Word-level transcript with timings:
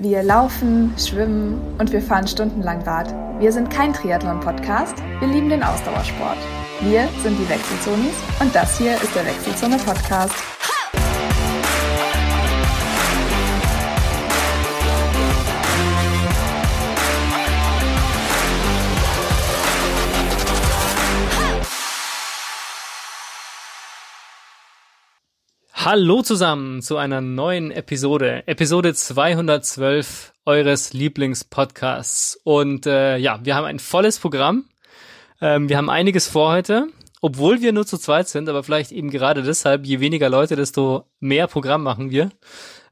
Wir 0.00 0.22
laufen, 0.22 0.94
schwimmen 0.96 1.60
und 1.78 1.90
wir 1.90 2.00
fahren 2.00 2.28
stundenlang 2.28 2.82
Rad. 2.82 3.12
Wir 3.40 3.50
sind 3.50 3.68
kein 3.68 3.92
Triathlon-Podcast, 3.92 4.94
wir 5.18 5.26
lieben 5.26 5.48
den 5.48 5.64
Ausdauersport. 5.64 6.38
Wir 6.82 7.08
sind 7.24 7.36
die 7.36 7.48
Wechselzonis 7.48 8.14
und 8.38 8.54
das 8.54 8.78
hier 8.78 8.94
ist 8.94 9.12
der 9.16 9.26
Wechselzone-Podcast. 9.26 10.57
Hallo 25.90 26.20
zusammen 26.20 26.82
zu 26.82 26.98
einer 26.98 27.22
neuen 27.22 27.70
Episode, 27.70 28.46
Episode 28.46 28.92
212 28.92 30.34
eures 30.44 30.92
Lieblingspodcasts. 30.92 32.38
Und 32.44 32.84
äh, 32.84 33.16
ja, 33.16 33.40
wir 33.42 33.54
haben 33.54 33.64
ein 33.64 33.78
volles 33.78 34.18
Programm. 34.18 34.66
Ähm, 35.40 35.70
wir 35.70 35.78
haben 35.78 35.88
einiges 35.88 36.28
vor 36.28 36.52
heute, 36.52 36.88
obwohl 37.22 37.62
wir 37.62 37.72
nur 37.72 37.86
zu 37.86 37.96
zweit 37.96 38.28
sind, 38.28 38.50
aber 38.50 38.62
vielleicht 38.62 38.92
eben 38.92 39.08
gerade 39.08 39.42
deshalb, 39.42 39.86
je 39.86 39.98
weniger 39.98 40.28
Leute, 40.28 40.56
desto 40.56 41.06
mehr 41.20 41.46
Programm 41.46 41.84
machen 41.84 42.10
wir. 42.10 42.32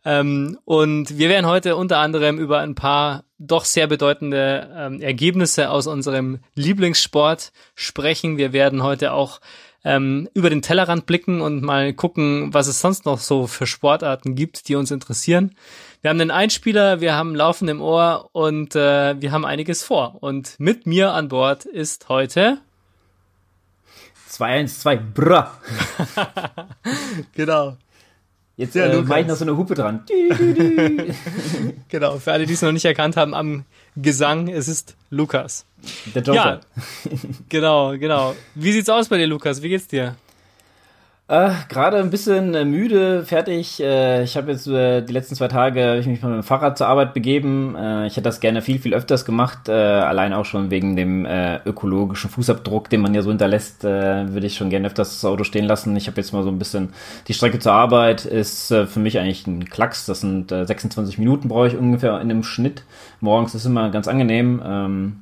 Ähm, 0.06 0.58
und 0.64 1.18
wir 1.18 1.28
werden 1.28 1.44
heute 1.44 1.76
unter 1.76 1.98
anderem 1.98 2.38
über 2.38 2.60
ein 2.60 2.74
paar 2.74 3.24
doch 3.36 3.66
sehr 3.66 3.88
bedeutende 3.88 4.70
ähm, 4.74 5.02
Ergebnisse 5.02 5.68
aus 5.68 5.86
unserem 5.86 6.38
Lieblingssport 6.54 7.52
sprechen. 7.74 8.38
Wir 8.38 8.54
werden 8.54 8.82
heute 8.82 9.12
auch 9.12 9.40
ähm, 9.86 10.28
über 10.34 10.50
den 10.50 10.62
Tellerrand 10.62 11.06
blicken 11.06 11.40
und 11.40 11.62
mal 11.62 11.92
gucken, 11.92 12.52
was 12.52 12.66
es 12.66 12.80
sonst 12.80 13.06
noch 13.06 13.20
so 13.20 13.46
für 13.46 13.68
Sportarten 13.68 14.34
gibt, 14.34 14.66
die 14.66 14.74
uns 14.74 14.90
interessieren. 14.90 15.54
Wir 16.02 16.10
haben 16.10 16.20
einen 16.20 16.32
Einspieler, 16.32 17.00
wir 17.00 17.14
haben 17.14 17.36
Laufen 17.36 17.68
im 17.68 17.80
Ohr 17.80 18.28
und 18.32 18.74
äh, 18.74 19.20
wir 19.20 19.30
haben 19.30 19.44
einiges 19.44 19.84
vor. 19.84 20.16
Und 20.20 20.56
mit 20.58 20.86
mir 20.86 21.12
an 21.12 21.28
Bord 21.28 21.64
ist 21.66 22.08
heute 22.08 22.58
212, 24.28 25.00
brr. 25.14 25.52
genau. 27.36 27.76
Jetzt 28.56 28.74
ja, 28.74 28.86
äh, 28.86 29.02
mache 29.02 29.20
ich 29.20 29.26
noch 29.28 29.36
so 29.36 29.44
eine 29.44 29.56
Hupe 29.56 29.76
dran. 29.76 30.04
genau, 31.88 32.18
für 32.18 32.32
alle, 32.32 32.46
die 32.46 32.54
es 32.54 32.62
noch 32.62 32.72
nicht 32.72 32.86
erkannt 32.86 33.16
haben, 33.16 33.34
am 33.34 33.64
Gesang, 33.94 34.48
es 34.48 34.66
ist 34.66 34.96
Lukas. 35.10 35.64
Der 36.14 36.22
Joker. 36.22 36.60
Ja, 37.04 37.18
genau, 37.48 37.96
genau. 37.98 38.34
Wie 38.54 38.72
sieht's 38.72 38.88
aus 38.88 39.08
bei 39.08 39.18
dir, 39.18 39.26
Lukas? 39.26 39.62
Wie 39.62 39.68
geht's 39.68 39.86
dir? 39.86 40.16
Äh, 41.28 41.50
Gerade 41.68 41.96
ein 41.96 42.10
bisschen 42.10 42.54
äh, 42.54 42.64
müde, 42.64 43.24
fertig. 43.24 43.82
Äh, 43.82 44.22
ich 44.22 44.36
habe 44.36 44.52
jetzt 44.52 44.68
äh, 44.68 45.02
die 45.02 45.12
letzten 45.12 45.34
zwei 45.34 45.48
Tage 45.48 45.96
ich 45.96 46.06
mich 46.06 46.22
mit 46.22 46.32
dem 46.32 46.44
Fahrrad 46.44 46.78
zur 46.78 46.86
Arbeit 46.86 47.14
begeben. 47.14 47.74
Äh, 47.74 48.06
ich 48.06 48.12
hätte 48.12 48.22
das 48.22 48.38
gerne 48.38 48.62
viel, 48.62 48.78
viel 48.78 48.94
öfters 48.94 49.24
gemacht. 49.24 49.68
Äh, 49.68 49.72
allein 49.72 50.32
auch 50.32 50.44
schon 50.44 50.70
wegen 50.70 50.94
dem 50.94 51.26
ökologischen 51.26 52.30
Fußabdruck, 52.30 52.88
den 52.90 53.00
man 53.00 53.12
ja 53.12 53.22
so 53.22 53.30
hinterlässt, 53.30 53.82
würde 53.82 54.46
ich 54.46 54.56
schon 54.56 54.70
gerne 54.70 54.86
öfters 54.86 55.20
das 55.20 55.24
Auto 55.24 55.44
stehen 55.44 55.64
lassen. 55.64 55.96
Ich 55.96 56.06
habe 56.06 56.16
jetzt 56.20 56.32
mal 56.32 56.44
so 56.44 56.50
ein 56.50 56.58
bisschen 56.58 56.90
die 57.26 57.34
Strecke 57.34 57.58
zur 57.58 57.72
Arbeit 57.72 58.24
ist 58.24 58.68
für 58.68 59.00
mich 59.00 59.18
eigentlich 59.18 59.46
ein 59.46 59.68
Klacks. 59.68 60.06
Das 60.06 60.20
sind 60.20 60.50
26 60.50 61.18
Minuten 61.18 61.48
brauche 61.48 61.68
ich 61.68 61.76
ungefähr 61.76 62.14
in 62.20 62.30
einem 62.30 62.42
Schnitt. 62.42 62.84
Morgens 63.20 63.54
ist 63.54 63.64
immer 63.64 63.90
ganz 63.90 64.08
angenehm. 64.08 64.62
Ähm, 64.64 65.16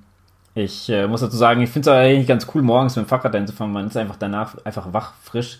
ich 0.55 0.93
muss 1.09 1.21
dazu 1.21 1.37
sagen, 1.37 1.63
ich 1.63 1.71
finde 1.71 1.91
es 1.91 1.97
eigentlich 1.97 2.29
ganz 2.29 2.47
cool, 2.55 2.63
morgens 2.63 2.97
mit 2.97 3.07
dem 3.07 3.09
Fahrrad 3.09 3.35
einzufahren. 3.35 3.73
Man 3.73 3.87
ist 3.87 3.97
einfach 3.97 4.17
danach 4.17 4.57
einfach 4.65 4.93
wach, 4.93 5.15
frisch. 5.23 5.59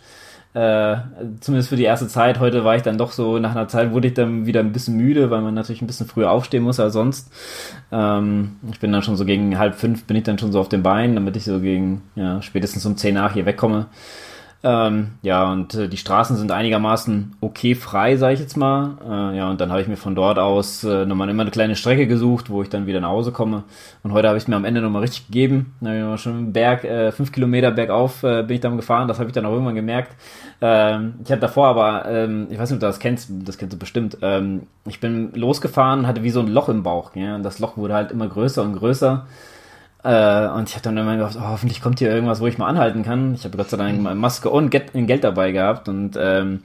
Äh, 0.55 0.99
zumindest 1.41 1.69
für 1.69 1.77
die 1.77 1.83
erste 1.83 2.07
Zeit. 2.07 2.39
Heute 2.39 2.65
war 2.65 2.77
ich 2.77 2.83
dann 2.83 2.97
doch 2.97 3.11
so, 3.11 3.41
nach 3.41 3.51
einer 3.51 3.67
Zeit 3.67 3.91
wurde 3.91 4.07
ich 4.07 4.15
dann 4.15 4.47
wieder 4.47 4.61
ein 4.61 4.71
bisschen 4.71 4.97
müde, 4.97 5.29
weil 5.29 5.41
man 5.41 5.53
natürlich 5.53 5.83
ein 5.83 5.89
bisschen 5.89 6.07
früher 6.07 6.31
aufstehen 6.31 6.63
muss 6.63 6.79
als 6.79 6.93
sonst. 6.93 7.33
Ähm, 7.91 8.57
ich 8.71 8.79
bin 8.79 8.93
dann 8.93 9.03
schon 9.03 9.17
so 9.17 9.25
gegen 9.25 9.59
halb 9.59 9.75
fünf 9.75 10.05
bin 10.05 10.17
ich 10.17 10.23
dann 10.23 10.39
schon 10.39 10.53
so 10.53 10.61
auf 10.61 10.69
den 10.69 10.85
Beinen, 10.85 11.17
damit 11.17 11.37
ich 11.37 11.45
so 11.45 11.59
gegen, 11.59 12.03
ja, 12.15 12.41
spätestens 12.41 12.87
um 12.87 12.97
zehn 12.97 13.15
nach 13.15 13.33
hier 13.35 13.47
wegkomme. 13.47 13.87
Ähm, 14.63 15.13
ja, 15.21 15.53
und 15.53 15.75
äh, 15.75 15.89
die 15.89 15.99
Straßen 15.99 16.37
sind 16.37 16.51
einigermaßen 16.51 17.37
okay 17.43 17.75
frei, 17.75 18.17
sage 18.17 18.35
ich 18.35 18.41
jetzt 18.41 18.57
mal. 18.57 18.97
Äh, 19.07 19.37
ja, 19.37 19.51
und 19.51 19.61
dann 19.61 19.71
habe 19.71 19.83
ich 19.83 19.89
mir 19.89 19.99
von 19.99 20.15
dort 20.15 20.39
aus 20.39 20.83
äh, 20.85 21.05
nochmal 21.05 21.29
immer 21.29 21.43
eine 21.43 21.51
kleine 21.51 21.77
Strecke 21.77 22.07
gesucht, 22.07 22.49
wo 22.49 22.63
ich 22.63 22.71
dann 22.71 22.87
wieder 22.87 23.01
nach 23.01 23.11
Hause 23.11 23.31
komme. 23.31 23.65
Und 24.03 24.13
heute 24.13 24.29
habe 24.29 24.39
ich 24.39 24.49
mir 24.49 24.57
am 24.57 24.65
Ende 24.65 24.81
nochmal 24.81 25.03
richtig 25.03 25.27
gegeben. 25.27 25.75
Da 25.83 25.91
habe 25.91 26.15
ich 26.15 26.21
schon 26.23 26.33
einen 26.33 26.53
Berg, 26.55 26.85
äh, 26.85 27.13
fünf 27.13 27.31
Kilometer 27.31 27.73
bergauf 27.73 28.23
äh, 28.23 28.43
bin 28.43 28.55
ich 28.55 28.61
dann 28.63 28.77
gefahren. 28.77 29.07
Das 29.07 29.19
habe 29.19 29.29
ich 29.29 29.35
dann 29.35 29.45
auch 29.45 29.53
irgendwann 29.53 29.75
gemerkt. 29.75 30.17
Ähm, 30.63 31.17
ich 31.23 31.31
hatte 31.31 31.43
davor 31.43 31.69
aber, 31.69 32.07
ähm, 32.09 32.47
ich 32.49 32.59
weiß 32.59 32.71
nicht, 32.71 32.77
ob 32.77 32.81
du 32.81 32.87
das 32.87 33.01
kennst, 33.01 33.31
das 33.45 33.59
kennst 33.59 33.75
du 33.75 33.79
bestimmt. 33.79 34.17
Ähm, 34.23 34.63
ich 34.87 34.99
bin 34.99 35.33
losgefahren, 35.35 36.07
hatte 36.07 36.23
wie 36.23 36.31
so 36.31 36.41
ein 36.41 36.49
Loch 36.49 36.71
im 36.71 36.83
Bauch. 36.83 37.15
Ja? 37.17 37.35
Und 37.35 37.43
das 37.43 37.59
Loch 37.59 37.77
wurde 37.77 37.93
halt 37.93 38.13
immer 38.13 38.29
größer 38.29 38.63
und 38.63 38.77
größer. 38.77 39.27
Äh, 40.05 40.49
und 40.49 40.69
ich 40.69 40.75
habe 40.75 40.83
dann 40.83 40.99
immer 40.99 41.17
gedacht, 41.17 41.37
oh, 41.39 41.49
hoffentlich 41.49 41.81
kommt 41.81 41.99
hier 41.99 42.13
irgendwas, 42.13 42.41
wo 42.41 42.47
ich 42.47 42.59
mal 42.59 42.69
anhalten 42.69 43.03
kann. 43.03 43.35
Ich 43.35 43.45
habe 43.45 43.57
Gott 43.57 43.71
sei 43.71 43.79
Dank 43.79 44.01
mal 44.01 44.15
Maske 44.15 44.51
und 44.51 44.71
Geld 44.71 45.25
dabei 45.25 45.51
gehabt. 45.51 45.89
Und 45.89 46.17
ähm, 46.21 46.63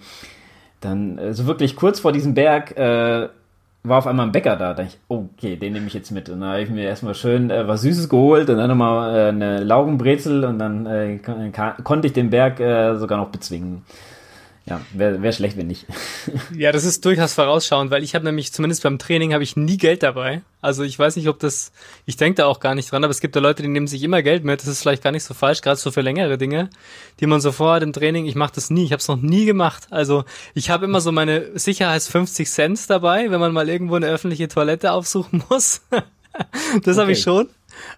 dann 0.82 1.18
äh, 1.18 1.34
so 1.34 1.48
wirklich 1.48 1.76
kurz 1.78 2.02
vor 2.02 2.12
diesem 2.12 2.34
Berg 2.34 2.78
äh, 2.78 3.30
war 3.84 3.98
auf 3.98 4.08
einmal 4.08 4.26
ein 4.26 4.34
Bäcker 4.34 4.58
da. 4.58 4.74
Da 4.74 4.84
dachte 4.84 4.90
ich, 4.90 5.00
okay, 5.08 5.56
den 5.56 5.74
nehme 5.74 5.88
ich 5.88 5.94
jetzt 5.94 6.12
mit. 6.12 6.28
Und 6.28 6.42
da 6.42 6.48
habe 6.52 6.62
ich 6.62 6.70
mir 6.70 6.84
erstmal 6.84 7.16
schön 7.16 7.50
äh, 7.50 7.66
was 7.66 7.82
Süßes 7.82 8.10
geholt 8.10 8.50
und 8.50 8.58
dann 8.58 8.70
nochmal 8.70 9.16
äh, 9.16 9.30
eine 9.30 9.64
Laugenbrezel 9.64 10.44
und 10.44 10.60
dann 10.60 10.86
äh, 10.86 11.20
konnte 11.84 12.08
ich 12.08 12.14
den 12.14 12.30
Berg 12.30 12.60
äh, 12.60 12.98
sogar 12.98 13.18
noch 13.18 13.30
bezwingen. 13.30 13.84
Ja, 14.69 14.81
wäre 14.94 15.22
wär 15.24 15.31
schlecht, 15.31 15.57
wenn 15.57 15.66
nicht. 15.66 15.88
ja, 16.56 16.72
das 16.72 16.84
ist 16.84 17.03
durchaus 17.03 17.34
vorausschauend, 17.34 17.90
weil 17.90 18.03
ich 18.03 18.13
habe 18.13 18.25
nämlich, 18.25 18.53
zumindest 18.53 18.84
beim 18.84 19.00
Training, 19.00 19.34
habe 19.34 19.44
ich 19.44 19.56
nie 19.56 19.78
Geld 19.78 20.03
dabei. 20.03 20.44
Also 20.62 20.84
ich 20.84 21.00
weiß 21.00 21.16
nicht, 21.16 21.28
ob 21.28 21.40
das, 21.40 21.72
ich 22.06 22.18
denke 22.18 22.35
da 22.35 22.46
auch 22.46 22.59
gar 22.59 22.75
nicht 22.75 22.91
dran, 22.91 23.03
aber 23.03 23.09
es 23.09 23.19
gibt 23.19 23.35
ja 23.35 23.41
Leute, 23.41 23.63
die 23.63 23.69
nehmen 23.69 23.88
sich 23.88 24.03
immer 24.03 24.22
Geld 24.22 24.44
mit. 24.44 24.62
Das 24.62 24.68
ist 24.68 24.81
vielleicht 24.81 25.03
gar 25.03 25.12
nicht 25.12 25.24
so 25.24 25.34
falsch, 25.34 25.62
gerade 25.62 25.78
so 25.78 25.90
für 25.90 26.02
längere 26.02 26.38
Dinge, 26.38 26.69
die 27.19 27.25
man 27.25 27.41
so 27.41 27.52
vorhat 27.52 27.81
im 27.81 27.94
Training. 27.94 28.28
Ich 28.28 28.35
mache 28.35 28.53
das 28.53 28.69
nie, 28.69 28.84
ich 28.84 28.91
habe 28.91 29.00
es 29.00 29.07
noch 29.07 29.19
nie 29.19 29.46
gemacht. 29.46 29.88
Also 29.90 30.24
ich 30.53 30.69
habe 30.69 30.86
immer 30.86 31.01
so 31.01 31.12
meine 31.12 31.57
Sicherheits 31.57 32.07
50 32.07 32.47
Cent 32.47 32.90
dabei, 32.91 33.31
wenn 33.31 33.40
man 33.40 33.53
mal 33.53 33.69
irgendwo 33.69 33.96
eine 33.96 34.07
öffentliche 34.07 34.50
Toilette 34.50 34.91
aufsuchen 34.91 35.44
muss. 35.50 35.81
das 35.90 36.03
okay. 36.75 36.97
habe 37.00 37.12
ich 37.13 37.22
schon. 37.22 37.50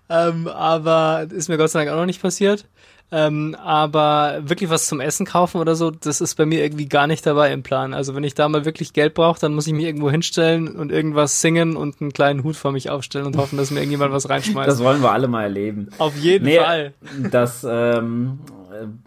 Ähm, 0.09 0.47
aber 0.47 1.27
ist 1.31 1.49
mir 1.49 1.57
Gott 1.57 1.71
sei 1.71 1.79
Dank 1.79 1.91
auch 1.91 1.99
noch 1.99 2.05
nicht 2.05 2.21
passiert. 2.21 2.65
Ähm, 3.13 3.55
aber 3.61 4.39
wirklich 4.43 4.69
was 4.69 4.87
zum 4.87 5.01
Essen 5.01 5.25
kaufen 5.25 5.59
oder 5.59 5.75
so, 5.75 5.91
das 5.91 6.21
ist 6.21 6.35
bei 6.35 6.45
mir 6.45 6.63
irgendwie 6.63 6.87
gar 6.87 7.07
nicht 7.07 7.25
dabei 7.25 7.51
im 7.51 7.61
Plan. 7.61 7.93
Also 7.93 8.15
wenn 8.15 8.23
ich 8.23 8.35
da 8.35 8.47
mal 8.47 8.63
wirklich 8.63 8.93
Geld 8.93 9.15
brauche, 9.15 9.39
dann 9.39 9.53
muss 9.53 9.67
ich 9.67 9.73
mich 9.73 9.83
irgendwo 9.83 10.09
hinstellen 10.09 10.75
und 10.75 10.93
irgendwas 10.93 11.41
singen 11.41 11.75
und 11.75 11.99
einen 11.99 12.13
kleinen 12.13 12.43
Hut 12.43 12.55
vor 12.55 12.71
mich 12.71 12.89
aufstellen 12.89 13.25
und 13.25 13.35
hoffen, 13.35 13.57
dass 13.57 13.69
mir 13.69 13.79
irgendjemand 13.79 14.13
was 14.13 14.29
reinschmeißt. 14.29 14.69
Das 14.69 14.79
wollen 14.79 15.01
wir 15.01 15.11
alle 15.11 15.27
mal 15.27 15.43
erleben. 15.43 15.89
Auf 15.97 16.15
jeden 16.15 16.45
nee, 16.45 16.59
Fall. 16.59 16.93
Das, 17.31 17.65
ähm, 17.69 18.39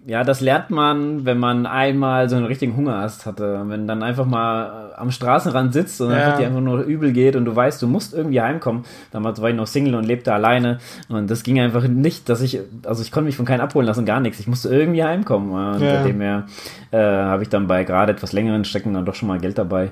ja, 0.07 0.25
das 0.25 0.41
lernt 0.41 0.71
man, 0.71 1.25
wenn 1.25 1.39
man 1.39 1.67
einmal 1.67 2.29
so 2.29 2.37
einen 2.37 2.45
richtigen 2.45 2.77
Hungerast 2.77 3.27
hatte. 3.27 3.63
Wenn 3.67 3.87
dann 3.87 4.03
einfach 4.03 4.27
mal 4.27 4.93
am 4.97 5.11
Straßenrand 5.11 5.73
sitzt 5.73 6.01
und 6.01 6.11
ja. 6.11 6.17
einfach 6.17 6.39
dir 6.39 6.47
einfach 6.47 6.61
nur 6.61 6.83
übel 6.83 7.13
geht 7.13 7.37
und 7.37 7.45
du 7.45 7.55
weißt, 7.55 7.81
du 7.81 7.87
musst 7.87 8.15
irgendwie 8.15 8.41
heimkommen. 8.41 8.85
Damals 9.11 9.41
war 9.41 9.51
ich 9.51 9.57
noch 9.57 9.67
Single 9.67 9.95
und 9.95 10.05
lebte 10.05 10.33
alleine 10.33 10.79
und 11.09 11.31
das 11.31 11.43
ging 11.43 11.61
einfach 11.61 11.87
nicht, 11.89 12.29
dass 12.29 12.41
ich, 12.43 12.61
also 12.85 13.03
ich 13.03 13.11
konnte 13.11 13.27
mich 13.27 13.37
von 13.37 13.47
keinem 13.47 13.63
abholen 13.63 13.87
lassen, 13.87 14.05
gar 14.05 14.21
nichts. 14.21 14.41
Ich 14.41 14.47
musste 14.47 14.69
irgendwie 14.69 15.03
heimkommen. 15.03 15.51
Und 15.51 15.83
ja. 15.83 15.97
seitdem 15.97 16.21
her 16.21 16.47
äh, 16.91 16.99
habe 16.99 17.43
ich 17.43 17.49
dann 17.49 17.67
bei 17.67 17.85
gerade 17.85 18.13
etwas 18.13 18.33
längeren 18.33 18.65
Strecken 18.65 18.95
dann 18.95 19.05
doch 19.05 19.15
schon 19.15 19.29
mal 19.29 19.39
Geld 19.39 19.59
dabei. 19.59 19.91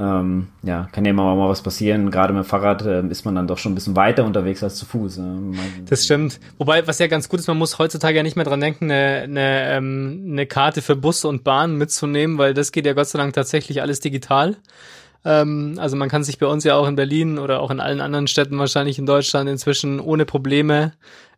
Ähm, 0.00 0.46
ja, 0.62 0.88
kann 0.92 1.04
ja 1.04 1.10
immer 1.10 1.34
mal 1.34 1.48
was 1.48 1.62
passieren. 1.62 2.12
Gerade 2.12 2.32
mit 2.32 2.44
dem 2.44 2.46
Fahrrad 2.46 2.82
äh, 2.82 3.04
ist 3.08 3.24
man 3.24 3.34
dann 3.34 3.48
doch 3.48 3.58
schon 3.58 3.72
ein 3.72 3.74
bisschen 3.74 3.96
weiter 3.96 4.24
unterwegs 4.24 4.62
als 4.62 4.76
zu 4.76 4.86
Fuß. 4.86 5.18
Äh, 5.18 5.22
das 5.88 6.04
stimmt. 6.04 6.38
Wobei, 6.56 6.86
was 6.86 7.00
ja 7.00 7.08
ganz 7.08 7.28
gut 7.28 7.40
ist, 7.40 7.48
man 7.48 7.58
muss 7.58 7.80
heutzutage 7.80 8.16
ja 8.16 8.22
nicht 8.22 8.36
mehr 8.36 8.44
dran 8.44 8.60
denken, 8.60 8.84
eine, 8.84 9.22
eine, 9.24 9.70
ähm, 9.70 10.28
eine 10.30 10.46
Karte 10.46 10.82
für 10.82 10.94
Bus 10.94 11.24
und 11.24 11.42
Bahn 11.42 11.74
mitzunehmen, 11.76 12.38
weil 12.38 12.54
das 12.54 12.70
geht 12.70 12.86
ja 12.86 12.92
Gott 12.92 13.08
sei 13.08 13.18
Dank 13.18 13.32
tatsächlich 13.32 13.82
alles 13.82 13.98
digital. 13.98 14.56
Ähm, 15.24 15.76
also 15.78 15.96
man 15.96 16.08
kann 16.08 16.24
sich 16.24 16.38
bei 16.38 16.46
uns 16.46 16.64
ja 16.64 16.74
auch 16.76 16.86
in 16.86 16.96
Berlin 16.96 17.38
oder 17.38 17.60
auch 17.60 17.70
in 17.70 17.80
allen 17.80 18.00
anderen 18.00 18.26
Städten 18.26 18.58
wahrscheinlich 18.58 18.98
in 18.98 19.06
Deutschland 19.06 19.48
inzwischen 19.48 20.00
ohne 20.00 20.24
Probleme 20.24 20.92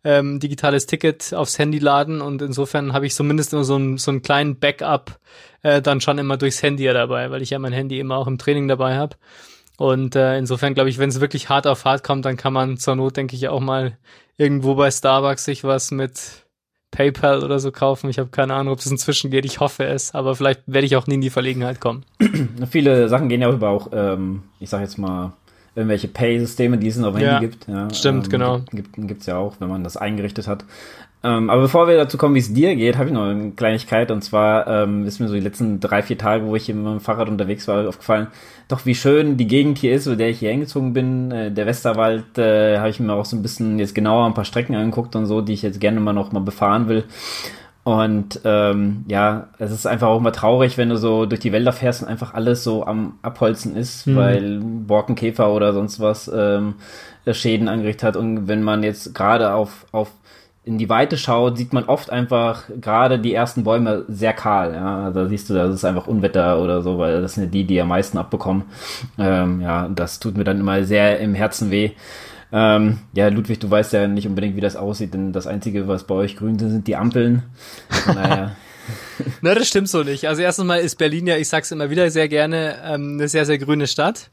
ähm, 0.04 0.40
digitales 0.40 0.86
Ticket 0.86 1.34
aufs 1.34 1.58
Handy 1.58 1.78
laden 1.78 2.20
und 2.20 2.40
insofern 2.40 2.92
habe 2.92 3.06
ich 3.06 3.14
zumindest 3.14 3.52
immer 3.52 3.64
so, 3.64 3.76
ein, 3.76 3.98
so 3.98 4.10
einen 4.10 4.22
kleinen 4.22 4.58
Backup 4.58 5.18
äh, 5.62 5.82
dann 5.82 6.00
schon 6.00 6.18
immer 6.18 6.36
durchs 6.36 6.62
Handy 6.62 6.84
dabei, 6.84 7.30
weil 7.30 7.42
ich 7.42 7.50
ja 7.50 7.58
mein 7.58 7.72
Handy 7.72 8.00
immer 8.00 8.16
auch 8.16 8.26
im 8.26 8.38
Training 8.38 8.68
dabei 8.68 8.96
habe. 8.96 9.16
Und 9.76 10.14
äh, 10.14 10.36
insofern 10.36 10.74
glaube 10.74 10.90
ich, 10.90 10.98
wenn 10.98 11.08
es 11.08 11.20
wirklich 11.20 11.48
hart 11.48 11.66
auf 11.66 11.84
hart 11.84 12.04
kommt, 12.04 12.24
dann 12.24 12.36
kann 12.36 12.52
man 12.52 12.76
zur 12.76 12.96
Not, 12.96 13.16
denke 13.16 13.34
ich, 13.34 13.48
auch 13.48 13.60
mal 13.60 13.96
irgendwo 14.36 14.74
bei 14.74 14.90
Starbucks 14.90 15.44
sich 15.44 15.64
was 15.64 15.90
mit 15.90 16.44
PayPal 16.90 17.44
oder 17.44 17.58
so 17.58 17.70
kaufen. 17.70 18.10
Ich 18.10 18.18
habe 18.18 18.30
keine 18.30 18.54
Ahnung, 18.54 18.72
ob 18.72 18.80
es 18.80 18.86
inzwischen 18.86 19.30
geht. 19.30 19.44
Ich 19.44 19.60
hoffe 19.60 19.84
es, 19.84 20.14
aber 20.14 20.34
vielleicht 20.34 20.62
werde 20.66 20.86
ich 20.86 20.96
auch 20.96 21.06
nie 21.06 21.14
in 21.14 21.20
die 21.20 21.30
Verlegenheit 21.30 21.80
kommen. 21.80 22.04
Viele 22.70 23.08
Sachen 23.08 23.28
gehen 23.28 23.40
ja 23.40 23.50
über 23.50 23.68
auch, 23.68 23.88
ähm, 23.92 24.42
ich 24.58 24.70
sage 24.70 24.84
jetzt 24.84 24.98
mal, 24.98 25.32
irgendwelche 25.74 26.08
Pay-Systeme, 26.08 26.78
die 26.78 26.88
es 26.88 27.02
auf 27.02 27.14
Handy 27.14 27.26
ja, 27.26 27.38
gibt. 27.38 27.68
Ja, 27.68 27.92
stimmt, 27.92 28.26
ähm, 28.26 28.30
genau. 28.30 28.60
Gibt, 28.72 28.94
gibt's 28.96 29.26
ja 29.26 29.38
auch, 29.38 29.54
wenn 29.60 29.68
man 29.68 29.84
das 29.84 29.96
eingerichtet 29.96 30.48
hat. 30.48 30.64
Ähm, 31.22 31.50
aber 31.50 31.62
bevor 31.62 31.86
wir 31.86 31.96
dazu 31.96 32.16
kommen, 32.16 32.34
wie 32.34 32.38
es 32.38 32.52
dir 32.52 32.74
geht, 32.76 32.96
habe 32.96 33.08
ich 33.08 33.12
noch 33.12 33.24
eine 33.24 33.50
Kleinigkeit. 33.50 34.10
Und 34.10 34.22
zwar 34.22 34.66
ähm, 34.66 35.04
ist 35.04 35.20
mir 35.20 35.28
so 35.28 35.34
die 35.34 35.40
letzten 35.40 35.78
drei, 35.78 36.02
vier 36.02 36.16
Tage, 36.16 36.46
wo 36.46 36.56
ich 36.56 36.64
hier 36.64 36.74
mit 36.74 36.86
dem 36.86 37.00
Fahrrad 37.00 37.28
unterwegs 37.28 37.68
war, 37.68 37.86
aufgefallen, 37.86 38.28
doch 38.68 38.86
wie 38.86 38.94
schön 38.94 39.36
die 39.36 39.46
Gegend 39.46 39.78
hier 39.78 39.92
ist, 39.94 40.10
wo 40.10 40.14
der 40.14 40.30
ich 40.30 40.38
hier 40.38 40.50
hingezogen 40.50 40.94
bin. 40.94 41.30
Äh, 41.30 41.50
der 41.50 41.66
Westerwald 41.66 42.38
äh, 42.38 42.78
habe 42.78 42.88
ich 42.88 43.00
mir 43.00 43.12
auch 43.12 43.26
so 43.26 43.36
ein 43.36 43.42
bisschen 43.42 43.78
jetzt 43.78 43.94
genauer 43.94 44.26
ein 44.26 44.34
paar 44.34 44.44
Strecken 44.46 44.74
angeguckt 44.74 45.14
und 45.14 45.26
so, 45.26 45.42
die 45.42 45.52
ich 45.52 45.62
jetzt 45.62 45.80
gerne 45.80 46.00
mal 46.00 46.14
noch 46.14 46.32
mal 46.32 46.40
befahren 46.40 46.88
will. 46.88 47.04
Und 47.82 48.40
ähm, 48.44 49.04
ja, 49.08 49.48
es 49.58 49.72
ist 49.72 49.86
einfach 49.86 50.08
auch 50.08 50.20
mal 50.20 50.30
traurig, 50.30 50.76
wenn 50.76 50.90
du 50.90 50.96
so 50.96 51.26
durch 51.26 51.40
die 51.40 51.52
Wälder 51.52 51.72
fährst 51.72 52.02
und 52.02 52.08
einfach 52.08 52.34
alles 52.34 52.62
so 52.62 52.86
am 52.86 53.18
Abholzen 53.22 53.74
ist, 53.74 54.06
mhm. 54.06 54.16
weil 54.16 54.60
Borkenkäfer 54.60 55.50
oder 55.50 55.72
sonst 55.72 55.98
was 55.98 56.30
ähm, 56.32 56.74
Schäden 57.30 57.68
angerichtet 57.68 58.04
hat. 58.04 58.16
Und 58.16 58.48
wenn 58.48 58.62
man 58.62 58.82
jetzt 58.82 59.14
gerade 59.14 59.54
auf, 59.54 59.86
auf 59.92 60.12
in 60.64 60.76
die 60.76 60.88
Weite 60.88 61.16
schaut, 61.16 61.56
sieht 61.56 61.72
man 61.72 61.84
oft 61.84 62.10
einfach 62.10 62.64
gerade 62.80 63.18
die 63.18 63.34
ersten 63.34 63.64
Bäume 63.64 64.04
sehr 64.08 64.34
kahl. 64.34 64.74
Ja, 64.74 65.10
da 65.10 65.26
siehst 65.26 65.48
du, 65.48 65.54
das 65.54 65.74
ist 65.74 65.84
einfach 65.84 66.06
Unwetter 66.06 66.60
oder 66.60 66.82
so, 66.82 66.98
weil 66.98 67.22
das 67.22 67.34
sind 67.34 67.54
die, 67.54 67.64
die 67.64 67.80
am 67.80 67.88
meisten 67.88 68.18
abbekommen. 68.18 68.64
Ähm, 69.18 69.62
ja, 69.62 69.88
das 69.88 70.20
tut 70.20 70.36
mir 70.36 70.44
dann 70.44 70.60
immer 70.60 70.84
sehr 70.84 71.18
im 71.18 71.34
Herzen 71.34 71.70
weh. 71.70 71.92
Ähm, 72.52 72.98
ja, 73.14 73.28
Ludwig, 73.28 73.58
du 73.60 73.70
weißt 73.70 73.92
ja 73.94 74.06
nicht 74.06 74.26
unbedingt, 74.26 74.56
wie 74.56 74.60
das 74.60 74.76
aussieht, 74.76 75.14
denn 75.14 75.32
das 75.32 75.46
Einzige, 75.46 75.88
was 75.88 76.04
bei 76.04 76.14
euch 76.14 76.36
grün 76.36 76.58
sind, 76.58 76.70
sind 76.70 76.86
die 76.86 76.96
Ampeln. 76.96 77.44
Naja. 78.06 78.56
Na, 79.40 79.54
das 79.54 79.68
stimmt 79.68 79.88
so 79.88 80.02
nicht. 80.02 80.26
Also 80.26 80.42
erstens 80.42 80.66
mal 80.66 80.80
ist 80.80 80.96
Berlin 80.96 81.26
ja, 81.26 81.36
ich 81.36 81.48
sag's 81.48 81.70
immer 81.70 81.90
wieder 81.90 82.10
sehr 82.10 82.28
gerne, 82.28 82.76
ähm, 82.84 83.14
eine 83.14 83.28
sehr, 83.28 83.46
sehr 83.46 83.58
grüne 83.58 83.86
Stadt. 83.86 84.30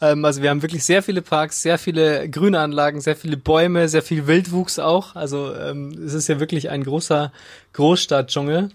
Ähm, 0.00 0.24
also 0.24 0.42
wir 0.42 0.50
haben 0.50 0.62
wirklich 0.62 0.84
sehr 0.84 1.02
viele 1.02 1.22
Parks, 1.22 1.62
sehr 1.62 1.78
viele 1.78 2.28
Grünanlagen, 2.28 3.00
sehr 3.00 3.16
viele 3.16 3.36
Bäume, 3.36 3.88
sehr 3.88 4.02
viel 4.02 4.26
Wildwuchs 4.26 4.78
auch. 4.78 5.14
Also 5.14 5.54
ähm, 5.54 5.90
es 6.04 6.14
ist 6.14 6.28
ja 6.28 6.40
wirklich 6.40 6.70
ein 6.70 6.84
großer 6.84 7.32
Großstadtdschungel. 7.72 8.70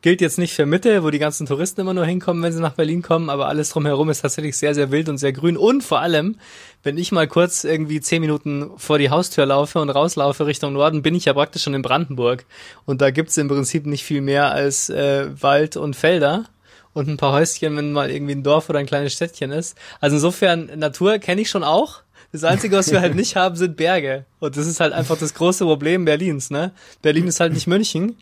Gilt 0.00 0.20
jetzt 0.20 0.38
nicht 0.38 0.54
für 0.54 0.64
Mitte, 0.64 1.02
wo 1.02 1.10
die 1.10 1.18
ganzen 1.18 1.44
Touristen 1.44 1.80
immer 1.80 1.92
nur 1.92 2.06
hinkommen, 2.06 2.40
wenn 2.40 2.52
sie 2.52 2.60
nach 2.60 2.74
Berlin 2.74 3.02
kommen, 3.02 3.28
aber 3.28 3.48
alles 3.48 3.70
drumherum 3.70 4.10
ist 4.10 4.20
tatsächlich 4.20 4.56
sehr, 4.56 4.72
sehr 4.72 4.92
wild 4.92 5.08
und 5.08 5.18
sehr 5.18 5.32
grün. 5.32 5.56
Und 5.56 5.82
vor 5.82 5.98
allem, 5.98 6.36
wenn 6.84 6.98
ich 6.98 7.10
mal 7.10 7.26
kurz 7.26 7.64
irgendwie 7.64 8.00
zehn 8.00 8.20
Minuten 8.20 8.70
vor 8.76 8.98
die 8.98 9.10
Haustür 9.10 9.44
laufe 9.44 9.80
und 9.80 9.90
rauslaufe 9.90 10.46
Richtung 10.46 10.74
Norden, 10.74 11.02
bin 11.02 11.16
ich 11.16 11.24
ja 11.24 11.32
praktisch 11.32 11.64
schon 11.64 11.74
in 11.74 11.82
Brandenburg. 11.82 12.44
Und 12.84 13.00
da 13.00 13.10
gibt's 13.10 13.36
im 13.38 13.48
Prinzip 13.48 13.86
nicht 13.86 14.04
viel 14.04 14.20
mehr 14.20 14.52
als 14.52 14.88
äh, 14.88 15.30
Wald 15.42 15.76
und 15.76 15.96
Felder 15.96 16.44
und 16.98 17.06
ein 17.08 17.16
paar 17.16 17.32
Häuschen, 17.32 17.76
wenn 17.76 17.92
mal 17.92 18.10
irgendwie 18.10 18.34
ein 18.34 18.42
Dorf 18.42 18.68
oder 18.68 18.80
ein 18.80 18.86
kleines 18.86 19.12
Städtchen 19.12 19.52
ist. 19.52 19.78
Also 20.00 20.16
insofern, 20.16 20.68
Natur 20.76 21.18
kenne 21.18 21.40
ich 21.40 21.48
schon 21.48 21.62
auch. 21.62 22.02
Das 22.32 22.42
Einzige, 22.42 22.76
was 22.76 22.90
wir 22.90 23.00
halt 23.00 23.14
nicht 23.14 23.36
haben, 23.36 23.54
sind 23.54 23.76
Berge. 23.76 24.24
Und 24.40 24.56
das 24.56 24.66
ist 24.66 24.80
halt 24.80 24.92
einfach 24.92 25.16
das 25.16 25.32
große 25.32 25.64
Problem 25.64 26.04
Berlins, 26.04 26.50
ne? 26.50 26.72
Berlin 27.00 27.28
ist 27.28 27.38
halt 27.38 27.52
nicht 27.52 27.68
München. 27.68 28.16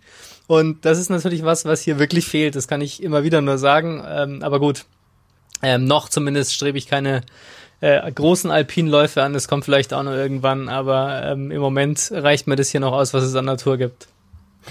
Und 0.47 0.85
das 0.85 0.99
ist 0.99 1.09
natürlich 1.09 1.43
was, 1.43 1.65
was 1.65 1.81
hier 1.81 1.99
wirklich 1.99 2.27
fehlt. 2.27 2.55
Das 2.55 2.69
kann 2.69 2.83
ich 2.83 3.03
immer 3.03 3.25
wieder 3.25 3.41
nur 3.41 3.57
sagen. 3.57 4.05
Ähm, 4.07 4.43
aber 4.43 4.61
gut, 4.61 4.85
ähm, 5.63 5.87
noch 5.87 6.11
zumindest 6.11 6.53
strebe 6.53 6.77
ich 6.77 6.87
keine 6.87 7.23
äh, 7.81 8.13
großen 8.13 8.51
Alpinläufe 8.51 9.23
an. 9.23 9.33
Das 9.33 9.49
kommt 9.49 9.65
vielleicht 9.65 9.95
auch 9.95 10.03
noch 10.03 10.13
irgendwann. 10.13 10.69
Aber 10.69 11.23
ähm, 11.25 11.51
im 11.51 11.63
Moment 11.63 12.11
reicht 12.13 12.47
mir 12.47 12.57
das 12.57 12.69
hier 12.69 12.81
noch 12.81 12.93
aus, 12.93 13.15
was 13.15 13.25
es 13.25 13.35
an 13.35 13.47
Natur 13.47 13.79
gibt. 13.79 14.07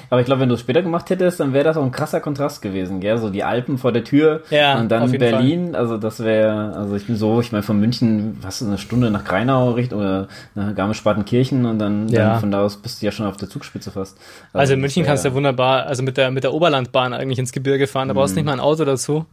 Aber 0.09 0.21
ich 0.21 0.25
glaube, 0.25 0.42
wenn 0.42 0.50
du 0.50 0.56
es 0.56 0.62
später 0.62 0.81
gemacht 0.81 1.09
hättest, 1.09 1.39
dann 1.39 1.53
wäre 1.53 1.63
das 1.63 1.77
auch 1.77 1.83
ein 1.83 1.92
krasser 1.92 2.19
Kontrast 2.19 2.62
gewesen, 2.62 3.00
gell? 3.00 3.18
So 3.18 3.30
die 3.30 3.44
Alpen 3.44 3.77
vor 3.77 3.92
der 3.92 4.03
Tür 4.03 4.42
ja, 4.50 4.80
und 4.80 4.89
dann 4.89 5.12
Berlin. 5.12 5.71
Fall. 5.71 5.81
Also 5.81 5.97
das 5.97 6.24
wäre, 6.24 6.74
also 6.75 6.95
ich 6.95 7.07
bin 7.07 7.15
so, 7.15 7.39
ich 7.42 7.51
meine 7.51 7.63
von 7.63 7.80
München, 7.80 8.38
was 8.42 8.62
eine 8.62 8.77
Stunde 8.77 9.12
nach 9.12 9.24
Greinau 9.24 9.71
Richtung 9.71 10.00
oder 10.00 10.27
nach 10.53 10.75
Garmisch-Partenkirchen 10.75 11.65
und 11.65 11.80
dann, 11.80 12.07
ja. 12.09 12.31
dann, 12.31 12.39
von 12.39 12.51
da 12.51 12.62
aus 12.62 12.77
bist 12.77 13.01
du 13.01 13.06
ja 13.06 13.12
schon 13.12 13.25
auf 13.25 13.38
der 13.38 13.50
Zugspitze 13.50 13.92
fast. 13.92 14.18
Also, 14.47 14.59
also 14.59 14.74
in 14.74 14.81
München 14.81 15.03
wär, 15.03 15.09
kannst 15.09 15.25
du 15.25 15.30
ja 15.30 15.36
wunderbar, 15.36 15.86
also 15.86 16.03
mit 16.03 16.18
der 16.18 16.31
mit 16.31 16.44
der 16.44 16.53
Oberlandbahn 16.53 17.13
eigentlich 17.13 17.39
ins 17.39 17.51
Gebirge 17.51 17.88
fahren. 17.88 18.07
Da 18.07 18.13
brauchst 18.13 18.33
du 18.33 18.36
nicht 18.36 18.45
mhm. 18.45 18.47
mal 18.47 18.53
ein 18.53 18.59
Auto 18.59 18.86
dazu. 18.86 19.25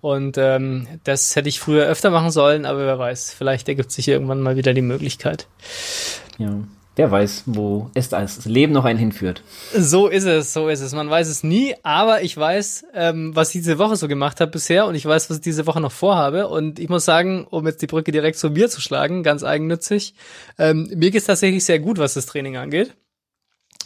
Und 0.00 0.36
ähm, 0.36 0.88
das 1.04 1.36
hätte 1.36 1.48
ich 1.48 1.60
früher 1.60 1.86
öfter 1.86 2.10
machen 2.10 2.32
sollen, 2.32 2.66
aber 2.66 2.80
wer 2.80 2.98
weiß, 2.98 3.32
vielleicht 3.32 3.68
ergibt 3.68 3.92
sich 3.92 4.08
irgendwann 4.08 4.40
mal 4.40 4.56
wieder 4.56 4.74
die 4.74 4.82
Möglichkeit. 4.82 5.46
Ja. 6.38 6.56
Wer 6.94 7.10
weiß, 7.10 7.44
wo 7.46 7.90
es 7.94 8.10
das 8.10 8.44
Leben 8.44 8.74
noch 8.74 8.84
einen 8.84 8.98
hinführt. 8.98 9.42
So 9.74 10.08
ist 10.08 10.24
es, 10.24 10.52
so 10.52 10.68
ist 10.68 10.82
es. 10.82 10.92
Man 10.92 11.08
weiß 11.08 11.28
es 11.28 11.42
nie, 11.42 11.74
aber 11.82 12.22
ich 12.22 12.36
weiß, 12.36 12.84
ähm, 12.92 13.34
was 13.34 13.48
ich 13.48 13.62
diese 13.62 13.78
Woche 13.78 13.96
so 13.96 14.08
gemacht 14.08 14.40
habe 14.40 14.50
bisher 14.50 14.86
und 14.86 14.94
ich 14.94 15.06
weiß, 15.06 15.30
was 15.30 15.38
ich 15.38 15.42
diese 15.42 15.66
Woche 15.66 15.80
noch 15.80 15.92
vorhabe. 15.92 16.48
Und 16.48 16.78
ich 16.78 16.90
muss 16.90 17.06
sagen, 17.06 17.46
um 17.48 17.66
jetzt 17.66 17.80
die 17.80 17.86
Brücke 17.86 18.12
direkt 18.12 18.36
zu 18.36 18.50
mir 18.50 18.68
zu 18.68 18.82
schlagen, 18.82 19.22
ganz 19.22 19.42
eigennützig, 19.42 20.14
ähm, 20.58 20.90
mir 20.94 21.10
geht 21.10 21.22
es 21.22 21.26
tatsächlich 21.26 21.64
sehr 21.64 21.78
gut, 21.78 21.96
was 21.96 22.12
das 22.12 22.26
Training 22.26 22.58
angeht. 22.58 22.94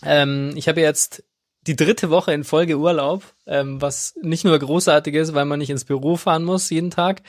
Ähm, 0.05 0.53
ich 0.57 0.67
habe 0.67 0.81
jetzt 0.81 1.23
die 1.67 1.77
dritte 1.77 2.11
Woche 2.11 2.33
in 2.33 2.45
Folge 2.45 2.79
Urlaub, 2.79 3.23
ähm, 3.47 3.81
was 3.81 4.15
nicht 4.23 4.45
nur 4.45 4.59
großartig 4.59 5.15
ist, 5.15 5.35
weil 5.35 5.45
man 5.45 5.59
nicht 5.59 5.71
ins 5.71 5.85
Büro 5.85 6.17
fahren 6.17 6.45
muss 6.45 6.71
jeden 6.71 6.91
Tag, 6.91 7.23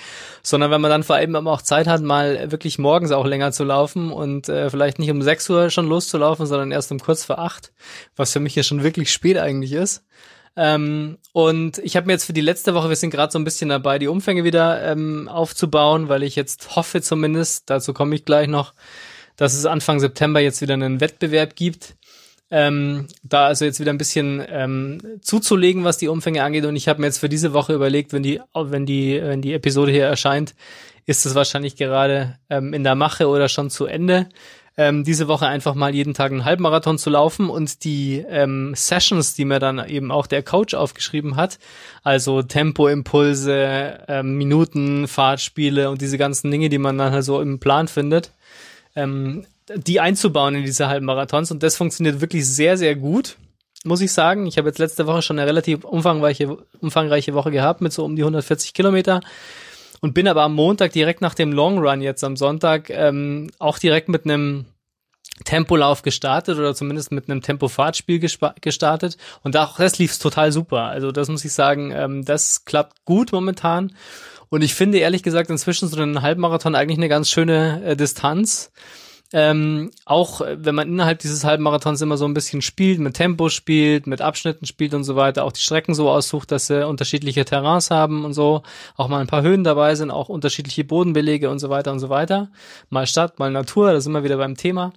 sondern 0.44 0.72
weil 0.72 0.80
man 0.80 0.92
dann 0.92 1.04
vor 1.04 1.16
allem 1.16 1.36
auch 1.48 1.62
Zeit 1.62 1.88
hat, 1.88 2.02
mal 2.02 2.52
wirklich 2.52 2.78
morgens 2.78 3.12
auch 3.12 3.26
länger 3.26 3.52
zu 3.52 3.64
laufen 3.64 4.12
und 4.12 4.50
äh, 4.50 4.70
vielleicht 4.70 5.00
nicht 5.00 5.12
um 5.12 5.22
6 5.22 5.50
Uhr 5.50 5.70
schon 5.70 5.88
loszulaufen, 5.88 6.46
sondern 6.46 6.72
erst 6.72 6.92
um 6.92 7.00
kurz 7.00 7.26
vor 7.26 7.40
acht, 7.40 7.72
was 8.16 8.34
für 8.34 8.40
mich 8.40 8.56
ja 8.56 8.64
schon 8.64 8.84
wirklich 8.84 9.12
spät 9.12 9.38
eigentlich 9.38 9.74
ist. 9.74 10.04
Ähm, 10.56 11.18
und 11.34 11.78
ich 11.80 11.96
habe 11.96 12.08
mir 12.08 12.14
jetzt 12.14 12.26
für 12.26 12.34
die 12.34 12.42
letzte 12.42 12.74
Woche, 12.74 12.90
wir 12.90 12.96
sind 12.96 13.12
gerade 13.12 13.32
so 13.32 13.38
ein 13.38 13.44
bisschen 13.44 13.70
dabei, 13.70 14.00
die 14.00 14.08
Umfänge 14.08 14.44
wieder 14.44 14.84
ähm, 14.84 15.28
aufzubauen, 15.28 16.10
weil 16.10 16.24
ich 16.24 16.36
jetzt 16.36 16.76
hoffe 16.76 17.02
zumindest, 17.02 17.70
dazu 17.70 17.94
komme 17.94 18.16
ich 18.16 18.26
gleich 18.26 18.48
noch, 18.48 18.74
dass 19.36 19.54
es 19.54 19.68
Anfang 19.68 20.00
September 20.00 20.40
jetzt 20.40 20.62
wieder 20.62 20.74
einen 20.74 21.00
Wettbewerb 21.00 21.56
gibt 21.56 21.96
ähm, 22.50 23.08
da 23.24 23.46
also 23.46 23.66
jetzt 23.66 23.80
wieder 23.80 23.92
ein 23.92 23.98
bisschen 23.98 24.44
ähm, 24.48 25.00
zuzulegen, 25.22 25.84
was 25.84 25.98
die 25.98 26.08
Umfänge 26.08 26.44
angeht. 26.44 26.66
Und 26.66 26.76
ich 26.76 26.88
habe 26.88 27.02
mir 27.02 27.08
jetzt 27.08 27.20
für 27.20 27.30
diese 27.30 27.54
Woche 27.54 27.74
überlegt, 27.74 28.14
wenn 28.14 28.24
die, 28.24 28.40
wenn 28.54 28.86
die, 28.86 29.20
wenn 29.22 29.42
die 29.42 29.54
Episode 29.54 29.92
hier 29.92 30.06
erscheint, 30.06 30.56
ist 31.06 31.26
es 31.26 31.36
wahrscheinlich 31.36 31.76
gerade 31.76 32.38
ähm, 32.50 32.74
in 32.74 32.84
der 32.84 32.96
Mache 32.96 33.28
oder 33.28 33.50
schon 33.50 33.70
zu 33.70 33.86
Ende. 33.86 34.30
Ähm, 34.80 35.04
diese 35.04 35.28
Woche 35.28 35.48
einfach 35.48 35.74
mal 35.74 35.96
jeden 35.96 36.14
Tag 36.14 36.32
einen 36.32 36.46
Halbmarathon 36.46 37.00
zu 37.00 37.10
laufen 37.10 37.50
und 37.50 37.84
die 37.84 38.24
ähm, 38.30 38.74
Sessions, 38.76 39.34
die 39.34 39.44
mir 39.44 39.58
dann 39.58 39.84
eben 39.88 40.12
auch 40.12 40.28
der 40.28 40.44
Coach 40.44 40.76
aufgeschrieben 40.76 41.36
hat, 41.36 41.58
also 42.04 42.44
Tempoimpulse, 42.44 44.06
ähm, 44.08 44.38
Minuten, 44.38 45.08
Fahrtspiele 45.08 45.90
und 45.90 46.02
diese 46.02 46.20
ganzen 46.20 46.52
Dinge, 46.52 46.70
die 46.70 46.78
man 46.78 46.96
dann 46.96 47.12
halt 47.12 47.24
so 47.24 47.42
im 47.42 47.58
Plan 47.58 47.88
findet, 47.88 48.32
ähm, 48.96 49.48
die 49.76 50.00
einzubauen 50.00 50.56
in 50.56 50.64
diese 50.64 50.88
Halbmarathons 50.88 51.52
und 51.52 51.64
das 51.64 51.76
funktioniert 51.76 52.22
wirklich 52.22 52.46
sehr, 52.46 52.78
sehr 52.78 52.96
gut, 52.96 53.38
muss 53.84 54.02
ich 54.02 54.12
sagen. 54.12 54.48
Ich 54.48 54.58
habe 54.58 54.70
jetzt 54.70 54.80
letzte 54.80 55.08
Woche 55.08 55.22
schon 55.22 55.38
eine 55.40 55.48
relativ 55.48 55.84
umfangreiche, 55.84 56.58
umfangreiche 56.80 57.34
Woche 57.34 57.52
gehabt 57.52 57.82
mit 57.82 57.94
so 57.94 58.06
um 58.06 58.16
die 58.16 58.24
140 58.24 58.74
Kilometer 58.74 59.22
und 60.02 60.14
bin 60.14 60.28
aber 60.28 60.44
am 60.44 60.54
Montag 60.54 60.94
direkt 60.94 61.22
nach 61.22 61.34
dem 61.34 61.52
Long 61.52 61.80
Run 61.80 62.02
jetzt 62.02 62.24
am 62.24 62.38
Sonntag 62.38 62.90
ähm, 62.90 63.50
auch 63.60 63.80
direkt 63.80 64.10
mit 64.10 64.26
einem 64.26 64.66
Tempolauf 65.46 66.02
gestartet 66.02 66.58
oder 66.58 66.74
zumindest 66.74 67.12
mit 67.12 67.30
einem 67.30 67.42
Tempofahrtspiel 67.42 68.20
gestartet 68.20 69.18
und 69.44 69.56
auch 69.58 69.78
das 69.78 70.00
lief 70.00 70.18
total 70.18 70.52
super. 70.52 70.84
Also 70.84 71.12
das 71.12 71.28
muss 71.28 71.46
ich 71.46 71.54
sagen, 71.54 71.92
ähm, 71.92 72.26
das 72.26 72.66
klappt 72.66 73.06
gut 73.06 73.32
momentan 73.32 73.94
und 74.50 74.64
ich 74.64 74.74
finde 74.74 74.98
ehrlich 74.98 75.24
gesagt 75.24 75.50
inzwischen 75.50 75.90
so 75.90 76.02
einen 76.02 76.22
Halbmarathon 76.22 76.74
eigentlich 76.74 76.98
eine 76.98 77.10
ganz 77.10 77.30
schöne 77.30 77.84
äh, 77.84 77.96
Distanz. 77.96 78.72
Ähm, 79.34 79.92
auch 80.06 80.40
äh, 80.40 80.58
wenn 80.60 80.76
man 80.76 80.88
innerhalb 80.88 81.20
dieses 81.20 81.44
Halbmarathons 81.44 82.02
immer 82.02 82.16
so 82.18 82.26
ein 82.26 82.34
bisschen 82.34 82.62
spielt, 82.62 83.00
mit 83.00 83.16
Tempo 83.16 83.50
spielt, 83.50 84.08
mit 84.08 84.22
Abschnitten 84.22 84.66
spielt 84.66 84.94
und 84.94 85.04
so 85.04 85.18
weiter, 85.18 85.44
auch 85.44 85.52
die 85.52 85.60
Strecken 85.60 85.94
so 85.94 86.10
aussucht, 86.10 86.52
dass 86.52 86.68
sie 86.68 86.88
unterschiedliche 86.88 87.44
Terrains 87.44 87.92
haben 87.92 88.24
und 88.24 88.34
so, 88.34 88.64
auch 88.96 89.10
mal 89.10 89.20
ein 89.20 89.28
paar 89.28 89.42
Höhen 89.42 89.66
dabei 89.66 89.96
sind, 89.96 90.12
auch 90.12 90.30
unterschiedliche 90.30 90.86
Bodenbelege 90.86 91.50
und 91.50 91.60
so 91.60 91.70
weiter 91.70 91.92
und 91.92 92.00
so 92.00 92.10
weiter. 92.10 92.50
Mal 92.90 93.06
Stadt, 93.06 93.38
mal 93.38 93.52
Natur, 93.52 93.92
da 93.92 94.00
sind 94.00 94.14
wir 94.14 94.24
wieder 94.24 94.38
beim 94.38 94.56
Thema. 94.56 94.94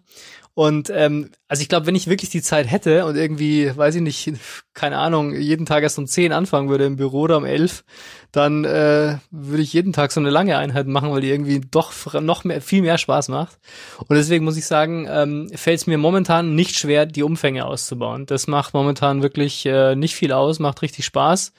Und 0.54 0.90
ähm, 0.90 1.30
also 1.49 1.62
ich 1.62 1.69
glaube, 1.69 1.87
wenn 1.87 1.95
ich 1.95 2.09
wirklich 2.09 2.30
die 2.30 2.42
Zeit 2.42 2.71
hätte 2.71 3.07
und 3.07 3.16
irgendwie, 3.16 3.75
weiß 3.75 3.95
ich 3.95 4.02
nicht, 4.02 4.33
keine 4.75 4.99
Ahnung, 4.99 5.35
jeden 5.35 5.64
Tag 5.64 5.83
erst 5.83 5.99
um 5.99 6.07
10 6.07 6.33
anfangen 6.33 6.69
würde 6.69 6.87
im 6.87 6.97
Büro 6.97 7.21
oder 7.21 7.37
um 7.37 7.45
11, 7.45 7.85
dann 8.33 8.64
äh, 8.64 9.19
würde 9.30 9.62
ich 9.62 9.73
jeden 9.73 9.92
Tag 9.92 10.11
so 10.11 10.21
eine 10.21 10.30
lange 10.30 10.59
Einheit 10.59 10.87
machen, 10.87 11.12
weil 11.12 11.21
die 11.21 11.30
irgendwie 11.30 11.61
doch 11.61 12.21
noch 12.21 12.45
mehr, 12.45 12.61
viel 12.61 12.83
mehr 12.83 12.99
Spaß 12.99 13.28
macht. 13.28 13.59
Und 14.07 14.16
deswegen 14.16 14.45
muss 14.45 14.57
ich 14.57 14.66
sagen, 14.66 15.07
ähm, 15.09 15.50
fällt 15.54 15.80
es 15.80 15.87
mir 15.87 15.99
momentan 15.99 16.54
nicht 16.57 16.76
schwer, 16.76 17.07
die 17.07 17.23
Umfänge 17.23 17.64
auszubauen. 17.64 18.26
Das 18.26 18.49
macht 18.49 18.75
momentan 18.75 19.23
wirklich 19.23 19.64
äh, 19.66 19.95
nicht 19.95 20.16
viel 20.16 20.33
aus, 20.33 20.59
macht 20.59 20.83
richtig 20.83 21.04
Spaß, 21.04 21.52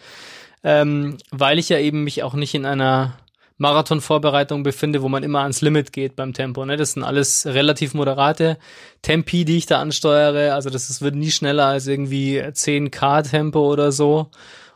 ähm, 0.64 1.18
weil 1.32 1.60
ich 1.60 1.70
ja 1.70 1.80
eben 1.80 2.04
mich 2.04 2.24
auch 2.24 2.34
nicht 2.34 2.54
in 2.56 2.66
einer 2.66 3.14
Marathonvorbereitung 3.62 4.64
befinde, 4.64 5.04
wo 5.04 5.08
man 5.08 5.22
immer 5.22 5.42
ans 5.42 5.62
Limit 5.62 5.94
geht 5.94 6.16
beim 6.16 6.34
Tempo. 6.34 6.66
Ne? 6.66 6.78
Das 6.78 6.94
sind 6.94 7.04
alles 7.04 7.46
relativ 7.46 7.94
moderate 7.94 8.58
Tempi, 9.04 9.46
die 9.46 9.58
ich 9.58 9.68
da 9.68 9.80
ansteuere. 9.80 10.56
Also 10.56 10.72
das 10.72 10.90
ist, 10.90 11.02
wird 11.02 11.16
nie 11.16 11.30
schneller 11.30 11.68
als 11.68 11.86
irgendwie 11.86 12.42
10k 12.42 13.30
Tempo 13.30 13.72
oder 13.72 13.92
so. 13.92 14.32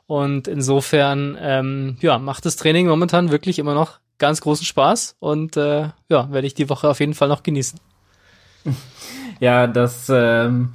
Und 0.06 0.48
insofern, 0.48 1.36
ähm, 1.42 1.98
ja, 2.00 2.20
macht 2.20 2.46
das 2.46 2.58
Training 2.58 2.88
momentan 2.88 3.32
wirklich 3.32 3.58
immer 3.58 3.74
noch 3.74 4.00
ganz 4.20 4.40
großen 4.40 4.66
Spaß 4.66 5.16
und 5.20 5.58
äh, 5.58 5.90
ja, 6.08 6.32
werde 6.32 6.46
ich 6.46 6.54
die 6.54 6.70
Woche 6.70 6.88
auf 6.88 7.00
jeden 7.00 7.16
Fall 7.16 7.28
noch 7.28 7.44
genießen. 7.44 7.80
Ja, 9.42 9.68
das 9.68 10.08
ähm, 10.08 10.72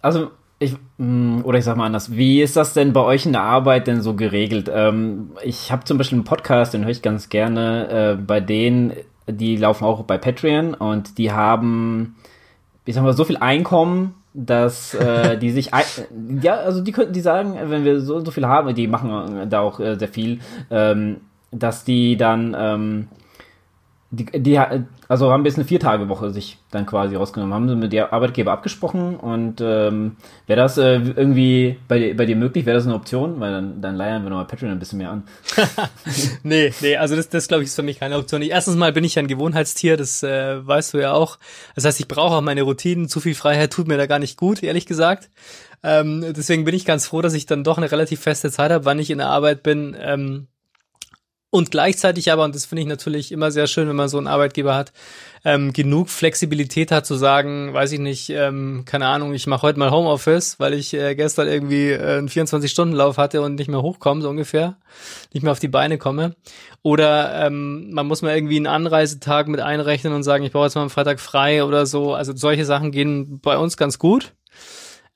also 0.00 0.30
ich, 0.64 0.76
mm, 0.98 1.40
oder 1.44 1.58
ich 1.58 1.64
sag 1.64 1.76
mal 1.76 1.86
anders, 1.86 2.16
wie 2.16 2.42
ist 2.42 2.56
das 2.56 2.72
denn 2.72 2.92
bei 2.92 3.00
euch 3.00 3.26
in 3.26 3.32
der 3.32 3.42
Arbeit 3.42 3.86
denn 3.86 4.02
so 4.02 4.14
geregelt? 4.14 4.70
Ähm, 4.72 5.30
ich 5.42 5.70
habe 5.70 5.84
zum 5.84 5.98
Beispiel 5.98 6.16
einen 6.16 6.24
Podcast, 6.24 6.74
den 6.74 6.84
höre 6.84 6.90
ich 6.90 7.02
ganz 7.02 7.28
gerne, 7.28 7.88
äh, 7.88 8.22
bei 8.22 8.40
denen, 8.40 8.92
die 9.26 9.56
laufen 9.56 9.84
auch 9.84 10.02
bei 10.02 10.18
Patreon 10.18 10.74
und 10.74 11.18
die 11.18 11.32
haben, 11.32 12.16
ich 12.84 12.94
sag 12.94 13.04
mal, 13.04 13.12
so 13.12 13.24
viel 13.24 13.36
Einkommen, 13.36 14.14
dass 14.34 14.94
äh, 14.94 15.38
die 15.40 15.50
sich 15.50 15.70
ja 16.42 16.54
also 16.56 16.80
die 16.80 16.90
könnten 16.90 17.12
die 17.12 17.20
sagen 17.20 17.56
wenn 17.66 17.84
wir 17.84 18.00
so 18.00 18.18
so 18.24 18.32
viel 18.32 18.46
haben 18.46 18.74
die 18.74 18.88
machen 18.88 19.48
da 19.48 19.60
auch 19.60 19.78
äh, 19.78 19.94
sehr 19.96 20.08
viel 20.08 20.40
ähm, 20.72 21.18
dass 21.52 21.84
die 21.84 22.16
dann 22.16 22.54
ähm, 22.58 23.08
die, 24.16 24.42
die 24.42 24.58
also 25.08 25.30
haben 25.30 25.42
bis 25.42 25.56
eine 25.56 25.64
Viertagewoche 25.64 26.30
sich 26.30 26.58
dann 26.70 26.86
quasi 26.86 27.16
rausgenommen. 27.16 27.54
Haben 27.54 27.68
sie 27.68 27.76
mit 27.76 27.92
der 27.92 28.12
Arbeitgeber 28.12 28.52
abgesprochen 28.52 29.16
und 29.16 29.60
ähm, 29.60 30.16
wäre 30.46 30.60
das 30.60 30.78
äh, 30.78 30.94
irgendwie 30.94 31.78
bei, 31.88 32.14
bei 32.14 32.26
dir 32.26 32.36
möglich? 32.36 32.66
Wäre 32.66 32.76
das 32.76 32.86
eine 32.86 32.94
Option? 32.94 33.40
Weil 33.40 33.52
dann 33.52 33.80
dann 33.80 33.96
leiern 33.96 34.22
wir 34.22 34.30
nochmal 34.30 34.46
Patreon 34.46 34.72
ein 34.72 34.78
bisschen 34.78 34.98
mehr 34.98 35.10
an. 35.10 35.24
Nee 36.42 36.72
nee 36.80 36.96
also 36.96 37.16
das 37.16 37.28
das 37.28 37.48
glaube 37.48 37.62
ich 37.62 37.68
ist 37.68 37.76
für 37.76 37.82
mich 37.82 38.00
keine 38.00 38.16
Option. 38.16 38.42
Erstens 38.42 38.76
mal 38.76 38.92
bin 38.92 39.04
ich 39.04 39.18
ein 39.18 39.26
Gewohnheitstier 39.26 39.96
das 39.96 40.22
äh, 40.22 40.66
weißt 40.66 40.94
du 40.94 40.98
ja 40.98 41.12
auch. 41.12 41.38
Das 41.74 41.84
heißt 41.84 42.00
ich 42.00 42.08
brauche 42.08 42.36
auch 42.36 42.40
meine 42.40 42.62
Routinen. 42.62 43.08
Zu 43.08 43.20
viel 43.20 43.34
Freiheit 43.34 43.72
tut 43.72 43.88
mir 43.88 43.96
da 43.96 44.06
gar 44.06 44.18
nicht 44.18 44.36
gut 44.36 44.62
ehrlich 44.62 44.86
gesagt. 44.86 45.30
Ähm, 45.82 46.24
deswegen 46.34 46.64
bin 46.64 46.74
ich 46.74 46.84
ganz 46.84 47.06
froh 47.06 47.22
dass 47.22 47.34
ich 47.34 47.46
dann 47.46 47.64
doch 47.64 47.78
eine 47.78 47.90
relativ 47.90 48.20
feste 48.20 48.50
Zeit 48.50 48.70
habe 48.70 48.84
wann 48.84 48.98
ich 48.98 49.10
in 49.10 49.18
der 49.18 49.28
Arbeit 49.28 49.62
bin. 49.62 49.96
Ähm, 49.98 50.48
und 51.54 51.70
gleichzeitig 51.70 52.32
aber, 52.32 52.42
und 52.42 52.52
das 52.52 52.66
finde 52.66 52.82
ich 52.82 52.88
natürlich 52.88 53.30
immer 53.30 53.52
sehr 53.52 53.68
schön, 53.68 53.86
wenn 53.86 53.94
man 53.94 54.08
so 54.08 54.18
einen 54.18 54.26
Arbeitgeber 54.26 54.74
hat, 54.74 54.92
ähm, 55.44 55.72
genug 55.72 56.08
Flexibilität 56.08 56.90
hat 56.90 57.06
zu 57.06 57.14
sagen, 57.14 57.72
weiß 57.72 57.92
ich 57.92 58.00
nicht, 58.00 58.28
ähm, 58.30 58.82
keine 58.86 59.06
Ahnung, 59.06 59.32
ich 59.34 59.46
mache 59.46 59.62
heute 59.62 59.78
mal 59.78 59.92
Homeoffice, 59.92 60.58
weil 60.58 60.74
ich 60.74 60.92
äh, 60.94 61.14
gestern 61.14 61.46
irgendwie 61.46 61.92
äh, 61.92 62.18
einen 62.18 62.28
24-Stunden-Lauf 62.28 63.18
hatte 63.18 63.40
und 63.40 63.54
nicht 63.54 63.68
mehr 63.68 63.82
hochkomme, 63.82 64.20
so 64.20 64.30
ungefähr, 64.30 64.78
nicht 65.32 65.44
mehr 65.44 65.52
auf 65.52 65.60
die 65.60 65.68
Beine 65.68 65.96
komme. 65.96 66.34
Oder 66.82 67.46
ähm, 67.46 67.92
man 67.92 68.08
muss 68.08 68.22
mal 68.22 68.34
irgendwie 68.34 68.56
einen 68.56 68.66
Anreisetag 68.66 69.46
mit 69.46 69.60
einrechnen 69.60 70.12
und 70.12 70.24
sagen, 70.24 70.42
ich 70.42 70.50
brauche 70.50 70.64
jetzt 70.64 70.74
mal 70.74 70.82
am 70.82 70.90
Freitag 70.90 71.20
frei 71.20 71.62
oder 71.62 71.86
so. 71.86 72.14
Also 72.14 72.34
solche 72.34 72.64
Sachen 72.64 72.90
gehen 72.90 73.38
bei 73.38 73.56
uns 73.56 73.76
ganz 73.76 74.00
gut. 74.00 74.32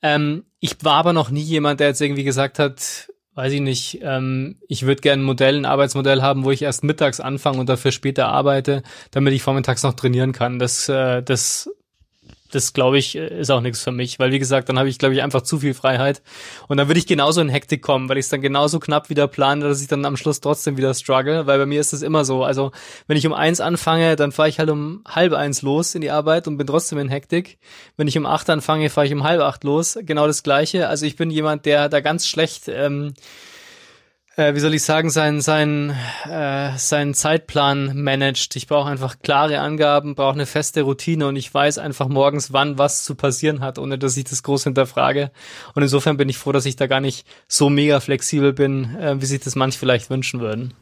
Ähm, 0.01 0.45
ich 0.61 0.77
war 0.85 0.93
aber 0.93 1.11
noch 1.11 1.31
nie 1.31 1.41
jemand, 1.41 1.81
der 1.81 1.87
jetzt 1.87 1.99
irgendwie 1.99 2.23
gesagt 2.23 2.59
hat, 2.59 3.09
weiß 3.35 3.53
ich 3.53 3.61
nicht, 3.61 3.99
ähm, 4.01 4.57
ich 4.67 4.85
würde 4.85 5.01
gerne 5.01 5.23
ein 5.23 5.25
Modell, 5.25 5.57
ein 5.57 5.65
Arbeitsmodell 5.65 6.21
haben, 6.21 6.43
wo 6.43 6.51
ich 6.51 6.61
erst 6.61 6.83
mittags 6.83 7.19
anfange 7.19 7.59
und 7.59 7.69
dafür 7.69 7.91
später 7.91 8.27
arbeite, 8.27 8.83
damit 9.11 9.33
ich 9.33 9.43
vormittags 9.43 9.83
noch 9.83 9.93
trainieren 9.93 10.31
kann. 10.31 10.59
Das, 10.59 10.89
äh, 10.89 11.21
das 11.23 11.69
das 12.51 12.73
glaube 12.73 12.97
ich 12.97 13.15
ist 13.15 13.51
auch 13.51 13.61
nichts 13.61 13.83
für 13.83 13.91
mich, 13.91 14.19
weil 14.19 14.31
wie 14.31 14.39
gesagt, 14.39 14.69
dann 14.69 14.79
habe 14.79 14.89
ich 14.89 14.97
glaube 14.97 15.13
ich 15.13 15.21
einfach 15.21 15.41
zu 15.41 15.59
viel 15.59 15.73
Freiheit 15.73 16.21
und 16.67 16.77
dann 16.77 16.87
würde 16.87 16.99
ich 16.99 17.07
genauso 17.07 17.41
in 17.41 17.49
Hektik 17.49 17.81
kommen, 17.81 18.09
weil 18.09 18.17
ich 18.17 18.25
es 18.25 18.29
dann 18.29 18.41
genauso 18.41 18.79
knapp 18.79 19.09
wieder 19.09 19.27
plane, 19.27 19.63
dass 19.63 19.81
ich 19.81 19.87
dann 19.87 20.05
am 20.05 20.17
Schluss 20.17 20.39
trotzdem 20.41 20.77
wieder 20.77 20.93
struggle, 20.93 21.47
weil 21.47 21.59
bei 21.59 21.65
mir 21.65 21.79
ist 21.79 21.93
das 21.93 22.01
immer 22.01 22.25
so. 22.25 22.43
Also 22.43 22.71
wenn 23.07 23.17
ich 23.17 23.27
um 23.27 23.33
eins 23.33 23.61
anfange, 23.61 24.15
dann 24.15 24.31
fahre 24.31 24.49
ich 24.49 24.59
halt 24.59 24.69
um 24.69 25.03
halb 25.07 25.33
eins 25.33 25.61
los 25.61 25.95
in 25.95 26.01
die 26.01 26.11
Arbeit 26.11 26.47
und 26.47 26.57
bin 26.57 26.67
trotzdem 26.67 26.99
in 26.99 27.09
Hektik. 27.09 27.59
Wenn 27.97 28.07
ich 28.07 28.17
um 28.17 28.25
acht 28.25 28.49
anfange, 28.49 28.89
fahre 28.89 29.07
ich 29.07 29.13
um 29.13 29.23
halb 29.23 29.41
acht 29.41 29.63
los, 29.63 29.97
genau 30.01 30.27
das 30.27 30.43
gleiche. 30.43 30.87
Also 30.87 31.05
ich 31.05 31.15
bin 31.15 31.29
jemand, 31.31 31.65
der 31.65 31.89
da 31.89 31.99
ganz 31.99 32.27
schlecht 32.27 32.67
ähm, 32.67 33.13
äh, 34.39 34.55
wie 34.55 34.59
soll 34.59 34.73
ich 34.73 34.83
sagen, 34.83 35.09
sein, 35.09 35.41
sein, 35.41 35.93
äh, 36.25 36.71
seinen 36.77 37.13
Zeitplan 37.13 38.01
managt. 38.01 38.55
Ich 38.55 38.67
brauche 38.67 38.89
einfach 38.89 39.17
klare 39.21 39.59
Angaben, 39.59 40.15
brauche 40.15 40.33
eine 40.33 40.45
feste 40.45 40.83
Routine 40.83 41.27
und 41.27 41.35
ich 41.35 41.53
weiß 41.53 41.77
einfach 41.77 42.07
morgens, 42.07 42.53
wann 42.53 42.77
was 42.77 43.03
zu 43.03 43.15
passieren 43.15 43.59
hat, 43.59 43.77
ohne 43.77 43.97
dass 43.97 44.15
ich 44.15 44.23
das 44.23 44.41
groß 44.41 44.63
hinterfrage. 44.63 45.31
Und 45.75 45.83
insofern 45.83 46.15
bin 46.15 46.29
ich 46.29 46.37
froh, 46.37 46.53
dass 46.53 46.65
ich 46.65 46.77
da 46.77 46.87
gar 46.87 47.01
nicht 47.01 47.27
so 47.47 47.69
mega 47.69 47.99
flexibel 47.99 48.53
bin, 48.53 48.95
äh, 48.95 49.21
wie 49.21 49.25
sich 49.25 49.41
das 49.41 49.55
manch 49.55 49.77
vielleicht 49.77 50.09
wünschen 50.09 50.39
würden. 50.39 50.73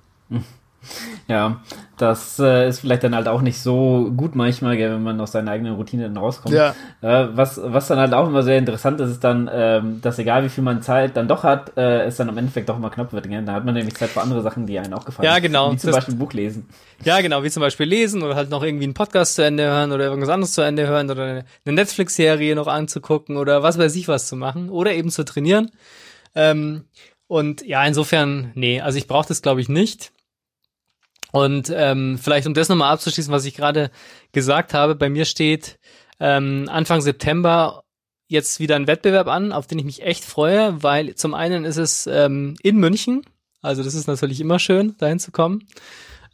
Ja, 1.28 1.62
das 1.98 2.40
äh, 2.40 2.70
ist 2.70 2.80
vielleicht 2.80 3.04
dann 3.04 3.16
halt 3.16 3.28
auch 3.28 3.42
nicht 3.42 3.60
so 3.60 4.12
gut 4.16 4.36
manchmal, 4.36 4.78
gell, 4.78 4.92
wenn 4.92 5.04
man 5.04 5.20
aus 5.20 5.34
seiner 5.34 5.52
eigenen 5.52 5.76
Routine 5.76 6.04
dann 6.04 6.16
rauskommt. 6.16 6.56
Ja. 6.56 6.76
Äh, 7.02 7.36
was, 7.36 7.60
was 7.62 7.88
dann 7.88 8.00
halt 8.00 8.14
auch 8.14 8.28
immer 8.28 8.44
sehr 8.44 8.58
interessant 8.58 9.02
ist, 9.02 9.10
ist 9.10 9.24
dann, 9.24 9.50
ähm, 9.52 10.00
dass 10.02 10.20
egal 10.20 10.44
wie 10.44 10.50
viel 10.50 10.64
man 10.64 10.82
Zeit 10.82 11.18
dann 11.18 11.28
doch 11.28 11.44
hat, 11.44 11.76
äh, 11.76 12.06
es 12.06 12.16
dann 12.18 12.30
am 12.30 12.38
Endeffekt 12.38 12.70
doch 12.70 12.78
immer 12.78 12.90
knapp 12.90 13.12
wird. 13.12 13.28
Gell? 13.28 13.44
Da 13.44 13.54
hat 13.54 13.66
man 13.66 13.74
nämlich 13.74 13.96
Zeit 13.96 14.10
für 14.10 14.22
andere 14.22 14.42
Sachen, 14.42 14.68
die 14.68 14.80
einen 14.80 14.94
auch 14.94 15.04
gefallen. 15.04 15.26
Ja, 15.26 15.40
genau. 15.40 15.74
Wie 15.74 15.78
zum 15.78 15.88
das, 15.88 15.98
Beispiel 15.98 16.16
ein 16.16 16.20
Buch 16.20 16.34
lesen. 16.34 16.70
Ja, 17.04 17.20
genau, 17.20 17.44
wie 17.44 17.50
zum 17.50 17.62
Beispiel 17.62 17.88
lesen 17.88 18.24
oder 18.24 18.36
halt 18.36 18.50
noch 18.50 18.64
irgendwie 18.64 18.86
einen 18.86 18.94
Podcast 18.94 19.36
zu 19.36 19.44
Ende 19.44 19.66
hören 19.66 19.92
oder 19.92 20.06
irgendwas 20.06 20.30
anderes 20.30 20.54
zu 20.54 20.62
Ende 20.62 20.88
hören 20.88 21.10
oder 21.12 21.24
eine 21.24 21.46
Netflix-Serie 21.66 22.56
noch 22.56 22.68
anzugucken 22.68 23.38
oder 23.38 23.64
was 23.64 23.78
weiß 23.78 23.96
ich 23.96 24.08
was 24.08 24.28
zu 24.28 24.36
machen 24.36 24.70
oder 24.70 24.94
eben 24.94 25.10
zu 25.10 25.26
trainieren. 25.26 25.72
Ähm, 26.36 26.86
und 27.28 27.66
ja, 27.66 27.84
insofern, 27.86 28.52
nee, 28.56 28.80
also 28.80 28.98
ich 28.98 29.08
brauche 29.08 29.28
das 29.28 29.42
glaube 29.42 29.60
ich 29.60 29.68
nicht. 29.68 30.12
Und 31.32 31.72
ähm, 31.76 32.18
vielleicht 32.22 32.48
um 32.48 32.54
das 32.54 32.70
nochmal 32.70 32.94
abzuschließen, 32.94 33.34
was 33.34 33.46
ich 33.46 33.56
gerade 33.56 33.92
gesagt 34.32 34.74
habe, 34.74 34.96
bei 34.96 35.10
mir 35.10 35.26
steht 35.26 35.78
ähm, 36.20 36.70
Anfang 36.72 37.02
September 37.02 37.84
jetzt 38.28 38.60
wieder 38.60 38.76
ein 38.76 38.88
Wettbewerb 38.88 39.28
an, 39.28 39.52
auf 39.52 39.68
den 39.68 39.80
ich 39.80 39.86
mich 39.86 40.02
echt 40.04 40.26
freue, 40.26 40.82
weil 40.84 41.16
zum 41.16 41.34
einen 41.34 41.66
ist 41.66 41.78
es 41.78 42.08
ähm, 42.08 42.56
in 42.62 42.78
München, 42.78 43.24
also 43.62 43.84
das 43.84 43.96
ist 43.96 44.08
natürlich 44.08 44.42
immer 44.42 44.60
schön, 44.60 44.96
dahin 44.98 45.20
zu 45.20 45.32
kommen. 45.32 45.68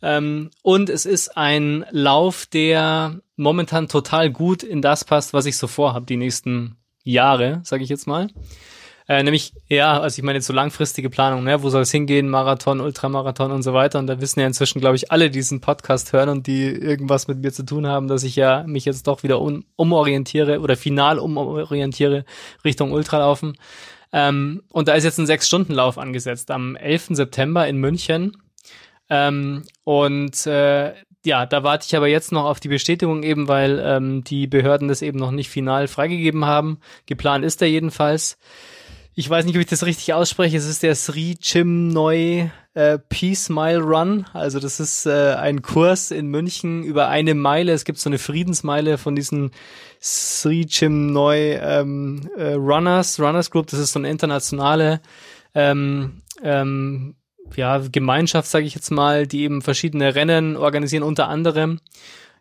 Ähm, 0.01 0.51
und 0.61 0.89
es 0.89 1.05
ist 1.05 1.37
ein 1.37 1.85
Lauf, 1.91 2.45
der 2.45 3.21
momentan 3.37 3.87
total 3.87 4.29
gut 4.29 4.63
in 4.63 4.81
das 4.81 5.05
passt, 5.05 5.33
was 5.33 5.45
ich 5.45 5.57
so 5.57 5.67
vorhabe, 5.67 6.05
die 6.05 6.17
nächsten 6.17 6.75
Jahre, 7.03 7.61
sage 7.63 7.83
ich 7.83 7.89
jetzt 7.89 8.07
mal. 8.07 8.27
Äh, 9.07 9.23
nämlich, 9.23 9.53
ja, 9.67 9.99
also 9.99 10.17
ich 10.17 10.23
meine 10.23 10.41
so 10.41 10.53
langfristige 10.53 11.09
Planung, 11.09 11.43
ne? 11.43 11.61
wo 11.61 11.69
soll 11.69 11.81
es 11.81 11.91
hingehen, 11.91 12.29
Marathon, 12.29 12.79
Ultramarathon 12.79 13.51
und 13.51 13.61
so 13.61 13.73
weiter. 13.73 13.99
Und 13.99 14.07
da 14.07 14.21
wissen 14.21 14.39
ja 14.39 14.47
inzwischen, 14.47 14.79
glaube 14.79 14.95
ich, 14.95 15.11
alle, 15.11 15.29
die 15.29 15.39
diesen 15.39 15.59
Podcast 15.59 16.13
hören 16.13 16.29
und 16.29 16.47
die 16.47 16.69
irgendwas 16.69 17.27
mit 17.27 17.39
mir 17.39 17.51
zu 17.51 17.65
tun 17.65 17.85
haben, 17.85 18.07
dass 18.07 18.23
ich 18.23 18.35
ja 18.35 18.63
mich 18.65 18.85
jetzt 18.85 19.07
doch 19.07 19.23
wieder 19.23 19.41
um, 19.41 19.65
umorientiere 19.75 20.61
oder 20.61 20.77
final 20.77 21.19
umorientiere 21.19 22.23
Richtung 22.63 22.93
Ultralaufen. 22.93 23.57
Ähm, 24.13 24.63
und 24.69 24.87
da 24.87 24.93
ist 24.93 25.03
jetzt 25.03 25.17
ein 25.17 25.25
Sechs-Stunden-Lauf 25.25 25.97
angesetzt 25.97 26.49
am 26.51 26.75
11. 26.77 27.07
September 27.09 27.67
in 27.67 27.77
München. 27.77 28.37
Ähm, 29.09 29.63
und 29.83 30.45
äh, 30.45 30.93
ja, 31.25 31.45
da 31.45 31.63
warte 31.63 31.85
ich 31.87 31.95
aber 31.95 32.07
jetzt 32.07 32.31
noch 32.31 32.45
auf 32.45 32.59
die 32.59 32.67
Bestätigung 32.67 33.23
eben, 33.23 33.47
weil 33.47 33.81
ähm, 33.83 34.23
die 34.23 34.47
Behörden 34.47 34.87
das 34.87 35.01
eben 35.01 35.17
noch 35.17 35.31
nicht 35.31 35.49
final 35.49 35.87
freigegeben 35.87 36.45
haben. 36.45 36.79
Geplant 37.05 37.43
ist 37.43 37.61
er 37.61 37.69
jedenfalls 37.69 38.37
ich 39.15 39.29
weiß 39.29 39.45
nicht, 39.45 39.55
ob 39.55 39.61
ich 39.61 39.67
das 39.67 39.85
richtig 39.85 40.13
ausspreche. 40.13 40.57
Es 40.57 40.65
ist 40.65 40.83
der 40.83 40.95
Sri 40.95 41.35
Chim 41.35 41.89
Noi 41.89 42.51
äh, 42.73 42.97
Peace 42.97 43.49
Mile 43.49 43.81
Run. 43.81 44.25
Also 44.33 44.59
das 44.59 44.79
ist 44.79 45.05
äh, 45.05 45.35
ein 45.35 45.61
Kurs 45.61 46.09
in 46.09 46.27
München 46.27 46.83
über 46.83 47.09
eine 47.09 47.35
Meile. 47.35 47.73
Es 47.73 47.85
gibt 47.85 47.99
so 47.99 48.09
eine 48.09 48.17
Friedensmeile 48.17 48.97
von 48.97 49.15
diesen 49.15 49.51
Sri 50.01 50.65
Chim 50.65 51.11
Noi 51.11 51.59
ähm, 51.61 52.29
äh, 52.35 52.53
Runners, 52.53 53.19
Runners 53.19 53.51
Group. 53.51 53.67
Das 53.67 53.79
ist 53.79 53.93
so 53.93 53.99
eine 53.99 54.09
internationale 54.09 54.99
ähm, 55.53 56.23
ähm, 56.41 57.15
ja, 57.55 57.77
Gemeinschaft, 57.77 58.49
sage 58.49 58.65
ich 58.65 58.73
jetzt 58.73 58.89
mal, 58.89 59.27
die 59.27 59.43
eben 59.43 59.61
verschiedene 59.61 60.15
Rennen 60.15 60.57
organisieren, 60.57 61.03
unter 61.03 61.27
anderem 61.27 61.79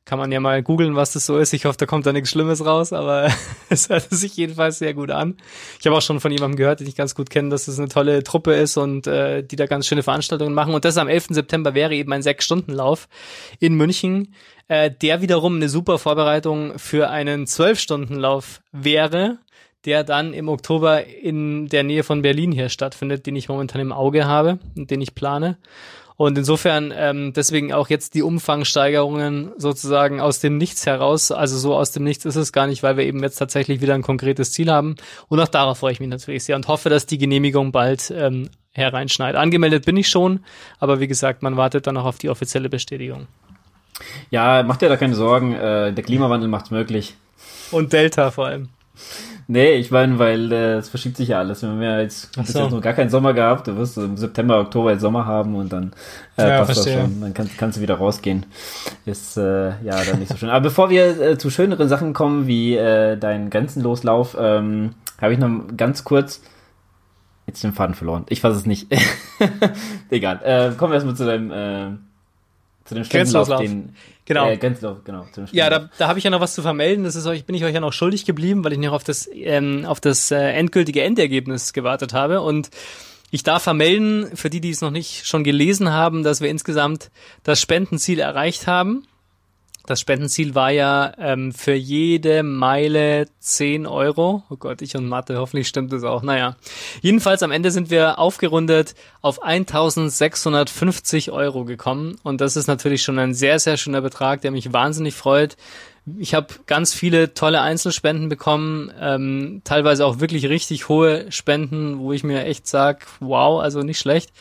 kann 0.04 0.18
man 0.18 0.32
ja 0.32 0.40
mal 0.40 0.62
googeln, 0.62 0.96
was 0.96 1.12
das 1.12 1.26
so 1.26 1.38
ist. 1.38 1.52
Ich 1.52 1.64
hoffe, 1.64 1.78
da 1.78 1.86
kommt 1.86 2.06
da 2.06 2.12
nichts 2.12 2.30
Schlimmes 2.30 2.64
raus, 2.64 2.92
aber 2.92 3.30
es 3.68 3.88
hört 3.88 4.10
sich 4.10 4.36
jedenfalls 4.36 4.78
sehr 4.78 4.94
gut 4.94 5.10
an. 5.10 5.36
Ich 5.78 5.86
habe 5.86 5.96
auch 5.96 6.02
schon 6.02 6.20
von 6.20 6.32
jemandem 6.32 6.56
gehört, 6.56 6.80
den 6.80 6.88
ich 6.88 6.96
ganz 6.96 7.14
gut 7.14 7.30
kenne, 7.30 7.50
dass 7.50 7.68
es 7.68 7.78
eine 7.78 7.88
tolle 7.88 8.22
Truppe 8.24 8.54
ist 8.54 8.76
und 8.76 9.06
äh, 9.06 9.42
die 9.44 9.56
da 9.56 9.66
ganz 9.66 9.86
schöne 9.86 10.02
Veranstaltungen 10.02 10.54
machen. 10.54 10.74
Und 10.74 10.84
das 10.84 10.98
am 10.98 11.08
11. 11.08 11.28
September 11.30 11.74
wäre 11.74 11.94
eben 11.94 12.12
ein 12.12 12.22
Sechs-Stunden-Lauf 12.22 13.08
in 13.60 13.74
München, 13.74 14.34
äh, 14.68 14.90
der 14.90 15.22
wiederum 15.22 15.56
eine 15.56 15.68
super 15.68 15.98
Vorbereitung 15.98 16.78
für 16.78 17.08
einen 17.08 17.46
Zwölf-Stunden-Lauf 17.46 18.60
wäre, 18.72 19.38
der 19.84 20.04
dann 20.04 20.32
im 20.32 20.48
Oktober 20.48 21.04
in 21.06 21.68
der 21.68 21.82
Nähe 21.82 22.02
von 22.02 22.22
Berlin 22.22 22.52
hier 22.52 22.68
stattfindet, 22.68 23.26
den 23.26 23.36
ich 23.36 23.48
momentan 23.48 23.80
im 23.80 23.92
Auge 23.92 24.26
habe 24.26 24.58
und 24.76 24.90
den 24.90 25.00
ich 25.00 25.14
plane. 25.14 25.58
Und 26.16 26.38
insofern 26.38 26.92
ähm, 26.94 27.32
deswegen 27.32 27.72
auch 27.72 27.88
jetzt 27.88 28.14
die 28.14 28.22
Umfangsteigerungen 28.22 29.52
sozusagen 29.56 30.20
aus 30.20 30.40
dem 30.40 30.58
Nichts 30.58 30.86
heraus. 30.86 31.32
Also 31.32 31.58
so 31.58 31.74
aus 31.74 31.90
dem 31.92 32.04
Nichts 32.04 32.24
ist 32.24 32.36
es 32.36 32.52
gar 32.52 32.66
nicht, 32.66 32.82
weil 32.82 32.96
wir 32.96 33.04
eben 33.04 33.22
jetzt 33.22 33.36
tatsächlich 33.36 33.80
wieder 33.80 33.94
ein 33.94 34.02
konkretes 34.02 34.52
Ziel 34.52 34.70
haben. 34.70 34.96
Und 35.28 35.40
auch 35.40 35.48
darauf 35.48 35.78
freue 35.78 35.92
ich 35.92 36.00
mich 36.00 36.08
natürlich 36.08 36.44
sehr 36.44 36.56
und 36.56 36.68
hoffe, 36.68 36.90
dass 36.90 37.06
die 37.06 37.18
Genehmigung 37.18 37.72
bald 37.72 38.12
ähm, 38.14 38.50
hereinschneit. 38.72 39.36
Angemeldet 39.36 39.84
bin 39.84 39.96
ich 39.96 40.08
schon, 40.08 40.44
aber 40.78 41.00
wie 41.00 41.08
gesagt, 41.08 41.42
man 41.42 41.56
wartet 41.56 41.86
dann 41.86 41.96
auch 41.96 42.06
auf 42.06 42.18
die 42.18 42.30
offizielle 42.30 42.68
Bestätigung. 42.68 43.26
Ja, 44.30 44.62
macht 44.62 44.82
dir 44.82 44.88
da 44.88 44.96
keine 44.96 45.14
Sorgen. 45.14 45.54
Äh, 45.54 45.92
der 45.92 46.04
Klimawandel 46.04 46.48
macht's 46.48 46.70
möglich. 46.70 47.14
Und 47.70 47.92
Delta 47.92 48.30
vor 48.30 48.46
allem. 48.46 48.68
Nee, 49.46 49.72
ich 49.74 49.90
meine, 49.90 50.18
weil 50.18 50.52
äh, 50.52 50.74
es 50.76 50.88
verschiebt 50.88 51.16
sich 51.16 51.28
ja 51.28 51.38
alles. 51.38 51.62
Wir 51.62 51.70
haben 51.70 51.82
ja 51.82 52.00
jetzt, 52.00 52.34
so. 52.34 52.40
jetzt 52.40 52.72
noch 52.72 52.80
gar 52.80 52.92
keinen 52.92 53.10
Sommer 53.10 53.34
gehabt. 53.34 53.66
Du 53.66 53.76
wirst 53.76 53.96
im 53.98 54.16
September, 54.16 54.60
Oktober 54.60 54.92
jetzt 54.92 55.00
Sommer 55.00 55.26
haben 55.26 55.54
und 55.54 55.72
dann 55.72 55.92
äh, 56.36 56.48
ja, 56.48 56.58
passt 56.58 56.72
verstehe. 56.72 56.96
das 56.96 57.02
schon. 57.04 57.20
Dann 57.20 57.34
kannst, 57.34 57.58
kannst 57.58 57.78
du 57.78 57.82
wieder 57.82 57.94
rausgehen. 57.94 58.46
Ist 59.06 59.36
äh, 59.36 59.68
ja 59.82 60.04
dann 60.04 60.18
nicht 60.18 60.30
so 60.30 60.36
schön. 60.36 60.50
Aber 60.50 60.60
bevor 60.60 60.90
wir 60.90 61.20
äh, 61.20 61.38
zu 61.38 61.50
schöneren 61.50 61.88
Sachen 61.88 62.12
kommen, 62.12 62.46
wie 62.46 62.76
äh, 62.76 63.16
dein 63.16 63.50
Grenzenloslauf, 63.50 64.36
ähm, 64.38 64.94
habe 65.20 65.32
ich 65.32 65.38
noch 65.38 65.50
ganz 65.76 66.04
kurz 66.04 66.42
jetzt 67.46 67.62
den 67.62 67.72
Faden 67.72 67.94
verloren. 67.94 68.24
Ich 68.28 68.42
weiß 68.42 68.56
es 68.56 68.66
nicht. 68.66 68.88
Egal. 70.10 70.40
Äh, 70.44 70.76
kommen 70.76 70.92
wir 70.92 70.94
erstmal 70.94 71.16
zu 71.16 71.26
deinem 71.26 71.50
äh, 71.50 71.96
zu 72.84 72.94
dem 72.94 73.04
Grenzlauf, 73.04 73.48
den 73.56 73.94
genau. 74.24 74.48
Äh, 74.48 74.56
Grenzlauf, 74.56 75.04
genau 75.04 75.26
ja, 75.50 75.70
da, 75.70 75.90
da 75.98 76.08
habe 76.08 76.18
ich 76.18 76.24
ja 76.24 76.30
noch 76.30 76.40
was 76.40 76.54
zu 76.54 76.62
vermelden. 76.62 77.04
Das 77.04 77.16
ist 77.16 77.26
euch, 77.26 77.44
bin 77.44 77.54
ich 77.54 77.64
euch 77.64 77.74
ja 77.74 77.80
noch 77.80 77.92
schuldig 77.92 78.24
geblieben, 78.24 78.64
weil 78.64 78.72
ich 78.72 78.78
noch 78.78 78.92
auf 78.92 79.04
das 79.04 79.28
ähm, 79.32 79.84
auf 79.84 80.00
das 80.00 80.30
äh, 80.30 80.38
endgültige 80.52 81.02
Endergebnis 81.02 81.72
gewartet 81.72 82.12
habe 82.12 82.40
und 82.40 82.70
ich 83.34 83.42
darf 83.42 83.62
vermelden, 83.62 84.36
für 84.36 84.50
die, 84.50 84.60
die 84.60 84.70
es 84.70 84.82
noch 84.82 84.90
nicht 84.90 85.26
schon 85.26 85.42
gelesen 85.42 85.90
haben, 85.90 86.22
dass 86.22 86.42
wir 86.42 86.50
insgesamt 86.50 87.10
das 87.42 87.62
Spendenziel 87.62 88.18
erreicht 88.18 88.66
haben. 88.66 89.06
Das 89.86 90.00
Spendenziel 90.00 90.54
war 90.54 90.70
ja 90.70 91.12
ähm, 91.18 91.52
für 91.52 91.74
jede 91.74 92.44
Meile 92.44 93.26
10 93.40 93.86
Euro. 93.86 94.44
Oh 94.48 94.56
Gott, 94.56 94.80
ich 94.80 94.96
und 94.96 95.08
Mathe, 95.08 95.38
hoffentlich 95.38 95.66
stimmt 95.66 95.92
das 95.92 96.04
auch. 96.04 96.22
Naja, 96.22 96.56
jedenfalls 97.00 97.42
am 97.42 97.50
Ende 97.50 97.72
sind 97.72 97.90
wir 97.90 98.20
aufgerundet 98.20 98.94
auf 99.22 99.42
1650 99.42 101.32
Euro 101.32 101.64
gekommen. 101.64 102.16
Und 102.22 102.40
das 102.40 102.56
ist 102.56 102.68
natürlich 102.68 103.02
schon 103.02 103.18
ein 103.18 103.34
sehr, 103.34 103.58
sehr 103.58 103.76
schöner 103.76 104.02
Betrag, 104.02 104.40
der 104.42 104.52
mich 104.52 104.72
wahnsinnig 104.72 105.14
freut. 105.14 105.56
Ich 106.18 106.34
habe 106.34 106.48
ganz 106.66 106.94
viele 106.94 107.34
tolle 107.34 107.60
Einzelspenden 107.60 108.28
bekommen, 108.28 108.92
ähm, 109.00 109.62
teilweise 109.64 110.04
auch 110.04 110.18
wirklich 110.18 110.48
richtig 110.48 110.88
hohe 110.88 111.30
Spenden, 111.30 111.98
wo 111.98 112.12
ich 112.12 112.24
mir 112.24 112.44
echt 112.44 112.66
sag, 112.66 113.06
wow, 113.20 113.60
also 113.60 113.82
nicht 113.82 113.98
schlecht. 113.98 114.32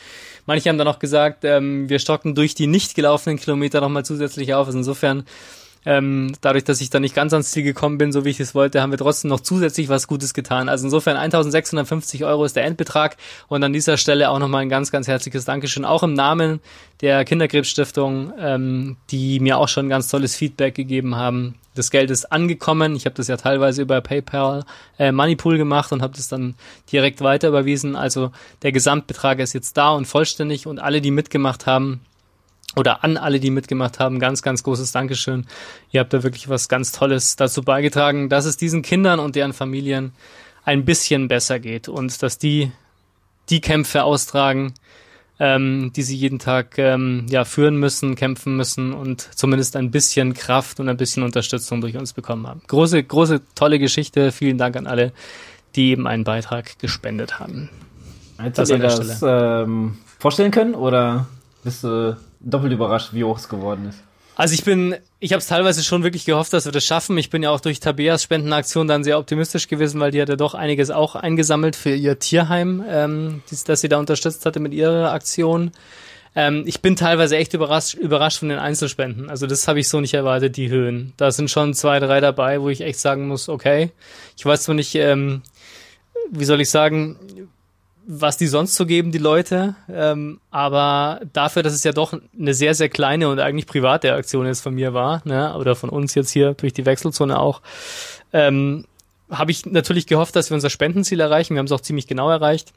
Manche 0.46 0.68
haben 0.68 0.78
dann 0.78 0.88
auch 0.88 0.98
gesagt, 0.98 1.44
ähm, 1.44 1.88
wir 1.88 1.98
stocken 1.98 2.34
durch 2.34 2.54
die 2.54 2.66
nicht 2.66 2.94
gelaufenen 2.94 3.38
Kilometer 3.38 3.80
nochmal 3.80 4.04
zusätzlich 4.04 4.54
auf. 4.54 4.66
Also 4.66 4.78
insofern, 4.78 5.24
ähm, 5.84 6.32
dadurch, 6.40 6.64
dass 6.64 6.80
ich 6.80 6.90
da 6.90 7.00
nicht 7.00 7.14
ganz 7.14 7.32
ans 7.32 7.50
Ziel 7.50 7.62
gekommen 7.62 7.98
bin, 7.98 8.12
so 8.12 8.24
wie 8.24 8.30
ich 8.30 8.40
es 8.40 8.54
wollte, 8.54 8.82
haben 8.82 8.90
wir 8.90 8.98
trotzdem 8.98 9.28
noch 9.30 9.40
zusätzlich 9.40 9.88
was 9.88 10.06
Gutes 10.06 10.34
getan. 10.34 10.68
Also 10.68 10.86
insofern 10.86 11.16
1650 11.16 12.24
Euro 12.24 12.44
ist 12.44 12.56
der 12.56 12.64
Endbetrag 12.64 13.16
und 13.48 13.62
an 13.62 13.72
dieser 13.72 13.96
Stelle 13.96 14.30
auch 14.30 14.38
nochmal 14.38 14.62
ein 14.62 14.68
ganz, 14.68 14.90
ganz 14.90 15.08
herzliches 15.08 15.44
Dankeschön, 15.44 15.84
auch 15.84 16.02
im 16.02 16.14
Namen 16.14 16.60
der 17.00 17.24
Kinderkrebsstiftung, 17.24 18.32
ähm, 18.38 18.96
die 19.10 19.40
mir 19.40 19.58
auch 19.58 19.68
schon 19.68 19.88
ganz 19.88 20.08
tolles 20.08 20.36
Feedback 20.36 20.74
gegeben 20.74 21.16
haben 21.16 21.56
das 21.74 21.90
Geld 21.90 22.10
ist 22.10 22.30
angekommen. 22.32 22.96
Ich 22.96 23.06
habe 23.06 23.14
das 23.14 23.28
ja 23.28 23.36
teilweise 23.36 23.82
über 23.82 24.00
PayPal 24.00 24.64
äh, 24.98 25.12
Moneypool 25.12 25.58
gemacht 25.58 25.92
und 25.92 26.02
habe 26.02 26.14
das 26.16 26.28
dann 26.28 26.54
direkt 26.90 27.20
weiter 27.20 27.48
überwiesen. 27.48 27.96
Also 27.96 28.30
der 28.62 28.72
Gesamtbetrag 28.72 29.38
ist 29.38 29.52
jetzt 29.52 29.76
da 29.76 29.90
und 29.90 30.06
vollständig 30.06 30.66
und 30.66 30.78
alle, 30.78 31.00
die 31.00 31.10
mitgemacht 31.10 31.66
haben, 31.66 32.00
oder 32.74 33.04
an 33.04 33.16
alle, 33.16 33.38
die 33.38 33.50
mitgemacht 33.50 33.98
haben, 33.98 34.18
ganz, 34.18 34.42
ganz 34.42 34.62
großes 34.62 34.92
Dankeschön. 34.92 35.46
Ihr 35.90 36.00
habt 36.00 36.12
da 36.12 36.22
wirklich 36.22 36.48
was 36.48 36.68
ganz 36.68 36.90
Tolles 36.92 37.36
dazu 37.36 37.62
beigetragen, 37.62 38.28
dass 38.28 38.46
es 38.46 38.56
diesen 38.56 38.80
Kindern 38.82 39.20
und 39.20 39.36
deren 39.36 39.52
Familien 39.52 40.12
ein 40.64 40.84
bisschen 40.84 41.28
besser 41.28 41.58
geht 41.58 41.88
und 41.88 42.22
dass 42.22 42.38
die 42.38 42.72
die 43.50 43.60
Kämpfe 43.60 44.04
austragen, 44.04 44.72
ähm, 45.38 45.92
die 45.94 46.02
sie 46.02 46.16
jeden 46.16 46.38
Tag 46.38 46.78
ähm, 46.78 47.26
ja, 47.28 47.44
führen 47.44 47.76
müssen, 47.76 48.14
kämpfen 48.14 48.56
müssen 48.56 48.92
und 48.92 49.20
zumindest 49.20 49.76
ein 49.76 49.90
bisschen 49.90 50.34
Kraft 50.34 50.80
und 50.80 50.88
ein 50.88 50.96
bisschen 50.96 51.22
Unterstützung 51.22 51.80
durch 51.80 51.96
uns 51.96 52.12
bekommen 52.12 52.46
haben. 52.46 52.62
Große, 52.66 53.02
große, 53.02 53.40
tolle 53.54 53.78
Geschichte. 53.78 54.32
Vielen 54.32 54.58
Dank 54.58 54.76
an 54.76 54.86
alle, 54.86 55.12
die 55.74 55.90
eben 55.90 56.06
einen 56.06 56.24
Beitrag 56.24 56.78
gespendet 56.78 57.40
haben. 57.40 57.70
Hättest 58.38 58.58
das 58.58 58.68
du 58.68 58.76
dir 58.76 58.82
das 58.82 59.22
ähm, 59.22 59.98
vorstellen 60.18 60.50
können 60.50 60.74
oder 60.74 61.26
bist 61.64 61.84
du 61.84 62.16
doppelt 62.40 62.72
überrascht, 62.72 63.10
wie 63.12 63.24
hoch 63.24 63.38
es 63.38 63.48
geworden 63.48 63.86
ist? 63.88 64.02
Also 64.34 64.54
ich 64.54 64.64
bin, 64.64 64.96
ich 65.20 65.32
habe 65.32 65.40
es 65.40 65.46
teilweise 65.46 65.84
schon 65.84 66.02
wirklich 66.02 66.24
gehofft, 66.24 66.52
dass 66.52 66.64
wir 66.64 66.72
das 66.72 66.84
schaffen. 66.84 67.18
Ich 67.18 67.28
bin 67.28 67.42
ja 67.42 67.50
auch 67.50 67.60
durch 67.60 67.80
Tabeas 67.80 68.22
Spendenaktion 68.22 68.88
dann 68.88 69.04
sehr 69.04 69.18
optimistisch 69.18 69.68
gewesen, 69.68 70.00
weil 70.00 70.10
die 70.10 70.22
hat 70.22 70.30
ja 70.30 70.36
doch 70.36 70.54
einiges 70.54 70.90
auch 70.90 71.14
eingesammelt 71.14 71.76
für 71.76 71.94
ihr 71.94 72.18
Tierheim, 72.18 72.82
ähm, 72.88 73.42
das 73.66 73.80
sie 73.80 73.88
da 73.88 73.98
unterstützt 73.98 74.46
hatte 74.46 74.58
mit 74.58 74.72
ihrer 74.72 75.12
Aktion. 75.12 75.72
Ähm, 76.34 76.64
ich 76.66 76.80
bin 76.80 76.96
teilweise 76.96 77.36
echt 77.36 77.52
überrascht, 77.52 77.94
überrascht 77.94 78.38
von 78.38 78.48
den 78.48 78.58
Einzelspenden. 78.58 79.28
Also 79.28 79.46
das 79.46 79.68
habe 79.68 79.80
ich 79.80 79.88
so 79.88 80.00
nicht 80.00 80.14
erwartet, 80.14 80.56
die 80.56 80.70
Höhen. 80.70 81.12
Da 81.18 81.30
sind 81.30 81.50
schon 81.50 81.74
zwei, 81.74 82.00
drei 82.00 82.20
dabei, 82.20 82.60
wo 82.62 82.70
ich 82.70 82.80
echt 82.80 82.98
sagen 82.98 83.28
muss, 83.28 83.50
okay. 83.50 83.90
Ich 84.38 84.46
weiß 84.46 84.62
zwar 84.62 84.74
nicht, 84.74 84.94
ähm, 84.94 85.42
wie 86.30 86.46
soll 86.46 86.60
ich 86.62 86.70
sagen, 86.70 87.18
was 88.06 88.36
die 88.36 88.46
sonst 88.46 88.74
so 88.74 88.86
geben, 88.86 89.12
die 89.12 89.18
Leute. 89.18 89.74
Ähm, 89.88 90.40
aber 90.50 91.20
dafür, 91.32 91.62
dass 91.62 91.72
es 91.72 91.84
ja 91.84 91.92
doch 91.92 92.12
eine 92.38 92.54
sehr, 92.54 92.74
sehr 92.74 92.88
kleine 92.88 93.28
und 93.28 93.38
eigentlich 93.38 93.66
private 93.66 94.12
Aktion 94.14 94.46
jetzt 94.46 94.60
von 94.60 94.74
mir 94.74 94.94
war, 94.94 95.22
ne, 95.24 95.56
oder 95.56 95.74
von 95.76 95.90
uns 95.90 96.14
jetzt 96.14 96.30
hier 96.30 96.54
durch 96.54 96.72
die 96.72 96.86
Wechselzone 96.86 97.38
auch, 97.38 97.62
ähm, 98.32 98.86
habe 99.30 99.50
ich 99.50 99.66
natürlich 99.66 100.06
gehofft, 100.06 100.36
dass 100.36 100.50
wir 100.50 100.54
unser 100.54 100.70
Spendenziel 100.70 101.20
erreichen. 101.20 101.54
Wir 101.54 101.58
haben 101.58 101.66
es 101.66 101.72
auch 101.72 101.80
ziemlich 101.80 102.06
genau 102.06 102.30
erreicht. 102.30 102.72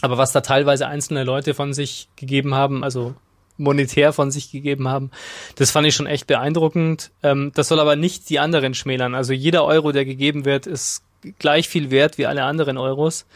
Aber 0.00 0.18
was 0.18 0.32
da 0.32 0.40
teilweise 0.40 0.86
einzelne 0.86 1.24
Leute 1.24 1.54
von 1.54 1.72
sich 1.72 2.08
gegeben 2.16 2.54
haben, 2.54 2.82
also 2.82 3.14
monetär 3.56 4.12
von 4.12 4.30
sich 4.30 4.50
gegeben 4.50 4.88
haben, 4.88 5.10
das 5.56 5.70
fand 5.70 5.86
ich 5.86 5.94
schon 5.94 6.06
echt 6.06 6.26
beeindruckend. 6.26 7.10
Ähm, 7.22 7.52
das 7.54 7.68
soll 7.68 7.80
aber 7.80 7.96
nicht 7.96 8.28
die 8.28 8.38
anderen 8.38 8.74
schmälern. 8.74 9.14
Also 9.14 9.32
jeder 9.32 9.64
Euro, 9.64 9.92
der 9.92 10.04
gegeben 10.04 10.44
wird, 10.44 10.66
ist 10.66 11.04
gleich 11.38 11.68
viel 11.68 11.90
wert 11.90 12.18
wie 12.18 12.26
alle 12.26 12.44
anderen 12.44 12.78
Euros. 12.78 13.26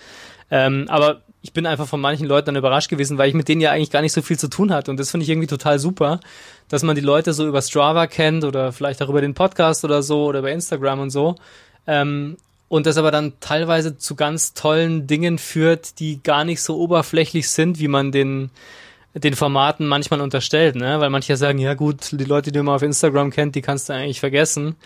Ähm, 0.51 0.87
aber 0.89 1.23
ich 1.43 1.53
bin 1.53 1.67
einfach 1.67 1.87
von 1.87 2.01
manchen 2.01 2.27
Leuten 2.27 2.47
dann 2.47 2.57
überrascht 2.57 2.91
gewesen, 2.91 3.19
weil 3.19 3.29
ich 3.29 3.35
mit 3.35 3.49
denen 3.49 3.61
ja 3.61 3.71
eigentlich 3.71 3.91
gar 3.91 4.03
nicht 4.03 4.13
so 4.13 4.23
viel 4.23 4.39
zu 4.39 4.49
tun 4.49 4.73
hatte. 4.73 4.91
Und 4.91 4.99
das 4.99 5.11
finde 5.11 5.25
ich 5.25 5.31
irgendwie 5.31 5.47
total 5.47 5.79
super, 5.79 6.21
dass 6.69 6.83
man 6.83 6.97
die 6.97 7.03
Leute 7.03 7.33
so 7.33 7.47
über 7.47 7.63
Strava 7.63 8.07
kennt 8.09 8.45
oder 8.45 8.73
vielleicht 8.73 9.01
auch 9.03 9.09
über 9.09 9.21
den 9.21 9.35
Podcast 9.35 9.85
oder 9.85 10.03
so 10.03 10.25
oder 10.25 10.41
über 10.41 10.51
Instagram 10.51 11.01
und 11.01 11.11
so. 11.11 11.37
Ähm, 11.87 12.37
und 12.69 12.87
das 12.87 12.97
aber 12.97 13.13
dann 13.13 13.35
teilweise 13.39 13.97
zu 13.97 14.17
ganz 14.17 14.55
tollen 14.55 15.07
Dingen 15.07 15.39
führt, 15.39 16.01
die 16.01 16.21
gar 16.23 16.45
nicht 16.45 16.63
so 16.63 16.77
oberflächlich 16.79 17.49
sind, 17.49 17.79
wie 17.79 17.89
man 17.89 18.11
den 18.11 18.51
den 19.19 19.35
Formaten 19.35 19.87
manchmal 19.87 20.21
unterstellt, 20.21 20.77
ne? 20.77 21.01
Weil 21.01 21.11
manche 21.11 21.37
sagen, 21.37 21.59
ja 21.59 21.75
gut, 21.75 22.13
die 22.13 22.25
Leute, 22.25 22.53
die 22.53 22.61
man 22.61 22.75
auf 22.75 22.83
Instagram 22.83 23.31
kennt, 23.31 23.55
die 23.55 23.63
kannst 23.63 23.89
du 23.89 23.95
eigentlich 23.95 24.21
vergessen. 24.21 24.77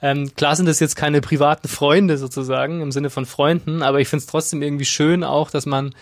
Ähm, 0.00 0.34
klar 0.34 0.54
sind 0.54 0.66
das 0.66 0.80
jetzt 0.80 0.96
keine 0.96 1.20
privaten 1.20 1.68
Freunde 1.68 2.16
sozusagen, 2.16 2.80
im 2.80 2.92
Sinne 2.92 3.10
von 3.10 3.26
Freunden, 3.26 3.82
aber 3.82 4.00
ich 4.00 4.08
finde 4.08 4.22
es 4.22 4.26
trotzdem 4.26 4.62
irgendwie 4.62 4.84
schön 4.84 5.24
auch, 5.24 5.50
dass 5.50 5.66
man 5.66 5.94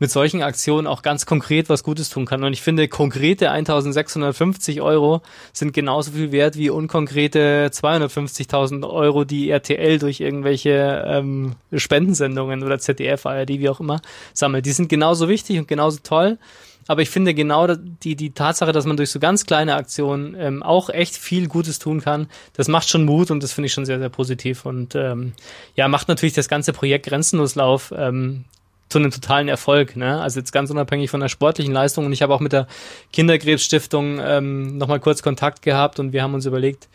mit 0.00 0.10
solchen 0.10 0.42
Aktionen 0.42 0.86
auch 0.86 1.02
ganz 1.02 1.26
konkret 1.26 1.68
was 1.68 1.84
Gutes 1.84 2.08
tun 2.08 2.24
kann. 2.24 2.42
Und 2.42 2.54
ich 2.54 2.62
finde, 2.62 2.88
konkrete 2.88 3.50
1650 3.50 4.80
Euro 4.80 5.20
sind 5.52 5.74
genauso 5.74 6.12
viel 6.12 6.32
wert 6.32 6.56
wie 6.56 6.70
unkonkrete 6.70 7.68
250.000 7.70 8.88
Euro, 8.88 9.24
die 9.24 9.50
RTL 9.50 9.98
durch 9.98 10.20
irgendwelche 10.20 11.04
ähm, 11.06 11.52
Spendensendungen 11.74 12.62
oder 12.62 12.78
ZDF, 12.78 13.26
ARD, 13.26 13.50
wie 13.50 13.68
auch 13.68 13.80
immer, 13.80 14.00
sammelt. 14.32 14.64
Die 14.64 14.72
sind 14.72 14.88
genauso 14.88 15.28
wichtig 15.28 15.58
und 15.58 15.68
genauso 15.68 15.98
toll. 16.02 16.38
Aber 16.86 17.02
ich 17.02 17.10
finde 17.10 17.34
genau 17.34 17.66
die, 17.66 18.16
die 18.16 18.30
Tatsache, 18.32 18.72
dass 18.72 18.84
man 18.84 18.96
durch 18.96 19.10
so 19.10 19.20
ganz 19.20 19.46
kleine 19.46 19.76
Aktionen 19.76 20.36
ähm, 20.38 20.62
auch 20.62 20.90
echt 20.90 21.16
viel 21.16 21.48
Gutes 21.48 21.78
tun 21.78 22.00
kann, 22.00 22.28
das 22.54 22.68
macht 22.68 22.88
schon 22.88 23.04
Mut 23.04 23.30
und 23.30 23.42
das 23.42 23.52
finde 23.52 23.66
ich 23.66 23.72
schon 23.72 23.86
sehr, 23.86 23.98
sehr 23.98 24.08
positiv. 24.08 24.66
Und 24.66 24.94
ähm, 24.94 25.32
ja, 25.76 25.88
macht 25.88 26.08
natürlich 26.08 26.34
das 26.34 26.48
ganze 26.48 26.72
Projekt 26.72 27.06
Grenzenloslauf 27.06 27.92
ähm, 27.96 28.44
zu 28.90 28.98
einem 28.98 29.12
totalen 29.12 29.48
Erfolg. 29.48 29.96
Ne? 29.96 30.20
Also 30.20 30.40
jetzt 30.40 30.52
ganz 30.52 30.70
unabhängig 30.70 31.10
von 31.10 31.20
der 31.20 31.28
sportlichen 31.28 31.72
Leistung. 31.72 32.06
Und 32.06 32.12
ich 32.12 32.22
habe 32.22 32.34
auch 32.34 32.40
mit 32.40 32.52
der 32.52 32.66
Kinderkrebsstiftung 33.12 34.20
ähm, 34.20 34.76
nochmal 34.76 35.00
kurz 35.00 35.22
Kontakt 35.22 35.62
gehabt 35.62 36.00
und 36.00 36.12
wir 36.12 36.22
haben 36.22 36.34
uns 36.34 36.44
überlegt, 36.44 36.88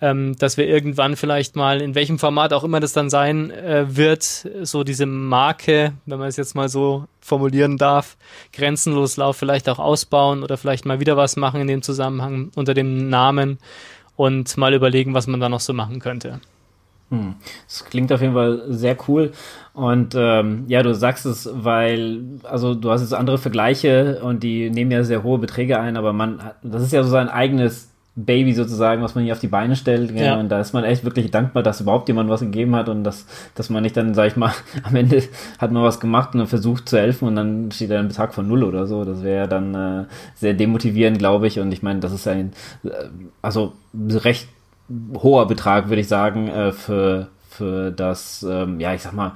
ähm, 0.00 0.36
dass 0.38 0.56
wir 0.56 0.66
irgendwann 0.66 1.16
vielleicht 1.16 1.56
mal, 1.56 1.80
in 1.80 1.94
welchem 1.94 2.18
Format 2.18 2.52
auch 2.52 2.64
immer 2.64 2.80
das 2.80 2.92
dann 2.92 3.10
sein 3.10 3.50
äh, 3.50 3.96
wird, 3.96 4.22
so 4.62 4.84
diese 4.84 5.06
Marke, 5.06 5.92
wenn 6.06 6.18
man 6.18 6.28
es 6.28 6.36
jetzt 6.36 6.54
mal 6.54 6.68
so 6.68 7.06
formulieren 7.20 7.78
darf, 7.78 8.16
grenzenlos 8.52 9.16
Lauf 9.16 9.36
vielleicht 9.36 9.68
auch 9.68 9.78
ausbauen 9.78 10.42
oder 10.42 10.56
vielleicht 10.56 10.86
mal 10.86 11.00
wieder 11.00 11.16
was 11.16 11.36
machen 11.36 11.60
in 11.60 11.66
dem 11.66 11.82
Zusammenhang 11.82 12.50
unter 12.54 12.74
dem 12.74 13.08
Namen 13.08 13.58
und 14.16 14.56
mal 14.56 14.74
überlegen, 14.74 15.14
was 15.14 15.26
man 15.26 15.40
da 15.40 15.48
noch 15.48 15.60
so 15.60 15.72
machen 15.72 16.00
könnte. 16.00 16.40
Hm. 17.10 17.36
Das 17.66 17.84
klingt 17.86 18.12
auf 18.12 18.20
jeden 18.20 18.34
Fall 18.34 18.64
sehr 18.68 18.96
cool. 19.08 19.32
Und 19.72 20.14
ähm, 20.16 20.64
ja, 20.68 20.82
du 20.82 20.94
sagst 20.94 21.24
es, 21.24 21.48
weil, 21.52 22.22
also 22.42 22.74
du 22.74 22.90
hast 22.90 23.00
jetzt 23.00 23.14
andere 23.14 23.38
Vergleiche 23.38 24.20
und 24.22 24.42
die 24.42 24.70
nehmen 24.70 24.90
ja 24.90 25.02
sehr 25.02 25.22
hohe 25.22 25.38
Beträge 25.38 25.80
ein, 25.80 25.96
aber 25.96 26.12
man, 26.12 26.40
das 26.62 26.82
ist 26.82 26.92
ja 26.92 27.02
so 27.02 27.08
sein 27.08 27.28
eigenes 27.28 27.90
Baby 28.24 28.52
sozusagen, 28.52 29.02
was 29.02 29.14
man 29.14 29.24
hier 29.24 29.32
auf 29.32 29.40
die 29.40 29.48
Beine 29.48 29.76
stellt. 29.76 30.10
Ja. 30.10 30.38
Und 30.38 30.48
da 30.48 30.60
ist 30.60 30.72
man 30.72 30.84
echt 30.84 31.04
wirklich 31.04 31.30
dankbar, 31.30 31.62
dass 31.62 31.80
überhaupt 31.80 32.08
jemand 32.08 32.28
was 32.28 32.40
gegeben 32.40 32.74
hat 32.74 32.88
und 32.88 33.04
dass, 33.04 33.26
dass 33.54 33.70
man 33.70 33.82
nicht 33.82 33.96
dann, 33.96 34.14
sag 34.14 34.26
ich 34.26 34.36
mal, 34.36 34.52
am 34.82 34.96
Ende 34.96 35.22
hat 35.58 35.70
man 35.70 35.82
was 35.82 36.00
gemacht 36.00 36.34
und 36.34 36.46
versucht 36.46 36.88
zu 36.88 36.98
helfen 36.98 37.28
und 37.28 37.36
dann 37.36 37.70
steht 37.70 37.90
da 37.90 37.98
ein 37.98 38.08
Betrag 38.08 38.34
von 38.34 38.48
null 38.48 38.64
oder 38.64 38.86
so. 38.86 39.04
Das 39.04 39.22
wäre 39.22 39.48
dann 39.48 39.74
äh, 39.74 40.04
sehr 40.34 40.54
demotivierend, 40.54 41.18
glaube 41.18 41.46
ich. 41.46 41.60
Und 41.60 41.70
ich 41.72 41.82
meine, 41.82 42.00
das 42.00 42.12
ist 42.12 42.26
ein, 42.26 42.52
äh, 42.84 42.90
also 43.40 43.74
recht 43.98 44.48
hoher 45.14 45.46
Betrag, 45.46 45.88
würde 45.88 46.00
ich 46.00 46.08
sagen, 46.08 46.48
äh, 46.48 46.72
für 46.72 47.28
für 47.58 47.90
das, 47.90 48.46
ähm, 48.48 48.78
ja, 48.78 48.94
ich 48.94 49.02
sag 49.02 49.12
mal, 49.14 49.32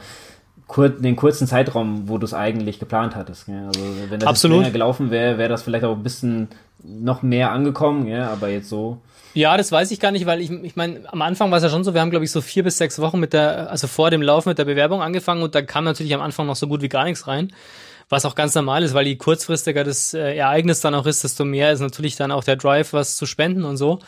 kur 0.69 0.89
den 0.89 1.17
kurzen 1.17 1.47
Zeitraum, 1.47 2.09
wo 2.09 2.19
du 2.19 2.25
es 2.25 2.35
eigentlich 2.35 2.79
geplant 2.79 3.17
hattest. 3.17 3.47
Gell? 3.47 3.65
Also 3.67 3.81
wenn 4.09 4.21
das 4.21 4.29
Absolut. 4.29 4.59
länger 4.61 4.71
gelaufen 4.71 5.11
wäre, 5.11 5.37
wäre 5.39 5.49
das 5.49 5.63
vielleicht 5.63 5.85
auch 5.85 5.97
ein 5.97 6.03
bisschen 6.03 6.49
noch 6.85 7.23
mehr 7.23 7.53
angekommen, 7.53 8.07
ja, 8.07 8.31
aber 8.31 8.49
jetzt 8.49 8.69
so. 8.69 9.01
Ja, 9.35 9.57
das 9.57 9.73
weiß 9.73 9.91
ich 9.91 10.01
gar 10.01 10.11
nicht, 10.11 10.27
weil 10.27 10.41
ich, 10.41 10.51
ich 10.51 10.77
meine, 10.77 11.11
am 11.11 11.23
Anfang 11.23 11.51
war 11.51 11.57
es 11.57 11.65
ja 11.65 11.71
schon 11.71 11.85
so, 11.85 11.95
wir 11.95 12.01
haben, 12.01 12.11
glaube 12.11 12.25
ich, 12.25 12.31
so 12.31 12.41
vier 12.41 12.63
bis 12.63 12.77
sechs 12.77 12.99
Wochen 12.99 13.19
mit 13.19 13.33
der, 13.33 13.71
also 13.71 13.87
vor 13.87 14.11
dem 14.11 14.21
Lauf 14.21 14.45
mit 14.45 14.59
der 14.59 14.67
Bewerbung 14.67 15.01
angefangen 15.01 15.43
und 15.43 15.55
da 15.55 15.63
kam 15.63 15.85
natürlich 15.85 16.15
am 16.15 16.21
Anfang 16.21 16.47
noch 16.47 16.57
so 16.57 16.69
gut 16.69 16.83
wie 16.83 16.89
gar 16.89 17.05
nichts 17.05 17.27
rein. 17.27 17.53
Was 18.09 18.27
auch 18.27 18.35
ganz 18.35 18.55
normal 18.55 18.83
ist, 18.83 18.93
weil 18.93 19.07
je 19.07 19.17
kurzfristiger 19.17 19.85
das 19.85 20.13
äh, 20.13 20.37
Ereignis 20.37 20.81
dann 20.83 20.95
auch 20.95 21.07
ist, 21.07 21.25
desto 21.25 21.47
mehr 21.47 21.73
ist 21.73 21.81
natürlich 21.81 22.17
dann 22.17 22.31
auch 22.31 22.45
der 22.45 22.57
Drive, 22.57 22.93
was 22.93 23.17
zu 23.17 23.25
spenden 23.25 23.65
und 23.65 23.79
so. 23.79 24.01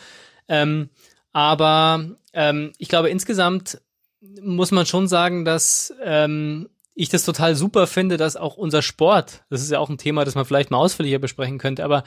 Ähm, 0.47 0.89
aber 1.33 2.05
ähm, 2.33 2.71
ich 2.77 2.87
glaube, 2.87 3.09
insgesamt 3.09 3.81
muss 4.41 4.71
man 4.71 4.85
schon 4.85 5.07
sagen, 5.07 5.43
dass 5.43 5.91
ähm, 6.03 6.69
ich 6.93 7.09
das 7.09 7.25
total 7.25 7.55
super 7.55 7.87
finde, 7.87 8.17
dass 8.17 8.37
auch 8.37 8.57
unser 8.57 8.81
Sport, 8.81 9.43
das 9.49 9.61
ist 9.61 9.71
ja 9.71 9.79
auch 9.79 9.89
ein 9.89 9.97
Thema, 9.97 10.23
das 10.23 10.35
man 10.35 10.45
vielleicht 10.45 10.71
mal 10.71 10.77
ausführlicher 10.77 11.19
besprechen 11.19 11.57
könnte, 11.57 11.83
aber 11.83 12.03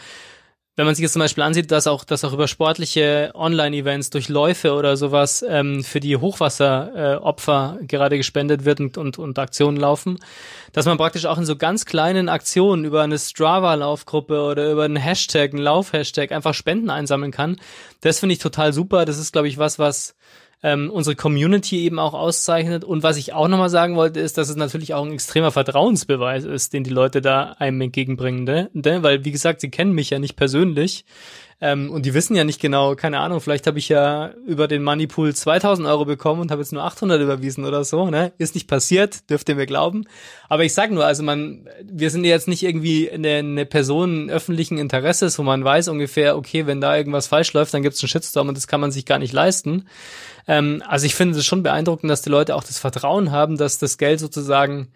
wenn 0.78 0.86
man 0.86 0.94
sich 0.94 1.02
jetzt 1.02 1.14
zum 1.14 1.20
Beispiel 1.22 1.42
ansieht, 1.42 1.72
dass 1.72 1.88
auch, 1.88 2.04
dass 2.04 2.22
auch 2.22 2.32
über 2.32 2.46
sportliche 2.46 3.32
Online-Events 3.34 4.10
durch 4.10 4.28
Läufe 4.28 4.74
oder 4.74 4.96
sowas 4.96 5.44
ähm, 5.46 5.82
für 5.82 5.98
die 5.98 6.16
Hochwasseropfer 6.16 7.78
äh, 7.80 7.84
gerade 7.84 8.16
gespendet 8.16 8.64
wird 8.64 8.78
und, 8.78 8.96
und, 8.96 9.18
und 9.18 9.40
Aktionen 9.40 9.76
laufen, 9.76 10.20
dass 10.72 10.86
man 10.86 10.96
praktisch 10.96 11.26
auch 11.26 11.36
in 11.36 11.44
so 11.44 11.56
ganz 11.56 11.84
kleinen 11.84 12.28
Aktionen 12.28 12.84
über 12.84 13.02
eine 13.02 13.18
Strava-Laufgruppe 13.18 14.40
oder 14.40 14.70
über 14.70 14.84
einen 14.84 14.94
Hashtag, 14.94 15.52
einen 15.52 15.64
Lauf-Hashtag 15.64 16.30
einfach 16.30 16.54
Spenden 16.54 16.90
einsammeln 16.90 17.32
kann. 17.32 17.56
Das 18.00 18.20
finde 18.20 18.34
ich 18.34 18.38
total 18.38 18.72
super. 18.72 19.04
Das 19.04 19.18
ist, 19.18 19.32
glaube 19.32 19.48
ich, 19.48 19.58
was, 19.58 19.80
was 19.80 20.14
ähm, 20.62 20.90
unsere 20.90 21.14
Community 21.14 21.80
eben 21.80 21.98
auch 21.98 22.14
auszeichnet. 22.14 22.84
Und 22.84 23.02
was 23.02 23.16
ich 23.16 23.32
auch 23.32 23.48
nochmal 23.48 23.70
sagen 23.70 23.96
wollte, 23.96 24.20
ist, 24.20 24.38
dass 24.38 24.48
es 24.48 24.56
natürlich 24.56 24.94
auch 24.94 25.04
ein 25.04 25.12
extremer 25.12 25.52
Vertrauensbeweis 25.52 26.44
ist, 26.44 26.72
den 26.72 26.84
die 26.84 26.90
Leute 26.90 27.20
da 27.20 27.56
einem 27.58 27.80
entgegenbringen. 27.80 28.44
Ne? 28.44 29.02
Weil, 29.02 29.24
wie 29.24 29.32
gesagt, 29.32 29.60
sie 29.60 29.70
kennen 29.70 29.92
mich 29.92 30.10
ja 30.10 30.18
nicht 30.18 30.36
persönlich. 30.36 31.04
Ähm, 31.60 31.90
und 31.90 32.06
die 32.06 32.14
wissen 32.14 32.36
ja 32.36 32.44
nicht 32.44 32.60
genau, 32.60 32.94
keine 32.94 33.18
Ahnung, 33.18 33.40
vielleicht 33.40 33.66
habe 33.66 33.80
ich 33.80 33.88
ja 33.88 34.30
über 34.46 34.68
den 34.68 34.84
Moneypool 34.84 35.34
2000 35.34 35.88
Euro 35.88 36.04
bekommen 36.04 36.40
und 36.40 36.52
habe 36.52 36.62
jetzt 36.62 36.72
nur 36.72 36.84
800 36.84 37.20
überwiesen 37.20 37.64
oder 37.64 37.82
so. 37.82 38.10
Ne? 38.10 38.32
Ist 38.38 38.54
nicht 38.54 38.68
passiert, 38.68 39.28
dürft 39.28 39.48
ihr 39.48 39.56
mir 39.56 39.66
glauben. 39.66 40.04
Aber 40.48 40.64
ich 40.64 40.72
sag 40.72 40.92
nur, 40.92 41.04
also 41.04 41.24
man, 41.24 41.68
wir 41.82 42.10
sind 42.10 42.24
jetzt 42.24 42.46
nicht 42.46 42.62
irgendwie 42.62 43.10
eine, 43.10 43.36
eine 43.36 43.66
Person 43.66 44.30
öffentlichen 44.30 44.78
Interesses, 44.78 45.36
wo 45.38 45.42
man 45.42 45.64
weiß 45.64 45.88
ungefähr, 45.88 46.36
okay, 46.36 46.66
wenn 46.66 46.80
da 46.80 46.96
irgendwas 46.96 47.26
falsch 47.26 47.52
läuft, 47.52 47.74
dann 47.74 47.82
gibt's 47.82 48.00
einen 48.02 48.08
Shitstorm 48.08 48.48
und 48.48 48.56
das 48.56 48.68
kann 48.68 48.80
man 48.80 48.92
sich 48.92 49.04
gar 49.04 49.18
nicht 49.18 49.32
leisten. 49.32 49.88
Ähm, 50.46 50.82
also 50.86 51.06
ich 51.06 51.16
finde 51.16 51.36
es 51.38 51.44
schon 51.44 51.64
beeindruckend, 51.64 52.08
dass 52.08 52.22
die 52.22 52.30
Leute 52.30 52.54
auch 52.54 52.62
das 52.62 52.78
Vertrauen 52.78 53.32
haben, 53.32 53.56
dass 53.56 53.78
das 53.78 53.98
Geld 53.98 54.20
sozusagen 54.20 54.88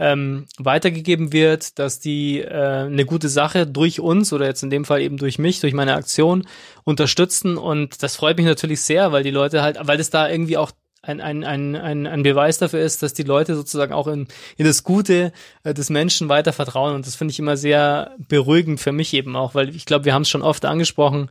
ähm, 0.00 0.46
weitergegeben 0.58 1.32
wird, 1.32 1.78
dass 1.78 2.00
die 2.00 2.40
äh, 2.40 2.86
eine 2.86 3.04
gute 3.04 3.28
Sache 3.28 3.66
durch 3.66 4.00
uns 4.00 4.32
oder 4.32 4.46
jetzt 4.46 4.62
in 4.62 4.70
dem 4.70 4.86
Fall 4.86 5.02
eben 5.02 5.18
durch 5.18 5.38
mich, 5.38 5.60
durch 5.60 5.74
meine 5.74 5.94
Aktion 5.94 6.46
unterstützen 6.84 7.58
und 7.58 8.02
das 8.02 8.16
freut 8.16 8.38
mich 8.38 8.46
natürlich 8.46 8.80
sehr, 8.80 9.12
weil 9.12 9.22
die 9.22 9.30
Leute 9.30 9.62
halt, 9.62 9.78
weil 9.82 10.00
es 10.00 10.08
da 10.08 10.28
irgendwie 10.28 10.56
auch 10.56 10.72
ein, 11.02 11.20
ein, 11.20 11.44
ein, 11.44 12.06
ein, 12.06 12.22
Beweis 12.22 12.58
dafür 12.58 12.80
ist, 12.80 13.02
dass 13.02 13.14
die 13.14 13.22
Leute 13.22 13.54
sozusagen 13.54 13.92
auch 13.92 14.06
in, 14.06 14.26
in 14.56 14.66
das 14.66 14.84
Gute 14.84 15.32
äh, 15.64 15.72
des 15.72 15.88
Menschen 15.88 16.28
weiter 16.28 16.52
vertrauen. 16.52 16.94
Und 16.94 17.06
das 17.06 17.16
finde 17.16 17.32
ich 17.32 17.38
immer 17.38 17.56
sehr 17.56 18.14
beruhigend 18.28 18.80
für 18.80 18.92
mich 18.92 19.14
eben 19.14 19.34
auch, 19.34 19.54
weil 19.54 19.74
ich 19.74 19.86
glaube, 19.86 20.04
wir 20.04 20.12
haben 20.12 20.22
es 20.22 20.28
schon 20.28 20.42
oft 20.42 20.66
angesprochen, 20.66 21.30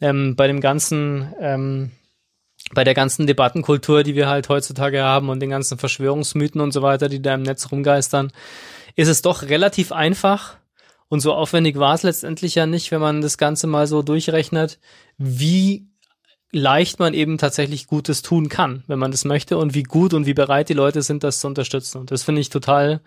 ähm, 0.00 0.36
bei 0.36 0.46
dem 0.46 0.60
ganzen 0.60 1.32
ähm, 1.40 1.90
bei 2.74 2.84
der 2.84 2.94
ganzen 2.94 3.26
Debattenkultur, 3.26 4.02
die 4.02 4.14
wir 4.14 4.28
halt 4.28 4.48
heutzutage 4.48 5.02
haben 5.02 5.28
und 5.28 5.40
den 5.40 5.50
ganzen 5.50 5.78
Verschwörungsmythen 5.78 6.60
und 6.60 6.72
so 6.72 6.82
weiter, 6.82 7.08
die 7.08 7.22
da 7.22 7.34
im 7.34 7.42
Netz 7.42 7.70
rumgeistern, 7.70 8.30
ist 8.96 9.08
es 9.08 9.22
doch 9.22 9.42
relativ 9.42 9.92
einfach. 9.92 10.56
Und 11.08 11.20
so 11.20 11.32
aufwendig 11.32 11.78
war 11.78 11.94
es 11.94 12.02
letztendlich 12.02 12.54
ja 12.54 12.66
nicht, 12.66 12.90
wenn 12.90 13.00
man 13.00 13.22
das 13.22 13.38
Ganze 13.38 13.66
mal 13.66 13.86
so 13.86 14.02
durchrechnet, 14.02 14.78
wie 15.16 15.87
leicht 16.50 16.98
man 16.98 17.12
eben 17.12 17.36
tatsächlich 17.36 17.88
Gutes 17.88 18.22
tun 18.22 18.48
kann, 18.48 18.82
wenn 18.86 18.98
man 18.98 19.10
das 19.10 19.26
möchte 19.26 19.58
und 19.58 19.74
wie 19.74 19.82
gut 19.82 20.14
und 20.14 20.24
wie 20.24 20.32
bereit 20.32 20.70
die 20.70 20.74
Leute 20.74 21.02
sind, 21.02 21.22
das 21.22 21.40
zu 21.40 21.46
unterstützen. 21.46 21.98
Und 21.98 22.10
das 22.10 22.22
finde 22.22 22.40
ich 22.40 22.48
total 22.48 23.00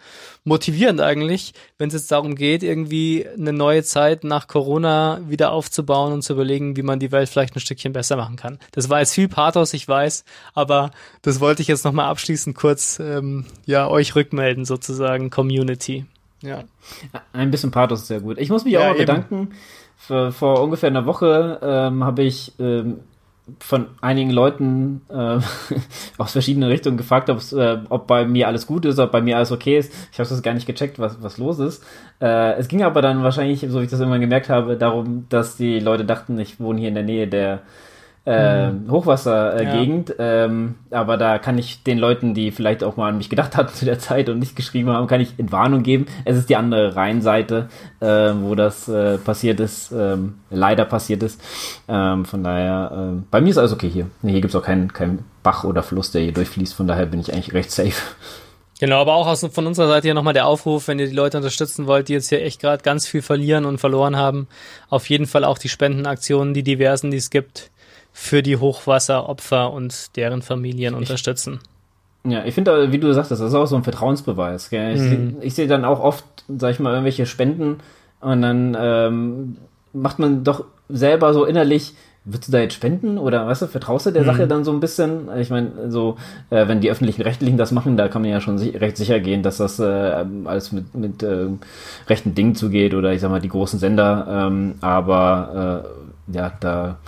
motivierend 0.43 1.01
eigentlich, 1.01 1.53
wenn 1.79 1.87
es 1.87 1.95
jetzt 1.95 2.11
darum 2.11 2.35
geht, 2.35 2.61
irgendwie 2.61 3.25
eine 3.27 3.51
neue 3.51 3.83
Zeit 3.83 4.23
nach 4.23 4.47
Corona 4.47 5.21
wieder 5.27 5.51
aufzubauen 5.51 6.13
und 6.13 6.21
zu 6.21 6.33
überlegen, 6.33 6.75
wie 6.75 6.83
man 6.83 6.99
die 6.99 7.11
Welt 7.11 7.29
vielleicht 7.29 7.55
ein 7.55 7.59
Stückchen 7.61 7.93
besser 7.93 8.15
machen 8.15 8.35
kann. 8.35 8.59
Das 8.73 8.89
war 8.89 8.99
jetzt 8.99 9.15
viel 9.15 9.27
Pathos, 9.27 9.73
ich 9.73 9.87
weiß, 9.87 10.23
aber 10.53 10.91
das 11.23 11.39
wollte 11.39 11.63
ich 11.63 11.67
jetzt 11.67 11.83
nochmal 11.83 12.09
abschließend 12.09 12.55
kurz 12.55 12.99
ähm, 12.99 13.45
ja 13.65 13.87
euch 13.87 14.15
rückmelden, 14.15 14.65
sozusagen 14.65 15.31
Community. 15.31 16.05
Ja. 16.43 16.63
Ein 17.33 17.49
bisschen 17.49 17.71
Pathos 17.71 18.01
ist 18.01 18.07
sehr 18.07 18.21
gut. 18.21 18.37
Ich 18.37 18.49
muss 18.49 18.65
mich 18.65 18.73
ja, 18.73 18.81
auch 18.81 18.87
mal 18.89 18.97
bedanken. 18.97 19.53
Vor, 19.97 20.31
vor 20.31 20.61
ungefähr 20.61 20.89
einer 20.89 21.05
Woche 21.05 21.59
ähm, 21.61 22.03
habe 22.03 22.23
ich 22.23 22.53
ähm, 22.59 22.99
von 23.59 23.87
einigen 24.01 24.29
Leuten 24.29 25.01
äh, 25.09 25.39
aus 26.17 26.31
verschiedenen 26.31 26.69
Richtungen 26.69 26.97
gefragt, 26.97 27.29
äh, 27.29 27.77
ob 27.89 28.07
bei 28.07 28.25
mir 28.25 28.47
alles 28.47 28.67
gut 28.67 28.85
ist, 28.85 28.99
ob 28.99 29.11
bei 29.11 29.21
mir 29.21 29.37
alles 29.37 29.51
okay 29.51 29.77
ist. 29.77 29.91
Ich 30.11 30.19
habe 30.19 30.29
das 30.29 30.41
gar 30.41 30.53
nicht 30.53 30.67
gecheckt, 30.67 30.99
was, 30.99 31.21
was 31.21 31.37
los 31.37 31.59
ist. 31.59 31.83
Äh, 32.21 32.53
es 32.53 32.67
ging 32.67 32.83
aber 32.83 33.01
dann 33.01 33.23
wahrscheinlich, 33.23 33.65
so 33.67 33.79
wie 33.79 33.85
ich 33.85 33.91
das 33.91 33.99
irgendwann 33.99 34.21
gemerkt 34.21 34.49
habe, 34.49 34.77
darum, 34.77 35.25
dass 35.29 35.57
die 35.57 35.79
Leute 35.79 36.05
dachten, 36.05 36.39
ich 36.39 36.59
wohne 36.59 36.79
hier 36.79 36.89
in 36.89 36.95
der 36.95 37.03
Nähe 37.03 37.27
der 37.27 37.61
äh, 38.25 38.69
mhm. 38.69 38.91
Hochwassergegend. 38.91 40.15
Ja. 40.17 40.45
Ähm, 40.45 40.75
aber 40.91 41.17
da 41.17 41.39
kann 41.39 41.57
ich 41.57 41.83
den 41.83 41.97
Leuten, 41.97 42.33
die 42.33 42.51
vielleicht 42.51 42.83
auch 42.83 42.95
mal 42.97 43.09
an 43.09 43.17
mich 43.17 43.29
gedacht 43.29 43.57
hatten 43.57 43.73
zu 43.73 43.85
der 43.85 43.99
Zeit 43.99 44.29
und 44.29 44.39
nicht 44.39 44.55
geschrieben 44.55 44.89
haben, 44.89 45.07
kann 45.07 45.21
ich 45.21 45.39
Entwarnung 45.39 45.83
geben. 45.83 46.05
Es 46.25 46.37
ist 46.37 46.49
die 46.49 46.55
andere 46.55 46.95
Rheinseite, 46.95 47.69
äh, 47.99 48.05
wo 48.05 48.55
das 48.55 48.87
äh, 48.87 49.17
passiert 49.17 49.59
ist, 49.59 49.91
ähm, 49.91 50.35
leider 50.49 50.85
passiert 50.85 51.23
ist. 51.23 51.41
Ähm, 51.87 52.25
von 52.25 52.43
daher, 52.43 52.91
äh, 53.15 53.21
bei 53.31 53.41
mir 53.41 53.49
ist 53.49 53.57
alles 53.57 53.73
okay 53.73 53.89
hier. 53.89 54.07
Hier 54.21 54.41
gibt's 54.41 54.55
auch 54.55 54.63
keinen 54.63 54.93
kein 54.93 55.25
Bach 55.43 55.63
oder 55.63 55.81
Fluss, 55.81 56.11
der 56.11 56.21
hier 56.21 56.33
durchfließt. 56.33 56.73
Von 56.73 56.87
daher 56.87 57.07
bin 57.07 57.19
ich 57.19 57.33
eigentlich 57.33 57.53
recht 57.53 57.71
safe. 57.71 57.93
Genau, 58.79 58.99
aber 58.99 59.13
auch 59.13 59.27
aus, 59.27 59.45
von 59.51 59.67
unserer 59.67 59.87
Seite 59.87 60.07
hier 60.07 60.15
nochmal 60.15 60.33
der 60.33 60.47
Aufruf, 60.47 60.87
wenn 60.87 60.97
ihr 60.97 61.07
die 61.07 61.15
Leute 61.15 61.37
unterstützen 61.37 61.85
wollt, 61.85 62.07
die 62.07 62.13
jetzt 62.13 62.29
hier 62.29 62.41
echt 62.41 62.59
gerade 62.59 62.81
ganz 62.81 63.05
viel 63.05 63.21
verlieren 63.21 63.65
und 63.65 63.77
verloren 63.77 64.15
haben, 64.15 64.47
auf 64.89 65.07
jeden 65.07 65.27
Fall 65.27 65.43
auch 65.43 65.59
die 65.59 65.69
Spendenaktionen, 65.69 66.55
die 66.55 66.63
diversen, 66.63 67.11
die 67.11 67.17
es 67.17 67.29
gibt, 67.29 67.69
für 68.13 68.43
die 68.43 68.57
Hochwasseropfer 68.57 69.71
und 69.71 70.15
deren 70.15 70.41
Familien 70.41 70.93
unterstützen. 70.95 71.59
Ja, 72.23 72.45
ich 72.45 72.53
finde, 72.53 72.91
wie 72.91 72.99
du 72.99 73.11
sagst, 73.13 73.31
das 73.31 73.39
ist 73.39 73.53
auch 73.53 73.65
so 73.65 73.75
ein 73.75 73.83
Vertrauensbeweis. 73.83 74.69
Gell? 74.69 74.95
Ich, 74.95 75.01
mhm. 75.01 75.37
ich 75.41 75.55
sehe 75.55 75.67
dann 75.67 75.85
auch 75.85 75.99
oft, 75.99 76.25
sag 76.47 76.71
ich 76.71 76.79
mal, 76.79 76.91
irgendwelche 76.91 77.25
Spenden 77.25 77.77
und 78.19 78.41
dann 78.41 78.77
ähm, 78.79 79.57
macht 79.93 80.19
man 80.19 80.43
doch 80.43 80.65
selber 80.87 81.33
so 81.33 81.45
innerlich, 81.45 81.93
würdest 82.23 82.49
du 82.49 82.51
da 82.51 82.59
jetzt 82.59 82.75
spenden 82.75 83.17
oder 83.17 83.47
weißt 83.47 83.63
du, 83.63 83.67
vertraust 83.67 84.05
du 84.05 84.11
der 84.11 84.21
mhm. 84.21 84.27
Sache 84.27 84.47
dann 84.47 84.63
so 84.63 84.71
ein 84.71 84.79
bisschen? 84.79 85.27
Ich 85.39 85.49
meine, 85.49 85.89
so, 85.89 86.17
äh, 86.51 86.67
wenn 86.67 86.79
die 86.79 86.91
öffentlichen 86.91 87.23
Rechtlichen 87.23 87.57
das 87.57 87.71
machen, 87.71 87.97
da 87.97 88.07
kann 88.07 88.21
man 88.21 88.29
ja 88.29 88.41
schon 88.41 88.59
si 88.59 88.69
recht 88.69 88.97
sicher 88.97 89.19
gehen, 89.19 89.41
dass 89.41 89.57
das 89.57 89.79
äh, 89.79 90.25
alles 90.45 90.71
mit, 90.71 90.93
mit 90.93 91.23
äh, 91.23 91.47
rechten 92.07 92.35
Dingen 92.35 92.53
zugeht 92.53 92.93
oder 92.93 93.13
ich 93.13 93.21
sag 93.21 93.31
mal 93.31 93.41
die 93.41 93.49
großen 93.49 93.79
Sender, 93.79 94.27
ähm, 94.29 94.75
aber 94.81 95.83
äh, 96.29 96.35
ja, 96.35 96.53
da 96.59 96.99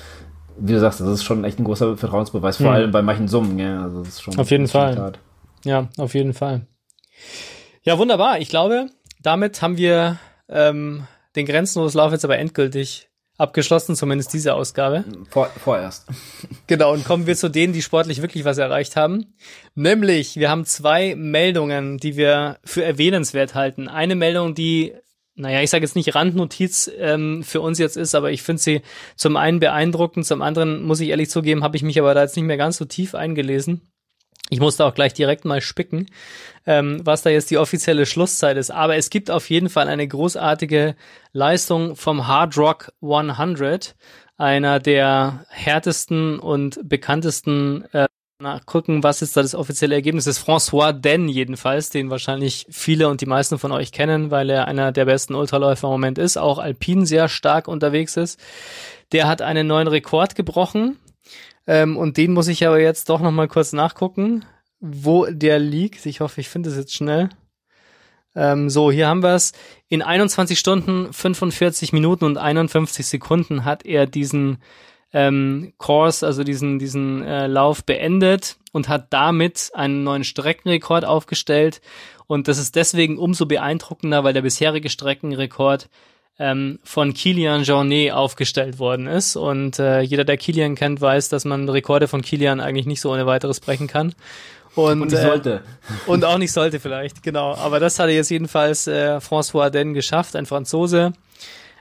wie 0.58 0.74
du 0.74 0.80
sagst, 0.80 1.00
das 1.00 1.08
ist 1.08 1.24
schon 1.24 1.44
echt 1.44 1.60
ein 1.60 1.64
großer 1.64 1.98
Vertrauensbeweis, 1.98 2.58
vor 2.58 2.68
hm. 2.68 2.74
allem 2.74 2.92
bei 2.92 3.02
manchen 3.02 3.28
Summen. 3.28 3.58
Ja, 3.60 3.84
also 3.84 4.00
das 4.00 4.10
ist 4.10 4.22
schon 4.22 4.38
auf 4.38 4.52
jeden 4.52 4.68
Fall. 4.68 4.96
Tat. 4.96 5.20
Ja, 5.66 5.88
auf 5.98 6.14
jeden 6.14 6.34
Fall. 6.34 6.68
Ja, 7.84 7.98
wunderbar. 7.98 8.40
Ich 8.40 8.50
glaube, 8.50 8.88
damit 9.22 9.62
haben 9.62 9.78
wir 9.78 10.20
ähm, 10.50 11.08
den 11.36 11.46
grenzenlosen 11.46 11.98
Lauf 11.98 12.12
jetzt 12.12 12.26
aber 12.26 12.38
endgültig 12.38 13.10
abgeschlossen, 13.38 13.96
zumindest 13.96 14.34
diese 14.34 14.54
Ausgabe. 14.54 15.04
Vor, 15.30 15.48
vorerst. 15.48 16.08
Genau, 16.68 16.94
und 16.94 17.04
kommen 17.04 17.28
wir 17.28 17.36
zu 17.36 17.50
denen, 17.50 17.74
die 17.74 17.82
sportlich 17.82 18.22
wirklich 18.22 18.46
was 18.46 18.58
erreicht 18.58 18.96
haben. 18.96 19.36
Nämlich, 19.76 20.38
wir 20.38 20.50
haben 20.50 20.66
zwei 20.66 21.14
Meldungen, 21.16 21.98
die 21.98 22.16
wir 22.16 22.58
für 22.64 22.84
erwähnenswert 22.84 23.54
halten. 23.54 23.90
Eine 23.90 24.16
Meldung, 24.16 24.56
die 24.56 24.94
naja, 25.36 25.62
ich 25.62 25.70
sage 25.70 25.84
jetzt 25.84 25.96
nicht 25.96 26.14
Randnotiz 26.14 26.92
ähm, 26.98 27.44
für 27.44 27.62
uns 27.62 27.80
jetzt 27.80 27.98
ist, 27.98 28.14
aber 28.14 28.32
ich 28.32 28.44
finde 28.44 28.62
sie 28.62 28.82
zum 29.16 29.36
einen 29.36 29.60
beeindruckend, 29.60 30.26
zum 30.26 30.42
anderen 30.42 30.84
muss 30.84 31.00
ich 31.00 31.10
ehrlich 31.10 31.30
zugeben, 31.30 31.64
habe 31.64 31.76
ich 31.76 31.84
mich 31.84 32.00
aber 32.00 32.14
da 32.14 32.22
jetzt 32.22 32.36
nicht 32.36 32.46
mehr 32.46 32.58
ganz 32.58 32.78
so 32.78 32.86
tief 32.86 33.16
eingelesen. 33.16 33.82
Ich 34.50 34.60
musste 34.60 34.86
auch 34.86 34.94
gleich 34.94 35.14
direkt 35.14 35.46
mal 35.46 35.62
spicken, 35.62 36.08
ähm, 36.68 37.02
was 37.04 37.24
da 37.24 37.32
jetzt 37.32 37.50
die 37.50 37.58
offizielle 37.58 38.06
Schlusszeit 38.06 38.58
ist. 38.58 38.70
Aber 38.70 38.96
es 38.96 39.10
gibt 39.10 39.32
auf 39.32 39.50
jeden 39.50 39.70
Fall 39.70 39.88
eine 39.88 40.08
großartige 40.08 40.96
Leistung 41.32 41.96
vom 41.96 42.28
Hard 42.28 42.56
Rock 42.58 42.92
100, 43.02 43.96
einer 44.38 44.80
der 44.80 45.46
härtesten 45.50 46.38
und 46.40 46.80
bekanntesten 46.88 47.86
äh, 47.94 48.08
nachgucken, 48.44 49.02
was 49.02 49.24
ist 49.24 49.36
da 49.36 49.42
das 49.42 49.56
offizielle 49.56 49.96
Ergebnis 49.96 50.28
ist. 50.28 50.40
François 50.48 50.94
Den 50.94 51.28
jedenfalls, 51.28 51.90
den 51.90 52.12
wahrscheinlich 52.12 52.68
viele 52.70 53.10
und 53.10 53.22
die 53.22 53.26
meisten 53.26 53.58
von 53.58 53.72
euch 53.72 53.92
kennen, 53.92 54.30
weil 54.30 54.52
er 54.52 54.68
einer 54.68 54.92
der 54.92 55.06
besten 55.06 55.34
Ultraläufer 55.34 55.88
im 55.88 55.94
Moment 55.94 56.20
ist, 56.20 56.38
auch 56.38 56.60
alpin 56.60 57.08
sehr 57.08 57.28
stark 57.28 57.68
unterwegs 57.68 58.16
ist. 58.16 58.40
Der 59.12 59.28
hat 59.28 59.42
einen 59.42 59.66
neuen 59.66 59.88
Rekord 59.88 60.36
gebrochen 60.36 61.00
ähm, 61.66 61.98
und 61.98 62.18
den 62.18 62.34
muss 62.34 62.48
ich 62.48 62.68
aber 62.68 62.80
jetzt 62.80 63.10
doch 63.10 63.22
nochmal 63.22 63.48
kurz 63.48 63.74
nachgucken. 63.74 64.46
wo 64.86 65.26
der 65.26 65.60
liegt. 65.60 66.06
Ich 66.06 66.20
hoffe, 66.20 66.42
ich 66.42 66.50
finde 66.50 66.70
es 66.70 66.76
jetzt 66.76 66.94
schnell. 66.94 67.30
Ähm, 68.36 68.70
so, 68.70 68.92
hier 68.92 69.08
haben 69.08 69.24
wir 69.24 69.36
es. 69.36 69.54
In 69.88 70.02
21 70.02 70.60
Stunden, 70.60 71.14
45 71.14 71.94
Minuten 71.94 72.26
und 72.26 72.38
51 72.38 73.06
Sekunden 73.06 73.64
hat 73.64 73.86
er 73.86 74.08
diesen 74.08 74.58
ähm, 75.14 75.74
Course, 75.78 76.26
also 76.26 76.44
diesen, 76.44 76.80
diesen 76.80 77.24
äh, 77.24 77.48
Lauf 77.48 77.86
beendet 77.86 78.58
und 78.72 78.90
hat 78.90 79.08
damit 79.12 79.72
einen 79.74 80.04
neuen 80.04 80.24
Streckenrekord 80.24 81.06
aufgestellt. 81.06 81.82
Und 82.26 82.48
das 82.48 82.58
ist 82.58 82.76
deswegen 82.76 83.18
umso 83.18 83.46
beeindruckender, 83.46 84.24
weil 84.24 84.34
der 84.34 84.42
bisherige 84.42 84.90
Streckenrekord 84.90 85.90
ähm, 86.40 86.80
von 86.84 87.14
Kilian 87.14 87.64
Jornet 87.64 88.12
aufgestellt 88.12 88.80
worden 88.80 89.06
ist. 89.06 89.36
Und 89.36 89.78
äh, 89.78 90.02
jeder, 90.02 90.24
der 90.24 90.38
Kilian 90.38 90.76
kennt, 90.76 91.00
weiß, 91.00 91.30
dass 91.30 91.46
man 91.46 91.70
Rekorde 91.70 92.08
von 92.08 92.24
Kilian 92.24 92.60
eigentlich 92.60 92.88
nicht 92.88 93.02
so 93.02 93.12
ohne 93.12 93.28
weiteres 93.28 93.60
brechen 93.60 93.88
kann. 93.88 94.16
Und, 94.76 95.04
und 95.04 95.12
nicht 95.12 95.22
sollte. 95.22 95.62
Äh, 96.08 96.10
und 96.10 96.26
auch 96.26 96.40
nicht 96.40 96.52
sollte 96.52 96.80
vielleicht, 96.80 97.22
genau. 97.22 97.54
Aber 97.56 97.80
das 97.80 98.00
hatte 98.00 98.12
jetzt 98.12 98.32
jedenfalls 98.32 98.88
äh, 98.88 99.18
François 99.18 99.70
Den 99.70 99.94
geschafft, 99.94 100.36
ein 100.36 100.48
Franzose, 100.48 101.14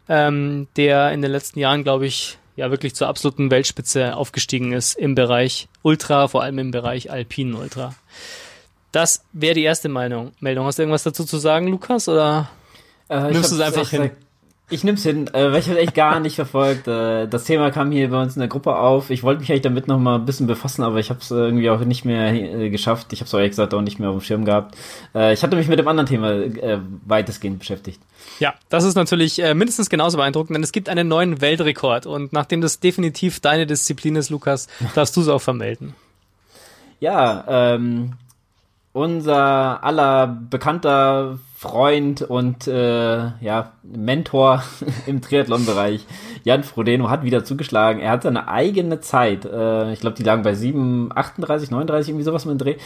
ähm, 0.07 0.69
der 0.77 1.13
in 1.13 1.23
den 1.23 1.31
letzten 1.31 1.59
Jahren, 1.59 1.83
glaube 1.85 2.05
ich, 2.05 2.37
ja 2.57 2.71
wirklich 2.71 2.95
zur 2.95 3.09
absoluten 3.09 3.51
Weltspitze 3.51 4.17
aufgestiegen 4.17 4.73
ist 4.73 4.95
im 4.95 5.15
Bereich 5.15 5.69
Ultra, 5.83 6.29
vor 6.29 6.43
allem 6.43 6.59
im 6.59 6.71
Bereich 6.71 7.11
Alpinen 7.11 7.55
Ultra. 7.55 7.95
Das 8.93 9.25
wäre 9.33 9.55
die 9.55 9.63
erste 9.63 9.89
Meinung. 9.89 10.33
Meldung. 10.41 10.67
Hast 10.67 10.79
du 10.79 10.83
irgendwas 10.83 11.03
dazu 11.03 11.25
zu 11.25 11.39
sagen, 11.39 11.69
Lukas? 11.69 12.09
Oder 12.09 12.51
äh, 13.09 13.31
nimmst 13.31 13.51
du 13.51 13.57
es 13.57 13.61
einfach 13.61 13.89
hin? 13.89 14.11
Ich 14.71 14.85
nehme 14.85 14.97
es 14.97 15.03
hin, 15.03 15.29
äh, 15.35 15.53
weil 15.53 15.59
ich 15.59 15.69
habe 15.69 15.81
echt 15.81 15.95
gar 15.95 16.19
nicht 16.19 16.37
verfolgt. 16.37 16.89
Äh, 16.89 17.27
das 17.29 17.45
Thema 17.45 17.71
kam 17.71 17.93
hier 17.93 18.09
bei 18.09 18.23
uns 18.23 18.37
in 18.37 18.41
der 18.41 18.49
Gruppe 18.49 18.77
auf. 18.77 19.11
Ich 19.11 19.23
wollte 19.23 19.41
mich 19.41 19.51
eigentlich 19.51 19.63
damit 19.63 19.87
noch 19.87 19.99
mal 19.99 20.15
ein 20.15 20.25
bisschen 20.25 20.47
befassen, 20.47 20.83
aber 20.83 20.99
ich 20.99 21.11
habe 21.11 21.21
es 21.21 21.31
irgendwie 21.31 21.69
auch 21.69 21.81
nicht 21.81 22.05
mehr 22.07 22.33
äh, 22.33 22.71
geschafft. 22.71 23.13
Ich 23.13 23.21
habe 23.21 23.27
es 23.27 23.33
ehrlich 23.35 23.51
gesagt 23.51 23.75
auch 23.75 23.83
nicht 23.83 23.99
mehr 23.99 24.09
auf 24.09 24.17
dem 24.17 24.23
Schirm 24.23 24.45
gehabt. 24.47 24.75
Äh, 25.15 25.35
ich 25.35 25.43
hatte 25.43 25.57
mich 25.57 25.69
mit 25.69 25.79
dem 25.79 25.89
anderen 25.89 26.09
Thema 26.09 26.33
äh, 26.33 26.79
weitestgehend 27.05 27.59
beschäftigt. 27.59 28.01
Ja, 28.39 28.55
das 28.71 28.85
ist 28.85 28.95
natürlich 28.95 29.43
äh, 29.43 29.53
mindestens 29.53 29.91
genauso 29.91 30.17
beeindruckend, 30.17 30.55
denn 30.57 30.63
es 30.63 30.73
gibt 30.73 30.89
einen 30.89 31.07
neuen 31.07 31.41
Weltrekord 31.41 32.07
und 32.07 32.33
nachdem 32.33 32.63
das 32.63 32.81
definitiv 32.81 33.41
deine 33.41 33.67
Disziplin 33.67 34.17
ist, 34.17 34.31
Lukas, 34.31 34.69
darfst 34.95 35.17
du 35.17 35.21
es 35.21 35.29
auch 35.29 35.43
vermelden. 35.43 35.95
Ja, 37.01 37.45
ähm, 37.49 38.13
unser 38.93 39.83
aller 39.83 40.27
bekannter 40.27 41.39
Freund 41.57 42.23
und 42.23 42.67
äh, 42.67 43.19
ja, 43.41 43.73
Mentor 43.83 44.63
im 45.07 45.23
Triathlon-Bereich, 45.23 46.05
Jan 46.45 46.65
Frodeno, 46.65 47.09
hat 47.09 47.23
wieder 47.23 47.45
zugeschlagen. 47.45 48.01
Er 48.01 48.11
hat 48.11 48.25
seine 48.25 48.49
eigene 48.49 49.01
Zeit, 49.01 49.45
äh, 49.45 49.93
ich 49.93 50.01
glaube, 50.01 50.17
die 50.17 50.25
lagen 50.25 50.43
bei 50.43 50.55
7, 50.55 51.11
38, 51.15 51.71
39, 51.71 52.09
irgendwie 52.11 52.25
sowas 52.25 52.45
mit 52.45 52.55
dem 52.55 52.59
Dreh. 52.59 52.77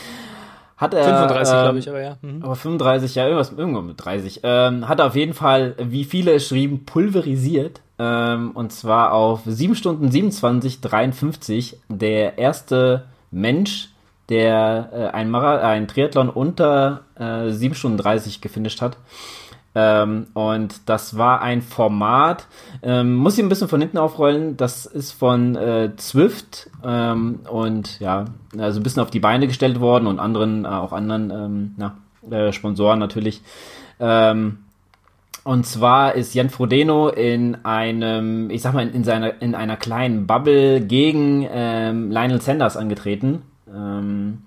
Hat 0.76 0.92
er, 0.92 1.04
35, 1.04 1.54
äh, 1.54 1.62
glaube 1.62 1.78
ich, 1.78 1.88
aber 1.88 2.02
ja. 2.02 2.16
Mhm. 2.20 2.42
Aber 2.42 2.54
35, 2.54 3.14
ja, 3.14 3.24
irgendwas, 3.24 3.52
irgendwo 3.52 3.80
mit 3.80 4.04
30. 4.04 4.40
Ähm, 4.42 4.86
hat 4.86 4.98
er 4.98 5.06
auf 5.06 5.16
jeden 5.16 5.32
Fall, 5.32 5.74
wie 5.78 6.04
viele 6.04 6.32
es 6.32 6.46
schrieben, 6.46 6.84
pulverisiert. 6.84 7.80
Ähm, 7.98 8.50
und 8.52 8.72
zwar 8.72 9.12
auf 9.12 9.40
7 9.46 9.74
Stunden 9.74 10.10
27, 10.10 10.82
53. 10.82 11.78
Der 11.88 12.36
erste 12.36 13.04
Mensch, 13.30 13.88
der 14.28 14.90
äh, 14.92 15.16
ein, 15.16 15.30
Mara 15.30 15.58
ein 15.68 15.88
Triathlon 15.88 16.28
unter 16.28 17.02
äh, 17.18 17.50
7 17.50 17.74
Stunden 17.74 17.98
30 17.98 18.40
gefinisht 18.40 18.82
hat. 18.82 18.96
Ähm, 19.74 20.28
und 20.32 20.88
das 20.88 21.18
war 21.18 21.42
ein 21.42 21.60
Format, 21.60 22.46
ähm, 22.82 23.14
muss 23.14 23.36
ich 23.36 23.44
ein 23.44 23.50
bisschen 23.50 23.68
von 23.68 23.78
hinten 23.78 23.98
aufrollen, 23.98 24.56
das 24.56 24.86
ist 24.86 25.12
von 25.12 25.54
äh, 25.54 25.90
Zwift 25.96 26.70
ähm, 26.82 27.40
und 27.50 28.00
ja, 28.00 28.24
also 28.56 28.80
ein 28.80 28.82
bisschen 28.82 29.02
auf 29.02 29.10
die 29.10 29.20
Beine 29.20 29.46
gestellt 29.46 29.78
worden 29.78 30.06
und 30.06 30.18
anderen, 30.18 30.64
äh, 30.64 30.68
auch 30.68 30.94
anderen 30.94 31.30
ähm, 31.30 31.74
na, 31.76 31.94
äh, 32.30 32.54
Sponsoren 32.54 32.98
natürlich. 32.98 33.42
Ähm, 34.00 34.60
und 35.44 35.66
zwar 35.66 36.14
ist 36.14 36.34
Jan 36.34 36.48
Frodeno 36.48 37.08
in 37.08 37.58
einem, 37.66 38.48
ich 38.48 38.62
sag 38.62 38.72
mal, 38.72 38.88
in, 38.88 39.04
seiner, 39.04 39.40
in 39.42 39.54
einer 39.54 39.76
kleinen 39.76 40.26
Bubble 40.26 40.80
gegen 40.80 41.46
ähm, 41.52 42.10
Lionel 42.10 42.40
Sanders 42.40 42.78
angetreten. 42.78 43.42
Ähm, 43.76 44.42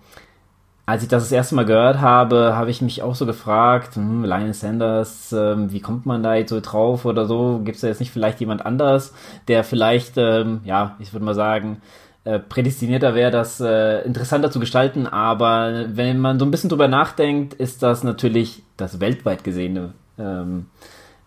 als 0.86 1.04
ich 1.04 1.10
das 1.10 1.22
das 1.24 1.32
erste 1.32 1.54
Mal 1.54 1.66
gehört 1.66 2.02
habe, 2.02 2.56
habe 2.56 2.72
ich 2.72 2.82
mich 2.82 3.04
auch 3.04 3.14
so 3.14 3.28
gefragt, 3.28 3.96
hm, 3.96 4.24
Lionel 4.24 4.56
Sanders, 4.56 5.32
ähm, 5.32 5.72
wie 5.72 5.82
kommt 5.82 6.08
man 6.08 6.24
da 6.24 6.34
jetzt 6.34 6.50
so 6.50 6.60
drauf 6.62 7.06
oder 7.06 7.28
so? 7.28 7.62
Gibt 7.64 7.76
es 7.76 7.82
da 7.82 7.88
jetzt 7.88 8.00
nicht 8.00 8.12
vielleicht 8.12 8.40
jemand 8.40 8.66
anders, 8.66 9.14
der 9.48 9.64
vielleicht, 9.64 10.18
ähm, 10.18 10.62
ja, 10.64 10.96
ich 10.98 11.14
würde 11.14 11.26
mal 11.26 11.36
sagen, 11.36 11.82
äh, 12.24 12.40
prädestinierter 12.40 13.14
wäre, 13.14 13.30
das 13.30 13.60
äh, 13.62 14.02
interessanter 14.02 14.50
zu 14.50 14.60
gestalten. 14.60 15.06
Aber 15.06 15.86
wenn 15.90 16.18
man 16.18 16.40
so 16.40 16.46
ein 16.46 16.52
bisschen 16.52 16.70
drüber 16.70 16.88
nachdenkt, 16.88 17.54
ist 17.54 17.84
das 17.84 18.04
natürlich 18.04 18.64
das 18.76 19.00
weltweit 19.00 19.44
gesehene 19.44 19.94
ähm, 20.18 20.66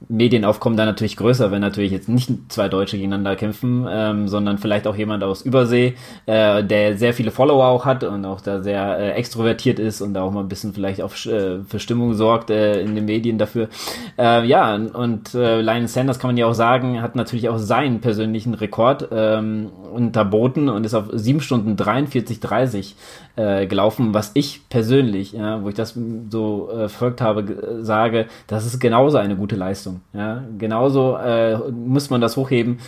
Medienaufkommen 0.08 0.76
da 0.76 0.84
natürlich 0.84 1.16
größer, 1.16 1.50
wenn 1.50 1.60
natürlich 1.60 1.92
jetzt 1.92 2.08
nicht 2.08 2.30
zwei 2.48 2.68
Deutsche 2.68 2.96
gegeneinander 2.96 3.36
kämpfen, 3.36 3.86
ähm, 3.88 4.28
sondern 4.28 4.58
vielleicht 4.58 4.86
auch 4.86 4.96
jemand 4.96 5.22
aus 5.22 5.42
Übersee, 5.42 5.94
äh, 6.26 6.64
der 6.64 6.96
sehr 6.96 7.14
viele 7.14 7.30
Follower 7.30 7.66
auch 7.66 7.84
hat 7.84 8.04
und 8.04 8.24
auch 8.24 8.40
da 8.40 8.62
sehr 8.62 8.98
äh, 8.98 9.10
extrovertiert 9.12 9.78
ist 9.78 10.00
und 10.00 10.14
da 10.14 10.22
auch 10.22 10.32
mal 10.32 10.40
ein 10.40 10.48
bisschen 10.48 10.72
vielleicht 10.72 11.02
auf 11.02 11.26
äh, 11.26 11.60
für 11.66 11.78
Stimmung 11.78 12.14
sorgt 12.14 12.50
äh, 12.50 12.80
in 12.80 12.94
den 12.94 13.04
Medien 13.04 13.38
dafür. 13.38 13.68
Äh, 14.18 14.46
ja, 14.46 14.74
und 14.74 15.34
äh, 15.34 15.60
Lionel 15.60 15.88
Sanders 15.88 16.18
kann 16.18 16.28
man 16.28 16.36
ja 16.36 16.46
auch 16.46 16.54
sagen, 16.54 17.02
hat 17.02 17.16
natürlich 17.16 17.48
auch 17.48 17.58
seinen 17.58 18.00
persönlichen 18.00 18.54
Rekord 18.54 19.08
ähm, 19.12 19.70
unterboten 19.92 20.68
und 20.68 20.84
ist 20.84 20.94
auf 20.94 21.06
7 21.12 21.40
Stunden 21.40 21.76
43, 21.76 22.40
30 22.40 22.96
äh, 23.36 23.66
gelaufen, 23.66 24.14
was 24.14 24.30
ich 24.34 24.68
persönlich, 24.68 25.32
ja, 25.32 25.62
wo 25.62 25.68
ich 25.68 25.74
das 25.74 25.98
so 26.30 26.70
äh, 26.70 26.88
verfolgt 26.88 27.20
habe, 27.20 27.80
sage, 27.82 28.26
das 28.46 28.66
ist 28.66 28.78
genauso 28.80 29.18
eine 29.18 29.36
gute 29.36 29.56
Leistung. 29.56 29.91
Ja, 30.12 30.42
genauso 30.58 31.16
äh, 31.16 31.56
muss 31.70 32.10
man 32.10 32.20
das 32.20 32.36
hochheben 32.36 32.78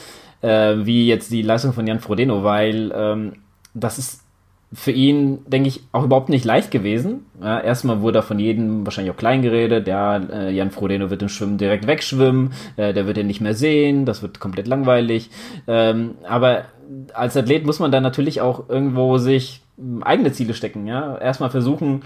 äh, 0.44 0.84
wie 0.84 1.08
jetzt 1.08 1.32
die 1.32 1.42
Leistung 1.42 1.72
von 1.72 1.86
Jan 1.86 2.00
Frodeno, 2.00 2.44
weil 2.44 2.92
ähm, 2.94 3.32
das 3.72 3.98
ist 3.98 4.20
für 4.72 4.90
ihn, 4.90 5.38
denke 5.46 5.68
ich, 5.68 5.84
auch 5.92 6.04
überhaupt 6.04 6.28
nicht 6.28 6.44
leicht 6.44 6.70
gewesen. 6.70 7.26
Ja, 7.40 7.60
erstmal 7.60 8.02
wurde 8.02 8.18
er 8.18 8.22
von 8.22 8.38
jedem 8.38 8.84
wahrscheinlich 8.84 9.14
auch 9.14 9.18
klein 9.18 9.40
geredet. 9.40 9.86
Ja, 9.86 10.16
äh, 10.16 10.50
Jan 10.50 10.72
Frodeno 10.72 11.10
wird 11.10 11.22
im 11.22 11.28
Schwimmen 11.28 11.58
direkt 11.58 11.86
wegschwimmen, 11.86 12.52
äh, 12.76 12.92
der 12.92 13.06
wird 13.06 13.16
ihn 13.16 13.26
nicht 13.26 13.40
mehr 13.40 13.54
sehen, 13.54 14.04
das 14.04 14.20
wird 14.20 14.40
komplett 14.40 14.66
langweilig. 14.66 15.30
Ähm, 15.66 16.16
aber 16.28 16.64
als 17.14 17.36
Athlet 17.36 17.64
muss 17.64 17.78
man 17.78 17.92
dann 17.92 18.02
natürlich 18.02 18.40
auch 18.40 18.68
irgendwo 18.68 19.16
sich 19.18 19.62
ähm, 19.78 20.02
eigene 20.02 20.32
Ziele 20.32 20.54
stecken. 20.54 20.86
Ja, 20.86 21.16
erstmal 21.18 21.50
versuchen, 21.50 22.02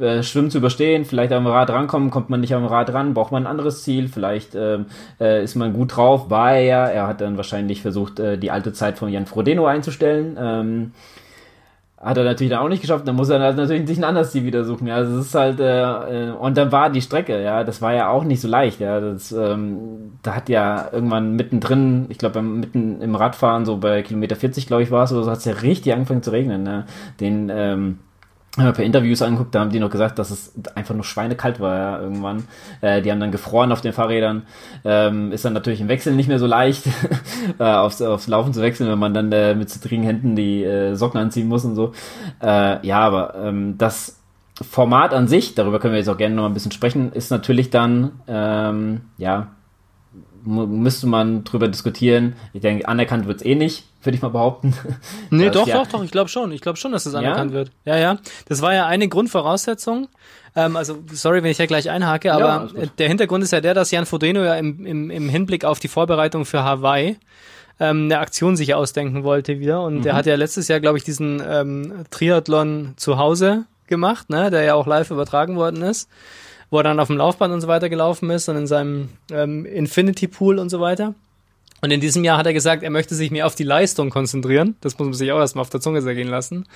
äh, 0.00 0.22
Schwimmen 0.22 0.50
zu 0.50 0.58
überstehen, 0.58 1.04
vielleicht 1.04 1.32
am 1.32 1.46
Rad 1.46 1.70
rankommen, 1.70 2.10
kommt 2.10 2.30
man 2.30 2.40
nicht 2.40 2.54
am 2.54 2.64
Rad 2.64 2.92
ran, 2.92 3.14
braucht 3.14 3.32
man 3.32 3.44
ein 3.44 3.50
anderes 3.50 3.82
Ziel, 3.82 4.08
vielleicht 4.08 4.54
ähm, 4.54 4.86
äh, 5.20 5.44
ist 5.44 5.54
man 5.54 5.72
gut 5.72 5.96
drauf, 5.96 6.30
war 6.30 6.52
er 6.54 6.62
ja, 6.62 6.86
er 6.86 7.06
hat 7.06 7.20
dann 7.20 7.36
wahrscheinlich 7.36 7.82
versucht, 7.82 8.18
äh, 8.18 8.38
die 8.38 8.50
alte 8.50 8.72
Zeit 8.72 8.98
von 8.98 9.10
Jan 9.10 9.26
Frodeno 9.26 9.66
einzustellen. 9.66 10.36
Ähm, 10.40 10.92
hat 12.00 12.16
er 12.16 12.24
natürlich 12.24 12.50
dann 12.50 12.60
auch 12.60 12.68
nicht 12.70 12.80
geschafft, 12.80 13.06
dann 13.06 13.14
muss 13.14 13.28
er 13.28 13.38
natürlich 13.38 13.86
sich 13.86 13.98
ein 13.98 14.04
anderes 14.04 14.30
Ziel 14.30 14.44
wieder 14.44 14.64
suchen. 14.64 14.86
Ja, 14.86 14.94
also 14.96 15.18
es 15.18 15.26
ist 15.26 15.34
halt, 15.34 15.60
äh, 15.60 16.28
äh, 16.28 16.30
und 16.30 16.56
dann 16.56 16.72
war 16.72 16.88
die 16.88 17.02
Strecke, 17.02 17.42
ja, 17.42 17.62
das 17.62 17.82
war 17.82 17.92
ja 17.92 18.08
auch 18.08 18.24
nicht 18.24 18.40
so 18.40 18.48
leicht, 18.48 18.80
ja. 18.80 19.00
Das, 19.00 19.32
ähm, 19.32 20.12
da 20.22 20.34
hat 20.34 20.48
ja 20.48 20.88
irgendwann 20.92 21.36
mittendrin, 21.36 22.06
ich 22.08 22.16
glaube, 22.16 22.40
mitten 22.40 23.02
im 23.02 23.14
Radfahren, 23.14 23.66
so 23.66 23.76
bei 23.76 24.02
Kilometer 24.02 24.34
40, 24.34 24.66
glaube 24.66 24.82
ich, 24.82 24.90
war 24.90 25.04
es, 25.04 25.12
oder 25.12 25.24
so, 25.24 25.30
hat 25.30 25.38
es 25.38 25.44
ja 25.44 25.52
richtig 25.52 25.92
angefangen 25.92 26.22
zu 26.22 26.32
regnen, 26.32 26.62
ne? 26.62 26.86
Den, 27.20 27.50
ähm, 27.52 27.98
per 28.72 28.84
Interviews 28.84 29.22
angeguckt, 29.22 29.54
da 29.54 29.60
haben 29.60 29.70
die 29.70 29.80
noch 29.80 29.90
gesagt, 29.90 30.18
dass 30.18 30.30
es 30.30 30.52
einfach 30.74 30.94
nur 30.94 31.04
schweinekalt 31.04 31.60
war 31.60 31.76
ja, 31.76 32.00
irgendwann. 32.00 32.44
Äh, 32.80 33.02
die 33.02 33.10
haben 33.10 33.20
dann 33.20 33.32
gefroren 33.32 33.72
auf 33.72 33.80
den 33.80 33.92
Fahrrädern. 33.92 34.42
Ähm, 34.84 35.32
ist 35.32 35.44
dann 35.44 35.52
natürlich 35.52 35.80
im 35.80 35.88
Wechsel 35.88 36.14
nicht 36.14 36.28
mehr 36.28 36.38
so 36.38 36.46
leicht, 36.46 36.86
äh, 37.58 37.64
aufs, 37.64 38.00
aufs 38.02 38.28
Laufen 38.28 38.52
zu 38.52 38.62
wechseln, 38.62 38.90
wenn 38.90 38.98
man 38.98 39.14
dann 39.14 39.32
äh, 39.32 39.54
mit 39.54 39.70
zittrigen 39.70 40.04
Händen 40.04 40.36
die 40.36 40.62
äh, 40.62 40.94
Socken 40.94 41.20
anziehen 41.20 41.48
muss 41.48 41.64
und 41.64 41.74
so. 41.74 41.92
Äh, 42.42 42.86
ja, 42.86 43.00
aber 43.00 43.34
ähm, 43.36 43.76
das 43.78 44.20
Format 44.62 45.14
an 45.14 45.26
sich, 45.26 45.54
darüber 45.54 45.78
können 45.78 45.94
wir 45.94 45.98
jetzt 45.98 46.08
auch 46.08 46.18
gerne 46.18 46.34
noch 46.34 46.46
ein 46.46 46.54
bisschen 46.54 46.72
sprechen, 46.72 47.12
ist 47.12 47.30
natürlich 47.30 47.70
dann, 47.70 48.12
ähm, 48.28 49.02
ja, 49.16 49.48
müsste 50.44 51.06
man 51.06 51.44
drüber 51.44 51.68
diskutieren. 51.68 52.34
Ich 52.52 52.60
denke, 52.60 52.86
anerkannt 52.88 53.26
wird's 53.26 53.44
eh 53.44 53.54
nicht, 53.54 53.84
würde 54.02 54.16
ich 54.16 54.22
mal 54.22 54.28
behaupten. 54.28 54.74
Nee, 55.30 55.46
das, 55.46 55.54
doch, 55.54 55.66
ja. 55.66 55.78
doch, 55.78 55.86
doch, 55.86 56.02
ich 56.02 56.10
glaube 56.10 56.28
schon. 56.28 56.52
Ich 56.52 56.60
glaube 56.60 56.78
schon, 56.78 56.92
dass 56.92 57.06
es 57.06 57.12
das 57.12 57.18
anerkannt 57.18 57.52
ja? 57.52 57.56
wird. 57.56 57.70
Ja, 57.84 57.96
ja. 57.96 58.18
Das 58.48 58.62
war 58.62 58.74
ja 58.74 58.86
eine 58.86 59.08
Grundvoraussetzung. 59.08 60.08
Ähm, 60.56 60.76
also, 60.76 60.98
sorry, 61.12 61.42
wenn 61.42 61.50
ich 61.50 61.58
ja 61.58 61.66
gleich 61.66 61.90
einhake, 61.90 62.32
aber 62.32 62.70
ja, 62.74 62.86
der 62.98 63.08
Hintergrund 63.08 63.44
ist 63.44 63.52
ja 63.52 63.60
der, 63.60 63.74
dass 63.74 63.90
Jan 63.90 64.06
Fodeno 64.06 64.42
ja 64.42 64.54
im, 64.56 64.84
im, 64.84 65.10
im 65.10 65.28
Hinblick 65.28 65.64
auf 65.64 65.78
die 65.78 65.88
Vorbereitung 65.88 66.44
für 66.44 66.64
Hawaii 66.64 67.16
ähm, 67.78 68.04
eine 68.04 68.18
Aktion 68.18 68.56
sich 68.56 68.74
ausdenken 68.74 69.22
wollte 69.22 69.60
wieder. 69.60 69.82
Und 69.82 70.00
mhm. 70.00 70.06
er 70.06 70.14
hat 70.14 70.26
ja 70.26 70.34
letztes 70.34 70.68
Jahr, 70.68 70.80
glaube 70.80 70.98
ich, 70.98 71.04
diesen 71.04 71.42
ähm, 71.48 72.04
Triathlon 72.10 72.94
zu 72.96 73.18
Hause 73.18 73.66
gemacht, 73.86 74.30
ne, 74.30 74.50
der 74.50 74.62
ja 74.62 74.74
auch 74.74 74.86
live 74.86 75.10
übertragen 75.10 75.56
worden 75.56 75.82
ist 75.82 76.08
wo 76.70 76.78
er 76.78 76.84
dann 76.84 77.00
auf 77.00 77.08
dem 77.08 77.16
Laufband 77.16 77.52
und 77.52 77.60
so 77.60 77.68
weiter 77.68 77.88
gelaufen 77.88 78.30
ist 78.30 78.48
und 78.48 78.56
in 78.56 78.66
seinem 78.66 79.08
ähm, 79.30 79.66
Infinity 79.66 80.28
Pool 80.28 80.58
und 80.58 80.70
so 80.70 80.80
weiter. 80.80 81.14
Und 81.82 81.90
in 81.92 82.00
diesem 82.00 82.24
Jahr 82.24 82.36
hat 82.36 82.46
er 82.46 82.52
gesagt, 82.52 82.82
er 82.82 82.90
möchte 82.90 83.14
sich 83.14 83.30
mehr 83.30 83.46
auf 83.46 83.54
die 83.54 83.64
Leistung 83.64 84.10
konzentrieren. 84.10 84.76
Das 84.82 84.98
muss 84.98 85.06
man 85.06 85.14
sich 85.14 85.32
auch 85.32 85.38
erstmal 85.38 85.62
auf 85.62 85.70
der 85.70 85.80
Zunge 85.80 86.02
zergehen 86.02 86.28
lassen. 86.28 86.66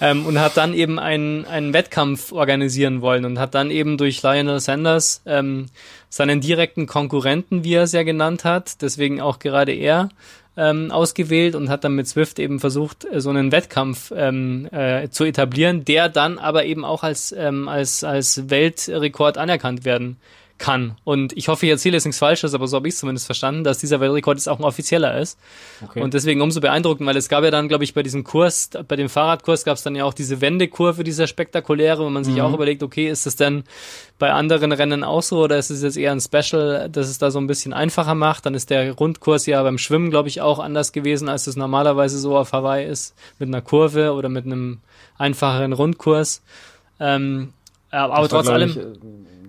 Ähm, 0.00 0.26
und 0.26 0.40
hat 0.40 0.56
dann 0.56 0.74
eben 0.74 0.98
einen, 0.98 1.44
einen 1.44 1.72
Wettkampf 1.72 2.32
organisieren 2.32 3.00
wollen 3.00 3.24
und 3.24 3.38
hat 3.38 3.54
dann 3.54 3.70
eben 3.70 3.96
durch 3.96 4.22
Lionel 4.22 4.58
Sanders 4.58 5.22
ähm, 5.24 5.66
seinen 6.08 6.40
direkten 6.40 6.86
Konkurrenten, 6.86 7.62
wie 7.62 7.74
er 7.74 7.84
es 7.84 7.92
ja 7.92 8.02
genannt 8.02 8.44
hat, 8.44 8.82
deswegen 8.82 9.20
auch 9.20 9.38
gerade 9.38 9.72
er, 9.72 10.08
ähm, 10.56 10.90
ausgewählt 10.90 11.54
und 11.54 11.68
hat 11.68 11.84
dann 11.84 11.94
mit 11.94 12.08
Swift 12.08 12.38
eben 12.38 12.60
versucht, 12.60 13.04
äh, 13.04 13.20
so 13.20 13.30
einen 13.30 13.52
Wettkampf 13.52 14.12
ähm, 14.14 14.68
äh, 14.72 15.08
zu 15.08 15.24
etablieren, 15.24 15.84
der 15.84 16.08
dann 16.08 16.38
aber 16.38 16.64
eben 16.64 16.84
auch 16.84 17.02
als, 17.02 17.32
ähm, 17.32 17.68
als, 17.68 18.04
als 18.04 18.50
Weltrekord 18.50 19.38
anerkannt 19.38 19.84
werden 19.84 20.16
kann. 20.60 20.96
Und 21.04 21.32
ich 21.36 21.48
hoffe, 21.48 21.66
ich 21.66 21.72
erzähle 21.72 21.96
jetzt 21.96 22.04
nichts 22.04 22.18
Falsches, 22.18 22.54
aber 22.54 22.68
so 22.68 22.76
habe 22.76 22.86
ich 22.86 22.94
es 22.94 23.00
zumindest 23.00 23.26
verstanden, 23.26 23.64
dass 23.64 23.78
dieser 23.78 23.98
Weltrekord 23.98 24.36
jetzt 24.36 24.48
auch 24.48 24.58
ein 24.58 24.64
offizieller 24.64 25.18
ist. 25.18 25.38
Okay. 25.82 26.02
Und 26.02 26.14
deswegen 26.14 26.42
umso 26.42 26.60
beeindruckend, 26.60 27.08
weil 27.08 27.16
es 27.16 27.28
gab 27.28 27.42
ja 27.42 27.50
dann, 27.50 27.66
glaube 27.66 27.82
ich, 27.82 27.94
bei 27.94 28.02
diesem 28.02 28.22
Kurs, 28.22 28.70
bei 28.86 28.94
dem 28.94 29.08
Fahrradkurs 29.08 29.64
gab 29.64 29.78
es 29.78 29.82
dann 29.82 29.96
ja 29.96 30.04
auch 30.04 30.14
diese 30.14 30.40
Wendekurve, 30.40 31.02
dieser 31.02 31.26
spektakuläre, 31.26 32.04
wo 32.04 32.10
man 32.10 32.24
sich 32.24 32.34
mhm. 32.34 32.42
auch 32.42 32.54
überlegt, 32.54 32.82
okay, 32.82 33.08
ist 33.08 33.24
das 33.24 33.36
denn 33.36 33.64
bei 34.18 34.30
anderen 34.30 34.70
Rennen 34.72 35.02
auch 35.02 35.22
so 35.22 35.40
oder 35.40 35.56
ist 35.56 35.70
es 35.70 35.82
jetzt 35.82 35.96
eher 35.96 36.12
ein 36.12 36.20
Special, 36.20 36.90
dass 36.90 37.08
es 37.08 37.18
da 37.18 37.30
so 37.30 37.40
ein 37.40 37.46
bisschen 37.46 37.72
einfacher 37.72 38.14
macht? 38.14 38.44
Dann 38.44 38.54
ist 38.54 38.68
der 38.68 38.92
Rundkurs 38.92 39.46
ja 39.46 39.62
beim 39.62 39.78
Schwimmen, 39.78 40.10
glaube 40.10 40.28
ich, 40.28 40.42
auch 40.42 40.58
anders 40.58 40.92
gewesen, 40.92 41.30
als 41.30 41.46
es 41.46 41.56
normalerweise 41.56 42.18
so 42.18 42.36
auf 42.36 42.52
Hawaii 42.52 42.86
ist, 42.86 43.14
mit 43.38 43.48
einer 43.48 43.62
Kurve 43.62 44.12
oder 44.12 44.28
mit 44.28 44.44
einem 44.44 44.80
einfacheren 45.16 45.72
Rundkurs. 45.72 46.42
Ähm, 47.00 47.54
aber 47.90 48.28
trotz 48.28 48.48
allem. 48.48 48.70
Ich, 48.70 48.78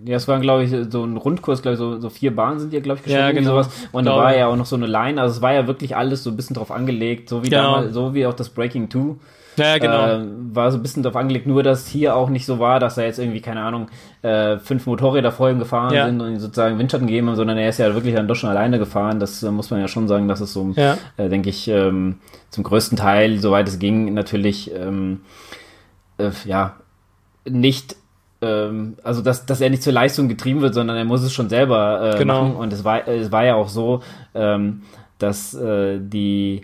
ja, 0.06 0.16
es 0.16 0.28
war, 0.28 0.40
glaube 0.40 0.64
ich, 0.64 0.74
so 0.90 1.04
ein 1.04 1.18
Rundkurs, 1.18 1.62
glaube 1.62 1.74
ich, 1.74 1.80
so, 1.80 2.00
so 2.00 2.10
vier 2.10 2.36
Bahnen 2.36 2.60
sind 2.60 2.74
die, 2.74 2.82
glaube 2.82 3.00
ich, 3.00 3.04
geschrieben. 3.04 3.24
Ja, 3.24 3.32
genau. 3.32 3.52
Sowas. 3.52 3.70
Und 3.92 4.06
da 4.06 4.16
war 4.16 4.36
ja 4.36 4.48
auch 4.48 4.56
noch 4.56 4.66
so 4.66 4.76
eine 4.76 4.88
Line, 4.88 5.22
also 5.22 5.36
es 5.36 5.42
war 5.42 5.54
ja 5.54 5.68
wirklich 5.68 5.96
alles 5.96 6.24
so 6.24 6.30
ein 6.32 6.36
bisschen 6.36 6.56
drauf 6.56 6.72
angelegt, 6.72 7.30
so 7.30 7.44
wie 7.44 7.50
genau. 7.50 7.76
damals, 7.76 7.94
so 7.94 8.14
wie 8.14 8.26
auch 8.26 8.34
das 8.34 8.50
Breaking 8.50 8.90
2. 8.90 9.16
Ja, 9.58 9.78
genau. 9.78 10.08
Äh, 10.08 10.26
war 10.54 10.72
so 10.72 10.78
ein 10.78 10.82
bisschen 10.82 11.04
drauf 11.04 11.16
angelegt, 11.16 11.46
nur 11.46 11.62
dass 11.62 11.88
hier 11.88 12.16
auch 12.16 12.30
nicht 12.30 12.46
so 12.46 12.60
war, 12.60 12.80
dass 12.80 12.98
er 12.98 13.06
jetzt 13.06 13.20
irgendwie, 13.20 13.42
keine 13.42 13.62
Ahnung, 13.62 13.90
äh, 14.22 14.58
fünf 14.58 14.86
Motorräder 14.86 15.32
vor 15.32 15.50
ihm 15.50 15.60
gefahren 15.60 15.94
ja. 15.94 16.06
sind 16.06 16.22
und 16.22 16.40
sozusagen 16.40 16.80
Windschatten 16.80 17.08
gegeben 17.08 17.28
haben, 17.28 17.36
sondern 17.36 17.58
er 17.58 17.70
ist 17.70 17.78
ja 17.78 17.94
wirklich 17.94 18.16
dann 18.16 18.28
doch 18.28 18.36
schon 18.36 18.50
alleine 18.50 18.80
gefahren. 18.80 19.20
Das 19.20 19.44
äh, 19.44 19.52
muss 19.52 19.70
man 19.70 19.82
ja 19.82 19.88
schon 19.88 20.08
sagen, 20.08 20.28
dass 20.28 20.40
es 20.40 20.54
so, 20.54 20.72
ja. 20.76 20.98
äh, 21.18 21.28
denke 21.28 21.50
ich, 21.50 21.68
ähm, 21.68 22.16
zum 22.50 22.64
größten 22.64 22.98
Teil, 22.98 23.40
soweit 23.40 23.68
es 23.68 23.78
ging, 23.78 24.14
natürlich 24.14 24.72
ähm, 24.74 25.22
äh, 26.18 26.32
ja 26.46 26.76
nicht 27.50 27.96
ähm, 28.42 28.96
also 29.04 29.22
dass, 29.22 29.46
dass 29.46 29.62
er 29.62 29.70
nicht 29.70 29.84
zur 29.84 29.94
Leistung 29.94 30.28
getrieben 30.28 30.62
wird, 30.62 30.74
sondern 30.74 30.98
er 30.98 31.06
muss 31.06 31.24
es 31.24 31.34
schon 31.34 31.50
selber 31.50 32.16
äh, 32.16 32.18
genau. 32.18 32.44
machen. 32.44 32.56
Und 32.56 32.74
es 32.74 32.84
war, 32.84 33.08
es 33.08 33.32
war 33.32 33.46
ja 33.46 33.56
auch 33.56 33.70
so, 33.70 34.02
ähm, 34.34 34.82
dass 35.20 35.54
äh, 35.54 36.00
die 36.00 36.62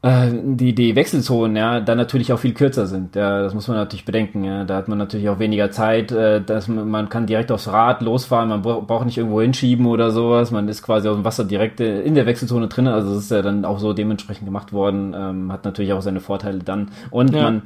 äh, 0.00 0.30
die, 0.32 0.76
die 0.76 0.94
Wechselzonen 0.94 1.56
ja 1.56 1.80
dann 1.80 1.98
natürlich 1.98 2.32
auch 2.32 2.38
viel 2.38 2.54
kürzer 2.54 2.86
sind. 2.86 3.16
Ja, 3.16 3.42
das 3.42 3.52
muss 3.52 3.66
man 3.66 3.76
natürlich 3.76 4.04
bedenken. 4.04 4.44
Ja. 4.44 4.64
Da 4.64 4.76
hat 4.76 4.86
man 4.86 4.96
natürlich 4.96 5.28
auch 5.28 5.40
weniger 5.40 5.72
Zeit, 5.72 6.12
äh, 6.12 6.40
dass 6.40 6.68
man, 6.68 6.88
man 6.88 7.08
kann 7.08 7.26
direkt 7.26 7.50
aufs 7.50 7.66
Rad 7.66 8.00
losfahren, 8.00 8.48
man 8.48 8.62
braucht 8.62 9.06
nicht 9.06 9.18
irgendwo 9.18 9.40
hinschieben 9.40 9.86
oder 9.86 10.12
sowas. 10.12 10.52
Man 10.52 10.68
ist 10.68 10.82
quasi 10.82 11.08
aus 11.08 11.16
dem 11.16 11.24
Wasser 11.24 11.44
direkt 11.44 11.80
äh, 11.80 12.00
in 12.02 12.14
der 12.14 12.26
Wechselzone 12.26 12.68
drin. 12.68 12.86
Also 12.86 13.12
das 13.12 13.24
ist 13.24 13.30
ja 13.32 13.42
dann 13.42 13.64
auch 13.64 13.80
so 13.80 13.92
dementsprechend 13.92 14.46
gemacht 14.46 14.72
worden. 14.72 15.14
Ähm, 15.18 15.52
hat 15.52 15.64
natürlich 15.64 15.92
auch 15.92 16.02
seine 16.02 16.20
Vorteile 16.20 16.60
dann. 16.60 16.92
Und 17.10 17.34
ja. 17.34 17.42
man 17.42 17.62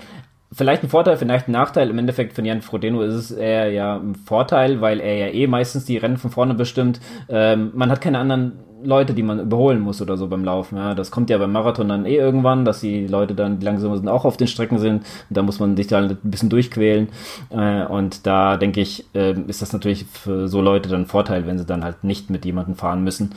vielleicht 0.52 0.82
ein 0.82 0.88
Vorteil, 0.88 1.16
vielleicht 1.16 1.48
ein 1.48 1.52
Nachteil. 1.52 1.90
Im 1.90 1.98
Endeffekt 1.98 2.34
von 2.34 2.44
Jan 2.44 2.62
Frodeno 2.62 3.02
ist 3.02 3.14
es 3.14 3.30
eher 3.30 3.70
ja 3.70 3.96
ein 3.96 4.14
Vorteil, 4.14 4.80
weil 4.80 5.00
er 5.00 5.16
ja 5.16 5.26
eh 5.28 5.46
meistens 5.46 5.84
die 5.84 5.96
Rennen 5.96 6.18
von 6.18 6.30
vorne 6.30 6.54
bestimmt. 6.54 7.00
Ähm, 7.28 7.70
man 7.74 7.90
hat 7.90 8.00
keine 8.00 8.18
anderen 8.18 8.52
Leute, 8.84 9.14
die 9.14 9.22
man 9.22 9.38
überholen 9.38 9.80
muss 9.80 10.02
oder 10.02 10.16
so 10.16 10.26
beim 10.26 10.44
Laufen. 10.44 10.76
Ja, 10.76 10.94
das 10.94 11.10
kommt 11.10 11.30
ja 11.30 11.38
beim 11.38 11.52
Marathon 11.52 11.88
dann 11.88 12.04
eh 12.04 12.16
irgendwann, 12.16 12.64
dass 12.64 12.80
die 12.80 13.06
Leute 13.06 13.34
dann, 13.34 13.58
die 13.58 13.64
langsamer 13.64 13.96
sind, 13.96 14.08
auch 14.08 14.24
auf 14.24 14.36
den 14.36 14.48
Strecken 14.48 14.78
sind. 14.78 15.06
da 15.30 15.42
muss 15.42 15.60
man 15.60 15.76
sich 15.76 15.86
da 15.86 15.98
ein 15.98 16.16
bisschen 16.22 16.50
durchquälen. 16.50 17.08
Äh, 17.50 17.84
und 17.84 18.26
da 18.26 18.56
denke 18.56 18.80
ich, 18.80 19.04
äh, 19.14 19.34
ist 19.46 19.62
das 19.62 19.72
natürlich 19.72 20.04
für 20.06 20.48
so 20.48 20.60
Leute 20.60 20.88
dann 20.88 21.02
ein 21.02 21.06
Vorteil, 21.06 21.46
wenn 21.46 21.58
sie 21.58 21.66
dann 21.66 21.84
halt 21.84 22.04
nicht 22.04 22.30
mit 22.30 22.44
jemandem 22.44 22.74
fahren 22.74 23.04
müssen. 23.04 23.30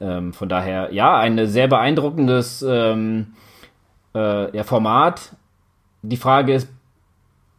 Ähm, 0.00 0.32
von 0.32 0.48
daher, 0.48 0.92
ja, 0.92 1.18
ein 1.18 1.46
sehr 1.48 1.68
beeindruckendes 1.68 2.64
ähm, 2.66 3.28
äh, 4.14 4.56
ja, 4.56 4.62
Format 4.62 5.32
die 6.02 6.16
Frage 6.16 6.54
ist, 6.54 6.68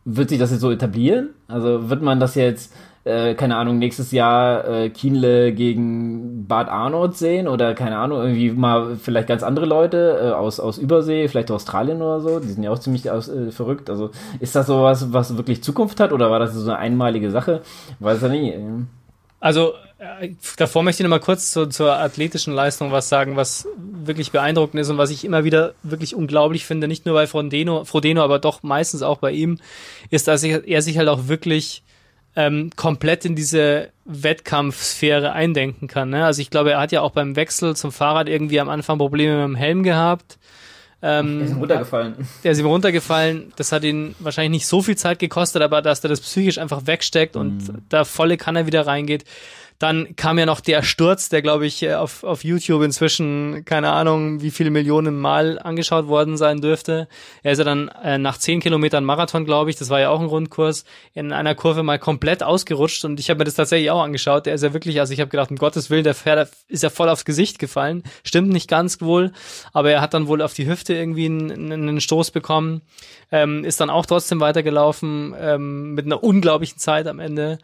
wird 0.05 0.29
sich 0.29 0.39
das 0.39 0.51
jetzt 0.51 0.61
so 0.61 0.71
etablieren? 0.71 1.29
Also 1.47 1.89
wird 1.89 2.01
man 2.01 2.19
das 2.19 2.35
jetzt, 2.35 2.73
äh, 3.05 3.35
keine 3.35 3.55
Ahnung, 3.55 3.79
nächstes 3.79 4.11
Jahr 4.11 4.67
äh, 4.67 4.89
Kienle 4.89 5.53
gegen 5.53 6.45
Bad 6.47 6.67
Arnold 6.67 7.15
sehen 7.15 7.47
oder 7.47 7.73
keine 7.73 7.97
Ahnung, 7.97 8.21
irgendwie 8.21 8.51
mal 8.51 8.97
vielleicht 8.97 9.29
ganz 9.29 9.43
andere 9.43 9.65
Leute 9.65 10.19
äh, 10.21 10.31
aus, 10.31 10.59
aus 10.59 10.77
Übersee, 10.77 11.27
vielleicht 11.29 11.51
Australien 11.51 12.01
oder 12.01 12.19
so, 12.19 12.39
die 12.39 12.49
sind 12.49 12.63
ja 12.63 12.71
auch 12.71 12.79
ziemlich 12.79 13.09
aus, 13.09 13.29
äh, 13.29 13.51
verrückt. 13.51 13.89
Also 13.89 14.11
ist 14.39 14.55
das 14.55 14.67
sowas, 14.67 15.13
was 15.13 15.37
wirklich 15.37 15.63
Zukunft 15.63 15.99
hat 16.01 16.11
oder 16.11 16.29
war 16.29 16.39
das 16.39 16.53
so 16.53 16.69
eine 16.69 16.77
einmalige 16.77 17.31
Sache? 17.31 17.61
Weiß 17.99 18.21
ja 18.21 18.27
nie. 18.27 18.53
Also 19.39 19.73
davor 20.57 20.83
möchte 20.83 21.01
ich 21.01 21.05
noch 21.05 21.15
mal 21.15 21.19
kurz 21.19 21.51
zu, 21.51 21.67
zur 21.67 21.93
athletischen 21.93 22.53
Leistung 22.53 22.91
was 22.91 23.09
sagen, 23.09 23.35
was 23.35 23.67
wirklich 23.77 24.31
beeindruckend 24.31 24.79
ist 24.81 24.89
und 24.89 24.97
was 24.97 25.09
ich 25.09 25.25
immer 25.25 25.43
wieder 25.43 25.73
wirklich 25.83 26.15
unglaublich 26.15 26.65
finde, 26.65 26.87
nicht 26.87 27.05
nur 27.05 27.15
bei 27.15 27.27
Frodeno, 27.27 27.85
Frodeno 27.85 28.23
aber 28.23 28.39
doch 28.39 28.63
meistens 28.63 29.01
auch 29.01 29.19
bei 29.19 29.31
ihm, 29.31 29.59
ist, 30.09 30.27
dass 30.27 30.43
er 30.43 30.81
sich 30.81 30.97
halt 30.97 31.07
auch 31.07 31.27
wirklich 31.27 31.83
ähm, 32.35 32.71
komplett 32.75 33.25
in 33.25 33.35
diese 33.35 33.89
Wettkampfsphäre 34.05 35.33
eindenken 35.33 35.87
kann. 35.87 36.09
Ne? 36.09 36.25
Also 36.25 36.41
ich 36.41 36.49
glaube, 36.49 36.71
er 36.71 36.79
hat 36.79 36.91
ja 36.91 37.01
auch 37.01 37.11
beim 37.11 37.35
Wechsel 37.35 37.75
zum 37.75 37.91
Fahrrad 37.91 38.27
irgendwie 38.27 38.59
am 38.59 38.69
Anfang 38.69 38.97
Probleme 38.97 39.35
mit 39.35 39.45
dem 39.45 39.55
Helm 39.55 39.83
gehabt. 39.83 40.39
Ähm, 41.01 41.39
der 41.39 41.45
ist 41.45 41.51
ihm 41.51 41.59
runtergefallen. 41.59 42.15
Der 42.43 42.51
ist 42.53 42.59
ihm 42.59 42.65
runtergefallen. 42.65 43.53
Das 43.57 43.71
hat 43.71 43.83
ihn 43.83 44.15
wahrscheinlich 44.19 44.51
nicht 44.51 44.67
so 44.67 44.81
viel 44.81 44.95
Zeit 44.95 45.19
gekostet, 45.19 45.61
aber 45.61 45.81
dass 45.81 46.03
er 46.03 46.09
das 46.09 46.21
psychisch 46.21 46.57
einfach 46.57 46.87
wegsteckt 46.87 47.35
und 47.35 47.67
mhm. 47.67 47.81
da 47.89 48.05
volle 48.05 48.37
Kanne 48.37 48.65
wieder 48.65 48.87
reingeht. 48.87 49.25
Dann 49.79 50.15
kam 50.15 50.39
ja 50.39 50.45
noch 50.45 50.61
der 50.61 50.83
Sturz, 50.83 51.29
der 51.29 51.41
glaube 51.41 51.65
ich 51.65 51.83
äh, 51.83 51.95
auf, 51.95 52.23
auf 52.23 52.43
YouTube 52.43 52.83
inzwischen, 52.83 53.65
keine 53.65 53.91
Ahnung, 53.91 54.41
wie 54.41 54.51
viele 54.51 54.69
Millionen 54.69 55.19
Mal 55.19 55.59
angeschaut 55.59 56.07
worden 56.07 56.37
sein 56.37 56.61
dürfte. 56.61 57.07
Er 57.41 57.53
ist 57.53 57.57
ja 57.57 57.63
dann 57.63 57.89
äh, 58.03 58.17
nach 58.17 58.37
zehn 58.37 58.59
Kilometern 58.59 59.03
Marathon, 59.03 59.45
glaube 59.45 59.69
ich, 59.69 59.75
das 59.75 59.89
war 59.89 59.99
ja 59.99 60.09
auch 60.09 60.19
ein 60.19 60.27
Rundkurs, 60.27 60.85
in 61.13 61.31
einer 61.31 61.55
Kurve 61.55 61.83
mal 61.83 61.99
komplett 61.99 62.43
ausgerutscht 62.43 63.03
und 63.05 63.19
ich 63.19 63.29
habe 63.29 63.39
mir 63.39 63.45
das 63.45 63.55
tatsächlich 63.55 63.91
auch 63.91 64.03
angeschaut. 64.03 64.45
Der 64.45 64.53
ist 64.53 64.63
ja 64.63 64.73
wirklich, 64.73 64.99
also 64.99 65.13
ich 65.13 65.19
habe 65.19 65.29
gedacht, 65.29 65.51
um 65.51 65.57
Gottes 65.57 65.89
Willen, 65.89 66.03
der 66.03 66.15
Pferd 66.15 66.49
ist 66.67 66.83
ja 66.83 66.89
voll 66.89 67.09
aufs 67.09 67.25
Gesicht 67.25 67.59
gefallen. 67.59 68.03
Stimmt 68.23 68.49
nicht 68.49 68.69
ganz 68.69 69.01
wohl, 69.01 69.31
aber 69.73 69.91
er 69.91 70.01
hat 70.01 70.13
dann 70.13 70.27
wohl 70.27 70.41
auf 70.41 70.53
die 70.53 70.67
Hüfte 70.67 70.93
irgendwie 70.93 71.25
einen, 71.25 71.71
einen 71.71 72.01
Stoß 72.01 72.31
bekommen, 72.31 72.81
ähm, 73.31 73.63
ist 73.63 73.79
dann 73.79 73.89
auch 73.89 74.05
trotzdem 74.05 74.39
weitergelaufen 74.39 75.35
ähm, 75.39 75.93
mit 75.93 76.05
einer 76.05 76.23
unglaublichen 76.23 76.77
Zeit 76.77 77.07
am 77.07 77.19
Ende. 77.19 77.57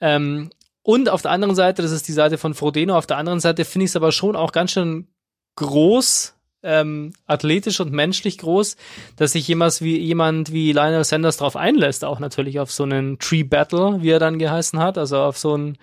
Ähm, 0.00 0.50
und 0.86 1.08
auf 1.08 1.20
der 1.20 1.32
anderen 1.32 1.56
Seite, 1.56 1.82
das 1.82 1.90
ist 1.90 2.06
die 2.06 2.12
Seite 2.12 2.38
von 2.38 2.54
Frodeno, 2.54 2.96
auf 2.96 3.08
der 3.08 3.16
anderen 3.16 3.40
Seite 3.40 3.64
finde 3.64 3.86
ich 3.86 3.90
es 3.90 3.96
aber 3.96 4.12
schon 4.12 4.36
auch 4.36 4.52
ganz 4.52 4.70
schön 4.70 5.08
groß, 5.56 6.34
ähm, 6.62 7.12
athletisch 7.26 7.80
und 7.80 7.90
menschlich 7.92 8.38
groß, 8.38 8.76
dass 9.16 9.32
sich 9.32 9.48
jemand 9.48 9.80
wie 9.80 9.98
jemand 9.98 10.52
wie 10.52 10.70
Lionel 10.70 11.02
Sanders 11.02 11.38
darauf 11.38 11.56
einlässt, 11.56 12.04
auch 12.04 12.20
natürlich 12.20 12.60
auf 12.60 12.70
so 12.70 12.84
einen 12.84 13.18
Tree 13.18 13.42
Battle, 13.42 14.00
wie 14.00 14.10
er 14.10 14.20
dann 14.20 14.38
geheißen 14.38 14.78
hat, 14.78 14.96
also 14.96 15.18
auf 15.18 15.36
so 15.36 15.56
ein 15.56 15.76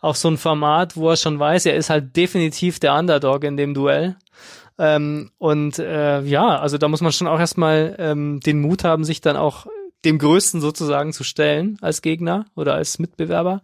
auf 0.00 0.16
so 0.16 0.28
ein 0.28 0.38
Format, 0.38 0.96
wo 0.96 1.10
er 1.10 1.16
schon 1.16 1.36
weiß, 1.40 1.66
er 1.66 1.74
ist 1.74 1.90
halt 1.90 2.14
definitiv 2.14 2.78
der 2.78 2.94
Underdog 2.94 3.42
in 3.42 3.56
dem 3.56 3.74
Duell. 3.74 4.14
Ähm, 4.78 5.32
und 5.38 5.80
äh, 5.80 6.20
ja, 6.20 6.60
also 6.60 6.78
da 6.78 6.86
muss 6.86 7.00
man 7.00 7.10
schon 7.10 7.26
auch 7.26 7.40
erstmal 7.40 7.96
ähm, 7.98 8.38
den 8.38 8.60
Mut 8.60 8.84
haben, 8.84 9.02
sich 9.02 9.20
dann 9.20 9.36
auch 9.36 9.66
dem 10.04 10.18
Größten 10.18 10.60
sozusagen 10.60 11.12
zu 11.12 11.24
stellen 11.24 11.78
als 11.80 12.02
Gegner 12.02 12.46
oder 12.54 12.74
als 12.74 12.98
Mitbewerber 12.98 13.62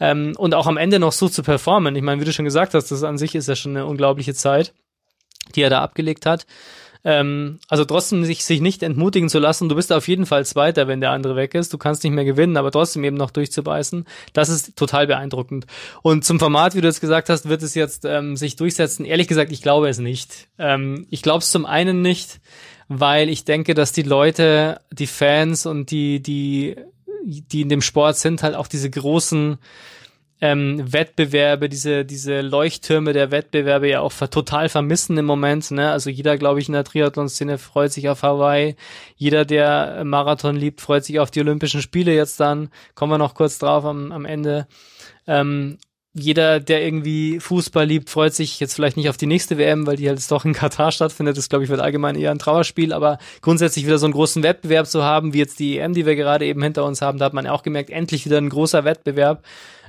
ähm, 0.00 0.34
und 0.36 0.54
auch 0.54 0.66
am 0.66 0.76
Ende 0.76 0.98
noch 0.98 1.12
so 1.12 1.28
zu 1.28 1.42
performen. 1.42 1.96
Ich 1.96 2.02
meine, 2.02 2.20
wie 2.20 2.24
du 2.24 2.32
schon 2.32 2.44
gesagt 2.44 2.74
hast, 2.74 2.90
das 2.90 3.02
an 3.02 3.18
sich 3.18 3.34
ist 3.34 3.48
ja 3.48 3.56
schon 3.56 3.76
eine 3.76 3.86
unglaubliche 3.86 4.34
Zeit, 4.34 4.72
die 5.54 5.62
er 5.62 5.70
da 5.70 5.82
abgelegt 5.82 6.26
hat. 6.26 6.46
Ähm, 7.04 7.58
also 7.68 7.84
trotzdem 7.84 8.24
sich, 8.24 8.44
sich 8.44 8.60
nicht 8.60 8.82
entmutigen 8.82 9.28
zu 9.28 9.38
lassen, 9.38 9.68
du 9.68 9.74
bist 9.74 9.92
auf 9.92 10.06
jeden 10.06 10.26
Fall 10.26 10.46
Zweiter, 10.46 10.86
wenn 10.86 11.00
der 11.00 11.10
andere 11.10 11.36
weg 11.36 11.54
ist. 11.54 11.72
Du 11.72 11.78
kannst 11.78 12.04
nicht 12.04 12.12
mehr 12.12 12.24
gewinnen, 12.24 12.56
aber 12.56 12.70
trotzdem 12.70 13.02
eben 13.04 13.16
noch 13.16 13.30
durchzubeißen. 13.30 14.04
Das 14.32 14.48
ist 14.48 14.76
total 14.76 15.06
beeindruckend. 15.06 15.66
Und 16.02 16.24
zum 16.24 16.38
Format, 16.38 16.74
wie 16.74 16.80
du 16.80 16.86
jetzt 16.86 17.00
gesagt 17.00 17.28
hast, 17.28 17.48
wird 17.48 17.62
es 17.62 17.74
jetzt 17.74 18.04
ähm, 18.04 18.36
sich 18.36 18.56
durchsetzen. 18.56 19.04
Ehrlich 19.04 19.28
gesagt, 19.28 19.50
ich 19.50 19.62
glaube 19.62 19.88
es 19.88 19.98
nicht. 19.98 20.48
Ähm, 20.58 21.06
ich 21.10 21.22
glaube 21.22 21.40
es 21.40 21.50
zum 21.50 21.66
einen 21.66 22.02
nicht, 22.02 22.40
weil 22.88 23.28
ich 23.28 23.44
denke, 23.44 23.74
dass 23.74 23.92
die 23.92 24.02
Leute, 24.02 24.80
die 24.90 25.06
Fans 25.06 25.66
und 25.66 25.90
die, 25.90 26.20
die, 26.20 26.76
die 27.24 27.62
in 27.62 27.68
dem 27.68 27.82
Sport 27.82 28.16
sind, 28.16 28.42
halt 28.42 28.54
auch 28.54 28.66
diese 28.66 28.90
großen 28.90 29.58
ähm, 30.42 30.92
Wettbewerbe, 30.92 31.68
diese, 31.68 32.04
diese 32.04 32.40
Leuchttürme 32.40 33.12
der 33.12 33.30
Wettbewerbe 33.30 33.88
ja 33.88 34.00
auch 34.00 34.12
total 34.12 34.68
vermissen 34.68 35.16
im 35.16 35.24
Moment. 35.24 35.70
Ne? 35.70 35.92
Also 35.92 36.10
jeder, 36.10 36.36
glaube 36.36 36.58
ich, 36.58 36.68
in 36.68 36.74
der 36.74 36.82
Triathlon-Szene 36.82 37.58
freut 37.58 37.92
sich 37.92 38.08
auf 38.08 38.24
Hawaii. 38.24 38.74
Jeder, 39.14 39.44
der 39.44 40.02
Marathon 40.04 40.56
liebt, 40.56 40.80
freut 40.80 41.04
sich 41.04 41.20
auf 41.20 41.30
die 41.30 41.40
Olympischen 41.40 41.80
Spiele 41.80 42.12
jetzt 42.12 42.40
dann. 42.40 42.70
Kommen 42.96 43.12
wir 43.12 43.18
noch 43.18 43.34
kurz 43.34 43.58
drauf 43.58 43.84
am, 43.84 44.10
am 44.10 44.24
Ende. 44.24 44.66
Ähm, 45.28 45.78
jeder, 46.14 46.60
der 46.60 46.84
irgendwie 46.84 47.40
Fußball 47.40 47.86
liebt, 47.86 48.10
freut 48.10 48.34
sich 48.34 48.60
jetzt 48.60 48.74
vielleicht 48.74 48.98
nicht 48.98 49.08
auf 49.08 49.16
die 49.16 49.26
nächste 49.26 49.56
WM, 49.56 49.86
weil 49.86 49.96
die 49.96 50.08
halt 50.08 50.30
doch 50.30 50.44
in 50.44 50.52
Katar 50.52 50.92
stattfindet. 50.92 51.38
Das, 51.38 51.48
glaube 51.48 51.64
ich, 51.64 51.70
wird 51.70 51.80
allgemein 51.80 52.16
eher 52.16 52.30
ein 52.30 52.38
Trauerspiel, 52.38 52.92
aber 52.92 53.18
grundsätzlich 53.40 53.86
wieder 53.86 53.98
so 53.98 54.06
einen 54.06 54.12
großen 54.12 54.42
Wettbewerb 54.42 54.86
zu 54.86 55.02
haben, 55.02 55.32
wie 55.32 55.38
jetzt 55.38 55.58
die 55.58 55.78
EM, 55.78 55.94
die 55.94 56.04
wir 56.04 56.14
gerade 56.14 56.44
eben 56.44 56.62
hinter 56.62 56.84
uns 56.84 57.00
haben, 57.00 57.18
da 57.18 57.24
hat 57.24 57.32
man 57.32 57.46
auch 57.46 57.62
gemerkt, 57.62 57.88
endlich 57.88 58.26
wieder 58.26 58.38
ein 58.38 58.50
großer 58.50 58.84
Wettbewerb. 58.84 59.42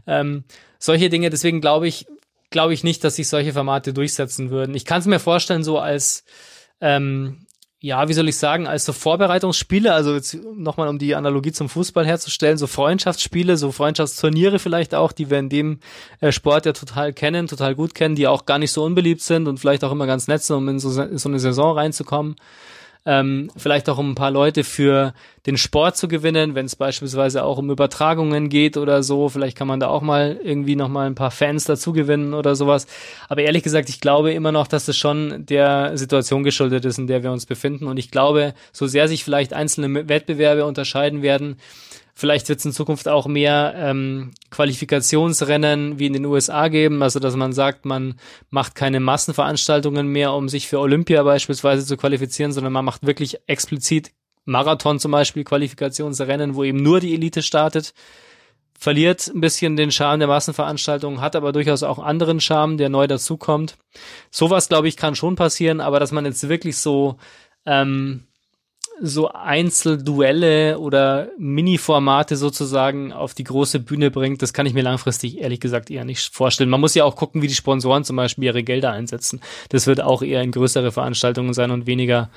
Ähm, 0.08 0.46
solche 0.80 1.10
Dinge, 1.10 1.30
deswegen 1.30 1.60
glaube 1.60 1.88
ich, 1.88 2.06
glaube 2.50 2.74
ich 2.74 2.86
nicht, 2.86 3.04
dass 3.04 3.18
sich 3.18 3.28
solche 3.28 3.52
Formate 3.52 3.94
durchsetzen 3.94 4.50
würden. 4.50 4.76
Ich 4.76 4.86
kann 4.86 5.00
es 5.00 5.08
mir 5.08 5.20
vorstellen, 5.20 5.64
so 5.64 5.78
als 5.80 6.24
ähm, 6.80 7.43
ja, 7.84 8.08
wie 8.08 8.14
soll 8.14 8.30
ich 8.30 8.38
sagen, 8.38 8.66
als 8.66 8.86
so 8.86 8.94
Vorbereitungsspiele, 8.94 9.94
also 9.94 10.14
jetzt 10.14 10.38
nochmal 10.56 10.88
um 10.88 11.00
die 11.00 11.16
Analogie 11.16 11.52
zum 11.52 11.68
Fußball 11.68 12.06
herzustellen, 12.06 12.58
so 12.58 12.66
Freundschaftsspiele, 12.66 13.58
so 13.58 13.74
Freundschaftsturniere 13.74 14.58
vielleicht 14.58 14.96
auch, 14.96 15.12
die 15.12 15.30
wir 15.30 15.38
in 15.38 15.50
dem 15.50 15.80
äh, 16.22 16.32
Sport 16.32 16.66
ja 16.66 16.72
total 16.72 17.12
kennen, 17.12 17.48
total 17.48 17.76
gut 17.76 17.94
kennen, 17.94 18.16
die 18.16 18.26
auch 18.26 18.46
gar 18.46 18.58
nicht 18.58 18.72
so 18.72 18.86
unbeliebt 18.86 19.20
sind 19.20 19.50
und 19.50 19.60
vielleicht 19.60 19.84
auch 19.84 19.92
immer 19.92 20.08
ganz 20.08 20.30
nett 20.30 20.44
sind, 20.44 20.56
um 20.56 20.70
in 20.70 20.80
so, 20.80 20.92
so 20.92 21.28
eine 21.28 21.40
Saison 21.40 21.78
reinzukommen 21.78 22.38
ähm, 23.06 23.50
vielleicht 23.58 23.90
auch 23.90 23.98
um 23.98 24.12
ein 24.12 24.16
paar 24.16 24.32
Leute 24.32 24.64
für 24.64 25.14
den 25.46 25.58
Sport 25.58 25.98
zu 25.98 26.08
gewinnen, 26.08 26.56
wenn 26.56 26.66
es 26.66 26.78
beispielsweise 26.78 27.44
auch 27.44 27.58
um 27.58 27.70
Übertragungen 27.70 28.48
geht 28.48 28.78
oder 28.78 29.04
so. 29.04 29.28
Vielleicht 29.28 29.58
kann 29.58 29.68
man 29.68 29.82
da 29.82 29.88
auch 29.88 30.02
mal 30.02 30.40
irgendwie 30.42 30.78
noch 30.78 30.88
mal 30.88 31.06
ein 31.06 31.16
paar 31.16 31.32
Fans 31.32 31.66
dazu 31.66 31.92
gewinnen 31.92 32.34
oder 32.34 32.56
sowas. 32.56 32.88
Aber 33.28 33.42
ehrlich 33.42 33.64
gesagt, 33.64 33.90
ich 33.90 34.00
glaube 34.00 34.32
immer 34.32 34.54
noch, 34.54 34.68
dass 34.68 34.86
das 34.86 34.96
schon 34.96 35.46
der 35.46 35.98
Situation 35.98 36.44
geschuldet 36.44 36.86
ist, 36.86 36.98
in 36.98 37.08
der 37.08 37.24
wir 37.24 37.32
uns 37.32 37.46
befinden. 37.46 37.88
Und 37.88 37.98
ich 37.98 38.10
glaube, 38.10 38.54
so 38.72 38.88
sehr 38.88 39.10
sich 39.10 39.26
vielleicht 39.26 39.54
einzelne 39.54 40.08
Wettbewerbe 40.08 40.66
unterscheiden 40.66 41.22
werden, 41.22 41.58
Vielleicht 42.16 42.48
wird 42.48 42.60
es 42.60 42.66
in 42.66 42.72
Zukunft 42.72 43.08
auch 43.08 43.26
mehr 43.26 43.74
ähm, 43.76 44.32
Qualifikationsrennen 44.52 45.98
wie 45.98 46.06
in 46.06 46.14
den 46.14 46.26
USA 46.26 46.68
geben, 46.68 47.02
also 47.02 47.20
dass 47.20 47.36
man 47.36 47.54
sagt, 47.54 47.86
man 47.86 48.16
macht 48.52 48.76
keine 48.76 49.00
Massenveranstaltungen 49.00 50.08
mehr, 50.08 50.34
um 50.34 50.48
sich 50.48 50.68
für 50.68 50.80
Olympia 50.80 51.24
beispielsweise 51.24 51.86
zu 51.86 51.98
qualifizieren, 51.98 52.52
sondern 52.52 52.72
man 52.72 52.86
macht 52.86 53.06
wirklich 53.06 53.40
explizit 53.48 54.12
Marathon 54.46 55.00
zum 55.00 55.12
Beispiel, 55.12 55.44
Qualifikationsrennen, 55.44 56.56
wo 56.56 56.64
eben 56.64 56.84
nur 56.84 57.00
die 57.00 57.14
Elite 57.14 57.42
startet. 57.42 57.94
Verliert 58.78 59.28
ein 59.28 59.40
bisschen 59.40 59.76
den 59.76 59.92
Charme 59.92 60.20
der 60.20 60.28
Massenveranstaltung, 60.28 61.22
hat 61.22 61.36
aber 61.36 61.52
durchaus 61.52 61.84
auch 61.84 62.00
anderen 62.00 62.42
Charme, 62.42 62.78
der 62.78 62.90
neu 62.90 63.08
dazukommt. 63.08 63.78
Sowas, 64.30 64.68
glaube 64.68 64.88
ich, 64.88 64.98
kann 64.98 65.16
schon 65.16 65.36
passieren, 65.36 65.80
aber 65.80 66.00
dass 66.00 66.12
man 66.12 66.26
jetzt 66.26 66.48
wirklich 66.50 66.78
so 66.78 67.18
ähm, 67.66 68.26
so 69.06 69.30
Einzelduelle 69.34 70.80
oder 70.80 71.28
Mini-Formate 71.38 72.38
sozusagen 72.38 73.12
auf 73.12 73.34
die 73.34 73.44
große 73.44 73.82
Bühne 73.82 74.10
bringt, 74.12 74.42
das 74.42 74.54
kann 74.54 74.66
ich 74.66 74.74
mir 74.74 74.82
langfristig 74.82 75.40
ehrlich 75.40 75.60
gesagt 75.60 75.92
eher 75.92 76.06
nicht 76.06 76.34
vorstellen. 76.34 76.70
Man 76.70 76.80
muss 76.80 76.96
ja 76.96 77.04
auch 77.04 77.18
gucken, 77.18 77.42
wie 77.42 77.48
die 77.48 77.54
Sponsoren 77.54 78.06
zum 78.06 78.16
Beispiel 78.16 78.46
ihre 78.46 78.64
Gelder 78.64 78.94
einsetzen. 78.94 79.42
Das 79.68 79.88
wird 79.88 80.00
auch 80.00 80.22
eher 80.22 80.42
in 80.42 80.52
größere 80.52 80.94
Veranstaltungen 80.94 81.54
sein 81.54 81.72
und 81.72 81.86
weniger 81.86 82.30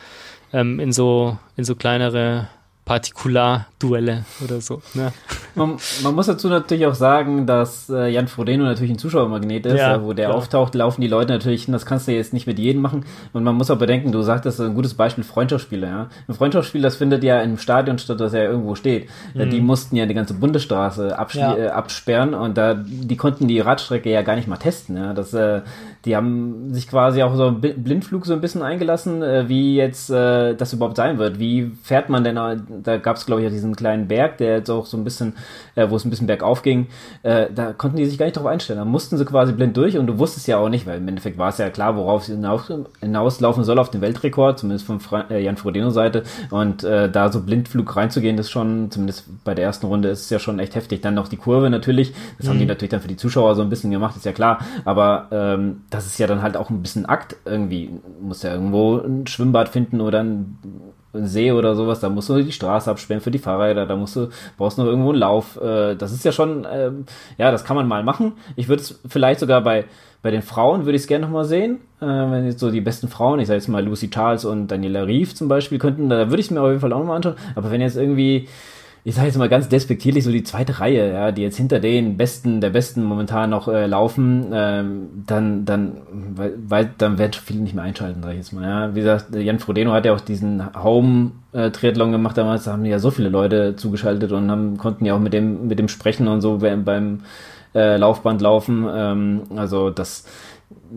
ähm, 0.52 0.80
in 0.80 0.92
so 0.92 1.38
in 1.56 1.62
so 1.62 1.76
kleinere 1.76 2.48
Partikularduelle 2.86 4.24
oder 4.44 4.60
so. 4.60 4.80
Ne? 4.94 5.12
Man, 5.56 5.76
man, 6.04 6.14
muss 6.14 6.26
dazu 6.26 6.48
natürlich 6.48 6.86
auch 6.86 6.94
sagen, 6.94 7.44
dass 7.44 7.90
äh, 7.90 8.08
Jan 8.08 8.28
Frodeno 8.28 8.62
natürlich 8.62 8.92
ein 8.92 8.98
Zuschauermagnet 8.98 9.66
ist, 9.66 9.76
ja, 9.76 9.96
äh, 9.96 10.02
wo 10.04 10.12
der 10.12 10.26
klar. 10.26 10.38
auftaucht, 10.38 10.76
laufen 10.76 11.00
die 11.00 11.08
Leute 11.08 11.32
natürlich, 11.32 11.66
das 11.66 11.84
kannst 11.84 12.06
du 12.06 12.12
jetzt 12.12 12.32
nicht 12.32 12.46
mit 12.46 12.60
jedem 12.60 12.82
machen. 12.82 13.04
Und 13.32 13.42
man 13.42 13.56
muss 13.56 13.72
auch 13.72 13.78
bedenken, 13.78 14.12
du 14.12 14.22
sagtest 14.22 14.60
ein 14.60 14.74
gutes 14.74 14.94
Beispiel 14.94 15.24
Freundschaftsspiele, 15.24 15.84
ja. 15.84 16.10
Ein 16.28 16.34
Freundschaftsspiel, 16.34 16.80
das 16.80 16.94
findet 16.94 17.24
ja 17.24 17.40
im 17.40 17.58
Stadion 17.58 17.98
statt, 17.98 18.20
das 18.20 18.32
ja 18.32 18.44
irgendwo 18.44 18.76
steht. 18.76 19.08
Mhm. 19.34 19.50
Die 19.50 19.60
mussten 19.60 19.96
ja 19.96 20.06
die 20.06 20.14
ganze 20.14 20.34
Bundesstraße 20.34 21.16
ja. 21.32 21.56
äh, 21.56 21.68
absperren 21.68 22.34
und 22.34 22.56
da 22.56 22.74
die 22.74 23.16
konnten 23.16 23.48
die 23.48 23.58
Radstrecke 23.58 24.10
ja 24.10 24.22
gar 24.22 24.36
nicht 24.36 24.46
mal 24.46 24.58
testen, 24.58 24.96
ja. 24.96 25.12
Das, 25.12 25.34
äh, 25.34 25.62
die 26.04 26.14
haben 26.16 26.72
sich 26.72 26.88
quasi 26.88 27.22
auch 27.22 27.34
so 27.34 27.52
Blindflug 27.52 28.26
so 28.26 28.32
ein 28.32 28.40
bisschen 28.40 28.62
eingelassen, 28.62 29.22
äh, 29.22 29.48
wie 29.48 29.76
jetzt 29.76 30.10
äh, 30.10 30.54
das 30.54 30.72
überhaupt 30.72 30.96
sein 30.96 31.18
wird. 31.18 31.38
Wie 31.38 31.72
fährt 31.82 32.08
man 32.08 32.24
denn 32.24 32.36
da 32.36 32.98
gab 32.98 33.16
es, 33.16 33.26
glaube 33.26 33.40
ich, 33.40 33.44
ja 33.44 33.50
diesen 33.50 33.74
kleinen 33.74 34.08
Berg, 34.08 34.38
der 34.38 34.56
jetzt 34.56 34.70
auch 34.70 34.86
so 34.86 34.96
ein 34.96 35.04
bisschen, 35.04 35.34
äh, 35.74 35.88
wo 35.88 35.96
es 35.96 36.04
ein 36.04 36.10
bisschen 36.10 36.26
bergauf 36.26 36.62
ging, 36.62 36.86
äh, 37.22 37.46
da 37.54 37.72
konnten 37.72 37.96
die 37.96 38.06
sich 38.06 38.18
gar 38.18 38.26
nicht 38.26 38.36
darauf 38.36 38.50
einstellen. 38.50 38.78
Da 38.78 38.84
mussten 38.84 39.16
sie 39.16 39.24
quasi 39.24 39.52
blind 39.52 39.76
durch 39.76 39.96
und 39.98 40.06
du 40.06 40.18
wusstest 40.18 40.46
ja 40.48 40.58
auch 40.58 40.68
nicht, 40.68 40.86
weil 40.86 40.98
im 40.98 41.08
Endeffekt 41.08 41.38
war 41.38 41.48
es 41.48 41.58
ja 41.58 41.70
klar, 41.70 41.96
worauf 41.96 42.24
sie 42.24 42.32
hinaus, 42.32 42.70
hinauslaufen 43.00 43.64
soll 43.64 43.78
auf 43.78 43.90
den 43.90 44.00
Weltrekord, 44.00 44.58
zumindest 44.58 44.86
von 44.86 45.00
Fra 45.00 45.24
äh, 45.30 45.42
Jan 45.42 45.56
Frodeno 45.56 45.90
Seite. 45.90 46.22
Und 46.50 46.84
äh, 46.84 47.10
da 47.10 47.32
so 47.32 47.40
Blindflug 47.40 47.96
reinzugehen, 47.96 48.38
ist 48.38 48.50
schon, 48.50 48.90
zumindest 48.90 49.24
bei 49.44 49.54
der 49.54 49.64
ersten 49.64 49.86
Runde, 49.86 50.08
ist 50.08 50.22
es 50.22 50.30
ja 50.30 50.38
schon 50.38 50.58
echt 50.58 50.74
heftig. 50.74 51.00
Dann 51.00 51.14
noch 51.14 51.28
die 51.28 51.36
Kurve 51.36 51.70
natürlich, 51.70 52.12
das 52.38 52.46
mhm. 52.46 52.50
haben 52.50 52.58
die 52.58 52.64
mhm. 52.64 52.68
natürlich 52.68 52.90
dann 52.90 53.00
für 53.00 53.08
die 53.08 53.16
Zuschauer 53.16 53.54
so 53.54 53.62
ein 53.62 53.70
bisschen 53.70 53.90
gemacht, 53.90 54.16
ist 54.16 54.24
ja 54.24 54.32
klar. 54.32 54.58
Aber 54.84 55.28
ähm, 55.30 55.82
das 55.96 56.06
ist 56.06 56.18
ja 56.18 56.26
dann 56.26 56.42
halt 56.42 56.56
auch 56.56 56.70
ein 56.70 56.82
bisschen 56.82 57.06
Akt 57.06 57.36
irgendwie. 57.44 57.90
Muss 58.20 58.42
ja 58.42 58.52
irgendwo 58.52 58.98
ein 58.98 59.26
Schwimmbad 59.26 59.68
finden 59.68 60.00
oder 60.00 60.22
ein 60.22 60.58
See 61.12 61.52
oder 61.52 61.74
sowas, 61.74 62.00
da 62.00 62.08
musst 62.08 62.28
du 62.28 62.42
die 62.42 62.52
Straße 62.52 62.90
absperren 62.90 63.22
für 63.22 63.30
die 63.30 63.38
Fahrräder, 63.38 63.86
da 63.86 63.96
musst 63.96 64.16
du, 64.16 64.28
brauchst 64.58 64.76
noch 64.76 64.84
irgendwo 64.84 65.10
einen 65.10 65.18
Lauf. 65.18 65.60
Äh, 65.60 65.94
das 65.94 66.12
ist 66.12 66.24
ja 66.24 66.32
schon, 66.32 66.66
ähm, 66.70 67.06
ja, 67.38 67.50
das 67.50 67.64
kann 67.64 67.76
man 67.76 67.88
mal 67.88 68.04
machen. 68.04 68.32
Ich 68.54 68.68
würde 68.68 68.82
es 68.82 69.00
vielleicht 69.08 69.40
sogar 69.40 69.62
bei, 69.62 69.86
bei 70.22 70.30
den 70.30 70.42
Frauen 70.42 70.84
würde 70.84 70.96
ich 70.96 71.02
es 71.02 71.08
gerne 71.08 71.24
nochmal 71.24 71.44
sehen. 71.44 71.78
Äh, 72.00 72.06
wenn 72.06 72.44
jetzt 72.44 72.60
so 72.60 72.70
die 72.70 72.80
besten 72.80 73.08
Frauen, 73.08 73.40
ich 73.40 73.46
sage 73.46 73.58
jetzt 73.58 73.68
mal 73.68 73.84
Lucy 73.84 74.10
Charles 74.10 74.44
und 74.44 74.68
Daniela 74.68 75.04
Rief 75.04 75.34
zum 75.34 75.48
Beispiel 75.48 75.78
könnten, 75.78 76.10
da 76.10 76.28
würde 76.28 76.40
ich 76.40 76.46
es 76.46 76.50
mir 76.50 76.60
auf 76.60 76.68
jeden 76.68 76.80
Fall 76.80 76.92
auch 76.92 76.98
nochmal 76.98 77.16
anschauen. 77.16 77.36
Aber 77.54 77.70
wenn 77.70 77.80
jetzt 77.80 77.96
irgendwie 77.96 78.48
ich 79.06 79.14
sage 79.14 79.28
jetzt 79.28 79.38
mal 79.38 79.48
ganz 79.48 79.68
despektierlich, 79.68 80.24
so 80.24 80.32
die 80.32 80.42
zweite 80.42 80.80
Reihe, 80.80 81.12
ja, 81.12 81.30
die 81.30 81.42
jetzt 81.42 81.56
hinter 81.56 81.78
den 81.78 82.16
Besten, 82.16 82.60
der 82.60 82.70
Besten 82.70 83.04
momentan 83.04 83.50
noch 83.50 83.68
äh, 83.68 83.86
laufen, 83.86 84.46
ähm, 84.52 85.22
dann, 85.24 85.64
dann, 85.64 85.98
weil, 86.34 86.90
dann 86.98 87.16
werden 87.16 87.34
viele 87.34 87.60
nicht 87.60 87.72
mehr 87.72 87.84
einschalten, 87.84 88.20
sag 88.20 88.32
ich 88.32 88.38
jetzt 88.38 88.52
mal. 88.52 88.64
Ja. 88.64 88.94
Wie 88.96 88.98
gesagt, 88.98 89.32
Jan 89.32 89.60
Frodeno 89.60 89.92
hat 89.92 90.06
ja 90.06 90.12
auch 90.12 90.20
diesen 90.20 90.74
Home-Triathlon 90.74 92.10
gemacht 92.10 92.36
damals, 92.36 92.64
da 92.64 92.72
haben 92.72 92.84
ja 92.84 92.98
so 92.98 93.12
viele 93.12 93.28
Leute 93.28 93.76
zugeschaltet 93.76 94.32
und 94.32 94.50
haben, 94.50 94.76
konnten 94.76 95.04
ja 95.04 95.14
auch 95.14 95.20
mit 95.20 95.32
dem, 95.32 95.68
mit 95.68 95.78
dem 95.78 95.86
sprechen 95.86 96.26
und 96.26 96.40
so 96.40 96.58
beim, 96.58 96.82
beim 96.82 97.20
äh, 97.76 97.98
Laufband 97.98 98.42
laufen. 98.42 98.88
Ähm, 98.92 99.42
also 99.54 99.90
das 99.90 100.24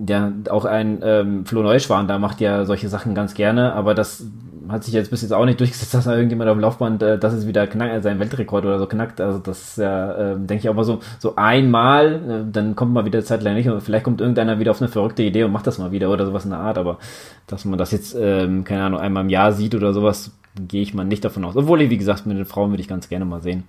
ja, 0.07 0.31
auch 0.49 0.65
ein 0.65 0.99
ähm, 1.03 1.45
Flo 1.45 1.61
Neuschwan, 1.61 2.07
da 2.07 2.17
macht 2.17 2.41
ja 2.41 2.65
solche 2.65 2.89
Sachen 2.89 3.13
ganz 3.13 3.33
gerne, 3.35 3.73
aber 3.73 3.93
das 3.93 4.25
hat 4.71 4.83
sich 4.83 4.93
jetzt 4.93 5.11
bis 5.11 5.21
jetzt 5.21 5.31
auch 5.31 5.45
nicht 5.45 5.59
durchgesetzt, 5.59 5.93
dass 5.95 6.05
da 6.05 6.13
irgendjemand 6.15 6.49
auf 6.49 6.57
dem 6.57 6.61
Laufband, 6.61 7.01
äh, 7.01 7.17
das 7.17 7.33
ist 7.33 7.47
wieder 7.47 7.67
knack, 7.67 8.03
sein 8.03 8.19
Weltrekord 8.19 8.65
oder 8.65 8.79
so 8.79 8.87
knackt. 8.87 9.21
Also 9.21 9.39
das 9.39 9.69
ist 9.69 9.77
ja, 9.77 10.33
äh, 10.33 10.35
denke 10.35 10.55
ich 10.57 10.69
auch 10.69 10.75
mal 10.75 10.83
so, 10.83 10.99
so 11.19 11.35
einmal, 11.35 12.45
äh, 12.47 12.51
dann 12.51 12.75
kommt 12.75 12.93
man 12.93 13.05
wieder 13.05 13.23
zeitlang 13.23 13.55
nicht 13.55 13.69
und 13.69 13.81
vielleicht 13.81 14.03
kommt 14.03 14.21
irgendeiner 14.21 14.59
wieder 14.59 14.71
auf 14.71 14.81
eine 14.81 14.89
verrückte 14.89 15.23
Idee 15.23 15.43
und 15.43 15.51
macht 15.51 15.67
das 15.67 15.77
mal 15.77 15.91
wieder 15.91 16.09
oder 16.09 16.25
sowas 16.25 16.45
in 16.45 16.51
der 16.51 16.59
Art, 16.59 16.77
aber 16.77 16.99
dass 17.47 17.65
man 17.65 17.77
das 17.77 17.91
jetzt, 17.91 18.15
ähm, 18.19 18.63
keine 18.63 18.83
Ahnung, 18.83 18.99
einmal 18.99 19.23
im 19.23 19.29
Jahr 19.29 19.53
sieht 19.53 19.75
oder 19.75 19.93
sowas, 19.93 20.31
gehe 20.67 20.81
ich 20.81 20.93
mal 20.93 21.05
nicht 21.05 21.23
davon 21.23 21.45
aus. 21.45 21.55
Obwohl 21.55 21.79
wie 21.79 21.97
gesagt, 21.97 22.25
mit 22.25 22.37
den 22.37 22.45
Frauen 22.45 22.71
würde 22.71 22.81
ich 22.81 22.87
ganz 22.87 23.09
gerne 23.09 23.25
mal 23.25 23.41
sehen. 23.41 23.63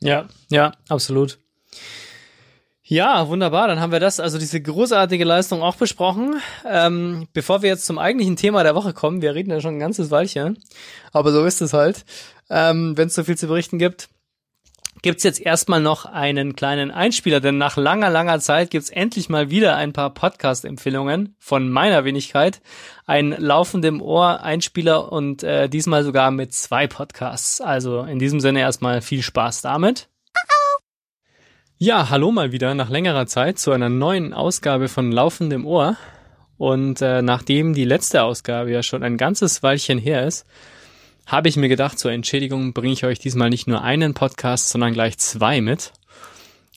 Ja, 0.00 0.26
ja, 0.50 0.72
absolut. 0.88 1.38
Ja, 2.90 3.28
wunderbar. 3.28 3.68
Dann 3.68 3.80
haben 3.80 3.92
wir 3.92 4.00
das, 4.00 4.18
also 4.18 4.38
diese 4.38 4.62
großartige 4.62 5.24
Leistung 5.24 5.60
auch 5.60 5.76
besprochen. 5.76 6.40
Ähm, 6.66 7.28
bevor 7.34 7.60
wir 7.60 7.68
jetzt 7.68 7.84
zum 7.84 7.98
eigentlichen 7.98 8.36
Thema 8.36 8.62
der 8.62 8.74
Woche 8.74 8.94
kommen, 8.94 9.20
wir 9.20 9.34
reden 9.34 9.50
ja 9.50 9.60
schon 9.60 9.74
ein 9.74 9.78
ganzes 9.78 10.10
Weilchen, 10.10 10.58
aber 11.12 11.30
so 11.30 11.44
ist 11.44 11.60
es 11.60 11.74
halt, 11.74 12.06
ähm, 12.48 12.96
wenn 12.96 13.08
es 13.08 13.14
so 13.14 13.24
viel 13.24 13.36
zu 13.36 13.46
berichten 13.46 13.78
gibt, 13.78 14.08
gibt's 15.02 15.22
jetzt 15.22 15.38
erstmal 15.38 15.82
noch 15.82 16.06
einen 16.06 16.56
kleinen 16.56 16.90
Einspieler, 16.90 17.40
denn 17.40 17.58
nach 17.58 17.76
langer, 17.76 18.08
langer 18.08 18.40
Zeit 18.40 18.70
gibt's 18.70 18.88
endlich 18.88 19.28
mal 19.28 19.50
wieder 19.50 19.76
ein 19.76 19.92
paar 19.92 20.14
Podcast-Empfehlungen 20.14 21.36
von 21.38 21.68
meiner 21.68 22.06
Wenigkeit. 22.06 22.62
Ein 23.04 23.36
laufendem 23.36 24.00
Ohr-Einspieler 24.00 25.12
und 25.12 25.42
äh, 25.42 25.68
diesmal 25.68 26.04
sogar 26.04 26.30
mit 26.30 26.54
zwei 26.54 26.86
Podcasts. 26.86 27.60
Also 27.60 28.00
in 28.04 28.18
diesem 28.18 28.40
Sinne 28.40 28.60
erstmal 28.60 29.02
viel 29.02 29.20
Spaß 29.22 29.60
damit. 29.60 30.08
Ja, 31.80 32.10
hallo 32.10 32.32
mal 32.32 32.50
wieder 32.50 32.74
nach 32.74 32.90
längerer 32.90 33.28
Zeit 33.28 33.60
zu 33.60 33.70
einer 33.70 33.88
neuen 33.88 34.34
Ausgabe 34.34 34.88
von 34.88 35.12
Laufendem 35.12 35.64
Ohr. 35.64 35.96
Und 36.56 37.00
äh, 37.02 37.22
nachdem 37.22 37.72
die 37.72 37.84
letzte 37.84 38.24
Ausgabe 38.24 38.72
ja 38.72 38.82
schon 38.82 39.04
ein 39.04 39.16
ganzes 39.16 39.62
Weilchen 39.62 39.96
her 39.98 40.26
ist, 40.26 40.44
habe 41.26 41.48
ich 41.48 41.56
mir 41.56 41.68
gedacht, 41.68 42.00
zur 42.00 42.10
Entschädigung 42.10 42.72
bringe 42.72 42.92
ich 42.92 43.04
euch 43.04 43.20
diesmal 43.20 43.48
nicht 43.48 43.68
nur 43.68 43.80
einen 43.80 44.12
Podcast, 44.12 44.70
sondern 44.70 44.92
gleich 44.92 45.18
zwei 45.18 45.60
mit. 45.60 45.92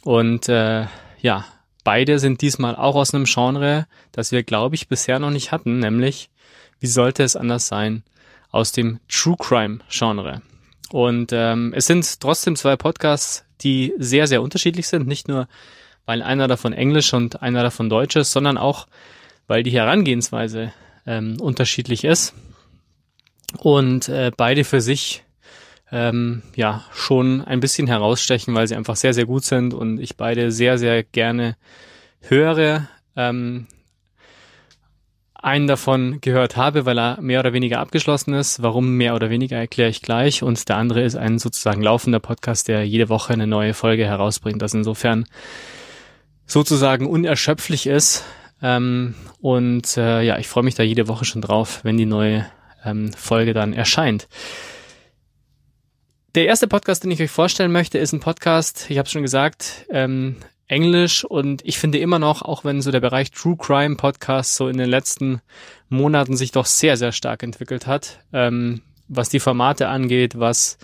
Und 0.03 0.47
äh, 0.49 0.85
ja, 1.19 1.45
beide 1.83 2.19
sind 2.19 2.43
diesmal 2.43 2.75
auch 2.75 2.95
aus 2.95 3.11
einem 3.11 3.25
Genre, 3.25 3.87
das 4.11 4.31
wir, 4.31 4.43
glaube 4.43 4.75
ich, 4.75 4.87
bisher 4.87 5.17
noch 5.17 5.31
nicht 5.31 5.51
hatten, 5.51 5.79
nämlich, 5.79 6.29
wie 6.79 6.85
sollte 6.85 7.23
es 7.23 7.35
anders 7.35 7.65
sein, 7.65 8.03
aus 8.51 8.71
dem 8.71 8.99
True 9.09 9.37
Crime 9.39 9.79
Genre. 9.89 10.43
Und 10.91 11.31
ähm, 11.33 11.73
es 11.75 11.87
sind 11.87 12.19
trotzdem 12.19 12.55
zwei 12.55 12.75
Podcasts, 12.75 13.45
die 13.63 13.93
sehr, 13.97 14.27
sehr 14.27 14.41
unterschiedlich 14.41 14.87
sind. 14.87 15.07
Nicht 15.07 15.27
nur, 15.27 15.47
weil 16.05 16.21
einer 16.21 16.47
davon 16.47 16.73
Englisch 16.73 17.13
und 17.13 17.41
einer 17.41 17.63
davon 17.63 17.89
Deutsch 17.89 18.15
ist, 18.15 18.31
sondern 18.31 18.57
auch, 18.57 18.87
weil 19.47 19.63
die 19.63 19.71
Herangehensweise 19.71 20.73
ähm, 21.05 21.39
unterschiedlich 21.39 22.03
ist. 22.03 22.33
Und 23.57 24.07
äh, 24.09 24.31
beide 24.35 24.63
für 24.63 24.81
sich 24.81 25.23
ähm, 25.91 26.41
ja 26.55 26.85
schon 26.93 27.41
ein 27.41 27.59
bisschen 27.59 27.87
herausstechen, 27.87 28.55
weil 28.55 28.67
sie 28.67 28.75
einfach 28.75 28.95
sehr, 28.95 29.13
sehr 29.13 29.25
gut 29.25 29.43
sind 29.43 29.73
und 29.73 29.99
ich 29.99 30.15
beide 30.15 30.51
sehr, 30.51 30.77
sehr 30.77 31.03
gerne 31.03 31.57
höre. 32.21 32.87
Ähm, 33.15 33.67
einen 35.41 35.67
davon 35.67 36.21
gehört 36.21 36.55
habe, 36.55 36.85
weil 36.85 36.99
er 36.99 37.19
mehr 37.21 37.39
oder 37.39 37.53
weniger 37.53 37.79
abgeschlossen 37.79 38.33
ist. 38.33 38.61
Warum 38.61 38.95
mehr 38.95 39.15
oder 39.15 39.29
weniger 39.29 39.57
erkläre 39.57 39.89
ich 39.89 40.01
gleich. 40.01 40.43
Und 40.43 40.69
der 40.69 40.77
andere 40.77 41.01
ist 41.01 41.15
ein 41.15 41.39
sozusagen 41.39 41.81
laufender 41.81 42.19
Podcast, 42.19 42.67
der 42.67 42.87
jede 42.87 43.09
Woche 43.09 43.33
eine 43.33 43.47
neue 43.47 43.73
Folge 43.73 44.05
herausbringt, 44.05 44.61
das 44.61 44.73
insofern 44.73 45.25
sozusagen 46.45 47.07
unerschöpflich 47.07 47.87
ist. 47.87 48.23
Ähm, 48.61 49.15
und 49.39 49.97
äh, 49.97 50.21
ja, 50.21 50.37
ich 50.37 50.47
freue 50.47 50.63
mich 50.63 50.75
da 50.75 50.83
jede 50.83 51.07
Woche 51.07 51.25
schon 51.25 51.41
drauf, 51.41 51.79
wenn 51.83 51.97
die 51.97 52.05
neue 52.05 52.45
ähm, 52.85 53.11
Folge 53.13 53.53
dann 53.53 53.73
erscheint. 53.73 54.27
Der 56.35 56.45
erste 56.45 56.67
Podcast, 56.67 57.03
den 57.03 57.11
ich 57.11 57.21
euch 57.21 57.31
vorstellen 57.31 57.71
möchte, 57.71 57.97
ist 57.97 58.13
ein 58.13 58.19
Podcast, 58.19 58.85
ich 58.89 58.97
habe 58.97 59.05
es 59.05 59.11
schon 59.11 59.23
gesagt, 59.23 59.85
ähm, 59.89 60.37
Englisch 60.71 61.25
und 61.25 61.61
ich 61.65 61.77
finde 61.77 61.97
immer 61.99 62.17
noch, 62.17 62.41
auch 62.41 62.63
wenn 62.63 62.81
so 62.81 62.91
der 62.91 63.01
Bereich 63.01 63.31
True 63.31 63.57
Crime 63.57 63.97
Podcast 63.97 64.55
so 64.55 64.69
in 64.69 64.77
den 64.77 64.89
letzten 64.89 65.41
Monaten 65.89 66.37
sich 66.37 66.51
doch 66.51 66.65
sehr, 66.65 66.95
sehr 66.95 67.11
stark 67.11 67.43
entwickelt 67.43 67.87
hat, 67.87 68.19
ähm, 68.31 68.81
was 69.09 69.27
die 69.27 69.41
Formate 69.41 69.89
angeht, 69.89 70.39
was 70.39 70.77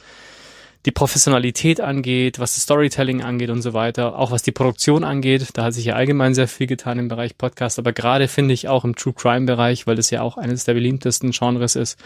die 0.85 0.91
Professionalität 0.91 1.79
angeht, 1.79 2.37
was 2.37 2.55
das 2.55 2.63
Storytelling 2.63 3.23
angeht 3.23 3.49
und 3.49 3.61
so 3.61 3.73
weiter, 3.73 4.17
auch 4.17 4.31
was 4.31 4.43
die 4.43 4.51
Produktion 4.51 5.05
angeht. 5.05 5.47
Da 5.53 5.63
hat 5.63 5.73
sich 5.73 5.85
ja 5.85 5.95
allgemein 5.95 6.33
sehr 6.33 6.49
viel 6.49 6.67
getan 6.67 6.99
im 6.99 7.07
Bereich 7.07 7.37
Podcast, 7.37 7.79
aber 7.79 7.93
gerade 7.93 8.27
finde 8.27 8.53
ich 8.53 8.67
auch 8.67 8.83
im 8.83 8.95
True 8.95 9.13
Crime 9.13 9.45
Bereich, 9.45 9.87
weil 9.87 9.95
das 9.95 10.09
ja 10.09 10.21
auch 10.21 10.37
eines 10.37 10.65
der 10.65 10.73
beliebtesten 10.73 11.31
Genres 11.31 11.77
ist, 11.77 11.97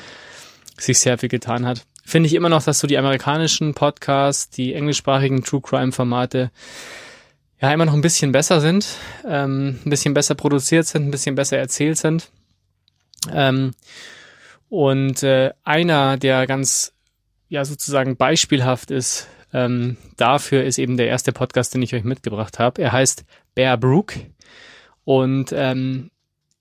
sich 0.77 0.99
sehr 0.99 1.17
viel 1.17 1.29
getan 1.29 1.65
hat. 1.65 1.85
Finde 2.05 2.27
ich 2.27 2.35
immer 2.35 2.49
noch, 2.49 2.63
dass 2.63 2.79
so 2.79 2.87
die 2.87 2.97
amerikanischen 2.99 3.73
Podcasts, 3.73 4.51
die 4.51 4.73
englischsprachigen 4.75 5.43
True 5.43 5.61
Crime 5.61 5.91
Formate 5.91 6.51
ja 7.61 7.71
immer 7.71 7.85
noch 7.85 7.93
ein 7.93 8.01
bisschen 8.01 8.31
besser 8.31 8.59
sind, 8.59 8.87
ähm, 9.27 9.79
ein 9.85 9.89
bisschen 9.89 10.13
besser 10.13 10.35
produziert 10.35 10.87
sind, 10.87 11.07
ein 11.07 11.11
bisschen 11.11 11.35
besser 11.35 11.57
erzählt 11.57 11.97
sind. 11.97 12.31
Ähm, 13.31 13.71
und 14.69 15.21
äh, 15.21 15.51
einer, 15.63 16.17
der 16.17 16.47
ganz 16.47 16.93
ja 17.49 17.63
sozusagen 17.65 18.17
beispielhaft 18.17 18.89
ist 18.89 19.27
ähm, 19.53 19.97
dafür, 20.17 20.63
ist 20.63 20.79
eben 20.79 20.97
der 20.97 21.07
erste 21.07 21.33
Podcast, 21.33 21.73
den 21.73 21.81
ich 21.81 21.93
euch 21.93 22.03
mitgebracht 22.03 22.57
habe. 22.57 22.81
Er 22.81 22.93
heißt 22.93 23.25
Bear 23.53 23.77
Brook 23.77 24.13
und 25.03 25.51
ähm, 25.53 26.09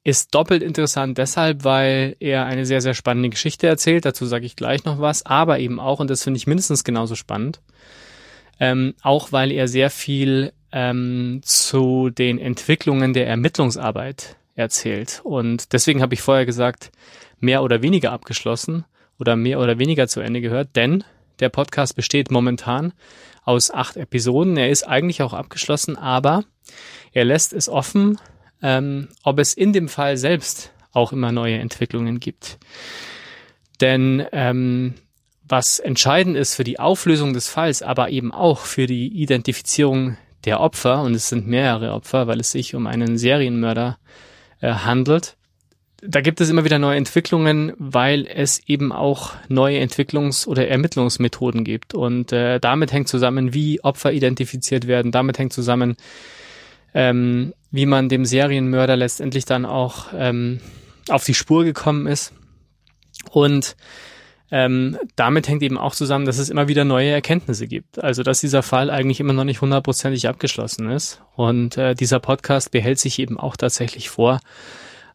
ist 0.03 0.35
doppelt 0.35 0.63
interessant 0.63 1.17
deshalb, 1.17 1.65
weil 1.65 2.17
er 2.21 2.47
eine 2.47 2.67
sehr, 2.67 2.81
sehr 2.81 2.95
spannende 2.95 3.31
Geschichte 3.31 3.67
erzählt. 3.67 4.05
Dazu 4.05 4.27
sage 4.27 4.45
ich 4.45 4.57
gleich 4.57 4.85
noch 4.85 5.01
was, 5.01 5.25
aber 5.25 5.61
eben 5.61 5.79
auch, 5.79 6.01
und 6.01 6.11
das 6.11 6.25
finde 6.25 6.39
ich 6.39 6.47
mindestens 6.47 6.85
genauso 6.85 7.15
spannend, 7.15 7.61
ähm, 8.59 8.95
auch 9.03 9.33
weil 9.33 9.53
er 9.53 9.69
sehr 9.69 9.89
viel 9.89 10.53
ähm, 10.73 11.41
zu 11.43 12.11
den 12.11 12.39
Entwicklungen 12.39 13.13
der 13.13 13.27
Ermittlungsarbeit 13.27 14.37
erzählt. 14.55 15.21
Und 15.25 15.73
deswegen 15.73 16.03
habe 16.03 16.15
ich 16.15 16.23
vorher 16.23 16.47
gesagt, 16.47 16.91
mehr 17.41 17.63
oder 17.63 17.83
weniger 17.83 18.13
abgeschlossen 18.13 18.85
oder 19.19 19.37
mehr 19.37 19.61
oder 19.61 19.79
weniger 19.79 20.09
zu 20.09 20.21
Ende 20.21 20.41
gehört, 20.41 20.77
denn 20.77 21.05
der 21.41 21.49
Podcast 21.49 21.97
besteht 21.97 22.31
momentan 22.31 22.93
aus 23.45 23.71
acht 23.71 23.97
Episoden. 23.97 24.57
Er 24.57 24.71
ist 24.71 24.83
eigentlich 24.85 25.23
auch 25.23 25.33
abgeschlossen, 25.33 25.97
aber 25.97 26.45
er 27.13 27.25
lässt 27.25 27.53
es 27.53 27.69
offen, 27.69 28.19
ähm, 28.63 29.09
ob 29.23 29.39
es 29.39 29.55
in 29.55 29.73
dem 29.73 29.89
Fall 29.89 30.17
selbst 30.17 30.73
auch 30.93 31.13
immer 31.13 31.33
neue 31.33 31.59
Entwicklungen 31.59 32.21
gibt. 32.21 32.59
Denn 33.81 34.27
ähm, 34.33 34.95
was 35.49 35.79
entscheidend 35.79 36.37
ist 36.37 36.55
für 36.55 36.65
die 36.65 36.79
Auflösung 36.79 37.33
des 37.33 37.49
Falls, 37.49 37.83
aber 37.83 38.11
eben 38.11 38.33
auch 38.33 38.61
für 38.61 38.87
die 38.87 39.09
Identifizierung 39.09 40.17
der 40.45 40.61
Opfer, 40.61 41.03
und 41.03 41.15
es 41.15 41.29
sind 41.29 41.47
mehrere 41.47 41.93
Opfer, 41.93 42.27
weil 42.27 42.41
es 42.41 42.51
sich 42.51 42.75
um 42.75 42.87
einen 42.87 43.19
Serienmörder 43.19 43.99
äh, 44.61 44.73
handelt, 44.73 45.37
da 46.03 46.21
gibt 46.21 46.41
es 46.41 46.49
immer 46.49 46.65
wieder 46.65 46.79
neue 46.79 46.97
Entwicklungen, 46.97 47.73
weil 47.79 48.27
es 48.27 48.61
eben 48.67 48.93
auch 48.93 49.35
neue 49.49 49.81
Entwicklungs- 49.81 50.47
oder 50.47 50.69
Ermittlungsmethoden 50.69 51.65
gibt. 51.65 51.95
Und 51.95 52.33
äh, 52.33 52.59
damit 52.59 52.93
hängt 52.93 53.09
zusammen, 53.09 53.53
wie 53.53 53.83
Opfer 53.85 54.13
identifiziert 54.13 54.87
werden, 54.87 55.13
damit 55.13 55.39
hängt 55.39 55.53
zusammen, 55.53 55.97
ähm, 56.95 57.53
wie 57.71 57.87
man 57.87 58.09
dem 58.09 58.25
Serienmörder 58.25 58.97
letztendlich 58.97 59.45
dann 59.45 59.67
auch 59.67 60.07
ähm, 60.17 60.61
auf 61.09 61.25
die 61.25 61.35
Spur 61.35 61.65
gekommen 61.65 62.07
ist. 62.07 62.33
Und 63.31 63.77
ähm, 64.51 64.99
damit 65.17 65.49
hängt 65.49 65.63
eben 65.63 65.79
auch 65.79 65.95
zusammen, 65.95 66.27
dass 66.27 66.39
es 66.39 66.49
immer 66.49 66.69
wieder 66.69 66.85
neue 66.85 67.11
Erkenntnisse 67.11 67.67
gibt. 67.67 68.03
Also 68.03 68.23
dass 68.23 68.41
dieser 68.41 68.63
Fall 68.63 68.91
eigentlich 68.91 69.21
immer 69.21 69.33
noch 69.33 69.45
nicht 69.45 69.61
hundertprozentig 69.61 70.29
abgeschlossen 70.29 70.91
ist. 70.91 71.23
Und 71.37 71.77
äh, 71.77 71.95
dieser 71.95 72.21
Podcast 72.21 72.71
behält 72.71 72.99
sich 72.99 73.19
eben 73.19 73.39
auch 73.39 73.57
tatsächlich 73.57 74.11
vor, 74.11 74.41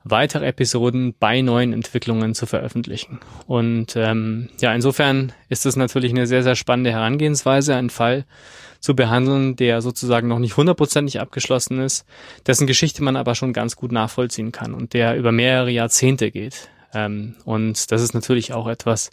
weitere 0.05 0.45
Episoden 0.45 1.15
bei 1.19 1.41
neuen 1.41 1.73
Entwicklungen 1.73 2.35
zu 2.35 2.45
veröffentlichen. 2.45 3.19
Und 3.47 3.95
ähm, 3.95 4.49
ja, 4.61 4.73
insofern 4.73 5.33
ist 5.49 5.65
es 5.65 5.75
natürlich 5.75 6.11
eine 6.11 6.27
sehr, 6.27 6.43
sehr 6.43 6.55
spannende 6.55 6.91
Herangehensweise, 6.91 7.75
einen 7.75 7.89
Fall 7.89 8.25
zu 8.79 8.95
behandeln, 8.95 9.55
der 9.55 9.81
sozusagen 9.81 10.27
noch 10.27 10.37
nicht 10.37 10.57
hundertprozentig 10.57 11.19
abgeschlossen 11.19 11.79
ist, 11.79 12.05
dessen 12.45 12.67
Geschichte 12.67 13.03
man 13.03 13.15
aber 13.15 13.33
schon 13.33 13.51
ganz 13.51 13.75
gut 13.75 13.91
nachvollziehen 13.91 14.51
kann 14.51 14.75
und 14.75 14.93
der 14.93 15.17
über 15.17 15.31
mehrere 15.31 15.71
Jahrzehnte 15.71 16.29
geht. 16.29 16.69
Ähm, 16.95 17.35
und 17.45 17.91
das 17.91 18.01
ist 18.01 18.13
natürlich 18.13 18.53
auch 18.53 18.67
etwas, 18.67 19.11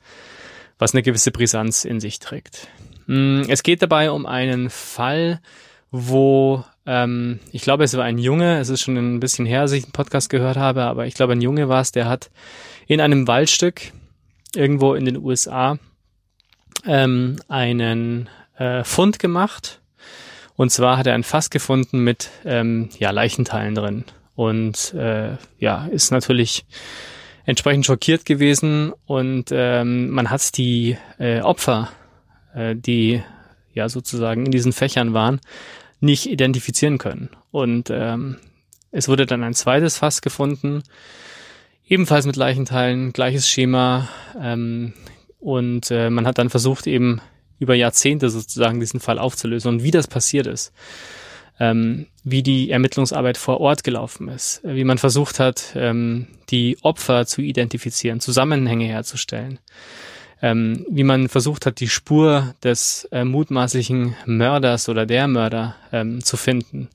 was 0.78 0.94
eine 0.94 1.02
gewisse 1.02 1.30
Brisanz 1.30 1.84
in 1.84 2.00
sich 2.00 2.18
trägt. 2.18 2.68
Mm, 3.06 3.42
es 3.48 3.62
geht 3.62 3.82
dabei 3.82 4.10
um 4.10 4.24
einen 4.24 4.70
Fall, 4.70 5.40
wo 5.90 6.64
ähm, 6.86 7.40
ich 7.52 7.62
glaube, 7.62 7.84
es 7.84 7.96
war 7.96 8.04
ein 8.04 8.18
Junge, 8.18 8.58
es 8.58 8.68
ist 8.68 8.80
schon 8.80 8.96
ein 8.96 9.20
bisschen 9.20 9.46
her, 9.46 9.62
dass 9.62 9.72
ich 9.72 9.84
einen 9.84 9.92
Podcast 9.92 10.30
gehört 10.30 10.56
habe, 10.56 10.84
aber 10.84 11.06
ich 11.06 11.14
glaube, 11.14 11.32
ein 11.32 11.40
Junge 11.40 11.68
war 11.68 11.80
es, 11.80 11.92
der 11.92 12.08
hat 12.08 12.30
in 12.86 13.00
einem 13.00 13.28
Waldstück 13.28 13.92
irgendwo 14.54 14.94
in 14.94 15.04
den 15.04 15.18
USA 15.18 15.78
ähm, 16.86 17.36
einen 17.48 18.28
äh, 18.58 18.84
Fund 18.84 19.18
gemacht. 19.18 19.80
Und 20.56 20.70
zwar 20.70 20.98
hat 20.98 21.06
er 21.06 21.14
ein 21.14 21.24
Fass 21.24 21.50
gefunden 21.50 22.00
mit 22.00 22.30
ähm, 22.44 22.90
ja, 22.98 23.10
Leichenteilen 23.10 23.74
drin. 23.74 24.04
Und 24.34 24.94
äh, 24.94 25.36
ja, 25.58 25.86
ist 25.86 26.10
natürlich 26.10 26.64
entsprechend 27.45 27.86
schockiert 27.86 28.24
gewesen 28.24 28.93
und 29.07 29.51
ähm, 29.51 30.11
man 30.11 30.30
hat 30.30 30.57
die 30.57 30.97
äh, 31.18 31.40
Opfer, 31.40 31.90
äh, 32.55 32.76
die 32.76 33.22
ja 33.74 33.88
sozusagen 33.88 34.47
in 34.47 34.53
diesen 34.53 34.72
Fächern 34.72 35.14
waren, 35.14 35.40
nicht 36.01 36.26
identifizieren 36.26 36.99
können. 36.99 37.30
Und 37.51 37.90
ähm, 37.90 38.38
es 38.90 39.09
wurde 39.09 39.26
dann 39.26 39.43
ein 39.43 39.55
zweites 39.55 39.97
Fass 39.99 40.20
gefunden, 40.20 40.82
ebenfalls 41.86 42.26
mit 42.26 42.36
Leichenteilen, 42.36 43.12
gleiches 43.12 43.49
Schema. 43.49 44.09
Ähm, 44.40 44.93
und 45.40 45.90
äh, 45.90 46.11
man 46.11 46.26
hat 46.26 46.38
dann 46.38 46.51
versucht, 46.51 46.86
eben 46.86 47.20
über 47.59 47.74
Jahrzehnte 47.74 48.28
sozusagen 48.28 48.80
diesen 48.80 49.01
Fall 49.01 49.18
aufzulösen 49.18 49.68
und 49.68 49.82
wie 49.82 49.90
das 49.90 50.09
passiert 50.09 50.47
ist 50.47 50.72
ähm, 51.59 52.07
wie 52.24 52.42
die 52.42 52.70
Ermittlungsarbeit 52.70 53.36
vor 53.36 53.61
Ort 53.61 53.84
gelaufen 53.84 54.28
ist, 54.28 54.61
wie 54.64 54.84
man 54.84 54.98
versucht 54.98 55.38
hat, 55.40 55.72
ähm, 55.74 56.28
die 56.50 56.78
Opfer 56.82 57.26
zu 57.26 57.40
identifizieren, 57.40 58.20
Zusammenhänge 58.20 58.86
herzustellen, 58.86 59.59
ähm, 60.40 60.86
wie 60.90 61.05
man 61.05 61.28
versucht 61.28 61.66
hat, 61.66 61.80
die 61.80 61.88
Spur 61.88 62.55
des 62.62 63.09
äh, 63.12 63.24
mutmaßlichen 63.24 64.14
Mörders 64.26 64.88
oder 64.88 65.07
der 65.07 65.28
Mörder 65.28 65.76
ähm, 65.92 66.22
zu 66.24 66.36
finden, 66.36 66.88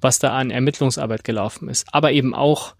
was 0.00 0.18
da 0.18 0.36
an 0.36 0.50
Ermittlungsarbeit 0.50 1.24
gelaufen 1.24 1.68
ist, 1.68 1.86
aber 1.92 2.12
eben 2.12 2.34
auch, 2.34 2.74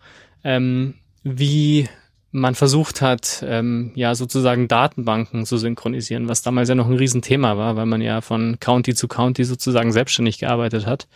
ähm, 0.45 0.95
wie 1.23 1.89
man 2.33 2.55
versucht 2.55 3.03
hat, 3.03 3.45
ähm, 3.47 3.93
ja 3.95 4.15
sozusagen 4.15 4.67
Datenbanken 4.67 5.45
zu 5.45 5.59
synchronisieren, 5.59 6.29
was 6.29 6.43
damals 6.43 6.71
ja 6.71 6.75
noch 6.75 6.89
ein 6.89 6.97
Riesenthema 6.97 7.59
war, 7.59 7.77
weil 7.77 7.87
man 7.87 8.01
ja 8.01 8.23
von 8.23 8.59
County 8.59 8.95
zu 8.95 9.07
County 9.07 9.45
sozusagen 9.45 9.93
selbstständig 9.93 10.39
gearbeitet 10.39 10.87
hat 10.87 11.09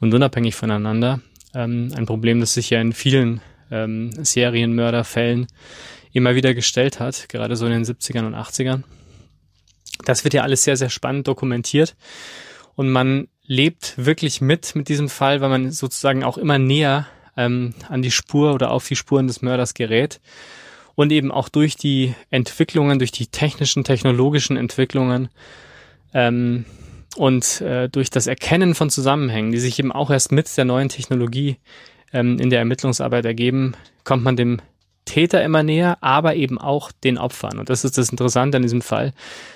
und 0.00 0.12
unabhängig 0.14 0.54
voneinander. 0.54 1.20
Ähm, 1.54 1.92
ein 1.94 2.06
Problem, 2.06 2.40
das 2.40 2.54
sich 2.54 2.70
ja 2.70 2.80
in 2.80 2.94
vielen 2.94 3.42
ähm, 3.70 4.10
Serienmörderfällen 4.12 5.46
immer 6.12 6.34
wieder 6.34 6.54
gestellt 6.54 7.00
hat, 7.00 7.28
gerade 7.28 7.54
so 7.56 7.66
in 7.66 7.72
den 7.72 7.84
70ern 7.84 8.26
und 8.26 8.34
80ern. 8.34 8.82
Das 10.06 10.24
wird 10.24 10.32
ja 10.32 10.42
alles 10.42 10.64
sehr, 10.64 10.78
sehr 10.78 10.90
spannend 10.90 11.28
dokumentiert 11.28 11.96
und 12.74 12.90
man 12.90 13.28
lebt 13.44 13.94
wirklich 13.96 14.40
mit 14.40 14.74
mit 14.74 14.88
diesem 14.88 15.10
Fall, 15.10 15.42
weil 15.42 15.50
man 15.50 15.70
sozusagen 15.70 16.24
auch 16.24 16.38
immer 16.38 16.58
näher 16.58 17.06
ähm, 17.36 17.74
an 17.88 18.02
die 18.02 18.10
Spur 18.10 18.54
oder 18.54 18.70
auf 18.70 18.86
die 18.86 18.96
Spuren 18.96 19.26
des 19.26 19.42
Mörders 19.42 19.74
gerät. 19.74 20.20
Und 20.94 21.12
eben 21.12 21.30
auch 21.30 21.50
durch 21.50 21.76
die 21.76 22.14
Entwicklungen, 22.30 22.98
durch 22.98 23.12
die 23.12 23.26
technischen, 23.26 23.84
technologischen 23.84 24.56
Entwicklungen 24.56 25.28
ähm, 26.14 26.64
und 27.16 27.60
äh, 27.60 27.90
durch 27.90 28.08
das 28.08 28.26
Erkennen 28.26 28.74
von 28.74 28.88
Zusammenhängen, 28.88 29.52
die 29.52 29.58
sich 29.58 29.78
eben 29.78 29.92
auch 29.92 30.10
erst 30.10 30.32
mit 30.32 30.56
der 30.56 30.64
neuen 30.64 30.88
Technologie 30.88 31.58
ähm, 32.14 32.38
in 32.38 32.48
der 32.48 32.60
Ermittlungsarbeit 32.60 33.26
ergeben, 33.26 33.74
kommt 34.04 34.24
man 34.24 34.36
dem 34.36 34.62
Täter 35.04 35.44
immer 35.44 35.62
näher, 35.62 35.98
aber 36.00 36.34
eben 36.34 36.58
auch 36.58 36.90
den 36.92 37.18
Opfern. 37.18 37.58
Und 37.58 37.68
das 37.68 37.84
ist 37.84 37.98
das 37.98 38.08
Interessante 38.08 38.56
an 38.56 38.62
diesem 38.62 38.82
Fall, 38.82 39.12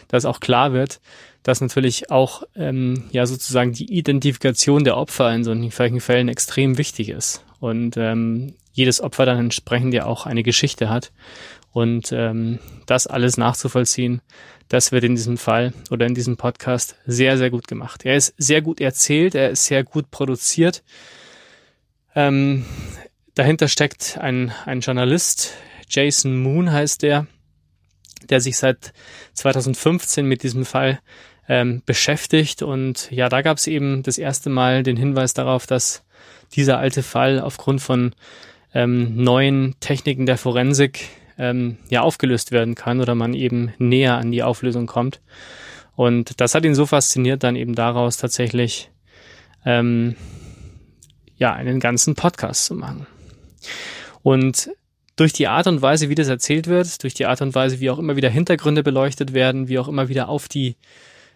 dass 0.09 0.27
auch 0.27 0.41
klar 0.41 0.75
wird, 0.75 1.01
dass 1.43 1.63
natürlich 1.63 2.11
auch 2.11 2.43
ähm, 2.55 3.05
ja 3.13 3.25
sozusagen 3.25 3.73
die 3.73 3.93
Identifikation 3.93 4.85
der 4.85 4.99
Opfer 4.99 5.35
in 5.35 5.43
solchen 5.43 6.01
Fällen 6.01 6.29
extrem 6.29 6.77
wichtig 6.77 7.09
ist 7.09 7.45
und 7.61 7.97
ähm, 7.97 8.55
jedes 8.73 9.01
Opfer 9.01 9.27
dann 9.27 9.39
entsprechend 9.39 9.95
ja 9.95 10.07
auch 10.07 10.27
eine 10.27 10.43
Geschichte 10.43 10.89
hat 10.91 11.13
und 11.73 12.13
ähm, 12.13 12.59
das 12.87 13.07
alles 13.07 13.37
nachzuvollziehen, 13.37 14.23
das 14.69 14.93
wird 14.93 15.05
in 15.05 15.15
diesem 15.15 15.37
Fall 15.37 15.73
oder 15.91 16.07
in 16.07 16.15
diesem 16.15 16.37
Podcast 16.37 16.97
sehr 17.07 17.39
sehr 17.39 17.51
gut 17.51 17.69
gemacht. 17.69 18.05
Er 18.05 18.17
ist 18.17 18.35
sehr 18.39 18.63
gut 18.63 18.81
erzählt, 18.81 19.35
er 19.35 19.51
ist 19.51 19.67
sehr 19.67 19.85
gut 19.85 20.11
produziert. 20.11 20.83
Ähm, 22.15 22.65
dahinter 23.35 23.69
steckt 23.69 24.19
ein 24.19 24.53
ein 24.65 24.81
Journalist, 24.81 25.55
Jason 25.89 26.41
Moon 26.41 26.73
heißt 26.73 27.03
der, 27.03 27.27
der 28.29 28.41
sich 28.41 28.57
seit 28.57 28.93
2015 29.35 30.25
mit 30.25 30.43
diesem 30.43 30.65
Fall 30.65 31.01
ähm, 31.49 31.83
beschäftigt. 31.85 32.63
Und 32.63 33.11
ja, 33.11 33.29
da 33.29 33.43
gab 33.43 33.59
es 33.59 33.67
eben 33.67 34.03
das 34.03 34.19
erste 34.19 34.51
Mal 34.51 34.83
den 34.83 34.97
Hinweis 34.97 35.35
darauf, 35.35 35.67
dass 35.67 36.05
dieser 36.55 36.79
alte 36.79 37.03
Fall 37.03 37.41
aufgrund 37.41 37.81
von 37.81 38.15
ähm, 38.75 39.17
neuen 39.17 39.77
Techniken 39.81 40.27
der 40.27 40.39
Forensik 40.39 41.09
ähm, 41.39 41.79
ja 41.89 42.03
aufgelöst 42.03 42.53
werden 42.53 42.75
kann 42.75 43.01
oder 43.01 43.15
man 43.15 43.35
eben 43.35 43.73
näher 43.79 44.17
an 44.17 44.31
die 44.31 44.43
Auflösung 44.43 44.87
kommt. 44.87 45.21
Und 45.97 46.41
das 46.41 46.55
hat 46.55 46.65
ihn 46.65 46.75
so 46.75 46.87
fasziniert, 46.87 47.43
dann 47.43 47.57
eben 47.57 47.75
daraus 47.75 48.17
tatsächlich 48.17 48.91
ähm, 49.65 50.17
ja 51.37 51.53
einen 51.53 51.81
ganzen 51.81 52.15
Podcast 52.15 52.67
zu 52.67 52.75
machen. 52.75 53.07
Und 54.23 54.71
durch 55.17 55.33
die 55.33 55.49
Art 55.49 55.67
und 55.67 55.83
Weise, 55.83 56.09
wie 56.09 56.15
das 56.15 56.29
erzählt 56.29 56.67
wird, 56.67 57.03
durch 57.03 57.13
die 57.15 57.27
Art 57.27 57.43
und 57.43 57.55
Weise, 57.55 57.81
wie 57.81 57.91
auch 57.91 57.99
immer 57.99 58.17
wieder 58.17 58.31
Hintergründe 58.31 58.83
beleuchtet 58.83 59.35
werden, 59.35 59.69
wie 59.69 59.79
auch 59.79 59.89
immer 59.89 60.09
wieder 60.09 60.29
auf 60.29 60.49
die 60.49 60.77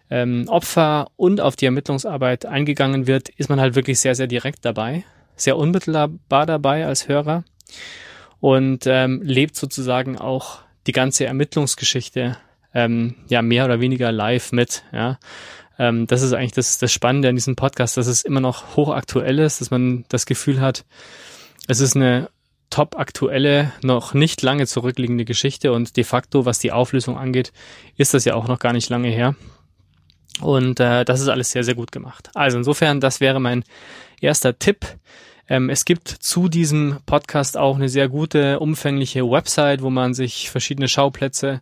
ähm, 0.09 0.45
Opfer 0.47 1.09
und 1.15 1.41
auf 1.41 1.55
die 1.55 1.65
Ermittlungsarbeit 1.65 2.45
eingegangen 2.45 3.07
wird, 3.07 3.29
ist 3.29 3.49
man 3.49 3.59
halt 3.59 3.75
wirklich 3.75 3.99
sehr, 3.99 4.15
sehr 4.15 4.27
direkt 4.27 4.65
dabei, 4.65 5.03
sehr 5.35 5.57
unmittelbar 5.57 6.45
dabei 6.45 6.85
als 6.85 7.07
Hörer 7.07 7.43
und 8.39 8.85
ähm, 8.85 9.21
lebt 9.23 9.55
sozusagen 9.55 10.17
auch 10.17 10.59
die 10.87 10.91
ganze 10.91 11.25
Ermittlungsgeschichte 11.25 12.37
ähm, 12.73 13.15
ja 13.27 13.41
mehr 13.41 13.65
oder 13.65 13.79
weniger 13.79 14.11
live 14.11 14.51
mit. 14.51 14.83
Ja. 14.91 15.17
Ähm, 15.79 16.07
das 16.07 16.21
ist 16.21 16.33
eigentlich 16.33 16.51
das, 16.51 16.77
das 16.77 16.91
Spannende 16.91 17.29
an 17.29 17.35
diesem 17.35 17.55
Podcast, 17.55 17.97
dass 17.97 18.07
es 18.07 18.23
immer 18.23 18.41
noch 18.41 18.75
hochaktuell 18.75 19.39
ist, 19.39 19.61
dass 19.61 19.71
man 19.71 20.05
das 20.09 20.25
Gefühl 20.25 20.61
hat, 20.61 20.85
es 21.67 21.79
ist 21.79 21.95
eine 21.95 22.29
top 22.69 22.97
aktuelle, 22.99 23.71
noch 23.81 24.13
nicht 24.13 24.41
lange 24.41 24.67
zurückliegende 24.67 25.25
Geschichte 25.25 25.71
und 25.71 25.97
de 25.97 26.03
facto, 26.03 26.45
was 26.45 26.59
die 26.59 26.71
Auflösung 26.71 27.17
angeht, 27.17 27.51
ist 27.97 28.13
das 28.13 28.25
ja 28.25 28.35
auch 28.35 28.47
noch 28.47 28.59
gar 28.59 28.73
nicht 28.73 28.89
lange 28.89 29.09
her. 29.09 29.35
Und 30.41 30.79
äh, 30.79 31.05
das 31.05 31.21
ist 31.21 31.27
alles 31.29 31.51
sehr, 31.51 31.63
sehr 31.63 31.75
gut 31.75 31.91
gemacht. 31.91 32.29
Also 32.33 32.57
insofern, 32.57 32.99
das 32.99 33.19
wäre 33.21 33.39
mein 33.39 33.63
erster 34.19 34.57
Tipp. 34.57 34.85
Ähm, 35.47 35.69
es 35.69 35.85
gibt 35.85 36.07
zu 36.09 36.49
diesem 36.49 36.97
Podcast 37.05 37.57
auch 37.57 37.75
eine 37.75 37.89
sehr 37.89 38.09
gute, 38.09 38.59
umfängliche 38.59 39.29
Website, 39.29 39.81
wo 39.81 39.89
man 39.89 40.13
sich 40.13 40.49
verschiedene 40.49 40.87
Schauplätze 40.87 41.61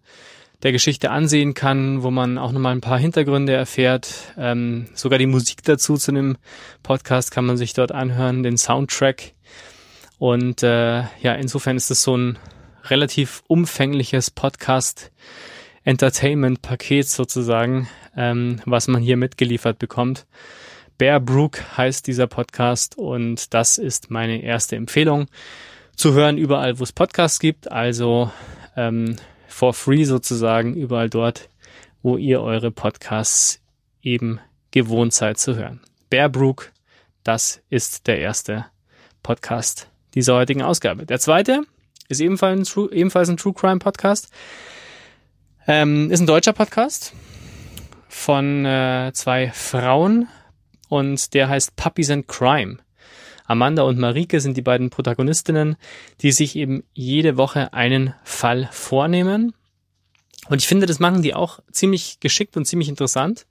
der 0.63 0.71
Geschichte 0.71 1.11
ansehen 1.11 1.53
kann, 1.53 2.03
wo 2.03 2.09
man 2.09 2.37
auch 2.37 2.53
nochmal 2.53 2.73
ein 2.73 2.81
paar 2.81 2.97
Hintergründe 2.97 3.53
erfährt. 3.53 4.33
Ähm, 4.37 4.87
sogar 4.93 5.19
die 5.19 5.25
Musik 5.25 5.61
dazu 5.63 5.97
zu 5.97 6.13
dem 6.13 6.37
Podcast 6.83 7.31
kann 7.31 7.45
man 7.45 7.57
sich 7.57 7.73
dort 7.73 7.91
anhören, 7.91 8.43
den 8.43 8.57
Soundtrack. 8.57 9.33
Und 10.19 10.63
äh, 10.63 11.01
ja, 11.21 11.33
insofern 11.33 11.75
ist 11.75 11.91
es 11.91 12.01
so 12.01 12.15
ein 12.15 12.39
relativ 12.85 13.43
umfängliches 13.47 14.31
Podcast 14.31 15.11
Entertainment-Paket 15.83 17.07
sozusagen, 17.07 17.87
ähm, 18.15 18.61
was 18.65 18.87
man 18.87 19.01
hier 19.01 19.17
mitgeliefert 19.17 19.79
bekommt. 19.79 20.25
Bear 20.97 21.19
Brook 21.19 21.77
heißt 21.77 22.07
dieser 22.07 22.27
Podcast 22.27 22.97
und 22.97 23.53
das 23.53 23.77
ist 23.77 24.11
meine 24.11 24.41
erste 24.41 24.75
Empfehlung. 24.75 25.27
Zu 25.95 26.13
hören 26.13 26.37
überall, 26.37 26.79
wo 26.79 26.83
es 26.83 26.91
Podcasts 26.91 27.39
gibt, 27.39 27.71
also 27.71 28.31
ähm, 28.75 29.15
for 29.47 29.73
free 29.73 30.03
sozusagen, 30.03 30.75
überall 30.75 31.09
dort, 31.09 31.49
wo 32.01 32.17
ihr 32.17 32.41
eure 32.41 32.71
Podcasts 32.71 33.61
eben 34.01 34.39
gewohnt 34.71 35.13
seid 35.13 35.37
zu 35.37 35.55
hören. 35.55 35.81
Bear 36.09 36.29
Brook, 36.29 36.71
das 37.23 37.61
ist 37.69 38.07
der 38.07 38.19
erste 38.19 38.65
Podcast 39.23 39.87
dieser 40.13 40.35
heutigen 40.35 40.61
Ausgabe. 40.61 41.05
Der 41.05 41.19
zweite 41.19 41.63
ist 42.09 42.21
ebenfalls 42.21 42.59
ein 42.59 42.63
True, 42.65 42.89
ebenfalls 42.91 43.29
ein 43.29 43.37
True 43.37 43.53
Crime 43.53 43.79
Podcast. 43.79 44.29
Ähm, 45.65 46.11
ist 46.11 46.19
ein 46.19 46.27
deutscher 46.27 46.51
Podcast 46.51 47.13
von 48.09 48.65
äh, 48.65 49.11
zwei 49.13 49.49
Frauen 49.51 50.27
und 50.89 51.33
der 51.33 51.47
heißt 51.47 51.77
Puppies 51.77 52.09
and 52.09 52.27
Crime. 52.27 52.79
Amanda 53.45 53.83
und 53.83 53.97
Marike 53.97 54.41
sind 54.41 54.57
die 54.57 54.61
beiden 54.61 54.89
Protagonistinnen, 54.89 55.77
die 56.19 56.33
sich 56.33 56.57
eben 56.57 56.83
jede 56.93 57.37
Woche 57.37 57.73
einen 57.73 58.13
Fall 58.25 58.67
vornehmen. 58.73 59.53
Und 60.49 60.61
ich 60.61 60.67
finde, 60.67 60.85
das 60.85 60.99
machen 60.99 61.21
die 61.21 61.33
auch 61.33 61.59
ziemlich 61.71 62.19
geschickt 62.19 62.57
und 62.57 62.65
ziemlich 62.65 62.89
interessant. 62.89 63.45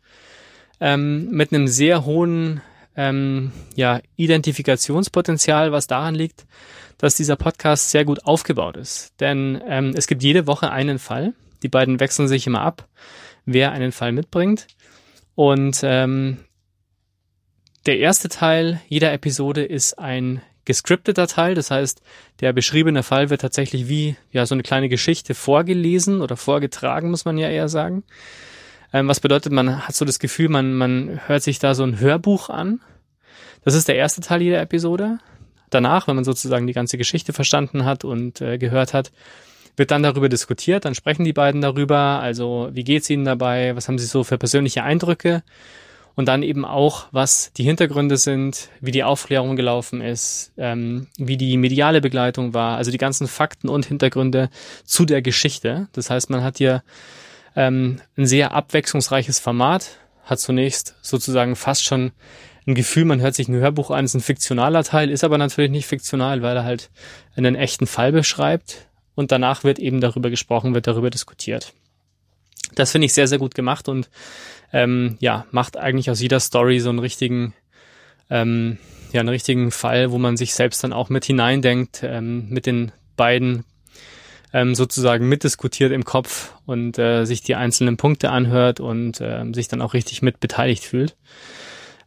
Ähm, 0.81 1.31
mit 1.31 1.53
einem 1.53 1.67
sehr 1.67 2.05
hohen 2.05 2.61
ähm, 2.95 3.53
ja, 3.75 4.01
Identifikationspotenzial, 4.17 5.73
was 5.73 5.87
daran 5.87 6.15
liegt, 6.15 6.45
dass 6.99 7.15
dieser 7.15 7.37
Podcast 7.37 7.91
sehr 7.91 8.05
gut 8.05 8.25
aufgebaut 8.27 8.77
ist. 8.77 9.13
Denn 9.19 9.63
ähm, 9.67 9.95
es 9.97 10.07
gibt 10.07 10.23
jede 10.23 10.47
Woche 10.47 10.71
einen 10.71 10.99
Fall. 10.99 11.33
Die 11.63 11.69
beiden 11.69 12.01
wechseln 12.01 12.29
sich 12.29 12.47
immer 12.47 12.63
ab, 12.63 12.89
wer 13.45 13.73
einen 13.73 13.93
Fall 13.93 14.13
mitbringt. 14.13 14.67
Und 15.35 15.81
ähm, 15.83 16.39
der 17.87 17.99
erste 17.99 18.29
Teil 18.29 18.81
jeder 18.89 19.13
Episode 19.13 19.65
ist 19.65 19.99
ein 19.99 20.43
gescripteter 20.65 21.27
Teil, 21.27 21.55
das 21.55 21.71
heißt, 21.71 22.03
der 22.41 22.53
beschriebene 22.53 23.03
Fall 23.03 23.31
wird 23.31 23.41
tatsächlich 23.41 23.89
wie 23.89 24.17
ja 24.31 24.47
so 24.47 24.55
eine 24.55 24.63
kleine 24.63 24.89
Geschichte 24.89 25.35
vorgelesen 25.35 26.21
oder 26.21 26.37
vorgetragen, 26.37 27.11
muss 27.11 27.25
man 27.25 27.39
ja 27.39 27.49
eher 27.49 27.69
sagen. 27.69 28.05
Ähm, 28.93 29.09
was 29.09 29.21
bedeutet, 29.21 29.53
man 29.53 29.87
hat 29.89 29.95
so 29.95 30.05
das 30.05 30.19
Gefühl, 30.19 30.49
man, 30.49 30.75
man 30.75 31.21
hört 31.27 31.43
sich 31.43 31.59
da 31.59 31.75
so 31.75 31.83
ein 31.83 31.99
Hörbuch 31.99 32.51
an. 32.51 32.81
Das 33.65 33.75
ist 33.75 33.89
der 33.89 33.97
erste 33.97 34.21
Teil 34.21 34.43
jeder 34.43 34.61
Episode. 34.61 35.19
Danach, 35.71 36.07
wenn 36.07 36.17
man 36.17 36.25
sozusagen 36.25 36.67
die 36.67 36.75
ganze 36.75 36.99
Geschichte 36.99 37.33
verstanden 37.33 37.85
hat 37.85 38.05
und 38.05 38.41
äh, 38.41 38.59
gehört 38.59 38.93
hat, 38.93 39.11
wird 39.77 39.91
dann 39.91 40.03
darüber 40.03 40.29
diskutiert, 40.29 40.85
dann 40.85 40.95
sprechen 40.95 41.25
die 41.25 41.33
beiden 41.33 41.61
darüber, 41.61 42.21
also 42.21 42.69
wie 42.73 42.85
geht's 42.85 43.09
ihnen 43.11 43.25
dabei, 43.25 43.75
was 43.75 43.89
haben 43.89 43.99
sie 43.99 44.07
so 44.07 44.25
für 44.25 44.39
persönliche 44.39 44.83
Eindrücke? 44.83 45.43
Und 46.15 46.29
dann 46.29 46.43
eben 46.43 46.67
auch, 46.67 47.07
was 47.11 47.55
die 47.55 47.65
Hintergründe 47.65 48.19
sind, 48.19 48.69
wie 48.83 48.91
die 48.91 49.03
Aufklärung 49.03 49.57
gelaufen 49.57 50.03
ist, 50.03 50.53
ähm, 50.59 51.07
wie 51.17 51.39
die 51.39 51.57
mediale 51.57 52.03
Begleitung 52.03 52.53
war, 52.53 52.77
also 52.77 52.91
die 52.91 52.99
ganzen 52.99 53.27
Fakten 53.27 53.71
und 53.71 53.87
Hintergründe 53.87 54.51
zu 54.85 55.07
der 55.07 55.23
Geschichte. 55.23 55.89
Das 55.93 56.11
heißt, 56.11 56.29
man 56.29 56.45
hat 56.45 56.59
hier 56.59 56.83
ähm, 57.57 58.03
ein 58.19 58.27
sehr 58.27 58.53
abwechslungsreiches 58.53 59.39
Format, 59.39 60.01
hat 60.25 60.39
zunächst 60.39 60.97
sozusagen 61.01 61.57
fast 61.57 61.83
schon 61.83 62.13
ein 62.67 62.75
Gefühl, 62.75 63.07
man 63.07 63.23
hört 63.23 63.35
sich 63.35 63.49
ein 63.49 63.57
Hörbuch 63.57 63.91
an, 63.91 64.05
ist 64.05 64.15
ein 64.15 64.21
fiktionaler 64.21 64.85
Teil, 64.85 65.11
ist 65.11 65.25
aber 65.25 65.39
natürlich 65.39 65.71
nicht 65.71 65.87
fiktional, 65.87 66.43
weil 66.43 66.57
er 66.57 66.65
halt 66.65 66.91
einen 67.37 67.55
echten 67.55 67.87
Fall 67.87 68.13
beschreibt 68.13 68.87
und 69.15 69.33
danach 69.33 69.65
wird 69.65 69.79
eben 69.79 70.01
darüber 70.01 70.31
gesprochen, 70.31 70.75
wird 70.75 70.87
darüber 70.87 71.11
diskutiert. 71.11 71.73
Das 72.75 72.93
finde 72.93 73.07
ich 73.07 73.13
sehr, 73.13 73.29
sehr 73.29 73.39
gut 73.39 73.55
gemacht 73.55 73.89
und 73.89 74.09
ähm, 74.73 75.17
ja, 75.21 75.47
macht 75.51 75.77
eigentlich 75.77 76.11
aus 76.11 76.21
jeder 76.21 76.41
Story 76.41 76.81
so 76.81 76.89
einen 76.89 76.99
richtigen, 76.99 77.55
ähm, 78.31 78.79
ja, 79.13 79.21
einen 79.21 79.29
richtigen 79.29 79.71
Fall, 79.71 80.11
wo 80.11 80.19
man 80.19 80.37
sich 80.37 80.55
selbst 80.55 80.83
dann 80.83 80.93
auch 80.93 81.11
mit 81.11 81.25
hineindenkt, 81.25 82.03
ähm, 82.03 82.49
mit 82.49 82.67
den 82.67 82.93
beiden 83.17 83.65
ähm, 84.53 84.75
sozusagen 84.75 85.29
mitdiskutiert 85.29 85.93
im 85.93 86.05
Kopf 86.05 86.55
und 86.67 86.99
äh, 86.99 87.25
sich 87.25 87.43
die 87.43 87.55
einzelnen 87.55 87.97
Punkte 87.97 88.31
anhört 88.31 88.81
und 88.81 89.21
äh, 89.21 89.45
sich 89.53 89.69
dann 89.69 89.83
auch 89.83 89.95
richtig 89.95 90.23
mit 90.23 90.41
beteiligt 90.41 90.85
fühlt. 90.85 91.17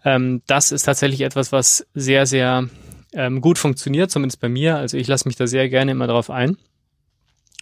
Ähm, 0.03 0.41
das 0.47 0.71
ist 0.71 0.83
tatsächlich 0.83 1.21
etwas, 1.21 1.51
was 1.51 1.87
sehr, 1.93 2.25
sehr 2.25 2.69
ähm, 3.13 3.41
gut 3.41 3.57
funktioniert, 3.57 4.11
zumindest 4.11 4.39
bei 4.39 4.49
mir. 4.49 4.77
Also 4.77 4.97
ich 4.97 5.07
lasse 5.07 5.27
mich 5.27 5.35
da 5.35 5.47
sehr 5.47 5.69
gerne 5.69 5.91
immer 5.91 6.07
drauf 6.07 6.29
ein. 6.29 6.57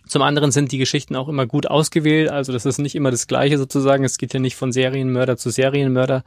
Zum 0.08 0.22
anderen 0.22 0.52
sind 0.52 0.72
die 0.72 0.78
Geschichten 0.78 1.16
auch 1.16 1.30
immer 1.30 1.46
gut 1.46 1.68
ausgewählt, 1.68 2.30
also 2.30 2.52
das 2.52 2.66
ist 2.66 2.78
nicht 2.78 2.96
immer 2.96 3.12
das 3.12 3.28
Gleiche 3.28 3.58
sozusagen. 3.58 4.04
Es 4.04 4.18
geht 4.18 4.34
ja 4.34 4.40
nicht 4.40 4.56
von 4.56 4.72
Serienmörder 4.72 5.38
zu 5.38 5.50
Serienmörder, 5.50 6.24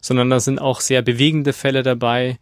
sondern 0.00 0.30
da 0.30 0.40
sind 0.40 0.60
auch 0.60 0.80
sehr 0.80 1.02
bewegende 1.02 1.52
Fälle 1.52 1.82
dabei, 1.82 2.38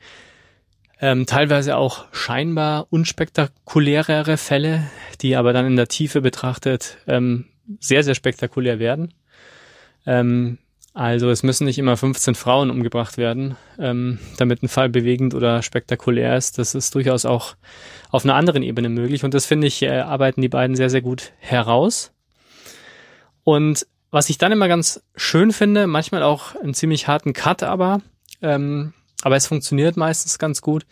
ähm, 1.01 1.27
teilweise 1.27 1.77
auch 1.77 2.07
scheinbar 2.13 2.87
unspektakulärere 2.91 4.37
Fälle, 4.37 4.85
die 5.21 5.37
aber 5.37 5.53
dann 5.53 5.67
in 5.67 5.77
der 5.77 5.89
Tiefe 5.89 6.21
betrachtet 6.21 6.99
ähm, 7.07 7.47
sehr, 7.81 8.05
sehr 8.05 8.15
spektakulär 8.15 8.79
werden. 8.79 9.13
Ähm, 10.07 10.59
Also 10.95 11.31
es 11.31 11.43
müssen 11.43 11.65
nicht 11.65 11.79
immer 11.79 11.97
15 11.97 12.35
Frauen 12.35 12.71
umgebracht 12.71 13.17
werden, 13.17 13.57
ähm, 13.79 14.19
damit 14.37 14.63
ein 14.63 14.69
Fall 14.69 14.91
bewegend 14.91 15.35
oder 15.35 15.63
spektakulär 15.63 16.37
ist. 16.37 16.59
Das 16.59 16.75
ist 16.75 16.95
durchaus 16.95 17.25
auch 17.25 17.55
auf 18.11 18.25
einer 18.25 18.35
anderen 18.35 18.63
Ebene 18.63 18.91
möglich 18.91 19.25
und 19.25 19.33
das 19.33 19.47
finde 19.47 19.67
ich, 19.67 19.83
äh, 19.83 20.01
arbeiten 20.01 20.43
die 20.43 20.51
beiden 20.51 20.77
sehr, 20.77 20.91
sehr 20.91 21.01
gut 21.01 21.33
heraus. 21.39 22.13
Und 23.43 23.87
was 24.11 24.29
ich 24.29 24.37
dann 24.37 24.53
immer 24.53 24.69
ganz 24.69 25.03
schön 25.17 25.53
finde, 25.53 25.87
manchmal 25.87 26.23
auch 26.23 26.55
einen 26.57 26.75
ziemlich 26.75 27.09
harten 27.09 27.33
Cut 27.33 27.63
aber, 27.63 28.03
ähm, 28.43 28.93
aber 29.23 29.37
es 29.37 29.47
funktioniert 29.47 29.97
meistens 29.97 30.39
ganz 30.39 30.61
gut, 30.61 30.85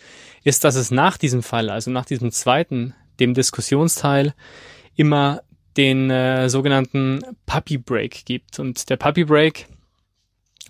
ist, 0.45 0.65
dass 0.65 0.77
es 0.77 0.91
nach 0.91 1.19
diesem 1.19 1.43
Fall, 1.43 1.69
also 1.69 1.91
nach 1.91 2.07
diesem 2.07 2.31
zweiten, 2.31 2.95
dem 3.19 3.35
Diskussionsteil, 3.35 4.33
immer 4.97 5.43
den 5.77 6.11
äh, 6.11 6.49
sogenannten 6.49 7.21
Puppy 7.45 7.77
Break 7.77 8.25
gibt. 8.25 8.59
Und 8.59 8.89
der 8.89 8.97
Puppy 8.97 9.25
Break, 9.25 9.67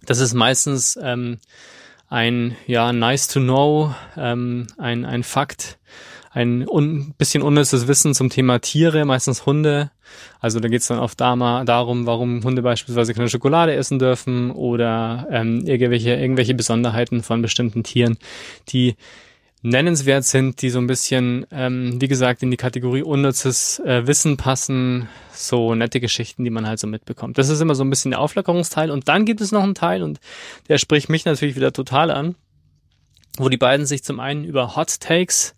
das 0.06 0.20
ist 0.20 0.34
meistens 0.34 0.98
ähm, 1.02 1.38
ein 2.08 2.56
ja 2.66 2.92
nice 2.92 3.28
to 3.28 3.40
know, 3.40 3.94
ähm, 4.16 4.66
ein 4.78 5.04
ein 5.04 5.22
Fakt, 5.22 5.78
ein 6.32 6.66
un 6.68 7.14
bisschen 7.18 7.42
unnützes 7.42 7.88
Wissen 7.88 8.14
zum 8.14 8.30
Thema 8.30 8.60
Tiere, 8.60 9.04
meistens 9.04 9.46
Hunde. 9.46 9.90
Also 10.40 10.58
da 10.58 10.68
geht 10.68 10.80
es 10.80 10.88
dann 10.88 10.98
oft 10.98 11.20
da 11.20 11.64
darum, 11.64 12.06
warum 12.06 12.42
Hunde 12.42 12.62
beispielsweise 12.62 13.14
keine 13.14 13.28
Schokolade 13.28 13.74
essen 13.74 13.98
dürfen 13.98 14.50
oder 14.50 15.26
ähm, 15.30 15.64
irgendwelche, 15.66 16.14
irgendwelche 16.14 16.54
Besonderheiten 16.54 17.22
von 17.22 17.42
bestimmten 17.42 17.84
Tieren, 17.84 18.18
die 18.68 18.96
nennenswert 19.62 20.24
sind, 20.24 20.62
die 20.62 20.70
so 20.70 20.78
ein 20.78 20.86
bisschen, 20.86 21.46
ähm, 21.50 22.00
wie 22.00 22.08
gesagt, 22.08 22.42
in 22.42 22.50
die 22.50 22.56
Kategorie 22.56 23.02
unnützes 23.02 23.78
äh, 23.80 24.06
Wissen 24.06 24.36
passen, 24.36 25.08
so 25.32 25.74
nette 25.74 26.00
Geschichten, 26.00 26.44
die 26.44 26.50
man 26.50 26.66
halt 26.66 26.78
so 26.78 26.86
mitbekommt. 26.86 27.36
Das 27.36 27.48
ist 27.48 27.60
immer 27.60 27.74
so 27.74 27.84
ein 27.84 27.90
bisschen 27.90 28.12
der 28.12 28.20
Auflockerungsteil. 28.20 28.90
Und 28.90 29.08
dann 29.08 29.26
gibt 29.26 29.40
es 29.40 29.52
noch 29.52 29.62
einen 29.62 29.74
Teil, 29.74 30.02
und 30.02 30.18
der 30.68 30.78
spricht 30.78 31.08
mich 31.08 31.24
natürlich 31.24 31.56
wieder 31.56 31.72
total 31.72 32.10
an, 32.10 32.36
wo 33.36 33.48
die 33.48 33.58
beiden 33.58 33.86
sich 33.86 34.02
zum 34.02 34.18
einen 34.18 34.44
über 34.44 34.76
Hot 34.76 35.00
Takes 35.00 35.54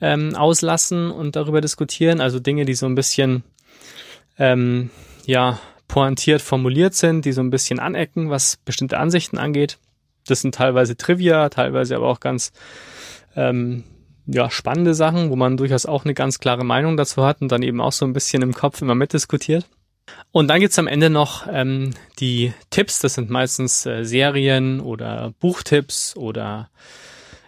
ähm, 0.00 0.34
auslassen 0.36 1.10
und 1.10 1.36
darüber 1.36 1.60
diskutieren, 1.60 2.20
also 2.20 2.40
Dinge, 2.40 2.64
die 2.64 2.74
so 2.74 2.86
ein 2.86 2.94
bisschen 2.94 3.42
ähm, 4.38 4.90
ja 5.26 5.58
pointiert 5.88 6.40
formuliert 6.40 6.94
sind, 6.94 7.24
die 7.24 7.32
so 7.32 7.40
ein 7.40 7.50
bisschen 7.50 7.80
anecken, 7.80 8.30
was 8.30 8.56
bestimmte 8.58 8.98
Ansichten 8.98 9.38
angeht. 9.38 9.78
Das 10.26 10.40
sind 10.40 10.54
teilweise 10.54 10.96
Trivia, 10.96 11.48
teilweise 11.48 11.96
aber 11.96 12.06
auch 12.06 12.20
ganz 12.20 12.52
ähm, 13.40 13.84
ja, 14.26 14.50
spannende 14.50 14.94
Sachen, 14.94 15.30
wo 15.30 15.36
man 15.36 15.56
durchaus 15.56 15.86
auch 15.86 16.04
eine 16.04 16.14
ganz 16.14 16.38
klare 16.38 16.64
Meinung 16.64 16.96
dazu 16.96 17.24
hat 17.24 17.40
und 17.40 17.50
dann 17.50 17.62
eben 17.62 17.80
auch 17.80 17.92
so 17.92 18.04
ein 18.04 18.12
bisschen 18.12 18.42
im 18.42 18.54
Kopf 18.54 18.80
immer 18.82 18.94
mitdiskutiert. 18.94 19.66
Und 20.32 20.48
dann 20.48 20.60
gibt's 20.60 20.78
am 20.78 20.86
Ende 20.86 21.10
noch 21.10 21.46
ähm, 21.50 21.92
die 22.18 22.52
Tipps, 22.70 22.98
das 23.00 23.14
sind 23.14 23.30
meistens 23.30 23.86
äh, 23.86 24.04
Serien 24.04 24.80
oder 24.80 25.32
Buchtipps 25.40 26.16
oder 26.16 26.68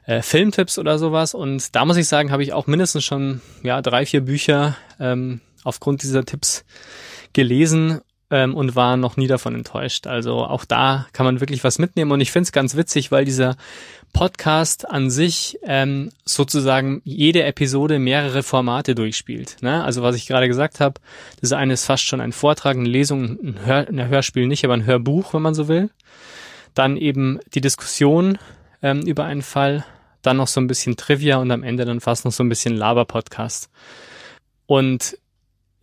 äh, 0.06 0.22
Filmtipps 0.22 0.78
oder 0.78 0.98
sowas. 0.98 1.34
Und 1.34 1.74
da 1.74 1.84
muss 1.84 1.96
ich 1.96 2.08
sagen, 2.08 2.30
habe 2.30 2.42
ich 2.42 2.52
auch 2.52 2.66
mindestens 2.66 3.04
schon 3.04 3.40
ja 3.62 3.82
drei, 3.82 4.06
vier 4.06 4.22
Bücher 4.22 4.76
ähm, 4.98 5.40
aufgrund 5.64 6.02
dieser 6.02 6.24
Tipps 6.24 6.64
gelesen 7.32 8.00
ähm, 8.32 8.56
und 8.56 8.74
war 8.74 8.96
noch 8.96 9.16
nie 9.16 9.28
davon 9.28 9.54
enttäuscht. 9.54 10.08
Also 10.08 10.38
auch 10.38 10.64
da 10.64 11.06
kann 11.12 11.26
man 11.26 11.40
wirklich 11.40 11.62
was 11.62 11.78
mitnehmen 11.78 12.10
und 12.10 12.20
ich 12.20 12.32
finde 12.32 12.44
es 12.46 12.52
ganz 12.52 12.74
witzig, 12.74 13.12
weil 13.12 13.26
dieser 13.26 13.56
Podcast 14.14 14.90
an 14.90 15.10
sich 15.10 15.58
ähm, 15.62 16.10
sozusagen 16.24 17.02
jede 17.04 17.44
Episode 17.44 17.98
mehrere 17.98 18.42
Formate 18.42 18.94
durchspielt. 18.94 19.58
Ne? 19.60 19.84
Also 19.84 20.02
was 20.02 20.16
ich 20.16 20.26
gerade 20.26 20.48
gesagt 20.48 20.80
habe, 20.80 21.00
das 21.40 21.52
eine 21.52 21.74
ist 21.74 21.84
fast 21.84 22.04
schon 22.04 22.20
ein 22.20 22.32
Vortrag, 22.32 22.76
eine 22.76 22.88
Lesung, 22.88 23.38
ein, 23.42 23.58
Hör, 23.64 23.86
ein 23.86 24.08
Hörspiel 24.08 24.46
nicht, 24.46 24.64
aber 24.64 24.74
ein 24.74 24.86
Hörbuch, 24.86 25.34
wenn 25.34 25.42
man 25.42 25.54
so 25.54 25.68
will. 25.68 25.90
Dann 26.74 26.96
eben 26.96 27.38
die 27.54 27.60
Diskussion 27.60 28.38
ähm, 28.82 29.02
über 29.02 29.24
einen 29.24 29.42
Fall, 29.42 29.84
dann 30.22 30.38
noch 30.38 30.48
so 30.48 30.60
ein 30.60 30.68
bisschen 30.68 30.96
Trivia 30.96 31.36
und 31.36 31.50
am 31.50 31.62
Ende 31.62 31.84
dann 31.84 32.00
fast 32.00 32.24
noch 32.24 32.32
so 32.32 32.42
ein 32.42 32.48
bisschen 32.48 32.76
Laber-Podcast. 32.76 33.68
Und 34.66 35.18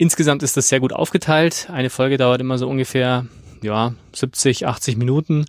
Insgesamt 0.01 0.43
ist 0.43 0.55
das 0.55 0.69
sehr 0.69 0.79
gut 0.79 0.93
aufgeteilt. 0.93 1.67
Eine 1.69 1.89
Folge 1.89 2.15
dauert 2.15 2.39
immer 2.39 2.57
so 2.57 2.69
ungefähr, 2.69 3.25
ja, 3.61 3.93
70, 4.13 4.65
80 4.65 4.95
Minuten. 4.95 5.43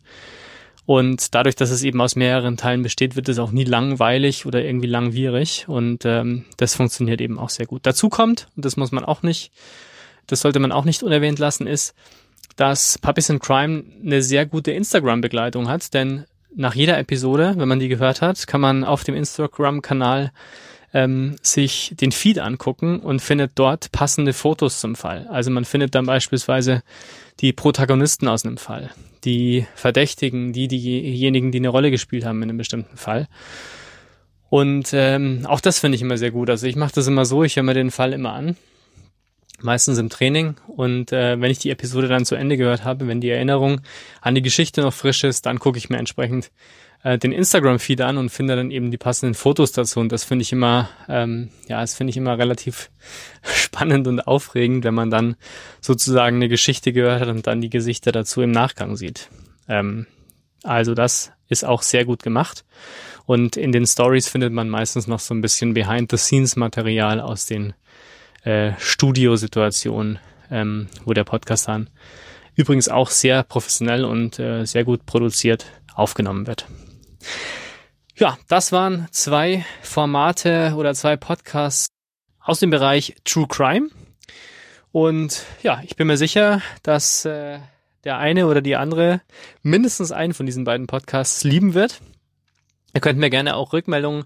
Und 0.86 1.36
dadurch, 1.36 1.55
dass 1.55 1.70
es 1.70 1.84
eben 1.84 2.01
aus 2.01 2.16
mehreren 2.16 2.57
Teilen 2.57 2.82
besteht, 2.82 3.14
wird 3.14 3.28
es 3.28 3.38
auch 3.38 3.53
nie 3.53 3.62
langweilig 3.62 4.46
oder 4.46 4.64
irgendwie 4.64 4.88
langwierig. 4.88 5.66
Und 5.68 6.05
ähm, 6.05 6.46
das 6.57 6.74
funktioniert 6.74 7.20
eben 7.20 7.38
auch 7.38 7.48
sehr 7.48 7.66
gut. 7.66 7.82
Dazu 7.84 8.09
kommt, 8.09 8.48
und 8.57 8.64
das 8.64 8.76
muss 8.76 8.90
man 8.90 9.05
auch 9.05 9.22
nicht, 9.22 9.53
das 10.26 10.40
sollte 10.40 10.59
man 10.59 10.72
auch 10.72 10.84
nicht 10.84 11.05
unerwähnt 11.05 11.38
lassen, 11.38 11.68
ist, 11.68 11.94
dass 12.57 12.98
Puppies 12.98 13.28
in 13.28 13.38
Crime 13.38 13.84
eine 14.05 14.20
sehr 14.20 14.46
gute 14.46 14.72
Instagram-Begleitung 14.72 15.68
hat. 15.68 15.94
Denn 15.94 16.24
nach 16.57 16.74
jeder 16.74 16.98
Episode, 16.98 17.55
wenn 17.57 17.68
man 17.68 17.78
die 17.78 17.86
gehört 17.86 18.20
hat, 18.20 18.48
kann 18.48 18.61
man 18.61 18.82
auf 18.82 19.05
dem 19.05 19.14
Instagram-Kanal 19.14 20.32
ähm, 20.93 21.36
sich 21.43 21.95
den 22.01 22.12
Feed 22.12 22.38
angucken 22.38 23.01
und 23.01 23.20
findet 23.20 23.53
dort 23.55 23.93
passende 23.93 24.32
Fotos 24.32 24.80
zum 24.80 24.97
Fall. 24.97 25.26
Also 25.28 25.51
man 25.51 25.64
findet 25.64 25.95
dann 25.95 26.07
beispielsweise 26.07 26.82
die 27.41 27.53
Protagonisten 27.53 28.28
aus 28.28 28.45
einem 28.45 28.57
Fall, 28.57 28.91
die 29.24 29.66
Verdächtigen, 29.74 30.53
die 30.53 30.68
diejenigen, 30.68 31.53
die 31.53 31.59
eine 31.59 31.68
Rolle 31.68 31.91
gespielt 31.91 32.24
haben 32.24 32.43
in 32.43 32.51
einem 32.51 32.59
bestimmten 32.59 32.97
Fall. 32.97 33.28
Und 34.49 34.91
ähm, 34.93 35.47
auch 35.47 35.61
das 35.61 35.78
finde 35.78 35.97
ich 35.97 36.03
immer 36.03 36.18
sehr 36.18 36.32
gut. 36.32 36.51
Also 36.51 36.66
ich 36.66 36.74
mache 36.74 36.93
das 36.95 37.07
immer 37.07 37.24
so, 37.24 37.45
ich 37.45 37.57
höre 37.57 37.62
mir 37.62 37.74
den 37.74 37.93
Fall 37.93 38.12
immer 38.12 38.32
an, 38.32 38.57
meistens 39.61 39.97
im 39.99 40.11
Training. 40.11 40.57
Und 40.66 41.12
äh, 41.12 41.41
wenn 41.41 41.53
ich 41.53 41.61
die 41.61 41.70
Episode 41.70 42.09
dann 42.09 42.24
zu 42.24 42.34
Ende 42.34 42.57
gehört 42.57 42.84
habe, 42.84 43.07
wenn 43.07 43.20
die 43.20 43.30
Erinnerung 43.30 43.80
an 44.20 44.34
die 44.34 44.43
Geschichte 44.43 44.80
noch 44.80 44.93
frisch 44.93 45.22
ist, 45.22 45.47
dann 45.47 45.61
gucke 45.61 45.78
ich 45.78 45.88
mir 45.88 45.99
entsprechend 45.99 46.51
äh, 47.03 47.18
den 47.18 47.32
Instagram-Feed 47.32 48.01
an 48.03 48.18
und 48.18 48.30
finde 48.30 48.57
dann 48.57 48.70
eben 48.70 48.90
die 48.90 48.98
passenden 48.98 49.34
Fotos 49.34 49.72
dazu. 49.72 50.01
Und 50.01 50.12
das 50.12 50.24
finde 50.24 50.42
ich 50.42 50.53
immer, 50.53 50.88
ähm, 51.09 51.51
ja, 51.68 51.80
das 51.80 51.94
finde 51.94 52.11
ich 52.11 52.16
immer 52.16 52.38
relativ 52.38 52.90
spannend 53.42 54.07
und 54.07 54.20
aufregend, 54.20 54.84
wenn 54.84 54.94
man 54.94 55.11
dann 55.11 55.36
sozusagen 55.80 56.36
eine 56.36 56.48
Geschichte 56.48 56.92
gehört 56.92 57.20
hat 57.20 57.28
und 57.28 57.46
dann 57.46 57.61
die 57.61 57.70
Gesichter 57.70 58.12
dazu 58.12 58.42
im 58.42 58.51
Nachgang 58.51 58.96
sieht. 58.96 59.28
Ähm, 59.68 60.07
also 60.62 60.94
das 60.94 61.32
ist 61.48 61.64
auch 61.64 61.82
sehr 61.82 62.05
gut 62.05 62.22
gemacht. 62.22 62.64
Und 63.26 63.57
in 63.57 63.72
den 63.72 63.86
Stories 63.86 64.28
findet 64.28 64.53
man 64.53 64.68
meistens 64.68 65.07
noch 65.07 65.20
so 65.20 65.34
ein 65.34 65.40
bisschen 65.40 65.74
Behind-the-Scenes-Material 65.74 67.20
aus 67.20 67.46
den 67.46 67.74
äh, 68.42 68.72
Studiosituationen, 68.78 70.18
ähm, 70.51 70.88
wo 71.05 71.12
der 71.12 71.24
Podcast 71.24 71.68
dann 71.68 71.88
übrigens 72.57 72.88
auch 72.88 73.09
sehr 73.09 73.42
professionell 73.42 74.05
und 74.05 74.38
äh, 74.38 74.64
sehr 74.64 74.84
gut 74.84 75.07
produziert 75.07 75.66
aufgenommen 75.94 76.46
wird. 76.46 76.66
Ja, 78.16 78.37
das 78.49 78.73
waren 78.73 79.09
zwei 79.12 79.64
Formate 79.83 80.75
oder 80.77 80.95
zwei 80.95 81.16
Podcasts 81.16 81.89
aus 82.41 82.61
dem 82.61 82.71
Bereich 82.71 83.16
True 83.25 83.47
Crime. 83.49 83.89
Und 84.93 85.45
ja, 85.62 85.81
ich 85.85 85.97
bin 85.97 86.07
mir 86.07 86.16
sicher, 86.16 86.62
dass 86.83 87.25
äh, 87.25 87.61
der 88.05 88.18
eine 88.18 88.47
oder 88.47 88.61
die 88.61 88.77
andere 88.77 89.21
mindestens 89.62 90.12
einen 90.12 90.35
von 90.35 90.47
diesen 90.47 90.64
beiden 90.64 90.87
Podcasts 90.87 91.45
lieben 91.45 91.75
wird. 91.75 92.01
Ihr 92.93 93.01
könnt 93.01 93.18
mir 93.18 93.31
gerne 93.31 93.57
auch 93.57 93.73
Rückmeldungen 93.73 94.25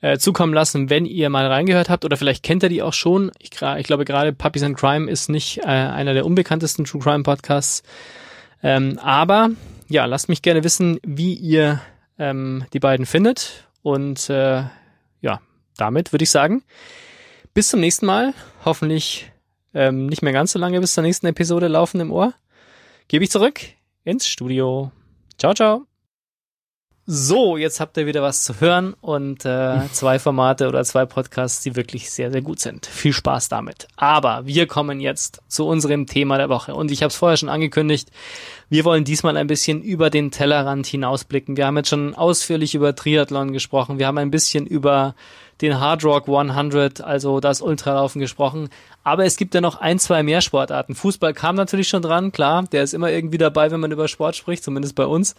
äh, 0.00 0.18
zukommen 0.18 0.54
lassen, 0.54 0.90
wenn 0.90 1.06
ihr 1.06 1.28
mal 1.30 1.46
reingehört 1.46 1.88
habt 1.88 2.04
oder 2.04 2.16
vielleicht 2.16 2.42
kennt 2.42 2.62
ihr 2.62 2.68
die 2.68 2.82
auch 2.82 2.92
schon. 2.92 3.32
Ich, 3.38 3.50
ich 3.50 3.86
glaube 3.86 4.04
gerade 4.04 4.32
Puppies 4.32 4.62
and 4.62 4.76
Crime 4.76 5.10
ist 5.10 5.28
nicht 5.28 5.58
äh, 5.58 5.66
einer 5.66 6.14
der 6.14 6.26
unbekanntesten 6.26 6.84
True 6.84 7.02
Crime 7.02 7.22
Podcasts. 7.22 7.82
Ähm, 8.62 8.98
aber 9.02 9.50
ja, 9.88 10.04
lasst 10.04 10.28
mich 10.28 10.42
gerne 10.42 10.64
wissen, 10.64 10.98
wie 11.04 11.34
ihr 11.34 11.80
ähm, 12.18 12.64
die 12.72 12.80
beiden 12.80 13.06
findet. 13.06 13.68
Und 13.82 14.30
äh, 14.30 14.64
ja, 15.20 15.40
damit 15.76 16.12
würde 16.12 16.24
ich 16.24 16.30
sagen, 16.30 16.62
bis 17.54 17.68
zum 17.68 17.80
nächsten 17.80 18.06
Mal. 18.06 18.34
Hoffentlich 18.64 19.30
ähm, 19.74 20.06
nicht 20.06 20.22
mehr 20.22 20.32
ganz 20.32 20.52
so 20.52 20.58
lange 20.58 20.80
bis 20.80 20.94
zur 20.94 21.02
nächsten 21.02 21.26
Episode 21.26 21.68
laufen 21.68 22.00
im 22.00 22.12
Ohr. 22.12 22.34
Gebe 23.08 23.24
ich 23.24 23.30
zurück 23.30 23.60
ins 24.04 24.26
Studio. 24.26 24.90
Ciao, 25.38 25.54
ciao. 25.54 25.95
So, 27.08 27.56
jetzt 27.56 27.78
habt 27.78 27.96
ihr 27.98 28.06
wieder 28.06 28.20
was 28.20 28.42
zu 28.42 28.60
hören 28.60 28.94
und 29.00 29.44
äh, 29.44 29.78
zwei 29.92 30.18
Formate 30.18 30.66
oder 30.66 30.82
zwei 30.82 31.06
Podcasts, 31.06 31.62
die 31.62 31.76
wirklich 31.76 32.10
sehr, 32.10 32.32
sehr 32.32 32.42
gut 32.42 32.58
sind. 32.58 32.84
Viel 32.84 33.12
Spaß 33.12 33.48
damit. 33.48 33.86
Aber 33.94 34.44
wir 34.44 34.66
kommen 34.66 34.98
jetzt 34.98 35.40
zu 35.46 35.68
unserem 35.68 36.06
Thema 36.06 36.36
der 36.36 36.48
Woche 36.48 36.74
und 36.74 36.90
ich 36.90 37.04
habe 37.04 37.10
es 37.10 37.16
vorher 37.16 37.36
schon 37.36 37.48
angekündigt. 37.48 38.10
Wir 38.68 38.84
wollen 38.84 39.04
diesmal 39.04 39.36
ein 39.36 39.46
bisschen 39.46 39.82
über 39.82 40.10
den 40.10 40.32
Tellerrand 40.32 40.88
hinausblicken. 40.88 41.56
Wir 41.56 41.66
haben 41.66 41.76
jetzt 41.76 41.90
schon 41.90 42.16
ausführlich 42.16 42.74
über 42.74 42.96
Triathlon 42.96 43.52
gesprochen. 43.52 44.00
Wir 44.00 44.08
haben 44.08 44.18
ein 44.18 44.32
bisschen 44.32 44.66
über 44.66 45.14
den 45.60 45.78
Hard 45.78 46.04
Rock 46.04 46.28
100, 46.28 47.02
also 47.02 47.38
das 47.38 47.60
Ultralaufen 47.60 48.20
gesprochen. 48.20 48.68
Aber 49.04 49.24
es 49.24 49.36
gibt 49.36 49.54
ja 49.54 49.60
noch 49.60 49.80
ein, 49.80 50.00
zwei 50.00 50.24
mehr 50.24 50.40
Sportarten. 50.40 50.96
Fußball 50.96 51.34
kam 51.34 51.54
natürlich 51.54 51.86
schon 51.86 52.02
dran, 52.02 52.32
klar. 52.32 52.64
Der 52.72 52.82
ist 52.82 52.94
immer 52.94 53.12
irgendwie 53.12 53.38
dabei, 53.38 53.70
wenn 53.70 53.78
man 53.78 53.92
über 53.92 54.08
Sport 54.08 54.34
spricht, 54.34 54.64
zumindest 54.64 54.96
bei 54.96 55.06
uns. 55.06 55.36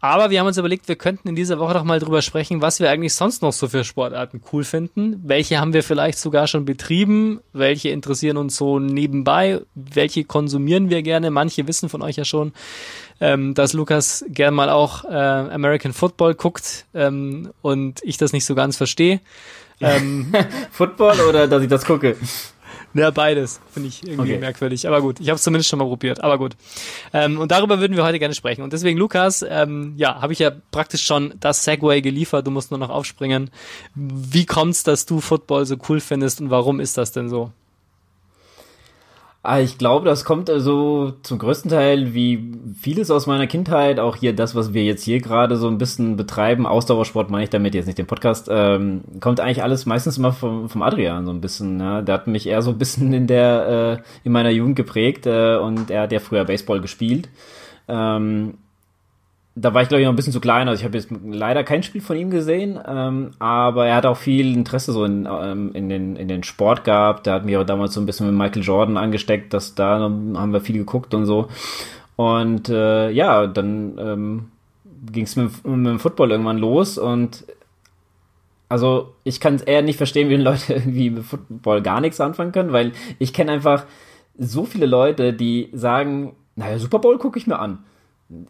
Aber 0.00 0.30
wir 0.30 0.38
haben 0.38 0.46
uns 0.46 0.56
überlegt, 0.56 0.86
wir 0.86 0.94
könnten 0.94 1.28
in 1.28 1.34
dieser 1.34 1.58
Woche 1.58 1.74
doch 1.74 1.82
mal 1.82 1.98
drüber 1.98 2.22
sprechen, 2.22 2.62
was 2.62 2.78
wir 2.78 2.88
eigentlich 2.88 3.14
sonst 3.14 3.42
noch 3.42 3.52
so 3.52 3.68
für 3.68 3.82
Sportarten 3.82 4.40
cool 4.52 4.62
finden. 4.62 5.20
Welche 5.24 5.58
haben 5.58 5.72
wir 5.72 5.82
vielleicht 5.82 6.18
sogar 6.18 6.46
schon 6.46 6.64
betrieben? 6.64 7.40
Welche 7.52 7.88
interessieren 7.88 8.36
uns 8.36 8.56
so 8.56 8.78
nebenbei? 8.78 9.60
Welche 9.74 10.24
konsumieren 10.24 10.88
wir 10.88 11.02
gerne? 11.02 11.30
Manche 11.30 11.66
wissen 11.66 11.88
von 11.88 12.02
euch 12.02 12.16
ja 12.16 12.24
schon, 12.24 12.52
ähm, 13.20 13.54
dass 13.54 13.72
Lukas 13.72 14.24
gern 14.28 14.54
mal 14.54 14.70
auch 14.70 15.04
äh, 15.04 15.08
American 15.08 15.92
Football 15.92 16.34
guckt 16.34 16.86
ähm, 16.94 17.50
und 17.62 18.00
ich 18.04 18.18
das 18.18 18.32
nicht 18.32 18.44
so 18.44 18.54
ganz 18.54 18.76
verstehe. 18.76 19.20
Ähm, 19.80 20.32
Football 20.70 21.20
oder 21.20 21.48
dass 21.48 21.62
ich 21.62 21.68
das 21.68 21.84
gucke? 21.84 22.16
Ja, 22.98 23.10
beides. 23.10 23.60
Finde 23.72 23.88
ich 23.88 24.02
irgendwie 24.02 24.32
okay. 24.32 24.40
merkwürdig. 24.40 24.86
Aber 24.88 25.00
gut, 25.00 25.20
ich 25.20 25.28
habe 25.28 25.36
es 25.36 25.42
zumindest 25.42 25.70
schon 25.70 25.78
mal 25.78 25.86
probiert. 25.86 26.22
Aber 26.22 26.38
gut. 26.38 26.56
Ähm, 27.12 27.38
und 27.38 27.50
darüber 27.50 27.80
würden 27.80 27.96
wir 27.96 28.04
heute 28.04 28.18
gerne 28.18 28.34
sprechen. 28.34 28.62
Und 28.62 28.72
deswegen, 28.72 28.98
Lukas, 28.98 29.44
ähm, 29.48 29.94
ja, 29.96 30.20
habe 30.20 30.32
ich 30.32 30.38
ja 30.38 30.50
praktisch 30.70 31.04
schon 31.04 31.34
das 31.40 31.64
Segway 31.64 32.00
geliefert. 32.00 32.46
Du 32.46 32.50
musst 32.50 32.70
nur 32.70 32.78
noch 32.78 32.90
aufspringen. 32.90 33.50
Wie 33.94 34.46
kommt's, 34.46 34.82
dass 34.82 35.06
du 35.06 35.20
Football 35.20 35.66
so 35.66 35.76
cool 35.88 36.00
findest 36.00 36.40
und 36.40 36.50
warum 36.50 36.80
ist 36.80 36.98
das 36.98 37.12
denn 37.12 37.28
so? 37.28 37.52
Ah, 39.44 39.60
ich 39.60 39.78
glaube, 39.78 40.04
das 40.04 40.24
kommt 40.24 40.50
also 40.50 41.12
zum 41.22 41.38
größten 41.38 41.70
Teil 41.70 42.12
wie 42.12 42.52
vieles 42.74 43.10
aus 43.10 43.26
meiner 43.26 43.46
Kindheit, 43.46 44.00
auch 44.00 44.16
hier 44.16 44.34
das, 44.34 44.56
was 44.56 44.74
wir 44.74 44.84
jetzt 44.84 45.04
hier 45.04 45.20
gerade 45.20 45.56
so 45.56 45.68
ein 45.68 45.78
bisschen 45.78 46.16
betreiben, 46.16 46.66
Ausdauersport 46.66 47.30
meine 47.30 47.44
ich 47.44 47.50
damit 47.50 47.74
jetzt 47.74 47.86
nicht 47.86 47.98
den 47.98 48.06
Podcast, 48.08 48.48
ähm, 48.50 49.04
kommt 49.20 49.38
eigentlich 49.38 49.62
alles 49.62 49.86
meistens 49.86 50.18
immer 50.18 50.32
vom, 50.32 50.68
vom 50.68 50.82
Adrian 50.82 51.24
so 51.24 51.32
ein 51.32 51.40
bisschen. 51.40 51.78
Ja. 51.78 52.02
Der 52.02 52.14
hat 52.16 52.26
mich 52.26 52.48
eher 52.48 52.62
so 52.62 52.70
ein 52.70 52.78
bisschen 52.78 53.12
in 53.12 53.28
der 53.28 54.02
äh, 54.02 54.08
in 54.24 54.32
meiner 54.32 54.50
Jugend 54.50 54.74
geprägt 54.74 55.24
äh, 55.26 55.56
und 55.56 55.90
er 55.90 56.02
hat 56.02 56.12
ja 56.12 56.18
früher 56.18 56.44
Baseball 56.44 56.80
gespielt. 56.80 57.28
Ähm, 57.86 58.54
da 59.60 59.74
war 59.74 59.82
ich 59.82 59.88
glaube 59.88 60.00
ich 60.00 60.06
noch 60.06 60.12
ein 60.12 60.16
bisschen 60.16 60.32
zu 60.32 60.40
klein, 60.40 60.68
also 60.68 60.80
ich 60.80 60.84
habe 60.84 60.96
jetzt 60.96 61.10
leider 61.24 61.64
kein 61.64 61.82
Spiel 61.82 62.00
von 62.00 62.16
ihm 62.16 62.30
gesehen, 62.30 62.78
ähm, 62.86 63.32
aber 63.40 63.86
er 63.86 63.96
hat 63.96 64.06
auch 64.06 64.16
viel 64.16 64.54
Interesse 64.54 64.92
so 64.92 65.04
in, 65.04 65.28
ähm, 65.30 65.70
in, 65.74 65.88
den, 65.88 66.16
in 66.16 66.28
den 66.28 66.44
Sport 66.44 66.84
gehabt. 66.84 67.26
Der 67.26 67.34
hat 67.34 67.44
mich 67.44 67.56
auch 67.56 67.64
damals 67.64 67.94
so 67.94 68.00
ein 68.00 68.06
bisschen 68.06 68.26
mit 68.26 68.36
Michael 68.36 68.62
Jordan 68.62 68.96
angesteckt, 68.96 69.52
dass 69.52 69.74
da 69.74 69.98
haben 70.00 70.52
wir 70.52 70.60
viel 70.60 70.78
geguckt 70.78 71.12
und 71.12 71.26
so. 71.26 71.48
Und 72.14 72.68
äh, 72.68 73.10
ja, 73.10 73.46
dann 73.46 73.98
ähm, 73.98 74.48
ging 75.10 75.24
es 75.24 75.34
mit, 75.34 75.64
mit 75.66 75.86
dem 75.86 75.98
Football 75.98 76.30
irgendwann 76.30 76.58
los 76.58 76.98
und 76.98 77.44
also 78.68 79.14
ich 79.24 79.40
kann 79.40 79.54
es 79.54 79.62
eher 79.62 79.82
nicht 79.82 79.96
verstehen, 79.96 80.28
wie 80.28 80.36
Leute 80.36 80.72
irgendwie 80.74 81.10
mit 81.10 81.24
Football 81.24 81.82
gar 81.82 82.00
nichts 82.00 82.20
anfangen 82.20 82.52
können, 82.52 82.72
weil 82.72 82.92
ich 83.18 83.32
kenne 83.32 83.52
einfach 83.52 83.86
so 84.36 84.64
viele 84.64 84.86
Leute, 84.86 85.32
die 85.32 85.70
sagen, 85.72 86.36
naja, 86.54 86.78
Super 86.78 87.00
Bowl 87.00 87.18
gucke 87.18 87.38
ich 87.38 87.46
mir 87.46 87.58
an 87.58 87.78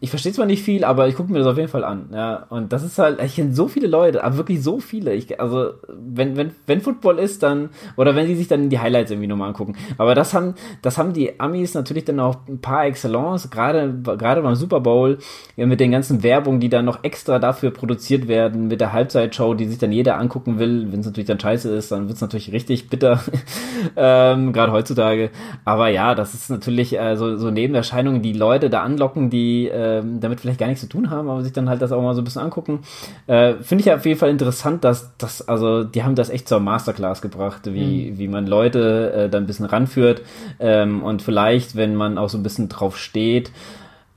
ich 0.01 0.11
verstehe 0.11 0.33
zwar 0.33 0.47
nicht 0.47 0.64
viel, 0.64 0.83
aber 0.83 1.07
ich 1.07 1.14
gucke 1.14 1.31
mir 1.31 1.39
das 1.39 1.47
auf 1.47 1.57
jeden 1.57 1.68
Fall 1.68 1.85
an. 1.85 2.11
Ja, 2.12 2.47
und 2.51 2.72
das 2.72 2.83
ist 2.83 2.99
halt, 2.99 3.22
ich 3.22 3.37
kenne 3.37 3.55
so 3.55 3.68
viele 3.68 3.87
Leute, 3.87 4.24
aber 4.24 4.37
wirklich 4.37 4.61
so 4.61 4.81
viele. 4.81 5.14
Ich, 5.14 5.41
also, 5.41 5.70
wenn, 5.89 6.37
wenn, 6.37 6.51
wenn 6.66 6.81
Football 6.81 7.20
ist, 7.20 7.45
dann, 7.45 7.70
oder 7.97 8.16
wenn 8.16 8.26
sie 8.26 8.35
sich 8.35 8.49
dann 8.49 8.70
die 8.70 8.81
Highlights 8.81 9.12
irgendwie 9.12 9.29
nochmal 9.29 9.49
angucken. 9.49 9.76
Aber 9.97 10.16
das 10.16 10.35
haben, 10.35 10.55
das 10.83 10.99
haben 10.99 11.12
die 11.12 11.39
Amis 11.39 11.74
natürlich 11.74 12.05
dann 12.05 12.18
auch 12.18 12.39
ein 12.49 12.61
paar 12.61 12.87
Excellence, 12.87 13.51
gerade, 13.51 13.95
gerade 14.03 14.43
beim 14.43 14.57
Super 14.57 14.81
Bowl, 14.81 15.18
ja, 15.55 15.64
mit 15.66 15.79
den 15.79 15.93
ganzen 15.93 16.24
Werbungen, 16.24 16.59
die 16.59 16.70
dann 16.70 16.85
noch 16.85 17.05
extra 17.05 17.39
dafür 17.39 17.70
produziert 17.70 18.26
werden, 18.26 18.66
mit 18.66 18.81
der 18.81 18.93
Halbzeitshow, 18.93 19.55
die 19.55 19.66
sich 19.66 19.79
dann 19.79 19.93
jeder 19.93 20.18
angucken 20.18 20.59
will. 20.59 20.91
Wenn 20.91 21.01
es 21.01 21.07
natürlich 21.07 21.29
dann 21.29 21.39
scheiße 21.39 21.72
ist, 21.72 21.93
dann 21.93 22.09
wird 22.09 22.16
es 22.16 22.20
natürlich 22.20 22.51
richtig 22.51 22.91
bitter, 22.91 23.20
ähm, 23.97 24.53
gerade 24.53 24.72
heutzutage. 24.72 25.31
Aber 25.64 25.89
ja, 25.89 26.16
das 26.16 26.35
ist 26.35 26.51
natürlich 26.51 26.99
äh, 26.99 27.14
so, 27.16 27.37
so 27.37 27.53
Nebenerscheinungen, 27.53 28.22
die 28.22 28.33
Leute 28.33 28.70
da 28.70 28.83
anlocken, 28.83 29.31
die 29.31 29.68
ähm, 29.73 30.21
damit 30.21 30.41
vielleicht 30.41 30.59
gar 30.59 30.66
nichts 30.66 30.81
zu 30.81 30.89
tun 30.89 31.11
haben, 31.11 31.29
aber 31.29 31.43
sich 31.43 31.53
dann 31.53 31.69
halt 31.69 31.83
das 31.83 31.93
auch 31.93 32.03
mal 32.03 32.14
so 32.14 32.21
ein 32.21 32.25
bisschen 32.25 32.43
angucken. 32.43 32.81
Äh, 33.27 33.55
Finde 33.55 33.81
ich 33.81 33.87
ja 33.87 33.97
auf 33.97 34.07
jeden 34.07 34.19
Fall 34.19 34.31
interessant, 34.31 34.85
dass 34.85 35.16
das, 35.19 35.47
also 35.47 35.85
die 35.85 36.03
haben 36.03 36.14
das 36.14 36.31
echt 36.31 36.49
zur 36.49 36.61
Masterclass 36.61 37.23
gebracht, 37.23 37.62
wie, 37.66 38.11
mhm. 38.11 38.19
wie 38.19 38.29
man 38.29 38.47
Leute 38.47 39.12
äh, 39.12 39.29
da 39.29 39.39
ein 39.39 39.47
bisschen 39.47 39.66
ranführt 39.66 40.23
ähm, 40.59 41.03
und 41.03 41.23
vielleicht, 41.23 41.77
wenn 41.77 41.95
man 41.95 42.19
auch 42.19 42.29
so 42.29 42.39
ein 42.39 42.43
bisschen 42.43 42.69
drauf 42.69 42.99
steht, 42.99 43.51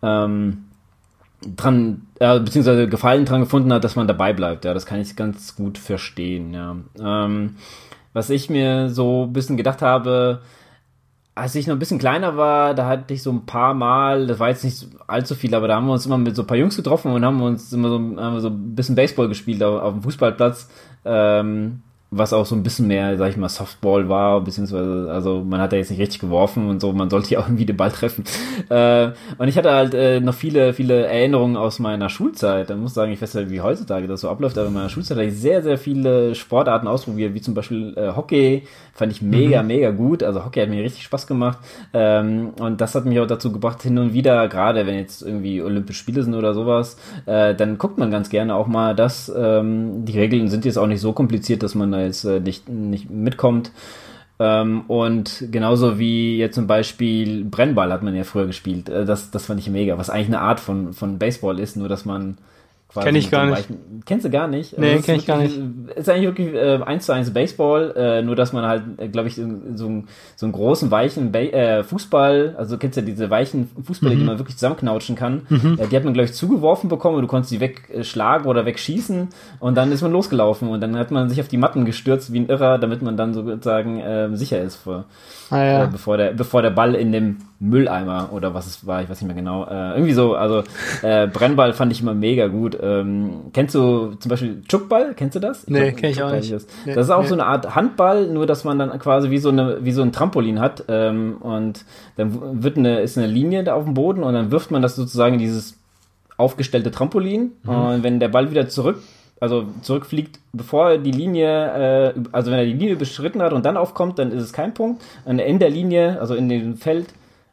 ähm, 0.02 0.66
dran, 1.58 2.04
äh, 2.20 2.40
beziehungsweise 2.40 2.88
Gefallen 2.88 3.26
dran 3.26 3.42
gefunden 3.42 3.74
hat, 3.74 3.84
dass 3.84 3.96
man 3.96 4.08
dabei 4.08 4.34
bleibt. 4.34 4.66
Ja, 4.66 4.74
das 4.74 4.86
kann 4.86 5.00
ich 5.00 5.16
ganz 5.16 5.56
gut 5.56 5.78
verstehen, 5.78 6.54
ja. 6.54 6.76
Ähm, 7.00 7.56
was 8.14 8.30
ich 8.30 8.50
mir 8.50 8.90
so 8.90 9.24
ein 9.24 9.34
bisschen 9.34 9.58
gedacht 9.58 9.82
habe, 9.82 10.42
als 11.34 11.56
ich 11.56 11.68
noch 11.68 11.76
ein 11.76 11.80
bisschen 11.80 12.00
kleiner 12.00 12.36
war, 12.36 12.74
da 12.74 12.88
hatte 12.88 13.14
ich 13.14 13.24
so 13.24 13.32
ein 13.32 13.46
paar 13.46 13.74
Mal, 13.74 14.28
das 14.28 14.40
war 14.40 14.50
jetzt 14.50 14.64
nicht 14.64 14.88
allzu 15.08 15.36
viel, 15.36 15.56
aber 15.56 15.68
da 15.68 15.76
haben 15.76 15.88
wir 15.88 15.94
uns 15.94 16.06
immer 16.06 16.18
mit 16.18 16.36
so 16.36 16.44
ein 16.44 16.48
paar 16.48 16.58
Jungs 16.58 16.76
getroffen 16.76 17.12
und 17.12 17.24
haben 17.24 17.42
uns 17.42 17.72
immer 17.72 17.90
so, 17.90 17.96
haben 17.96 18.40
so 18.42 18.50
ein 18.50 18.76
bisschen 18.76 18.96
Baseball 18.96 19.30
gespielt 19.30 19.64
auf, 19.64 19.82
auf 19.82 19.94
dem 19.94 20.04
Fußballplatz. 20.04 20.70
Ähm, 21.06 21.82
was 22.14 22.34
auch 22.34 22.46
so 22.46 22.56
ein 22.56 22.64
bisschen 22.64 22.88
mehr, 22.88 23.18
sag 23.18 23.30
ich 23.30 23.38
mal, 23.38 23.48
Softball 23.48 24.10
war, 24.10 24.42
beziehungsweise, 24.42 25.10
also 25.10 25.46
man 25.46 25.62
hat 25.62 25.72
ja 25.72 25.78
jetzt 25.78 25.92
nicht 25.92 26.02
richtig 26.02 26.20
geworfen 26.20 26.70
und 26.70 26.82
so, 26.82 26.92
man 26.92 27.10
sollte 27.10 27.32
ja 27.32 27.40
auch 27.40 27.48
irgendwie 27.48 27.66
den 27.66 27.78
Ball 27.78 27.92
treffen. 27.92 28.26
Äh, 28.70 29.12
und 29.38 29.48
ich 29.48 29.58
hatte 29.58 29.72
halt 29.72 29.94
äh, 29.94 30.20
noch 30.22 30.34
viele, 30.34 30.74
viele 30.74 31.06
Erinnerungen 31.06 31.58
aus 31.58 31.80
meiner 31.80 32.10
Schulzeit. 32.10 32.70
Da 32.70 32.76
muss 32.76 32.92
ich 32.92 32.96
sagen, 32.96 33.12
ich 33.12 33.22
weiß 33.22 33.34
nicht, 33.34 33.50
wie 33.50 33.60
heutzutage 33.60 34.08
das 34.08 34.22
so 34.22 34.30
abläuft, 34.30 34.58
aber 34.58 34.68
in 34.68 34.74
meiner 34.74 34.88
Schulzeit 34.88 35.18
hatte 35.18 35.28
ich 35.28 35.38
sehr, 35.38 35.62
sehr 35.62 35.78
viele 35.78 36.36
Sportarten 36.36 36.88
ausprobiert, 36.88 37.34
wie 37.34 37.42
zum 37.42 37.54
Beispiel 37.54 37.94
äh, 37.98 38.16
Hockey, 38.16 38.64
fand 38.94 39.12
ich 39.12 39.22
mega, 39.22 39.62
mhm. 39.62 39.68
mega 39.68 39.92
gut. 39.92 40.24
Also 40.24 40.46
Hockey 40.46 40.62
hat 40.62 40.70
mir 40.70 40.84
richtig 40.84 41.04
Spaß 41.04 41.28
gemacht. 41.28 41.58
Ähm, 41.94 42.52
und 42.60 42.80
das 42.80 42.96
hat 42.96 43.06
mich 43.06 43.20
auch 43.20 43.28
dazu 43.28 43.52
gebracht, 43.52 43.82
hin 43.82 43.98
und 43.98 44.14
wieder, 44.14 44.48
gerade 44.48 44.86
wenn 44.86 44.96
jetzt 44.96 45.22
irgendwie 45.22 45.62
Olympische 45.62 46.00
Spiele 46.00 46.24
sind 46.24 46.36
oder 46.36 46.54
sowas, 46.54 46.98
äh, 47.26 47.54
dann 47.56 47.78
guckt 47.78 47.98
man 47.98 48.12
ganz 48.12 48.30
gerne 48.30 48.56
auch 48.56 48.68
mal, 48.68 48.96
dass 48.96 49.32
ähm, 49.36 50.06
die 50.06 50.18
Regeln 50.18 50.48
sind 50.50 50.64
jetzt 50.64 50.78
auch 50.78 50.88
nicht 50.88 51.02
so 51.02 51.14
kompliziert, 51.14 51.64
dass 51.64 51.76
man 51.76 51.92
da 51.92 52.01
jetzt 52.06 52.24
äh, 52.24 52.40
nicht, 52.40 52.70
nicht 52.70 53.10
mitkommt. 53.10 53.72
Ähm, 54.40 54.82
und 54.88 55.46
genauso 55.52 56.00
wie 56.00 56.38
jetzt 56.38 56.56
zum 56.56 56.66
Beispiel 56.68 57.46
Brennball 57.46 57.94
hat 57.94 58.02
man 58.02 58.16
ja 58.16 58.24
früher 58.24 58.48
gespielt. 58.48 58.90
Äh, 58.90 59.06
das, 59.06 59.32
das 59.32 59.46
fand 59.46 59.60
ich 59.60 59.70
mega, 59.70 59.98
was 59.98 60.10
eigentlich 60.10 60.28
eine 60.28 60.42
Art 60.42 60.60
von, 60.60 60.94
von 60.94 61.20
Baseball 61.20 61.60
ist, 61.60 61.78
nur 61.78 61.90
dass 61.90 62.06
man 62.06 62.38
Kenn 63.00 63.16
ich 63.16 63.32
gar 63.32 63.46
nicht. 63.46 63.70
Weichen, 63.70 64.04
kennst 64.06 64.26
du 64.26 64.30
gar 64.30 64.48
nicht? 64.48 64.78
Nee, 64.78 64.92
also 64.92 65.04
kenn 65.04 65.16
ich 65.16 65.26
gar 65.26 65.38
nicht. 65.38 65.58
Ist 65.96 66.10
eigentlich 66.10 66.28
wirklich 66.28 66.54
äh, 66.54 66.80
eins 66.84 67.06
zu 67.06 67.14
eins 67.14 67.32
Baseball, 67.32 67.94
äh, 67.96 68.22
nur 68.22 68.36
dass 68.36 68.52
man 68.52 68.66
halt, 68.66 68.84
äh, 68.98 69.08
glaube 69.08 69.30
ich, 69.30 69.36
so, 69.36 69.44
so, 69.76 70.04
so 70.36 70.46
einen 70.46 70.54
großen, 70.54 70.92
weichen 70.92 71.32
ba 71.32 71.40
äh, 71.40 71.84
Fußball, 71.84 72.56
also 72.58 72.78
kennst 72.78 72.98
du 72.98 73.02
ja 73.02 73.06
diese 73.06 73.30
weichen 73.30 73.70
Fußballer, 73.84 74.16
mhm. 74.16 74.20
die 74.20 74.26
man 74.26 74.40
wirklich 74.40 74.58
zusammenknautschen 74.58 75.16
kann, 75.16 75.44
mhm. 75.48 75.78
äh, 75.80 75.88
die 75.88 75.96
hat 75.96 76.04
man, 76.04 76.14
glaube 76.14 76.26
ich, 76.26 76.34
zugeworfen 76.34 76.90
bekommen 76.90 77.16
und 77.16 77.22
du 77.22 77.28
konntest 77.28 77.52
die 77.52 77.60
wegschlagen 77.60 78.48
oder 78.48 78.66
wegschießen 78.66 79.30
und 79.60 79.76
dann 79.76 79.92
ist 79.92 80.02
man 80.02 80.12
losgelaufen 80.12 80.68
und 80.68 80.82
dann 80.82 80.98
hat 80.98 81.12
man 81.12 81.30
sich 81.30 81.40
auf 81.40 81.48
die 81.48 81.58
Matten 81.58 81.86
gestürzt 81.86 82.34
wie 82.34 82.40
ein 82.40 82.50
Irrer, 82.50 82.78
damit 82.78 83.02
man 83.02 83.16
dann 83.16 83.34
sozusagen 83.34 84.00
äh, 84.00 84.36
sicher 84.36 84.62
ist 84.62 84.76
vor, 84.76 85.06
ah, 85.50 85.64
ja. 85.64 85.84
äh, 85.84 85.88
bevor, 85.88 86.18
der, 86.18 86.34
bevor 86.34 86.62
der 86.62 86.72
Ball 86.72 86.96
in 86.96 87.12
dem 87.12 87.38
Mülleimer 87.62 88.30
oder 88.32 88.54
was 88.54 88.66
es 88.66 88.88
war, 88.88 89.04
ich 89.04 89.10
weiß 89.10 89.22
nicht 89.22 89.28
mehr 89.28 89.36
genau. 89.36 89.66
Äh, 89.66 89.94
irgendwie 89.94 90.14
so, 90.14 90.34
also 90.34 90.64
äh, 91.04 91.28
Brennball 91.28 91.74
fand 91.74 91.92
ich 91.92 92.02
immer 92.02 92.16
mega 92.16 92.48
gut. 92.48 92.76
Ähm, 92.82 93.52
kennst 93.54 93.76
du 93.76 94.16
zum 94.16 94.30
Beispiel 94.30 94.64
Chuckball? 94.68 95.14
Kennst 95.16 95.36
du 95.36 95.40
das? 95.40 95.64
Ich 95.66 95.70
nee, 95.70 95.92
kenn 95.92 96.12
ich 96.12 96.24
auch 96.24 96.32
nicht. 96.32 96.52
Das, 96.52 96.66
nee, 96.86 96.96
das 96.96 97.06
ist 97.06 97.12
auch 97.12 97.22
nee. 97.22 97.28
so 97.28 97.36
eine 97.36 97.46
Art 97.46 97.76
Handball, 97.76 98.28
nur 98.28 98.48
dass 98.48 98.64
man 98.64 98.80
dann 98.80 98.98
quasi 98.98 99.30
wie 99.30 99.38
so 99.38 99.50
eine 99.50 99.86
wie 99.86 99.92
so 99.92 100.02
ein 100.02 100.12
Trampolin 100.12 100.60
hat 100.60 100.86
ähm, 100.88 101.38
und 101.42 101.86
dann 102.18 102.64
wird 102.64 102.78
eine 102.78 103.02
ist 103.02 103.18
eine 103.18 103.28
Linie 103.28 103.64
da 103.64 103.76
auf 103.76 103.86
dem 103.86 103.94
Boden 103.94 104.24
und 104.24 104.34
dann 104.34 104.52
wirft 104.52 104.72
man 104.72 104.82
das 104.82 104.96
sozusagen 104.96 105.36
in 105.36 105.40
dieses 105.40 105.78
aufgestellte 106.38 106.90
Trampolin 106.90 107.52
mhm. 107.64 107.70
und 107.70 108.04
wenn 108.04 108.20
der 108.20 108.30
Ball 108.30 108.50
wieder 108.50 108.68
zurück 108.68 108.98
also 109.42 109.66
zurückfliegt, 109.82 110.40
bevor 110.54 111.00
die 111.00 111.12
Linie, 111.12 112.14
äh, 112.14 112.14
also 112.32 112.52
wenn 112.52 112.60
er 112.60 112.66
die 112.66 112.74
Linie 112.74 112.96
beschritten 112.96 113.42
hat 113.42 113.54
und 113.54 113.66
dann 113.66 113.76
aufkommt, 113.76 114.20
dann 114.20 114.32
ist 114.32 114.44
es 114.44 114.54
kein 114.54 114.76
Punkt. 114.76 115.04
Und 115.26 115.40
in 115.40 115.58
der 115.58 115.72
Linie, 115.72 116.22
also 116.22 116.36
in 116.36 116.48
dem 116.48 116.78
Feld, 116.78 117.08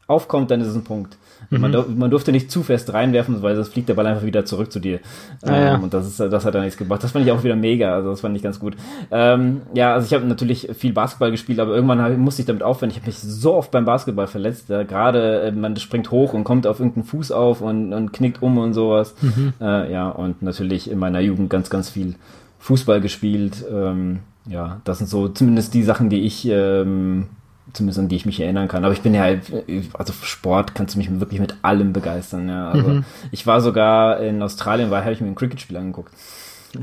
aufkommt, 0.09 0.51
dann 0.51 0.61
ist 0.61 0.67
es 0.67 0.75
ein 0.75 0.83
Punkt. 0.83 1.17
Mhm. 1.49 1.61
Man, 1.61 1.97
man, 1.97 2.11
durfte 2.11 2.31
nicht 2.31 2.51
zu 2.51 2.63
fest 2.63 2.93
reinwerfen, 2.93 3.41
weil 3.41 3.55
sonst 3.55 3.69
fliegt 3.69 3.89
der 3.89 3.93
Ball 3.93 4.05
einfach 4.05 4.25
wieder 4.25 4.45
zurück 4.45 4.71
zu 4.71 4.79
dir. 4.79 4.99
Ah, 5.41 5.55
ähm, 5.55 5.63
ja. 5.63 5.75
Und 5.77 5.93
das, 5.93 6.07
ist, 6.07 6.19
das 6.19 6.45
hat 6.45 6.53
dann 6.53 6.63
nichts 6.63 6.77
gebracht. 6.77 7.03
Das 7.03 7.11
fand 7.11 7.25
ich 7.25 7.31
auch 7.31 7.43
wieder 7.43 7.55
mega. 7.55 7.93
Also 7.93 8.09
das 8.11 8.21
fand 8.21 8.35
ich 8.35 8.43
ganz 8.43 8.59
gut. 8.59 8.75
Ähm, 9.09 9.61
ja, 9.73 9.93
also 9.93 10.05
ich 10.05 10.13
habe 10.13 10.25
natürlich 10.25 10.69
viel 10.77 10.93
Basketball 10.93 11.31
gespielt, 11.31 11.59
aber 11.59 11.73
irgendwann 11.73 12.01
hab, 12.01 12.15
musste 12.17 12.41
ich 12.41 12.45
damit 12.45 12.61
aufhören. 12.61 12.89
Ich 12.89 12.97
habe 12.97 13.07
mich 13.07 13.19
so 13.19 13.55
oft 13.55 13.71
beim 13.71 13.85
Basketball 13.85 14.27
verletzt. 14.27 14.69
Ja, 14.69 14.83
Gerade 14.83 15.41
äh, 15.41 15.51
man 15.51 15.75
springt 15.77 16.11
hoch 16.11 16.33
und 16.33 16.43
kommt 16.43 16.67
auf 16.67 16.79
irgendeinen 16.79 17.05
Fuß 17.05 17.31
auf 17.31 17.61
und, 17.61 17.93
und 17.93 18.11
knickt 18.11 18.41
um 18.41 18.57
und 18.57 18.73
sowas. 18.73 19.15
Mhm. 19.21 19.53
Äh, 19.61 19.91
ja, 19.91 20.09
und 20.09 20.41
natürlich 20.41 20.91
in 20.91 20.99
meiner 20.99 21.19
Jugend 21.19 21.49
ganz, 21.49 21.69
ganz 21.69 21.89
viel 21.89 22.15
Fußball 22.59 23.01
gespielt. 23.01 23.65
Ähm, 23.71 24.19
ja, 24.45 24.81
das 24.83 24.97
sind 24.97 25.07
so 25.07 25.29
zumindest 25.29 25.73
die 25.73 25.83
Sachen, 25.83 26.09
die 26.09 26.21
ich 26.21 26.47
ähm, 26.47 27.27
zumindest 27.73 27.99
an 27.99 28.07
die 28.09 28.15
ich 28.15 28.25
mich 28.25 28.39
erinnern 28.39 28.67
kann. 28.67 28.83
Aber 28.83 28.93
ich 28.93 29.01
bin 29.01 29.13
ja 29.13 29.21
halt, 29.21 29.51
also 29.93 30.13
Sport 30.13 30.75
kannst 30.75 30.95
du 30.95 30.99
mich 30.99 31.19
wirklich 31.19 31.39
mit 31.39 31.55
allem 31.61 31.93
begeistern. 31.93 32.49
Ja. 32.49 32.71
Also 32.71 32.87
mhm. 32.87 33.05
ich 33.31 33.45
war 33.47 33.61
sogar 33.61 34.19
in 34.19 34.41
Australien, 34.41 34.91
weil 34.91 35.01
habe 35.01 35.13
ich 35.13 35.21
mir 35.21 35.27
ein 35.27 35.35
Cricket-Spiel 35.35 35.77
angeguckt. 35.77 36.13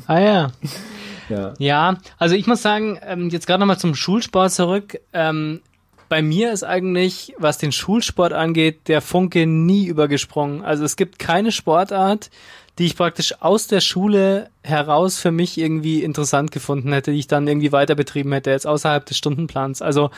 Ah 0.07 0.19
ja. 0.19 0.53
ja. 1.29 1.55
Ja, 1.59 1.97
also 2.19 2.35
ich 2.35 2.47
muss 2.47 2.63
sagen, 2.63 2.99
ähm, 3.07 3.31
jetzt 3.31 3.47
gerade 3.47 3.61
nochmal 3.61 3.79
zum 3.79 3.95
Schulsport 3.95 4.53
zurück. 4.53 4.99
Ähm, 5.13 5.61
bei 6.09 6.23
mir 6.23 6.53
ist 6.53 6.63
eigentlich, 6.63 7.35
was 7.39 7.59
den 7.59 7.73
Schulsport 7.73 8.33
angeht, 8.33 8.89
der 8.89 9.01
Funke 9.01 9.47
nie 9.47 9.87
übergesprungen. 9.87 10.63
Also 10.63 10.85
es 10.85 10.97
gibt 10.97 11.19
keine 11.19 11.51
Sportart, 11.51 12.31
die 12.79 12.87
ich 12.87 12.97
praktisch 12.97 13.35
aus 13.41 13.67
der 13.67 13.81
Schule 13.81 14.51
heraus 14.63 15.19
für 15.19 15.33
mich 15.33 15.59
irgendwie 15.59 16.03
interessant 16.03 16.53
gefunden 16.53 16.93
hätte, 16.93 17.11
die 17.11 17.19
ich 17.19 17.27
dann 17.27 17.49
irgendwie 17.49 17.73
weiter 17.73 17.95
betrieben 17.95 18.33
hätte, 18.33 18.51
jetzt 18.51 18.67
außerhalb 18.67 19.05
des 19.07 19.17
Stundenplans. 19.17 19.83
Also 19.83 20.11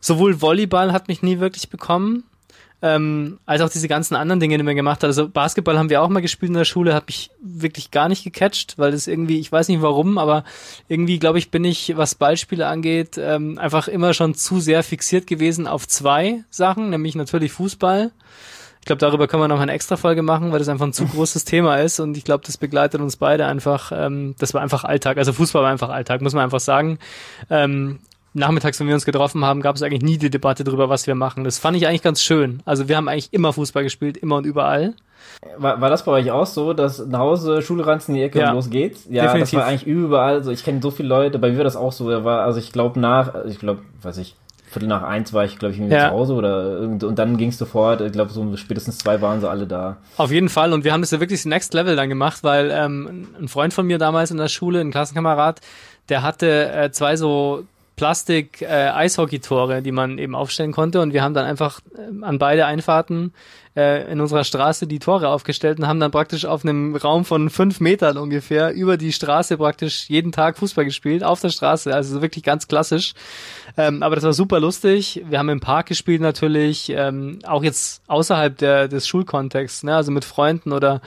sowohl 0.00 0.40
Volleyball 0.40 0.92
hat 0.92 1.08
mich 1.08 1.22
nie 1.22 1.38
wirklich 1.38 1.68
bekommen, 1.70 2.24
ähm, 2.82 3.38
als 3.44 3.60
auch 3.60 3.68
diese 3.68 3.88
ganzen 3.88 4.16
anderen 4.16 4.40
Dinge, 4.40 4.56
die 4.56 4.62
man 4.64 4.74
gemacht 4.74 5.02
hat. 5.02 5.08
Also 5.08 5.28
Basketball 5.28 5.78
haben 5.78 5.90
wir 5.90 6.00
auch 6.02 6.08
mal 6.08 6.22
gespielt 6.22 6.50
in 6.50 6.56
der 6.56 6.64
Schule, 6.64 6.94
hat 6.94 7.06
mich 7.06 7.30
wirklich 7.42 7.90
gar 7.90 8.08
nicht 8.08 8.24
gecatcht, 8.24 8.78
weil 8.78 8.92
das 8.92 9.06
irgendwie, 9.06 9.38
ich 9.38 9.52
weiß 9.52 9.68
nicht 9.68 9.82
warum, 9.82 10.16
aber 10.16 10.44
irgendwie 10.88 11.18
glaube 11.18 11.38
ich, 11.38 11.50
bin 11.50 11.64
ich, 11.64 11.96
was 11.96 12.14
Ballspiele 12.14 12.66
angeht, 12.66 13.18
ähm, 13.18 13.58
einfach 13.58 13.86
immer 13.88 14.14
schon 14.14 14.34
zu 14.34 14.60
sehr 14.60 14.82
fixiert 14.82 15.26
gewesen 15.26 15.66
auf 15.66 15.86
zwei 15.86 16.42
Sachen, 16.48 16.90
nämlich 16.90 17.14
natürlich 17.14 17.52
Fußball. 17.52 18.12
Ich 18.80 18.86
glaube, 18.86 19.00
darüber 19.00 19.28
können 19.28 19.42
wir 19.42 19.48
noch 19.48 19.60
eine 19.60 19.72
extra 19.72 19.98
Folge 19.98 20.22
machen, 20.22 20.52
weil 20.52 20.58
das 20.58 20.70
einfach 20.70 20.86
ein 20.86 20.94
zu 20.94 21.04
großes 21.04 21.44
Thema 21.44 21.76
ist 21.76 22.00
und 22.00 22.16
ich 22.16 22.24
glaube, 22.24 22.44
das 22.46 22.56
begleitet 22.56 23.02
uns 23.02 23.16
beide 23.16 23.44
einfach. 23.44 23.92
Ähm, 23.94 24.34
das 24.38 24.54
war 24.54 24.62
einfach 24.62 24.84
Alltag. 24.84 25.18
Also 25.18 25.34
Fußball 25.34 25.62
war 25.62 25.70
einfach 25.70 25.90
Alltag, 25.90 26.22
muss 26.22 26.32
man 26.32 26.44
einfach 26.44 26.60
sagen. 26.60 26.98
Ähm, 27.50 27.98
nachmittags, 28.34 28.78
wenn 28.80 28.86
wir 28.86 28.94
uns 28.94 29.04
getroffen 29.04 29.44
haben, 29.44 29.60
gab 29.60 29.76
es 29.76 29.82
eigentlich 29.82 30.02
nie 30.02 30.18
die 30.18 30.30
Debatte 30.30 30.64
darüber, 30.64 30.88
was 30.88 31.06
wir 31.06 31.14
machen. 31.14 31.44
Das 31.44 31.58
fand 31.58 31.76
ich 31.76 31.86
eigentlich 31.86 32.02
ganz 32.02 32.22
schön. 32.22 32.62
Also 32.64 32.88
wir 32.88 32.96
haben 32.96 33.08
eigentlich 33.08 33.32
immer 33.32 33.52
Fußball 33.52 33.82
gespielt, 33.82 34.16
immer 34.16 34.36
und 34.36 34.46
überall. 34.46 34.94
War, 35.56 35.80
war 35.80 35.90
das 35.90 36.04
bei 36.04 36.12
euch 36.12 36.30
auch 36.30 36.46
so, 36.46 36.72
dass 36.72 37.04
nach 37.06 37.20
Hause 37.20 37.62
Schule 37.62 37.86
ranzen 37.86 38.14
in 38.14 38.20
die 38.20 38.24
Ecke 38.24 38.40
ja, 38.40 38.50
und 38.50 38.56
los 38.56 38.70
geht's? 38.70 39.06
Ja, 39.08 39.24
definitiv. 39.24 39.50
das 39.52 39.60
war 39.60 39.66
eigentlich 39.66 39.86
überall. 39.86 40.34
Also 40.34 40.50
ich 40.50 40.64
kenne 40.64 40.80
so 40.82 40.90
viele 40.90 41.08
Leute, 41.08 41.38
bei 41.38 41.50
mir 41.50 41.58
war 41.58 41.64
das 41.64 41.76
auch 41.76 41.92
so. 41.92 42.06
War, 42.24 42.42
also 42.42 42.58
ich 42.58 42.72
glaube 42.72 43.00
nach, 43.00 43.44
ich 43.46 43.58
glaube, 43.58 43.82
weiß 44.02 44.18
ich, 44.18 44.36
Viertel 44.70 44.88
nach 44.88 45.02
eins 45.02 45.32
war 45.32 45.44
ich, 45.44 45.58
glaube 45.58 45.74
ich, 45.74 45.80
ja. 45.80 46.08
zu 46.08 46.14
Hause 46.14 46.34
oder 46.34 46.78
und, 46.80 47.02
und 47.02 47.18
dann 47.18 47.36
ging 47.36 47.48
es 47.48 47.58
sofort, 47.58 48.00
ich 48.02 48.12
glaube, 48.12 48.30
so 48.30 48.56
spätestens 48.56 48.98
zwei 48.98 49.20
waren 49.20 49.40
sie 49.40 49.50
alle 49.50 49.66
da. 49.66 49.96
Auf 50.16 50.30
jeden 50.30 50.48
Fall 50.48 50.72
und 50.72 50.84
wir 50.84 50.92
haben 50.92 51.00
das 51.00 51.10
ja 51.10 51.18
wirklich 51.18 51.40
das 51.40 51.46
Next 51.46 51.74
Level 51.74 51.96
dann 51.96 52.08
gemacht, 52.08 52.44
weil 52.44 52.70
ähm, 52.72 53.28
ein 53.40 53.48
Freund 53.48 53.74
von 53.74 53.86
mir 53.86 53.98
damals 53.98 54.30
in 54.30 54.36
der 54.36 54.46
Schule, 54.46 54.80
ein 54.80 54.92
Klassenkamerad, 54.92 55.60
der 56.08 56.22
hatte 56.22 56.70
äh, 56.72 56.92
zwei 56.92 57.16
so 57.16 57.64
Plastik-Eishockey-Tore, 58.00 59.76
äh, 59.76 59.82
die 59.82 59.92
man 59.92 60.16
eben 60.16 60.34
aufstellen 60.34 60.72
konnte. 60.72 61.02
Und 61.02 61.12
wir 61.12 61.22
haben 61.22 61.34
dann 61.34 61.44
einfach 61.44 61.80
äh, 61.94 62.24
an 62.24 62.38
beide 62.38 62.64
Einfahrten 62.64 63.34
äh, 63.76 64.10
in 64.10 64.22
unserer 64.22 64.42
Straße 64.42 64.86
die 64.86 64.98
Tore 64.98 65.28
aufgestellt 65.28 65.78
und 65.78 65.86
haben 65.86 66.00
dann 66.00 66.10
praktisch 66.10 66.46
auf 66.46 66.64
einem 66.64 66.96
Raum 66.96 67.26
von 67.26 67.50
fünf 67.50 67.78
Metern 67.78 68.16
ungefähr 68.16 68.72
über 68.72 68.96
die 68.96 69.12
Straße 69.12 69.58
praktisch 69.58 70.08
jeden 70.08 70.32
Tag 70.32 70.56
Fußball 70.56 70.86
gespielt, 70.86 71.22
auf 71.22 71.42
der 71.42 71.50
Straße. 71.50 71.94
Also 71.94 72.22
wirklich 72.22 72.42
ganz 72.42 72.68
klassisch. 72.68 73.12
Ähm, 73.76 74.02
aber 74.02 74.14
das 74.14 74.24
war 74.24 74.32
super 74.32 74.60
lustig. 74.60 75.22
Wir 75.28 75.38
haben 75.38 75.50
im 75.50 75.60
Park 75.60 75.86
gespielt 75.86 76.22
natürlich, 76.22 76.90
ähm, 76.96 77.40
auch 77.46 77.62
jetzt 77.62 78.00
außerhalb 78.06 78.56
der, 78.56 78.88
des 78.88 79.06
Schulkontexts, 79.06 79.82
ne? 79.82 79.94
also 79.94 80.10
mit 80.10 80.24
Freunden 80.24 80.72
oder 80.72 81.02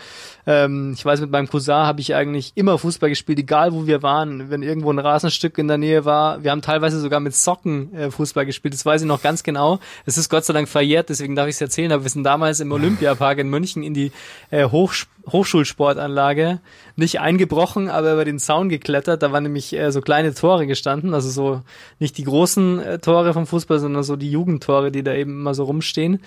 ähm, 0.45 0.93
ich 0.95 1.05
weiß, 1.05 1.21
mit 1.21 1.31
meinem 1.31 1.47
Cousin 1.47 1.73
habe 1.73 2.01
ich 2.01 2.15
eigentlich 2.15 2.51
immer 2.55 2.77
Fußball 2.77 3.09
gespielt, 3.09 3.39
egal 3.39 3.73
wo 3.73 3.87
wir 3.87 4.03
waren. 4.03 4.49
Wenn 4.49 4.61
irgendwo 4.61 4.91
ein 4.91 4.99
Rasenstück 4.99 5.57
in 5.57 5.67
der 5.67 5.77
Nähe 5.77 6.05
war, 6.05 6.43
wir 6.43 6.51
haben 6.51 6.61
teilweise 6.61 6.99
sogar 6.99 7.19
mit 7.19 7.35
Socken 7.35 7.93
äh, 7.95 8.11
Fußball 8.11 8.45
gespielt. 8.45 8.73
Das 8.73 8.85
weiß 8.85 9.01
ich 9.01 9.07
noch 9.07 9.21
ganz 9.21 9.43
genau. 9.43 9.79
Es 10.05 10.17
ist 10.17 10.29
Gott 10.29 10.45
sei 10.45 10.53
Dank 10.53 10.67
verjährt, 10.67 11.09
deswegen 11.09 11.35
darf 11.35 11.47
ich 11.47 11.55
es 11.55 11.61
erzählen. 11.61 11.91
Aber 11.91 12.03
wir 12.03 12.09
sind 12.09 12.23
damals 12.23 12.59
im 12.59 12.71
Olympiapark 12.71 13.37
in 13.39 13.49
München 13.49 13.83
in 13.83 13.93
die 13.93 14.11
äh, 14.51 14.65
Hochsp 14.65 15.07
Hochschulsportanlage 15.31 16.59
nicht 16.95 17.21
eingebrochen, 17.21 17.89
aber 17.89 18.13
über 18.13 18.25
den 18.25 18.39
Zaun 18.39 18.69
geklettert. 18.69 19.23
Da 19.23 19.31
waren 19.31 19.43
nämlich 19.43 19.73
äh, 19.73 19.91
so 19.91 20.01
kleine 20.01 20.33
Tore 20.33 20.67
gestanden, 20.67 21.13
also 21.13 21.29
so 21.29 21.61
nicht 21.99 22.17
die 22.17 22.25
großen 22.25 22.79
äh, 22.79 22.99
Tore 22.99 23.33
vom 23.33 23.47
Fußball, 23.47 23.79
sondern 23.79 24.03
so 24.03 24.15
die 24.15 24.29
Jugendtore, 24.29 24.91
die 24.91 25.01
da 25.01 25.13
eben 25.13 25.31
immer 25.31 25.53
so 25.53 25.63
rumstehen. 25.63 26.19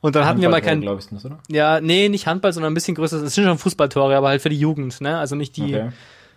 Und 0.00 0.16
dann 0.16 0.24
hatten 0.24 0.40
wir 0.40 0.48
mal 0.48 0.62
kein, 0.62 0.82
ich, 0.82 0.88
das, 0.88 1.24
oder? 1.24 1.38
ja, 1.48 1.80
nee, 1.80 2.08
nicht 2.08 2.26
Handball, 2.26 2.52
sondern 2.52 2.72
ein 2.72 2.74
bisschen 2.74 2.94
größer. 2.94 3.20
Das 3.20 3.34
sind 3.34 3.44
schon 3.44 3.57
Fußballtore, 3.58 4.16
aber 4.16 4.28
halt 4.28 4.42
für 4.42 4.48
die 4.48 4.58
Jugend, 4.58 5.00
ne? 5.00 5.18
Also 5.18 5.36
nicht 5.36 5.56
die 5.56 5.74
okay. 5.74 5.90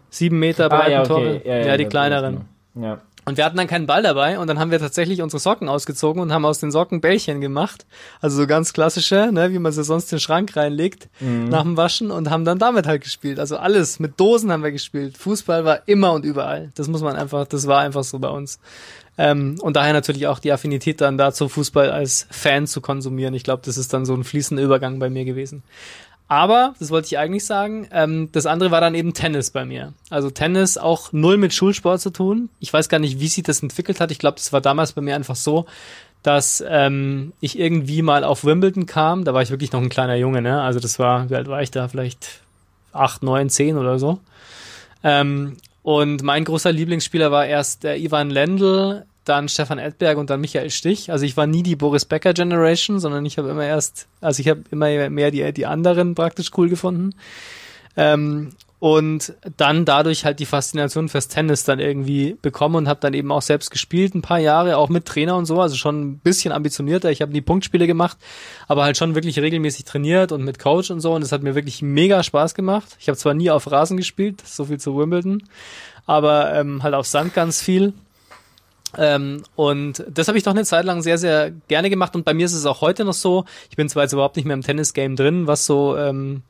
sieben 0.10 0.40
Meter 0.40 0.70
breiten 0.70 0.86
ah, 0.86 0.90
ja, 0.90 1.00
okay. 1.00 1.08
Tore, 1.08 1.42
ja, 1.46 1.56
ja, 1.58 1.66
ja 1.68 1.78
die 1.78 1.86
kleineren. 1.86 2.42
Ja. 2.76 3.00
Und 3.24 3.38
wir 3.38 3.46
hatten 3.46 3.58
dann 3.58 3.68
keinen 3.68 3.86
Ball 3.86 4.02
dabei 4.02 4.40
und 4.40 4.48
dann 4.48 4.58
haben 4.58 4.72
wir 4.72 4.80
tatsächlich 4.80 5.22
unsere 5.22 5.40
Socken 5.40 5.70
ausgezogen 5.70 6.22
und 6.24 6.34
haben 6.34 6.44
aus 6.44 6.60
den 6.60 6.72
Socken 6.72 7.02
Bällchen 7.02 7.40
gemacht. 7.40 7.86
Also 8.20 8.38
so 8.38 8.48
ganz 8.48 8.74
klassische, 8.74 9.30
ne, 9.32 9.52
wie 9.52 9.60
man 9.60 9.72
sie 9.72 9.84
sonst 9.84 10.12
in 10.12 10.18
den 10.18 10.22
Schrank 10.22 10.58
reinlegt 10.58 11.08
mhm. 11.20 11.50
nach 11.50 11.62
dem 11.62 11.78
Waschen 11.78 12.10
und 12.10 12.32
haben 12.32 12.46
dann 12.46 12.58
damit 12.58 12.88
halt 12.88 13.04
gespielt. 13.04 13.40
Also 13.40 13.58
alles, 13.58 14.00
mit 14.00 14.20
Dosen 14.20 14.52
haben 14.52 14.64
wir 14.64 14.72
gespielt. 14.72 15.20
Fußball 15.20 15.66
war 15.66 15.88
immer 15.88 16.14
und 16.14 16.26
überall. 16.26 16.72
Das 16.74 16.88
muss 16.88 17.02
man 17.02 17.16
einfach, 17.16 17.46
das 17.46 17.68
war 17.68 17.82
einfach 17.82 18.04
so 18.04 18.18
bei 18.18 18.30
uns. 18.30 18.60
Ähm, 19.20 19.58
und 19.62 19.76
daher 19.76 19.94
natürlich 19.94 20.26
auch 20.26 20.40
die 20.40 20.52
Affinität 20.52 21.00
dann 21.00 21.20
dazu, 21.20 21.48
Fußball 21.48 21.92
als 21.92 22.26
Fan 22.32 22.66
zu 22.66 22.82
konsumieren. 22.82 23.36
Ich 23.36 23.44
glaube, 23.44 23.62
das 23.64 23.78
ist 23.78 23.94
dann 23.94 24.04
so 24.04 24.16
ein 24.16 24.24
fließender 24.24 24.64
Übergang 24.64 24.98
bei 24.98 25.12
mir 25.12 25.26
gewesen. 25.26 25.62
Aber, 26.32 26.76
das 26.80 26.92
wollte 26.92 27.08
ich 27.08 27.18
eigentlich 27.18 27.44
sagen, 27.44 27.90
ähm, 27.92 28.30
das 28.32 28.46
andere 28.46 28.72
war 28.72 28.80
dann 28.80 28.96
eben 28.96 29.14
Tennis 29.14 29.50
bei 29.50 29.66
mir. 29.66 29.92
Also 30.10 30.30
Tennis 30.30 30.78
auch 30.78 31.12
null 31.12 31.36
mit 31.36 31.54
Schulsport 31.54 32.00
zu 32.00 32.10
tun. 32.10 32.48
Ich 32.62 32.72
weiß 32.72 32.88
gar 32.88 33.00
nicht, 33.00 33.20
wie 33.20 33.28
sich 33.28 33.44
das 33.44 33.62
entwickelt 33.62 34.00
hat. 34.00 34.12
Ich 34.12 34.18
glaube, 34.20 34.38
das 34.38 34.54
war 34.54 34.62
damals 34.62 34.94
bei 34.94 35.02
mir 35.02 35.14
einfach 35.14 35.36
so, 35.36 35.66
dass 36.24 36.64
ähm, 36.66 37.34
ich 37.42 37.60
irgendwie 37.60 38.02
mal 38.02 38.24
auf 38.24 38.46
Wimbledon 38.46 38.86
kam. 38.86 39.26
Da 39.26 39.34
war 39.34 39.42
ich 39.42 39.50
wirklich 39.50 39.74
noch 39.74 39.82
ein 39.82 39.90
kleiner 39.90 40.16
Junge, 40.16 40.42
ne? 40.42 40.62
Also 40.62 40.80
das 40.80 41.00
war, 41.00 41.30
wie 41.30 41.36
alt 41.36 41.50
war 41.50 41.62
ich 41.62 41.72
da? 41.72 41.90
Vielleicht 41.90 42.40
acht, 42.94 43.24
neun, 43.24 43.50
zehn 43.50 43.76
oder 43.76 44.00
so. 44.00 44.22
Ähm, 45.04 45.58
und 45.84 46.24
mein 46.24 46.46
großer 46.46 46.72
Lieblingsspieler 46.72 47.34
war 47.34 47.46
erst 47.46 47.84
der 47.84 48.00
Ivan 48.00 48.30
Lendl, 48.30 49.06
dann 49.26 49.50
Stefan 49.50 49.78
Edberg 49.78 50.18
und 50.18 50.30
dann 50.30 50.42
Michael 50.42 50.70
Stich. 50.70 51.12
Also 51.12 51.26
ich 51.26 51.38
war 51.38 51.48
nie 51.48 51.64
die 51.64 51.76
Boris 51.76 52.06
Becker 52.06 52.34
Generation, 52.34 53.00
sondern 53.00 53.26
ich 53.26 53.38
habe 53.38 53.50
immer 53.50 53.66
erst, 53.66 54.08
also 54.20 54.40
ich 54.40 54.48
habe 54.48 54.64
immer 54.72 55.10
mehr 55.10 55.32
die, 55.32 55.54
die 55.54 55.66
anderen 55.66 56.16
praktisch 56.16 56.52
cool 56.58 56.70
gefunden. 56.70 57.14
Ähm, 57.96 58.54
und 58.82 59.36
dann 59.58 59.86
dadurch 59.86 60.26
halt 60.26 60.40
die 60.40 60.48
Faszination 60.48 61.08
fürs 61.08 61.28
Tennis 61.28 61.64
dann 61.64 61.80
irgendwie 61.80 62.36
bekommen 62.42 62.78
und 62.78 62.88
habe 62.88 63.00
dann 63.00 63.14
eben 63.14 63.32
auch 63.32 63.44
selbst 63.44 63.70
gespielt, 63.70 64.16
ein 64.16 64.24
paar 64.24 64.40
Jahre, 64.40 64.78
auch 64.78 64.90
mit 64.90 65.06
Trainer 65.06 65.38
und 65.38 65.46
so, 65.46 65.62
also 65.62 65.76
schon 65.76 66.02
ein 66.02 66.18
bisschen 66.18 66.52
ambitionierter. 66.52 67.12
Ich 67.12 67.22
habe 67.22 67.32
nie 67.32 67.42
Punktspiele 67.42 67.86
gemacht, 67.86 68.18
aber 68.68 68.84
halt 68.84 68.98
schon 68.98 69.14
wirklich 69.14 69.38
regelmäßig 69.38 69.86
trainiert 69.86 70.32
und 70.32 70.44
mit 70.44 70.58
Coach 70.58 70.90
und 70.90 71.00
so 71.00 71.14
und 71.14 71.22
es 71.22 71.32
hat 71.32 71.44
mir 71.44 71.54
wirklich 71.54 71.84
mega 71.84 72.24
Spaß 72.24 72.56
gemacht. 72.56 72.98
Ich 73.00 73.08
habe 73.08 73.20
zwar 73.20 73.36
nie 73.36 73.52
auf 73.52 73.70
Rasen 73.70 73.98
gespielt, 73.98 74.42
so 74.44 74.66
viel 74.66 74.80
zu 74.80 74.98
Wimbledon, 74.98 75.44
aber 76.08 76.52
ähm, 76.56 76.82
halt 76.82 76.96
auf 76.96 77.06
Sand 77.06 77.36
ganz 77.36 77.62
viel 77.62 77.94
ähm, 78.98 79.44
und 79.56 80.04
das 80.10 80.28
habe 80.28 80.38
ich 80.38 80.44
doch 80.44 80.52
eine 80.52 80.66
Zeit 80.66 80.86
lang 80.86 81.02
sehr, 81.02 81.18
sehr 81.18 81.52
gerne 81.68 81.90
gemacht. 81.90 82.16
Und 82.16 82.26
bei 82.26 82.34
mir 82.34 82.46
ist 82.46 82.54
es 82.54 82.66
auch 82.66 82.82
heute 82.82 83.06
noch 83.06 83.14
so. 83.14 83.46
Ich 83.70 83.76
bin 83.76 83.90
zwar 83.90 84.04
jetzt 84.04 84.14
überhaupt 84.14 84.36
nicht 84.36 84.46
mehr 84.46 84.54
im 84.54 84.62
Tennis-Game 84.62 85.16
drin, 85.16 85.48
was 85.48 85.66
so 85.66 85.98
ähm, 85.98 86.44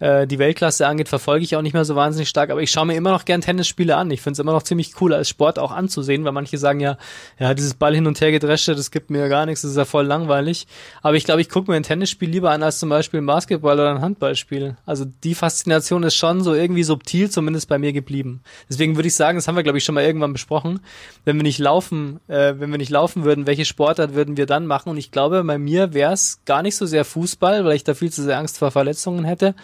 äh, 0.00 0.26
die 0.26 0.38
Weltklasse 0.38 0.86
angeht, 0.86 1.08
verfolge 1.08 1.44
ich 1.44 1.56
auch 1.56 1.62
nicht 1.62 1.72
mehr 1.72 1.84
so 1.84 1.94
wahnsinnig 1.94 2.28
stark, 2.28 2.50
aber 2.50 2.60
ich 2.60 2.70
schaue 2.70 2.86
mir 2.86 2.96
immer 2.96 3.10
noch 3.10 3.24
gern 3.24 3.40
Tennisspiele 3.40 3.96
an. 3.96 4.10
Ich 4.10 4.20
finde 4.20 4.34
es 4.34 4.38
immer 4.38 4.52
noch 4.52 4.62
ziemlich 4.62 5.00
cool 5.00 5.14
als 5.14 5.28
Sport 5.28 5.58
auch 5.58 5.70
anzusehen, 5.70 6.24
weil 6.24 6.32
manche 6.32 6.58
sagen 6.58 6.80
ja, 6.80 6.98
ja, 7.38 7.54
dieses 7.54 7.74
Ball 7.74 7.94
hin 7.94 8.06
und 8.06 8.20
her 8.20 8.32
gedreschte, 8.32 8.74
das 8.74 8.90
gibt 8.90 9.10
mir 9.10 9.28
gar 9.28 9.46
nichts, 9.46 9.62
das 9.62 9.72
ist 9.72 9.76
ja 9.76 9.84
voll 9.84 10.04
langweilig. 10.04 10.66
Aber 11.02 11.16
ich 11.16 11.24
glaube, 11.24 11.40
ich 11.40 11.48
gucke 11.48 11.70
mir 11.70 11.76
ein 11.76 11.84
Tennisspiel 11.84 12.28
lieber 12.28 12.50
an 12.50 12.62
als 12.62 12.78
zum 12.78 12.88
Beispiel 12.88 13.20
ein 13.20 13.26
Basketball 13.26 13.74
oder 13.74 13.94
ein 13.94 14.00
Handballspiel. 14.00 14.76
Also 14.84 15.04
die 15.22 15.34
Faszination 15.34 16.02
ist 16.02 16.16
schon 16.16 16.42
so 16.42 16.54
irgendwie 16.54 16.82
subtil 16.82 17.30
zumindest 17.30 17.68
bei 17.68 17.78
mir 17.78 17.92
geblieben. 17.92 18.42
Deswegen 18.68 18.96
würde 18.96 19.08
ich 19.08 19.14
sagen, 19.14 19.38
das 19.38 19.46
haben 19.46 19.56
wir 19.56 19.62
glaube 19.62 19.78
ich 19.78 19.84
schon 19.84 19.94
mal 19.94 20.04
irgendwann 20.04 20.32
besprochen, 20.32 20.80
wenn 21.24 21.36
wir 21.36 21.44
nicht 21.44 21.58
laufen, 21.58 22.20
äh, 22.28 22.54
wenn 22.58 22.70
wir 22.70 22.78
nicht 22.78 22.90
laufen 22.90 23.24
würden, 23.24 23.46
welche 23.46 23.64
Sportart 23.64 24.14
würden 24.14 24.36
wir 24.36 24.46
dann 24.46 24.66
machen? 24.66 24.88
Und 24.90 24.96
ich 24.96 25.10
glaube, 25.10 25.42
bei 25.44 25.58
mir 25.58 25.94
wäre 25.94 26.12
es 26.12 26.40
gar 26.44 26.62
nicht 26.62 26.76
so 26.76 26.86
sehr 26.86 27.04
Fußball, 27.04 27.64
weil 27.64 27.76
ich 27.76 27.84
da 27.84 27.94
viel 27.94 28.12
zu 28.12 28.22
sehr 28.22 28.38
Angst 28.38 28.58
vor 28.58 28.70
Verletzungen 28.70 29.24
hätte 29.24 29.54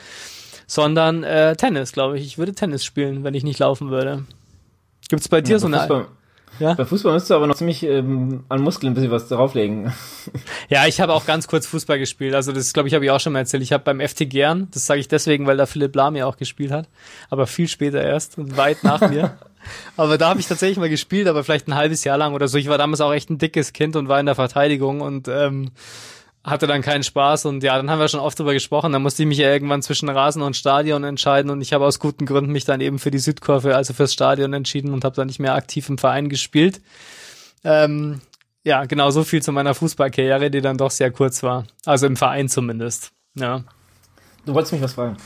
sondern 0.71 1.25
äh, 1.25 1.57
Tennis, 1.57 1.91
glaube 1.91 2.16
ich. 2.16 2.25
Ich 2.25 2.39
würde 2.39 2.55
Tennis 2.55 2.85
spielen, 2.85 3.25
wenn 3.25 3.35
ich 3.35 3.43
nicht 3.43 3.59
laufen 3.59 3.91
würde. 3.91 4.25
Gibt 5.09 5.21
es 5.21 5.29
bei 5.29 5.41
dir 5.41 5.55
ja, 5.55 5.59
so 5.59 5.66
eine... 5.66 5.79
Fußball, 5.79 6.07
ja? 6.61 6.75
Bei 6.75 6.85
Fußball 6.85 7.12
müsstest 7.12 7.31
du 7.31 7.35
aber 7.35 7.49
noch 7.49 7.57
ziemlich 7.57 7.83
ähm, 7.83 8.45
an 8.49 8.62
Muskeln 8.62 8.93
ein 8.93 8.95
bisschen 8.95 9.11
was 9.11 9.27
drauflegen. 9.27 9.93
Ja, 10.68 10.87
ich 10.87 11.01
habe 11.01 11.12
auch 11.14 11.27
ganz 11.27 11.49
kurz 11.49 11.66
Fußball 11.66 11.99
gespielt. 11.99 12.33
Also 12.37 12.53
das, 12.53 12.73
glaube 12.73 12.89
ich, 12.89 12.95
habe 12.95 13.05
ich 13.05 13.11
auch 13.11 13.18
schon 13.18 13.33
mal 13.33 13.41
erzählt. 13.41 13.64
Ich 13.64 13.73
habe 13.73 13.83
beim 13.83 13.99
FC 13.99 14.31
Gern, 14.31 14.68
das 14.71 14.87
sage 14.87 15.01
ich 15.01 15.09
deswegen, 15.09 15.49
weil 15.49 15.57
da 15.57 15.66
Philipp 15.66 15.97
Lahm 15.97 16.14
ja 16.14 16.27
auch 16.27 16.37
gespielt 16.37 16.71
hat, 16.71 16.89
aber 17.31 17.49
viel 17.49 17.66
später 17.66 18.01
erst 18.01 18.39
und 18.39 18.57
weit 18.57 18.85
nach 18.85 19.01
mir. 19.11 19.37
Aber 19.97 20.16
da 20.16 20.31
habe 20.31 20.41
ich 20.41 20.47
tatsächlich 20.47 20.79
mal 20.79 20.89
gespielt, 20.89 21.29
aber 21.29 21.45
vielleicht 21.45 21.68
ein 21.68 21.75
halbes 21.75 22.03
Jahr 22.03 22.16
lang 22.16 22.33
oder 22.33 22.49
so. 22.49 22.57
Ich 22.57 22.71
war 22.71 22.79
damals 22.79 23.03
auch 23.03 23.12
echt 23.12 23.29
ein 23.29 23.37
dickes 23.37 23.75
Kind 23.75 23.95
und 23.95 24.09
war 24.09 24.18
in 24.18 24.25
der 24.25 24.35
Verteidigung 24.35 25.03
und 25.03 25.29
ähm, 25.29 25.73
hatte 26.43 26.66
dann 26.66 26.80
keinen 26.80 27.03
Spaß 27.03 27.45
und 27.47 27.62
ja, 27.62 27.76
dann 27.76 27.91
haben 27.91 27.99
wir 27.99 28.09
schon 28.09 28.20
oft 28.20 28.38
drüber 28.38 28.55
gesprochen. 28.55 28.93
Dann 28.93 29.03
musste 29.03 29.22
ich 29.22 29.28
mich 29.28 29.38
ja 29.38 29.53
irgendwann 29.53 29.82
zwischen 29.82 30.09
Rasen 30.09 30.43
und 30.43 30.57
Stadion 30.57 31.05
entscheiden 31.05 31.51
und 31.51 31.61
ich 31.61 31.72
habe 31.72 31.84
aus 31.84 31.99
guten 31.99 32.24
Gründen 32.24 32.53
mich 32.53 32.64
dann 32.64 32.80
eben 32.80 32.99
für 32.99 33.11
die 33.11 33.18
Südkurve, 33.18 33.76
also 33.76 33.93
fürs 33.93 34.12
Stadion 34.12 34.53
entschieden 34.55 34.95
und 34.95 35.05
habe 35.05 35.16
dann 35.16 35.26
nicht 35.26 35.38
mehr 35.38 35.55
aktiv 35.55 35.88
im 35.88 35.99
Verein 35.99 36.28
gespielt. 36.30 36.80
Ähm, 37.62 38.22
ja, 38.64 38.84
genau 38.86 39.11
so 39.11 39.22
viel 39.22 39.43
zu 39.43 39.53
meiner 39.53 39.74
Fußballkarriere, 39.74 40.51
die 40.51 40.62
dann 40.62 40.78
doch 40.78 40.91
sehr 40.91 41.11
kurz 41.11 41.43
war. 41.43 41.66
Also 41.84 42.07
im 42.07 42.16
Verein 42.16 42.49
zumindest. 42.49 43.12
Ja. 43.34 43.64
Du 44.47 44.55
wolltest 44.55 44.72
mich 44.72 44.82
was 44.82 44.95
fragen. 44.95 45.18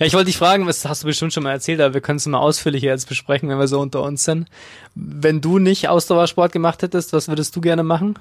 Ja, 0.00 0.06
ich 0.06 0.14
wollte 0.14 0.26
dich 0.26 0.38
fragen, 0.38 0.66
was 0.66 0.84
hast 0.84 1.04
du 1.04 1.06
bestimmt 1.06 1.32
schon 1.32 1.44
mal 1.44 1.52
erzählt, 1.52 1.80
aber 1.80 1.94
wir 1.94 2.00
können 2.00 2.16
es 2.16 2.26
mal 2.26 2.38
ausführlicher 2.38 2.88
jetzt 2.88 3.08
besprechen, 3.08 3.48
wenn 3.48 3.58
wir 3.58 3.68
so 3.68 3.78
unter 3.78 4.02
uns 4.02 4.24
sind. 4.24 4.48
Wenn 4.96 5.40
du 5.40 5.60
nicht 5.60 5.88
Ausdauersport 5.88 6.50
gemacht 6.50 6.82
hättest, 6.82 7.12
was 7.12 7.28
würdest 7.28 7.54
du 7.54 7.60
gerne 7.60 7.84
machen? 7.84 8.18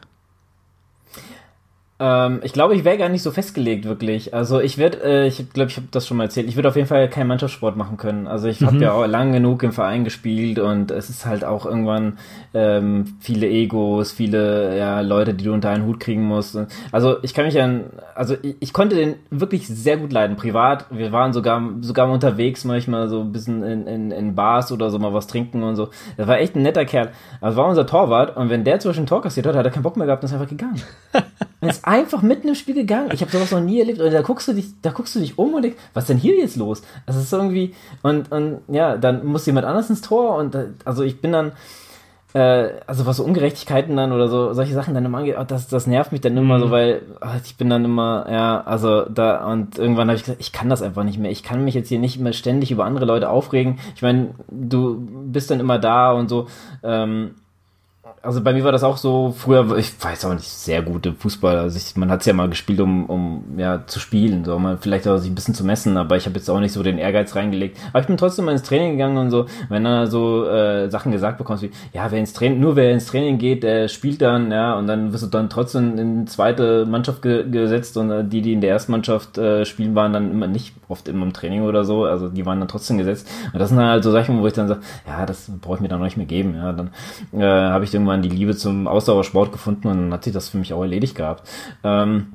Ähm, 1.99 2.41
ich 2.43 2.53
glaube, 2.53 2.75
ich 2.75 2.85
wäre 2.85 2.97
gar 2.97 3.09
nicht 3.09 3.23
so 3.23 3.31
festgelegt, 3.31 3.85
wirklich. 3.85 4.31
Also 4.31 4.59
ich 4.59 4.77
werde, 4.77 5.03
äh, 5.03 5.27
ich 5.27 5.49
glaube, 5.51 5.71
ich 5.71 5.77
habe 5.77 5.87
das 5.89 6.05
schon 6.05 6.17
mal 6.17 6.25
erzählt, 6.25 6.47
ich 6.47 6.55
würde 6.55 6.69
auf 6.69 6.75
jeden 6.75 6.87
Fall 6.87 7.09
keinen 7.09 7.27
Mannschaftssport 7.27 7.75
machen 7.75 7.97
können. 7.97 8.27
Also 8.27 8.47
ich 8.47 8.61
mhm. 8.61 8.67
habe 8.67 8.77
ja 8.77 8.91
auch 8.91 9.07
lang 9.07 9.31
genug 9.31 9.63
im 9.63 9.71
Verein 9.71 10.03
gespielt 10.03 10.59
und 10.59 10.91
es 10.91 11.09
ist 11.09 11.25
halt 11.25 11.43
auch 11.43 11.65
irgendwann 11.65 12.19
ähm, 12.53 13.17
viele 13.19 13.47
Egos, 13.47 14.11
viele 14.11 14.77
ja, 14.77 15.01
Leute, 15.01 15.33
die 15.33 15.45
du 15.45 15.53
unter 15.53 15.71
einen 15.71 15.87
Hut 15.87 15.99
kriegen 15.99 16.21
musst. 16.21 16.55
Also 16.91 17.17
ich 17.23 17.33
kann 17.33 17.45
mich 17.45 17.59
an, 17.59 17.85
also 18.13 18.35
ich, 18.43 18.57
ich 18.59 18.73
konnte 18.73 18.95
den 18.95 19.15
wirklich 19.31 19.67
sehr 19.67 19.97
gut 19.97 20.13
leiden, 20.13 20.35
privat. 20.35 20.85
Wir 20.91 21.11
waren 21.11 21.33
sogar 21.33 21.63
sogar 21.81 22.11
unterwegs 22.11 22.63
manchmal 22.63 23.09
so 23.09 23.21
ein 23.21 23.31
bisschen 23.31 23.63
in, 23.63 23.87
in, 23.87 24.11
in 24.11 24.35
Bars 24.35 24.71
oder 24.71 24.91
so 24.91 24.99
mal 24.99 25.15
was 25.15 25.25
trinken 25.25 25.63
und 25.63 25.75
so. 25.75 25.89
Das 26.15 26.27
war 26.27 26.37
echt 26.37 26.55
ein 26.55 26.61
netter 26.61 26.85
Kerl. 26.85 27.09
Also 27.41 27.57
war 27.57 27.67
unser 27.67 27.87
Torwart 27.87 28.37
und 28.37 28.51
wenn 28.51 28.63
der 28.63 28.79
zwischen 28.79 29.07
Tor 29.07 29.23
kassiert 29.23 29.47
hat, 29.47 29.55
hat 29.55 29.65
er 29.65 29.71
keinen 29.71 29.81
Bock 29.81 29.97
mehr 29.97 30.05
gehabt 30.05 30.21
und 30.21 30.29
ist 30.29 30.33
einfach 30.33 30.47
gegangen. 30.47 30.79
Ist 31.88 31.93
einfach 31.93 32.21
mitten 32.21 32.47
im 32.49 32.55
Spiel 32.55 32.75
gegangen. 32.75 33.09
Ich 33.13 33.21
habe 33.21 33.31
sowas 33.31 33.51
noch 33.51 33.61
nie 33.61 33.79
erlebt. 33.79 33.99
Und 33.99 34.11
da 34.11 34.21
guckst 34.21 34.47
du 34.47 34.53
dich, 34.53 34.67
da 34.81 34.91
guckst 34.91 35.15
du 35.15 35.19
dich 35.19 35.38
um 35.38 35.53
und 35.53 35.61
denkst, 35.61 35.77
was 35.93 36.03
ist 36.03 36.09
denn 36.09 36.17
hier 36.17 36.38
jetzt 36.38 36.55
los? 36.55 36.81
Das 37.05 37.15
ist 37.15 37.31
irgendwie 37.31 37.73
und 38.03 38.31
und 38.31 38.59
ja, 38.67 38.97
dann 38.97 39.25
muss 39.25 39.45
jemand 39.45 39.65
anders 39.65 39.89
ins 39.89 40.01
Tor 40.01 40.35
und 40.35 40.57
also 40.85 41.03
ich 41.03 41.21
bin 41.21 41.31
dann 41.31 41.53
äh, 42.33 42.69
also 42.85 43.05
was 43.05 43.17
so 43.17 43.23
Ungerechtigkeiten 43.23 43.95
dann 43.95 44.11
oder 44.11 44.27
so 44.27 44.53
solche 44.53 44.73
Sachen 44.73 44.93
dann 44.93 45.05
immer 45.05 45.19
angeht, 45.19 45.38
oh, 45.39 45.43
das 45.43 45.67
das 45.67 45.88
nervt 45.88 46.11
mich 46.11 46.21
dann 46.21 46.35
immer 46.35 46.57
mhm. 46.57 46.61
so, 46.61 46.71
weil 46.71 47.01
oh, 47.21 47.38
ich 47.43 47.55
bin 47.55 47.69
dann 47.69 47.85
immer 47.85 48.27
ja, 48.29 48.61
also 48.61 49.05
da 49.05 49.45
und 49.49 49.77
irgendwann 49.77 50.09
habe 50.09 50.17
ich 50.17 50.23
gesagt, 50.23 50.41
ich 50.41 50.51
kann 50.51 50.69
das 50.69 50.81
einfach 50.81 51.03
nicht 51.03 51.19
mehr. 51.19 51.31
Ich 51.31 51.43
kann 51.43 51.63
mich 51.63 51.73
jetzt 51.73 51.89
hier 51.89 51.99
nicht 51.99 52.19
mehr 52.19 52.33
ständig 52.33 52.71
über 52.71 52.85
andere 52.85 53.05
Leute 53.05 53.29
aufregen. 53.29 53.79
Ich 53.95 54.01
meine, 54.01 54.31
du 54.49 55.07
bist 55.25 55.49
dann 55.51 55.59
immer 55.59 55.79
da 55.79 56.11
und 56.11 56.27
so 56.27 56.47
ähm, 56.83 57.35
also 58.28 58.41
bei 58.41 58.51
mir 58.51 58.65
war 58.65 58.73
das 58.73 58.84
auch 58.84 58.97
so, 58.97 59.34
früher, 59.36 59.78
ich 59.78 59.93
weiß 60.03 60.25
auch 60.25 60.34
nicht, 60.34 60.49
sehr 60.49 60.82
gute 60.82 61.13
Fußball. 61.13 61.59
Also 61.59 61.78
ich, 61.78 61.95
man 61.95 62.11
hat 62.11 62.19
es 62.19 62.25
ja 62.25 62.34
mal 62.34 62.49
gespielt, 62.49 62.82
um, 62.82 63.05
um 63.05 63.57
ja, 63.57 63.88
zu 63.88 64.01
spielen, 64.01 64.43
so 64.43 64.59
mal 64.59 64.78
vielleicht 64.78 65.07
auch 65.07 65.17
sich 65.17 65.32
ein 65.32 65.36
bisschen 65.36 65.53
zu 65.53 65.63
messen, 65.63 65.95
aber 65.95 66.17
ich 66.17 66.25
habe 66.25 66.36
jetzt 66.36 66.49
auch 66.49 66.59
nicht 66.59 66.73
so 66.73 66.84
den 66.84 66.97
Ehrgeiz 66.97 67.38
reingelegt. 67.38 67.78
Aber 67.91 68.01
ich 68.01 68.07
bin 68.07 68.17
trotzdem 68.17 68.43
mal 68.43 68.51
ins 68.51 68.63
Training 68.63 68.91
gegangen 68.91 69.17
und 69.17 69.32
so, 69.32 69.45
wenn 69.69 69.86
dann 69.86 70.07
so 70.07 70.45
äh, 70.45 70.89
Sachen 70.89 71.13
gesagt 71.13 71.38
bekommst 71.38 71.63
wie, 71.63 71.71
ja, 71.93 72.11
wer 72.11 72.19
ins 72.19 72.34
Training, 72.34 72.59
nur 72.59 72.75
wer 72.75 72.91
ins 72.91 73.05
Training 73.05 73.38
geht, 73.38 73.63
der 73.63 73.88
spielt 73.88 74.21
dann, 74.21 74.51
ja, 74.51 74.78
und 74.78 74.88
dann 74.88 75.13
wirst 75.13 75.23
du 75.23 75.28
dann 75.28 75.49
trotzdem 75.49 75.97
in 75.97 76.28
zweite 76.28 76.86
Mannschaft 76.86 77.21
ge 77.21 77.49
gesetzt 77.49 77.95
und 77.95 78.11
äh, 78.11 78.25
die, 78.25 78.41
die 78.41 78.51
in 78.51 78.59
der 78.59 78.71
ersten 78.71 78.91
Mannschaft 78.91 79.38
äh, 79.38 79.63
spielen, 79.63 79.95
waren 79.95 80.11
dann 80.11 80.32
immer 80.32 80.47
nicht 80.47 80.75
oft 80.89 81.07
immer 81.07 81.25
im 81.25 81.32
Training 81.32 81.61
oder 81.61 81.86
so, 81.86 82.03
also 82.03 82.28
die 82.28 82.45
waren 82.45 82.59
dann 82.59 82.67
trotzdem 82.67 82.97
gesetzt. 82.97 83.30
Und 83.53 83.59
das 83.59 83.69
sind 83.69 83.80
halt 83.80 84.03
so 84.03 84.11
Sachen, 84.11 84.41
wo 84.41 84.47
ich 84.47 84.53
dann 84.53 84.67
sage, 84.67 84.82
ja, 85.07 85.25
das 85.25 85.49
brauche 85.61 85.75
ich 85.75 85.82
mir 85.82 85.88
dann 85.88 85.99
noch 85.99 86.05
nicht 86.05 86.17
mehr 86.17 86.25
geben, 86.25 86.55
ja, 86.55 86.73
dann 86.73 86.89
äh, 87.32 87.45
habe 87.45 87.86
ich 87.86 87.93
irgendwann 87.93 88.16
die 88.22 88.30
Liebe 88.30 88.55
zum 88.55 88.88
Ausdauersport 88.88 89.51
gefunden 89.51 89.88
und 89.88 89.97
dann 89.97 90.13
hat 90.13 90.24
sich 90.24 90.34
das 90.34 90.49
für 90.49 90.57
mich 90.57 90.74
auch 90.74 90.82
erledigt 90.82 91.15
gehabt. 91.15 91.47
Ähm, 91.84 92.28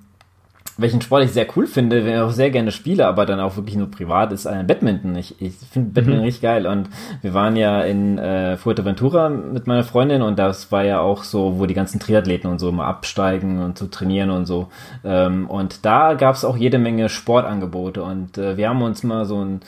welchen 0.78 1.02
Sport 1.02 1.24
ich 1.24 1.32
sehr 1.32 1.46
cool 1.56 1.66
finde, 1.66 2.04
wenn 2.04 2.14
ich 2.14 2.20
auch 2.20 2.30
sehr 2.30 2.50
gerne 2.50 2.72
spiele, 2.72 3.06
aber 3.06 3.26
dann 3.26 3.40
auch 3.40 3.56
wirklich 3.56 3.76
nur 3.76 3.90
privat, 3.90 4.32
ist 4.32 4.46
ein 4.46 4.66
Badminton. 4.66 5.14
Ich, 5.16 5.40
ich 5.40 5.54
finde 5.54 5.90
Badminton 5.90 6.20
mhm. 6.20 6.24
richtig 6.24 6.42
geil. 6.42 6.66
Und 6.66 6.88
wir 7.20 7.34
waren 7.34 7.56
ja 7.56 7.82
in 7.82 8.18
äh, 8.18 8.56
Fuerteventura 8.56 9.28
mit 9.28 9.66
meiner 9.66 9.84
Freundin 9.84 10.22
und 10.22 10.38
das 10.38 10.72
war 10.72 10.84
ja 10.84 11.00
auch 11.00 11.24
so, 11.24 11.58
wo 11.58 11.66
die 11.66 11.74
ganzen 11.74 12.00
Triathleten 12.00 12.50
und 12.50 12.58
so 12.58 12.70
immer 12.70 12.86
absteigen 12.86 13.62
und 13.62 13.76
zu 13.76 13.84
so 13.84 13.90
trainieren 13.90 14.30
und 14.30 14.46
so. 14.46 14.68
Ähm, 15.04 15.48
und 15.48 15.84
da 15.84 16.14
gab 16.14 16.34
es 16.34 16.44
auch 16.44 16.56
jede 16.56 16.78
Menge 16.78 17.08
Sportangebote 17.08 18.02
und 18.02 18.38
äh, 18.38 18.56
wir 18.56 18.68
haben 18.68 18.82
uns 18.82 19.02
mal 19.02 19.24
so 19.24 19.44
ein 19.44 19.60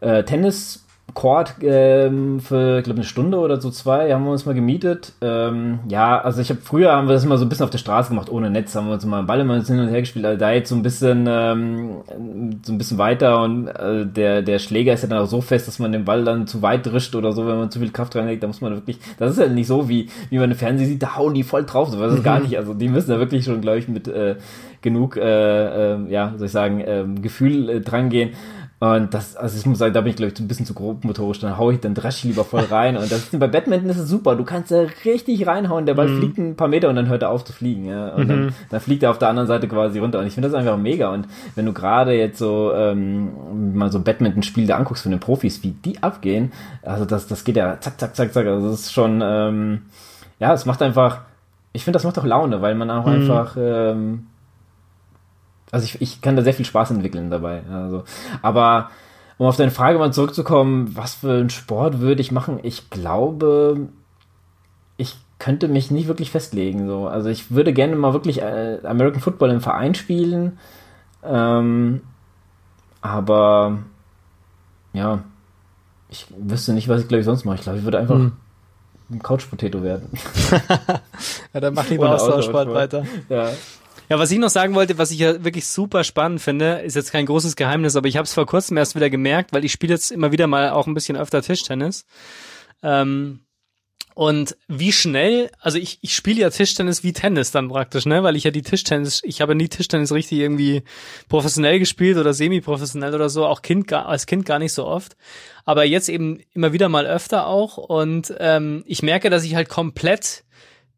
äh, 0.00 0.22
Tennis 0.24 0.85
Court 1.14 1.54
ähm, 1.62 2.40
für, 2.40 2.78
ich 2.78 2.84
glaube, 2.84 2.98
eine 2.98 3.04
Stunde 3.04 3.38
oder 3.38 3.60
so 3.60 3.70
zwei 3.70 4.12
haben 4.12 4.24
wir 4.24 4.32
uns 4.32 4.44
mal 4.44 4.54
gemietet. 4.54 5.12
Ähm, 5.22 5.78
ja, 5.88 6.20
also 6.20 6.42
ich 6.42 6.50
habe 6.50 6.60
früher 6.60 6.92
haben 6.92 7.08
wir 7.08 7.14
das 7.14 7.24
immer 7.24 7.38
so 7.38 7.46
ein 7.46 7.48
bisschen 7.48 7.64
auf 7.64 7.70
der 7.70 7.78
Straße 7.78 8.10
gemacht, 8.10 8.30
ohne 8.30 8.50
Netz, 8.50 8.74
haben 8.74 8.86
wir 8.86 8.94
uns 8.94 9.06
mal 9.06 9.18
einen 9.18 9.26
Ball 9.26 9.40
immer 9.40 9.62
hin 9.62 9.78
und 9.78 9.88
her 9.88 10.00
gespielt. 10.00 10.26
Also 10.26 10.38
da 10.38 10.50
jetzt 10.50 10.68
so 10.68 10.74
ein 10.74 10.82
bisschen 10.82 11.26
ähm, 11.28 12.02
so 12.62 12.72
ein 12.72 12.78
bisschen 12.78 12.98
weiter 12.98 13.42
und 13.42 13.68
äh, 13.68 14.04
der 14.04 14.42
der 14.42 14.58
Schläger 14.58 14.92
ist 14.92 15.02
ja 15.02 15.08
dann 15.08 15.20
auch 15.20 15.26
so 15.26 15.40
fest, 15.40 15.68
dass 15.68 15.78
man 15.78 15.92
den 15.92 16.04
Ball 16.04 16.24
dann 16.24 16.46
zu 16.46 16.60
weit 16.60 16.84
drischt 16.84 17.14
oder 17.14 17.32
so, 17.32 17.46
wenn 17.46 17.56
man 17.56 17.70
zu 17.70 17.78
viel 17.78 17.92
Kraft 17.92 18.14
reinlegt, 18.14 18.42
da 18.42 18.48
muss 18.48 18.60
man 18.60 18.74
wirklich. 18.74 18.98
Das 19.18 19.30
ist 19.30 19.38
ja 19.38 19.46
nicht 19.46 19.68
so 19.68 19.88
wie 19.88 20.10
wie 20.28 20.38
man 20.38 20.50
im 20.50 20.56
Fernsehen 20.56 20.88
sieht, 20.88 21.02
da 21.02 21.16
hauen 21.16 21.34
die 21.34 21.44
voll 21.44 21.64
drauf. 21.64 21.88
So, 21.88 21.98
das 21.98 22.14
ist 22.14 22.24
gar 22.24 22.40
nicht. 22.40 22.58
Also 22.58 22.74
die 22.74 22.88
müssen 22.88 23.10
da 23.10 23.18
wirklich 23.18 23.44
schon, 23.44 23.60
glaube 23.60 23.78
ich, 23.78 23.88
mit 23.88 24.06
äh, 24.08 24.36
genug, 24.82 25.16
äh, 25.16 25.94
äh, 25.94 26.10
ja, 26.10 26.34
soll 26.36 26.46
ich 26.46 26.52
sagen, 26.52 26.80
äh, 26.80 27.04
Gefühl 27.20 27.68
äh, 27.68 27.80
dran 27.80 28.10
gehen. 28.10 28.30
Und 28.78 29.14
das, 29.14 29.36
also 29.36 29.58
ich 29.58 29.64
muss 29.64 29.78
sagen, 29.78 29.94
da 29.94 30.02
bin 30.02 30.10
ich, 30.10 30.16
glaube 30.16 30.32
ich, 30.32 30.38
ein 30.38 30.48
bisschen 30.48 30.66
zu 30.66 30.74
grob 30.74 31.02
motorisch, 31.02 31.38
dann 31.38 31.56
hau 31.56 31.70
ich, 31.70 31.80
dann 31.80 31.94
dresch 31.94 32.24
lieber 32.24 32.44
voll 32.44 32.64
rein. 32.70 32.98
Und 32.98 33.10
das 33.10 33.28
bei 33.32 33.46
Badminton 33.46 33.88
ist 33.88 33.96
es 33.96 34.08
super, 34.08 34.36
du 34.36 34.44
kannst 34.44 34.70
da 34.70 34.84
richtig 35.04 35.46
reinhauen, 35.46 35.86
der 35.86 35.94
Ball 35.94 36.08
mhm. 36.08 36.18
fliegt 36.18 36.38
ein 36.38 36.56
paar 36.56 36.68
Meter 36.68 36.90
und 36.90 36.96
dann 36.96 37.08
hört 37.08 37.22
er 37.22 37.30
auf 37.30 37.42
zu 37.42 37.54
fliegen. 37.54 37.86
Ja? 37.86 38.08
Und 38.08 38.24
mhm. 38.24 38.28
dann, 38.28 38.54
dann 38.70 38.80
fliegt 38.80 39.02
er 39.02 39.10
auf 39.10 39.18
der 39.18 39.28
anderen 39.28 39.46
Seite 39.48 39.66
quasi 39.66 39.98
runter. 39.98 40.18
Und 40.18 40.26
ich 40.26 40.34
finde 40.34 40.50
das 40.50 40.58
einfach 40.58 40.76
mega. 40.76 41.08
Und 41.08 41.26
wenn 41.54 41.64
du 41.64 41.72
gerade 41.72 42.12
jetzt 42.12 42.38
so 42.38 42.70
ähm, 42.74 43.74
mal 43.74 43.90
so 43.90 44.00
Badminton-Spiel 44.00 44.66
da 44.66 44.76
anguckst 44.76 45.04
von 45.04 45.10
den 45.10 45.20
Profis, 45.20 45.62
wie 45.62 45.70
die 45.70 46.02
abgehen, 46.02 46.52
also 46.82 47.06
das, 47.06 47.26
das 47.26 47.44
geht 47.44 47.56
ja 47.56 47.80
zack, 47.80 47.98
zack, 47.98 48.14
zack, 48.14 48.34
zack. 48.34 48.46
Also 48.46 48.70
das 48.70 48.80
ist 48.80 48.92
schon, 48.92 49.22
ähm, 49.24 49.82
ja, 50.38 50.52
es 50.52 50.66
macht 50.66 50.82
einfach, 50.82 51.20
ich 51.72 51.82
finde, 51.82 51.96
das 51.96 52.04
macht 52.04 52.18
auch 52.18 52.26
Laune, 52.26 52.60
weil 52.60 52.74
man 52.74 52.90
auch 52.90 53.06
mhm. 53.06 53.12
einfach 53.12 53.56
ähm, 53.58 54.26
also 55.70 55.84
ich, 55.84 56.00
ich 56.00 56.20
kann 56.20 56.36
da 56.36 56.42
sehr 56.42 56.54
viel 56.54 56.64
Spaß 56.64 56.90
entwickeln 56.90 57.30
dabei. 57.30 57.62
Also, 57.70 58.04
aber 58.42 58.90
um 59.38 59.46
auf 59.46 59.56
deine 59.56 59.70
Frage 59.70 59.98
mal 59.98 60.12
zurückzukommen, 60.12 60.96
was 60.96 61.14
für 61.14 61.32
einen 61.32 61.50
Sport 61.50 62.00
würde 62.00 62.20
ich 62.20 62.32
machen? 62.32 62.60
Ich 62.62 62.88
glaube, 62.90 63.88
ich 64.96 65.16
könnte 65.38 65.68
mich 65.68 65.90
nicht 65.90 66.08
wirklich 66.08 66.30
festlegen. 66.30 66.86
So. 66.86 67.06
Also 67.06 67.28
ich 67.28 67.50
würde 67.50 67.72
gerne 67.72 67.96
mal 67.96 68.12
wirklich 68.12 68.40
äh, 68.40 68.78
American 68.84 69.20
Football 69.20 69.50
im 69.50 69.60
Verein 69.60 69.94
spielen. 69.94 70.58
Ähm, 71.22 72.00
aber 73.02 73.78
ja, 74.92 75.22
ich 76.08 76.26
wüsste 76.36 76.72
nicht, 76.72 76.88
was 76.88 77.02
ich 77.02 77.08
glaube 77.08 77.20
ich 77.20 77.26
sonst 77.26 77.44
mache. 77.44 77.56
Ich 77.56 77.62
glaube, 77.62 77.78
ich 77.78 77.84
würde 77.84 77.98
einfach 77.98 78.14
hm. 78.14 78.32
ein 79.10 79.22
Couch 79.22 79.48
Potato 79.50 79.82
werden. 79.82 80.08
ja, 81.52 81.60
dann 81.60 81.74
mach 81.74 81.88
lieber 81.90 82.14
Austauschsport 82.14 82.72
weiter. 82.72 83.04
Ja. 83.28 83.50
Ja, 84.08 84.20
was 84.20 84.30
ich 84.30 84.38
noch 84.38 84.50
sagen 84.50 84.74
wollte, 84.74 84.98
was 84.98 85.10
ich 85.10 85.18
ja 85.18 85.42
wirklich 85.42 85.66
super 85.66 86.04
spannend 86.04 86.40
finde, 86.40 86.80
ist 86.84 86.94
jetzt 86.94 87.10
kein 87.10 87.26
großes 87.26 87.56
Geheimnis, 87.56 87.96
aber 87.96 88.06
ich 88.06 88.16
habe 88.16 88.24
es 88.24 88.34
vor 88.34 88.46
kurzem 88.46 88.76
erst 88.76 88.94
wieder 88.94 89.10
gemerkt, 89.10 89.52
weil 89.52 89.64
ich 89.64 89.72
spiele 89.72 89.94
jetzt 89.94 90.12
immer 90.12 90.30
wieder 90.30 90.46
mal 90.46 90.70
auch 90.70 90.86
ein 90.86 90.94
bisschen 90.94 91.16
öfter 91.16 91.42
Tischtennis. 91.42 92.04
Ähm, 92.84 93.40
und 94.14 94.56
wie 94.66 94.92
schnell, 94.92 95.50
also 95.60 95.76
ich, 95.76 95.98
ich 96.00 96.14
spiele 96.14 96.40
ja 96.40 96.48
Tischtennis 96.48 97.02
wie 97.02 97.12
Tennis 97.12 97.50
dann 97.50 97.68
praktisch, 97.68 98.06
ne? 98.06 98.22
Weil 98.22 98.34
ich 98.34 98.44
ja 98.44 98.50
die 98.50 98.62
Tischtennis, 98.62 99.20
ich 99.24 99.42
habe 99.42 99.54
nie 99.54 99.68
Tischtennis 99.68 100.10
richtig 100.10 100.38
irgendwie 100.38 100.84
professionell 101.28 101.78
gespielt 101.78 102.16
oder 102.16 102.32
semi-professionell 102.32 103.14
oder 103.14 103.28
so, 103.28 103.44
auch 103.44 103.60
Kind 103.60 103.92
als 103.92 104.24
Kind 104.24 104.46
gar 104.46 104.58
nicht 104.58 104.72
so 104.72 104.86
oft. 104.86 105.18
Aber 105.66 105.84
jetzt 105.84 106.08
eben 106.08 106.40
immer 106.54 106.72
wieder 106.72 106.88
mal 106.88 107.06
öfter 107.06 107.46
auch. 107.46 107.76
Und 107.76 108.34
ähm, 108.38 108.84
ich 108.86 109.02
merke, 109.02 109.28
dass 109.28 109.44
ich 109.44 109.54
halt 109.54 109.68
komplett 109.68 110.44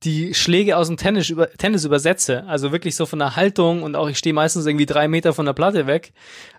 die 0.04 0.32
Schläge 0.34 0.76
aus 0.76 0.86
dem 0.86 0.96
Tennis, 0.96 1.28
über, 1.28 1.50
Tennis 1.50 1.84
übersetze. 1.84 2.44
Also 2.46 2.70
wirklich 2.70 2.94
so 2.94 3.04
von 3.06 3.18
der 3.18 3.36
Haltung 3.36 3.82
und 3.82 3.96
auch 3.96 4.08
ich 4.08 4.18
stehe 4.18 4.32
meistens 4.32 4.66
irgendwie 4.66 4.86
drei 4.86 5.08
Meter 5.08 5.32
von 5.32 5.44
der 5.44 5.54
Platte 5.54 5.86
weg 5.86 6.12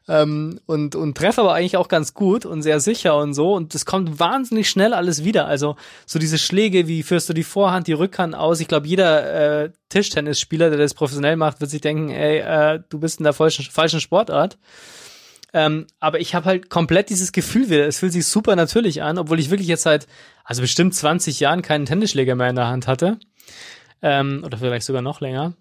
ähm, 0.10 0.60
und, 0.66 0.96
und 0.96 1.16
treffe 1.16 1.42
aber 1.42 1.54
eigentlich 1.54 1.78
auch 1.78 1.88
ganz 1.88 2.14
gut 2.14 2.46
und 2.46 2.64
sehr 2.64 2.80
sicher 2.82 3.18
und 3.18 3.34
so. 3.34 3.54
Und 3.54 3.74
es 3.76 3.86
kommt 3.86 4.20
wahnsinnig 4.20 4.70
schnell 4.70 4.94
alles 4.94 5.24
wieder. 5.24 5.46
Also 5.46 5.78
so 6.06 6.20
diese 6.20 6.38
Schläge, 6.38 6.88
wie 6.88 7.04
führst 7.04 7.30
du 7.30 7.34
die 7.34 7.44
Vorhand, 7.44 7.88
die 7.88 7.94
Rückhand 7.94 8.36
aus? 8.36 8.60
Ich 8.60 8.68
glaube, 8.68 8.88
jeder 8.88 9.64
äh, 9.64 9.72
Tischtennisspieler, 9.88 10.70
der 10.70 10.80
das 10.80 10.94
professionell 10.94 11.38
macht, 11.38 11.62
wird 11.62 11.72
sich 11.72 11.82
denken, 11.82 12.10
ey, 12.10 12.40
äh, 12.40 12.82
du 12.90 13.00
bist 13.00 13.20
in 13.20 13.24
der 13.24 13.34
falschen, 13.34 13.66
falschen 13.72 14.02
Sportart. 14.02 14.58
Ähm, 15.54 15.88
aber 16.00 16.20
ich 16.20 16.36
habe 16.36 16.46
halt 16.46 16.70
komplett 16.70 17.10
dieses 17.10 17.32
Gefühl 17.32 17.70
wieder. 17.70 17.88
Es 17.88 18.00
fühlt 18.00 18.14
sich 18.14 18.28
super 18.28 18.56
natürlich 18.56 19.02
an, 19.02 19.18
obwohl 19.18 19.40
ich 19.40 19.50
wirklich 19.50 19.68
jetzt 19.68 19.84
seit, 19.84 20.08
also 20.44 20.62
bestimmt 20.62 20.94
20 20.94 21.40
Jahren 21.40 21.62
keinen 21.62 21.86
Tennisschläger 21.86 22.36
mehr 22.36 22.50
in 22.50 22.56
der 22.56 22.68
Hand 22.68 22.88
hatte. 22.88 23.20
Ähm, 24.02 24.44
oder 24.46 24.58
vielleicht 24.58 24.86
sogar 24.86 25.02
noch 25.02 25.22
länger. 25.22 25.54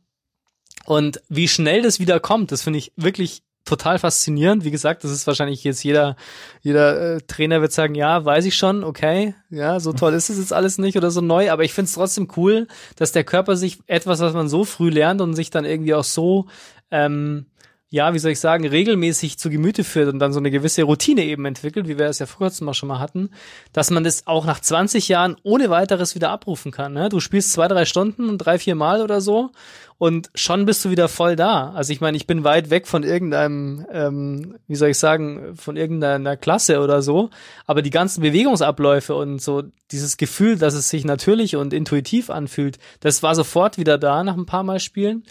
Und 0.85 1.21
wie 1.29 1.49
schnell 1.49 1.83
das 1.83 2.01
wieder 2.01 2.21
kommt, 2.21 2.53
das 2.53 2.63
finde 2.63 2.79
ich 2.79 2.93
wirklich 2.97 3.43
total 3.69 3.99
faszinierend. 3.99 4.65
Wie 4.65 4.71
gesagt, 4.71 5.05
das 5.05 5.11
ist 5.11 5.27
wahrscheinlich 5.27 5.63
jetzt 5.65 5.83
jeder, 5.83 6.17
jeder 6.63 7.17
äh, 7.17 7.21
Trainer 7.27 7.61
wird 7.61 7.73
sagen, 7.73 7.95
ja, 7.95 8.25
weiß 8.25 8.47
ich 8.47 8.57
schon, 8.57 8.83
okay, 8.83 9.35
ja, 9.51 9.79
so 9.81 9.93
toll 9.93 10.15
ist 10.15 10.31
es 10.31 10.39
jetzt 10.39 10.53
alles 10.53 10.79
nicht 10.79 10.97
oder 10.97 11.11
so 11.11 11.21
neu, 11.21 11.51
aber 11.51 11.65
ich 11.65 11.75
finde 11.75 11.89
es 11.89 11.95
trotzdem 11.95 12.29
cool, 12.37 12.67
dass 12.97 13.13
der 13.13 13.25
Körper 13.25 13.57
sich 13.57 13.79
etwas, 13.87 14.21
was 14.21 14.33
man 14.33 14.49
so 14.49 14.65
früh 14.65 14.89
lernt 14.89 15.21
und 15.21 15.35
sich 15.35 15.51
dann 15.51 15.65
irgendwie 15.65 15.95
auch 15.95 16.05
so 16.05 16.47
ähm, 16.91 17.47
ja, 17.91 18.13
wie 18.13 18.19
soll 18.19 18.33
ich 18.33 18.41
sagen, 18.41 18.67
regelmäßig 18.67 19.39
zu 19.39 19.49
Gemüte 19.49 19.83
führt 19.83 20.13
und 20.13 20.19
dann 20.19 20.33
so 20.33 20.39
eine 20.39 20.51
gewisse 20.51 20.83
Routine 20.83 21.25
eben 21.25 21.47
entwickelt, 21.47 21.89
wie 21.89 21.99
wir 21.99 22.07
es 22.07 22.19
ja 22.19 22.27
vor 22.27 22.39
kurzem 22.39 22.69
auch 22.69 22.75
schon 22.75 22.89
mal 22.89 22.99
hatten, 22.99 23.31
dass 23.73 23.91
man 23.91 24.05
das 24.05 24.27
auch 24.27 24.45
nach 24.45 24.61
20 24.61 25.09
Jahren 25.09 25.37
ohne 25.43 25.71
weiteres 25.71 26.15
wieder 26.15 26.31
abrufen 26.31 26.71
kann. 26.71 26.93
Ne? 26.93 27.09
Du 27.09 27.21
spielst 27.21 27.53
zwei, 27.53 27.67
drei 27.67 27.87
Stunden, 27.87 28.37
drei, 28.37 28.59
vier 28.59 28.75
Mal 28.75 29.01
oder 29.01 29.23
so 29.23 29.53
und 29.97 30.31
schon 30.35 30.65
bist 30.67 30.85
du 30.85 30.91
wieder 30.91 31.09
voll 31.09 31.35
da. 31.35 31.71
Also 31.71 31.93
ich 31.93 32.01
meine, 32.03 32.17
ich 32.17 32.27
bin 32.27 32.45
weit 32.45 32.71
weg 32.71 32.87
von 32.87 33.03
irgendeinem, 33.03 33.87
ähm, 33.91 34.57
wie 34.69 34.77
soll 34.77 34.91
ich 34.91 34.99
sagen, 34.99 35.57
von 35.57 35.77
irgendeiner 35.77 36.37
Klasse 36.37 36.81
oder 36.81 37.01
so, 37.01 37.31
aber 37.67 37.81
die 37.81 37.91
ganzen 37.91 38.21
Bewegungsabläufe 38.21 39.15
und 39.15 39.41
so 39.41 39.65
dieses 39.91 40.19
Gefühl, 40.19 40.57
dass 40.57 40.75
es 40.75 40.91
sich 40.91 41.05
natürlich 41.05 41.57
und 41.57 41.73
intuitiv 41.73 42.29
anfühlt, 42.29 42.79
das 43.01 43.23
war 43.23 43.35
sofort 43.35 43.79
wieder 43.79 43.97
da 43.97 44.23
nach 44.23 44.37
ein 44.37 44.47
paar 44.47 44.63
Mal 44.63 44.79
Spielen. 44.79 45.25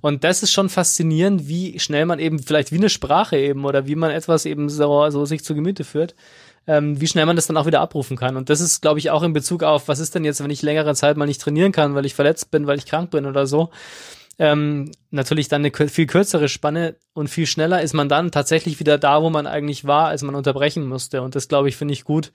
Und 0.00 0.24
das 0.24 0.42
ist 0.42 0.52
schon 0.52 0.68
faszinierend, 0.68 1.48
wie 1.48 1.78
schnell 1.78 2.06
man 2.06 2.18
eben 2.18 2.38
vielleicht 2.38 2.72
wie 2.72 2.78
eine 2.78 2.88
Sprache 2.88 3.36
eben 3.36 3.64
oder 3.64 3.86
wie 3.86 3.96
man 3.96 4.10
etwas 4.10 4.46
eben 4.46 4.68
so, 4.68 5.10
so 5.10 5.24
sich 5.24 5.44
zu 5.44 5.54
Gemüte 5.54 5.84
führt 5.84 6.14
ähm, 6.66 7.00
wie 7.00 7.06
schnell 7.06 7.26
man 7.26 7.36
das 7.36 7.46
dann 7.46 7.56
auch 7.56 7.66
wieder 7.66 7.80
abrufen 7.80 8.16
kann. 8.16 8.36
Und 8.36 8.50
das 8.50 8.60
ist, 8.60 8.82
glaube 8.82 8.98
ich, 8.98 9.10
auch 9.10 9.22
in 9.22 9.32
Bezug 9.32 9.62
auf, 9.62 9.88
was 9.88 9.98
ist 9.98 10.14
denn 10.14 10.24
jetzt, 10.24 10.42
wenn 10.42 10.50
ich 10.50 10.62
längere 10.62 10.94
Zeit 10.94 11.16
mal 11.16 11.26
nicht 11.26 11.40
trainieren 11.40 11.72
kann, 11.72 11.94
weil 11.94 12.06
ich 12.06 12.14
verletzt 12.14 12.50
bin, 12.50 12.66
weil 12.66 12.78
ich 12.78 12.86
krank 12.86 13.10
bin 13.10 13.26
oder 13.26 13.46
so. 13.46 13.70
Ähm, 14.38 14.90
natürlich 15.10 15.48
dann 15.48 15.64
eine 15.64 15.88
viel 15.88 16.06
kürzere 16.06 16.48
Spanne 16.48 16.96
und 17.12 17.28
viel 17.28 17.46
schneller 17.46 17.82
ist 17.82 17.92
man 17.92 18.08
dann 18.08 18.30
tatsächlich 18.30 18.80
wieder 18.80 18.96
da, 18.96 19.22
wo 19.22 19.28
man 19.28 19.46
eigentlich 19.46 19.84
war, 19.84 20.08
als 20.08 20.22
man 20.22 20.34
unterbrechen 20.34 20.86
musste. 20.86 21.22
Und 21.22 21.34
das, 21.34 21.48
glaube 21.48 21.68
ich, 21.68 21.76
finde 21.76 21.92
ich 21.92 22.04
gut. 22.04 22.32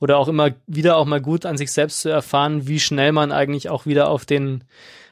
Oder 0.00 0.18
auch 0.18 0.28
immer 0.28 0.50
wieder 0.66 0.96
auch 0.96 1.06
mal 1.06 1.20
gut 1.20 1.46
an 1.46 1.56
sich 1.56 1.72
selbst 1.72 2.00
zu 2.00 2.08
erfahren, 2.08 2.66
wie 2.66 2.80
schnell 2.80 3.12
man 3.12 3.32
eigentlich 3.32 3.68
auch 3.68 3.86
wieder 3.86 4.08
auf 4.08 4.24
den 4.24 4.64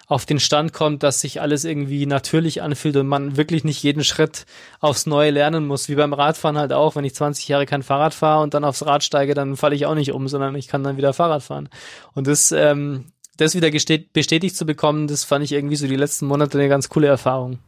auf 0.09 0.25
den 0.25 0.41
Stand 0.41 0.73
kommt, 0.73 1.03
dass 1.03 1.21
sich 1.21 1.41
alles 1.43 1.65
irgendwie 1.65 2.07
natürlich 2.07 2.63
anfühlt 2.63 2.97
und 2.97 3.07
man 3.07 3.37
wirklich 3.37 3.63
nicht 3.63 3.83
jeden 3.83 4.03
Schritt 4.03 4.47
aufs 4.81 5.05
Neue 5.05 5.31
lernen 5.31 5.67
muss, 5.67 5.91
wie 5.91 5.95
beim 5.95 6.15
Radfahren 6.15 6.57
halt 6.57 6.73
auch. 6.73 6.97
Wenn 6.97 7.05
ich 7.05 7.15
20 7.15 7.47
Jahre 7.47 7.67
kein 7.67 7.83
Fahrrad 7.83 8.15
fahre 8.15 8.43
und 8.43 8.55
dann 8.55 8.65
aufs 8.65 8.87
Rad 8.87 9.05
steige, 9.05 9.35
dann 9.35 9.57
falle 9.57 9.77
ich 9.77 9.85
auch 9.85 9.95
nicht 9.95 10.13
um, 10.13 10.27
sondern 10.27 10.55
ich 10.55 10.67
kann 10.67 10.83
dann 10.83 10.97
wieder 10.97 11.13
Fahrrad 11.13 11.43
fahren. 11.43 11.69
Und 12.15 12.27
das, 12.27 12.53
ähm, 12.53 13.13
das 13.37 13.55
wieder 13.55 13.71
bestätigt 13.71 14.57
zu 14.57 14.65
bekommen, 14.65 15.09
das 15.09 15.25
fand 15.25 15.45
ich 15.45 15.53
irgendwie 15.53 15.77
so 15.77 15.87
die 15.87 15.97
letzten 15.97 16.27
Monate 16.27 16.59
eine 16.59 16.71
ganz 16.71 16.89
coole 16.89 17.07
Erfahrung. 17.07 17.59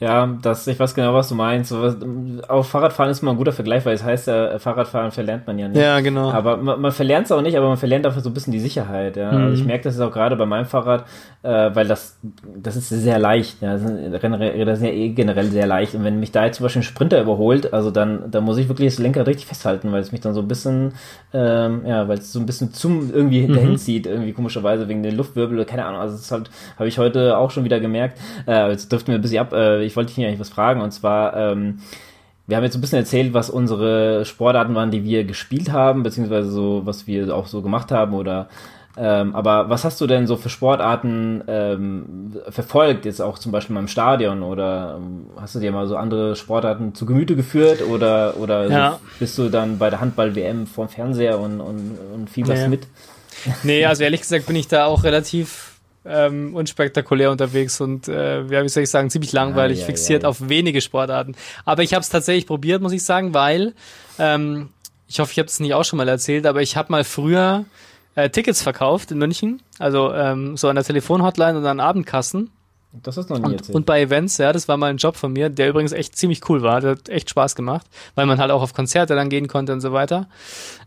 Ja, 0.00 0.26
das, 0.42 0.66
ich 0.66 0.78
weiß 0.78 0.94
genau, 0.94 1.14
was 1.14 1.28
du 1.28 1.34
meinst. 1.34 1.72
Auf 2.48 2.68
Fahrradfahren 2.68 3.10
ist 3.10 3.22
immer 3.22 3.30
ein 3.30 3.36
guter 3.36 3.52
Vergleich, 3.52 3.84
weil 3.86 3.94
es 3.94 4.04
heißt 4.04 4.26
ja, 4.26 4.58
Fahrradfahren 4.58 5.12
verlernt 5.12 5.46
man 5.46 5.58
ja 5.58 5.68
nicht. 5.68 5.80
Ja, 5.80 6.00
genau. 6.00 6.30
Aber 6.30 6.56
man, 6.56 6.80
man 6.80 6.92
verlernt 6.92 7.26
es 7.26 7.32
auch 7.32 7.42
nicht, 7.42 7.56
aber 7.56 7.68
man 7.68 7.76
verlernt 7.76 8.04
dafür 8.04 8.22
so 8.22 8.30
ein 8.30 8.34
bisschen 8.34 8.52
die 8.52 8.60
Sicherheit. 8.60 9.16
Ja. 9.16 9.32
Mhm. 9.32 9.44
Also 9.44 9.54
ich 9.54 9.64
merke 9.64 9.84
das 9.84 9.98
auch 10.00 10.10
gerade 10.10 10.36
bei 10.36 10.46
meinem 10.46 10.66
Fahrrad, 10.66 11.06
äh, 11.42 11.70
weil 11.74 11.86
das, 11.86 12.18
das 12.56 12.76
ist 12.76 12.88
sehr 12.88 13.18
leicht. 13.18 13.62
Ja. 13.62 13.74
Rennräder 13.74 14.76
sind 14.76 14.86
ja 14.88 14.92
eh 14.92 15.08
generell 15.10 15.46
sehr 15.46 15.66
leicht. 15.66 15.94
Und 15.94 16.04
wenn 16.04 16.20
mich 16.20 16.32
da 16.32 16.44
jetzt 16.44 16.56
zum 16.56 16.64
Beispiel 16.64 16.80
ein 16.80 16.84
Sprinter 16.84 17.20
überholt, 17.20 17.72
also 17.72 17.90
dann, 17.90 18.30
dann 18.30 18.44
muss 18.44 18.58
ich 18.58 18.68
wirklich 18.68 18.90
das 18.92 18.98
Lenker 18.98 19.26
richtig 19.26 19.46
festhalten, 19.46 19.92
weil 19.92 20.00
es 20.00 20.12
mich 20.12 20.20
dann 20.20 20.34
so 20.34 20.40
ein 20.40 20.48
bisschen, 20.48 20.92
ähm, 21.32 21.82
ja, 21.86 22.08
weil 22.08 22.18
es 22.18 22.32
so 22.32 22.40
ein 22.40 22.46
bisschen 22.46 22.72
zum 22.72 23.12
irgendwie 23.12 23.46
mhm. 23.46 23.54
dahin 23.54 23.78
zieht, 23.78 24.06
irgendwie 24.06 24.32
komischerweise 24.32 24.88
wegen 24.88 25.02
der 25.02 25.12
Luftwirbel 25.12 25.56
oder 25.56 25.64
keine 25.64 25.84
Ahnung. 25.84 26.00
Also 26.00 26.16
das 26.16 26.30
halt, 26.30 26.50
habe 26.78 26.88
ich 26.88 26.98
heute 26.98 27.38
auch 27.38 27.50
schon 27.50 27.64
wieder 27.64 27.80
gemerkt. 27.80 28.18
Äh, 28.46 28.70
jetzt 28.70 28.90
dürften 28.90 29.08
wir 29.08 29.14
ein 29.14 29.22
bisschen 29.22 29.40
ab 29.40 29.51
äh, 29.52 29.84
ich 29.84 29.96
wollte 29.96 30.14
dich 30.14 30.24
eigentlich 30.24 30.40
was 30.40 30.48
fragen 30.48 30.80
und 30.80 30.92
zwar, 30.92 31.36
ähm, 31.36 31.78
wir 32.46 32.56
haben 32.56 32.64
jetzt 32.64 32.74
ein 32.74 32.80
bisschen 32.80 32.98
erzählt, 32.98 33.34
was 33.34 33.50
unsere 33.50 34.24
Sportarten 34.24 34.74
waren, 34.74 34.90
die 34.90 35.04
wir 35.04 35.24
gespielt 35.24 35.70
haben, 35.70 36.02
beziehungsweise 36.02 36.50
so, 36.50 36.82
was 36.84 37.06
wir 37.06 37.34
auch 37.34 37.46
so 37.46 37.62
gemacht 37.62 37.92
haben 37.92 38.14
oder 38.14 38.48
ähm, 38.96 39.34
aber 39.34 39.70
was 39.70 39.84
hast 39.84 40.00
du 40.02 40.06
denn 40.06 40.26
so 40.26 40.36
für 40.36 40.50
Sportarten 40.50 41.42
ähm, 41.46 42.36
verfolgt, 42.50 43.06
jetzt 43.06 43.22
auch 43.22 43.38
zum 43.38 43.50
Beispiel 43.50 43.72
mal 43.72 43.80
im 43.80 43.88
Stadion 43.88 44.42
oder 44.42 44.98
ähm, 44.98 45.30
hast 45.40 45.54
du 45.54 45.60
dir 45.60 45.72
mal 45.72 45.86
so 45.86 45.96
andere 45.96 46.36
Sportarten 46.36 46.94
zu 46.94 47.06
Gemüte 47.06 47.34
geführt 47.34 47.80
oder, 47.88 48.36
oder 48.36 48.68
ja. 48.68 48.92
so 48.92 48.98
bist 49.18 49.38
du 49.38 49.48
dann 49.48 49.78
bei 49.78 49.88
der 49.88 50.00
Handball-WM 50.00 50.66
vorm 50.66 50.90
Fernseher 50.90 51.38
und, 51.38 51.60
und, 51.60 51.98
und 52.14 52.28
fieberst 52.28 52.64
nee. 52.64 52.68
mit? 52.68 52.86
Nee, 53.62 53.86
also 53.86 54.04
ehrlich 54.04 54.20
gesagt 54.20 54.46
bin 54.46 54.56
ich 54.56 54.68
da 54.68 54.84
auch 54.84 55.04
relativ 55.04 55.71
ähm, 56.04 56.54
unspektakulär 56.54 57.30
unterwegs 57.30 57.80
und 57.80 58.08
äh, 58.08 58.42
ja, 58.42 58.62
wie 58.62 58.68
soll 58.68 58.82
ich 58.82 58.90
sagen, 58.90 59.10
ziemlich 59.10 59.32
langweilig, 59.32 59.78
ah, 59.78 59.80
ja, 59.82 59.86
fixiert 59.86 60.22
ja, 60.22 60.26
ja. 60.26 60.30
auf 60.30 60.48
wenige 60.48 60.80
Sportarten. 60.80 61.34
Aber 61.64 61.82
ich 61.82 61.94
habe 61.94 62.02
es 62.02 62.08
tatsächlich 62.08 62.46
probiert, 62.46 62.82
muss 62.82 62.92
ich 62.92 63.04
sagen, 63.04 63.34
weil 63.34 63.74
ähm, 64.18 64.70
ich 65.08 65.20
hoffe, 65.20 65.32
ich 65.32 65.38
habe 65.38 65.46
es 65.46 65.60
nicht 65.60 65.74
auch 65.74 65.84
schon 65.84 65.98
mal 65.98 66.08
erzählt, 66.08 66.46
aber 66.46 66.62
ich 66.62 66.76
habe 66.76 66.90
mal 66.90 67.04
früher 67.04 67.64
äh, 68.14 68.30
Tickets 68.30 68.62
verkauft 68.62 69.10
in 69.10 69.18
München, 69.18 69.62
also 69.78 70.12
ähm, 70.12 70.56
so 70.56 70.68
an 70.68 70.74
der 70.74 70.84
Telefonhotline 70.84 71.58
und 71.58 71.66
an 71.66 71.80
Abendkassen 71.80 72.50
das 72.92 73.16
ist 73.16 73.30
noch 73.30 73.38
nie 73.38 73.46
und, 73.46 73.52
erzählt. 73.54 73.74
Und 73.74 73.86
bei 73.86 74.02
Events, 74.02 74.36
ja, 74.38 74.52
das 74.52 74.68
war 74.68 74.76
mal 74.76 74.90
ein 74.90 74.98
Job 74.98 75.16
von 75.16 75.32
mir, 75.32 75.48
der 75.48 75.70
übrigens 75.70 75.92
echt 75.92 76.16
ziemlich 76.16 76.48
cool 76.48 76.62
war. 76.62 76.80
Der 76.80 76.90
hat 76.92 77.08
echt 77.08 77.30
Spaß 77.30 77.54
gemacht, 77.54 77.86
weil 78.14 78.26
man 78.26 78.38
halt 78.38 78.50
auch 78.50 78.60
auf 78.60 78.74
Konzerte 78.74 79.14
dann 79.14 79.30
gehen 79.30 79.48
konnte 79.48 79.72
und 79.72 79.80
so 79.80 79.92
weiter. 79.92 80.28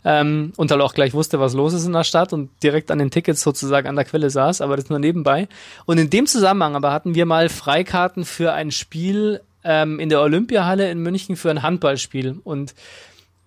Ähm, 0.04 0.54
und 0.56 0.70
halt 0.70 0.82
auch 0.82 0.94
gleich 0.94 1.14
wusste, 1.14 1.40
was 1.40 1.54
los 1.54 1.74
ist 1.74 1.86
in 1.86 1.94
der 1.94 2.04
Stadt 2.04 2.32
und 2.32 2.52
direkt 2.62 2.92
an 2.92 3.00
den 3.00 3.10
Tickets 3.10 3.42
sozusagen 3.42 3.88
an 3.88 3.96
der 3.96 4.06
Quelle 4.06 4.30
saß, 4.30 4.62
aber 4.62 4.76
das 4.76 4.90
nur 4.90 5.00
nebenbei. 5.00 5.48
Und 5.86 5.98
in 5.98 6.10
dem 6.10 6.28
Zusammenhang 6.28 6.76
aber 6.76 6.92
hatten 6.92 7.16
wir 7.16 7.26
mal 7.26 7.50
Freikarten 7.50 8.24
für 8.24 8.54
ein 8.54 8.72
Spiel 8.72 9.42
ähm, 9.64 10.00
in 10.00 10.10
der 10.10 10.22
Olympiahalle 10.22 10.92
in 10.92 11.00
München 11.00 11.36
für 11.36 11.50
ein 11.50 11.64
Handballspiel. 11.64 12.40
Und 12.44 12.76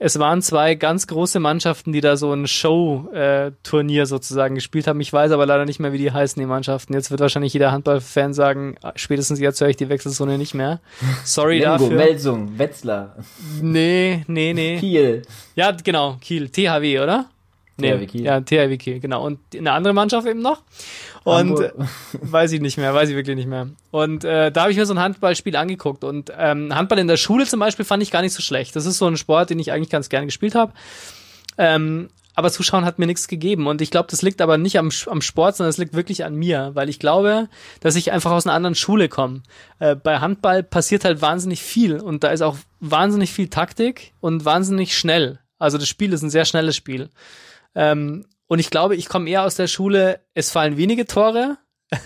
es 0.01 0.19
waren 0.19 0.43
zwei 0.43 0.77
ganz 0.77 1.07
große 1.09 1.41
Mannschaften, 1.41 1.93
die 1.93 2.01
da 2.01 2.17
so 2.17 2.33
ein 2.33 2.47
Show-Turnier 2.47 4.07
sozusagen 4.07 4.55
gespielt 4.55 4.87
haben. 4.87 5.01
Ich 5.01 5.13
weiß 5.13 5.33
aber 5.33 5.45
leider 5.45 5.65
nicht 5.65 5.81
mehr, 5.81 5.93
wie 5.93 5.99
die 5.99 6.13
heißen, 6.13 6.41
die 6.41 6.47
Mannschaften. 6.47 6.95
Jetzt 6.95 7.11
wird 7.11 7.21
wahrscheinlich 7.21 7.53
jeder 7.53 7.73
Handballfan 7.73 8.33
sagen, 8.33 8.77
ah, 8.83 8.93
spätestens 8.95 9.41
jetzt 9.41 9.61
höre 9.61 9.69
ich 9.69 9.77
die 9.77 9.89
Wechselzone 9.89 10.39
nicht 10.39 10.55
mehr. 10.55 10.81
Sorry 11.25 11.59
Lemgo, 11.59 11.85
dafür. 11.85 11.97
Melsung, 11.97 12.59
Wetzlar. 12.59 13.17
Nee, 13.61 14.25
nee, 14.29 14.53
nee. 14.53 14.79
Kiel. 14.79 15.23
Ja, 15.57 15.73
genau, 15.73 16.17
Kiel. 16.21 16.49
THW, 16.49 17.01
oder? 17.01 17.27
Nee, 17.77 17.93
THW 17.93 18.07
Kiel. 18.07 18.23
Ja, 18.23 18.41
THW 18.41 18.77
Kiel, 18.77 19.01
genau. 19.01 19.25
Und 19.25 19.41
eine 19.57 19.73
andere 19.73 19.95
Mannschaft 19.95 20.27
eben 20.27 20.43
noch. 20.43 20.63
Und 21.29 21.61
äh, 21.61 21.73
weiß 22.13 22.53
ich 22.53 22.61
nicht 22.61 22.79
mehr, 22.79 22.95
weiß 22.95 23.09
ich 23.09 23.17
wirklich 23.17 23.37
nicht 23.37 23.49
mehr. 23.49 23.69
Und 23.91 24.25
äh, 24.25 24.51
da 24.51 24.63
habe 24.63 24.73
ich 24.73 24.79
mir 24.79 24.87
so 24.87 24.95
ein 24.95 25.01
Handballspiel 25.01 25.57
angeguckt. 25.57 26.05
Und 26.05 26.33
ähm, 26.37 26.75
Handball 26.75 26.99
in 26.99 27.09
der 27.09 27.17
Schule 27.17 27.47
zum 27.47 27.61
Beispiel 27.61 27.85
fand 27.85 28.03
ich 28.03 28.11
gar 28.11 28.23
nicht 28.23 28.35
so 28.35 28.43
schlecht. 28.43 28.77
Das 28.77 28.87
ist 28.87 28.99
so 28.99 29.07
ein 29.07 29.17
Sport, 29.17 29.51
den 29.51 29.59
ich 29.59 29.73
eigentlich 29.73 29.91
ganz 29.91 30.09
gerne 30.09 30.27
gespielt 30.27 30.55
habe. 30.55 30.73
Ähm, 31.57 32.09
aber 32.39 32.53
Zuschauen 32.53 32.85
hat 32.85 33.01
mir 33.01 33.07
nichts 33.07 33.27
gegeben. 33.27 33.67
Und 33.67 33.83
ich 33.83 33.91
glaube, 33.91 34.07
das 34.09 34.23
liegt 34.23 34.41
aber 34.41 34.59
nicht 34.59 34.79
am, 34.79 34.91
am 35.07 35.23
Sport, 35.23 35.57
sondern 35.57 35.71
es 35.71 35.79
liegt 35.79 35.95
wirklich 35.95 36.25
an 36.25 36.37
mir, 36.37 36.71
weil 36.75 36.89
ich 36.89 37.01
glaube, 37.01 37.49
dass 37.81 37.97
ich 37.97 38.13
einfach 38.13 38.31
aus 38.31 38.47
einer 38.47 38.55
anderen 38.55 38.77
Schule 38.77 39.09
komme. 39.09 39.43
Äh, 39.81 39.97
bei 39.97 40.21
Handball 40.21 40.63
passiert 40.63 41.05
halt 41.05 41.21
wahnsinnig 41.21 41.61
viel 41.63 41.99
und 41.99 42.23
da 42.23 42.29
ist 42.29 42.43
auch 42.43 42.57
wahnsinnig 42.79 43.33
viel 43.33 43.49
Taktik 43.49 44.13
und 44.21 44.45
wahnsinnig 44.45 44.97
schnell. 44.97 45.41
Also 45.59 45.79
das 45.79 45.89
Spiel 45.89 46.13
ist 46.13 46.23
ein 46.23 46.31
sehr 46.31 46.45
schnelles 46.45 46.77
Spiel. 46.77 47.11
Ähm, 47.75 48.25
und 48.49 48.59
ich 48.59 48.71
glaube, 48.71 48.97
ich 48.97 49.09
komme 49.09 49.31
eher 49.31 49.45
aus 49.45 49.55
der 49.55 49.69
Schule, 49.69 50.21
es 50.35 50.51
fallen 50.51 50.77
wenige 50.77 51.07
Tore. 51.07 51.59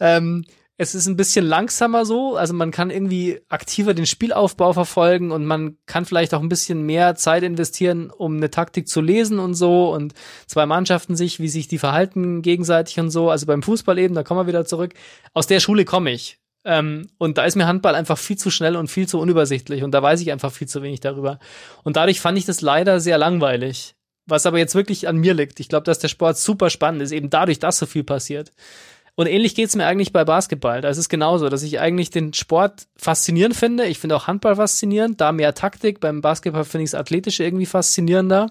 ähm, 0.00 0.44
es 0.80 0.94
ist 0.94 1.08
ein 1.08 1.16
bisschen 1.16 1.44
langsamer 1.44 2.04
so, 2.06 2.36
also 2.36 2.54
man 2.54 2.70
kann 2.70 2.90
irgendwie 2.90 3.40
aktiver 3.48 3.94
den 3.94 4.06
Spielaufbau 4.06 4.72
verfolgen 4.72 5.32
und 5.32 5.44
man 5.44 5.76
kann 5.86 6.04
vielleicht 6.04 6.34
auch 6.34 6.40
ein 6.40 6.48
bisschen 6.48 6.82
mehr 6.82 7.16
Zeit 7.16 7.42
investieren, 7.42 8.10
um 8.10 8.36
eine 8.36 8.48
Taktik 8.48 8.86
zu 8.86 9.00
lesen 9.00 9.40
und 9.40 9.54
so 9.54 9.92
und 9.92 10.14
zwei 10.46 10.66
Mannschaften 10.66 11.16
sich, 11.16 11.40
wie 11.40 11.48
sich 11.48 11.66
die 11.66 11.78
verhalten 11.78 12.42
gegenseitig 12.42 13.00
und 13.00 13.10
so. 13.10 13.28
Also 13.28 13.46
beim 13.46 13.62
Fußball 13.62 13.98
eben, 13.98 14.14
da 14.14 14.22
kommen 14.22 14.38
wir 14.38 14.46
wieder 14.46 14.66
zurück. 14.66 14.94
Aus 15.34 15.48
der 15.48 15.58
Schule 15.58 15.84
komme 15.84 16.12
ich. 16.12 16.38
Ähm, 16.64 17.08
und 17.18 17.38
da 17.38 17.44
ist 17.44 17.56
mir 17.56 17.66
Handball 17.66 17.96
einfach 17.96 18.18
viel 18.18 18.38
zu 18.38 18.50
schnell 18.50 18.76
und 18.76 18.88
viel 18.88 19.08
zu 19.08 19.18
unübersichtlich 19.18 19.82
und 19.82 19.92
da 19.92 20.02
weiß 20.02 20.20
ich 20.20 20.30
einfach 20.30 20.52
viel 20.52 20.68
zu 20.68 20.82
wenig 20.82 21.00
darüber. 21.00 21.40
Und 21.82 21.96
dadurch 21.96 22.20
fand 22.20 22.38
ich 22.38 22.44
das 22.44 22.60
leider 22.60 23.00
sehr 23.00 23.18
langweilig 23.18 23.96
was 24.28 24.46
aber 24.46 24.58
jetzt 24.58 24.74
wirklich 24.74 25.08
an 25.08 25.16
mir 25.16 25.34
liegt. 25.34 25.60
Ich 25.60 25.68
glaube, 25.68 25.84
dass 25.84 25.98
der 25.98 26.08
Sport 26.08 26.38
super 26.38 26.70
spannend 26.70 27.02
ist, 27.02 27.12
eben 27.12 27.30
dadurch, 27.30 27.58
dass 27.58 27.78
so 27.78 27.86
viel 27.86 28.04
passiert. 28.04 28.52
Und 29.14 29.26
ähnlich 29.26 29.56
geht's 29.56 29.74
mir 29.74 29.84
eigentlich 29.84 30.12
bei 30.12 30.24
Basketball. 30.24 30.80
Da 30.80 30.90
ist 30.90 30.98
es 30.98 31.08
genauso, 31.08 31.48
dass 31.48 31.64
ich 31.64 31.80
eigentlich 31.80 32.10
den 32.10 32.34
Sport 32.34 32.86
faszinierend 32.96 33.56
finde. 33.56 33.86
Ich 33.86 33.98
finde 33.98 34.14
auch 34.14 34.28
Handball 34.28 34.54
faszinierend, 34.54 35.20
da 35.20 35.32
mehr 35.32 35.54
Taktik. 35.54 35.98
Beim 35.98 36.20
Basketball 36.20 36.64
finde 36.64 36.84
ich 36.84 36.92
das 36.92 37.00
Athletische 37.00 37.42
irgendwie 37.42 37.66
faszinierender. 37.66 38.48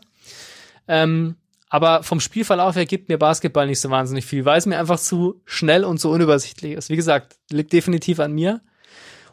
Ähm, 0.89 1.35
aber 1.69 2.03
vom 2.03 2.19
Spielverlauf 2.19 2.75
her 2.75 2.85
gibt 2.85 3.07
mir 3.07 3.17
Basketball 3.17 3.67
nicht 3.67 3.79
so 3.79 3.89
wahnsinnig 3.89 4.25
viel, 4.25 4.43
weil 4.43 4.57
es 4.57 4.65
mir 4.65 4.77
einfach 4.77 4.99
zu 4.99 5.41
schnell 5.45 5.85
und 5.85 6.01
so 6.01 6.11
unübersichtlich 6.11 6.73
ist. 6.73 6.89
Wie 6.89 6.95
gesagt, 6.95 7.37
liegt 7.49 7.71
definitiv 7.71 8.19
an 8.19 8.33
mir. 8.33 8.61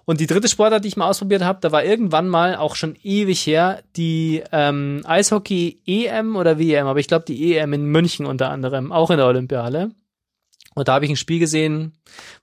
Und 0.07 0.21
die 0.21 0.27
dritte 0.27 0.49
Sportart, 0.49 0.85
die 0.85 0.89
ich 0.89 0.97
mal 0.97 1.09
ausprobiert 1.09 1.43
habe, 1.43 1.61
da 1.61 1.73
war 1.73 1.85
irgendwann 1.85 2.29
mal 2.29 2.57
auch 2.57 2.77
schon 2.77 2.97
ewig 3.03 3.47
her 3.47 3.83
die 3.97 4.43
ähm, 4.53 5.03
Eishockey 5.05 5.81
EM 5.87 6.37
oder 6.37 6.59
WM, 6.59 6.87
aber 6.87 7.01
ich 7.01 7.09
glaube 7.09 7.25
die 7.25 7.57
EM 7.57 7.73
in 7.73 7.87
München 7.87 8.27
unter 8.27 8.51
anderem, 8.51 8.93
auch 8.93 9.11
in 9.11 9.17
der 9.17 9.27
Olympiahalle. 9.27 9.91
Und 10.75 10.89
da 10.89 10.95
habe 10.95 11.05
ich 11.05 11.11
ein 11.11 11.17
Spiel 11.17 11.39
gesehen, 11.39 11.93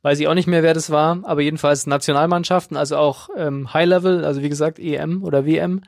weiß 0.02 0.20
ich 0.20 0.28
auch 0.28 0.34
nicht 0.34 0.48
mehr, 0.48 0.64
wer 0.64 0.74
das 0.74 0.90
war, 0.90 1.20
aber 1.24 1.42
jedenfalls 1.42 1.86
Nationalmannschaften, 1.86 2.78
also 2.78 2.98
auch 2.98 3.30
ähm, 3.36 3.74
High 3.74 3.88
Level, 3.88 4.26
also 4.26 4.42
wie 4.42 4.50
gesagt 4.50 4.80
EM 4.80 5.24
oder 5.24 5.46
WM. 5.46 5.82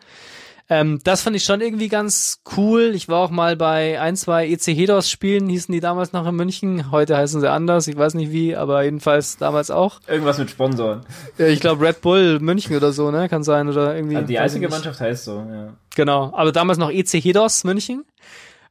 Ähm, 0.69 0.99
das 1.03 1.21
fand 1.21 1.35
ich 1.35 1.43
schon 1.43 1.61
irgendwie 1.61 1.89
ganz 1.89 2.41
cool. 2.55 2.93
Ich 2.95 3.09
war 3.09 3.19
auch 3.19 3.29
mal 3.29 3.55
bei 3.55 3.99
ein, 3.99 4.15
zwei 4.15 4.47
EC 4.47 4.67
Hedos 4.67 5.09
Spielen, 5.09 5.49
hießen 5.49 5.71
die 5.73 5.81
damals 5.81 6.13
noch 6.13 6.25
in 6.25 6.35
München. 6.35 6.89
Heute 6.91 7.17
heißen 7.17 7.41
sie 7.41 7.51
anders, 7.51 7.87
ich 7.87 7.97
weiß 7.97 8.13
nicht 8.13 8.31
wie, 8.31 8.55
aber 8.55 8.83
jedenfalls 8.83 9.37
damals 9.37 9.71
auch. 9.71 9.99
Irgendwas 10.07 10.37
mit 10.37 10.49
Sponsoren. 10.49 11.01
Ja, 11.37 11.47
ich 11.47 11.59
glaube 11.59 11.85
Red 11.85 12.01
Bull 12.01 12.39
München 12.39 12.75
oder 12.75 12.93
so, 12.93 13.11
ne? 13.11 13.27
Kann 13.27 13.43
sein 13.43 13.67
oder 13.67 13.95
irgendwie. 13.95 14.15
Also 14.15 14.27
die 14.27 14.39
einzige 14.39 14.69
Mannschaft 14.69 14.99
heißt 15.01 15.25
so, 15.25 15.39
ja. 15.39 15.73
Genau, 15.95 16.31
aber 16.33 16.51
damals 16.51 16.77
noch 16.77 16.89
EC 16.89 17.13
Hedos 17.23 17.63
München. 17.65 18.05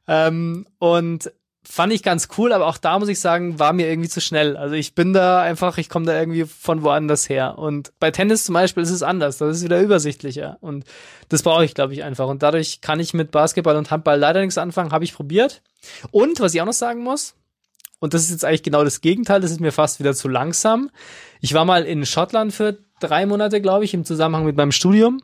Ähm, 0.07 0.65
und 0.79 1.31
fand 1.65 1.93
ich 1.93 2.03
ganz 2.03 2.27
cool, 2.37 2.51
aber 2.51 2.67
auch 2.67 2.77
da 2.77 2.99
muss 2.99 3.07
ich 3.07 3.19
sagen, 3.19 3.57
war 3.59 3.73
mir 3.73 3.89
irgendwie 3.89 4.09
zu 4.09 4.21
schnell. 4.21 4.57
Also 4.57 4.75
ich 4.75 4.95
bin 4.95 5.13
da 5.13 5.41
einfach, 5.41 5.77
ich 5.77 5.89
komme 5.89 6.05
da 6.05 6.17
irgendwie 6.17 6.45
von 6.45 6.83
woanders 6.83 7.29
her. 7.29 7.57
Und 7.57 7.93
bei 7.99 8.11
Tennis 8.11 8.45
zum 8.45 8.53
Beispiel 8.53 8.83
ist 8.83 8.91
es 8.91 9.03
anders, 9.03 9.37
das 9.37 9.57
ist 9.57 9.63
wieder 9.63 9.81
übersichtlicher. 9.81 10.57
Und 10.61 10.85
das 11.29 11.43
brauche 11.43 11.63
ich, 11.63 11.73
glaube 11.73 11.93
ich, 11.93 12.03
einfach. 12.03 12.27
Und 12.27 12.43
dadurch 12.43 12.81
kann 12.81 12.99
ich 12.99 13.13
mit 13.13 13.31
Basketball 13.31 13.77
und 13.77 13.91
Handball 13.91 14.19
leider 14.19 14.41
nichts 14.41 14.57
anfangen, 14.57 14.91
habe 14.91 15.05
ich 15.05 15.13
probiert. 15.13 15.61
Und 16.11 16.39
was 16.39 16.53
ich 16.53 16.61
auch 16.61 16.65
noch 16.65 16.73
sagen 16.73 17.01
muss, 17.01 17.35
und 17.99 18.13
das 18.13 18.23
ist 18.23 18.31
jetzt 18.31 18.43
eigentlich 18.43 18.63
genau 18.63 18.83
das 18.83 18.99
Gegenteil, 18.99 19.39
das 19.39 19.51
ist 19.51 19.61
mir 19.61 19.71
fast 19.71 19.99
wieder 19.99 20.13
zu 20.13 20.27
langsam. 20.27 20.89
Ich 21.39 21.53
war 21.53 21.63
mal 21.63 21.85
in 21.85 22.05
Schottland 22.05 22.53
für 22.53 22.77
drei 22.99 23.25
Monate, 23.25 23.61
glaube 23.61 23.85
ich, 23.85 23.93
im 23.93 24.03
Zusammenhang 24.03 24.45
mit 24.45 24.57
meinem 24.57 24.73
Studium 24.73 25.21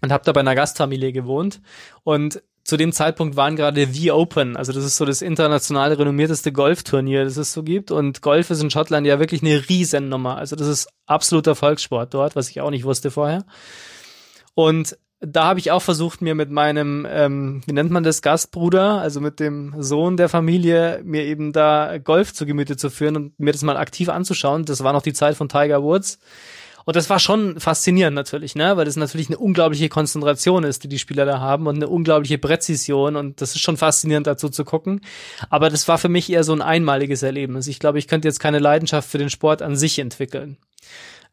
und 0.00 0.12
habe 0.12 0.24
da 0.24 0.32
bei 0.32 0.40
einer 0.40 0.54
Gastfamilie 0.54 1.12
gewohnt. 1.12 1.60
Und 2.02 2.42
zu 2.64 2.76
dem 2.76 2.92
Zeitpunkt 2.92 3.36
waren 3.36 3.56
gerade 3.56 3.86
The 3.86 4.12
Open, 4.12 4.56
also 4.56 4.72
das 4.72 4.84
ist 4.84 4.96
so 4.96 5.04
das 5.04 5.20
international 5.20 5.92
renommierteste 5.92 6.52
Golfturnier, 6.52 7.24
das 7.24 7.36
es 7.36 7.52
so 7.52 7.62
gibt. 7.62 7.90
Und 7.90 8.22
Golf 8.22 8.50
ist 8.50 8.62
in 8.62 8.70
Schottland 8.70 9.06
ja 9.06 9.18
wirklich 9.18 9.42
eine 9.42 9.68
Riesennummer. 9.68 10.36
Also 10.36 10.54
das 10.54 10.68
ist 10.68 10.88
absoluter 11.06 11.56
Volkssport 11.56 12.14
dort, 12.14 12.36
was 12.36 12.48
ich 12.48 12.60
auch 12.60 12.70
nicht 12.70 12.84
wusste 12.84 13.10
vorher. 13.10 13.44
Und 14.54 14.96
da 15.18 15.44
habe 15.44 15.60
ich 15.60 15.70
auch 15.70 15.82
versucht, 15.82 16.20
mir 16.20 16.34
mit 16.34 16.50
meinem, 16.50 17.06
ähm, 17.08 17.62
wie 17.66 17.72
nennt 17.72 17.90
man 17.90 18.02
das, 18.02 18.22
Gastbruder, 18.22 19.00
also 19.00 19.20
mit 19.20 19.38
dem 19.38 19.74
Sohn 19.78 20.16
der 20.16 20.28
Familie, 20.28 21.00
mir 21.04 21.24
eben 21.24 21.52
da 21.52 21.98
Golf 21.98 22.34
zu 22.34 22.44
Gemüte 22.44 22.76
zu 22.76 22.90
führen 22.90 23.16
und 23.16 23.38
mir 23.38 23.52
das 23.52 23.62
mal 23.62 23.76
aktiv 23.76 24.08
anzuschauen. 24.08 24.64
Das 24.64 24.82
war 24.82 24.92
noch 24.92 25.02
die 25.02 25.12
Zeit 25.12 25.36
von 25.36 25.48
Tiger 25.48 25.82
Woods. 25.82 26.18
Und 26.84 26.96
das 26.96 27.10
war 27.10 27.18
schon 27.18 27.60
faszinierend 27.60 28.14
natürlich, 28.14 28.54
ne, 28.54 28.76
weil 28.76 28.84
das 28.84 28.96
natürlich 28.96 29.28
eine 29.28 29.38
unglaubliche 29.38 29.88
Konzentration 29.88 30.64
ist, 30.64 30.84
die 30.84 30.88
die 30.88 30.98
Spieler 30.98 31.24
da 31.24 31.40
haben 31.40 31.66
und 31.66 31.76
eine 31.76 31.88
unglaubliche 31.88 32.38
Präzision 32.38 33.16
und 33.16 33.40
das 33.40 33.54
ist 33.54 33.60
schon 33.60 33.76
faszinierend 33.76 34.26
dazu 34.26 34.48
zu 34.48 34.64
gucken. 34.64 35.00
Aber 35.50 35.70
das 35.70 35.88
war 35.88 35.98
für 35.98 36.08
mich 36.08 36.30
eher 36.30 36.44
so 36.44 36.52
ein 36.52 36.62
einmaliges 36.62 37.22
Erlebnis. 37.22 37.66
Ich 37.66 37.78
glaube, 37.78 37.98
ich 37.98 38.08
könnte 38.08 38.28
jetzt 38.28 38.40
keine 38.40 38.58
Leidenschaft 38.58 39.08
für 39.08 39.18
den 39.18 39.30
Sport 39.30 39.62
an 39.62 39.76
sich 39.76 39.98
entwickeln. 39.98 40.56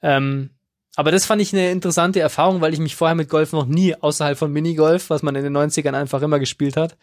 Ähm, 0.02 0.52
aber 0.96 1.12
das 1.12 1.26
fand 1.26 1.42
ich 1.42 1.54
eine 1.54 1.72
interessante 1.72 2.20
Erfahrung, 2.20 2.62
weil 2.62 2.74
ich 2.74 2.80
mich 2.80 2.96
vorher 2.96 3.16
mit 3.16 3.30
Golf 3.30 3.54
noch 3.54 3.66
nie 3.66 3.96
außerhalb 3.96 4.38
von 4.38 4.52
Minigolf, 4.52 5.10
was 5.10 5.24
man 5.24 5.36
in 5.36 5.44
den 5.44 5.56
90ern 5.56 5.94
einfach 5.94 6.22
immer 6.22 6.40
gespielt 6.40 6.76
hat, 6.76 6.98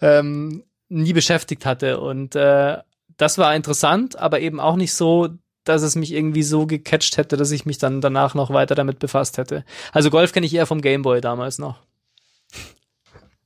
ähm, 0.00 0.64
nie 0.88 1.12
beschäftigt 1.12 1.64
hatte. 1.64 2.00
Und 2.00 2.34
äh, 2.34 2.78
das 3.16 3.38
war 3.38 3.54
interessant, 3.54 4.18
aber 4.18 4.40
eben 4.40 4.58
auch 4.58 4.76
nicht 4.76 4.94
so 4.94 5.28
dass 5.68 5.82
es 5.82 5.96
mich 5.96 6.12
irgendwie 6.12 6.42
so 6.42 6.66
gecatcht 6.66 7.16
hätte, 7.16 7.36
dass 7.36 7.50
ich 7.50 7.66
mich 7.66 7.78
dann 7.78 8.00
danach 8.00 8.34
noch 8.34 8.50
weiter 8.50 8.74
damit 8.74 8.98
befasst 8.98 9.38
hätte. 9.38 9.64
Also 9.92 10.10
Golf 10.10 10.32
kenne 10.32 10.46
ich 10.46 10.54
eher 10.54 10.66
vom 10.66 10.80
Gameboy 10.80 11.20
damals 11.20 11.58
noch. 11.58 11.76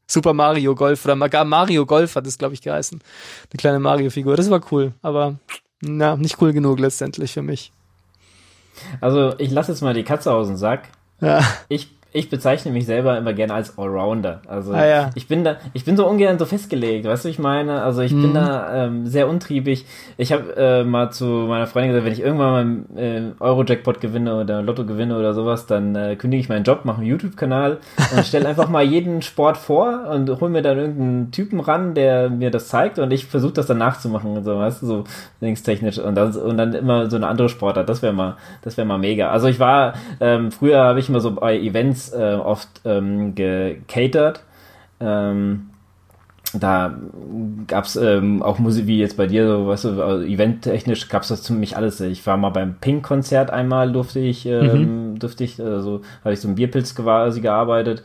Super 0.07 0.35
Mario 0.35 0.75
Golf 0.75 1.05
oder 1.05 1.17
gar 1.29 1.45
Mario 1.45 1.87
Golf 1.87 2.17
hat 2.17 2.27
es, 2.27 2.37
glaube 2.37 2.55
ich, 2.55 2.63
geheißen. 2.63 3.01
Eine 3.01 3.59
kleine 3.59 3.79
Mario-Figur. 3.79 4.37
Das 4.37 4.51
war 4.51 4.61
cool, 4.73 4.93
aber 5.03 5.37
na, 5.81 6.17
nicht 6.17 6.43
cool 6.43 6.53
genug 6.53 6.81
letztendlich 6.81 7.33
für 7.33 7.43
mich. 7.43 7.73
Also 9.01 9.39
ich 9.39 9.51
lasse 9.51 9.73
jetzt 9.73 9.83
mal 9.83 9.95
die 9.95 10.05
Katze 10.05 10.33
aus 10.33 10.49
dem 10.49 10.57
Sack. 10.57 10.89
Ja. 11.21 11.45
Ich 11.69 11.89
ich 12.13 12.29
bezeichne 12.29 12.73
mich 12.73 12.87
selber 12.87 13.17
immer 13.17 13.33
gerne 13.33 13.55
als 13.55 13.79
Allrounder. 13.79 14.41
Also 14.49 14.73
ah, 14.73 14.85
ja. 14.85 15.11
ich 15.15 15.29
bin 15.29 15.45
da, 15.45 15.57
ich 15.75 15.85
bin 15.85 15.97
so 15.97 16.09
ungern 16.09 16.39
so 16.39 16.45
festgelegt, 16.45 17.07
weißt 17.07 17.25
du, 17.25 17.29
ich 17.29 17.39
meine? 17.39 17.83
Also 17.83 18.03
ich 18.03 18.13
mhm. 18.13 18.23
bin 18.23 18.35
da 18.35 18.87
ähm, 18.87 19.07
sehr 19.07 19.29
untriebig. 19.29 19.87
Ich 20.17 20.33
habe 20.33 20.57
äh, 20.57 20.85
mal 20.85 21.11
zu 21.11 21.25
meiner 21.25 21.69
Freundin 21.69 21.93
gesagt, 21.93 22.07
wenn 22.07 22.13
ich 22.13 22.21
irgendwann 22.21 22.87
mal 22.95 23.01
äh, 23.01 23.23
Euro-Jackpot 23.39 24.01
gewinne 24.01 24.41
oder 24.41 24.61
Lotto 24.61 24.85
gewinne 24.85 25.17
oder 25.17 25.35
sowas, 25.35 25.67
dann 25.67 25.95
äh, 25.95 26.17
kündige 26.17 26.41
ich 26.41 26.49
meinen 26.49 26.65
Job, 26.65 26.85
mache 26.85 26.99
einen 26.99 27.07
YouTube-Kanal 27.07 27.79
und 28.17 28.27
stelle 28.27 28.49
einfach 28.49 28.69
mal 28.69 28.83
jeden 28.83 29.23
Sport 29.23 29.57
vor 29.57 30.09
und 30.11 30.29
hole 30.41 30.51
mir 30.51 30.63
dann 30.63 30.79
irgendeinen 30.79 31.31
Typen 31.31 31.61
ran, 31.61 31.95
der 31.95 32.29
mir 32.29 32.51
das 32.51 32.69
zeigt 32.69 32.99
und 32.99 33.13
ich 33.13 33.27
versuche 33.27 33.53
das 33.53 33.67
dann 33.67 33.79
nachzumachen 33.79 34.37
und 34.37 34.43
so, 34.43 34.59
weißt 34.59 34.83
du, 34.83 34.87
so 34.87 35.05
linkstechnisch 35.41 35.99
und 35.99 36.17
dann, 36.17 36.35
und 36.35 36.57
dann 36.57 36.75
immer 36.75 37.09
so 37.09 37.17
eine 37.17 37.29
andere 37.29 37.49
Sportart. 37.49 37.89
Das 37.89 38.03
wäre 38.03 38.13
mal, 38.13 38.37
das 38.63 38.77
wäre 38.77 38.87
mal 38.87 38.99
mega. 38.99 39.31
Also 39.31 39.47
ich 39.47 39.61
war, 39.61 39.95
ähm, 40.21 40.51
früher 40.51 40.79
habe 40.83 40.99
ich 40.99 41.09
immer 41.09 41.21
so 41.21 41.31
bei 41.31 41.57
Events 41.57 42.00
Events 42.09 42.13
äh, 42.13 42.35
oft 42.35 42.69
ähm, 42.85 43.35
gecatert. 43.35 44.43
Ähm, 45.01 45.67
da 46.53 46.95
gab 47.69 47.85
es 47.85 47.95
ähm, 47.95 48.43
auch 48.43 48.59
Musik, 48.59 48.89
wie 48.89 48.99
jetzt 48.99 49.17
bei 49.17 49.29
dir, 49.29 49.47
so, 49.47 49.69
weißt 49.69 49.85
du, 49.85 50.03
also 50.03 50.25
eventtechnisch 50.25 51.09
gab 51.09 51.23
es 51.23 51.29
das 51.29 51.45
ziemlich 51.45 51.77
alles. 51.77 52.01
Ich 52.01 52.27
war 52.27 52.37
mal 52.37 52.51
beim 52.51 52.75
Pink-Konzert 52.81 53.51
einmal, 53.51 53.93
durfte 53.93 54.19
ich, 54.19 54.47
ähm, 54.47 55.13
mhm. 55.13 55.19
durfte 55.21 55.45
ich, 55.45 55.63
also 55.63 56.03
habe 56.25 56.35
ich 56.35 56.41
so 56.41 56.49
ein 56.49 56.57
Bierpilz 56.57 56.97
quasi 56.97 57.41
gearbeitet. 57.41 58.03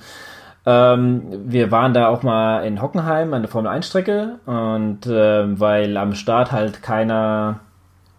Ähm, 0.67 1.23
wir 1.47 1.71
waren 1.71 1.95
da 1.95 2.07
auch 2.07 2.21
mal 2.21 2.59
in 2.59 2.81
Hockenheim 2.81 3.33
an 3.33 3.41
der 3.41 3.49
Formel 3.49 3.71
1 3.71 3.87
Strecke 3.87 4.35
und 4.45 5.07
äh, 5.07 5.59
weil 5.59 5.97
am 5.97 6.13
Start 6.13 6.51
halt 6.51 6.83
keiner 6.83 7.61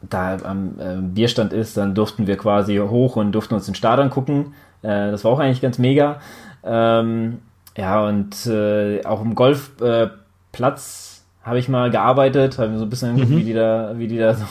da 0.02 0.36
am 0.42 0.74
äh, 0.78 0.96
Bierstand 1.00 1.52
ist, 1.52 1.76
dann 1.76 1.94
durften 1.94 2.26
wir 2.26 2.36
quasi 2.36 2.76
hoch 2.76 3.16
und 3.16 3.32
durften 3.32 3.54
uns 3.54 3.66
den 3.66 3.74
Start 3.74 4.00
angucken. 4.00 4.54
Äh, 4.86 5.10
das 5.10 5.24
war 5.24 5.32
auch 5.32 5.40
eigentlich 5.40 5.60
ganz 5.60 5.78
mega. 5.78 6.20
Ähm, 6.64 7.38
ja, 7.76 8.06
und 8.06 8.46
äh, 8.46 9.04
auch 9.04 9.20
im 9.20 9.34
Golfplatz 9.34 11.24
äh, 11.42 11.46
habe 11.46 11.58
ich 11.58 11.68
mal 11.68 11.90
gearbeitet, 11.90 12.58
habe 12.58 12.70
mir 12.70 12.78
so 12.78 12.84
ein 12.84 12.90
bisschen 12.90 13.16
mhm. 13.16 13.36
wie 13.36 13.44
die 13.44 13.52
da, 13.52 13.92
wie 13.96 14.08
die 14.08 14.18
da 14.18 14.34
so, 14.34 14.46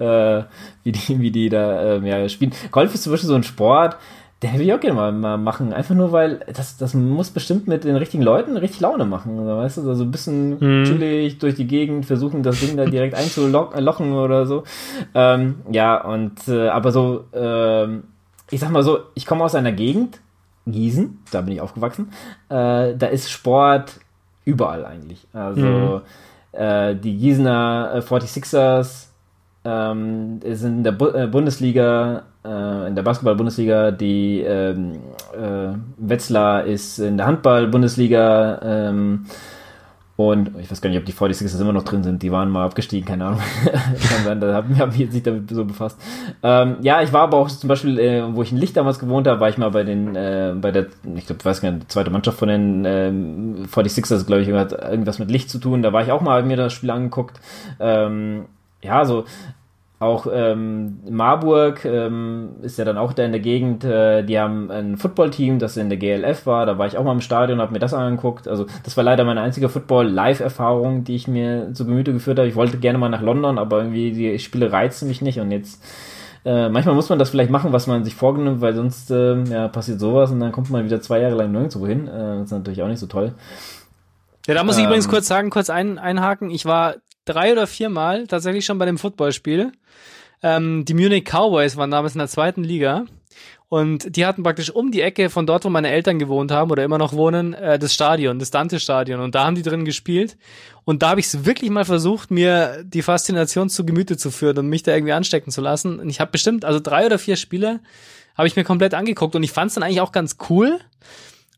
äh, 0.04 0.44
wie 0.82 0.92
die, 0.92 1.20
wie 1.20 1.30
die 1.30 1.48
da 1.48 1.96
ähm, 1.96 2.06
ja, 2.06 2.28
spielen. 2.28 2.52
Golf 2.70 2.94
ist 2.94 3.02
zum 3.02 3.12
Beispiel 3.12 3.28
so 3.28 3.34
ein 3.34 3.42
Sport, 3.42 3.96
den 4.42 4.54
will 4.54 4.62
ich 4.62 4.74
auch 4.74 4.80
gerne 4.80 5.12
mal, 5.12 5.38
machen. 5.38 5.72
Einfach 5.72 5.94
nur, 5.94 6.12
weil 6.12 6.40
das, 6.52 6.76
das 6.76 6.92
muss 6.94 7.30
bestimmt 7.30 7.66
mit 7.66 7.84
den 7.84 7.96
richtigen 7.96 8.22
Leuten 8.22 8.56
richtig 8.56 8.80
Laune 8.80 9.04
machen. 9.04 9.38
Also, 9.38 9.56
weißt 9.56 9.76
du, 9.78 9.88
also 9.88 10.04
ein 10.04 10.10
bisschen 10.10 10.58
mhm. 10.58 10.84
chillig 10.84 11.38
durch 11.38 11.54
die 11.54 11.66
Gegend, 11.66 12.04
versuchen 12.04 12.42
das 12.42 12.60
Ding 12.60 12.76
da 12.76 12.84
direkt 12.84 13.14
einzulochen 13.16 14.12
oder 14.12 14.46
so. 14.46 14.64
Ähm, 15.14 15.56
ja, 15.70 16.02
und 16.04 16.48
äh, 16.48 16.68
aber 16.68 16.92
so, 16.92 17.24
ähm, 17.32 18.04
ich 18.50 18.60
sag 18.60 18.70
mal 18.70 18.82
so, 18.82 18.98
ich 19.14 19.26
komme 19.26 19.44
aus 19.44 19.54
einer 19.54 19.72
Gegend, 19.72 20.20
Gießen, 20.66 21.18
da 21.30 21.42
bin 21.42 21.54
ich 21.54 21.60
aufgewachsen, 21.60 22.10
äh, 22.48 22.94
da 22.96 23.06
ist 23.06 23.30
Sport 23.30 24.00
überall 24.44 24.84
eigentlich. 24.84 25.26
Also 25.32 26.02
mhm. 26.52 26.58
äh, 26.58 26.94
die 26.94 27.16
Gießener 27.16 27.92
äh, 27.94 27.98
46ers 27.98 29.08
ähm, 29.64 30.40
sind 30.42 30.78
in 30.78 30.84
der 30.84 30.92
Bu 30.92 31.08
äh, 31.08 31.26
Bundesliga, 31.26 32.24
äh, 32.44 32.88
in 32.88 32.94
der 32.94 33.02
Basketball-Bundesliga, 33.02 33.90
die 33.90 34.40
ähm, 34.40 35.00
äh, 35.32 35.74
Wetzlar 35.96 36.64
ist 36.64 36.98
in 36.98 37.16
der 37.16 37.26
Handball-Bundesliga, 37.26 38.60
ähm, 38.62 39.26
und 40.16 40.52
ich 40.60 40.70
weiß 40.70 40.80
gar 40.80 40.90
nicht, 40.90 40.98
ob 40.98 41.04
die 41.04 41.12
46ers 41.12 41.60
immer 41.60 41.72
noch 41.72 41.82
drin 41.82 42.04
sind. 42.04 42.22
Die 42.22 42.30
waren 42.30 42.48
mal 42.48 42.64
abgestiegen, 42.64 43.04
keine 43.04 43.26
Ahnung. 43.26 43.40
Kann 43.64 44.24
sein, 44.24 44.40
da 44.40 44.54
habe 44.54 44.76
hab 44.78 44.92
ich 44.92 44.98
jetzt 44.98 45.12
nicht 45.12 45.26
damit 45.26 45.50
so 45.50 45.64
befasst. 45.64 46.00
Ähm, 46.42 46.76
ja, 46.82 47.02
ich 47.02 47.12
war 47.12 47.22
aber 47.22 47.38
auch 47.38 47.48
zum 47.48 47.66
Beispiel, 47.66 47.98
äh, 47.98 48.22
wo 48.32 48.42
ich 48.42 48.52
in 48.52 48.58
Licht 48.58 48.76
damals 48.76 49.00
gewohnt 49.00 49.26
habe, 49.26 49.40
war 49.40 49.48
ich 49.48 49.58
mal 49.58 49.70
bei 49.70 49.82
den, 49.82 50.14
äh, 50.14 50.54
bei 50.56 50.70
der, 50.70 50.86
ich 51.16 51.26
glaube, 51.26 51.44
weiß 51.44 51.62
gar 51.62 51.72
nicht, 51.72 51.90
zweite 51.90 52.10
Mannschaft 52.10 52.38
von 52.38 52.48
den 52.48 52.84
ähm, 52.84 53.66
46ers, 53.66 54.24
glaube 54.24 54.42
ich, 54.42 54.52
hat 54.52 54.72
irgendwas 54.72 55.18
mit 55.18 55.32
Licht 55.32 55.50
zu 55.50 55.58
tun. 55.58 55.82
Da 55.82 55.92
war 55.92 56.02
ich 56.02 56.12
auch 56.12 56.20
mal 56.20 56.44
mir 56.44 56.56
das 56.56 56.72
Spiel 56.72 56.90
angeguckt. 56.90 57.40
Ähm, 57.80 58.44
ja, 58.82 59.04
so 59.04 59.24
auch 60.00 60.26
ähm, 60.30 60.98
Marburg 61.08 61.84
ähm, 61.84 62.56
ist 62.62 62.78
ja 62.78 62.84
dann 62.84 62.98
auch 62.98 63.12
da 63.12 63.24
in 63.24 63.32
der 63.32 63.40
Gegend. 63.40 63.84
Äh, 63.84 64.24
die 64.24 64.38
haben 64.38 64.70
ein 64.70 64.96
Footballteam, 64.96 65.58
das 65.58 65.76
in 65.76 65.88
der 65.88 65.98
GLF 65.98 66.46
war. 66.46 66.66
Da 66.66 66.78
war 66.78 66.86
ich 66.86 66.98
auch 66.98 67.04
mal 67.04 67.12
im 67.12 67.20
Stadion, 67.20 67.60
habe 67.60 67.72
mir 67.72 67.78
das 67.78 67.94
angeguckt. 67.94 68.48
Also 68.48 68.66
das 68.82 68.96
war 68.96 69.04
leider 69.04 69.24
meine 69.24 69.40
einzige 69.40 69.68
Football-Live-Erfahrung, 69.68 71.04
die 71.04 71.14
ich 71.14 71.28
mir 71.28 71.72
zu 71.72 71.86
Gemüte 71.86 72.12
geführt 72.12 72.38
habe. 72.38 72.48
Ich 72.48 72.56
wollte 72.56 72.78
gerne 72.78 72.98
mal 72.98 73.08
nach 73.08 73.22
London, 73.22 73.58
aber 73.58 73.78
irgendwie 73.78 74.12
die 74.12 74.38
Spiele 74.40 74.72
reizen 74.72 75.08
mich 75.08 75.22
nicht. 75.22 75.38
Und 75.38 75.52
jetzt 75.52 75.82
äh, 76.44 76.68
manchmal 76.68 76.94
muss 76.94 77.08
man 77.08 77.18
das 77.18 77.30
vielleicht 77.30 77.50
machen, 77.50 77.72
was 77.72 77.86
man 77.86 78.04
sich 78.04 78.14
vorgenommen, 78.14 78.60
weil 78.60 78.74
sonst 78.74 79.10
äh, 79.10 79.42
ja, 79.44 79.68
passiert 79.68 80.00
sowas 80.00 80.30
und 80.30 80.40
dann 80.40 80.52
kommt 80.52 80.70
man 80.70 80.84
wieder 80.84 81.00
zwei 81.00 81.20
Jahre 81.20 81.36
lang 81.36 81.52
nirgendwo 81.52 81.86
hin. 81.86 82.06
Äh, 82.06 82.38
das 82.38 82.46
ist 82.46 82.52
natürlich 82.52 82.82
auch 82.82 82.88
nicht 82.88 82.98
so 82.98 83.06
toll. 83.06 83.34
Ja, 84.46 84.54
da 84.54 84.64
muss 84.64 84.76
ich 84.76 84.82
ähm, 84.82 84.88
übrigens 84.88 85.08
kurz 85.08 85.26
sagen, 85.26 85.48
kurz 85.48 85.70
ein, 85.70 85.98
einhaken. 85.98 86.50
Ich 86.50 86.66
war 86.66 86.96
drei 87.24 87.52
oder 87.52 87.66
viermal 87.66 88.26
tatsächlich 88.26 88.66
schon 88.66 88.78
bei 88.78 88.84
dem 88.84 88.98
Footballspiel. 88.98 89.72
Ähm, 90.42 90.84
die 90.84 90.94
Munich 90.94 91.24
Cowboys 91.24 91.76
waren 91.76 91.90
damals 91.90 92.14
in 92.14 92.18
der 92.18 92.28
zweiten 92.28 92.64
Liga. 92.64 93.04
Und 93.68 94.14
die 94.14 94.24
hatten 94.24 94.42
praktisch 94.44 94.70
um 94.70 94.92
die 94.92 95.00
Ecke 95.00 95.30
von 95.30 95.46
dort, 95.46 95.64
wo 95.64 95.68
meine 95.68 95.88
Eltern 95.88 96.18
gewohnt 96.18 96.52
haben 96.52 96.70
oder 96.70 96.84
immer 96.84 96.98
noch 96.98 97.12
wohnen, 97.12 97.54
äh, 97.54 97.78
das 97.78 97.92
Stadion, 97.92 98.38
das 98.38 98.50
Dante-Stadion. 98.50 99.20
Und 99.20 99.34
da 99.34 99.44
haben 99.44 99.56
die 99.56 99.62
drin 99.62 99.84
gespielt. 99.84 100.36
Und 100.84 101.02
da 101.02 101.10
habe 101.10 101.20
ich 101.20 101.26
es 101.26 101.44
wirklich 101.44 101.70
mal 101.70 101.84
versucht, 101.84 102.30
mir 102.30 102.84
die 102.84 103.02
Faszination 103.02 103.68
zu 103.70 103.84
Gemüte 103.84 104.16
zu 104.16 104.30
führen 104.30 104.58
und 104.58 104.68
mich 104.68 104.84
da 104.84 104.94
irgendwie 104.94 105.12
anstecken 105.12 105.50
zu 105.50 105.60
lassen. 105.60 105.98
Und 105.98 106.08
ich 106.08 106.20
habe 106.20 106.30
bestimmt, 106.30 106.64
also 106.64 106.78
drei 106.78 107.06
oder 107.06 107.18
vier 107.18 107.36
Spiele 107.36 107.80
habe 108.36 108.46
ich 108.46 108.54
mir 108.54 108.64
komplett 108.64 108.94
angeguckt. 108.94 109.34
Und 109.34 109.42
ich 109.42 109.52
fand 109.52 109.70
es 109.70 109.74
dann 109.74 109.82
eigentlich 109.82 110.02
auch 110.02 110.12
ganz 110.12 110.36
cool. 110.50 110.78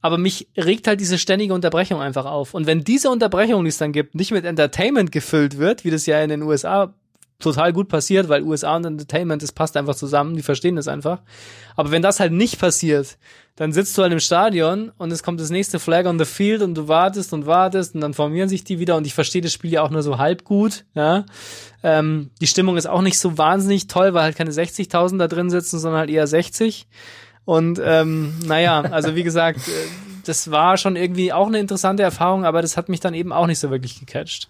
Aber 0.01 0.19
mich 0.19 0.49
regt 0.57 0.87
halt 0.87 1.01
diese 1.01 1.19
ständige 1.19 1.53
Unterbrechung 1.53 2.01
einfach 2.01 2.25
auf. 2.25 2.55
Und 2.55 2.67
wenn 2.67 2.85
diese 2.85 3.11
Unterbrechung, 3.11 3.65
die 3.65 3.71
es 3.71 3.79
dann 3.79 3.93
gibt, 3.93 4.15
nicht 4.15 4.31
mit 4.31 4.45
Entertainment 4.45 5.11
gefüllt 5.11 5.59
wird, 5.59 5.85
wie 5.85 5.91
das 5.91 6.07
ja 6.07 6.23
in 6.23 6.31
den 6.31 6.43
USA 6.43 6.95
total 7.39 7.73
gut 7.73 7.89
passiert, 7.89 8.29
weil 8.29 8.43
USA 8.43 8.77
und 8.77 8.87
Entertainment, 8.87 9.43
das 9.43 9.53
passt 9.53 9.77
einfach 9.77 9.95
zusammen, 9.95 10.37
die 10.37 10.43
verstehen 10.43 10.77
das 10.77 10.89
einfach. 10.89 11.21
Aber 11.75 11.91
wenn 11.91 12.03
das 12.03 12.21
halt 12.21 12.33
nicht 12.33 12.59
passiert, 12.59 13.19
dann 13.57 13.73
sitzt 13.73 13.97
du 13.97 14.03
halt 14.03 14.13
im 14.13 14.21
Stadion 14.21 14.93
und 14.99 15.11
es 15.13 15.23
kommt 15.23 15.41
das 15.41 15.51
nächste 15.51 15.79
Flag 15.79 16.07
on 16.07 16.19
the 16.19 16.25
Field 16.25 16.63
und 16.63 16.75
du 16.75 16.89
wartest 16.89 17.33
und 17.33 17.47
wartest 17.47 17.95
und 17.95 18.03
dann 18.03 18.15
formieren 18.15 18.49
sich 18.49 18.65
die 18.65 18.79
wieder 18.79 18.97
und 18.97 19.07
ich 19.07 19.15
verstehe 19.15 19.43
das 19.43 19.53
Spiel 19.53 19.73
ja 19.73 19.83
auch 19.83 19.91
nur 19.91 20.03
so 20.03 20.19
halb 20.19 20.45
gut, 20.45 20.85
ja. 20.95 21.25
Ähm, 21.83 22.31
die 22.41 22.47
Stimmung 22.47 22.77
ist 22.77 22.87
auch 22.87 23.03
nicht 23.03 23.19
so 23.19 23.39
wahnsinnig 23.39 23.87
toll, 23.87 24.15
weil 24.15 24.25
halt 24.25 24.37
keine 24.37 24.51
60.000 24.51 25.19
da 25.19 25.29
drin 25.29 25.51
sitzen, 25.51 25.79
sondern 25.79 26.01
halt 26.01 26.11
eher 26.11 26.27
60. 26.27 26.87
Und 27.45 27.81
ähm, 27.83 28.35
naja, 28.45 28.81
also 28.81 29.15
wie 29.15 29.23
gesagt, 29.23 29.69
äh, 29.69 29.71
das 30.25 30.51
war 30.51 30.77
schon 30.77 30.97
irgendwie 30.97 31.33
auch 31.33 31.47
eine 31.47 31.61
interessante 31.61 32.03
Erfahrung, 32.03 32.45
aber 32.45 32.61
das 32.61 32.77
hat 32.77 32.89
mich 32.89 33.01
dann 33.01 33.15
eben 33.15 33.33
auch 33.33 33.47
nicht 33.47 33.61
so 33.61 33.71
wirklich 33.71 34.01
gecatcht. 34.01 34.49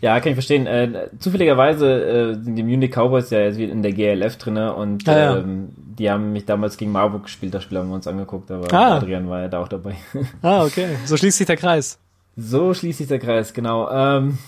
Ja, 0.00 0.20
kann 0.20 0.30
ich 0.30 0.36
verstehen. 0.36 0.66
Äh, 0.66 1.08
zufälligerweise 1.18 2.04
äh, 2.04 2.34
sind 2.34 2.54
die 2.56 2.62
Munich 2.62 2.92
Cowboys 2.92 3.30
ja 3.30 3.40
jetzt 3.40 3.58
in 3.58 3.82
der 3.82 3.92
GLF 3.92 4.36
drinne 4.36 4.74
und 4.74 5.08
Ah, 5.08 5.18
ja. 5.18 5.36
ähm, 5.38 5.70
die 5.76 6.08
haben 6.10 6.32
mich 6.32 6.44
damals 6.46 6.76
gegen 6.76 6.92
Marburg 6.92 7.24
gespielt, 7.24 7.52
das 7.54 7.64
Spiel 7.64 7.78
haben 7.78 7.88
wir 7.88 7.96
uns 7.96 8.06
angeguckt, 8.06 8.50
aber 8.52 8.72
Ah. 8.72 8.96
Adrian 8.98 9.28
war 9.28 9.40
ja 9.42 9.48
da 9.48 9.60
auch 9.60 9.68
dabei. 9.68 9.96
Ah, 10.42 10.64
okay. 10.64 10.86
So 11.04 11.16
schließt 11.16 11.38
sich 11.38 11.46
der 11.48 11.56
Kreis. 11.56 11.98
So 12.36 12.72
schließt 12.74 12.98
sich 12.98 13.08
der 13.08 13.18
Kreis, 13.18 13.52
genau. 13.52 13.90
Ähm, 13.90 14.38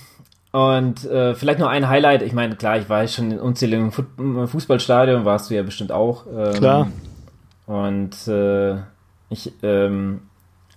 und 0.53 1.05
äh, 1.11 1.35
vielleicht 1.35 1.59
noch 1.59 1.69
ein 1.69 1.89
Highlight. 1.89 2.23
Ich 2.23 2.33
meine, 2.33 2.55
klar, 2.55 2.79
ich 2.79 2.89
war 2.89 3.07
schon 3.09 3.33
in 3.33 3.39
unzähligen 3.41 3.91
Fut 3.91 4.07
Fußballstadion, 4.47 5.25
warst 5.25 5.51
du 5.51 5.55
ja 5.57 5.63
bestimmt 5.65 5.91
auch. 5.93 6.27
Ähm, 6.27 6.53
Klar. 6.55 6.89
Und 7.67 8.29
äh, 8.29 8.77
ich, 9.31 9.53
ähm, 9.63 10.23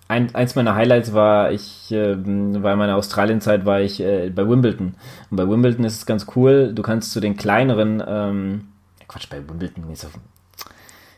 ein, 0.08 0.34
eins 0.34 0.54
meiner 0.54 0.74
Highlights 0.74 1.14
war, 1.14 1.50
ich 1.50 1.90
ähm, 1.90 2.62
war 2.62 2.72
in 2.72 2.78
meiner 2.78 2.96
Australienzeit 2.96 3.64
war 3.64 3.80
ich 3.80 4.00
äh, 4.00 4.30
bei 4.30 4.48
Wimbledon. 4.48 4.94
Und 5.30 5.36
bei 5.36 5.48
Wimbledon 5.48 5.84
ist 5.84 5.96
es 5.96 6.06
ganz 6.06 6.26
cool. 6.36 6.72
Du 6.74 6.82
kannst 6.82 7.12
zu 7.12 7.20
den 7.20 7.36
kleineren, 7.36 8.02
ähm, 8.06 8.68
Quatsch, 9.08 9.28
bei 9.30 9.38
Wimbledon 9.48 9.90
ist 9.90 10.02
so. 10.02 10.08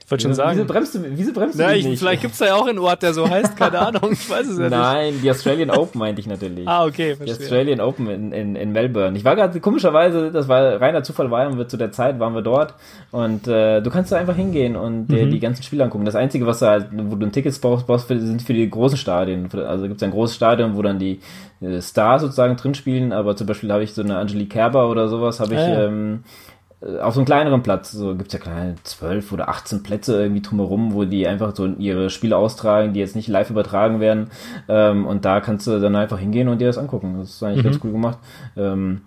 Ich 0.07 0.11
wollte 0.13 0.23
schon 0.23 0.31
Wieso 0.31 0.43
sagen. 0.43 0.67
bremst 0.69 0.95
du, 0.95 1.01
wieso 1.17 1.33
bremst 1.33 1.59
du 1.59 1.63
Na, 1.65 1.71
mich 1.71 1.79
ich, 1.81 1.87
nicht? 1.87 1.99
vielleicht 1.99 2.23
gibt's 2.23 2.39
da 2.39 2.47
ja 2.47 2.55
auch 2.55 2.69
einen 2.69 2.79
Ort, 2.79 3.03
der 3.03 3.13
so 3.13 3.29
heißt, 3.29 3.57
keine 3.57 3.81
Ahnung, 3.89 4.13
ich 4.13 4.31
weiß 4.31 4.47
es 4.47 4.57
ja 4.57 4.63
nicht. 4.69 4.71
Nein, 4.71 5.15
die 5.21 5.29
Australian 5.29 5.71
Open 5.71 5.99
meinte 5.99 6.21
ich 6.21 6.29
natürlich. 6.29 6.67
Ah, 6.69 6.85
okay, 6.85 7.11
Die 7.15 7.17
verstehe. 7.27 7.45
Australian 7.45 7.81
Open 7.81 8.09
in, 8.09 8.31
in, 8.31 8.55
in 8.55 8.71
Melbourne. 8.71 9.19
Ich 9.19 9.25
war 9.25 9.35
gerade, 9.35 9.59
komischerweise, 9.59 10.31
das 10.31 10.47
war 10.47 10.81
reiner 10.81 11.03
Zufall, 11.03 11.29
waren 11.33 11.59
wir 11.59 11.67
zu 11.67 11.77
der 11.77 11.91
Zeit, 11.91 12.21
waren 12.21 12.35
wir 12.35 12.43
dort 12.43 12.75
und 13.11 13.49
äh, 13.49 13.81
du 13.83 13.91
kannst 13.91 14.13
da 14.13 14.17
einfach 14.17 14.37
hingehen 14.37 14.77
und 14.77 15.09
dir 15.09 15.27
Mhm. 15.27 15.31
die 15.31 15.41
ganzen 15.41 15.65
Spiele 15.65 15.83
angucken. 15.83 16.05
Das 16.05 16.15
Einzige, 16.15 16.47
was 16.47 16.61
du 16.61 16.67
halt, 16.67 16.87
wo 16.93 17.17
du 17.17 17.27
ein 17.27 17.33
Ticket 17.33 17.61
brauchst, 17.61 17.89
brauchst 17.89 18.07
sind 18.07 18.43
für 18.43 18.55
die 18.55 18.71
großen 18.71 18.97
Stadien. 18.99 19.49
Also 19.53 19.89
gibt 19.89 19.97
es 19.97 20.03
ein 20.05 20.13
großes 20.13 20.37
Stadion, 20.37 20.77
wo 20.77 20.83
dann 20.83 21.01
die 21.01 21.19
äh, 21.61 21.83
Stars 21.83 22.23
sozusagen 22.23 22.55
drin 22.57 22.77
spielen, 22.77 23.13
aber 23.13 23.35
zum 23.35 23.49
Beispiel 23.49 23.73
habe 23.73 23.83
ich 23.83 23.93
so 23.93 24.03
eine 24.03 24.19
Angelique 24.19 24.51
Kerber 24.51 24.89
oder 24.89 25.09
sowas, 25.09 25.41
habe 25.41 25.55
ich 25.55 25.61
Ah, 25.61 25.69
ja. 25.69 25.85
ähm, 25.87 26.23
äh, 26.25 26.56
auf 26.81 27.15
so 27.15 27.21
einem 27.21 27.27
kleineren 27.27 27.63
Platz, 27.63 27.93
so 27.93 28.15
gibt's 28.15 28.35
ja 28.35 28.39
kleine 28.39 28.75
zwölf 28.83 29.33
oder 29.33 29.49
18 29.49 29.83
Plätze 29.83 30.21
irgendwie 30.21 30.43
drumherum, 30.43 30.93
wo 30.93 31.05
die 31.05 31.27
einfach 31.27 31.57
so 31.57 31.67
ihre 31.67 32.11
Spiele 32.11 32.37
austragen, 32.37 32.93
die 32.93 33.01
jetzt 33.01 33.17
nicht 33.17 33.29
live 33.29 33.49
übertragen 33.49 33.99
werden. 33.99 34.31
Ähm, 34.69 35.07
und 35.07 35.25
da 35.25 35.41
kannst 35.41 35.67
du 35.67 35.81
dann 35.81 35.97
einfach 35.97 36.19
hingehen 36.19 36.49
und 36.49 36.61
dir 36.61 36.67
das 36.67 36.79
angucken. 36.79 37.17
Das 37.19 37.31
ist 37.31 37.43
eigentlich 37.43 37.65
ganz 37.65 37.81
cool 37.83 37.93
gemacht. 37.93 38.19
Ähm, 38.57 39.03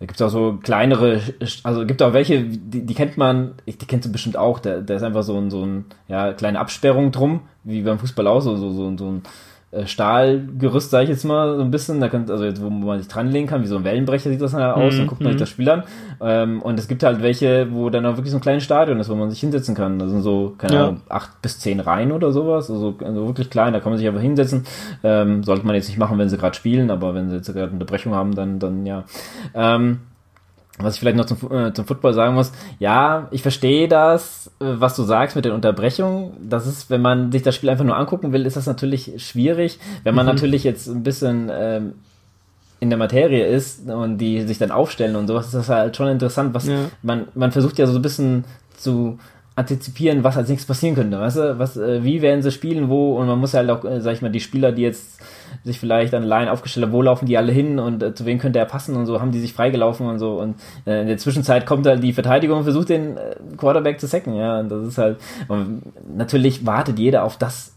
da 0.00 0.06
gibt's 0.06 0.22
auch 0.22 0.28
so 0.28 0.58
kleinere, 0.62 1.20
also 1.64 1.84
gibt 1.84 2.02
auch 2.02 2.12
welche, 2.12 2.44
die, 2.44 2.86
die 2.86 2.94
kennt 2.94 3.16
man, 3.16 3.54
die 3.66 3.72
kennst 3.72 4.06
du 4.06 4.12
bestimmt 4.12 4.36
auch, 4.36 4.60
da, 4.60 4.80
da 4.80 4.94
ist 4.94 5.02
einfach 5.02 5.24
so 5.24 5.36
ein, 5.36 5.50
so 5.50 5.64
ein, 5.64 5.86
ja, 6.06 6.32
kleine 6.34 6.60
Absperrung 6.60 7.10
drum, 7.10 7.40
wie 7.64 7.82
beim 7.82 7.98
Fußball 7.98 8.26
auch, 8.28 8.40
so, 8.40 8.56
so, 8.56 8.70
so, 8.70 8.96
so 8.96 9.06
ein 9.10 9.18
äh, 9.18 9.20
Stahlgerüst, 9.84 10.90
sage 10.90 11.04
ich 11.04 11.10
jetzt 11.10 11.24
mal, 11.24 11.56
so 11.56 11.62
ein 11.62 11.70
bisschen, 11.70 12.00
da 12.00 12.08
kann, 12.08 12.30
also 12.30 12.44
jetzt, 12.44 12.62
wo 12.62 12.70
man 12.70 12.98
sich 12.98 13.08
dranlegen 13.08 13.46
kann, 13.46 13.62
wie 13.62 13.66
so 13.66 13.76
ein 13.76 13.84
Wellenbrecher 13.84 14.30
sieht 14.30 14.40
das 14.40 14.52
dann 14.52 14.62
aus, 14.62 14.94
Mhm, 14.94 14.98
dann 14.98 15.06
guckt 15.08 15.20
man 15.20 15.32
sich 15.32 15.36
mhm. 15.36 15.40
das 15.40 15.48
Spiel 15.50 15.68
an. 15.68 15.82
Ähm, 16.22 16.62
und 16.62 16.78
es 16.78 16.88
gibt 16.88 17.02
halt 17.02 17.22
welche, 17.22 17.70
wo 17.70 17.90
dann 17.90 18.06
auch 18.06 18.16
wirklich 18.16 18.30
so 18.30 18.38
ein 18.38 18.40
kleines 18.40 18.64
Stadion 18.64 18.98
ist, 18.98 19.10
wo 19.10 19.14
man 19.14 19.28
sich 19.30 19.40
hinsetzen 19.40 19.74
kann. 19.74 19.98
Das 19.98 20.10
sind 20.10 20.22
so, 20.22 20.54
keine 20.56 20.74
Ja. 20.74 20.84
Ahnung, 20.84 21.02
acht 21.10 21.42
bis 21.42 21.58
zehn 21.58 21.80
Reihen 21.80 22.12
oder 22.12 22.32
sowas, 22.32 22.70
also, 22.70 22.94
also 23.04 23.26
wirklich 23.26 23.50
klein, 23.50 23.74
da 23.74 23.80
kann 23.80 23.92
man 23.92 23.98
sich 23.98 24.08
einfach 24.08 24.22
hinsetzen. 24.22 24.64
Ähm, 25.04 25.44
sollte 25.44 25.66
man 25.66 25.74
jetzt 25.74 25.88
nicht 25.88 25.98
machen, 25.98 26.16
wenn 26.18 26.30
sie 26.30 26.38
gerade 26.38 26.56
spielen, 26.56 26.90
aber 26.90 27.14
wenn 27.14 27.28
sie 27.28 27.36
jetzt 27.36 27.52
gerade 27.52 27.70
Unterbrechung 27.72 28.14
haben, 28.14 28.34
dann, 28.34 28.58
dann 28.58 28.86
ja. 28.86 29.04
Ähm, 29.54 29.98
was 30.80 30.94
ich 30.94 31.00
vielleicht 31.00 31.16
noch 31.16 31.26
zum, 31.26 31.38
äh, 31.52 31.72
zum 31.72 31.86
Football 31.86 32.14
sagen 32.14 32.34
muss, 32.34 32.52
ja, 32.78 33.28
ich 33.30 33.42
verstehe 33.42 33.88
das, 33.88 34.50
äh, 34.60 34.64
was 34.78 34.94
du 34.96 35.02
sagst 35.02 35.36
mit 35.36 35.44
den 35.44 35.52
Unterbrechungen. 35.52 36.32
Das 36.48 36.66
ist, 36.66 36.88
wenn 36.90 37.02
man 37.02 37.32
sich 37.32 37.42
das 37.42 37.54
Spiel 37.54 37.70
einfach 37.70 37.84
nur 37.84 37.96
angucken 37.96 38.32
will, 38.32 38.46
ist 38.46 38.56
das 38.56 38.66
natürlich 38.66 39.12
schwierig. 39.26 39.78
Wenn 40.04 40.14
man 40.14 40.26
natürlich 40.26 40.64
jetzt 40.64 40.86
ein 40.88 41.02
bisschen 41.02 41.50
ähm, 41.52 41.92
in 42.80 42.90
der 42.90 42.98
Materie 42.98 43.44
ist 43.46 43.88
und 43.90 44.18
die 44.18 44.42
sich 44.42 44.58
dann 44.58 44.70
aufstellen 44.70 45.16
und 45.16 45.26
sowas, 45.26 45.46
ist 45.46 45.54
das 45.54 45.68
halt 45.68 45.96
schon 45.96 46.08
interessant, 46.08 46.54
was 46.54 46.66
Ja. 46.68 46.76
man, 47.02 47.26
man 47.34 47.50
versucht 47.50 47.78
ja 47.78 47.86
so 47.86 47.96
ein 47.98 48.02
bisschen 48.02 48.44
zu 48.76 49.18
antizipieren, 49.58 50.22
was 50.22 50.36
als 50.36 50.48
nächstes 50.48 50.68
passieren 50.68 50.94
könnte. 50.94 51.18
Weißt 51.18 51.36
du, 51.36 51.58
was, 51.58 51.76
äh, 51.76 52.04
wie 52.04 52.22
werden 52.22 52.42
sie 52.42 52.52
spielen, 52.52 52.88
wo, 52.88 53.18
und 53.18 53.26
man 53.26 53.40
muss 53.40 53.54
halt 53.54 53.68
auch, 53.70 53.84
äh, 53.84 54.00
sag 54.00 54.12
ich 54.12 54.22
mal, 54.22 54.30
die 54.30 54.40
Spieler, 54.40 54.70
die 54.70 54.82
jetzt 54.82 55.20
sich 55.64 55.80
vielleicht 55.80 56.14
an 56.14 56.22
Line 56.22 56.52
aufgestellt 56.52 56.86
haben, 56.86 56.92
wo 56.92 57.02
laufen 57.02 57.26
die 57.26 57.36
alle 57.36 57.50
hin 57.50 57.80
und 57.80 58.00
äh, 58.02 58.14
zu 58.14 58.24
wem 58.24 58.38
könnte 58.38 58.60
er 58.60 58.66
passen 58.66 58.94
und 58.94 59.06
so, 59.06 59.20
haben 59.20 59.32
die 59.32 59.40
sich 59.40 59.52
freigelaufen 59.52 60.06
und 60.06 60.20
so. 60.20 60.40
Und 60.40 60.54
äh, 60.86 61.00
in 61.00 61.08
der 61.08 61.18
Zwischenzeit 61.18 61.66
kommt 61.66 61.86
halt 61.88 62.04
die 62.04 62.12
Verteidigung 62.12 62.58
und 62.58 62.64
versucht 62.64 62.88
den 62.88 63.16
äh, 63.16 63.34
Quarterback 63.56 63.98
zu 63.98 64.06
sacken, 64.06 64.36
ja. 64.36 64.60
Und 64.60 64.68
das 64.68 64.86
ist 64.86 64.98
halt, 64.98 65.18
und 65.48 65.82
natürlich 66.16 66.64
wartet 66.64 67.00
jeder 67.00 67.24
auf 67.24 67.36
das 67.36 67.74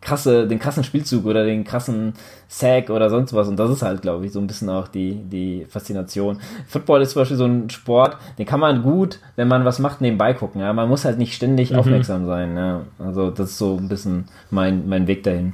krasse, 0.00 0.48
den 0.48 0.58
krassen 0.58 0.82
Spielzug 0.82 1.26
oder 1.26 1.44
den 1.44 1.64
krassen 1.64 2.14
Sack 2.48 2.90
oder 2.90 3.10
sonst 3.10 3.34
was. 3.34 3.48
Und 3.48 3.56
das 3.56 3.70
ist 3.70 3.82
halt, 3.82 4.02
glaube 4.02 4.26
ich, 4.26 4.32
so 4.32 4.40
ein 4.40 4.46
bisschen 4.46 4.68
auch 4.68 4.88
die, 4.88 5.14
die 5.14 5.66
Faszination. 5.68 6.40
Football 6.66 7.02
ist 7.02 7.10
zum 7.10 7.20
Beispiel 7.22 7.36
so 7.36 7.44
ein 7.44 7.68
Sport, 7.70 8.16
den 8.38 8.46
kann 8.46 8.60
man 8.60 8.82
gut, 8.82 9.18
wenn 9.36 9.48
man 9.48 9.64
was 9.64 9.78
macht, 9.78 10.00
nebenbei 10.00 10.32
gucken. 10.32 10.60
Ja, 10.60 10.72
man 10.72 10.88
muss 10.88 11.04
halt 11.04 11.18
nicht 11.18 11.34
ständig 11.34 11.74
aufmerksam 11.76 12.26
sein. 12.26 12.56
Ja, 12.56 12.86
also 12.98 13.30
das 13.30 13.50
ist 13.50 13.58
so 13.58 13.76
ein 13.76 13.88
bisschen 13.88 14.26
mein, 14.50 14.88
mein 14.88 15.06
Weg 15.06 15.22
dahin. 15.22 15.52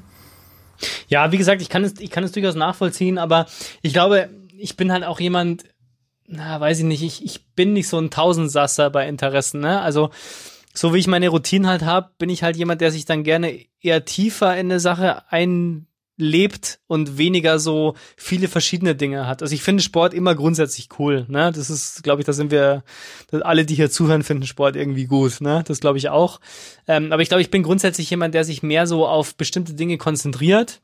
Ja, 1.09 1.33
wie 1.33 1.39
gesagt, 1.39 1.63
ich 1.63 1.69
kann 1.69 1.85
es, 1.85 1.99
ich 1.99 2.11
kann 2.11 2.25
es 2.25 2.33
durchaus 2.33 2.55
nachvollziehen, 2.55 3.19
aber 3.19 3.47
ich 3.83 3.93
glaube, 3.93 4.29
ich 4.57 4.77
bin 4.77 4.93
halt 4.93 5.05
auch 5.05 5.21
jemand, 5.21 5.65
na, 6.27 6.61
weiß 6.61 6.81
ich 6.81 6.85
nicht, 6.85 7.03
ich, 7.03 7.25
ich 7.25 7.47
bin 7.55 7.73
nicht 7.73 7.89
so 7.89 7.99
ein 7.99 8.11
Tausendsasser 8.11 8.91
bei 8.91 9.09
Interessen, 9.09 9.61
ne? 9.61 9.81
Also, 9.81 10.11
so 10.77 10.95
wie 10.95 10.99
ich 10.99 11.07
meine 11.07 11.29
Routinen 11.29 11.69
halt 11.69 11.83
habe, 11.83 12.11
bin 12.19 12.29
ich 12.29 12.43
halt 12.43 12.57
jemand, 12.57 12.81
der 12.81 12.91
sich 12.91 13.05
dann 13.05 13.25
gerne 13.25 13.65
eher 13.81 14.05
tiefer 14.05 14.57
in 14.57 14.67
eine 14.67 14.79
Sache 14.79 15.23
einlebt 15.31 16.81
und 16.87 17.17
weniger 17.17 17.59
so 17.59 17.95
viele 18.17 18.49
verschiedene 18.49 18.95
Dinge 18.95 19.27
hat. 19.27 19.43
Also 19.43 19.55
ich 19.55 19.63
finde 19.63 19.83
Sport 19.83 20.13
immer 20.13 20.35
grundsätzlich 20.35 20.89
cool, 20.99 21.25
ne? 21.29 21.51
Das 21.51 21.71
ist, 21.71 22.03
glaube 22.03 22.21
ich, 22.21 22.27
da 22.27 22.33
sind 22.33 22.51
wir, 22.51 22.85
alle, 23.33 23.65
die 23.65 23.75
hier 23.75 23.91
zuhören, 23.91 24.23
finden 24.23 24.47
Sport 24.47 24.77
irgendwie 24.77 25.07
gut, 25.07 25.41
ne? 25.41 25.65
Das 25.67 25.81
glaube 25.81 25.99
ich 25.99 26.11
auch. 26.11 26.41
Ähm, 26.87 27.11
aber 27.11 27.23
ich 27.23 27.29
glaube, 27.29 27.43
ich 27.43 27.51
bin 27.51 27.63
grundsätzlich 27.63 28.11
jemand, 28.11 28.35
der 28.35 28.45
sich 28.45 28.63
mehr 28.63 28.87
so 28.87 29.07
auf 29.07 29.35
bestimmte 29.35 29.75
Dinge 29.75 29.97
konzentriert 29.97 30.83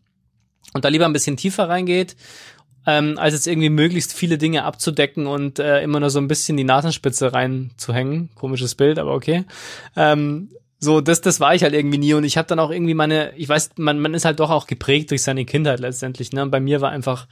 und 0.73 0.85
da 0.85 0.89
lieber 0.89 1.05
ein 1.05 1.13
bisschen 1.13 1.37
tiefer 1.37 1.69
reingeht, 1.69 2.17
ähm, 2.87 3.17
als 3.19 3.35
jetzt 3.35 3.47
irgendwie 3.47 3.71
möglichst 3.71 4.13
viele 4.13 4.39
Dinge 4.39 4.65
abzudecken 4.65 5.27
und 5.27 5.59
äh, 5.59 5.83
immer 5.83 6.01
nur 6.01 6.11
so 6.11 6.19
ein 6.19 6.29
bisschen 6.29 6.57
die 6.57 6.65
Nasenspitze 6.65 7.33
reinzuhängen. 7.33 8.31
Komisches 8.35 8.75
Bild, 8.75 8.99
aber 8.99 9.15
okay. 9.15 9.45
Ähm, 9.97 10.49
so, 10.79 11.01
das, 11.01 11.21
das 11.21 11.39
war 11.39 11.55
ich 11.55 11.63
halt 11.63 11.75
irgendwie 11.75 11.99
nie 11.99 12.15
und 12.15 12.25
ich 12.25 12.37
habe 12.37 12.49
dann 12.49 12.59
auch 12.59 12.71
irgendwie 12.71 12.95
meine, 12.95 13.33
ich 13.37 13.49
weiß, 13.49 13.71
man, 13.77 14.01
man 14.01 14.15
ist 14.15 14.25
halt 14.25 14.41
doch 14.41 14.51
auch 14.51 14.67
geprägt 14.67 15.13
durch 15.13 15.23
seine 15.23 15.45
Kindheit 15.45 15.79
letztendlich. 15.79 16.33
Ne? 16.33 16.43
Und 16.43 16.51
bei 16.51 16.59
mir 16.59 16.81
war 16.81 16.91
einfach, 16.91 17.29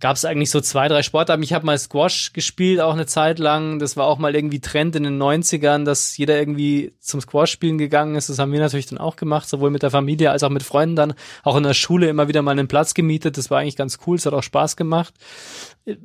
gab 0.00 0.16
es 0.16 0.24
eigentlich 0.24 0.50
so 0.50 0.60
zwei, 0.60 0.88
drei 0.88 1.02
Sportarten. 1.02 1.42
Ich 1.42 1.52
habe 1.52 1.66
mal 1.66 1.78
Squash 1.78 2.32
gespielt, 2.32 2.80
auch 2.80 2.92
eine 2.92 3.06
Zeit 3.06 3.38
lang. 3.38 3.78
Das 3.78 3.96
war 3.96 4.06
auch 4.06 4.18
mal 4.18 4.34
irgendwie 4.34 4.60
Trend 4.60 4.96
in 4.96 5.04
den 5.04 5.22
90ern, 5.22 5.84
dass 5.84 6.16
jeder 6.16 6.38
irgendwie 6.38 6.94
zum 7.00 7.20
Squash 7.20 7.50
spielen 7.50 7.78
gegangen 7.78 8.14
ist. 8.14 8.28
Das 8.28 8.38
haben 8.38 8.52
wir 8.52 8.60
natürlich 8.60 8.86
dann 8.86 8.98
auch 8.98 9.16
gemacht, 9.16 9.48
sowohl 9.48 9.70
mit 9.70 9.82
der 9.82 9.90
Familie 9.90 10.30
als 10.30 10.42
auch 10.42 10.50
mit 10.50 10.62
Freunden 10.62 10.96
dann. 10.96 11.14
Auch 11.42 11.56
in 11.56 11.62
der 11.62 11.74
Schule 11.74 12.08
immer 12.08 12.28
wieder 12.28 12.42
mal 12.42 12.50
einen 12.50 12.68
Platz 12.68 12.94
gemietet. 12.94 13.38
Das 13.38 13.50
war 13.50 13.60
eigentlich 13.60 13.76
ganz 13.76 13.98
cool. 14.06 14.16
Es 14.16 14.26
hat 14.26 14.34
auch 14.34 14.42
Spaß 14.42 14.76
gemacht. 14.76 15.14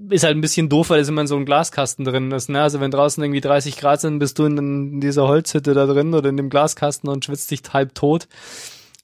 Ist 0.09 0.23
halt 0.23 0.37
ein 0.37 0.41
bisschen 0.41 0.69
doof, 0.69 0.89
weil 0.89 1.01
es 1.01 1.09
immer 1.09 1.21
in 1.21 1.27
so 1.27 1.35
einem 1.35 1.45
Glaskasten 1.45 2.05
drin 2.05 2.31
ist. 2.31 2.49
Ne? 2.49 2.61
Also 2.61 2.79
wenn 2.79 2.91
draußen 2.91 3.23
irgendwie 3.23 3.41
30 3.41 3.77
Grad 3.77 4.01
sind, 4.01 4.19
bist 4.19 4.39
du 4.39 4.45
in, 4.45 4.57
in 4.57 5.01
dieser 5.01 5.27
Holzhütte 5.27 5.73
da 5.73 5.85
drin 5.85 6.13
oder 6.13 6.29
in 6.29 6.37
dem 6.37 6.49
Glaskasten 6.49 7.09
und 7.09 7.25
schwitzt 7.25 7.51
dich 7.51 7.61
halb 7.73 7.95
tot 7.95 8.27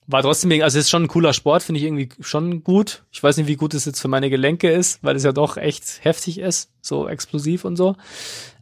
war 0.06 0.22
trotzdem, 0.22 0.62
also 0.62 0.78
ist 0.78 0.90
schon 0.90 1.04
ein 1.04 1.08
cooler 1.08 1.32
Sport, 1.32 1.62
finde 1.62 1.80
ich 1.80 1.84
irgendwie 1.84 2.08
schon 2.20 2.62
gut. 2.62 3.02
Ich 3.10 3.22
weiß 3.22 3.36
nicht, 3.36 3.48
wie 3.48 3.56
gut 3.56 3.74
es 3.74 3.84
jetzt 3.84 4.00
für 4.00 4.08
meine 4.08 4.30
Gelenke 4.30 4.70
ist, 4.70 5.02
weil 5.02 5.16
es 5.16 5.24
ja 5.24 5.32
doch 5.32 5.56
echt 5.56 6.04
heftig 6.04 6.38
ist, 6.38 6.70
so 6.80 7.08
explosiv 7.08 7.64
und 7.64 7.76
so. 7.76 7.96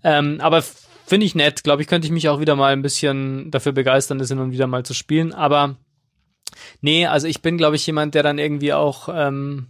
Ähm, 0.02 0.40
aber 0.40 0.62
finde 1.06 1.26
ich 1.26 1.34
nett. 1.34 1.62
Glaube 1.62 1.82
ich, 1.82 1.88
könnte 1.88 2.06
ich 2.06 2.12
mich 2.12 2.28
auch 2.28 2.40
wieder 2.40 2.56
mal 2.56 2.72
ein 2.72 2.82
bisschen 2.82 3.50
dafür 3.50 3.72
begeistern, 3.72 4.18
das 4.18 4.28
hin 4.28 4.38
und 4.38 4.52
wieder 4.52 4.66
mal 4.66 4.84
zu 4.84 4.94
spielen. 4.94 5.32
Aber 5.32 5.76
nee, 6.80 7.06
also 7.06 7.26
ich 7.26 7.42
bin, 7.42 7.58
glaube 7.58 7.76
ich, 7.76 7.86
jemand, 7.86 8.14
der 8.14 8.22
dann 8.22 8.38
irgendwie 8.38 8.72
auch 8.72 9.08
ähm, 9.12 9.66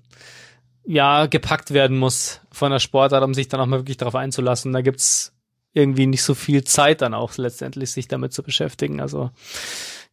ja 0.85 1.27
gepackt 1.27 1.73
werden 1.73 1.99
muss 1.99 2.41
von 2.53 2.71
der 2.71 2.79
Sportart, 2.79 3.25
um 3.25 3.35
sich 3.35 3.49
dann 3.49 3.61
auch 3.61 3.67
mal 3.67 3.81
wirklich 3.81 3.97
darauf 3.97 4.15
einzulassen. 4.15 4.73
Da 4.73 4.81
gibt's 4.81 5.33
irgendwie 5.73 6.07
nicht 6.07 6.23
so 6.23 6.35
viel 6.35 6.63
Zeit 6.63 7.03
dann 7.03 7.15
auch 7.15 7.37
letztendlich, 7.37 7.91
sich 7.91 8.07
damit 8.07 8.33
zu 8.33 8.45
beschäftigen. 8.45 9.01
Also 9.01 9.31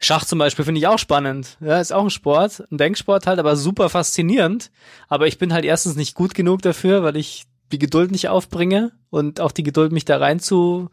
Schach 0.03 0.25
zum 0.25 0.39
Beispiel 0.39 0.65
finde 0.65 0.79
ich 0.79 0.87
auch 0.87 0.97
spannend. 0.97 1.57
Ja, 1.61 1.79
ist 1.79 1.93
auch 1.93 2.03
ein 2.03 2.09
Sport, 2.09 2.63
ein 2.71 2.77
Denksport 2.77 3.27
halt, 3.27 3.39
aber 3.39 3.55
super 3.55 3.87
faszinierend. 3.89 4.71
Aber 5.07 5.27
ich 5.27 5.37
bin 5.37 5.53
halt 5.53 5.63
erstens 5.63 5.95
nicht 5.95 6.15
gut 6.15 6.33
genug 6.33 6.63
dafür, 6.63 7.03
weil 7.03 7.17
ich 7.17 7.45
die 7.71 7.79
Geduld 7.79 8.11
nicht 8.11 8.27
aufbringe 8.27 8.91
und 9.11 9.39
auch 9.39 9.51
die 9.51 9.63
Geduld, 9.63 9.91
mich 9.91 10.05
da 10.05 10.17
rein 10.17 10.39
zu, 10.39 10.89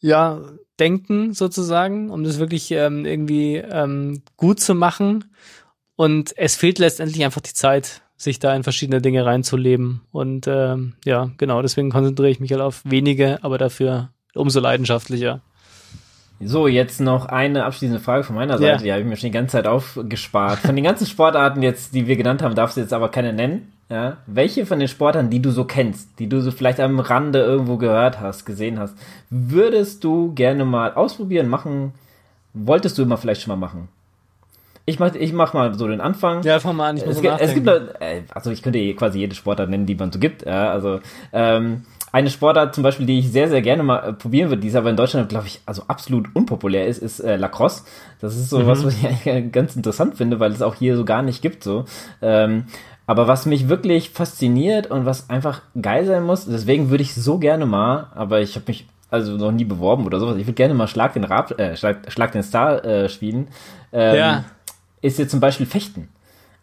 ja, 0.00 0.40
denken 0.78 1.32
sozusagen, 1.32 2.10
um 2.10 2.22
das 2.22 2.38
wirklich 2.38 2.70
ähm, 2.72 3.06
irgendwie 3.06 3.56
ähm, 3.56 4.22
gut 4.36 4.60
zu 4.60 4.74
machen. 4.74 5.32
Und 5.96 6.36
es 6.36 6.56
fehlt 6.56 6.78
letztendlich 6.78 7.24
einfach 7.24 7.40
die 7.40 7.54
Zeit, 7.54 8.02
sich 8.16 8.38
da 8.38 8.54
in 8.54 8.64
verschiedene 8.64 9.00
Dinge 9.00 9.24
reinzuleben. 9.24 10.02
Und 10.12 10.46
ähm, 10.46 10.94
ja, 11.06 11.30
genau, 11.38 11.62
deswegen 11.62 11.90
konzentriere 11.90 12.30
ich 12.30 12.40
mich 12.40 12.52
halt 12.52 12.62
auf 12.62 12.82
wenige, 12.84 13.42
aber 13.42 13.56
dafür 13.56 14.10
umso 14.34 14.60
leidenschaftlicher. 14.60 15.40
So, 16.42 16.66
jetzt 16.68 17.00
noch 17.00 17.26
eine 17.26 17.66
abschließende 17.66 18.00
Frage 18.00 18.24
von 18.24 18.34
meiner 18.34 18.56
Seite. 18.56 18.72
Ja. 18.72 18.78
Die 18.78 18.92
habe 18.92 19.02
ich 19.02 19.06
mir 19.06 19.16
schon 19.16 19.28
die 19.28 19.36
ganze 19.36 19.52
Zeit 19.52 19.66
aufgespart. 19.66 20.58
Von 20.60 20.74
den 20.74 20.84
ganzen 20.84 21.06
Sportarten 21.06 21.62
jetzt, 21.62 21.94
die 21.94 22.06
wir 22.06 22.16
genannt 22.16 22.40
haben, 22.40 22.54
darfst 22.54 22.78
du 22.78 22.80
jetzt 22.80 22.94
aber 22.94 23.10
keine 23.10 23.34
nennen. 23.34 23.72
Ja, 23.90 24.18
welche 24.26 24.66
von 24.66 24.78
den 24.78 24.88
Sportarten, 24.88 25.30
die 25.30 25.42
du 25.42 25.50
so 25.50 25.64
kennst, 25.64 26.18
die 26.20 26.28
du 26.28 26.40
so 26.40 26.52
vielleicht 26.52 26.78
am 26.78 27.00
Rande 27.00 27.40
irgendwo 27.40 27.76
gehört 27.76 28.20
hast, 28.20 28.46
gesehen 28.46 28.78
hast, 28.78 28.96
würdest 29.30 30.04
du 30.04 30.32
gerne 30.32 30.64
mal 30.64 30.94
ausprobieren, 30.94 31.48
machen? 31.48 31.92
Wolltest 32.54 32.96
du 32.96 33.02
immer 33.02 33.16
vielleicht 33.16 33.42
schon 33.42 33.50
mal 33.50 33.66
machen? 33.66 33.88
Ich 34.86 34.98
mach, 34.98 35.14
ich 35.14 35.32
mach 35.32 35.54
mal 35.54 35.74
so 35.74 35.88
den 35.88 36.00
Anfang. 36.00 36.42
Ja, 36.42 36.60
fang 36.60 36.76
mal 36.76 36.90
an, 36.90 36.96
ich 36.96 37.04
muss 37.04 37.16
es, 37.16 37.22
gibt, 37.22 37.40
es 37.40 37.54
gibt, 37.54 37.68
äh, 37.68 38.22
also 38.32 38.50
ich 38.50 38.62
könnte 38.62 38.94
quasi 38.94 39.18
jede 39.18 39.34
Sportart 39.34 39.68
nennen, 39.68 39.86
die 39.86 39.94
man 39.96 40.10
so 40.10 40.18
gibt. 40.18 40.46
Ja, 40.46 40.70
also 40.70 41.00
ähm, 41.32 41.84
eine 42.12 42.30
Sportart 42.30 42.74
zum 42.74 42.82
Beispiel, 42.82 43.06
die 43.06 43.18
ich 43.20 43.30
sehr, 43.30 43.48
sehr 43.48 43.62
gerne 43.62 43.82
mal 43.82 43.98
äh, 43.98 44.12
probieren 44.12 44.50
würde, 44.50 44.62
die 44.62 44.68
ist 44.68 44.74
aber 44.74 44.90
in 44.90 44.96
Deutschland, 44.96 45.28
glaube 45.28 45.46
ich, 45.46 45.60
also 45.66 45.82
absolut 45.86 46.34
unpopulär 46.34 46.86
ist, 46.86 46.98
ist 46.98 47.20
äh, 47.20 47.36
Lacrosse. 47.36 47.84
Das 48.20 48.36
ist 48.36 48.50
so 48.50 48.60
mhm. 48.60 48.66
was, 48.66 48.84
was 48.84 48.94
ich 48.94 49.04
eigentlich 49.04 49.52
ganz 49.52 49.76
interessant 49.76 50.16
finde, 50.16 50.40
weil 50.40 50.52
es 50.52 50.62
auch 50.62 50.74
hier 50.74 50.96
so 50.96 51.04
gar 51.04 51.22
nicht 51.22 51.40
gibt. 51.42 51.62
So. 51.62 51.84
Ähm, 52.20 52.64
aber 53.06 53.28
was 53.28 53.46
mich 53.46 53.68
wirklich 53.68 54.10
fasziniert 54.10 54.88
und 54.88 55.04
was 55.04 55.30
einfach 55.30 55.62
geil 55.80 56.06
sein 56.06 56.24
muss, 56.24 56.46
deswegen 56.46 56.90
würde 56.90 57.02
ich 57.02 57.14
so 57.14 57.38
gerne 57.38 57.66
mal, 57.66 58.08
aber 58.14 58.40
ich 58.40 58.54
habe 58.56 58.66
mich 58.68 58.86
also 59.10 59.36
noch 59.36 59.52
nie 59.52 59.64
beworben 59.64 60.06
oder 60.06 60.20
sowas. 60.20 60.36
Ich 60.36 60.46
würde 60.46 60.54
gerne 60.54 60.74
mal 60.74 60.86
Schlag 60.86 61.14
den 61.14 61.24
Rab, 61.24 61.58
äh, 61.58 61.76
Schlag, 61.76 62.10
Schlag 62.12 62.32
den 62.32 62.42
Star 62.42 62.84
äh, 62.84 63.08
spielen. 63.08 63.48
Ähm, 63.92 64.16
ja. 64.16 64.44
Ist 65.02 65.18
jetzt 65.18 65.30
zum 65.30 65.40
Beispiel 65.40 65.66
Fechten. 65.66 66.08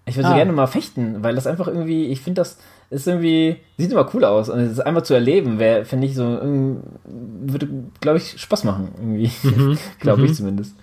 Ich 0.05 0.15
würde 0.15 0.27
ah. 0.27 0.31
so 0.31 0.35
gerne 0.37 0.53
mal 0.53 0.67
fechten, 0.67 1.21
weil 1.21 1.35
das 1.35 1.47
einfach 1.47 1.67
irgendwie, 1.67 2.05
ich 2.05 2.21
finde 2.21 2.41
das 2.41 2.57
ist 2.89 3.07
irgendwie, 3.07 3.57
sieht 3.77 3.91
immer 3.91 4.09
cool 4.13 4.23
aus 4.23 4.49
und 4.49 4.59
es 4.59 4.73
ist 4.73 4.79
einmal 4.79 5.03
zu 5.03 5.13
erleben, 5.13 5.59
wäre, 5.59 5.85
finde 5.85 6.07
ich 6.07 6.15
so, 6.15 6.23
würde, 6.23 7.69
glaube 7.99 8.17
ich, 8.17 8.39
Spaß 8.39 8.63
machen, 8.63 8.89
irgendwie. 8.97 9.31
Mhm. 9.43 9.77
glaube 9.99 10.23
ich 10.23 10.31
mhm. 10.31 10.35
zumindest. 10.35 10.75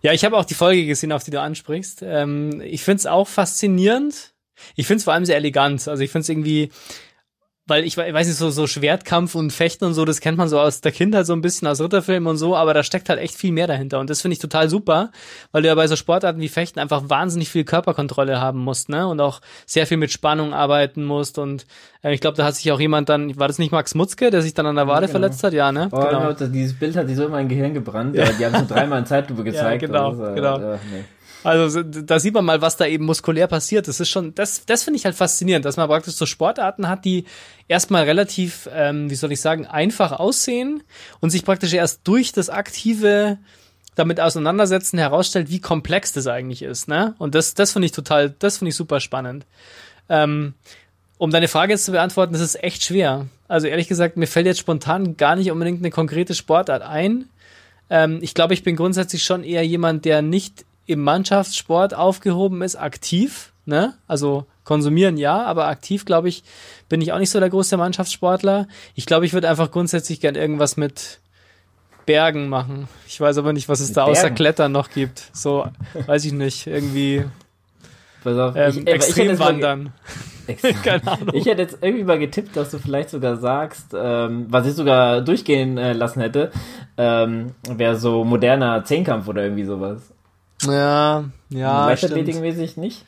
Ja, 0.00 0.12
ich 0.12 0.24
habe 0.24 0.36
auch 0.36 0.44
die 0.44 0.54
Folge 0.54 0.86
gesehen, 0.86 1.12
auf 1.12 1.24
die 1.24 1.30
du 1.30 1.40
ansprichst. 1.40 2.02
Ähm, 2.02 2.60
ich 2.62 2.82
finde 2.82 2.98
es 2.98 3.06
auch 3.06 3.26
faszinierend 3.26 4.34
ich 4.76 4.86
finde 4.86 4.98
es 4.98 5.04
vor 5.04 5.12
allem 5.12 5.24
sehr 5.24 5.36
elegant. 5.36 5.86
Also 5.88 6.02
ich 6.02 6.10
finde 6.10 6.22
es 6.22 6.28
irgendwie, 6.28 6.70
weil 7.66 7.84
ich, 7.84 7.96
weiß 7.96 8.26
nicht, 8.26 8.36
so, 8.36 8.50
so 8.50 8.66
Schwertkampf 8.66 9.34
und 9.34 9.50
Fechten 9.50 9.86
und 9.86 9.94
so, 9.94 10.04
das 10.04 10.20
kennt 10.20 10.36
man 10.36 10.48
so 10.48 10.60
aus 10.60 10.82
der 10.82 10.92
Kindheit 10.92 11.24
so 11.24 11.32
ein 11.32 11.40
bisschen, 11.40 11.66
aus 11.66 11.80
Ritterfilmen 11.80 12.26
und 12.26 12.36
so, 12.36 12.54
aber 12.54 12.74
da 12.74 12.82
steckt 12.82 13.08
halt 13.08 13.18
echt 13.18 13.34
viel 13.34 13.52
mehr 13.52 13.66
dahinter. 13.66 14.00
Und 14.00 14.10
das 14.10 14.20
finde 14.20 14.34
ich 14.34 14.38
total 14.38 14.68
super, 14.68 15.10
weil 15.50 15.62
du 15.62 15.68
ja 15.68 15.74
bei 15.74 15.86
so 15.86 15.96
Sportarten 15.96 16.40
wie 16.40 16.48
Fechten 16.48 16.78
einfach 16.78 17.08
wahnsinnig 17.08 17.48
viel 17.48 17.64
Körperkontrolle 17.64 18.38
haben 18.38 18.58
musst, 18.58 18.90
ne? 18.90 19.06
Und 19.08 19.20
auch 19.20 19.40
sehr 19.64 19.86
viel 19.86 19.96
mit 19.96 20.12
Spannung 20.12 20.52
arbeiten 20.52 21.04
musst. 21.04 21.38
Und 21.38 21.64
äh, 22.02 22.12
ich 22.12 22.20
glaube, 22.20 22.36
da 22.36 22.44
hat 22.44 22.54
sich 22.54 22.70
auch 22.70 22.80
jemand 22.80 23.08
dann, 23.08 23.38
war 23.38 23.48
das 23.48 23.58
nicht 23.58 23.72
Max 23.72 23.94
Mutzke, 23.94 24.30
der 24.30 24.42
sich 24.42 24.52
dann 24.52 24.66
an 24.66 24.76
der 24.76 24.86
Wade 24.86 25.02
ja, 25.02 25.06
genau. 25.06 25.12
verletzt 25.12 25.42
hat? 25.42 25.54
Ja, 25.54 25.72
ne? 25.72 25.88
Oh, 25.90 26.00
genau. 26.00 26.32
dieses 26.32 26.78
Bild 26.78 26.96
hat 26.96 27.08
sich 27.08 27.16
so 27.16 27.24
in 27.24 27.32
mein 27.32 27.48
Gehirn 27.48 27.72
gebrannt. 27.72 28.14
Ja. 28.14 28.26
Die 28.26 28.44
haben 28.44 28.58
so 28.58 28.74
dreimal 28.74 28.98
in 28.98 29.06
Zeitlupe 29.06 29.42
gezeigt. 29.44 29.82
Ja, 29.82 29.88
genau, 29.88 30.10
also, 30.10 30.34
genau. 30.34 30.58
Äh, 30.58 30.78
nee. 30.92 31.04
Also 31.44 31.82
da 31.82 32.18
sieht 32.18 32.34
man 32.34 32.44
mal, 32.44 32.62
was 32.62 32.76
da 32.76 32.86
eben 32.86 33.04
muskulär 33.04 33.46
passiert. 33.46 33.86
Das 33.86 34.00
ist 34.00 34.08
schon, 34.08 34.34
das, 34.34 34.64
das 34.64 34.82
finde 34.82 34.98
ich 34.98 35.04
halt 35.04 35.14
faszinierend, 35.14 35.64
dass 35.64 35.76
man 35.76 35.88
praktisch 35.88 36.14
so 36.14 36.24
Sportarten 36.26 36.88
hat, 36.88 37.04
die 37.04 37.24
erstmal 37.68 38.04
relativ, 38.04 38.68
ähm, 38.72 39.10
wie 39.10 39.14
soll 39.14 39.30
ich 39.30 39.40
sagen, 39.40 39.66
einfach 39.66 40.12
aussehen 40.12 40.82
und 41.20 41.30
sich 41.30 41.44
praktisch 41.44 41.74
erst 41.74 42.00
durch 42.04 42.32
das 42.32 42.48
aktive 42.48 43.38
damit 43.94 44.20
auseinandersetzen 44.20 44.98
herausstellt, 44.98 45.50
wie 45.50 45.60
komplex 45.60 46.12
das 46.12 46.26
eigentlich 46.26 46.62
ist. 46.62 46.88
Ne? 46.88 47.14
Und 47.18 47.34
das, 47.34 47.54
das 47.54 47.72
finde 47.72 47.86
ich 47.86 47.92
total, 47.92 48.34
das 48.38 48.58
finde 48.58 48.70
ich 48.70 48.76
super 48.76 49.00
spannend. 49.00 49.46
Ähm, 50.08 50.54
um 51.18 51.30
deine 51.30 51.48
Frage 51.48 51.72
jetzt 51.72 51.84
zu 51.84 51.92
beantworten, 51.92 52.32
das 52.32 52.42
ist 52.42 52.62
echt 52.62 52.84
schwer. 52.84 53.26
Also 53.48 53.66
ehrlich 53.66 53.88
gesagt, 53.88 54.16
mir 54.16 54.26
fällt 54.26 54.46
jetzt 54.46 54.58
spontan 54.58 55.16
gar 55.16 55.36
nicht 55.36 55.50
unbedingt 55.50 55.80
eine 55.80 55.90
konkrete 55.90 56.34
Sportart 56.34 56.82
ein. 56.82 57.26
Ähm, 57.90 58.18
ich 58.22 58.34
glaube, 58.34 58.54
ich 58.54 58.62
bin 58.62 58.76
grundsätzlich 58.76 59.22
schon 59.22 59.44
eher 59.44 59.64
jemand, 59.64 60.04
der 60.04 60.22
nicht 60.22 60.64
im 60.86 61.02
Mannschaftssport 61.02 61.94
aufgehoben 61.94 62.62
ist, 62.62 62.76
aktiv, 62.76 63.52
ne? 63.64 63.94
Also 64.06 64.46
konsumieren 64.64 65.16
ja, 65.16 65.42
aber 65.42 65.68
aktiv, 65.68 66.04
glaube 66.04 66.28
ich, 66.28 66.42
bin 66.88 67.00
ich 67.00 67.12
auch 67.12 67.18
nicht 67.18 67.30
so 67.30 67.40
der 67.40 67.50
große 67.50 67.76
Mannschaftssportler. 67.76 68.66
Ich 68.94 69.06
glaube, 69.06 69.26
ich 69.26 69.32
würde 69.32 69.48
einfach 69.48 69.70
grundsätzlich 69.70 70.20
gern 70.20 70.34
irgendwas 70.34 70.76
mit 70.76 71.20
Bergen 72.06 72.48
machen. 72.48 72.88
Ich 73.06 73.20
weiß 73.20 73.38
aber 73.38 73.52
nicht, 73.52 73.68
was 73.68 73.80
es 73.80 73.88
mit 73.88 73.96
da 73.96 74.04
Bergen? 74.06 74.18
außer 74.18 74.30
Klettern 74.30 74.72
noch 74.72 74.90
gibt. 74.90 75.30
So, 75.32 75.66
weiß 76.06 76.24
ich 76.24 76.32
nicht, 76.32 76.66
irgendwie 76.66 77.24
Pass 78.24 78.38
auf, 78.38 78.56
ähm, 78.56 78.70
ich, 78.70 78.86
extrem 78.86 79.38
wandern. 79.38 79.92
Keine 80.82 81.06
Ahnung. 81.06 81.28
Ich 81.34 81.44
hätte 81.44 81.62
jetzt 81.62 81.78
irgendwie 81.82 82.04
mal 82.04 82.18
getippt, 82.18 82.56
dass 82.56 82.70
du 82.70 82.78
vielleicht 82.78 83.10
sogar 83.10 83.36
sagst, 83.36 83.94
ähm, 83.94 84.46
was 84.48 84.66
ich 84.66 84.74
sogar 84.74 85.20
durchgehen 85.20 85.76
äh, 85.76 85.92
lassen 85.92 86.20
hätte, 86.20 86.50
ähm, 86.96 87.52
wäre 87.68 87.96
so 87.96 88.24
moderner 88.24 88.82
Zehnkampf 88.84 89.28
oder 89.28 89.42
irgendwie 89.42 89.64
sowas. 89.64 90.13
Ja, 90.66 91.24
ja. 91.50 91.86
Leichtathletikmäßig 91.86 92.76
nicht? 92.76 93.04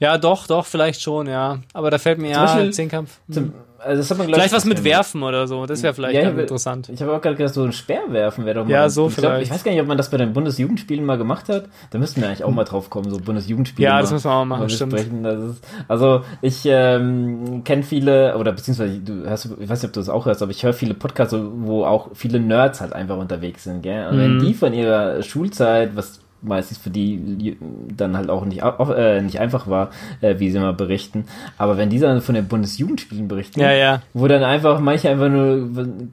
Ja, 0.00 0.16
doch, 0.16 0.46
doch, 0.46 0.64
vielleicht 0.64 1.02
schon, 1.02 1.26
ja. 1.26 1.58
Aber 1.74 1.90
da 1.90 1.98
fällt 1.98 2.18
mir 2.18 2.32
zum 2.32 2.42
ja 2.42 2.46
Beispiel, 2.46 2.70
Zehnkampf. 2.72 3.18
Zum, 3.30 3.44
hm. 3.44 3.52
also 3.78 3.98
das 3.98 4.10
hat 4.10 4.16
man, 4.16 4.28
vielleicht 4.28 4.54
was 4.54 4.64
mit 4.64 4.82
Werfen 4.82 5.22
oder 5.22 5.46
so, 5.46 5.66
das 5.66 5.82
wäre 5.82 5.92
vielleicht 5.92 6.14
ja, 6.14 6.22
ganz 6.22 6.40
interessant. 6.40 6.88
Ich 6.88 7.02
habe 7.02 7.12
auch 7.14 7.20
gerade 7.20 7.36
gedacht, 7.36 7.52
so 7.52 7.62
ein 7.62 7.72
Speerwerfen 7.72 8.46
wäre 8.46 8.60
doch 8.60 8.64
mal. 8.64 8.70
Ja, 8.70 8.88
so 8.88 9.08
ich 9.08 9.14
vielleicht. 9.14 9.34
Glaub, 9.34 9.42
ich 9.42 9.50
weiß 9.50 9.62
gar 9.62 9.72
nicht, 9.72 9.80
ob 9.82 9.86
man 9.88 9.98
das 9.98 10.10
bei 10.10 10.16
den 10.16 10.32
Bundesjugendspielen 10.32 11.04
mal 11.04 11.18
gemacht 11.18 11.50
hat. 11.50 11.66
Da 11.90 11.98
müssten 11.98 12.22
wir 12.22 12.28
eigentlich 12.28 12.44
auch 12.44 12.50
mal 12.50 12.64
drauf 12.64 12.88
kommen, 12.88 13.10
so 13.10 13.18
Bundesjugendspiele. 13.18 13.86
Ja, 13.86 14.00
das 14.00 14.10
müssen 14.10 14.24
wir 14.24 14.32
auch 14.32 14.44
mal 14.46 14.56
machen, 14.56 14.70
stimmt. 14.70 14.94
Ist, 14.94 15.62
also 15.86 16.24
ich 16.40 16.62
ähm, 16.64 17.62
kenne 17.64 17.82
viele, 17.82 18.38
oder 18.38 18.52
beziehungsweise 18.52 19.00
du 19.00 19.28
hast, 19.28 19.50
ich 19.60 19.68
weiß 19.68 19.82
nicht, 19.82 19.90
ob 19.90 19.92
du 19.92 20.00
das 20.00 20.08
auch 20.08 20.24
hörst, 20.24 20.40
aber 20.40 20.50
ich 20.50 20.62
höre 20.62 20.72
viele 20.72 20.94
Podcasts, 20.94 21.36
wo 21.38 21.84
auch 21.84 22.08
viele 22.14 22.40
Nerds 22.40 22.80
halt 22.80 22.94
einfach 22.94 23.18
unterwegs 23.18 23.64
sind, 23.64 23.82
gell? 23.82 24.08
Und 24.08 24.16
mhm. 24.16 24.20
wenn 24.20 24.38
die 24.38 24.54
von 24.54 24.72
ihrer 24.72 25.22
Schulzeit, 25.22 25.94
was 25.94 26.20
meistens 26.42 26.78
für 26.78 26.90
die 26.90 27.56
dann 27.96 28.16
halt 28.16 28.30
auch 28.30 28.44
nicht, 28.44 28.62
äh, 28.62 29.20
nicht 29.20 29.40
einfach 29.40 29.66
war, 29.66 29.90
äh, 30.20 30.38
wie 30.38 30.50
sie 30.50 30.58
mal 30.58 30.72
berichten. 30.72 31.24
Aber 31.58 31.76
wenn 31.76 31.90
die 31.90 31.98
dann 31.98 32.20
von 32.20 32.34
den 32.34 32.48
Bundesjugendspielen 32.48 33.28
berichten, 33.28 33.60
ja, 33.60 33.72
ja. 33.72 34.02
wo 34.14 34.26
dann 34.28 34.42
einfach 34.42 34.80
manche 34.80 35.10
einfach 35.10 35.28
nur, 35.28 35.70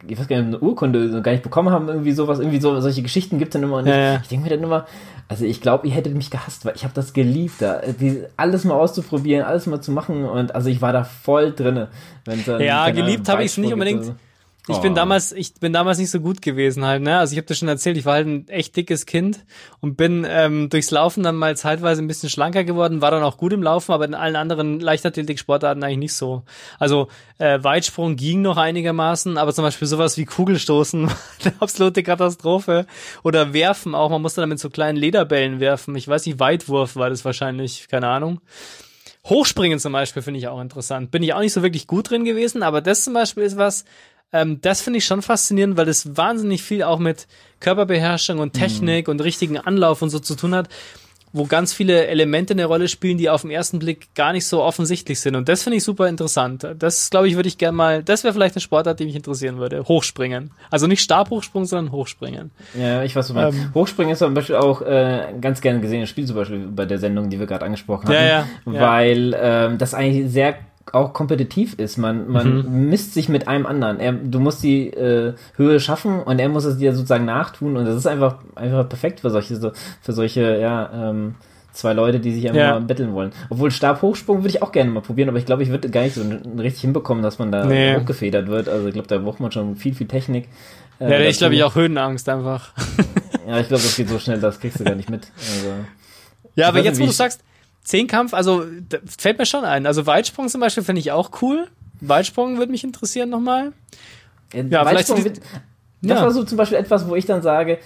ich 0.07 0.19
weiß 0.19 0.27
gar 0.27 0.37
nicht, 0.37 0.47
eine 0.47 0.59
Urkunde 0.59 1.21
gar 1.21 1.31
nicht 1.31 1.43
bekommen 1.43 1.69
haben, 1.69 1.87
irgendwie 1.87 2.11
sowas, 2.11 2.39
irgendwie 2.39 2.59
so, 2.59 2.79
solche 2.81 3.01
Geschichten 3.01 3.39
gibt's 3.39 3.53
dann 3.53 3.63
immer 3.63 3.81
nicht. 3.81 3.95
Ja, 3.95 4.17
ich 4.21 4.27
denke 4.27 4.45
mir 4.45 4.55
dann 4.55 4.63
immer, 4.63 4.85
also 5.29 5.45
ich 5.45 5.61
glaube, 5.61 5.87
ihr 5.87 5.93
hättet 5.93 6.15
mich 6.15 6.29
gehasst, 6.29 6.65
weil 6.65 6.75
ich 6.75 6.83
habe 6.83 6.93
das 6.93 7.13
geliebt, 7.13 7.55
da 7.61 7.81
alles 8.37 8.63
mal 8.63 8.75
auszuprobieren, 8.75 9.45
alles 9.45 9.65
mal 9.65 9.81
zu 9.81 9.91
machen 9.91 10.25
und 10.25 10.55
also 10.55 10.69
ich 10.69 10.81
war 10.81 10.93
da 10.93 11.03
voll 11.03 11.53
drinne. 11.53 11.89
Dann, 12.23 12.61
ja, 12.61 12.89
geliebt 12.89 13.27
habe 13.29 13.43
ich 13.43 13.51
es 13.51 13.57
nicht 13.57 13.73
unbedingt. 13.73 14.05
So. 14.05 14.15
Ich 14.69 14.75
oh. 14.75 14.81
bin 14.81 14.95
damals, 14.95 15.31
ich 15.31 15.53
bin 15.53 15.71
damals 15.71 15.97
nicht 15.97 16.11
so 16.11 16.19
gut 16.19 16.41
gewesen 16.41 16.85
halt, 16.85 17.01
ne? 17.01 17.19
Also 17.19 17.31
ich 17.31 17.37
habe 17.37 17.47
dir 17.47 17.55
schon 17.55 17.69
erzählt, 17.69 17.95
ich 17.95 18.05
war 18.05 18.15
halt 18.15 18.27
ein 18.27 18.49
echt 18.49 18.75
dickes 18.75 19.05
Kind 19.05 19.45
und 19.79 19.95
bin 19.95 20.25
ähm, 20.29 20.69
durchs 20.69 20.91
Laufen 20.91 21.23
dann 21.23 21.37
mal 21.37 21.55
zeitweise 21.55 22.01
ein 22.01 22.07
bisschen 22.07 22.29
schlanker 22.29 22.65
geworden, 22.65 23.01
war 23.01 23.11
dann 23.11 23.23
auch 23.23 23.37
gut 23.37 23.53
im 23.53 23.63
Laufen, 23.63 23.93
aber 23.93 24.03
in 24.03 24.13
allen 24.13 24.35
anderen 24.35 24.81
Leichtathletik-Sportarten 24.81 25.83
eigentlich 25.83 25.97
nicht 25.97 26.13
so. 26.15 26.43
Also 26.79 27.07
äh, 27.37 27.63
Weitsprung 27.63 28.17
ging 28.17 28.41
noch 28.41 28.57
einigermaßen, 28.57 29.37
aber 29.37 29.53
zum 29.53 29.63
Beispiel 29.63 29.87
sowas 29.87 30.17
wie 30.17 30.25
Kugelstoßen, 30.25 31.09
eine 31.43 31.53
absolute 31.59 32.03
Katastrophe. 32.03 32.87
Oder 33.23 33.53
Werfen 33.53 33.95
auch, 33.95 34.09
man 34.09 34.21
musste 34.21 34.41
dann 34.41 34.49
mit 34.49 34.59
so 34.59 34.69
kleinen 34.69 34.97
Lederbällen 34.97 35.61
werfen. 35.61 35.95
Ich 35.95 36.09
weiß 36.09 36.25
nicht, 36.25 36.39
Weitwurf 36.39 36.97
war 36.97 37.09
das 37.09 37.23
wahrscheinlich, 37.23 37.87
keine 37.87 38.09
Ahnung. 38.09 38.41
Hochspringen 39.29 39.79
zum 39.79 39.93
Beispiel 39.93 40.21
finde 40.21 40.39
ich 40.39 40.47
auch 40.47 40.61
interessant. 40.61 41.11
Bin 41.11 41.23
ich 41.23 41.33
auch 41.33 41.41
nicht 41.41 41.53
so 41.53 41.61
wirklich 41.61 41.87
gut 41.87 42.09
drin 42.09 42.23
gewesen, 42.23 42.63
aber 42.63 42.81
das 42.81 43.03
zum 43.03 43.13
Beispiel 43.13 43.43
ist 43.43 43.57
was, 43.57 43.83
ähm, 44.33 44.59
das 44.61 44.81
finde 44.81 44.97
ich 44.97 45.05
schon 45.05 45.21
faszinierend, 45.21 45.77
weil 45.77 45.87
es 45.87 46.17
wahnsinnig 46.17 46.63
viel 46.63 46.83
auch 46.83 46.99
mit 46.99 47.27
Körperbeherrschung 47.59 48.39
und 48.39 48.53
Technik 48.53 49.07
mhm. 49.07 49.11
und 49.11 49.21
richtigen 49.21 49.57
Anlauf 49.57 50.01
und 50.01 50.09
so 50.09 50.19
zu 50.19 50.35
tun 50.35 50.53
hat, 50.53 50.69
wo 51.33 51.45
ganz 51.45 51.73
viele 51.73 52.07
Elemente 52.07 52.53
eine 52.53 52.65
Rolle 52.65 52.87
spielen, 52.87 53.17
die 53.17 53.29
auf 53.29 53.41
den 53.41 53.51
ersten 53.51 53.79
Blick 53.79 54.13
gar 54.15 54.33
nicht 54.33 54.45
so 54.45 54.63
offensichtlich 54.63 55.19
sind. 55.19 55.35
Und 55.35 55.47
das 55.49 55.63
finde 55.63 55.77
ich 55.77 55.83
super 55.83 56.07
interessant. 56.07 56.67
Das, 56.77 57.09
glaube 57.09 57.27
ich, 57.27 57.35
würde 57.35 57.47
ich 57.47 57.57
gerne 57.57 57.75
mal, 57.75 58.03
das 58.03 58.23
wäre 58.23 58.33
vielleicht 58.33 58.55
eine 58.55 58.61
Sportart, 58.61 58.99
die 58.99 59.05
mich 59.05 59.15
interessieren 59.15 59.57
würde. 59.57 59.83
Hochspringen. 59.87 60.51
Also 60.71 60.87
nicht 60.87 61.01
Stabhochsprung, 61.01 61.65
sondern 61.65 61.91
Hochspringen. 61.91 62.51
Ja, 62.77 63.03
ich 63.03 63.15
weiß, 63.15 63.19
was 63.19 63.27
du 63.29 63.33
meinst. 63.33 63.59
Ähm, 63.59 63.73
Hochspringen 63.73 64.13
ist 64.13 64.19
zum 64.19 64.33
Beispiel 64.33 64.55
auch 64.55 64.81
äh, 64.81 65.33
ganz 65.39 65.61
gerne 65.61 65.79
gesehenes 65.79 66.09
Spiel, 66.09 66.25
zum 66.25 66.35
Beispiel 66.35 66.67
bei 66.67 66.85
der 66.85 66.99
Sendung, 66.99 67.29
die 67.29 67.39
wir 67.39 67.45
gerade 67.45 67.65
angesprochen 67.65 68.07
haben. 68.07 68.13
Ja, 68.13 68.21
ja, 68.21 68.47
weil 68.65 69.35
ähm, 69.39 69.77
das 69.77 69.93
eigentlich 69.93 70.31
sehr 70.31 70.57
auch 70.93 71.13
kompetitiv 71.13 71.73
ist. 71.77 71.97
Man, 71.97 72.29
man 72.29 72.63
mhm. 72.65 72.89
misst 72.89 73.13
sich 73.13 73.29
mit 73.29 73.47
einem 73.47 73.65
anderen. 73.65 73.99
Er, 73.99 74.11
du 74.13 74.39
musst 74.39 74.63
die 74.63 74.87
äh, 74.93 75.33
Höhe 75.55 75.79
schaffen 75.79 76.21
und 76.21 76.39
er 76.39 76.49
muss 76.49 76.65
es 76.65 76.77
dir 76.77 76.93
sozusagen 76.93 77.25
nachtun 77.25 77.77
und 77.77 77.85
das 77.85 77.95
ist 77.95 78.07
einfach, 78.07 78.37
einfach 78.55 78.87
perfekt 78.87 79.21
für 79.21 79.29
solche, 79.29 79.55
so, 79.57 79.71
für 80.01 80.13
solche, 80.13 80.57
ja, 80.59 81.09
ähm, 81.09 81.35
zwei 81.73 81.93
Leute, 81.93 82.19
die 82.19 82.31
sich 82.33 82.47
einfach 82.47 82.59
Ja. 82.59 82.79
betteln 82.79 83.13
wollen. 83.13 83.31
Obwohl 83.49 83.69
Stabhochsprung 83.69 84.37
würde 84.39 84.49
ich 84.49 84.63
auch 84.63 84.71
gerne 84.71 84.89
mal 84.89 85.01
probieren, 85.01 85.29
aber 85.29 85.37
ich 85.37 85.45
glaube, 85.45 85.61
ich 85.61 85.69
würde 85.69 85.89
gar 85.91 86.01
nicht 86.01 86.15
so 86.15 86.23
richtig 86.57 86.81
hinbekommen, 86.81 87.21
dass 87.23 87.37
man 87.37 87.51
da 87.51 87.65
Nee. 87.65 87.95
hochgefedert 87.97 88.47
wird. 88.47 88.67
Also 88.67 88.87
ich 88.87 88.93
glaube, 88.93 89.07
da 89.07 89.17
braucht 89.19 89.39
man 89.39 89.51
schon 89.51 89.75
viel, 89.75 89.93
viel 89.93 90.07
Technik. 90.07 90.47
äh, 90.99 91.11
Ja, 91.11 91.19
ich 91.29 91.37
glaube, 91.37 91.53
ich 91.53 91.63
auch 91.63 91.75
Höhenangst 91.75 92.27
einfach. 92.29 92.73
Ja, 93.47 93.59
ich 93.59 93.67
glaube, 93.67 93.83
das 93.83 93.95
geht 93.95 94.09
so 94.09 94.17
schnell, 94.19 94.39
das 94.39 94.59
kriegst 94.59 94.79
du 94.79 94.83
gar 94.85 94.95
nicht 94.95 95.09
mit. 95.09 95.27
Also, 95.37 95.67
Ja, 96.55 96.67
aber 96.69 96.79
jetzt, 96.83 96.99
wo 96.99 97.05
du 97.05 97.11
sagst, 97.11 97.43
Zehnkampf, 97.87 98.33
also 98.33 98.65
fällt 99.17 99.39
mir 99.39 99.45
schon 99.45 99.63
ein. 99.63 99.85
Also 99.85 100.05
Weitsprung 100.05 100.49
zum 100.49 100.59
Beispiel 100.59 100.83
finde 100.83 100.99
ich 100.99 101.11
auch 101.13 101.31
cool. 101.41 101.67
Weitsprung 102.01 102.57
würde 102.57 102.71
mich 102.71 102.83
interessieren 102.83 103.29
nochmal. 103.29 103.71
Ja, 104.53 104.61
Ja, 104.63 104.85
vielleicht 104.85 104.95
Weitsprung 105.09 105.17
so 105.17 105.23
die- 105.23 105.35
wird- 105.35 105.41
das 106.01 106.19
Ja. 106.19 106.21
war 106.25 106.31
so 106.31 106.43
zum 106.43 106.57
Beispiel 106.57 106.77
etwas, 106.77 107.07
wo 107.07 107.15
ich 107.15 107.25
dann 107.25 107.41
sage, 107.41 107.79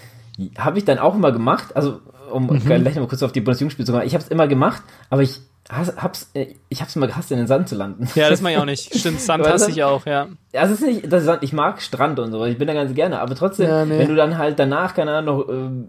habe 0.57 0.79
ich 0.79 0.85
dann 0.85 0.97
auch 0.97 1.13
immer 1.15 1.31
gemacht, 1.31 1.75
also 1.75 1.99
um 2.31 2.47
Mhm. 2.47 2.59
gleich 2.65 2.95
mal 2.95 3.07
kurz 3.07 3.21
auf 3.23 3.31
die 3.31 3.41
Bundesjugendspiele 3.41 3.85
zu 3.85 3.91
kommen, 3.91 4.05
ich 4.05 4.13
habe 4.15 4.23
es 4.23 4.29
immer 4.29 4.47
gemacht, 4.47 4.81
aber 5.09 5.21
ich 5.21 5.39
has, 5.69 5.95
hab's, 5.97 6.29
äh, 6.33 6.47
ich 6.69 6.81
hab's 6.81 6.95
immer 6.95 7.05
gehasst, 7.07 7.31
in 7.31 7.37
den 7.37 7.45
Sand 7.47 7.69
zu 7.69 7.75
landen. 7.75 8.09
Ja, 8.15 8.29
das 8.29 8.41
mache 8.41 8.53
ich 8.53 8.57
auch 8.59 8.65
nicht. 8.65 8.93
Stimmt, 8.99 9.21
Sand 9.21 9.45
hasse 9.47 9.69
ich 9.69 9.83
auch, 9.83 10.05
ja. 10.07 10.27
Ja, 10.51 10.63
es 10.63 10.71
ist 10.71 10.81
nicht, 10.81 11.11
das 11.13 11.23
Sand, 11.25 11.43
ich 11.43 11.53
mag 11.53 11.81
Strand 11.81 12.19
und 12.19 12.31
so, 12.31 12.43
ich 12.45 12.57
bin 12.57 12.67
da 12.67 12.73
ganz 12.73 12.93
gerne, 12.95 13.19
aber 13.19 13.35
trotzdem, 13.35 13.67
Ja, 13.69 13.85
nee. 13.85 13.99
wenn 13.99 14.07
du 14.09 14.15
dann 14.15 14.37
halt 14.37 14.57
danach, 14.59 14.95
keine 14.95 15.11
Ahnung, 15.13 15.37
noch 15.39 15.49
ähm, 15.49 15.87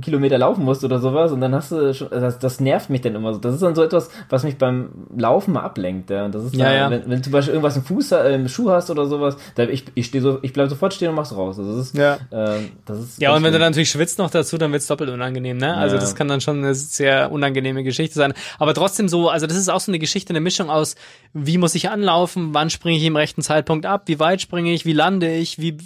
Kilometer 0.00 0.38
laufen 0.38 0.64
musst 0.64 0.84
oder 0.84 0.98
sowas 0.98 1.32
und 1.32 1.40
dann 1.40 1.54
hast 1.54 1.72
du 1.72 1.92
schon, 1.94 2.08
das, 2.10 2.38
das 2.38 2.60
nervt 2.60 2.90
mich 2.90 3.00
dann 3.00 3.14
immer 3.14 3.32
so. 3.34 3.38
Das 3.40 3.54
ist 3.54 3.62
dann 3.62 3.74
so 3.74 3.82
etwas, 3.82 4.10
was 4.28 4.42
mich 4.44 4.56
beim 4.58 4.88
Laufen 5.16 5.52
mal 5.52 5.62
ablenkt, 5.62 6.10
ja. 6.10 6.24
Und 6.24 6.34
das 6.34 6.44
ist 6.44 6.56
Ja, 6.56 6.64
dann, 6.66 6.74
ja. 6.76 6.90
Wenn, 6.90 7.02
wenn 7.10 7.16
du 7.18 7.22
zum 7.22 7.32
Beispiel 7.32 7.54
irgendwas 7.54 7.76
im 7.76 7.84
Fuß, 7.84 8.12
äh, 8.12 8.34
im 8.34 8.48
Schuh 8.48 8.70
hast 8.70 8.90
oder 8.90 9.06
sowas, 9.06 9.36
da, 9.54 9.64
ich, 9.64 9.84
ich 9.94 10.06
stehe 10.06 10.22
so, 10.22 10.38
ich 10.42 10.52
bleib 10.52 10.68
sofort 10.68 10.94
stehen 10.94 11.08
und 11.10 11.14
mach's 11.14 11.34
raus. 11.36 11.58
Also 11.58 11.76
das 11.76 11.86
ist, 11.88 11.96
Ja. 11.96 12.18
ähm, 12.32 12.70
das 12.84 12.98
ist 13.00 13.20
Ja, 13.20 13.34
und 13.34 13.42
wenn 13.42 13.52
du 13.52 13.58
dann 13.58 13.70
natürlich 13.70 13.90
schwitzt 13.90 14.18
noch 14.18 14.30
dazu, 14.30 14.58
dann 14.58 14.72
wird's 14.72 14.86
doppelt 14.86 15.10
unangenehm, 15.10 15.56
ne? 15.56 15.74
Also 15.76 15.96
Ja. 15.96 16.00
das 16.00 16.14
kann 16.14 16.28
dann 16.28 16.40
schon 16.40 16.58
eine 16.58 16.74
sehr 16.74 17.30
unangenehme 17.32 17.82
Geschichte 17.84 18.14
sein. 18.14 18.34
Aber 18.58 18.74
trotzdem 18.74 19.08
so, 19.08 19.28
also 19.28 19.46
das 19.46 19.56
ist 19.56 19.68
auch 19.70 19.80
so 19.80 19.90
eine 19.90 19.98
Geschichte, 19.98 20.30
eine 20.30 20.40
Mischung 20.40 20.70
aus, 20.70 20.94
wie 21.32 21.58
muss 21.58 21.74
ich 21.74 21.90
anlaufen, 21.90 22.50
wann 22.52 22.70
springe 22.70 22.96
ich 22.96 23.04
im 23.04 23.16
rechten 23.16 23.42
Zeitpunkt 23.42 23.86
ab, 23.86 24.02
wie 24.06 24.18
weit 24.18 24.40
springe 24.40 24.72
ich, 24.72 24.84
wie 24.84 24.92
lande 24.92 25.32
ich, 25.34 25.58
wie, 25.58 25.76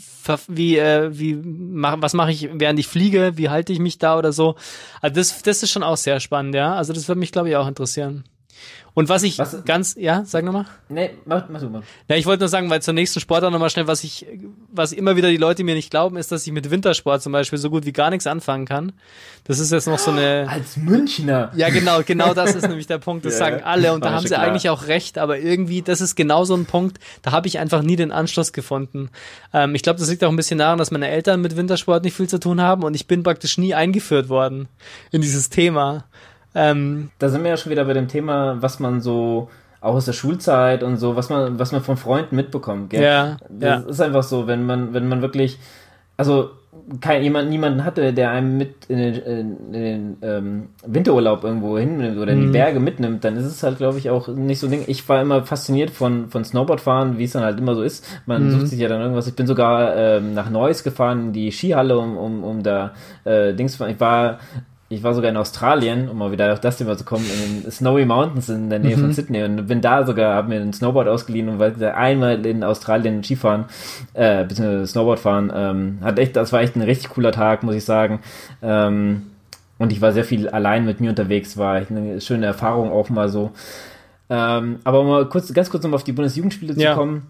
wie, 0.48 0.78
äh, 0.78 1.10
wie 1.18 1.34
mach, 1.34 1.96
was 2.00 2.14
mache 2.14 2.30
ich, 2.30 2.48
während 2.52 2.78
ich 2.78 2.86
fliege, 2.86 3.32
wie 3.36 3.48
halte 3.48 3.72
ich 3.72 3.78
mich 3.78 3.97
da 3.98 4.18
oder 4.18 4.32
so. 4.32 4.54
Also 5.00 5.14
das, 5.14 5.42
das 5.42 5.62
ist 5.62 5.70
schon 5.70 5.82
auch 5.82 5.96
sehr 5.96 6.20
spannend, 6.20 6.54
ja. 6.54 6.74
Also 6.74 6.92
das 6.92 7.08
würde 7.08 7.18
mich, 7.18 7.32
glaube 7.32 7.48
ich, 7.48 7.56
auch 7.56 7.68
interessieren. 7.68 8.24
Und 8.94 9.08
was 9.08 9.22
ich 9.22 9.38
Was- 9.38 9.64
ganz, 9.64 9.94
ja, 9.96 10.24
sag 10.24 10.44
nochmal. 10.44 10.64
Nee, 10.88 11.10
mach, 11.24 11.48
mach 11.48 11.60
du 11.60 11.68
mal. 11.68 11.82
Ja, 12.08 12.16
ich 12.16 12.26
wollte 12.26 12.40
nur 12.40 12.48
sagen, 12.48 12.68
weil 12.68 12.82
zur 12.82 12.94
nächsten 12.94 13.20
Sportart 13.20 13.52
nochmal 13.52 13.70
schnell, 13.70 13.86
was 13.86 14.02
ich, 14.02 14.26
was 14.72 14.92
immer 14.92 15.14
wieder 15.14 15.28
die 15.30 15.36
Leute 15.36 15.62
mir 15.62 15.76
nicht 15.76 15.90
glauben, 15.90 16.16
ist, 16.16 16.32
dass 16.32 16.44
ich 16.44 16.52
mit 16.52 16.68
Wintersport 16.68 17.22
zum 17.22 17.30
Beispiel 17.32 17.58
so 17.60 17.70
gut 17.70 17.86
wie 17.86 17.92
gar 17.92 18.10
nichts 18.10 18.26
anfangen 18.26 18.64
kann. 18.66 18.92
Das 19.44 19.60
ist 19.60 19.70
jetzt 19.70 19.86
noch 19.86 20.00
so 20.00 20.10
eine. 20.10 20.46
Als 20.50 20.76
Münchner. 20.76 21.52
Ja, 21.54 21.68
genau, 21.70 22.02
genau 22.02 22.34
das 22.34 22.56
ist 22.56 22.66
nämlich 22.66 22.88
der 22.88 22.98
Punkt. 22.98 23.24
Das 23.24 23.34
Ja, 23.38 23.38
sagen 23.38 23.62
alle 23.62 23.92
und 23.92 24.04
da 24.04 24.10
haben 24.10 24.22
sie 24.22 24.34
klar. 24.34 24.42
eigentlich 24.42 24.68
auch 24.68 24.88
recht, 24.88 25.16
aber 25.18 25.38
irgendwie, 25.38 25.82
das 25.82 26.00
ist 26.00 26.16
genau 26.16 26.44
so 26.44 26.56
ein 26.56 26.66
Punkt, 26.66 26.98
da 27.22 27.30
habe 27.30 27.46
ich 27.46 27.60
einfach 27.60 27.82
nie 27.82 27.94
den 27.94 28.10
Anschluss 28.10 28.52
gefunden. 28.52 29.10
Ähm, 29.52 29.76
ich 29.76 29.82
glaube, 29.82 30.00
das 30.00 30.10
liegt 30.10 30.24
auch 30.24 30.30
ein 30.30 30.36
bisschen 30.36 30.58
daran, 30.58 30.78
dass 30.78 30.90
meine 30.90 31.08
Eltern 31.08 31.40
mit 31.40 31.56
Wintersport 31.56 32.02
nicht 32.02 32.16
viel 32.16 32.28
zu 32.28 32.40
tun 32.40 32.60
haben 32.60 32.82
und 32.82 32.94
ich 32.94 33.06
bin 33.06 33.22
praktisch 33.22 33.58
nie 33.58 33.74
eingeführt 33.74 34.28
worden 34.28 34.66
in 35.12 35.20
dieses 35.20 35.50
Thema. 35.50 36.04
Ähm, 36.54 37.10
Da 37.18 37.28
sind 37.28 37.42
wir 37.44 37.50
ja 37.50 37.56
schon 37.56 37.70
wieder 37.72 37.84
bei 37.84 37.92
dem 37.94 38.08
Thema, 38.08 38.56
was 38.60 38.80
man 38.80 39.00
so 39.00 39.48
auch 39.80 39.94
aus 39.94 40.06
der 40.06 40.12
Schulzeit 40.12 40.82
und 40.82 40.96
so, 40.96 41.14
was 41.14 41.30
man, 41.30 41.58
was 41.58 41.70
man 41.72 41.82
von 41.82 41.96
Freunden 41.96 42.34
mitbekommt. 42.36 42.90
Gell? 42.90 43.02
Ja, 43.04 43.36
das 43.48 43.84
ja. 43.84 43.88
ist 43.88 44.00
einfach 44.00 44.24
so, 44.24 44.46
wenn 44.48 44.66
man, 44.66 44.92
wenn 44.92 45.08
man 45.08 45.22
wirklich, 45.22 45.58
also 46.16 46.50
kein, 47.00 47.22
jemand, 47.22 47.48
niemanden 47.50 47.84
hatte, 47.84 48.12
der 48.12 48.30
einem 48.30 48.56
mit 48.56 48.86
in 48.88 48.98
den, 48.98 49.14
in 49.14 49.72
den 49.72 50.16
ähm, 50.22 50.68
Winterurlaub 50.86 51.44
irgendwo 51.44 51.78
hinnimmt 51.78 52.18
oder 52.18 52.32
in 52.32 52.38
Mhm. 52.38 52.42
die 52.46 52.48
Berge 52.52 52.80
mitnimmt, 52.80 53.22
dann 53.24 53.36
ist 53.36 53.44
es 53.44 53.62
halt, 53.62 53.76
glaube 53.78 53.98
ich, 53.98 54.10
auch 54.10 54.26
nicht 54.28 54.58
so 54.58 54.66
ein 54.66 54.70
Ding. 54.70 54.84
Ich 54.88 55.08
war 55.08 55.20
immer 55.22 55.44
fasziniert 55.44 55.90
von, 55.90 56.28
von 56.28 56.44
Snowboardfahren, 56.44 57.18
wie 57.18 57.24
es 57.24 57.32
dann 57.32 57.44
halt 57.44 57.58
immer 57.58 57.74
so 57.76 57.82
ist. 57.82 58.04
Man 58.26 58.46
Mhm. 58.46 58.50
sucht 58.50 58.68
sich 58.68 58.80
ja 58.80 58.88
dann 58.88 59.00
irgendwas. 59.00 59.28
Ich 59.28 59.34
bin 59.36 59.46
sogar 59.46 59.94
ähm, 59.96 60.34
nach 60.34 60.50
Neuss 60.50 60.82
gefahren, 60.82 61.26
in 61.26 61.32
die 61.32 61.52
Skihalle, 61.52 61.96
um, 61.98 62.16
um, 62.16 62.42
um 62.42 62.62
da 62.64 62.92
äh, 63.24 63.54
Dings 63.54 63.72
zu 63.72 63.78
fahren. 63.78 63.90
Ich 63.90 64.00
war 64.00 64.38
ich 64.90 65.02
war 65.02 65.12
sogar 65.12 65.30
in 65.30 65.36
Australien, 65.36 66.08
um 66.08 66.16
mal 66.18 66.32
wieder 66.32 66.52
auf 66.52 66.60
das 66.60 66.78
Thema 66.78 66.96
zu 66.96 67.04
kommen, 67.04 67.24
in 67.26 67.62
den 67.62 67.70
Snowy 67.70 68.06
Mountains 68.06 68.48
in 68.48 68.70
der 68.70 68.78
Nähe 68.78 68.96
Mhm. 68.96 69.00
von 69.02 69.12
Sydney 69.12 69.42
und 69.42 69.66
bin 69.66 69.80
da 69.82 70.06
sogar, 70.06 70.34
habe 70.34 70.48
mir 70.48 70.60
ein 70.60 70.72
Snowboard 70.72 71.08
ausgeliehen 71.08 71.48
und 71.50 71.58
wollte 71.58 71.94
einmal 71.94 72.44
in 72.46 72.64
Australien 72.64 73.22
Skifahren, 73.22 73.66
äh, 74.14 74.44
beziehungsweise 74.44 74.86
Snowboard 74.86 75.18
fahren. 75.18 75.52
Ähm, 75.54 75.98
hat 76.02 76.18
echt, 76.18 76.36
das 76.36 76.52
war 76.52 76.60
echt 76.62 76.74
ein 76.76 76.82
richtig 76.82 77.10
cooler 77.10 77.32
Tag, 77.32 77.62
muss 77.62 77.74
ich 77.74 77.84
sagen. 77.84 78.20
Ähm, 78.62 79.24
und 79.78 79.92
ich 79.92 80.00
war 80.00 80.12
sehr 80.12 80.24
viel 80.24 80.48
allein 80.48 80.84
mit 80.86 81.00
mir 81.00 81.10
unterwegs, 81.10 81.56
war 81.58 81.76
echt 81.76 81.90
eine 81.90 82.20
schöne 82.20 82.46
Erfahrung 82.46 82.90
auch 82.90 83.10
mal 83.10 83.28
so. 83.28 83.50
Ähm, 84.30 84.78
aber 84.84 85.00
um 85.00 85.06
mal 85.08 85.26
kurz, 85.28 85.52
ganz 85.52 85.70
kurz 85.70 85.84
mal 85.84 85.94
auf 85.94 86.04
die 86.04 86.12
Bundesjugendspiele 86.12 86.74
zu 86.74 86.80
Ja. 86.80 86.94
kommen. 86.94 87.26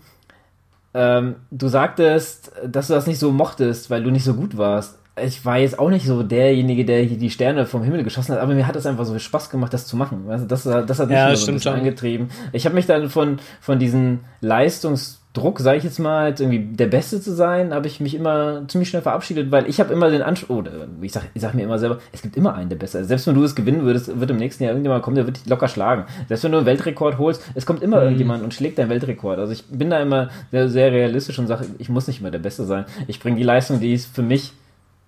Ähm, 0.94 1.36
du 1.50 1.68
sagtest, 1.68 2.50
dass 2.66 2.86
du 2.88 2.94
das 2.94 3.06
nicht 3.06 3.18
so 3.18 3.30
mochtest, 3.30 3.90
weil 3.90 4.02
du 4.02 4.10
nicht 4.10 4.24
so 4.24 4.34
gut 4.34 4.56
warst. 4.56 4.97
Ich 5.24 5.44
war 5.44 5.58
jetzt 5.58 5.78
auch 5.78 5.90
nicht 5.90 6.06
so 6.06 6.22
derjenige, 6.22 6.84
der 6.84 7.02
hier 7.02 7.18
die 7.18 7.30
Sterne 7.30 7.66
vom 7.66 7.82
Himmel 7.82 8.04
geschossen 8.04 8.32
hat, 8.34 8.40
aber 8.40 8.54
mir 8.54 8.66
hat 8.66 8.76
es 8.76 8.86
einfach 8.86 9.04
so 9.04 9.12
viel 9.12 9.20
Spaß 9.20 9.50
gemacht, 9.50 9.72
das 9.72 9.86
zu 9.86 9.96
machen. 9.96 10.24
Du, 10.26 10.46
das, 10.46 10.62
das 10.64 10.98
hat 10.98 11.08
mich 11.08 11.16
Ja, 11.16 11.34
so 11.34 11.50
ein 11.50 11.54
bisschen 11.54 11.74
angetrieben. 11.74 12.30
Ich 12.52 12.64
habe 12.64 12.74
mich 12.74 12.86
dann 12.86 13.08
von, 13.08 13.38
von 13.60 13.78
diesem 13.78 14.20
Leistungsdruck, 14.40 15.60
sage 15.60 15.78
ich 15.78 15.84
jetzt 15.84 15.98
mal, 15.98 16.30
jetzt 16.30 16.40
irgendwie 16.40 16.74
der 16.74 16.86
Beste 16.86 17.20
zu 17.20 17.32
sein, 17.34 17.72
habe 17.74 17.86
ich 17.86 18.00
mich 18.00 18.14
immer 18.14 18.62
ziemlich 18.68 18.88
schnell 18.88 19.02
verabschiedet, 19.02 19.50
weil 19.50 19.68
ich 19.68 19.80
habe 19.80 19.92
immer 19.92 20.10
den 20.10 20.22
Anspruch, 20.22 20.56
oder 20.56 20.70
ich 21.00 21.12
sag, 21.12 21.24
ich 21.34 21.42
sag 21.42 21.54
mir 21.54 21.62
immer 21.62 21.78
selber, 21.78 21.98
es 22.12 22.22
gibt 22.22 22.36
immer 22.36 22.54
einen, 22.54 22.68
der 22.68 22.76
besser 22.76 23.00
ist. 23.00 23.08
Selbst 23.08 23.26
wenn 23.26 23.34
du 23.34 23.44
es 23.44 23.54
gewinnen 23.54 23.82
würdest, 23.82 24.18
wird 24.20 24.30
im 24.30 24.36
nächsten 24.36 24.64
Jahr 24.64 24.72
irgendjemand 24.72 25.02
kommen, 25.02 25.16
der 25.16 25.26
wird 25.26 25.38
dich 25.38 25.46
locker 25.46 25.68
schlagen. 25.68 26.04
Selbst 26.28 26.44
wenn 26.44 26.52
du 26.52 26.58
einen 26.58 26.66
Weltrekord 26.66 27.18
holst, 27.18 27.42
es 27.54 27.66
kommt 27.66 27.82
immer 27.82 28.02
irgendjemand 28.02 28.42
und 28.42 28.54
schlägt 28.54 28.78
deinen 28.78 28.90
Weltrekord. 28.90 29.38
Also 29.38 29.52
ich 29.52 29.64
bin 29.66 29.90
da 29.90 30.00
immer 30.00 30.30
sehr, 30.50 30.68
sehr 30.68 30.92
realistisch 30.92 31.38
und 31.38 31.46
sage, 31.46 31.66
ich 31.78 31.88
muss 31.88 32.06
nicht 32.06 32.20
immer 32.20 32.30
der 32.30 32.38
Beste 32.38 32.64
sein. 32.64 32.84
Ich 33.06 33.20
bringe 33.20 33.36
die 33.36 33.42
Leistung, 33.42 33.80
die 33.80 33.92
es 33.92 34.06
für 34.06 34.22
mich 34.22 34.52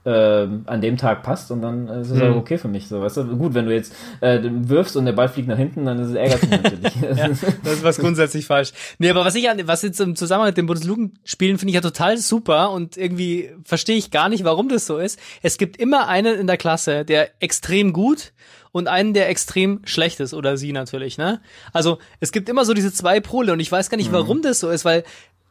ähm, 0.07 0.63
an 0.67 0.81
dem 0.81 0.97
Tag 0.97 1.23
passt 1.23 1.51
und 1.51 1.61
dann 1.61 1.87
ist 1.89 2.11
es 2.11 2.17
Mhm. 2.19 2.33
auch 2.33 2.37
okay 2.37 2.57
für 2.57 2.69
mich. 2.69 2.89
So, 2.89 3.03
weißt 3.03 3.19
du? 3.19 3.37
Gut, 3.37 3.53
wenn 3.55 3.67
du 3.67 3.75
jetzt 3.75 3.93
äh, 4.21 4.39
wirfst 4.43 4.97
und 4.97 5.05
der 5.05 5.13
Ball 5.13 5.29
fliegt 5.29 5.47
nach 5.49 5.59
hinten, 5.59 5.85
dann 5.85 5.99
ist 5.99 6.09
es 6.09 6.15
ärgerlich 6.15 6.51
natürlich. 6.51 7.19
Ja, 7.19 7.29
das 7.29 7.73
ist 7.75 7.85
was 7.85 7.99
grundsätzlich 7.99 8.47
falsch. 8.47 8.73
Nee, 8.99 9.11
aber 9.11 9.25
was 9.27 9.35
ich 9.35 9.51
an, 9.51 9.61
was 9.67 9.83
jetzt 9.83 10.01
im 10.01 10.17
Zusammenhang 10.17 10.49
mit 10.51 10.57
den 10.57 10.67
Bundesliga-Spielen 10.67 11.59
finde 11.59 11.71
ich 11.71 11.75
ja 11.75 11.81
total 11.83 12.17
super 12.17 12.71
und 12.71 12.97
irgendwie 12.97 13.51
verstehe 13.65 13.97
ich 13.97 14.11
gar 14.11 14.29
nicht, 14.31 14.45
warum 14.45 14.69
das 14.71 14.87
so 14.87 14.97
ist. 14.97 15.19
Es 15.43 15.59
gibt 15.59 15.77
immer 15.77 16.09
einen 16.09 16.39
in 16.39 16.47
der 16.47 16.57
Klasse, 16.57 17.05
der 17.05 17.29
extrem 17.41 17.93
gut 17.93 18.33
und 18.73 18.89
einen, 18.89 19.13
der 19.15 19.29
extrem 19.29 19.81
schlecht 19.85 20.21
ist 20.21 20.33
oder 20.33 20.57
sie 20.57 20.73
natürlich, 20.73 21.19
ne? 21.19 21.41
Also, 21.73 21.99
es 22.21 22.33
gibt 22.33 22.49
immer 22.49 22.65
so 22.65 22.73
diese 22.73 22.93
zwei 22.93 23.21
Pole 23.21 23.53
und 23.53 23.61
ich 23.61 23.71
weiß 23.71 23.91
gar 23.91 23.97
nicht, 23.97 24.13
warum 24.13 24.43
das 24.43 24.61
so 24.61 24.71
ist, 24.71 24.85
weil 24.85 25.05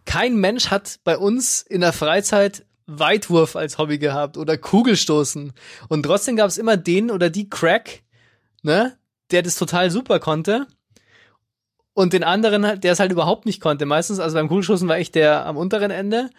kein 0.05 0.37
Mensch 0.37 0.71
hat 0.71 0.99
bei 1.03 1.17
uns 1.17 1.61
in 1.61 1.81
der 1.81 1.93
Freizeit 1.93 2.63
Weitwurf 2.89 3.55
als 3.55 3.77
Hobby 3.77 3.97
gehabt 3.97 4.37
oder 4.37 4.57
Kugelstoßen. 4.57 5.53
Und 5.87 6.03
trotzdem 6.03 6.35
gab 6.35 6.47
es 6.47 6.57
immer 6.57 6.77
den 6.77 7.11
oder 7.11 7.29
die 7.29 7.49
Crack, 7.49 8.01
ne, 8.63 8.97
der 9.31 9.43
das 9.43 9.55
total 9.55 9.91
super 9.91 10.19
konnte. 10.19 10.67
Und 11.93 12.13
den 12.13 12.23
anderen, 12.23 12.65
halt, 12.65 12.83
der 12.83 12.93
es 12.93 12.99
halt 12.99 13.11
überhaupt 13.11 13.45
nicht 13.45 13.61
konnte. 13.61 13.85
Meistens, 13.85 14.19
also 14.19 14.35
beim 14.35 14.47
Kugelstoßen 14.47 14.87
war 14.87 14.99
ich 14.99 15.11
der 15.11 15.45
am 15.45 15.57
unteren 15.57 15.91
Ende. 15.91 16.29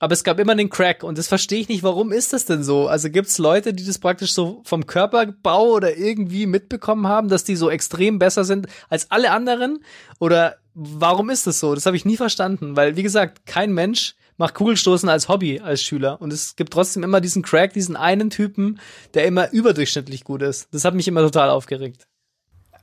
Aber 0.00 0.12
es 0.12 0.22
gab 0.22 0.38
immer 0.38 0.54
den 0.54 0.70
Crack 0.70 1.02
und 1.02 1.18
das 1.18 1.26
verstehe 1.26 1.58
ich 1.58 1.68
nicht, 1.68 1.82
warum 1.82 2.12
ist 2.12 2.32
das 2.32 2.44
denn 2.44 2.62
so? 2.62 2.86
Also 2.86 3.10
gibt 3.10 3.26
es 3.26 3.38
Leute, 3.38 3.74
die 3.74 3.84
das 3.84 3.98
praktisch 3.98 4.32
so 4.32 4.62
vom 4.64 4.86
Körperbau 4.86 5.70
oder 5.70 5.96
irgendwie 5.96 6.46
mitbekommen 6.46 7.08
haben, 7.08 7.28
dass 7.28 7.42
die 7.42 7.56
so 7.56 7.68
extrem 7.68 8.20
besser 8.20 8.44
sind 8.44 8.68
als 8.88 9.10
alle 9.10 9.32
anderen? 9.32 9.82
Oder 10.20 10.58
warum 10.74 11.30
ist 11.30 11.48
das 11.48 11.58
so? 11.58 11.74
Das 11.74 11.84
habe 11.86 11.96
ich 11.96 12.04
nie 12.04 12.16
verstanden, 12.16 12.76
weil 12.76 12.96
wie 12.96 13.02
gesagt, 13.02 13.44
kein 13.44 13.72
Mensch 13.72 14.14
macht 14.38 14.54
Kugelstoßen 14.54 15.08
als 15.08 15.28
Hobby 15.28 15.60
als 15.60 15.82
Schüler 15.82 16.20
und 16.22 16.32
es 16.32 16.56
gibt 16.56 16.72
trotzdem 16.72 17.02
immer 17.02 17.20
diesen 17.20 17.42
Crack, 17.42 17.74
diesen 17.74 17.96
einen 17.96 18.30
Typen, 18.30 18.80
der 19.14 19.26
immer 19.26 19.52
überdurchschnittlich 19.52 20.24
gut 20.24 20.40
ist. 20.42 20.68
Das 20.72 20.84
hat 20.84 20.94
mich 20.94 21.06
immer 21.08 21.20
total 21.20 21.50
aufgeregt. 21.50 22.06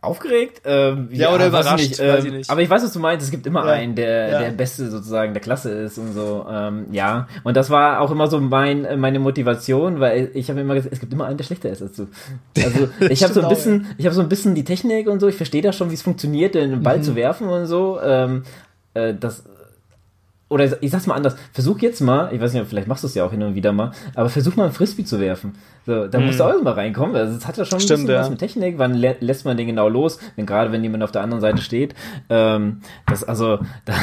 Aufgeregt? 0.02 0.62
Ähm, 0.66 1.10
Ja, 1.14 1.30
oder 1.34 1.52
weiß 1.52 1.66
überrascht, 1.66 1.90
nicht, 1.90 2.00
weiß 2.00 2.20
ähm, 2.20 2.26
ich 2.28 2.32
nicht. 2.34 2.50
Aber 2.52 2.62
ich 2.62 2.70
weiß, 2.70 2.84
was 2.84 2.94
du 2.94 3.00
meinst. 3.00 3.26
Es 3.26 3.32
gibt 3.32 3.48
immer 3.48 3.66
Ja. 3.66 3.72
einen, 3.72 3.96
der 3.96 4.30
Ja. 4.30 4.40
der 4.40 4.50
Beste 4.52 4.92
sozusagen 4.92 5.34
der 5.34 5.42
Klasse 5.42 5.72
ist 5.72 5.98
und 5.98 6.14
so. 6.14 6.46
Ähm, 6.48 6.88
ja, 6.92 7.28
und 7.44 7.58
das 7.58 7.72
war 7.72 8.02
auch 8.02 8.12
immer 8.12 8.28
so 8.28 8.40
mein 8.40 9.00
meine 9.00 9.18
Motivation, 9.18 10.00
weil 10.00 10.30
ich 10.36 10.50
habe 10.52 10.60
immer 10.62 10.76
gesagt, 10.76 10.94
es 10.94 11.00
gibt 11.00 11.12
immer 11.12 11.26
einen, 11.26 11.38
der 11.38 11.44
schlechter 11.46 11.70
ist 11.72 11.82
als 11.82 11.96
du. 11.96 12.08
Also 12.64 12.88
ich 13.10 13.24
habe 13.24 13.34
so 13.34 13.40
ein 13.40 13.46
auch, 13.48 13.50
bisschen, 13.50 13.88
ich 13.98 14.06
habe 14.06 14.14
so 14.14 14.22
ein 14.22 14.30
bisschen 14.30 14.54
die 14.54 14.64
Technik 14.64 15.08
und 15.08 15.20
so. 15.22 15.28
Ich 15.28 15.38
verstehe 15.38 15.64
da 15.64 15.74
schon, 15.74 15.90
wie 15.90 15.96
es 15.96 16.04
funktioniert, 16.04 16.54
den 16.54 16.84
Ball 16.84 17.00
Mhm. 17.00 17.04
zu 17.04 17.16
werfen 17.16 17.48
und 17.48 17.66
so. 17.66 18.00
Ähm, 18.04 18.44
äh, 18.94 19.16
das 19.20 19.44
oder 20.56 20.82
ich 20.82 20.90
sag's 20.90 21.06
mal 21.06 21.16
anders, 21.16 21.36
versuch 21.52 21.80
jetzt 21.80 22.00
mal, 22.00 22.34
ich 22.34 22.40
weiß 22.40 22.54
nicht, 22.54 22.66
vielleicht 22.66 22.88
machst 22.88 23.04
du 23.04 23.08
es 23.08 23.14
ja 23.14 23.26
auch 23.26 23.32
hin 23.32 23.44
und 23.44 23.56
wieder 23.56 23.74
mal, 23.74 23.92
aber 24.16 24.30
versuch 24.30 24.56
mal 24.56 24.68
ein 24.68 24.72
Frisbee 24.72 25.04
zu 25.04 25.20
werfen. 25.20 25.52
So, 25.86 26.08
da 26.08 26.18
hm. 26.18 26.26
musst 26.26 26.40
du 26.40 26.46
auch 26.46 26.50
irgendwann 26.50 26.74
reinkommen. 26.74 27.16
Also 27.16 27.38
es 27.38 27.46
hat 27.46 27.58
ja 27.58 27.66
schon 27.66 27.80
Stimmt, 27.80 28.00
ein 28.00 28.06
bisschen 28.06 28.16
ja. 28.16 28.22
was 28.22 28.30
mit 28.32 28.40
Technik. 28.40 28.80
Wann 28.80 28.96
lä 28.96 29.16
lässt 29.20 29.46
man 29.46 29.56
den 29.56 29.68
genau 29.68 29.88
los? 29.88 30.18
Wenn 30.36 30.46
gerade 30.48 30.72
wenn 30.72 30.82
jemand 30.82 31.04
auf 31.04 31.12
der 31.12 31.22
anderen 31.22 31.42
Seite 31.42 31.62
steht. 31.62 31.94
Ähm, 32.30 32.82
das 33.06 33.24
also, 33.24 33.60
da, 33.86 33.94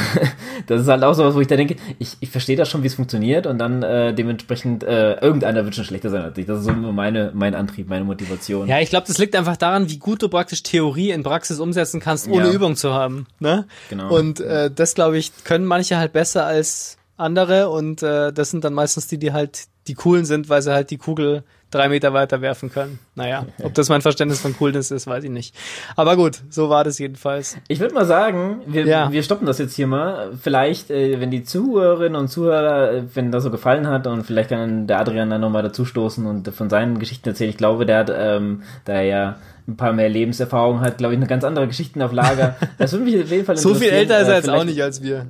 das 0.67 0.81
ist 0.81 0.87
halt 0.87 1.03
auch 1.03 1.13
so 1.13 1.25
was, 1.25 1.35
wo 1.35 1.41
ich 1.41 1.47
da 1.47 1.57
denke, 1.57 1.75
ich, 1.99 2.15
ich 2.21 2.29
verstehe 2.29 2.55
das 2.55 2.69
schon, 2.69 2.83
wie 2.83 2.87
es 2.87 2.93
funktioniert 2.93 3.47
und 3.47 3.57
dann 3.57 3.83
äh, 3.83 4.13
dementsprechend 4.13 4.83
äh, 4.83 5.15
irgendeiner 5.15 5.65
wird 5.65 5.75
schon 5.75 5.83
schlechter 5.83 6.09
sein 6.09 6.21
als 6.21 6.37
ich. 6.37 6.45
Das 6.45 6.59
ist 6.59 6.65
so 6.65 6.71
meine 6.71 7.31
mein 7.33 7.53
Antrieb, 7.53 7.89
meine 7.89 8.05
Motivation. 8.05 8.67
Ja, 8.67 8.79
ich 8.79 8.89
glaube, 8.89 9.07
das 9.07 9.17
liegt 9.17 9.35
einfach 9.35 9.57
daran, 9.57 9.89
wie 9.89 9.97
gut 9.97 10.21
du 10.21 10.29
praktisch 10.29 10.63
Theorie 10.63 11.11
in 11.11 11.23
Praxis 11.23 11.59
umsetzen 11.59 11.99
kannst, 11.99 12.29
ohne 12.29 12.45
ja. 12.45 12.51
Übung 12.53 12.77
zu 12.77 12.93
haben. 12.93 13.27
Ne? 13.39 13.65
Genau. 13.89 14.15
Und 14.15 14.39
äh, 14.39 14.71
das 14.71 14.95
glaube 14.95 15.17
ich 15.17 15.31
können 15.43 15.65
manche 15.65 15.97
halt 15.97 16.13
besser 16.13 16.42
als 16.45 16.97
andere 17.17 17.69
und 17.69 18.01
äh, 18.03 18.33
das 18.33 18.51
sind 18.51 18.63
dann 18.63 18.73
meistens 18.73 19.07
die, 19.07 19.17
die 19.17 19.33
halt 19.33 19.65
die 19.87 19.93
coolen 19.95 20.25
sind, 20.25 20.49
weil 20.49 20.61
sie 20.61 20.73
halt 20.73 20.91
die 20.91 20.97
Kugel 20.97 21.43
drei 21.69 21.89
Meter 21.89 22.13
weiter 22.13 22.41
werfen 22.41 22.71
können. 22.71 22.99
Naja, 23.15 23.45
ob 23.63 23.73
das 23.73 23.89
mein 23.89 24.01
Verständnis 24.01 24.39
von 24.39 24.55
Coolness 24.55 24.91
ist, 24.91 25.07
weiß 25.07 25.23
ich 25.23 25.29
nicht. 25.29 25.55
Aber 25.95 26.15
gut, 26.15 26.41
so 26.49 26.69
war 26.69 26.83
das 26.83 26.99
jedenfalls. 26.99 27.57
Ich 27.67 27.79
würde 27.79 27.93
mal 27.93 28.05
sagen, 28.05 28.61
wir, 28.65 28.85
ja. 28.85 29.11
wir 29.11 29.23
stoppen 29.23 29.45
das 29.45 29.57
jetzt 29.57 29.75
hier 29.75 29.87
mal. 29.87 30.31
Vielleicht, 30.39 30.89
äh, 30.89 31.19
wenn 31.19 31.31
die 31.31 31.43
Zuhörerinnen 31.43 32.15
und 32.15 32.27
Zuhörer, 32.29 32.91
äh, 32.91 33.03
wenn 33.13 33.31
das 33.31 33.43
so 33.43 33.51
gefallen 33.51 33.87
hat 33.87 34.07
und 34.07 34.23
vielleicht 34.23 34.49
kann 34.49 34.87
der 34.87 34.99
Adrian 34.99 35.29
dann 35.29 35.41
nochmal 35.41 35.63
dazustoßen 35.63 36.25
und 36.25 36.47
von 36.49 36.69
seinen 36.69 36.99
Geschichten 36.99 37.27
erzählen. 37.29 37.49
Ich 37.49 37.57
glaube, 37.57 37.85
der 37.85 37.99
hat, 37.99 38.13
ähm, 38.15 38.63
da 38.85 38.93
er 38.93 39.03
ja 39.03 39.35
ein 39.67 39.77
paar 39.77 39.93
mehr 39.93 40.09
Lebenserfahrung 40.09 40.81
hat, 40.81 40.97
glaube 40.97 41.13
ich, 41.13 41.17
eine 41.17 41.27
ganz 41.27 41.43
andere 41.43 41.67
Geschichten 41.67 42.01
auf 42.01 42.11
Lager. 42.11 42.55
Das 42.77 42.91
würde 42.91 43.05
mich 43.05 43.15
auf 43.15 43.31
jeden 43.31 43.45
Fall 43.45 43.55
interessieren. 43.55 43.75
So 43.75 43.79
viel 43.79 43.89
älter 43.89 44.19
ist 44.19 44.27
er 44.27 44.33
äh, 44.33 44.37
jetzt 44.37 44.49
auch 44.49 44.63
nicht 44.63 44.81
als 44.81 45.01
wir. 45.01 45.27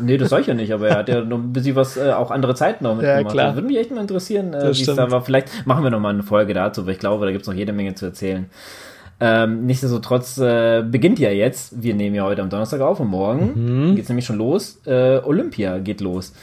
Nee, 0.00 0.16
das 0.16 0.30
sag 0.30 0.40
ich 0.40 0.46
ja 0.46 0.54
nicht, 0.54 0.72
aber 0.72 0.88
er 0.88 0.98
hat 0.98 1.08
ja 1.08 1.20
noch 1.24 1.38
ein 1.38 1.52
bisschen 1.52 1.76
was, 1.76 1.96
äh, 1.96 2.12
auch 2.12 2.30
andere 2.30 2.54
Zeiten 2.54 2.84
noch 2.84 2.96
mitgemacht. 2.96 3.24
Ja, 3.24 3.30
klar. 3.30 3.46
Das 3.48 3.56
würde 3.56 3.68
mich 3.68 3.78
echt 3.78 3.90
mal 3.90 4.00
interessieren, 4.00 4.54
äh, 4.54 4.66
wie 4.66 4.82
es 4.82 4.86
da 4.86 5.10
war. 5.10 5.22
Vielleicht 5.22 5.66
machen 5.66 5.84
wir 5.84 5.90
noch 5.90 6.00
mal 6.00 6.14
eine 6.14 6.22
Folge 6.22 6.54
dazu, 6.54 6.86
weil 6.86 6.94
ich 6.94 6.98
glaube, 6.98 7.26
da 7.26 7.32
gibt's 7.32 7.48
noch 7.48 7.54
jede 7.54 7.72
Menge 7.72 7.94
zu 7.94 8.06
erzählen. 8.06 8.46
Ähm, 9.18 9.64
nichtsdestotrotz 9.64 10.36
äh, 10.38 10.82
beginnt 10.82 11.18
ja 11.18 11.30
jetzt, 11.30 11.82
wir 11.82 11.94
nehmen 11.94 12.14
ja 12.14 12.24
heute 12.24 12.42
am 12.42 12.50
Donnerstag 12.50 12.82
auf 12.82 13.00
und 13.00 13.08
morgen 13.08 13.88
mhm. 13.88 13.96
geht's 13.96 14.08
nämlich 14.08 14.26
schon 14.26 14.36
los. 14.36 14.80
Äh, 14.84 15.20
Olympia 15.24 15.78
geht 15.78 16.02
los. 16.02 16.34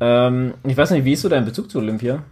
Ähm, 0.00 0.54
ich 0.64 0.76
weiß 0.76 0.90
nicht, 0.90 1.04
wie 1.04 1.14
ist 1.14 1.22
so 1.22 1.28
dein 1.28 1.46
Bezug 1.46 1.70
zu 1.70 1.78
Olympia? 1.78 2.22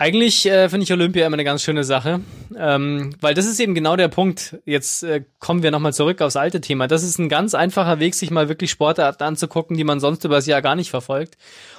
Eigentlich 0.00 0.46
äh, 0.46 0.68
finde 0.68 0.84
ich 0.84 0.92
Olympia 0.92 1.26
immer 1.26 1.34
eine 1.34 1.42
ganz 1.42 1.60
schöne 1.60 1.82
Sache, 1.82 2.20
ähm, 2.56 3.16
weil 3.20 3.34
das 3.34 3.46
ist 3.46 3.58
eben 3.58 3.74
genau 3.74 3.96
der 3.96 4.06
Punkt. 4.06 4.56
Jetzt 4.64 5.02
äh, 5.02 5.24
kommen 5.40 5.64
wir 5.64 5.72
nochmal 5.72 5.92
zurück 5.92 6.22
aufs 6.22 6.36
alte 6.36 6.60
Thema. 6.60 6.86
Das 6.86 7.02
ist 7.02 7.18
ein 7.18 7.28
ganz 7.28 7.52
einfacher 7.52 7.98
Weg, 7.98 8.14
sich 8.14 8.30
mal 8.30 8.48
wirklich 8.48 8.70
Sportarten 8.70 9.24
anzugucken, 9.24 9.76
die 9.76 9.82
man 9.82 9.98
sonst 9.98 10.24
über 10.24 10.36
das 10.36 10.46
Jahr 10.46 10.62
gar 10.62 10.76
nicht 10.76 10.90
verfolgt. 10.90 11.36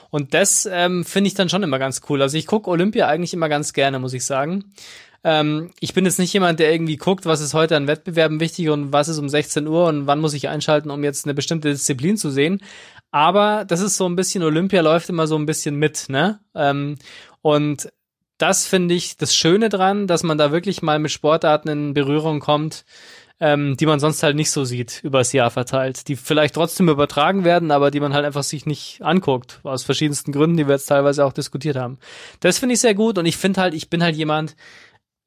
Und 0.10 0.34
das 0.34 0.68
ähm, 0.70 1.06
finde 1.06 1.30
ich 1.30 1.34
dann 1.34 1.48
schon 1.48 1.64
immer 1.64 1.80
ganz 1.80 2.02
cool. 2.10 2.22
Also 2.22 2.38
ich 2.38 2.46
gucke 2.46 2.70
Olympia 2.70 3.08
eigentlich 3.08 3.34
immer 3.34 3.48
ganz 3.48 3.72
gerne, 3.72 4.00
muss 4.00 4.12
ich 4.12 4.26
sagen. 4.26 4.74
Ähm, 5.24 5.72
ich 5.80 5.94
bin 5.94 6.04
jetzt 6.04 6.20
nicht 6.20 6.34
jemand, 6.34 6.60
der 6.60 6.74
irgendwie 6.74 6.98
guckt, 6.98 7.26
was 7.26 7.40
ist 7.40 7.54
heute 7.54 7.78
an 7.78 7.88
Wettbewerben 7.88 8.42
wichtig 8.42 8.68
und 8.68 8.92
was 8.92 9.08
ist 9.08 9.20
um 9.20 9.30
16 9.30 9.66
Uhr 9.66 9.88
und 9.88 10.08
wann 10.08 10.20
muss 10.20 10.34
ich 10.34 10.50
einschalten, 10.50 10.92
um 10.92 11.06
jetzt 11.06 11.24
eine 11.26 11.36
bestimmte 11.36 11.70
Disziplin 11.70 12.18
zu 12.18 12.32
sehen. 12.32 12.60
Aber 13.12 13.64
das 13.64 13.80
ist 13.80 13.96
so 13.96 14.06
ein 14.10 14.18
bisschen, 14.18 14.44
Olympia 14.44 14.82
läuft 14.82 15.08
immer 15.08 15.26
so 15.26 15.38
ein 15.38 15.46
bisschen 15.46 15.78
mit, 15.78 16.10
ne? 16.10 16.42
Ähm, 16.54 16.98
und 17.42 17.90
das 18.40 18.66
finde 18.66 18.96
ich 18.96 19.18
das 19.18 19.36
Schöne 19.36 19.70
dran, 19.70 20.08
dass 20.08 20.24
man 20.24 20.38
da 20.38 20.52
wirklich 20.52 20.82
mal 20.82 20.98
mit 20.98 21.12
Sportarten 21.12 21.70
in 21.70 21.94
Berührung 21.94 22.40
kommt, 22.40 22.86
ähm, 23.42 23.78
die 23.78 23.86
man 23.86 24.00
sonst 24.00 24.24
halt 24.24 24.36
nicht 24.36 24.50
so 24.52 24.66
sieht 24.66 25.02
übers 25.04 25.34
Jahr 25.34 25.52
verteilt, 25.52 26.08
die 26.08 26.16
vielleicht 26.16 26.56
trotzdem 26.56 26.90
übertragen 26.90 27.44
werden, 27.44 27.72
aber 27.72 27.92
die 27.92 28.00
man 28.00 28.14
halt 28.14 28.26
einfach 28.26 28.44
sich 28.44 28.66
nicht 28.66 29.02
anguckt, 29.02 29.60
aus 29.64 29.84
verschiedensten 29.84 30.32
Gründen, 30.32 30.58
die 30.58 30.68
wir 30.68 30.76
jetzt 30.76 30.88
teilweise 30.88 31.26
auch 31.26 31.34
diskutiert 31.34 31.76
haben. 31.76 32.00
Das 32.40 32.60
finde 32.60 32.74
ich 32.74 32.82
sehr 32.82 32.96
gut 32.96 33.18
und 33.18 33.26
ich 33.26 33.38
finde 33.38 33.62
halt, 33.62 33.74
ich 33.74 33.90
bin 33.90 34.04
halt 34.04 34.16
jemand, 34.16 34.56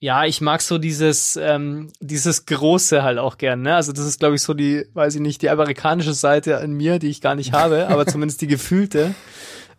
ja, 0.01 0.24
ich 0.24 0.40
mag 0.40 0.62
so 0.62 0.78
dieses, 0.78 1.36
ähm, 1.36 1.93
dieses 2.01 2.47
Große 2.47 3.02
halt 3.02 3.18
auch 3.18 3.39
gern, 3.39 3.62
ne? 3.62 3.76
Also 3.76 3.93
das 3.93 4.05
ist, 4.05 4.18
glaube 4.18 4.34
ich, 4.34 4.43
so 4.43 4.52
die, 4.52 4.84
weiß 4.94 5.14
ich 5.14 5.20
nicht, 5.20 5.43
die 5.43 5.51
amerikanische 5.51 6.12
Seite 6.12 6.60
in 6.64 6.72
mir, 6.72 6.98
die 6.98 7.09
ich 7.09 7.20
gar 7.20 7.36
nicht 7.36 7.52
habe, 7.52 7.89
aber 7.89 8.05
zumindest 8.09 8.40
die 8.40 8.48
gefühlte 8.48 9.14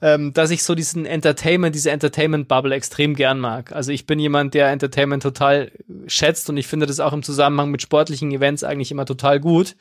ähm, 0.01 0.33
dass 0.33 0.51
ich 0.51 0.63
so 0.63 0.75
diesen 0.75 1.05
Entertainment, 1.05 1.75
diese 1.75 1.91
Entertainment-Bubble 1.91 2.73
extrem 2.73 3.15
gern 3.15 3.39
mag. 3.39 3.71
Also 3.71 3.91
ich 3.91 4.05
bin 4.05 4.19
jemand, 4.19 4.53
der 4.53 4.69
Entertainment 4.69 5.23
total 5.23 5.71
schätzt 6.07 6.49
und 6.49 6.57
ich 6.57 6.67
finde 6.67 6.85
das 6.85 6.99
auch 6.99 7.13
im 7.13 7.23
Zusammenhang 7.23 7.71
mit 7.71 7.81
sportlichen 7.81 8.31
Events 8.31 8.63
eigentlich 8.63 8.91
immer 8.91 9.05
total 9.05 9.39
gut. 9.39 9.75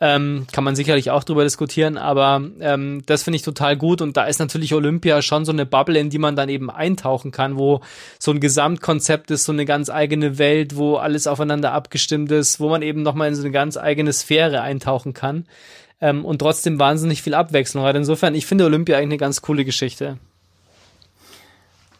Ähm, 0.00 0.46
kann 0.52 0.64
man 0.64 0.74
sicherlich 0.74 1.12
auch 1.12 1.22
drüber 1.22 1.44
diskutieren, 1.44 1.96
aber 1.96 2.42
ähm, 2.60 3.02
das 3.06 3.22
finde 3.22 3.36
ich 3.36 3.42
total 3.42 3.76
gut 3.76 4.02
und 4.02 4.16
da 4.16 4.24
ist 4.24 4.40
natürlich 4.40 4.74
Olympia 4.74 5.22
schon 5.22 5.44
so 5.44 5.52
eine 5.52 5.66
Bubble, 5.66 5.98
in 5.98 6.10
die 6.10 6.18
man 6.18 6.34
dann 6.34 6.48
eben 6.48 6.68
eintauchen 6.68 7.30
kann, 7.30 7.56
wo 7.56 7.80
so 8.18 8.32
ein 8.32 8.40
Gesamtkonzept 8.40 9.30
ist, 9.30 9.44
so 9.44 9.52
eine 9.52 9.64
ganz 9.64 9.90
eigene 9.90 10.36
Welt, 10.36 10.74
wo 10.74 10.96
alles 10.96 11.28
aufeinander 11.28 11.72
abgestimmt 11.72 12.32
ist, 12.32 12.58
wo 12.58 12.68
man 12.68 12.82
eben 12.82 13.02
nochmal 13.02 13.28
in 13.28 13.36
so 13.36 13.42
eine 13.42 13.52
ganz 13.52 13.76
eigene 13.76 14.12
Sphäre 14.12 14.62
eintauchen 14.62 15.14
kann 15.14 15.46
ähm, 16.00 16.24
und 16.24 16.38
trotzdem 16.38 16.78
wahnsinnig 16.78 17.22
viel 17.22 17.34
Abwechslung 17.34 17.84
hat. 17.84 17.96
Insofern, 17.96 18.34
ich 18.34 18.46
finde 18.46 18.64
Olympia 18.64 18.96
eigentlich 18.96 19.04
eine 19.04 19.18
ganz 19.18 19.42
coole 19.42 19.64
Geschichte. 19.64 20.18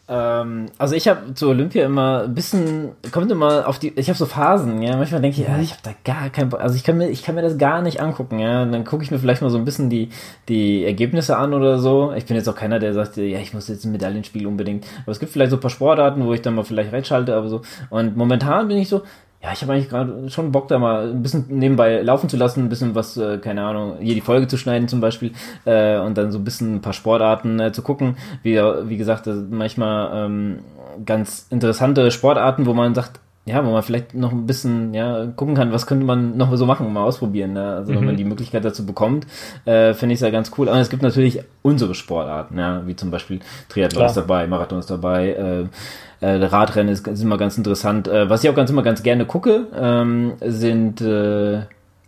Ähm, 0.07 0.67
also 0.77 0.93
ich 0.93 1.07
habe 1.07 1.33
zu 1.33 1.49
Olympia 1.49 1.83
immer 1.83 2.23
ein 2.25 2.35
bisschen, 2.35 2.91
kommt 3.11 3.31
immer 3.31 3.67
auf 3.67 3.79
die, 3.79 3.91
ich 3.95 4.07
habe 4.07 4.17
so 4.17 4.27
Phasen, 4.27 4.83
ja, 4.83 4.97
manchmal 4.97 5.19
denke 5.19 5.41
ich, 5.41 5.47
ja, 5.47 5.57
ich 5.57 5.71
habe 5.71 5.81
da 5.81 5.91
gar 6.03 6.29
kein, 6.29 6.53
also 6.53 6.75
ich 6.75 6.83
kann 6.83 6.99
mir, 6.99 7.09
ich 7.09 7.23
kann 7.23 7.33
mir 7.33 7.41
das 7.41 7.57
gar 7.57 7.81
nicht 7.81 8.01
angucken, 8.01 8.37
ja, 8.37 8.61
und 8.61 8.71
dann 8.71 8.85
gucke 8.85 9.03
ich 9.03 9.09
mir 9.09 9.17
vielleicht 9.17 9.41
mal 9.41 9.49
so 9.49 9.57
ein 9.57 9.65
bisschen 9.65 9.89
die, 9.89 10.09
die 10.47 10.85
Ergebnisse 10.85 11.37
an 11.37 11.55
oder 11.55 11.79
so. 11.79 12.13
Ich 12.13 12.27
bin 12.27 12.37
jetzt 12.37 12.47
auch 12.47 12.55
keiner, 12.55 12.77
der 12.77 12.93
sagt, 12.93 13.17
ja, 13.17 13.39
ich 13.39 13.55
muss 13.55 13.67
jetzt 13.67 13.83
ein 13.83 13.91
Medaillenspiel 13.91 14.45
unbedingt, 14.45 14.85
aber 15.03 15.11
es 15.11 15.19
gibt 15.19 15.31
vielleicht 15.31 15.49
so 15.49 15.57
ein 15.57 15.61
paar 15.61 15.71
Sportarten, 15.71 16.23
wo 16.23 16.33
ich 16.33 16.41
dann 16.43 16.53
mal 16.53 16.63
vielleicht 16.63 16.93
reinschalte, 16.93 17.35
aber 17.35 17.49
so, 17.49 17.61
und 17.89 18.15
momentan 18.15 18.67
bin 18.67 18.77
ich 18.77 18.89
so, 18.89 19.01
ja, 19.45 19.51
ich 19.53 19.61
habe 19.61 19.73
eigentlich 19.73 19.89
gerade 19.89 20.31
schon 20.31 20.51
Bock, 20.51 20.67
da 20.69 20.79
mal 20.79 21.11
ein 21.11 21.21
bisschen 21.21 21.45
nebenbei 21.49 22.01
laufen 22.01 22.29
zu 22.29 22.35
lassen, 22.35 22.61
ein 22.61 22.69
bisschen 22.69 22.95
was, 22.95 23.15
äh, 23.15 23.37
keine 23.37 23.63
Ahnung, 23.63 23.97
hier 23.99 24.15
die 24.15 24.21
Folge 24.21 24.47
zu 24.47 24.57
schneiden 24.57 24.87
zum 24.87 25.01
Beispiel 25.01 25.33
äh, 25.65 25.99
und 25.99 26.17
dann 26.17 26.31
so 26.31 26.39
ein 26.39 26.43
bisschen 26.43 26.75
ein 26.75 26.81
paar 26.81 26.93
Sportarten 26.93 27.59
äh, 27.59 27.71
zu 27.71 27.83
gucken. 27.83 28.17
Wie, 28.41 28.55
wie 28.55 28.97
gesagt, 28.97 29.29
manchmal 29.51 30.25
ähm, 30.25 30.59
ganz 31.05 31.45
interessante 31.51 32.09
Sportarten, 32.09 32.65
wo 32.65 32.73
man 32.73 32.95
sagt, 32.95 33.19
ja, 33.47 33.63
wo 33.63 33.71
man 33.71 33.83
vielleicht 33.83 34.15
noch 34.15 34.31
ein 34.31 34.47
bisschen 34.47 34.95
ja 34.95 35.27
gucken 35.27 35.53
kann, 35.53 35.71
was 35.71 35.85
könnte 35.85 36.03
man 36.03 36.35
noch 36.35 36.55
so 36.57 36.65
machen, 36.65 36.91
mal 36.91 37.03
ausprobieren. 37.03 37.53
Ne? 37.53 37.75
Also 37.75 37.91
mhm. 37.91 37.97
wenn 37.97 38.05
man 38.05 38.13
mhm. 38.15 38.17
die 38.17 38.25
Möglichkeit 38.25 38.65
dazu 38.65 38.85
bekommt, 38.85 39.27
äh, 39.65 39.93
finde 39.93 40.13
ich 40.13 40.17
es 40.17 40.21
ja 40.21 40.31
ganz 40.31 40.51
cool. 40.57 40.67
Aber 40.67 40.79
es 40.79 40.89
gibt 40.89 41.03
natürlich 41.03 41.41
unsere 41.61 41.93
Sportarten, 41.93 42.57
ja, 42.57 42.87
wie 42.87 42.95
zum 42.95 43.11
Beispiel 43.11 43.39
Triathlon 43.69 43.99
Klar. 43.99 44.09
ist 44.09 44.17
dabei, 44.17 44.47
Marathon 44.47 44.79
ist 44.79 44.89
dabei, 44.89 45.29
äh, 45.29 46.25
äh, 46.25 46.45
Radrennen 46.45 46.91
ist, 46.91 47.07
ist 47.07 47.21
immer 47.21 47.37
ganz 47.37 47.55
interessant. 47.55 48.07
Äh, 48.07 48.27
was 48.29 48.43
ich 48.43 48.49
auch 48.49 48.55
ganz 48.55 48.71
immer 48.71 48.83
ganz 48.83 49.03
gerne 49.03 49.25
gucke, 49.25 49.67
ähm, 49.75 50.33
sind, 50.41 51.01
äh, 51.01 51.61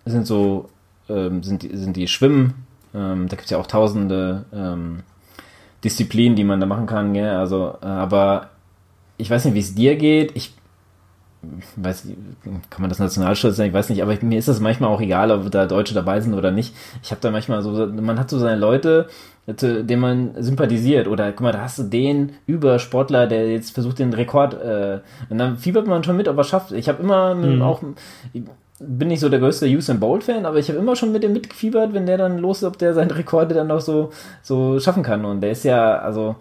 sind 0.06 0.26
so, 0.26 0.70
ähm, 1.08 1.44
sind, 1.44 1.62
die, 1.62 1.78
sind 1.78 1.96
die 1.96 2.08
Schwimmen. 2.08 2.66
Ähm, 2.96 3.28
da 3.28 3.36
gibt 3.36 3.46
es 3.46 3.52
ja 3.52 3.60
auch 3.60 3.68
tausende 3.68 4.46
ähm, 4.52 5.04
Disziplinen, 5.84 6.36
die 6.36 6.44
man 6.44 6.60
da 6.60 6.66
machen 6.66 6.88
kann. 6.88 7.14
Gell? 7.14 7.30
Also, 7.30 7.76
äh, 7.84 7.86
aber 7.86 8.50
ich 9.18 9.30
weiß 9.30 9.46
nicht, 9.46 9.54
wie 9.54 9.60
es 9.60 9.76
dir 9.76 9.96
geht. 9.98 10.36
Ich 10.36 10.57
weiß, 11.76 12.08
kann 12.70 12.82
man 12.82 12.90
das 12.90 13.00
Nationalstolz 13.00 13.56
sein? 13.56 13.68
Ich 13.68 13.74
weiß 13.74 13.90
nicht, 13.90 14.02
aber 14.02 14.18
mir 14.22 14.40
ist 14.40 14.48
das 14.48 14.60
manchmal 14.60 14.90
auch 14.90 15.02
egal, 15.02 15.32
ob 15.32 15.50
da 15.52 15.66
Deutsche 15.66 15.94
dabei 15.94 16.20
sind 16.20 16.34
oder 16.34 16.52
nicht. 16.52 16.76
Ich 17.04 17.12
habe 17.12 17.22
da 17.22 17.32
manchmal 17.32 17.62
so, 17.62 17.88
man 17.88 18.20
hat 18.20 18.30
so 18.30 18.40
seine 18.40 18.60
Leute, 18.60 19.08
zu 19.56 19.84
dem 19.84 20.00
man 20.00 20.32
sympathisiert. 20.42 21.08
Oder 21.08 21.32
guck 21.32 21.42
mal, 21.42 21.52
da 21.54 21.62
hast 21.62 21.80
du 21.80 21.84
den 21.84 22.34
Übersportler, 22.48 23.28
der 23.28 23.52
jetzt 23.52 23.72
versucht, 23.72 24.00
den 24.00 24.14
Rekord, 24.14 24.54
äh, 24.62 25.00
und 25.30 25.38
dann 25.38 25.58
fiebert 25.58 25.88
man 25.88 26.04
schon 26.04 26.18
mit, 26.18 26.28
ob 26.28 26.38
er 26.38 26.44
schafft. 26.44 26.72
Ich 26.72 26.90
habe 26.90 27.02
immer 27.02 27.36
mhm. 27.36 27.62
auch, 27.62 27.82
bin 28.80 29.08
nicht 29.08 29.22
so 29.22 29.30
der 29.30 29.40
größte 29.40 29.68
Usain 29.68 30.00
Bolt 30.00 30.24
Fan, 30.24 30.46
aber 30.46 30.58
ich 30.58 30.70
habe 30.70 30.80
immer 30.80 30.96
schon 30.96 31.12
mit 31.12 31.24
dem 31.24 31.34
mitgefiebert, 31.34 31.94
wenn 31.94 32.06
der 32.06 32.18
dann 32.18 32.40
los 32.40 32.58
ist, 32.58 32.64
ob 32.66 32.78
der 32.78 32.94
seine 32.94 33.16
Rekorde 33.16 33.56
dann 33.56 33.68
noch 33.68 33.82
so, 33.82 34.12
so 34.42 34.80
schaffen 34.80 35.04
kann. 35.04 35.24
Und 35.24 35.42
der 35.42 35.52
ist 35.52 35.64
ja, 35.64 35.98
also, 36.00 36.36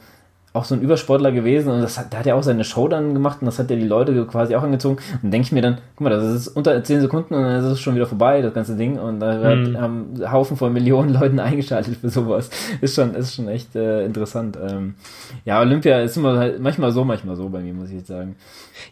auch 0.57 0.65
so 0.65 0.75
ein 0.75 0.81
Übersportler 0.81 1.33
gewesen 1.33 1.71
und 1.71 1.81
das 1.81 1.99
hat, 1.99 2.13
da 2.13 2.19
hat 2.19 2.27
er 2.27 2.37
auch 2.37 2.43
seine 2.43 2.65
Show 2.65 2.89
dann 2.89 3.15
gemacht 3.15 3.39
und 3.41 3.47
das 3.47 3.59
hat 3.59 3.71
ja 3.71 3.77
die 3.77 3.87
Leute 3.87 4.27
quasi 4.27 4.55
auch 4.57 4.63
angezogen 4.63 4.99
und 5.23 5.31
denke 5.31 5.47
ich 5.47 5.53
mir 5.53 5.63
dann, 5.63 5.79
guck 5.95 6.01
mal, 6.01 6.11
das 6.11 6.25
ist 6.25 6.49
unter 6.49 6.83
10 6.83 7.03
Sekunden 7.03 7.35
und 7.35 7.43
dann 7.43 7.65
ist 7.65 7.71
es 7.71 7.81
schon 7.81 7.95
wieder 7.95 8.07
vorbei, 8.07 8.43
das 8.43 8.55
ganze 8.55 8.77
Ding 8.77 8.99
und 8.99 9.21
da 9.21 9.55
mhm. 9.55 9.79
haben 9.79 10.33
Haufen 10.33 10.57
von 10.57 10.73
Millionen 10.73 11.13
Leuten 11.13 11.39
eingeschaltet 11.41 11.99
für 12.01 12.09
sowas. 12.09 12.51
Ist 12.81 12.95
schon, 12.95 13.15
ist 13.15 13.35
schon 13.35 13.49
echt 13.49 13.77
äh, 13.77 14.05
interessant. 14.05 14.59
Ähm, 14.61 14.95
ja, 15.45 15.61
Olympia 15.61 16.01
ist 16.01 16.17
immer 16.17 16.39
halt 16.39 16.61
manchmal 16.61 16.93
so, 16.93 17.05
manchmal 17.05 17.37
so 17.37 17.49
bei 17.49 17.61
mir, 17.61 17.75
muss 17.75 17.91
ich 17.91 17.97
jetzt 17.97 18.09
sagen. 18.09 18.37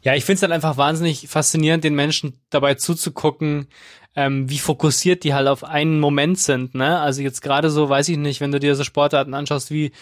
Ja, 0.03 0.15
ich 0.15 0.25
finde 0.25 0.35
es 0.35 0.41
dann 0.41 0.53
einfach 0.53 0.77
wahnsinnig 0.77 1.29
faszinierend, 1.29 1.85
den 1.85 1.95
Menschen 1.95 2.35
dabei 2.51 2.75
zuzugucken, 2.75 3.69
ähm, 4.17 4.49
wie 4.49 4.59
fokussiert 4.59 5.25
die 5.25 5.35
halt 5.35 5.49
auf 5.49 5.65
einen 5.65 5.99
Moment 5.99 6.39
sind, 6.39 6.75
ne? 6.75 7.01
Also 7.01 7.23
jetzt 7.23 7.43
gerade 7.43 7.71
so, 7.71 7.89
weiß 7.89 8.09
ich 8.09 8.17
nicht, 8.17 8.41
wenn 8.41 8.53
du 8.53 8.61
dir 8.61 8.77
so 8.77 8.85
Sportarten 8.85 9.35
anschaust 9.35 9.71
wie 9.71 9.93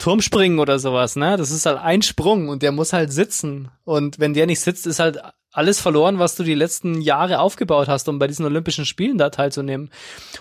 Turmspringen 0.00 0.58
oder 0.58 0.78
sowas, 0.78 1.14
ne? 1.14 1.36
Das 1.36 1.50
ist 1.50 1.66
halt 1.66 1.78
ein 1.78 2.02
Sprung 2.02 2.48
und 2.48 2.62
der 2.62 2.72
muss 2.72 2.92
halt 2.92 3.12
sitzen. 3.12 3.68
Und 3.84 4.18
wenn 4.18 4.34
der 4.34 4.46
nicht 4.46 4.60
sitzt, 4.60 4.86
ist 4.86 4.98
halt 4.98 5.20
alles 5.52 5.80
verloren, 5.80 6.18
was 6.18 6.36
du 6.36 6.44
die 6.44 6.54
letzten 6.54 7.00
Jahre 7.00 7.40
aufgebaut 7.40 7.88
hast, 7.88 8.08
um 8.08 8.18
bei 8.18 8.28
diesen 8.28 8.46
Olympischen 8.46 8.86
Spielen 8.86 9.18
da 9.18 9.30
teilzunehmen. 9.30 9.90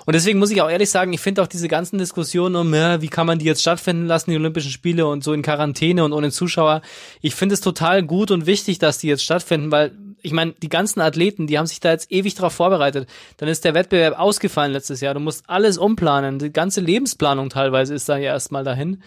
Und 0.06 0.14
deswegen 0.14 0.38
muss 0.38 0.52
ich 0.52 0.62
auch 0.62 0.70
ehrlich 0.70 0.92
sagen, 0.92 1.14
ich 1.14 1.20
finde 1.20 1.42
auch 1.42 1.48
diese 1.48 1.68
ganzen 1.68 1.98
Diskussionen 1.98 2.56
um, 2.56 2.74
ja, 2.74 3.02
wie 3.02 3.08
kann 3.10 3.26
man 3.26 3.40
die 3.40 3.46
jetzt 3.46 3.62
stattfinden 3.62 4.06
lassen, 4.06 4.30
die 4.30 4.38
Olympischen 4.38 4.72
Spiele 4.72 5.08
und 5.08 5.24
so 5.24 5.34
in 5.34 5.42
Quarantäne 5.42 6.04
und 6.04 6.14
ohne 6.14 6.32
Zuschauer. 6.32 6.82
Ich 7.22 7.34
finde 7.34 7.54
es 7.54 7.62
total 7.62 8.04
gut 8.04 8.30
und 8.30 8.46
wichtig, 8.46 8.78
dass 8.78 9.00
die 9.00 9.08
jetzt 9.08 9.24
stattfinden, 9.24 9.72
weil 9.72 9.92
ich 10.22 10.32
meine, 10.32 10.54
die 10.54 10.70
ganzen 10.70 11.02
Athleten, 11.02 11.48
die 11.48 11.58
haben 11.58 11.66
sich 11.66 11.80
da 11.80 11.92
jetzt 11.92 12.12
ewig 12.12 12.36
drauf 12.36 12.54
vorbereitet. 12.54 13.10
Dann 13.38 13.50
ist 13.50 13.66
der 13.66 13.74
Wettbewerb 13.74 14.20
ausgefallen 14.20 14.74
letztes 14.74 15.02
Jahr. 15.02 15.14
Du 15.14 15.20
musst 15.22 15.44
alles 15.48 15.78
umplanen. 15.78 16.40
Die 16.40 16.52
ganze 16.52 16.82
Lebensplanung 16.82 17.50
teilweise 17.50 17.96
ist 17.96 18.10
da 18.10 18.18
ja 18.18 18.34
erstmal 18.34 18.64
dahin. 18.64 19.02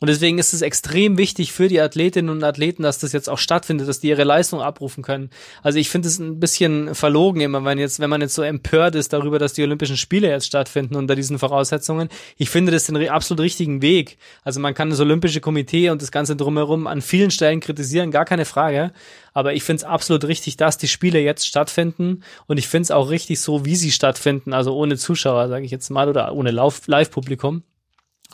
Und 0.00 0.08
deswegen 0.08 0.38
ist 0.38 0.52
es 0.52 0.60
extrem 0.60 1.16
wichtig 1.16 1.52
für 1.52 1.68
die 1.68 1.80
Athletinnen 1.80 2.28
und 2.28 2.44
Athleten, 2.44 2.82
dass 2.82 2.98
das 2.98 3.12
jetzt 3.12 3.30
auch 3.30 3.38
stattfindet, 3.38 3.88
dass 3.88 4.00
die 4.00 4.08
ihre 4.08 4.24
Leistung 4.24 4.60
abrufen 4.60 5.02
können. 5.02 5.30
Also 5.62 5.78
ich 5.78 5.88
finde 5.88 6.08
es 6.08 6.18
ein 6.18 6.38
bisschen 6.38 6.94
verlogen 6.94 7.40
immer, 7.40 7.64
wenn 7.64 7.78
jetzt, 7.78 7.98
wenn 7.98 8.10
man 8.10 8.20
jetzt 8.20 8.34
so 8.34 8.42
empört 8.42 8.94
ist 8.94 9.14
darüber, 9.14 9.38
dass 9.38 9.54
die 9.54 9.62
Olympischen 9.62 9.96
Spiele 9.96 10.28
jetzt 10.28 10.46
stattfinden 10.46 10.96
unter 10.96 11.14
diesen 11.14 11.38
Voraussetzungen. 11.38 12.10
Ich 12.36 12.50
finde 12.50 12.72
das 12.72 12.84
den 12.84 13.08
absolut 13.08 13.42
richtigen 13.42 13.80
Weg. 13.80 14.18
Also 14.44 14.60
man 14.60 14.74
kann 14.74 14.90
das 14.90 15.00
Olympische 15.00 15.40
Komitee 15.40 15.88
und 15.88 16.02
das 16.02 16.12
Ganze 16.12 16.36
drumherum 16.36 16.86
an 16.86 17.00
vielen 17.00 17.30
Stellen 17.30 17.60
kritisieren, 17.60 18.10
gar 18.10 18.26
keine 18.26 18.44
Frage. 18.44 18.92
Aber 19.32 19.54
ich 19.54 19.64
finde 19.64 19.78
es 19.78 19.84
absolut 19.84 20.24
richtig, 20.24 20.58
dass 20.58 20.76
die 20.76 20.88
Spiele 20.88 21.20
jetzt 21.20 21.46
stattfinden. 21.46 22.22
Und 22.46 22.58
ich 22.58 22.68
finde 22.68 22.84
es 22.84 22.90
auch 22.90 23.08
richtig 23.08 23.40
so, 23.40 23.64
wie 23.64 23.76
sie 23.76 23.92
stattfinden, 23.92 24.52
also 24.52 24.74
ohne 24.74 24.96
Zuschauer, 24.96 25.48
sage 25.48 25.64
ich 25.64 25.70
jetzt 25.70 25.88
mal, 25.88 26.08
oder 26.08 26.34
ohne 26.34 26.50
Live-Publikum 26.50 27.62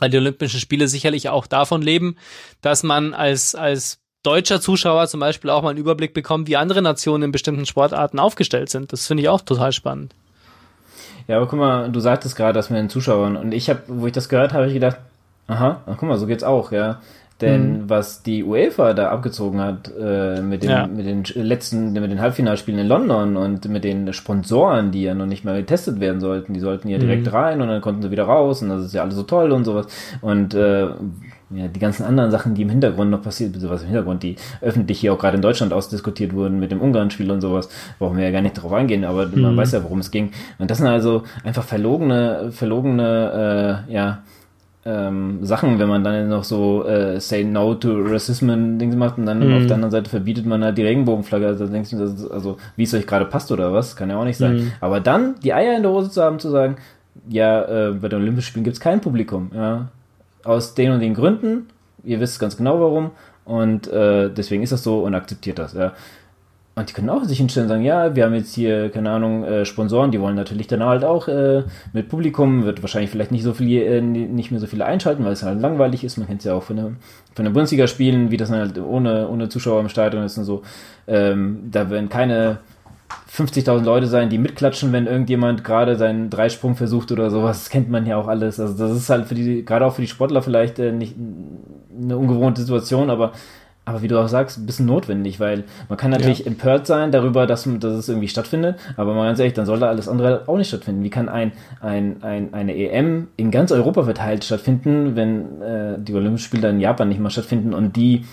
weil 0.03 0.09
die 0.09 0.17
Olympischen 0.17 0.59
Spiele 0.59 0.89
sicherlich 0.89 1.29
auch 1.29 1.47
davon 1.47 1.81
leben, 1.81 2.17
dass 2.59 2.83
man 2.83 3.13
als, 3.13 3.55
als 3.55 3.99
deutscher 4.21 4.59
Zuschauer 4.59 5.07
zum 5.07 5.21
Beispiel 5.21 5.49
auch 5.49 5.61
mal 5.61 5.69
einen 5.69 5.79
Überblick 5.79 6.13
bekommt, 6.13 6.49
wie 6.49 6.57
andere 6.57 6.81
Nationen 6.81 7.23
in 7.23 7.31
bestimmten 7.31 7.65
Sportarten 7.65 8.19
aufgestellt 8.19 8.69
sind. 8.69 8.91
Das 8.91 9.07
finde 9.07 9.23
ich 9.23 9.29
auch 9.29 9.39
total 9.39 9.71
spannend. 9.71 10.13
Ja, 11.29 11.37
aber 11.37 11.47
guck 11.47 11.57
mal, 11.57 11.89
du 11.89 12.01
sagtest 12.01 12.35
gerade, 12.35 12.51
dass 12.51 12.69
wir 12.69 12.75
den 12.75 12.89
Zuschauern 12.89 13.37
und 13.37 13.53
ich 13.53 13.69
habe, 13.69 13.83
wo 13.87 14.05
ich 14.05 14.11
das 14.11 14.27
gehört 14.27 14.51
habe, 14.51 14.67
ich 14.67 14.73
gedacht, 14.73 14.97
aha, 15.47 15.83
ach, 15.85 15.95
guck 15.97 16.09
mal, 16.09 16.17
so 16.17 16.27
geht's 16.27 16.43
auch, 16.43 16.73
ja. 16.73 16.99
Denn 17.43 17.73
mhm. 17.73 17.89
was 17.89 18.23
die 18.23 18.43
UEFA 18.43 18.93
da 18.93 19.09
abgezogen 19.09 19.59
hat 19.59 19.91
äh, 19.99 20.41
mit, 20.41 20.63
den, 20.63 20.69
ja. 20.69 20.87
mit 20.87 21.05
den 21.05 21.23
letzten, 21.35 21.91
mit 21.91 22.09
den 22.09 22.21
Halbfinalspielen 22.21 22.79
in 22.79 22.87
London 22.87 23.35
und 23.35 23.67
mit 23.67 23.83
den 23.83 24.13
Sponsoren, 24.13 24.91
die 24.91 25.03
ja 25.03 25.13
noch 25.13 25.25
nicht 25.25 25.43
mal 25.43 25.59
getestet 25.59 25.99
werden 25.99 26.21
sollten, 26.21 26.53
die 26.53 26.61
sollten 26.61 26.87
ja 26.87 26.97
direkt 26.97 27.25
mhm. 27.25 27.31
rein 27.31 27.61
und 27.61 27.67
dann 27.67 27.81
konnten 27.81 28.01
sie 28.01 28.11
wieder 28.11 28.23
raus 28.23 28.61
und 28.61 28.69
das 28.69 28.85
ist 28.85 28.93
ja 28.93 29.01
alles 29.01 29.15
so 29.15 29.23
toll 29.23 29.51
und 29.51 29.65
sowas. 29.65 29.87
Und 30.21 30.53
äh, 30.53 30.83
ja, 30.83 31.67
die 31.67 31.79
ganzen 31.79 32.05
anderen 32.05 32.31
Sachen, 32.31 32.55
die 32.55 32.61
im 32.61 32.69
Hintergrund 32.69 33.11
noch 33.11 33.21
passiert, 33.21 33.55
was 33.69 33.81
im 33.81 33.87
Hintergrund, 33.87 34.23
die 34.23 34.37
öffentlich 34.61 35.01
hier 35.01 35.11
auch 35.13 35.19
gerade 35.19 35.35
in 35.35 35.41
Deutschland 35.41 35.73
ausdiskutiert 35.73 36.33
wurden 36.33 36.61
mit 36.61 36.71
dem 36.71 36.79
Ungarn-Spiel 36.79 37.29
und 37.29 37.41
sowas, 37.41 37.67
brauchen 37.99 38.17
wir 38.17 38.23
ja 38.23 38.31
gar 38.31 38.41
nicht 38.41 38.55
drauf 38.55 38.71
eingehen, 38.71 39.03
aber 39.03 39.27
mhm. 39.27 39.41
man 39.41 39.57
weiß 39.57 39.73
ja, 39.73 39.83
worum 39.83 39.99
es 39.99 40.11
ging. 40.11 40.31
Und 40.59 40.71
das 40.71 40.77
sind 40.77 40.87
also 40.87 41.23
einfach 41.43 41.63
verlogene, 41.63 42.51
verlogene, 42.51 43.83
äh, 43.87 43.93
ja, 43.93 44.23
ähm, 44.85 45.45
Sachen, 45.45 45.79
wenn 45.79 45.87
man 45.87 46.03
dann 46.03 46.27
noch 46.27 46.43
so 46.43 46.85
äh, 46.85 47.19
Say 47.19 47.43
No 47.43 47.73
to 47.75 48.01
Racism 48.01 48.77
Dings 48.77 48.95
macht 48.95 49.17
und 49.17 49.25
dann 49.25 49.39
mhm. 49.39 49.55
auf 49.55 49.65
der 49.65 49.75
anderen 49.75 49.91
Seite 49.91 50.09
verbietet 50.09 50.45
man 50.45 50.63
halt 50.63 50.77
die 50.77 50.83
Regenbogenflagge. 50.83 51.47
Also 51.47 51.67
denkst 51.67 51.91
du, 51.91 51.97
das 51.97 52.13
ist, 52.13 52.29
also 52.29 52.57
wie 52.75 52.83
es 52.83 52.93
euch 52.93 53.07
gerade 53.07 53.25
passt 53.25 53.51
oder 53.51 53.71
was, 53.71 53.95
kann 53.95 54.09
ja 54.09 54.17
auch 54.17 54.25
nicht 54.25 54.37
sein. 54.37 54.55
Mhm. 54.55 54.71
Aber 54.81 54.99
dann 54.99 55.35
die 55.41 55.53
Eier 55.53 55.77
in 55.77 55.83
der 55.83 55.91
Hose 55.91 56.09
zu 56.09 56.21
haben, 56.21 56.39
zu 56.39 56.49
sagen, 56.49 56.75
ja, 57.29 57.61
äh, 57.63 57.91
bei 57.93 58.09
den 58.09 58.21
Olympischen 58.21 58.47
Spielen 58.47 58.63
gibt 58.65 58.75
es 58.75 58.81
kein 58.81 59.01
Publikum, 59.01 59.51
ja. 59.53 59.87
Aus 60.43 60.73
den 60.75 60.91
und 60.91 60.99
den 60.99 61.13
Gründen, 61.13 61.67
ihr 62.03 62.19
wisst 62.19 62.39
ganz 62.39 62.57
genau 62.57 62.79
warum, 62.81 63.11
und 63.45 63.87
äh, 63.87 64.29
deswegen 64.29 64.63
ist 64.63 64.71
das 64.71 64.83
so 64.83 65.03
und 65.03 65.15
akzeptiert 65.15 65.59
das, 65.59 65.73
ja. 65.73 65.93
Und 66.75 66.89
die 66.89 66.93
können 66.93 67.09
auch 67.11 67.23
sich 67.23 67.37
hinstellen 67.37 67.65
und 67.65 67.69
sagen, 67.69 67.83
ja, 67.83 68.15
wir 68.15 68.25
haben 68.25 68.33
jetzt 68.33 68.55
hier, 68.55 68.89
keine 68.89 69.11
Ahnung, 69.11 69.43
äh, 69.43 69.63
Sponsoren, 69.63 70.09
die 70.09 70.19
wollen 70.19 70.35
natürlich 70.35 70.65
dann 70.65 70.83
halt 70.83 71.05
auch 71.05 71.27
äh, 71.27 71.63
mit 71.93 72.09
Publikum, 72.09 72.65
wird 72.65 72.81
wahrscheinlich 72.81 73.11
vielleicht 73.11 73.31
nicht 73.31 73.43
so 73.43 73.53
viel, 73.53 73.79
äh, 73.83 74.01
nicht 74.01 74.49
mehr 74.49 74.59
so 74.59 74.65
viele 74.65 74.85
einschalten, 74.85 75.23
weil 75.23 75.33
es 75.33 75.43
halt 75.43 75.61
langweilig 75.61 76.03
ist. 76.03 76.17
Man 76.17 76.25
kennt 76.25 76.39
es 76.39 76.45
ja 76.45 76.55
auch 76.55 76.63
von 76.63 76.75
der, 76.75 76.91
von 77.35 77.45
der 77.45 77.51
Bundesliga 77.51 77.85
spielen, 77.85 78.31
wie 78.31 78.37
das 78.37 78.49
dann 78.49 78.59
halt 78.59 78.79
ohne, 78.79 79.29
ohne 79.29 79.49
Zuschauer 79.49 79.81
im 79.81 79.89
Stadion 79.89 80.23
ist 80.23 80.37
und 80.39 80.45
so. 80.45 80.63
Ähm, 81.05 81.69
da 81.69 81.91
werden 81.91 82.09
keine 82.09 82.57
50.000 83.31 83.83
Leute 83.83 84.07
sein, 84.07 84.29
die 84.29 84.39
mitklatschen, 84.39 84.91
wenn 84.91 85.05
irgendjemand 85.05 85.63
gerade 85.63 85.95
seinen 85.95 86.31
Dreisprung 86.31 86.75
versucht 86.75 87.11
oder 87.11 87.29
sowas. 87.29 87.65
Das 87.65 87.69
kennt 87.69 87.89
man 87.89 88.07
ja 88.07 88.17
auch 88.17 88.27
alles. 88.27 88.59
Also 88.59 88.75
das 88.75 88.97
ist 88.97 89.09
halt 89.11 89.27
für 89.27 89.35
die, 89.35 89.63
gerade 89.63 89.85
auch 89.85 89.93
für 89.93 90.01
die 90.01 90.07
Sportler 90.07 90.41
vielleicht 90.41 90.79
äh, 90.79 90.91
nicht 90.91 91.15
eine 91.95 92.17
ungewohnte 92.17 92.61
Situation, 92.61 93.11
aber 93.11 93.33
aber 93.85 94.01
wie 94.01 94.07
du 94.07 94.19
auch 94.19 94.27
sagst, 94.27 94.57
ein 94.57 94.65
bisschen 94.65 94.85
notwendig, 94.85 95.39
weil 95.39 95.65
man 95.89 95.97
kann 95.97 96.11
natürlich 96.11 96.39
ja. 96.39 96.45
empört 96.45 96.87
sein 96.87 97.11
darüber, 97.11 97.45
dass, 97.45 97.67
dass 97.79 97.93
es 97.93 98.07
irgendwie 98.07 98.29
stattfindet, 98.29 98.79
aber 98.95 99.13
mal 99.13 99.27
ganz 99.27 99.39
ehrlich, 99.39 99.53
dann 99.53 99.65
soll 99.65 99.79
da 99.79 99.89
alles 99.89 100.07
andere 100.07 100.43
auch 100.47 100.57
nicht 100.57 100.69
stattfinden. 100.69 101.03
Wie 101.03 101.09
kann 101.09 101.27
ein, 101.27 101.51
ein, 101.81 102.23
ein, 102.23 102.53
eine 102.53 102.75
EM 102.75 103.27
in 103.35 103.51
ganz 103.51 103.71
Europa 103.71 104.03
verteilt 104.03 104.45
stattfinden, 104.45 105.15
wenn 105.15 105.61
äh, 105.61 105.95
die 105.99 106.13
Olympischen 106.13 106.45
Spiele 106.45 106.69
in 106.69 106.79
Japan 106.79 107.09
nicht 107.09 107.19
mal 107.19 107.29
stattfinden 107.29 107.73
und 107.73 107.97
die, 107.97 108.25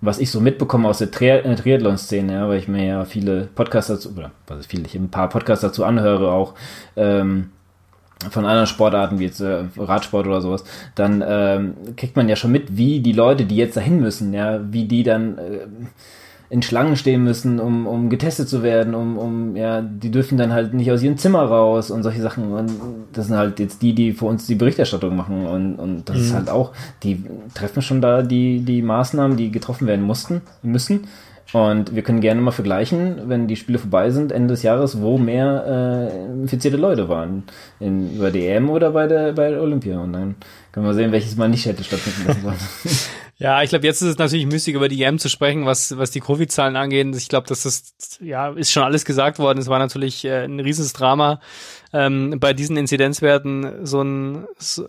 was 0.00 0.18
ich 0.18 0.30
so 0.30 0.40
mitbekomme 0.40 0.88
aus 0.88 0.98
der 0.98 1.10
Tri 1.10 1.30
äh, 1.30 1.54
Triathlon-Szene, 1.56 2.32
ja, 2.32 2.48
weil 2.48 2.58
ich 2.58 2.68
mir 2.68 2.84
ja 2.84 3.04
viele 3.04 3.48
Podcasts 3.54 3.88
dazu, 3.88 4.12
oder 4.16 4.30
was 4.46 4.60
ist 4.60 4.70
viel, 4.70 4.86
ich 4.86 4.94
ein 4.94 5.10
paar 5.10 5.28
Podcasts 5.28 5.62
dazu 5.62 5.84
anhöre 5.84 6.30
auch, 6.30 6.54
ähm, 6.94 7.50
von 8.30 8.44
anderen 8.44 8.66
Sportarten 8.66 9.18
wie 9.18 9.24
jetzt 9.24 9.40
äh, 9.40 9.64
Radsport 9.76 10.26
oder 10.26 10.40
sowas, 10.40 10.64
dann 10.94 11.24
ähm, 11.26 11.74
kriegt 11.96 12.16
man 12.16 12.28
ja 12.28 12.36
schon 12.36 12.52
mit, 12.52 12.76
wie 12.76 13.00
die 13.00 13.12
Leute, 13.12 13.44
die 13.44 13.56
jetzt 13.56 13.76
dahin 13.76 14.00
müssen, 14.00 14.32
ja, 14.32 14.60
wie 14.72 14.84
die 14.84 15.02
dann 15.02 15.38
äh, 15.38 15.66
in 16.52 16.60
Schlangen 16.60 16.96
stehen 16.96 17.24
müssen, 17.24 17.58
um, 17.58 17.86
um 17.86 18.10
getestet 18.10 18.46
zu 18.46 18.62
werden, 18.62 18.94
um, 18.94 19.16
um, 19.16 19.56
ja, 19.56 19.80
die 19.80 20.10
dürfen 20.10 20.36
dann 20.36 20.52
halt 20.52 20.74
nicht 20.74 20.92
aus 20.92 21.02
ihrem 21.02 21.16
Zimmer 21.16 21.44
raus 21.44 21.90
und 21.90 22.02
solche 22.02 22.20
Sachen. 22.20 22.52
Und 22.52 22.70
das 23.14 23.28
sind 23.28 23.38
halt 23.38 23.58
jetzt 23.58 23.80
die, 23.80 23.94
die 23.94 24.12
für 24.12 24.26
uns 24.26 24.46
die 24.46 24.54
Berichterstattung 24.54 25.16
machen. 25.16 25.46
Und, 25.46 25.76
und 25.76 26.10
das 26.10 26.18
mhm. 26.18 26.22
ist 26.22 26.34
halt 26.34 26.50
auch, 26.50 26.72
die 27.02 27.24
treffen 27.54 27.80
schon 27.80 28.02
da 28.02 28.20
die, 28.20 28.60
die 28.60 28.82
Maßnahmen, 28.82 29.38
die 29.38 29.50
getroffen 29.50 29.86
werden 29.86 30.04
mussten, 30.04 30.42
müssen. 30.62 31.06
Und 31.52 31.94
wir 31.94 32.02
können 32.02 32.20
gerne 32.20 32.40
mal 32.40 32.50
vergleichen, 32.50 33.28
wenn 33.28 33.46
die 33.46 33.56
Spiele 33.56 33.78
vorbei 33.78 34.10
sind, 34.10 34.32
Ende 34.32 34.54
des 34.54 34.62
Jahres, 34.62 35.02
wo 35.02 35.18
mehr 35.18 36.10
äh, 36.10 36.32
infizierte 36.32 36.78
Leute 36.78 37.08
waren. 37.10 37.44
In, 37.78 38.18
bei 38.18 38.30
EM 38.30 38.70
oder 38.70 38.92
bei 38.92 39.06
der, 39.06 39.32
bei 39.32 39.58
Olympia. 39.58 40.00
Und 40.00 40.14
dann 40.14 40.36
können 40.72 40.86
wir 40.86 40.94
sehen, 40.94 41.12
welches 41.12 41.36
mal 41.36 41.48
nicht 41.48 41.66
hätte 41.66 41.84
stattfinden 41.84 42.26
lassen 42.26 42.42
sollen. 42.42 42.56
Ja, 43.38 43.60
ich 43.60 43.70
glaube, 43.70 43.84
jetzt 43.84 44.00
ist 44.02 44.08
es 44.08 44.18
natürlich 44.18 44.46
müßig, 44.46 44.76
über 44.76 44.88
die 44.88 45.02
EM 45.02 45.18
zu 45.18 45.28
sprechen, 45.28 45.66
was, 45.66 45.98
was 45.98 46.12
die 46.12 46.20
Covid-Zahlen 46.20 46.76
angeht. 46.76 47.12
Ich 47.16 47.28
glaube, 47.28 47.48
das, 47.48 47.92
ja, 48.20 48.50
ist 48.50 48.70
schon 48.70 48.84
alles 48.84 49.04
gesagt 49.04 49.40
worden. 49.40 49.58
Es 49.58 49.66
war 49.66 49.80
natürlich 49.80 50.24
äh, 50.24 50.44
ein 50.44 50.60
rieses 50.60 50.92
Drama, 50.92 51.40
ähm, 51.92 52.38
bei 52.38 52.52
diesen 52.52 52.76
Inzidenzwerten 52.76 53.84
so 53.84 54.00
ein, 54.00 54.46
also 54.58 54.86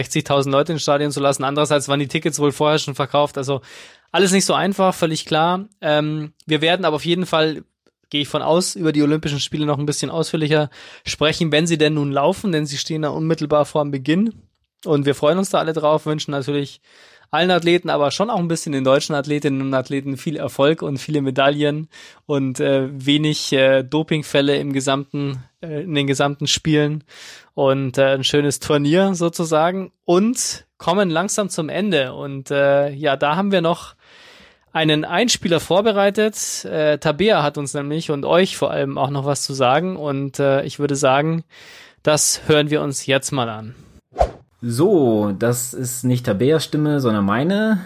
60.000 0.00 0.50
Leute 0.50 0.72
ins 0.72 0.82
Stadion 0.82 1.12
zu 1.12 1.20
lassen. 1.20 1.44
Andererseits 1.44 1.88
waren 1.88 2.00
die 2.00 2.08
Tickets 2.08 2.40
wohl 2.40 2.50
vorher 2.50 2.80
schon 2.80 2.96
verkauft. 2.96 3.38
Also 3.38 3.60
alles 4.12 4.30
nicht 4.30 4.44
so 4.44 4.54
einfach, 4.54 4.94
völlig 4.94 5.24
klar. 5.24 5.68
Ähm, 5.80 6.32
wir 6.46 6.60
werden 6.60 6.84
aber 6.84 6.96
auf 6.96 7.04
jeden 7.04 7.26
Fall 7.26 7.64
gehe 8.10 8.20
ich 8.20 8.28
von 8.28 8.42
aus, 8.42 8.76
über 8.76 8.92
die 8.92 9.02
Olympischen 9.02 9.40
Spiele 9.40 9.64
noch 9.64 9.78
ein 9.78 9.86
bisschen 9.86 10.10
ausführlicher 10.10 10.68
sprechen, 11.06 11.50
wenn 11.50 11.66
sie 11.66 11.78
denn 11.78 11.94
nun 11.94 12.12
laufen, 12.12 12.52
denn 12.52 12.66
sie 12.66 12.76
stehen 12.76 13.00
da 13.00 13.08
unmittelbar 13.08 13.64
vor 13.64 13.82
dem 13.82 13.90
Beginn. 13.90 14.34
Und 14.84 15.06
wir 15.06 15.14
freuen 15.14 15.38
uns 15.38 15.48
da 15.48 15.58
alle 15.58 15.72
drauf, 15.72 16.04
wünschen 16.04 16.32
natürlich 16.32 16.82
allen 17.30 17.50
Athleten, 17.50 17.88
aber 17.88 18.10
schon 18.10 18.28
auch 18.28 18.38
ein 18.38 18.48
bisschen 18.48 18.72
den 18.72 18.84
deutschen 18.84 19.14
Athletinnen 19.14 19.62
und 19.62 19.72
Athleten 19.72 20.18
viel 20.18 20.36
Erfolg 20.36 20.82
und 20.82 20.98
viele 20.98 21.22
Medaillen 21.22 21.88
und 22.26 22.60
äh, 22.60 22.90
wenig 22.92 23.50
äh, 23.54 23.82
Dopingfälle 23.82 24.56
im 24.58 24.74
gesamten, 24.74 25.42
äh, 25.62 25.82
in 25.82 25.94
den 25.94 26.06
gesamten 26.06 26.46
Spielen 26.46 27.04
und 27.54 27.96
äh, 27.96 28.12
ein 28.12 28.24
schönes 28.24 28.60
Turnier 28.60 29.14
sozusagen 29.14 29.90
und 30.04 30.66
kommen 30.76 31.08
langsam 31.08 31.48
zum 31.48 31.70
Ende. 31.70 32.12
Und 32.12 32.50
äh, 32.50 32.90
ja, 32.90 33.16
da 33.16 33.36
haben 33.36 33.52
wir 33.52 33.62
noch 33.62 33.94
einen 34.72 35.04
Einspieler 35.04 35.60
vorbereitet. 35.60 36.64
Äh, 36.64 36.98
Tabea 36.98 37.42
hat 37.42 37.58
uns 37.58 37.74
nämlich 37.74 38.10
und 38.10 38.24
euch 38.24 38.56
vor 38.56 38.70
allem 38.70 38.98
auch 38.98 39.10
noch 39.10 39.24
was 39.24 39.42
zu 39.42 39.52
sagen. 39.52 39.96
Und 39.96 40.38
äh, 40.38 40.62
ich 40.64 40.78
würde 40.78 40.96
sagen, 40.96 41.44
das 42.02 42.42
hören 42.46 42.70
wir 42.70 42.82
uns 42.82 43.06
jetzt 43.06 43.32
mal 43.32 43.48
an. 43.48 43.74
So, 44.64 45.32
das 45.36 45.74
ist 45.74 46.04
nicht 46.04 46.24
Tabeas 46.24 46.64
Stimme, 46.64 47.00
sondern 47.00 47.24
meine. 47.24 47.80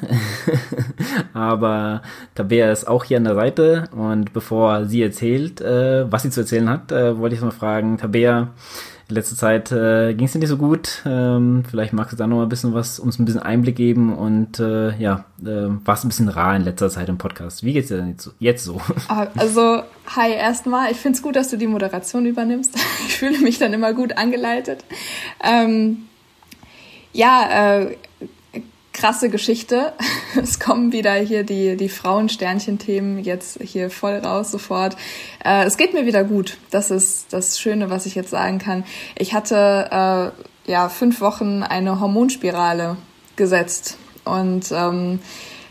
Aber 1.32 2.02
Tabea 2.34 2.70
ist 2.70 2.86
auch 2.86 3.04
hier 3.04 3.16
an 3.16 3.24
der 3.24 3.34
Seite. 3.34 3.88
Und 3.92 4.34
bevor 4.34 4.84
sie 4.84 5.02
erzählt, 5.02 5.62
äh, 5.62 6.10
was 6.12 6.22
sie 6.22 6.30
zu 6.30 6.40
erzählen 6.40 6.68
hat, 6.68 6.92
äh, 6.92 7.18
wollte 7.18 7.34
ich 7.34 7.40
mal 7.40 7.50
fragen, 7.50 7.96
Tabea, 7.96 8.48
in 9.08 9.14
letzter 9.14 9.36
Zeit 9.36 9.70
äh, 9.70 10.14
ging 10.14 10.26
es 10.26 10.32
dir 10.32 10.40
nicht 10.40 10.48
so 10.48 10.56
gut. 10.56 11.02
Ähm, 11.06 11.62
vielleicht 11.68 11.92
magst 11.92 12.12
du 12.12 12.16
da 12.16 12.26
noch 12.26 12.38
mal 12.38 12.42
ein 12.42 12.48
bisschen 12.48 12.74
was, 12.74 12.98
uns 12.98 13.18
ein 13.18 13.24
bisschen 13.24 13.40
Einblick 13.40 13.76
geben. 13.76 14.12
Und 14.16 14.58
äh, 14.58 14.96
ja, 14.96 15.24
äh, 15.42 15.68
warst 15.84 16.04
ein 16.04 16.08
bisschen 16.08 16.28
rar 16.28 16.56
in 16.56 16.62
letzter 16.62 16.90
Zeit 16.90 17.08
im 17.08 17.16
Podcast. 17.16 17.62
Wie 17.62 17.72
geht's 17.72 17.88
dir 17.88 17.98
denn 17.98 18.16
jetzt 18.40 18.64
so? 18.64 18.80
Ah, 19.08 19.28
also, 19.36 19.82
hi 20.06 20.32
erstmal. 20.32 20.90
Ich 20.90 20.96
find's 20.96 21.22
gut, 21.22 21.36
dass 21.36 21.48
du 21.50 21.56
die 21.56 21.68
Moderation 21.68 22.26
übernimmst. 22.26 22.74
Ich 23.06 23.18
fühle 23.18 23.38
mich 23.38 23.58
dann 23.58 23.72
immer 23.72 23.92
gut 23.94 24.18
angeleitet. 24.18 24.84
Ähm, 25.42 26.06
ja, 27.12 27.78
äh, 27.78 27.96
krasse 28.96 29.28
Geschichte. 29.28 29.92
Es 30.42 30.60
kommen 30.60 30.92
wieder 30.92 31.14
hier 31.14 31.44
die, 31.44 31.78
die 31.78 31.88
Frauensternchen-Themen 31.88 33.24
jetzt 33.24 33.58
hier 33.62 33.88
voll 33.88 34.16
raus 34.16 34.50
sofort. 34.50 34.94
Äh, 35.42 35.64
es 35.64 35.78
geht 35.78 35.94
mir 35.94 36.04
wieder 36.04 36.24
gut. 36.24 36.58
Das 36.70 36.90
ist 36.90 37.32
das 37.32 37.58
Schöne, 37.58 37.88
was 37.88 38.04
ich 38.04 38.14
jetzt 38.14 38.28
sagen 38.28 38.58
kann. 38.58 38.84
Ich 39.16 39.32
hatte 39.32 40.34
äh, 40.66 40.70
ja 40.70 40.88
fünf 40.90 41.22
Wochen 41.22 41.62
eine 41.62 42.00
Hormonspirale 42.00 42.98
gesetzt 43.36 43.96
und 44.24 44.70
ähm, 44.72 45.20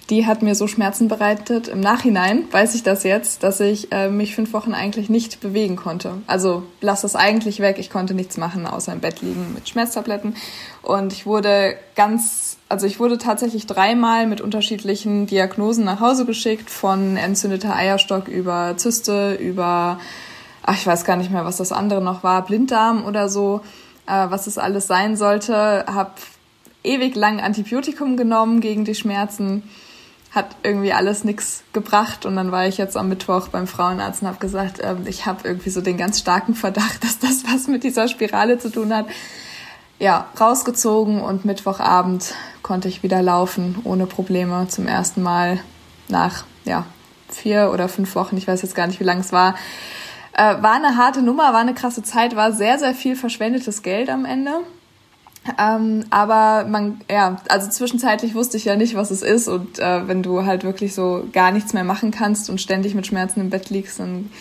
die 0.10 0.28
hat 0.28 0.44
mir 0.44 0.54
so 0.54 0.68
Schmerzen 0.68 1.08
bereitet. 1.08 1.68
Im 1.68 1.80
Nachhinein 1.80 2.44
weiß 2.52 2.76
ich 2.76 2.84
das 2.84 3.04
jetzt, 3.04 3.44
dass 3.44 3.60
ich 3.60 3.92
äh, 3.92 4.10
mich 4.10 4.36
fünf 4.36 4.54
Wochen 4.54 4.74
eigentlich 4.74 5.10
nicht 5.10 5.40
bewegen 5.40 5.76
konnte. 5.76 6.18
Also 6.28 6.64
lass 6.82 7.02
das 7.02 7.16
eigentlich 7.16 7.60
weg. 7.60 7.78
Ich 7.80 7.90
konnte 7.90 8.14
nichts 8.14 8.38
machen, 8.38 8.68
außer 8.68 8.94
im 8.94 9.00
Bett 9.00 9.22
liegen 9.22 9.54
mit 9.56 9.68
Schmerztabletten. 9.68 10.36
Und 10.84 11.12
ich 11.12 11.26
wurde 11.26 11.76
ganz, 11.96 12.55
also 12.68 12.88
ich 12.88 13.00
wurde 13.00 13.18
tatsächlich 13.18 13.68
dreimal 13.68 14.26
mit 14.28 14.42
unterschiedlichen 14.42 15.28
Diagnosen 15.28 15.86
nach 15.86 16.00
Hause 16.00 16.26
geschickt, 16.26 16.70
von 16.70 17.16
entzündeter 17.18 17.76
Eierstock 17.76 18.28
über 18.28 18.76
Zyste, 18.78 19.36
über, 19.36 20.00
ach, 20.64 20.76
ich 20.76 20.88
weiß 20.88 21.06
gar 21.06 21.16
nicht 21.16 21.32
mehr, 21.32 21.46
was 21.46 21.58
das 21.58 21.72
andere 21.72 22.02
noch 22.02 22.24
war, 22.24 22.44
Blinddarm 22.46 23.06
oder 23.06 23.30
so, 23.30 23.62
äh, 24.08 24.30
was 24.30 24.48
es 24.48 24.58
alles 24.58 24.88
sein 24.88 25.16
sollte. 25.16 25.86
Hab 25.88 26.20
ewig 26.84 27.16
lang 27.16 27.40
Antibiotikum 27.40 28.18
genommen 28.18 28.62
gegen 28.62 28.86
die 28.86 28.96
Schmerzen 28.96 29.64
hat 30.36 30.58
irgendwie 30.64 30.92
alles 30.92 31.24
nichts 31.24 31.64
gebracht. 31.72 32.26
Und 32.26 32.36
dann 32.36 32.52
war 32.52 32.68
ich 32.68 32.78
jetzt 32.78 32.98
am 32.98 33.08
Mittwoch 33.08 33.48
beim 33.48 33.68
Frauenarzt 33.68 34.22
und 34.22 34.28
habe 34.28 34.38
gesagt, 34.38 34.80
äh, 34.80 34.96
ich 35.06 35.26
habe 35.26 35.48
irgendwie 35.48 35.70
so 35.70 35.82
den 35.82 35.98
ganz 35.98 36.20
starken 36.20 36.56
Verdacht, 36.56 37.04
dass 37.04 37.20
das 37.20 37.44
was 37.48 37.68
mit 37.68 37.84
dieser 37.84 38.08
Spirale 38.08 38.60
zu 38.60 38.70
tun 38.70 38.94
hat. 38.94 39.06
Ja, 39.98 40.28
rausgezogen 40.40 41.22
und 41.22 41.46
Mittwochabend 41.46 42.34
konnte 42.62 42.88
ich 42.90 43.02
wieder 43.02 43.22
laufen 43.22 43.78
ohne 43.86 44.08
Probleme 44.08 44.68
zum 44.68 44.88
ersten 44.88 45.22
Mal 45.22 45.60
nach 46.10 46.44
ja, 46.66 46.86
vier 47.30 47.72
oder 47.74 47.88
fünf 47.88 48.16
Wochen. 48.16 48.36
Ich 48.36 48.48
weiß 48.48 48.62
jetzt 48.62 48.76
gar 48.76 48.88
nicht, 48.88 49.00
wie 49.00 49.06
lange 49.06 49.22
es 49.22 49.32
war. 49.32 49.56
Äh, 50.34 50.62
war 50.62 50.74
eine 50.74 50.98
harte 50.98 51.22
Nummer, 51.22 51.54
war 51.54 51.62
eine 51.62 51.74
krasse 51.74 52.04
Zeit, 52.04 52.36
war 52.36 52.52
sehr, 52.52 52.78
sehr 52.78 52.94
viel 52.94 53.16
verschwendetes 53.16 53.84
Geld 53.84 54.10
am 54.10 54.26
Ende. 54.26 54.52
Ähm, 55.60 56.06
aber 56.10 56.68
man, 56.68 57.00
ja, 57.10 57.38
also 57.48 57.70
zwischenzeitlich 57.70 58.36
wusste 58.36 58.58
ich 58.58 58.66
ja 58.66 58.76
nicht, 58.76 58.96
was 58.96 59.12
es 59.12 59.22
ist. 59.22 59.48
Und 59.48 59.80
äh, 59.80 60.08
wenn 60.08 60.24
du 60.24 60.46
halt 60.46 60.64
wirklich 60.64 60.94
so 60.94 61.26
gar 61.32 61.52
nichts 61.52 61.72
mehr 61.72 61.84
machen 61.86 62.12
kannst 62.12 62.50
und 62.50 62.60
ständig 62.60 62.96
mit 62.96 63.08
Schmerzen 63.08 63.40
im 63.40 63.50
Bett 63.50 63.70
liegst, 63.70 64.00
dann 64.00 64.32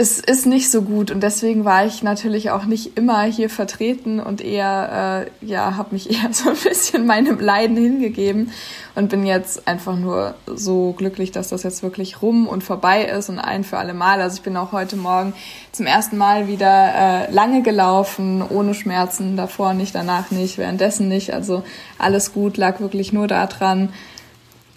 es 0.00 0.20
ist 0.20 0.46
nicht 0.46 0.70
so 0.70 0.82
gut 0.82 1.10
und 1.10 1.24
deswegen 1.24 1.64
war 1.64 1.84
ich 1.84 2.04
natürlich 2.04 2.52
auch 2.52 2.66
nicht 2.66 2.96
immer 2.96 3.22
hier 3.24 3.50
vertreten 3.50 4.20
und 4.20 4.40
eher, 4.40 5.26
äh, 5.42 5.44
ja, 5.44 5.76
habe 5.76 5.92
mich 5.92 6.08
eher 6.24 6.32
so 6.32 6.50
ein 6.50 6.56
bisschen 6.56 7.04
meinem 7.04 7.40
Leiden 7.40 7.76
hingegeben 7.76 8.52
und 8.94 9.08
bin 9.08 9.26
jetzt 9.26 9.66
einfach 9.66 9.96
nur 9.96 10.36
so 10.46 10.94
glücklich, 10.96 11.32
dass 11.32 11.48
das 11.48 11.64
jetzt 11.64 11.82
wirklich 11.82 12.22
rum 12.22 12.46
und 12.46 12.62
vorbei 12.62 13.06
ist 13.06 13.28
und 13.28 13.40
ein 13.40 13.64
für 13.64 13.78
alle 13.78 13.92
Mal. 13.92 14.20
Also 14.20 14.36
ich 14.36 14.42
bin 14.42 14.56
auch 14.56 14.70
heute 14.70 14.94
Morgen 14.94 15.32
zum 15.72 15.86
ersten 15.86 16.16
Mal 16.16 16.46
wieder 16.46 17.26
äh, 17.26 17.32
lange 17.32 17.62
gelaufen, 17.62 18.44
ohne 18.48 18.74
Schmerzen, 18.74 19.36
davor 19.36 19.74
nicht, 19.74 19.96
danach 19.96 20.30
nicht, 20.30 20.58
währenddessen 20.58 21.08
nicht. 21.08 21.34
Also 21.34 21.64
alles 21.98 22.32
gut, 22.32 22.56
lag 22.56 22.78
wirklich 22.78 23.12
nur 23.12 23.26
daran 23.26 23.88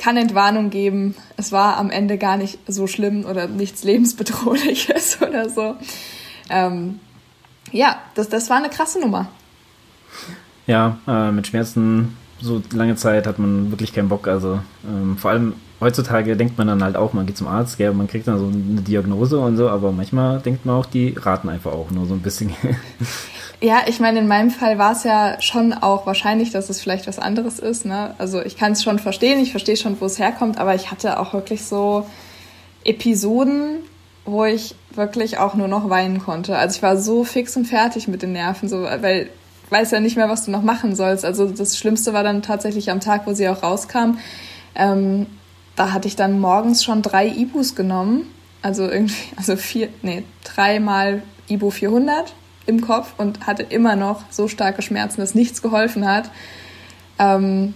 kann 0.02 0.18
Entwarnung 0.18 0.72
geben. 0.72 1.14
Es 1.38 1.52
war 1.52 1.78
am 1.78 1.92
Ende 1.92 2.18
gar 2.18 2.36
nicht 2.36 2.58
so 2.68 2.88
schlimm 2.88 3.24
oder 3.26 3.48
nichts 3.48 3.84
lebensbedrohliches 3.84 5.20
oder 5.28 5.48
so. 5.50 5.76
Ähm, 6.50 7.00
ja, 7.72 7.98
das, 8.16 8.28
das 8.28 8.50
war 8.50 8.58
eine 8.58 8.70
krasse 8.70 9.00
Nummer. 9.00 9.28
Ja, 10.66 10.98
äh, 11.08 11.32
mit 11.32 11.48
Schmerzen 11.48 12.18
so 12.40 12.64
lange 12.74 12.96
Zeit 12.96 13.28
hat 13.28 13.38
man 13.38 13.70
wirklich 13.70 13.94
keinen 13.94 14.10
Bock. 14.10 14.28
Also 14.28 14.60
ähm, 14.88 15.18
vor 15.18 15.32
allem 15.32 15.54
heutzutage 15.80 16.36
denkt 16.36 16.58
man 16.58 16.68
dann 16.68 16.84
halt 16.84 16.96
auch, 16.96 17.14
man 17.14 17.28
geht 17.28 17.38
zum 17.38 17.48
Arzt, 17.48 17.78
gell, 17.78 17.94
man 17.94 18.08
kriegt 18.08 18.28
dann 18.28 18.40
so 18.40 18.48
eine 18.48 18.82
Diagnose 18.82 19.40
und 19.40 19.56
so, 19.56 19.70
aber 19.70 19.92
manchmal 19.92 20.40
denkt 20.40 20.66
man 20.66 20.76
auch, 20.76 20.88
die 20.88 21.16
raten 21.16 21.48
einfach 21.48 21.74
auch 21.74 21.92
nur 21.92 22.08
so 22.08 22.16
ein 22.16 22.22
bisschen. 22.22 22.52
Ja, 23.64 23.84
ich 23.86 24.00
meine, 24.00 24.20
in 24.20 24.28
meinem 24.28 24.50
Fall 24.50 24.80
war 24.80 24.94
es 24.94 25.04
ja 25.04 25.40
schon 25.40 25.72
auch 25.72 26.08
wahrscheinlich, 26.08 26.50
dass 26.50 26.72
es 26.72 26.82
vielleicht 26.82 27.06
was 27.06 27.20
anderes 27.20 27.60
ist. 27.60 27.86
Ne? 27.86 28.16
Also 28.18 28.42
ich 28.42 28.58
kann 28.58 28.72
es 28.72 28.82
schon 28.82 28.98
verstehen, 28.98 29.40
ich 29.40 29.52
verstehe 29.52 29.78
schon, 29.78 30.02
wo 30.02 30.06
es 30.06 30.18
herkommt, 30.18 30.58
aber 30.58 30.74
ich 30.74 30.90
hatte 30.90 31.20
auch 31.20 31.34
wirklich 31.34 31.64
so 31.64 32.08
Episoden, 32.84 33.84
wo 34.26 34.46
ich 34.46 34.74
wirklich 34.90 35.38
auch 35.38 35.54
nur 35.54 35.68
noch 35.68 35.92
weinen 35.92 36.20
konnte. 36.20 36.58
Also 36.58 36.78
ich 36.78 36.82
war 36.82 36.98
so 36.98 37.24
fix 37.24 37.56
und 37.56 37.66
fertig 37.66 38.08
mit 38.08 38.24
den 38.24 38.32
Nerven, 38.34 38.68
so, 38.68 38.82
weil 38.82 39.30
weiß 39.70 39.92
ja 39.92 40.00
nicht 40.00 40.18
mehr, 40.18 40.28
was 40.28 40.46
du 40.46 40.52
noch 40.52 40.64
machen 40.64 40.96
sollst. 40.96 41.24
Also 41.24 41.46
das 41.46 41.78
Schlimmste 41.78 42.14
war 42.14 42.24
dann 42.24 42.42
tatsächlich 42.42 42.90
am 42.90 43.00
Tag, 43.00 43.28
wo 43.28 43.34
sie 43.34 43.48
auch 43.48 43.62
rauskam. 43.62 44.18
Ähm, 44.76 45.28
da 45.76 45.94
hatte 45.94 46.08
ich 46.08 46.16
dann 46.16 46.40
morgens 46.40 46.84
schon 46.84 47.04
drei 47.04 47.28
Ibus 47.28 47.76
genommen. 47.76 48.28
Also 48.64 48.90
irgendwie, 48.90 49.24
also 49.38 49.56
vier, 49.56 49.90
nee, 50.02 50.24
dreimal 50.44 51.22
Ibu 51.48 51.70
400 51.70 52.34
im 52.72 52.82
Kopf 52.82 53.14
und 53.18 53.46
hatte 53.46 53.64
immer 53.64 53.96
noch 53.96 54.24
so 54.32 54.48
starke 54.48 54.82
Schmerzen, 54.82 55.22
dass 55.22 55.36
nichts 55.36 55.62
geholfen 55.62 56.08
hat. 56.08 56.32
Ähm, 57.20 57.74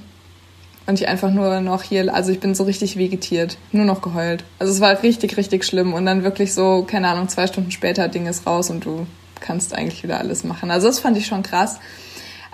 und 0.88 1.00
ich 1.00 1.08
einfach 1.08 1.32
nur 1.32 1.62
noch 1.62 1.82
hier, 1.82 2.14
also 2.14 2.32
ich 2.32 2.40
bin 2.40 2.54
so 2.54 2.64
richtig 2.64 2.98
vegetiert, 2.98 3.58
nur 3.72 3.86
noch 3.86 4.02
geheult. 4.02 4.44
Also 4.60 4.72
es 4.72 4.82
war 4.82 5.02
richtig, 5.02 5.36
richtig 5.36 5.66
schlimm. 5.66 5.94
Und 5.94 6.06
dann 6.06 6.24
wirklich 6.24 6.54
so, 6.54 6.84
keine 6.84 7.08
Ahnung, 7.10 7.28
zwei 7.28 7.48
Stunden 7.48 7.72
später 7.72 8.08
Ding 8.08 8.28
ist 8.28 8.46
raus 8.46 8.70
und 8.70 8.86
du 8.86 9.08
kannst 9.40 9.74
eigentlich 9.76 10.04
wieder 10.04 10.20
alles 10.20 10.44
machen. 10.44 10.72
Also 10.72 10.88
das 10.88 11.00
fand 11.00 11.18
ich 11.18 11.26
schon 11.26 11.44
krass. 11.44 11.80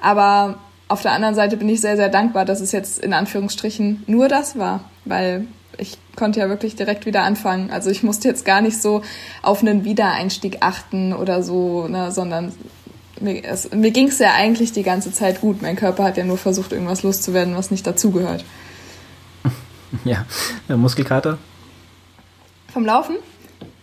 Aber 0.01 0.57
auf 0.87 1.01
der 1.01 1.11
anderen 1.11 1.35
Seite 1.35 1.57
bin 1.57 1.69
ich 1.69 1.81
sehr, 1.81 1.97
sehr 1.97 2.09
dankbar, 2.09 2.45
dass 2.45 2.61
es 2.61 2.71
jetzt 2.71 2.99
in 2.99 3.13
Anführungsstrichen 3.13 4.03
nur 4.07 4.29
das 4.29 4.57
war, 4.57 4.81
weil 5.05 5.45
ich 5.81 5.97
konnte 6.15 6.39
ja 6.39 6.47
wirklich 6.47 6.75
direkt 6.75 7.05
wieder 7.05 7.23
anfangen. 7.23 7.71
Also 7.71 7.89
ich 7.89 8.03
musste 8.03 8.27
jetzt 8.27 8.45
gar 8.45 8.61
nicht 8.61 8.79
so 8.81 9.01
auf 9.41 9.61
einen 9.61 9.83
Wiedereinstieg 9.83 10.57
achten 10.61 11.11
oder 11.11 11.41
so, 11.41 11.87
ne, 11.87 12.11
sondern 12.11 12.53
mir, 13.19 13.41
mir 13.73 13.91
ging 13.91 14.07
es 14.07 14.19
ja 14.19 14.33
eigentlich 14.33 14.71
die 14.71 14.83
ganze 14.83 15.11
Zeit 15.11 15.41
gut. 15.41 15.61
Mein 15.61 15.75
Körper 15.75 16.03
hat 16.03 16.17
ja 16.17 16.23
nur 16.23 16.37
versucht, 16.37 16.71
irgendwas 16.71 17.03
loszuwerden, 17.03 17.57
was 17.57 17.71
nicht 17.71 17.85
dazugehört. 17.85 18.45
Ja, 20.05 20.25
Muskelkater? 20.69 21.37
Vom 22.71 22.85
Laufen? 22.85 23.17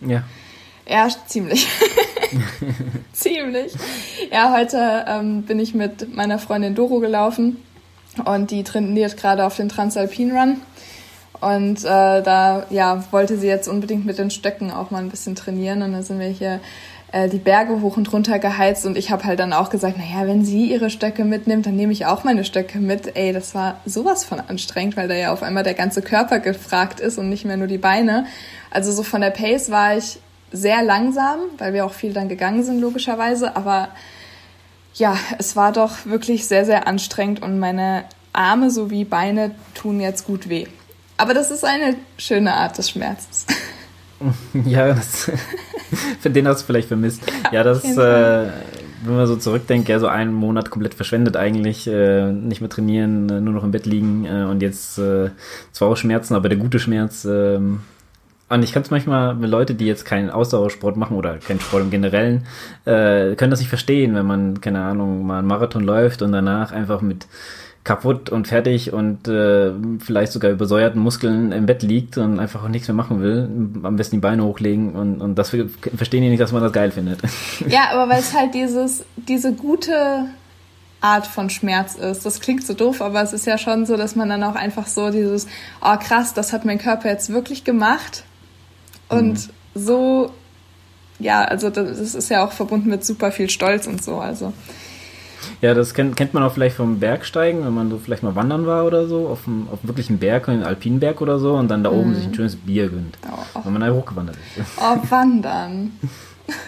Ja. 0.00 0.22
Ja, 0.88 1.06
ziemlich. 1.26 1.68
ziemlich. 3.12 3.74
Ja, 4.32 4.56
heute 4.56 5.04
ähm, 5.06 5.42
bin 5.42 5.60
ich 5.60 5.74
mit 5.74 6.16
meiner 6.16 6.38
Freundin 6.38 6.74
Doro 6.74 7.00
gelaufen 7.00 7.58
und 8.24 8.50
die 8.50 8.64
trainiert 8.64 9.18
gerade 9.18 9.44
auf 9.44 9.56
den 9.56 9.68
Transalpin 9.68 10.34
Run. 10.34 10.62
Und 11.40 11.84
äh, 11.84 12.22
da 12.22 12.66
ja, 12.70 13.04
wollte 13.12 13.38
sie 13.38 13.46
jetzt 13.46 13.68
unbedingt 13.68 14.04
mit 14.04 14.18
den 14.18 14.30
Stöcken 14.30 14.70
auch 14.70 14.90
mal 14.90 14.98
ein 14.98 15.10
bisschen 15.10 15.34
trainieren. 15.36 15.82
Und 15.82 15.92
dann 15.92 16.02
sind 16.02 16.18
wir 16.18 16.28
hier 16.28 16.60
äh, 17.12 17.28
die 17.28 17.38
Berge 17.38 17.80
hoch 17.80 17.96
und 17.96 18.12
runter 18.12 18.38
geheizt. 18.38 18.84
Und 18.84 18.98
ich 18.98 19.10
habe 19.10 19.24
halt 19.24 19.40
dann 19.40 19.52
auch 19.52 19.70
gesagt, 19.70 19.98
naja, 19.98 20.26
wenn 20.26 20.44
sie 20.44 20.66
ihre 20.66 20.90
Stöcke 20.90 21.24
mitnimmt, 21.24 21.66
dann 21.66 21.76
nehme 21.76 21.92
ich 21.92 22.06
auch 22.06 22.24
meine 22.24 22.44
Stöcke 22.44 22.78
mit. 22.78 23.16
Ey, 23.16 23.32
das 23.32 23.54
war 23.54 23.80
sowas 23.86 24.24
von 24.24 24.40
anstrengend, 24.40 24.96
weil 24.96 25.08
da 25.08 25.14
ja 25.14 25.32
auf 25.32 25.42
einmal 25.42 25.62
der 25.62 25.74
ganze 25.74 26.02
Körper 26.02 26.40
gefragt 26.40 27.00
ist 27.00 27.18
und 27.18 27.28
nicht 27.28 27.44
mehr 27.44 27.56
nur 27.56 27.68
die 27.68 27.78
Beine. 27.78 28.26
Also 28.70 28.92
so 28.92 29.02
von 29.02 29.20
der 29.20 29.30
Pace 29.30 29.70
war 29.70 29.96
ich 29.96 30.18
sehr 30.50 30.82
langsam, 30.82 31.40
weil 31.58 31.72
wir 31.72 31.84
auch 31.84 31.92
viel 31.92 32.12
dann 32.12 32.28
gegangen 32.28 32.62
sind, 32.62 32.80
logischerweise. 32.80 33.56
Aber 33.56 33.88
ja, 34.94 35.16
es 35.38 35.56
war 35.56 35.72
doch 35.72 36.06
wirklich 36.06 36.46
sehr, 36.46 36.64
sehr 36.64 36.86
anstrengend 36.86 37.42
und 37.42 37.58
meine 37.58 38.04
Arme 38.32 38.70
sowie 38.70 39.04
Beine 39.04 39.52
tun 39.74 40.00
jetzt 40.00 40.26
gut 40.26 40.48
weh. 40.48 40.66
Aber 41.18 41.34
das 41.34 41.50
ist 41.50 41.64
eine 41.64 41.96
schöne 42.16 42.54
Art 42.54 42.78
des 42.78 42.90
Schmerzes. 42.90 43.46
Ja, 44.66 44.88
das, 44.88 45.30
für 46.20 46.28
den 46.28 46.48
hast 46.48 46.62
du 46.62 46.66
vielleicht 46.66 46.88
vermisst. 46.88 47.22
Ja, 47.44 47.52
ja 47.52 47.62
das, 47.62 47.84
äh, 47.84 48.48
wenn 49.04 49.14
man 49.14 49.28
so 49.28 49.36
zurückdenkt, 49.36 49.88
ja, 49.88 50.00
so 50.00 50.08
einen 50.08 50.32
Monat 50.32 50.70
komplett 50.70 50.94
verschwendet 50.94 51.36
eigentlich, 51.36 51.86
äh, 51.86 52.32
nicht 52.32 52.60
mehr 52.60 52.68
trainieren, 52.68 53.30
äh, 53.30 53.40
nur 53.40 53.54
noch 53.54 53.62
im 53.62 53.70
Bett 53.70 53.86
liegen 53.86 54.24
äh, 54.24 54.42
und 54.42 54.60
jetzt 54.60 54.98
äh, 54.98 55.30
zwar 55.70 55.88
auch 55.88 55.96
Schmerzen, 55.96 56.34
aber 56.34 56.48
der 56.48 56.58
gute 56.58 56.80
Schmerz. 56.80 57.24
Äh, 57.24 57.60
und 58.50 58.62
ich 58.62 58.72
kann 58.72 58.82
es 58.82 58.90
manchmal 58.90 59.36
mit 59.36 59.50
Leute, 59.50 59.76
die 59.76 59.86
jetzt 59.86 60.04
keinen 60.04 60.30
Ausdauersport 60.30 60.96
machen 60.96 61.16
oder 61.16 61.36
keinen 61.36 61.60
Sport 61.60 61.84
im 61.84 61.90
Generellen, 61.90 62.46
äh, 62.86 63.36
können 63.36 63.50
das 63.50 63.60
nicht 63.60 63.68
verstehen, 63.68 64.16
wenn 64.16 64.26
man, 64.26 64.60
keine 64.60 64.82
Ahnung, 64.82 65.26
mal 65.26 65.38
einen 65.38 65.46
Marathon 65.46 65.84
läuft 65.84 66.22
und 66.22 66.32
danach 66.32 66.72
einfach 66.72 67.02
mit 67.02 67.26
kaputt 67.88 68.28
und 68.28 68.46
fertig 68.46 68.92
und 68.92 69.28
äh, 69.28 69.72
vielleicht 69.98 70.32
sogar 70.32 70.50
übersäuerten 70.50 71.00
Muskeln 71.00 71.52
im 71.52 71.64
Bett 71.64 71.82
liegt 71.82 72.18
und 72.18 72.38
einfach 72.38 72.62
auch 72.62 72.68
nichts 72.68 72.86
mehr 72.86 72.94
machen 72.94 73.22
will, 73.22 73.48
am 73.82 73.96
besten 73.96 74.16
die 74.16 74.20
Beine 74.20 74.44
hochlegen 74.44 74.94
und, 74.94 75.22
und 75.22 75.36
das 75.36 75.48
verstehen 75.96 76.22
die 76.22 76.28
nicht, 76.28 76.40
dass 76.40 76.52
man 76.52 76.62
das 76.62 76.72
geil 76.72 76.90
findet. 76.90 77.20
Ja, 77.66 77.90
aber 77.92 78.10
weil 78.12 78.20
es 78.20 78.34
halt 78.34 78.52
dieses, 78.52 79.04
diese 79.16 79.54
gute 79.54 80.26
Art 81.00 81.26
von 81.26 81.48
Schmerz 81.48 81.94
ist. 81.94 82.26
Das 82.26 82.40
klingt 82.40 82.66
so 82.66 82.74
doof, 82.74 83.00
aber 83.00 83.22
es 83.22 83.32
ist 83.32 83.46
ja 83.46 83.56
schon 83.56 83.86
so, 83.86 83.96
dass 83.96 84.16
man 84.16 84.28
dann 84.28 84.42
auch 84.44 84.54
einfach 84.54 84.86
so 84.86 85.10
dieses, 85.10 85.46
oh 85.80 85.96
krass, 85.96 86.34
das 86.34 86.52
hat 86.52 86.66
mein 86.66 86.78
Körper 86.78 87.08
jetzt 87.08 87.32
wirklich 87.32 87.64
gemacht. 87.64 88.24
Und 89.08 89.48
mhm. 89.48 89.52
so, 89.74 90.30
ja, 91.18 91.42
also 91.42 91.70
das 91.70 92.14
ist 92.14 92.28
ja 92.28 92.44
auch 92.44 92.52
verbunden 92.52 92.90
mit 92.90 93.04
super 93.04 93.32
viel 93.32 93.48
Stolz 93.48 93.86
und 93.86 94.04
so. 94.04 94.18
Also 94.18 94.52
Ja, 95.60 95.74
das 95.74 95.94
kennt, 95.94 96.16
kennt 96.16 96.34
man 96.34 96.42
auch 96.42 96.52
vielleicht 96.52 96.76
vom 96.76 97.00
Bergsteigen, 97.00 97.64
wenn 97.64 97.74
man 97.74 97.90
so 97.90 97.98
vielleicht 97.98 98.22
mal 98.22 98.34
wandern 98.34 98.66
war 98.66 98.84
oder 98.84 99.06
so, 99.06 99.28
auf 99.28 99.46
einem, 99.46 99.68
auf 99.70 99.80
wirklich 99.82 100.08
einem 100.08 100.18
Berg, 100.18 100.48
einen 100.48 100.62
Alpinberg 100.62 101.20
oder 101.20 101.38
so, 101.38 101.54
und 101.54 101.68
dann 101.68 101.82
da 101.82 101.90
oben 101.90 102.12
mm. 102.12 102.14
sich 102.14 102.24
ein 102.26 102.34
schönes 102.34 102.56
Bier 102.56 102.88
gönnt. 102.88 103.18
Oh, 103.54 103.60
wenn 103.64 103.72
man 103.72 103.82
da 103.82 103.92
hochgewandert 103.92 104.36
ist. 104.56 104.66
Oh, 104.78 104.96
wandern. 105.10 105.92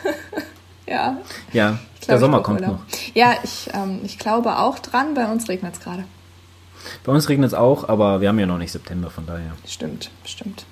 ja. 0.86 1.18
Ja, 1.52 1.78
glaub, 2.01 2.09
der 2.09 2.18
Sommer 2.18 2.42
kommt 2.42 2.60
noch. 2.60 2.80
Ja, 3.14 3.34
ich, 3.42 3.68
ähm, 3.74 4.01
ich 4.05 4.18
glaube 4.18 4.59
auch 4.59 4.78
dran, 4.78 5.14
bei 5.14 5.30
uns 5.30 5.48
regnet 5.48 5.74
es 5.74 5.80
gerade. 5.80 6.05
Bei 7.05 7.12
uns 7.12 7.28
regnet 7.28 7.48
es 7.48 7.55
auch, 7.55 7.88
aber 7.88 8.20
wir 8.20 8.28
haben 8.28 8.38
ja 8.38 8.47
noch 8.47 8.59
nicht 8.59 8.72
September, 8.72 9.10
von 9.10 9.26
daher. 9.26 9.52
Stimmt, 9.66 10.10
stimmt. 10.24 10.64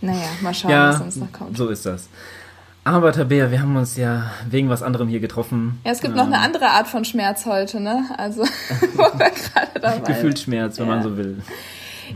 naja, 0.00 0.28
mal 0.40 0.54
schauen, 0.54 0.70
ja, 0.70 0.90
was 0.90 1.00
uns 1.00 1.16
noch 1.16 1.32
kommt. 1.32 1.56
So 1.56 1.68
ist 1.68 1.86
das. 1.86 2.08
Aber 2.84 3.12
Tabea, 3.12 3.50
wir 3.52 3.62
haben 3.62 3.76
uns 3.76 3.96
ja 3.96 4.32
wegen 4.48 4.68
was 4.68 4.82
anderem 4.82 5.08
hier 5.08 5.20
getroffen. 5.20 5.80
Ja, 5.84 5.92
es 5.92 6.00
gibt 6.00 6.12
ähm, 6.12 6.16
noch 6.18 6.26
eine 6.26 6.36
ähm, 6.36 6.42
andere 6.42 6.66
Art 6.70 6.88
von 6.88 7.04
Schmerz 7.04 7.46
heute, 7.46 7.80
ne? 7.80 8.06
Also, 8.16 8.42
wo 8.94 9.02
wir 9.02 9.30
gerade 9.30 9.80
dabei 9.80 9.98
Gefühlsschmerz, 10.00 10.78
wenn 10.78 10.88
ja. 10.88 10.94
man 10.94 11.02
so 11.02 11.16
will. 11.16 11.42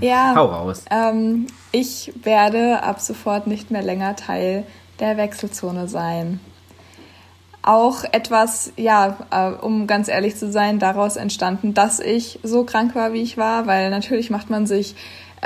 Ja. 0.01 0.35
Hau 0.35 0.47
raus. 0.47 0.85
Ähm, 0.91 1.47
ich 1.71 2.13
werde 2.23 2.83
ab 2.83 3.01
sofort 3.01 3.47
nicht 3.47 3.71
mehr 3.71 3.83
länger 3.83 4.17
Teil 4.17 4.65
der 4.99 5.17
Wechselzone 5.17 5.89
sein. 5.89 6.41
Auch 7.63 8.05
etwas, 8.13 8.73
ja, 8.77 9.17
äh, 9.31 9.51
um 9.51 9.87
ganz 9.87 10.09
ehrlich 10.09 10.37
zu 10.37 10.51
sein, 10.51 10.79
daraus 10.79 11.17
entstanden, 11.17 11.75
dass 11.75 12.01
ich 12.01 12.41
so 12.43 12.65
krank 12.65 12.95
war, 12.95 13.13
wie 13.13 13.23
ich 13.23 13.39
war, 13.39 13.67
weil 13.67 13.91
natürlich 13.91 14.31
macht 14.31 14.51
man 14.51 14.67
sich 14.67 14.95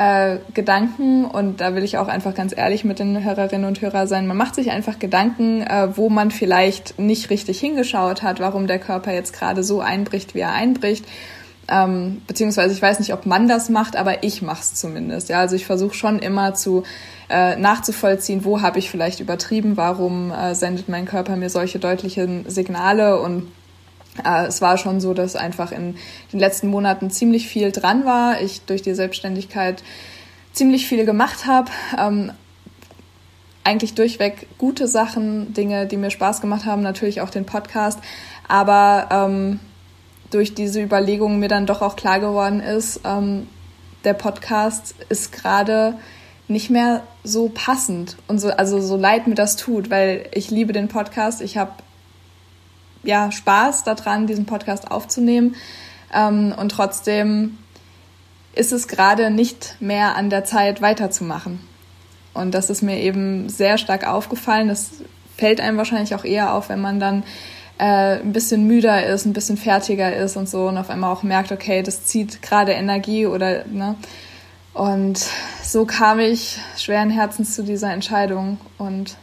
äh, 0.01 0.39
Gedanken 0.55 1.27
und 1.27 1.61
da 1.61 1.75
will 1.75 1.85
ich 1.85 1.99
auch 1.99 2.09
einfach 2.09 2.35
ganz 2.35 2.57
ehrlich 2.57 2.85
mit 2.85 2.99
den 2.99 3.23
Hörerinnen 3.23 3.67
und 3.67 3.83
Hörern 3.83 4.07
sein. 4.09 4.27
Man 4.27 4.39
macht 4.39 4.55
sich 4.55 4.71
einfach 4.71 4.99
Gedanken, 4.99 5.61
äh, 5.61 5.95
wo 5.95 6.09
man 6.09 6.31
vielleicht 6.31 6.99
nicht 6.99 7.29
richtig 7.29 7.61
hingeschaut 7.61 8.23
hat, 8.23 8.41
warum 8.41 8.67
der 8.67 8.79
Körper 8.79 9.13
jetzt 9.13 9.35
gerade 9.35 9.63
so 9.63 9.83
einbricht, 9.83 10.35
wie 10.35 10.41
er 10.41 10.53
einbricht. 10.53 11.05
Ähm, 11.69 12.23
beziehungsweise 12.27 12.73
ich 12.73 12.81
weiß 12.81 12.99
nicht, 12.99 13.13
ob 13.13 13.27
man 13.27 13.47
das 13.47 13.69
macht, 13.69 13.95
aber 13.95 14.25
ich 14.25 14.41
mache 14.41 14.63
es 14.63 14.75
zumindest. 14.75 15.29
Ja, 15.29 15.41
also 15.41 15.55
ich 15.55 15.67
versuche 15.67 15.95
schon 15.95 16.19
immer 16.19 16.55
zu 16.55 16.85
äh, 17.29 17.57
nachzuvollziehen, 17.57 18.43
wo 18.43 18.63
habe 18.63 18.79
ich 18.79 18.91
vielleicht 18.91 19.21
übertrieben, 19.21 19.77
warum 19.77 20.33
äh, 20.33 20.55
sendet 20.55 20.89
mein 20.89 21.05
Körper 21.05 21.37
mir 21.37 21.51
solche 21.51 21.79
deutlichen 21.79 22.49
Signale 22.49 23.21
und 23.21 23.49
äh, 24.25 24.47
es 24.47 24.61
war 24.61 24.79
schon 24.79 25.01
so, 25.01 25.15
dass 25.15 25.37
einfach 25.37 25.73
in 25.73 25.97
den 26.33 26.41
letzten 26.41 26.69
Monaten 26.69 27.11
ziemlich 27.11 27.47
viel 27.49 27.73
dran 27.73 28.05
war. 28.05 28.41
Ich 28.41 28.63
durch 28.63 28.83
die 28.83 28.95
Selbstständigkeit 28.95 29.83
ziemlich 30.53 30.87
viel 30.87 31.05
gemacht 31.05 31.47
habe. 31.47 31.71
Ähm, 31.99 32.33
eigentlich 33.63 33.95
durchweg 33.95 34.47
gute 34.59 34.89
Sachen, 34.89 35.53
Dinge, 35.53 35.87
die 35.87 35.97
mir 35.97 36.11
Spaß 36.11 36.41
gemacht 36.41 36.65
haben, 36.65 36.83
natürlich 36.83 37.21
auch 37.21 37.31
den 37.31 37.47
Podcast. 37.47 37.99
Aber 38.49 39.09
ähm, 39.11 39.61
durch 40.31 40.55
diese 40.55 40.83
Überlegungen 40.83 41.39
mir 41.39 41.49
dann 41.49 41.67
doch 41.67 41.83
auch 41.83 41.97
klar 41.97 42.21
geworden 42.21 42.61
ist, 42.61 43.01
ähm, 43.05 43.47
der 44.05 44.15
Podcast 44.15 44.95
ist 45.09 45.33
gerade 45.33 45.99
nicht 46.49 46.71
mehr 46.71 47.03
so 47.23 47.49
passend 47.49 48.17
und 48.27 48.41
so, 48.41 48.49
also 48.49 48.81
so 48.81 48.97
leid 48.97 49.27
mir 49.27 49.35
das 49.35 49.57
tut, 49.57 49.91
weil 49.91 50.29
ich 50.33 50.51
liebe 50.51 50.73
den 50.73 50.89
Podcast. 50.89 51.43
Ich 51.43 51.57
habe 51.57 51.73
ja, 53.03 53.31
Spaß 53.33 53.85
daran, 53.85 54.27
diesen 54.27 54.47
Podcast 54.47 54.91
aufzunehmen. 54.91 55.57
Ähm, 56.13 56.55
und 56.57 56.71
trotzdem 56.71 57.59
ist 58.55 58.73
es 58.73 58.89
gerade 58.89 59.31
nicht 59.31 59.77
mehr 59.81 60.17
an 60.17 60.31
der 60.31 60.45
Zeit, 60.45 60.83
weiterzumachen. 60.83 61.61
Und 62.35 62.53
das 62.53 62.71
ist 62.71 62.83
mir 62.83 62.99
eben 62.99 63.49
sehr 63.49 63.79
stark 63.79 64.07
aufgefallen. 64.07 64.69
Das 64.69 64.91
fällt 65.37 65.61
einem 65.61 65.79
wahrscheinlich 65.79 66.15
auch 66.15 66.25
eher 66.25 66.55
auf, 66.55 66.69
wenn 66.69 66.81
man 66.81 67.01
dann 67.01 67.23
äh, 67.79 68.21
ein 68.21 68.33
bisschen 68.33 68.67
müder 68.67 69.07
ist, 69.07 69.25
ein 69.25 69.33
bisschen 69.33 69.57
fertiger 69.57 70.15
ist 70.15 70.37
und 70.37 70.49
so 70.49 70.69
und 70.69 70.77
auf 70.77 70.91
einmal 70.91 71.13
auch 71.13 71.23
merkt, 71.23 71.51
okay, 71.51 71.83
das 71.83 72.05
zieht 72.05 72.43
gerade 72.43 72.73
Energie 72.73 73.27
oder, 73.27 73.65
ne? 73.67 73.97
Und 74.73 75.27
so 75.65 75.85
kam 75.85 76.21
ich 76.21 76.59
schweren 76.77 77.11
Herzens 77.11 77.57
zu 77.57 77.65
dieser 77.65 77.93
Entscheidung 77.93 78.61
und 78.79 79.17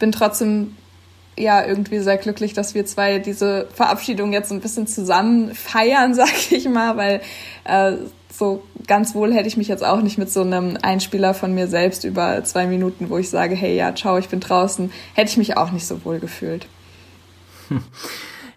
bin 0.00 0.10
trotzdem 0.10 0.76
ja 1.36 1.64
irgendwie 1.64 1.98
sehr 1.98 2.16
glücklich, 2.16 2.52
dass 2.52 2.74
wir 2.74 2.86
zwei 2.86 3.18
diese 3.18 3.66
Verabschiedung 3.74 4.32
jetzt 4.32 4.52
ein 4.52 4.60
bisschen 4.60 4.86
zusammen 4.86 5.54
feiern, 5.54 6.14
sag 6.14 6.52
ich 6.52 6.68
mal, 6.68 6.96
weil 6.96 7.20
äh, 7.64 7.96
so 8.30 8.64
ganz 8.86 9.14
wohl 9.14 9.32
hätte 9.32 9.48
ich 9.48 9.56
mich 9.56 9.68
jetzt 9.68 9.84
auch 9.84 10.02
nicht 10.02 10.18
mit 10.18 10.30
so 10.30 10.42
einem 10.42 10.76
Einspieler 10.82 11.34
von 11.34 11.54
mir 11.54 11.68
selbst 11.68 12.04
über 12.04 12.42
zwei 12.44 12.66
Minuten, 12.66 13.08
wo 13.10 13.18
ich 13.18 13.30
sage, 13.30 13.54
hey, 13.54 13.76
ja, 13.76 13.94
ciao, 13.94 14.18
ich 14.18 14.28
bin 14.28 14.40
draußen, 14.40 14.90
hätte 15.14 15.30
ich 15.30 15.36
mich 15.36 15.56
auch 15.56 15.70
nicht 15.70 15.86
so 15.86 16.04
wohl 16.04 16.18
gefühlt. 16.18 16.66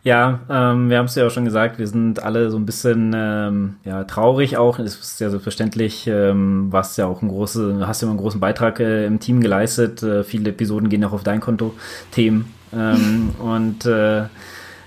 Ja, 0.08 0.40
ähm, 0.50 0.90
wir 0.90 1.00
haben 1.00 1.08
es 1.08 1.16
ja 1.16 1.28
auch 1.28 1.32
schon 1.32 1.44
gesagt, 1.44 1.80
wir 1.80 1.88
sind 1.88 2.24
alle 2.24 2.50
so 2.50 2.58
ein 2.58 2.66
bisschen 2.66 3.12
ähm, 3.14 3.76
ja, 3.84 4.06
traurig 4.06 4.56
auch. 4.56 4.80
Es 4.80 4.96
ist 4.96 5.20
ja 5.20 5.30
selbstverständlich, 5.30 6.08
ähm, 6.08 6.68
was 6.72 6.96
ja 6.96 7.08
auch 7.08 7.22
ein 7.22 7.28
große, 7.28 7.86
hast 7.86 8.02
ja 8.02 8.08
einen 8.08 8.18
großen 8.18 8.40
Beitrag 8.40 8.80
äh, 8.80 9.06
im 9.06 9.20
Team 9.20 9.42
geleistet. 9.42 10.04
Äh, 10.04 10.24
viele 10.24 10.52
Episoden 10.52 10.88
gehen 10.88 11.04
auch 11.04 11.12
auf 11.12 11.24
dein 11.24 11.42
Konto, 11.42 11.74
Themen. 12.12 12.54
Ähm, 12.74 13.32
und 13.40 13.86
äh, 13.86 14.24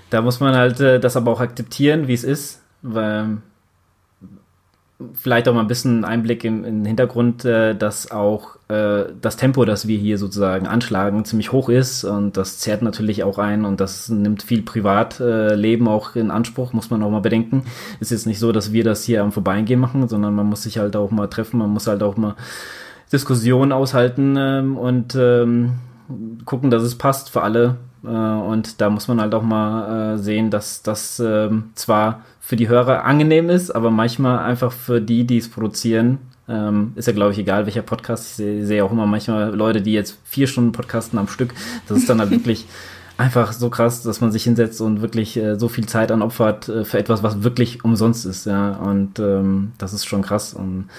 da 0.09 0.21
muss 0.21 0.39
man 0.39 0.55
halt 0.55 0.79
äh, 0.79 0.99
das 0.99 1.15
aber 1.15 1.31
auch 1.31 1.41
akzeptieren, 1.41 2.07
wie 2.07 2.13
es 2.13 2.23
ist, 2.23 2.61
weil 2.81 3.37
vielleicht 5.13 5.47
auch 5.47 5.53
mal 5.53 5.61
ein 5.61 5.67
bisschen 5.67 6.05
Einblick 6.05 6.43
im, 6.43 6.63
im 6.63 6.85
Hintergrund, 6.85 7.45
äh, 7.45 7.75
dass 7.75 8.11
auch 8.11 8.57
äh, 8.67 9.05
das 9.21 9.37
Tempo, 9.37 9.65
das 9.65 9.87
wir 9.87 9.97
hier 9.97 10.17
sozusagen 10.17 10.67
anschlagen, 10.67 11.25
ziemlich 11.25 11.51
hoch 11.51 11.69
ist 11.69 12.03
und 12.03 12.37
das 12.37 12.59
zehrt 12.59 12.81
natürlich 12.81 13.23
auch 13.23 13.37
ein 13.37 13.65
und 13.65 13.79
das 13.79 14.09
nimmt 14.09 14.43
viel 14.43 14.61
Privatleben 14.61 15.87
äh, 15.87 15.89
auch 15.89 16.15
in 16.15 16.31
Anspruch, 16.31 16.73
muss 16.73 16.89
man 16.89 17.03
auch 17.03 17.09
mal 17.09 17.21
bedenken. 17.21 17.63
Ist 17.99 18.11
jetzt 18.11 18.27
nicht 18.27 18.39
so, 18.39 18.51
dass 18.51 18.73
wir 18.73 18.83
das 18.83 19.03
hier 19.03 19.23
am 19.23 19.31
Vorbeigehen 19.31 19.79
machen, 19.79 20.07
sondern 20.07 20.35
man 20.35 20.47
muss 20.47 20.63
sich 20.63 20.77
halt 20.77 20.95
auch 20.95 21.11
mal 21.11 21.27
treffen, 21.27 21.57
man 21.57 21.69
muss 21.69 21.87
halt 21.87 22.03
auch 22.03 22.17
mal 22.17 22.35
Diskussionen 23.11 23.71
aushalten 23.71 24.35
ähm, 24.37 24.77
und 24.77 25.15
ähm, 25.15 25.73
gucken, 26.45 26.71
dass 26.71 26.83
es 26.83 26.97
passt 26.97 27.29
für 27.29 27.41
alle. 27.41 27.77
Äh, 28.03 28.07
und 28.07 28.81
da 28.81 28.89
muss 28.89 29.07
man 29.07 29.21
halt 29.21 29.33
auch 29.33 29.43
mal 29.43 30.15
äh, 30.15 30.17
sehen, 30.17 30.49
dass 30.49 30.81
das 30.83 31.19
äh, 31.19 31.49
zwar 31.75 32.21
für 32.39 32.55
die 32.55 32.69
Hörer 32.69 33.05
angenehm 33.05 33.49
ist, 33.49 33.71
aber 33.71 33.91
manchmal 33.91 34.39
einfach 34.39 34.71
für 34.71 35.01
die, 35.01 35.25
die 35.25 35.37
es 35.37 35.49
produzieren, 35.49 36.19
ähm, 36.49 36.93
ist 36.95 37.07
ja, 37.07 37.13
glaube 37.13 37.31
ich, 37.31 37.37
egal, 37.37 37.65
welcher 37.65 37.81
Podcast. 37.81 38.31
Ich 38.31 38.35
sehe 38.35 38.65
seh 38.65 38.81
auch 38.81 38.91
immer 38.91 39.05
manchmal 39.05 39.55
Leute, 39.55 39.81
die 39.81 39.93
jetzt 39.93 40.17
vier 40.23 40.47
Stunden 40.47 40.71
podcasten 40.71 41.17
am 41.19 41.27
Stück. 41.27 41.53
Das 41.87 41.97
ist 41.97 42.09
dann 42.09 42.19
halt 42.19 42.31
wirklich 42.31 42.65
einfach 43.17 43.53
so 43.53 43.69
krass, 43.69 44.01
dass 44.03 44.19
man 44.19 44.31
sich 44.31 44.43
hinsetzt 44.43 44.81
und 44.81 45.01
wirklich 45.01 45.37
äh, 45.37 45.57
so 45.57 45.69
viel 45.69 45.85
Zeit 45.85 46.11
anopfert 46.11 46.67
äh, 46.67 46.83
für 46.83 46.97
etwas, 46.97 47.23
was 47.23 47.43
wirklich 47.43 47.85
umsonst 47.85 48.25
ist. 48.25 48.45
Ja, 48.45 48.71
und 48.71 49.19
ähm, 49.19 49.73
das 49.77 49.93
ist 49.93 50.05
schon 50.05 50.23
krass. 50.23 50.53
Und 50.53 50.89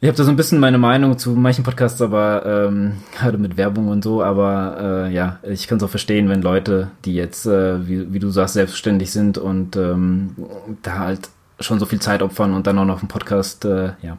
ich 0.00 0.08
habe 0.08 0.16
da 0.16 0.24
so 0.24 0.30
ein 0.30 0.36
bisschen 0.36 0.60
meine 0.60 0.78
Meinung 0.78 1.16
zu 1.16 1.30
manchen 1.30 1.64
Podcasts, 1.64 2.02
aber 2.02 2.44
ähm, 2.44 2.98
gerade 3.18 3.38
mit 3.38 3.56
Werbung 3.56 3.88
und 3.88 4.04
so, 4.04 4.22
aber 4.22 5.06
äh, 5.08 5.14
ja, 5.14 5.38
ich 5.42 5.68
kann 5.68 5.78
es 5.78 5.84
auch 5.84 5.90
verstehen, 5.90 6.28
wenn 6.28 6.42
Leute, 6.42 6.90
die 7.04 7.14
jetzt, 7.14 7.46
äh, 7.46 7.86
wie, 7.86 8.12
wie 8.12 8.18
du 8.18 8.28
sagst, 8.30 8.54
selbstständig 8.54 9.10
sind 9.10 9.38
und 9.38 9.76
ähm, 9.76 10.36
da 10.82 10.98
halt 10.98 11.30
schon 11.60 11.78
so 11.78 11.86
viel 11.86 12.00
Zeit 12.00 12.22
opfern 12.22 12.52
und 12.52 12.66
dann 12.66 12.78
auch 12.78 12.84
noch 12.84 13.00
einen 13.00 13.08
Podcast, 13.08 13.64
äh, 13.64 13.92
ja, 14.02 14.18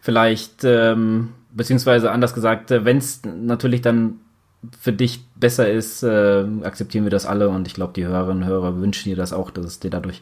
vielleicht, 0.00 0.64
ähm, 0.64 1.30
beziehungsweise 1.52 2.10
anders 2.10 2.34
gesagt, 2.34 2.70
äh, 2.70 2.84
wenn 2.86 2.96
es 2.96 3.20
natürlich 3.24 3.82
dann 3.82 4.20
für 4.80 4.92
dich 4.92 5.24
besser 5.36 5.70
ist, 5.70 6.02
äh, 6.02 6.44
akzeptieren 6.64 7.04
wir 7.04 7.10
das 7.10 7.26
alle 7.26 7.48
und 7.48 7.68
ich 7.68 7.74
glaube, 7.74 7.92
die 7.94 8.04
Hörerinnen 8.04 8.42
und 8.42 8.48
Hörer 8.48 8.80
wünschen 8.80 9.08
dir 9.08 9.14
das 9.14 9.32
auch, 9.32 9.50
dass 9.50 9.64
es 9.64 9.78
dir 9.78 9.90
dadurch 9.90 10.20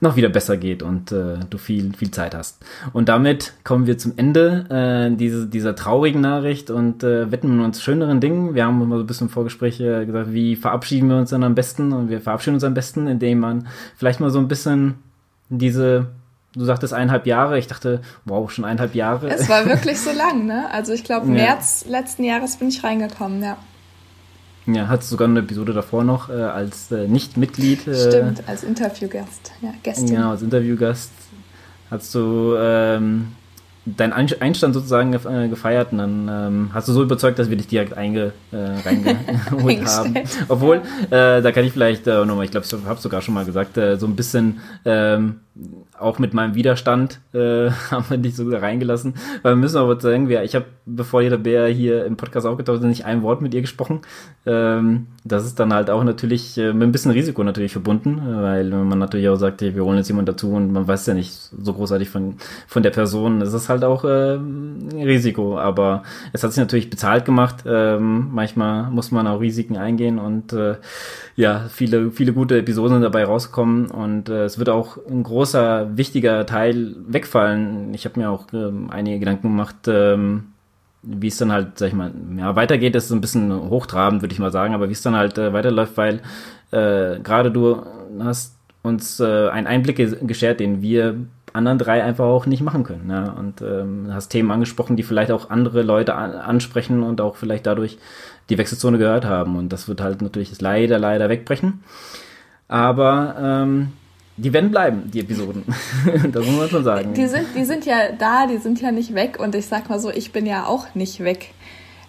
noch 0.00 0.16
wieder 0.16 0.28
besser 0.28 0.58
geht 0.58 0.82
und 0.82 1.10
äh, 1.10 1.38
du 1.48 1.56
viel, 1.56 1.94
viel 1.94 2.10
Zeit 2.10 2.34
hast. 2.34 2.62
Und 2.92 3.08
damit 3.08 3.54
kommen 3.64 3.86
wir 3.86 3.96
zum 3.96 4.12
Ende 4.16 4.66
äh, 5.10 5.16
diese, 5.16 5.46
dieser 5.46 5.74
traurigen 5.74 6.20
Nachricht 6.20 6.70
und 6.70 7.02
äh, 7.02 7.32
widmen 7.32 7.60
uns 7.60 7.82
schöneren 7.82 8.20
Dingen. 8.20 8.54
Wir 8.54 8.66
haben 8.66 8.82
immer 8.82 8.96
so 8.96 9.04
ein 9.04 9.06
bisschen 9.06 9.28
im 9.28 9.32
Vorgespräch 9.32 9.80
äh, 9.80 10.04
gesagt, 10.04 10.32
wie 10.32 10.56
verabschieden 10.56 11.08
wir 11.08 11.16
uns 11.16 11.30
dann 11.30 11.42
am 11.42 11.54
besten 11.54 11.92
und 11.94 12.10
wir 12.10 12.20
verabschieden 12.20 12.56
uns 12.56 12.64
am 12.64 12.74
besten, 12.74 13.06
indem 13.06 13.40
man 13.40 13.68
vielleicht 13.96 14.20
mal 14.20 14.30
so 14.30 14.38
ein 14.38 14.48
bisschen 14.48 14.96
diese 15.48 16.08
Du 16.54 16.64
sagtest 16.64 16.94
eineinhalb 16.94 17.26
Jahre. 17.26 17.58
Ich 17.58 17.66
dachte, 17.66 18.00
wow, 18.24 18.50
schon 18.50 18.64
eineinhalb 18.64 18.94
Jahre. 18.94 19.28
Es 19.28 19.48
war 19.48 19.66
wirklich 19.66 20.00
so 20.00 20.10
lang, 20.10 20.46
ne? 20.46 20.68
Also 20.72 20.92
ich 20.92 21.04
glaube, 21.04 21.26
März 21.26 21.84
ja. 21.84 21.92
letzten 21.92 22.24
Jahres 22.24 22.56
bin 22.56 22.68
ich 22.68 22.82
reingekommen, 22.82 23.42
ja. 23.42 23.58
Ja, 24.74 24.86
hat 24.88 25.02
sogar 25.02 25.28
eine 25.28 25.40
Episode 25.40 25.72
davor 25.72 26.04
noch 26.04 26.28
äh, 26.28 26.34
als 26.34 26.92
äh, 26.92 27.08
Nicht-Mitglied. 27.08 27.88
Äh, 27.88 28.08
Stimmt, 28.08 28.42
als 28.46 28.64
Interviewgast. 28.64 29.52
Ja, 29.62 29.72
Gästin. 29.82 30.14
Genau, 30.14 30.30
als 30.30 30.42
Interviewgast 30.42 31.10
hast 31.90 32.14
du 32.14 32.54
ähm, 32.58 33.28
deinen 33.86 34.12
Einstand 34.12 34.74
sozusagen 34.74 35.14
äh, 35.14 35.48
gefeiert 35.48 35.92
und 35.92 35.98
dann 35.98 36.28
ähm, 36.30 36.70
hast 36.74 36.86
du 36.86 36.92
so 36.92 37.02
überzeugt, 37.02 37.38
dass 37.38 37.48
wir 37.48 37.56
dich 37.56 37.68
direkt 37.68 37.94
einge, 37.96 38.32
äh, 38.52 38.56
reingeholt 38.56 39.86
haben. 39.86 40.14
Obwohl, 40.48 40.82
äh, 41.10 41.40
da 41.40 41.50
kann 41.50 41.64
ich 41.64 41.72
vielleicht 41.72 42.06
äh, 42.06 42.26
nochmal, 42.26 42.44
ich 42.44 42.50
glaube, 42.50 42.66
ich 42.66 42.86
habe 42.86 43.00
sogar 43.00 43.22
schon 43.22 43.32
mal 43.32 43.46
gesagt, 43.46 43.74
so 43.74 44.06
ein 44.06 44.16
bisschen 44.16 44.60
ähm, 44.84 45.40
auch 45.98 46.18
mit 46.18 46.34
meinem 46.34 46.54
Widerstand 46.54 47.20
äh, 47.32 47.70
haben 47.90 48.04
wir 48.08 48.18
dich 48.18 48.36
so 48.36 48.48
reingelassen. 48.48 49.14
Weil 49.42 49.52
wir 49.52 49.56
müssen 49.56 49.78
aber 49.78 50.00
sagen, 50.00 50.28
wir, 50.28 50.42
ich 50.42 50.54
habe, 50.54 50.66
bevor 50.86 51.22
jeder 51.22 51.38
Bär 51.38 51.66
hier 51.68 52.04
im 52.04 52.16
Podcast 52.16 52.46
aufgetaucht 52.46 52.78
ist, 52.78 52.84
nicht 52.84 53.04
ein 53.04 53.22
Wort 53.22 53.42
mit 53.42 53.54
ihr 53.54 53.60
gesprochen. 53.60 54.00
Ähm, 54.46 55.06
das 55.24 55.44
ist 55.44 55.58
dann 55.58 55.72
halt 55.72 55.90
auch 55.90 56.04
natürlich 56.04 56.56
äh, 56.58 56.72
mit 56.72 56.88
ein 56.88 56.92
bisschen 56.92 57.10
Risiko 57.10 57.42
natürlich 57.42 57.72
verbunden, 57.72 58.20
weil 58.24 58.64
man 58.70 58.98
natürlich 58.98 59.28
auch 59.28 59.36
sagt, 59.36 59.60
wir 59.60 59.84
holen 59.84 59.98
jetzt 59.98 60.08
jemanden 60.08 60.32
dazu 60.32 60.52
und 60.52 60.72
man 60.72 60.86
weiß 60.86 61.06
ja 61.06 61.14
nicht 61.14 61.32
so 61.32 61.72
großartig 61.72 62.08
von, 62.08 62.36
von 62.66 62.82
der 62.82 62.90
Person. 62.90 63.42
Es 63.42 63.52
ist 63.52 63.68
halt 63.68 63.84
auch 63.84 64.04
äh, 64.04 64.34
ein 64.36 65.02
Risiko, 65.02 65.58
aber 65.58 66.02
es 66.32 66.42
hat 66.42 66.52
sich 66.52 66.60
natürlich 66.60 66.90
bezahlt 66.90 67.24
gemacht. 67.24 67.64
Ähm, 67.66 68.28
manchmal 68.32 68.90
muss 68.90 69.10
man 69.10 69.26
auch 69.26 69.40
Risiken 69.40 69.76
eingehen 69.76 70.18
und 70.18 70.52
äh, 70.52 70.76
ja, 71.36 71.66
viele, 71.68 72.10
viele 72.10 72.32
gute 72.32 72.58
Episoden 72.58 73.02
dabei 73.02 73.24
rauskommen 73.24 73.90
und 73.90 74.28
äh, 74.28 74.44
es 74.44 74.58
wird 74.58 74.68
auch 74.68 74.98
ein 75.08 75.22
großer, 75.48 75.96
wichtiger 75.96 76.44
Teil 76.44 76.94
wegfallen. 77.06 77.94
Ich 77.94 78.04
habe 78.04 78.20
mir 78.20 78.30
auch 78.30 78.46
ähm, 78.52 78.90
einige 78.90 79.18
Gedanken 79.18 79.48
gemacht, 79.48 79.76
ähm, 79.86 80.48
wie 81.02 81.28
es 81.28 81.38
dann 81.38 81.52
halt, 81.52 81.78
sag 81.78 81.88
ich 81.88 81.94
mal, 81.94 82.12
ja, 82.36 82.54
weitergeht, 82.54 82.94
ist 82.94 83.10
ein 83.10 83.22
bisschen 83.22 83.70
hochtrabend, 83.70 84.20
würde 84.20 84.32
ich 84.34 84.38
mal 84.38 84.52
sagen, 84.52 84.74
aber 84.74 84.88
wie 84.88 84.92
es 84.92 85.00
dann 85.00 85.16
halt 85.16 85.38
äh, 85.38 85.54
weiterläuft, 85.54 85.96
weil 85.96 86.20
äh, 86.70 87.18
gerade 87.20 87.50
du 87.50 87.82
hast 88.20 88.56
uns 88.82 89.20
äh, 89.20 89.48
einen 89.48 89.66
Einblick 89.66 89.96
geschert, 90.26 90.60
den 90.60 90.82
wir 90.82 91.16
anderen 91.54 91.78
drei 91.78 92.04
einfach 92.04 92.26
auch 92.26 92.44
nicht 92.44 92.60
machen 92.60 92.84
können. 92.84 93.08
Ja? 93.08 93.30
Und 93.30 93.62
ähm, 93.62 94.08
hast 94.12 94.28
Themen 94.28 94.50
angesprochen, 94.50 94.96
die 94.96 95.02
vielleicht 95.02 95.30
auch 95.30 95.48
andere 95.48 95.80
Leute 95.80 96.14
an 96.14 96.32
ansprechen 96.32 97.02
und 97.02 97.22
auch 97.22 97.36
vielleicht 97.36 97.66
dadurch 97.66 97.96
die 98.50 98.58
Wechselzone 98.58 98.98
gehört 98.98 99.24
haben. 99.24 99.56
Und 99.56 99.72
das 99.72 99.88
wird 99.88 100.02
halt 100.02 100.20
natürlich 100.20 100.60
leider, 100.60 100.98
leider 100.98 101.30
wegbrechen. 101.30 101.82
Aber 102.68 103.36
ähm, 103.40 103.92
die 104.38 104.52
werden 104.52 104.70
bleiben, 104.70 105.10
die 105.12 105.20
Episoden. 105.20 105.64
das 106.32 106.46
muss 106.46 106.56
man 106.56 106.68
schon 106.68 106.84
sagen. 106.84 107.14
Die 107.14 107.26
sind, 107.26 107.46
die 107.56 107.64
sind 107.64 107.84
ja 107.84 108.12
da, 108.16 108.46
die 108.46 108.58
sind 108.58 108.80
ja 108.80 108.92
nicht 108.92 109.14
weg. 109.14 109.38
Und 109.38 109.54
ich 109.54 109.66
sag 109.66 109.88
mal 109.88 109.98
so, 109.98 110.10
ich 110.10 110.32
bin 110.32 110.46
ja 110.46 110.66
auch 110.66 110.94
nicht 110.94 111.20
weg. 111.20 111.50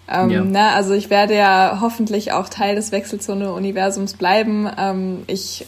Ähm, 0.08 0.30
ja. 0.30 0.44
ne, 0.44 0.72
also 0.72 0.94
ich 0.94 1.10
werde 1.10 1.36
ja 1.36 1.78
hoffentlich 1.80 2.32
auch 2.32 2.48
Teil 2.48 2.74
des 2.76 2.92
Wechselzone-Universums 2.92 4.14
bleiben. 4.14 4.68
Ähm, 4.78 5.22
ich 5.26 5.66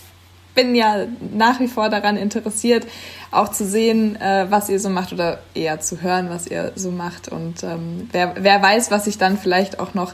bin 0.54 0.74
ja 0.74 1.06
nach 1.34 1.60
wie 1.60 1.68
vor 1.68 1.88
daran 1.88 2.16
interessiert, 2.16 2.86
auch 3.30 3.48
zu 3.50 3.64
sehen, 3.64 4.20
äh, 4.20 4.46
was 4.50 4.68
ihr 4.68 4.78
so 4.78 4.90
macht 4.90 5.12
oder 5.12 5.38
eher 5.54 5.80
zu 5.80 6.02
hören, 6.02 6.28
was 6.30 6.46
ihr 6.46 6.72
so 6.74 6.90
macht. 6.90 7.28
Und 7.28 7.62
ähm, 7.62 8.08
wer, 8.12 8.34
wer 8.38 8.62
weiß, 8.62 8.90
was 8.90 9.06
sich 9.06 9.18
dann 9.18 9.38
vielleicht 9.38 9.80
auch 9.80 9.94
noch 9.94 10.12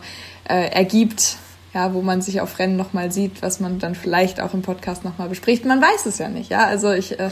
äh, 0.49 0.71
ergibt, 0.71 1.37
ja, 1.75 1.93
wo 1.93 2.01
man 2.01 2.23
sich 2.23 2.41
auf 2.41 2.59
Rennen 2.59 2.77
nochmal 2.77 3.13
sieht, 3.13 3.43
was 3.43 3.61
man 3.61 3.79
dann 3.79 3.95
vielleicht 3.95 4.41
auch 4.41 4.55
im 4.55 4.63
Podcast 4.63 5.05
nochmal 5.05 5.29
bespricht. 5.29 5.65
Man 5.65 5.81
weiß 5.83 6.07
es 6.07 6.19
ja 6.19 6.29
nicht, 6.29 6.51
ja. 6.51 6.65
Also 6.65 6.93
ich, 6.93 7.19
äh, 7.19 7.31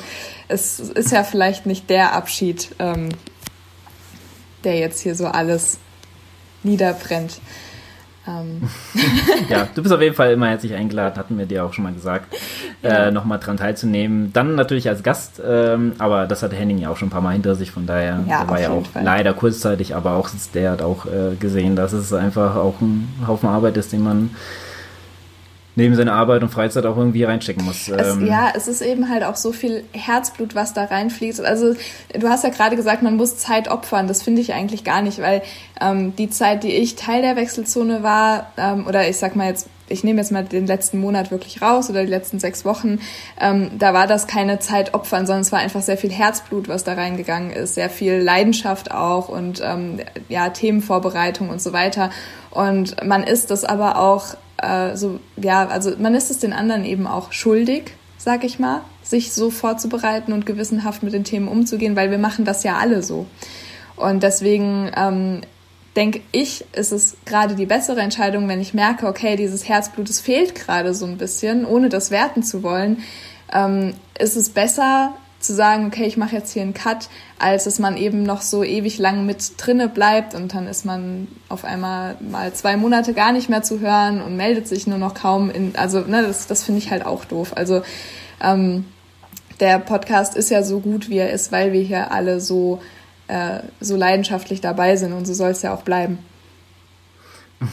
es 0.49 0.79
ist 0.79 1.13
ja 1.13 1.25
vielleicht 1.25 1.67
nicht 1.67 1.89
der 1.89 2.13
Abschied, 2.13 2.75
ähm, 2.79 3.09
der 4.65 4.79
jetzt 4.79 5.01
hier 5.01 5.15
so 5.15 5.27
alles 5.27 5.79
niederbrennt. 6.63 7.41
Ähm. 8.27 8.69
ja, 9.49 9.69
du 9.75 9.83
bist 9.83 9.95
auf 9.95 10.01
jeden 10.01 10.15
Fall 10.15 10.33
immer 10.33 10.49
herzlich 10.49 10.75
eingeladen, 10.75 11.17
hatten 11.17 11.39
wir 11.39 11.47
dir 11.47 11.65
auch 11.65 11.73
schon 11.73 11.85
mal 11.85 11.93
gesagt, 11.93 12.35
ja. 12.83 13.07
äh, 13.07 13.11
nochmal 13.11 13.39
dran 13.39 13.57
teilzunehmen. 13.57 14.33
Dann 14.33 14.55
natürlich 14.55 14.89
als 14.89 15.03
Gast, 15.03 15.41
ähm, 15.47 15.93
aber 15.99 16.27
das 16.27 16.43
hat 16.43 16.53
Henning 16.53 16.79
ja 16.79 16.91
auch 16.91 16.97
schon 16.97 17.09
ein 17.09 17.13
paar 17.13 17.21
Mal 17.21 17.33
hinter 17.33 17.55
sich, 17.55 17.71
von 17.71 17.87
daher 17.87 18.21
ja, 18.29 18.49
war 18.49 18.61
ja 18.61 18.71
auch 18.71 18.87
Fall. 18.87 19.05
leider 19.05 19.33
kurzzeitig, 19.33 19.95
aber 19.95 20.13
auch 20.17 20.29
der 20.55 20.73
hat 20.73 20.83
auch 20.83 21.07
äh, 21.07 21.37
gesehen, 21.39 21.77
dass 21.77 21.93
es 21.93 22.13
einfach 22.13 22.57
auch 22.57 22.81
ein 22.81 23.09
Haufen 23.27 23.49
Arbeit 23.49 23.77
ist, 23.77 23.93
den 23.93 24.03
man 24.03 24.31
neben 25.77 25.95
seiner 25.95 26.15
Arbeit 26.15 26.43
und 26.43 26.49
Freizeit 26.49 26.87
auch 26.87 26.97
irgendwie 26.97 27.23
reinstecken 27.25 27.65
muss. 27.65 27.89
Es, 27.89 28.17
ähm, 28.17 28.27
ja, 28.27 28.53
es 28.55 28.67
ist 28.67 28.81
eben 28.81 29.09
halt 29.09 29.23
auch 29.23 29.37
so 29.37 29.53
viel 29.53 29.85
Herzblut, 29.93 30.55
was 30.55 30.73
da 30.73 30.85
reinfließt. 30.85 31.45
Also 31.45 31.77
du 32.19 32.29
hast 32.29 32.45
ja 32.45 32.51
gerade 32.51 32.77
gesagt, 32.77 33.03
man 33.03 33.17
muss 33.17 33.37
Zeit 33.37 33.69
opfern. 33.69 34.09
Das 34.09 34.23
finde 34.23 34.41
ich 34.41 34.55
eigentlich 34.55 34.85
gar 34.85 35.03
nicht, 35.03 35.21
weil 35.21 35.43
ähm, 35.81 36.17
die 36.17 36.31
Zeit, 36.31 36.65
die 36.65 36.73
ich 36.73 36.97
Teil 36.97 37.23
der 37.23 37.37
Wechselzone 37.37 38.03
war, 38.03 38.53
ähm, 38.57 38.87
oder 38.87 39.09
ich 39.09 39.19
sag 39.19 39.37
mal 39.37 39.49
jetzt 39.49 39.69
ich 39.89 40.05
nehme 40.05 40.21
jetzt 40.21 40.33
mal 40.33 40.45
den 40.45 40.67
letzten 40.67 40.99
Monat 40.99 41.31
wirklich 41.31 41.63
raus 41.63 41.91
oder 41.91 42.03
die 42.03 42.11
letzten 42.11 42.39
sechs 42.39 42.65
Wochen, 42.65 42.99
ähm, 43.41 43.71
da 43.79 43.95
war 43.95 44.07
das 44.07 44.27
keine 44.27 44.59
Zeit 44.59 44.95
opfern, 44.95 45.27
sondern 45.27 45.43
es 45.43 45.53
war 45.53 45.61
einfach 45.61 45.83
sehr 45.83 45.99
viel 45.99 46.13
Herzblut, 46.13 46.69
was 46.69 46.85
da 46.85 46.95
reingegangen 46.95 47.51
ist, 47.51 47.75
sehr 47.75 47.91
viel 47.91 48.15
Leidenschaft 48.15 48.91
auch 48.91 49.29
und 49.29 49.61
ähm, 49.65 50.01
ja 50.29 50.49
Themenvorbereitung 50.51 51.49
und 51.49 51.61
so 51.61 51.73
weiter. 51.73 52.11
Und 52.51 53.05
man 53.05 53.23
ist 53.23 53.51
das 53.51 53.65
aber 53.65 53.99
auch 53.99 54.37
äh, 54.59 54.97
so, 54.97 55.21
ja, 55.37 55.67
also 55.69 55.93
man 55.99 56.15
ist 56.15 56.31
es 56.31 56.39
den 56.39 56.53
anderen 56.53 56.85
eben 56.85 57.07
auch 57.07 57.33
schuldig, 57.33 57.93
sag 58.17 58.45
ich 58.45 58.59
mal, 58.59 58.81
sich 59.03 59.33
so 59.33 59.51
vorzubereiten 59.51 60.33
und 60.33 60.47
gewissenhaft 60.47 61.03
mit 61.03 61.13
den 61.13 61.25
Themen 61.25 61.49
umzugehen, 61.49 61.97
weil 61.97 62.11
wir 62.11 62.19
machen 62.19 62.45
das 62.45 62.65
ja 62.65 62.77
alle 62.77 63.03
so. 63.03 63.27
Und 63.97 64.23
deswegen 64.23 64.91
ähm, 64.97 65.41
denke 65.97 66.21
ich, 66.31 66.65
ist 66.73 66.93
es 66.93 67.17
gerade 67.25 67.55
die 67.55 67.67
bessere 67.67 68.01
Entscheidung, 68.01 68.49
wenn 68.49 68.61
ich 68.61 68.75
merke, 68.75 69.07
okay, 69.07 69.37
dieses 69.37 69.69
Herzblut, 69.69 70.11
es 70.11 70.21
fehlt 70.21 70.55
gerade 70.55 70.95
so 70.95 71.07
ein 71.07 71.17
bisschen, 71.17 71.65
ohne 71.65 71.89
das 71.89 72.11
werten 72.11 72.43
zu 72.43 72.63
wollen, 72.63 73.03
ähm, 73.53 73.95
ist 74.19 74.37
es 74.37 74.51
besser, 74.51 75.15
zu 75.39 75.55
sagen, 75.55 75.87
okay, 75.87 76.05
ich 76.05 76.17
mache 76.17 76.35
jetzt 76.35 76.53
hier 76.53 76.63
einen 76.63 76.75
Cut, 76.75 77.09
als 77.39 77.65
dass 77.65 77.79
man 77.79 77.97
eben 77.97 78.23
noch 78.23 78.43
so 78.43 78.65
ewig 78.65 78.99
lang 78.99 79.27
mit 79.27 79.53
drinne 79.59 79.89
bleibt 79.89 80.35
und 80.35 80.55
dann 80.55 80.67
ist 80.67 80.85
man 80.85 81.29
auf 81.49 81.65
einmal 81.65 82.17
mal 82.21 82.53
zwei 82.53 82.77
Monate 82.77 83.15
gar 83.15 83.33
nicht 83.33 83.49
mehr 83.49 83.63
zu 83.63 83.81
hören 83.81 84.21
und 84.21 84.37
meldet 84.37 84.67
sich 84.67 84.87
nur 84.87 84.99
noch 84.99 85.15
kaum 85.15 85.51
in, 85.51 85.77
also 85.77 86.01
ne, 86.01 86.23
das, 86.23 86.47
das 86.47 86.65
finde 86.65 86.79
ich 86.79 86.91
halt 86.91 87.07
auch 87.07 87.25
doof. 87.25 87.53
Also 87.55 87.83
ähm, 88.43 88.87
der 89.61 89.79
Podcast 89.79 90.37
ist 90.37 90.51
ja 90.51 90.63
so 90.63 90.81
gut, 90.81 91.09
wie 91.09 91.19
er 91.19 91.31
ist, 91.31 91.53
weil 91.53 91.73
wir 91.73 91.83
hier 91.83 92.11
alle 92.11 92.41
so, 92.41 92.81
äh, 93.29 93.61
so 93.81 93.97
leidenschaftlich 93.97 94.61
dabei 94.61 94.97
sind 94.97 95.13
und 95.13 95.27
so 95.27 95.35
soll 95.35 95.51
es 95.51 95.63
ja 95.63 95.75
auch 95.75 95.83
bleiben. 95.83 96.19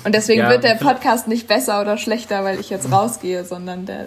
Und 0.05 0.15
deswegen 0.15 0.39
ja, 0.39 0.49
wird 0.49 0.63
der 0.63 0.75
Podcast 0.75 1.27
nicht 1.27 1.47
besser 1.47 1.81
oder 1.81 1.97
schlechter, 1.97 2.45
weil 2.45 2.57
ich 2.57 2.69
jetzt 2.69 2.89
rausgehe, 2.89 3.43
sondern 3.43 3.85
der 3.85 4.05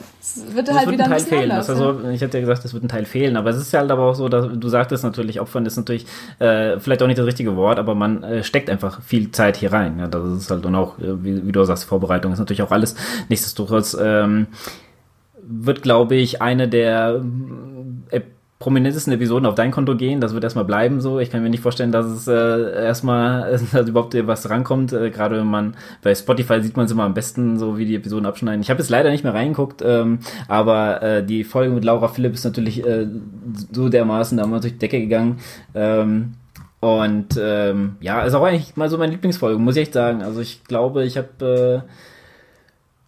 wird 0.55 0.73
halt 0.73 0.87
wird 0.87 0.95
wieder 0.95 1.05
ein, 1.05 1.11
Teil 1.11 1.21
fehlen. 1.21 1.51
Anders, 1.51 1.69
also, 1.69 2.09
ich 2.09 2.23
hatte 2.23 2.39
ja 2.39 2.41
gesagt, 2.41 2.65
es 2.65 2.73
wird 2.73 2.83
ein 2.83 2.89
Teil 2.89 3.05
fehlen, 3.05 3.37
aber 3.37 3.51
es 3.51 3.59
ist 3.59 3.75
halt 3.75 3.91
aber 3.91 4.05
auch 4.05 4.15
so, 4.15 4.31
dass 4.31 4.47
du 4.51 4.69
sagtest 4.69 5.05
natürlich, 5.05 5.39
Opfern 5.39 5.67
ist 5.67 5.77
natürlich 5.77 6.07
äh, 6.39 6.79
vielleicht 6.81 7.03
auch 7.03 7.07
nicht 7.07 7.19
das 7.19 7.27
richtige 7.27 7.57
Wort, 7.57 7.79
aber 7.79 7.95
man 7.95 8.23
äh, 8.23 8.43
steckt 8.43 8.71
einfach 8.71 9.03
viel 9.03 9.31
Zeit 9.33 9.59
hier 9.59 9.71
rein. 9.71 9.99
Ja, 9.99 10.07
das 10.07 10.25
ist 10.39 10.51
halt 10.51 10.65
und 10.65 10.75
auch, 10.75 10.99
äh, 10.99 11.23
wie, 11.23 11.47
wie, 11.47 11.53
du 11.53 11.63
sagst, 11.65 11.85
Vorbereitung 11.85 12.33
ist 12.33 12.39
natürlich 12.39 12.63
auch 12.63 12.73
alles. 12.73 12.97
Nichtsdestotrotz 13.29 13.95
ähm, 14.01 14.47
wird, 15.43 15.83
glaube 15.83 16.17
ich, 16.17 16.41
eine 16.41 16.69
der 16.69 17.21
prominentesten 18.59 19.13
Episoden 19.13 19.45
auf 19.47 19.55
dein 19.55 19.71
Konto 19.71 19.97
gehen. 19.97 20.21
Das 20.21 20.33
wird 20.33 20.43
erstmal 20.43 20.65
bleiben 20.65 21.01
so. 21.01 21.21
Ich 21.21 21.31
kann 21.31 21.43
mir 21.43 21.51
nicht 21.51 21.63
vorstellen, 21.63 21.93
dass 21.93 22.07
es 22.07 22.27
äh, 22.27 22.85
erstmal 22.85 23.61
dass 23.73 23.89
überhaupt 23.89 24.15
was 24.27 24.49
rankommt. 24.49 24.93
Äh, 24.93 25.11
Gerade 25.11 25.37
wenn 25.39 25.47
man 25.47 25.77
bei 26.03 26.15
Spotify 26.15 26.63
sieht 26.63 26.77
man 26.77 26.87
es 26.87 26.93
immer 26.93 27.05
am 27.05 27.15
besten, 27.15 27.59
so 27.59 27.77
wie 27.77 27.85
die 27.85 27.97
Episoden 27.97 28.25
abschneiden. 28.25 28.63
Ich 28.63 28.71
habe 28.71 28.81
jetzt 28.81 28.89
leider 28.89 29.11
nicht 29.11 29.25
mehr 29.25 29.35
reingeguckt, 29.35 29.83
ähm, 29.85 30.21
aber 30.49 31.03
äh, 31.03 31.25
die 31.25 31.45
Folge 31.45 31.75
mit 31.75 31.85
Laura 31.85 32.09
Philipp 32.09 32.33
ist 32.33 32.45
natürlich 32.45 32.85
äh, 32.85 33.07
so 33.73 33.89
dermaßen 33.89 34.39
da 34.39 34.47
wir 34.47 34.61
durch 34.61 34.73
die 34.73 34.79
Decke 34.79 35.01
gegangen. 35.01 35.39
Ähm, 35.75 36.35
und 36.81 37.39
ähm, 37.41 37.97
ja, 38.01 38.23
ist 38.23 38.35
auch 38.35 38.45
eigentlich 38.45 38.77
mal 38.77 38.89
so 38.89 38.97
meine 38.97 39.13
Lieblingsfolge, 39.13 39.59
muss 39.59 39.77
ich 39.77 39.83
echt 39.83 39.93
sagen. 39.93 40.23
Also 40.23 40.41
ich 40.41 40.65
glaube, 40.65 41.05
ich 41.05 41.17
habe 41.19 41.85
äh, 41.85 41.91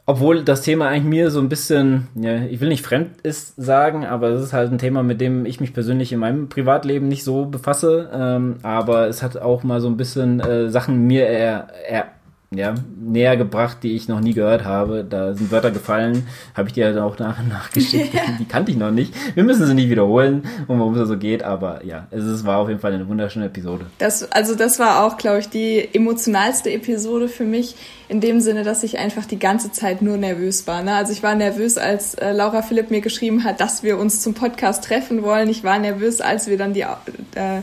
obwohl 0.08 0.42
das 0.42 0.62
Thema 0.62 0.88
eigentlich 0.88 1.04
mir 1.04 1.30
so 1.30 1.38
ein 1.38 1.50
bisschen, 1.50 2.08
ja, 2.14 2.36
ich 2.36 2.62
will 2.62 2.70
nicht 2.70 2.82
fremd 2.82 3.20
ist 3.22 3.52
sagen, 3.62 4.06
aber 4.06 4.30
es 4.30 4.42
ist 4.42 4.54
halt 4.54 4.72
ein 4.72 4.78
Thema, 4.78 5.02
mit 5.02 5.20
dem 5.20 5.44
ich 5.44 5.60
mich 5.60 5.74
persönlich 5.74 6.14
in 6.14 6.18
meinem 6.18 6.48
Privatleben 6.48 7.08
nicht 7.08 7.24
so 7.24 7.44
befasse. 7.44 8.08
Ähm, 8.10 8.56
aber 8.62 9.08
es 9.08 9.22
hat 9.22 9.36
auch 9.36 9.64
mal 9.64 9.82
so 9.82 9.88
ein 9.88 9.98
bisschen 9.98 10.40
äh, 10.40 10.70
Sachen 10.70 11.06
mir 11.06 11.26
eher, 11.26 11.68
eher 11.86 12.06
ja, 12.50 12.74
näher 12.98 13.36
gebracht, 13.36 13.78
die 13.82 13.94
ich 13.94 14.08
noch 14.08 14.20
nie 14.20 14.32
gehört 14.32 14.64
habe. 14.64 15.04
Da 15.04 15.34
sind 15.34 15.50
Wörter 15.50 15.70
gefallen, 15.70 16.26
habe 16.54 16.68
ich 16.68 16.74
dir 16.74 16.86
halt 16.86 16.96
auch 16.96 17.18
nach 17.18 17.38
und 17.38 17.48
nach 17.48 17.70
geschickt. 17.72 18.14
die 18.38 18.46
kannte 18.46 18.72
ich 18.72 18.78
noch 18.78 18.90
nicht. 18.90 19.12
Wir 19.34 19.44
müssen 19.44 19.66
sie 19.66 19.74
nicht 19.74 19.90
wiederholen, 19.90 20.44
um 20.66 20.78
worum 20.78 20.94
es 20.94 21.08
so 21.08 21.18
geht, 21.18 21.42
aber 21.42 21.84
ja, 21.84 22.06
es, 22.10 22.24
es 22.24 22.46
war 22.46 22.58
auf 22.58 22.68
jeden 22.68 22.80
Fall 22.80 22.94
eine 22.94 23.06
wunderschöne 23.06 23.46
Episode. 23.46 23.86
Das, 23.98 24.32
also 24.32 24.54
das 24.54 24.78
war 24.78 25.04
auch, 25.04 25.18
glaube 25.18 25.40
ich, 25.40 25.50
die 25.50 25.88
emotionalste 25.92 26.70
Episode 26.70 27.28
für 27.28 27.44
mich, 27.44 27.76
in 28.08 28.22
dem 28.22 28.40
Sinne, 28.40 28.62
dass 28.62 28.82
ich 28.82 28.98
einfach 28.98 29.26
die 29.26 29.38
ganze 29.38 29.70
Zeit 29.70 30.00
nur 30.00 30.16
nervös 30.16 30.66
war. 30.66 30.82
Ne? 30.82 30.94
Also 30.94 31.12
ich 31.12 31.22
war 31.22 31.34
nervös, 31.34 31.76
als 31.76 32.14
äh, 32.14 32.32
Laura 32.32 32.62
Philipp 32.62 32.90
mir 32.90 33.02
geschrieben 33.02 33.44
hat, 33.44 33.60
dass 33.60 33.82
wir 33.82 33.98
uns 33.98 34.22
zum 34.22 34.32
Podcast 34.32 34.84
treffen 34.84 35.22
wollen. 35.22 35.50
Ich 35.50 35.62
war 35.64 35.78
nervös, 35.78 36.22
als 36.22 36.46
wir 36.46 36.56
dann 36.56 36.72
die 36.72 36.80
äh, 36.80 37.60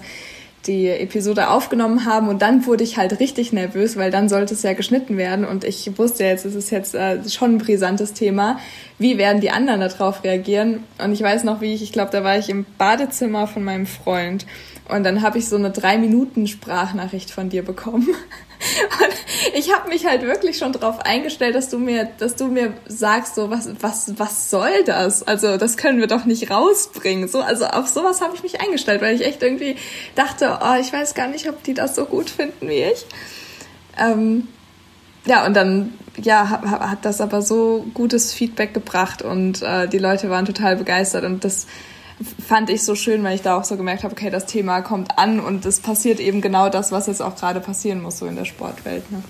die 0.67 0.87
Episode 0.87 1.49
aufgenommen 1.49 2.05
haben 2.05 2.27
und 2.27 2.41
dann 2.41 2.65
wurde 2.65 2.83
ich 2.83 2.97
halt 2.97 3.19
richtig 3.19 3.53
nervös, 3.53 3.97
weil 3.97 4.11
dann 4.11 4.29
sollte 4.29 4.53
es 4.53 4.63
ja 4.63 4.73
geschnitten 4.73 5.17
werden 5.17 5.45
und 5.45 5.63
ich 5.63 5.97
wusste 5.97 6.23
jetzt, 6.23 6.45
es 6.45 6.55
ist 6.55 6.69
jetzt 6.69 6.95
äh, 6.95 7.27
schon 7.29 7.55
ein 7.55 7.57
brisantes 7.57 8.13
Thema. 8.13 8.59
Wie 8.97 9.17
werden 9.17 9.41
die 9.41 9.51
anderen 9.51 9.81
darauf 9.81 10.23
reagieren? 10.23 10.83
Und 11.03 11.11
ich 11.11 11.21
weiß 11.21 11.43
noch, 11.43 11.61
wie 11.61 11.73
ich, 11.73 11.83
ich 11.83 11.91
glaube, 11.91 12.11
da 12.11 12.23
war 12.23 12.37
ich 12.37 12.49
im 12.49 12.65
Badezimmer 12.77 13.47
von 13.47 13.63
meinem 13.63 13.85
Freund 13.85 14.45
und 14.89 15.03
dann 15.03 15.21
habe 15.21 15.37
ich 15.37 15.47
so 15.47 15.55
eine 15.55 15.71
drei 15.71 15.97
Minuten 15.97 16.47
Sprachnachricht 16.47 17.31
von 17.31 17.49
dir 17.49 17.63
bekommen 17.63 18.07
Und 19.03 19.57
ich 19.57 19.73
habe 19.73 19.89
mich 19.89 20.05
halt 20.05 20.21
wirklich 20.21 20.57
schon 20.57 20.71
darauf 20.71 20.99
eingestellt, 20.99 21.55
dass 21.55 21.69
du 21.69 21.77
mir, 21.77 22.07
dass 22.17 22.35
du 22.35 22.47
mir 22.47 22.73
sagst, 22.87 23.35
so 23.35 23.49
was, 23.49 23.69
was, 23.81 24.17
was 24.17 24.49
soll 24.49 24.83
das? 24.85 25.23
Also 25.23 25.57
das 25.57 25.77
können 25.77 25.99
wir 25.99 26.07
doch 26.07 26.25
nicht 26.25 26.49
rausbringen. 26.49 27.27
So, 27.27 27.41
also 27.41 27.65
auf 27.65 27.87
sowas 27.87 28.21
habe 28.21 28.35
ich 28.35 28.43
mich 28.43 28.61
eingestellt, 28.61 29.01
weil 29.01 29.15
ich 29.15 29.25
echt 29.25 29.43
irgendwie 29.43 29.75
dachte, 30.15 30.59
oh, 30.61 30.75
ich 30.79 30.91
weiß 30.91 31.13
gar 31.13 31.27
nicht, 31.27 31.49
ob 31.49 31.63
die 31.63 31.73
das 31.73 31.95
so 31.95 32.05
gut 32.05 32.29
finden 32.29 32.67
wie 32.67 32.83
ich. 32.83 33.05
Ähm, 33.97 34.47
ja, 35.25 35.45
und 35.45 35.55
dann 35.55 35.93
ja, 36.17 36.49
hat, 36.49 37.03
das 37.03 37.19
aber 37.19 37.41
so 37.41 37.85
gutes 37.93 38.33
Feedback 38.33 38.73
gebracht 38.73 39.21
und 39.21 39.61
äh, 39.61 39.87
die 39.87 39.97
Leute 39.97 40.29
waren 40.29 40.45
total 40.45 40.77
begeistert 40.77 41.25
und 41.25 41.43
das 41.43 41.67
fand 42.47 42.69
ich 42.69 42.83
so 42.83 42.95
schön, 42.95 43.23
weil 43.23 43.35
ich 43.35 43.41
da 43.41 43.57
auch 43.57 43.63
so 43.63 43.77
gemerkt 43.77 44.03
habe, 44.03 44.13
okay, 44.13 44.29
das 44.29 44.45
Thema 44.45 44.81
kommt 44.81 45.17
an 45.17 45.39
und 45.39 45.65
es 45.65 45.79
passiert 45.79 46.19
eben 46.19 46.41
genau 46.41 46.69
das, 46.69 46.91
was 46.91 47.07
jetzt 47.07 47.21
auch 47.21 47.35
gerade 47.35 47.59
passieren 47.59 48.01
muss, 48.01 48.19
so 48.19 48.25
in 48.25 48.35
der 48.35 48.45
Sportwelt. 48.45 49.11
Ne? 49.11 49.23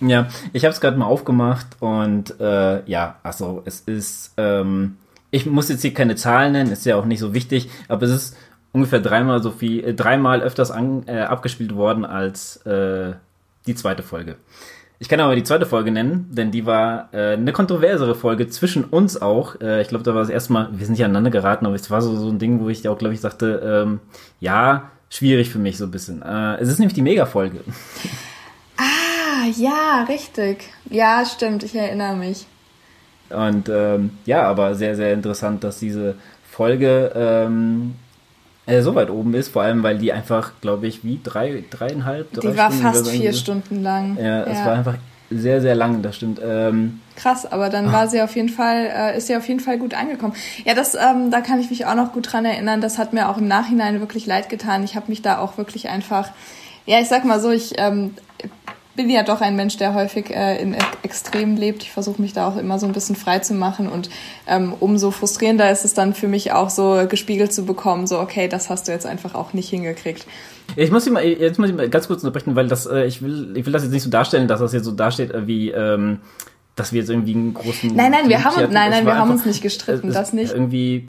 Ja, 0.00 0.28
ich 0.52 0.64
habe 0.64 0.72
es 0.72 0.80
gerade 0.80 0.96
mal 0.96 1.06
aufgemacht 1.06 1.66
und 1.80 2.38
äh, 2.40 2.84
ja, 2.88 3.16
also 3.22 3.62
es 3.64 3.80
ist, 3.80 4.32
ähm, 4.36 4.96
ich 5.30 5.46
muss 5.46 5.68
jetzt 5.68 5.82
hier 5.82 5.94
keine 5.94 6.16
Zahlen 6.16 6.52
nennen, 6.52 6.70
ist 6.70 6.84
ja 6.84 6.96
auch 6.96 7.06
nicht 7.06 7.20
so 7.20 7.34
wichtig, 7.34 7.68
aber 7.88 8.02
es 8.04 8.10
ist 8.10 8.36
ungefähr 8.72 9.00
dreimal 9.00 9.42
so 9.42 9.50
viel, 9.50 9.84
äh, 9.84 9.94
dreimal 9.94 10.42
öfters 10.42 10.70
an, 10.70 11.04
äh, 11.06 11.20
abgespielt 11.20 11.74
worden 11.74 12.04
als 12.04 12.56
äh, 12.66 13.14
die 13.66 13.74
zweite 13.74 14.02
Folge. 14.02 14.36
Ich 14.98 15.08
kann 15.08 15.20
aber 15.20 15.36
die 15.36 15.42
zweite 15.42 15.66
Folge 15.66 15.90
nennen, 15.90 16.28
denn 16.30 16.50
die 16.50 16.64
war 16.64 17.10
äh, 17.12 17.34
eine 17.34 17.52
kontroversere 17.52 18.14
Folge 18.14 18.48
zwischen 18.48 18.84
uns 18.84 19.20
auch. 19.20 19.60
Äh, 19.60 19.82
ich 19.82 19.88
glaube, 19.88 20.04
da 20.04 20.14
war 20.14 20.22
es 20.22 20.30
erstmal, 20.30 20.68
wir 20.72 20.86
sind 20.86 20.94
nicht 20.94 21.04
aneinander 21.04 21.30
geraten, 21.30 21.66
aber 21.66 21.74
es 21.74 21.90
war 21.90 22.00
so, 22.00 22.16
so 22.16 22.28
ein 22.28 22.38
Ding, 22.38 22.60
wo 22.60 22.70
ich 22.70 22.88
auch, 22.88 22.96
glaube 22.96 23.14
ich, 23.14 23.20
sagte, 23.20 23.84
ähm, 23.84 24.00
ja, 24.40 24.90
schwierig 25.10 25.50
für 25.50 25.58
mich 25.58 25.76
so 25.76 25.84
ein 25.84 25.90
bisschen. 25.90 26.22
Äh, 26.22 26.56
es 26.56 26.68
ist 26.68 26.78
nämlich 26.78 26.94
die 26.94 27.02
Mega-Folge. 27.02 27.60
Ah, 28.78 29.48
ja, 29.56 30.04
richtig. 30.06 30.68
Ja, 30.90 31.24
stimmt, 31.24 31.62
ich 31.62 31.74
erinnere 31.74 32.14
mich. 32.14 32.46
Und 33.30 33.70
ähm, 33.70 34.10
ja, 34.26 34.42
aber 34.42 34.74
sehr, 34.74 34.96
sehr 34.96 35.14
interessant, 35.14 35.64
dass 35.64 35.78
diese 35.78 36.16
Folge 36.50 37.12
ähm, 37.14 37.94
äh, 38.66 38.82
so 38.82 38.94
weit 38.94 39.10
oben 39.10 39.34
ist, 39.34 39.48
vor 39.48 39.62
allem 39.62 39.82
weil 39.82 39.98
die 39.98 40.12
einfach, 40.12 40.52
glaube 40.60 40.86
ich, 40.86 41.04
wie 41.04 41.20
drei, 41.22 41.64
dreieinhalb, 41.70 42.32
drei 42.32 42.50
Die 42.50 42.56
war 42.56 42.70
Stunden 42.70 42.92
fast 42.92 43.10
vier 43.10 43.32
Stunden 43.32 43.82
lang. 43.82 44.18
Ja, 44.20 44.42
es 44.42 44.64
war 44.64 44.74
einfach 44.74 44.96
sehr, 45.30 45.60
sehr 45.60 45.74
lang, 45.74 46.02
das 46.02 46.16
stimmt. 46.16 46.40
Ähm, 46.44 47.00
Krass, 47.16 47.50
aber 47.50 47.68
dann 47.68 47.90
war 47.90 48.08
sie 48.08 48.20
auf 48.22 48.36
jeden 48.36 48.48
Fall, 48.48 48.90
äh, 48.94 49.18
ist 49.18 49.26
sie 49.26 49.36
auf 49.36 49.48
jeden 49.48 49.60
Fall 49.60 49.78
gut 49.78 49.94
angekommen. 49.94 50.34
Ja, 50.64 50.74
das, 50.74 50.94
ähm, 50.94 51.30
da 51.30 51.40
kann 51.40 51.58
ich 51.60 51.70
mich 51.70 51.86
auch 51.86 51.94
noch 51.94 52.12
gut 52.12 52.32
dran 52.32 52.44
erinnern. 52.44 52.80
Das 52.80 52.98
hat 52.98 53.12
mir 53.12 53.28
auch 53.28 53.38
im 53.38 53.48
Nachhinein 53.48 54.00
wirklich 54.00 54.26
leid 54.26 54.48
getan. 54.48 54.84
Ich 54.84 54.94
habe 54.94 55.06
mich 55.08 55.22
da 55.22 55.38
auch 55.38 55.58
wirklich 55.58 55.88
einfach, 55.88 56.30
ja, 56.84 57.00
ich 57.00 57.08
sag 57.08 57.24
mal 57.24 57.40
so, 57.40 57.50
ich 57.50 57.72
ähm, 57.78 58.14
bin 58.96 59.10
ja 59.10 59.22
doch 59.22 59.40
ein 59.40 59.54
Mensch, 59.54 59.76
der 59.76 59.94
häufig 59.94 60.30
äh, 60.30 60.60
in 60.60 60.74
Extremen 61.02 61.56
lebt. 61.56 61.82
Ich 61.82 61.92
versuche 61.92 62.20
mich 62.20 62.32
da 62.32 62.48
auch 62.48 62.56
immer 62.56 62.78
so 62.78 62.86
ein 62.86 62.92
bisschen 62.92 63.14
frei 63.14 63.38
zu 63.38 63.54
machen 63.54 63.88
und 63.88 64.08
ähm, 64.46 64.74
umso 64.80 65.10
frustrierender 65.10 65.70
ist 65.70 65.84
es 65.84 65.94
dann 65.94 66.14
für 66.14 66.28
mich 66.28 66.52
auch 66.52 66.70
so 66.70 67.06
gespiegelt 67.08 67.52
zu 67.52 67.66
bekommen, 67.66 68.06
so 68.06 68.18
okay, 68.18 68.48
das 68.48 68.70
hast 68.70 68.88
du 68.88 68.92
jetzt 68.92 69.06
einfach 69.06 69.34
auch 69.34 69.52
nicht 69.52 69.68
hingekriegt. 69.68 70.26
Ich 70.74 70.90
muss 70.90 71.08
mal, 71.08 71.24
jetzt 71.24 71.58
muss 71.58 71.68
ich 71.68 71.76
mal 71.76 71.88
ganz 71.88 72.08
kurz 72.08 72.22
unterbrechen, 72.24 72.56
weil 72.56 72.68
das, 72.68 72.86
äh, 72.86 73.04
ich 73.04 73.22
will, 73.22 73.56
ich 73.56 73.66
will 73.66 73.72
das 73.72 73.82
jetzt 73.82 73.92
nicht 73.92 74.02
so 74.02 74.10
darstellen, 74.10 74.48
dass 74.48 74.60
das 74.60 74.72
jetzt 74.72 74.84
so 74.84 74.92
dasteht 74.92 75.30
äh, 75.30 75.46
wie, 75.46 75.70
ähm, 75.70 76.20
dass 76.74 76.92
wir 76.92 77.00
jetzt 77.00 77.10
irgendwie 77.10 77.34
einen 77.34 77.54
großen. 77.54 77.94
Nein, 77.94 78.10
nein, 78.10 78.28
wir 78.28 78.42
haben, 78.44 78.72
nein, 78.72 78.90
nein, 78.90 79.06
wir 79.06 79.16
haben 79.16 79.30
uns 79.30 79.44
nicht 79.46 79.62
gestritten, 79.62 80.12
das 80.12 80.32
nicht. 80.32 80.52
Irgendwie, 80.52 81.06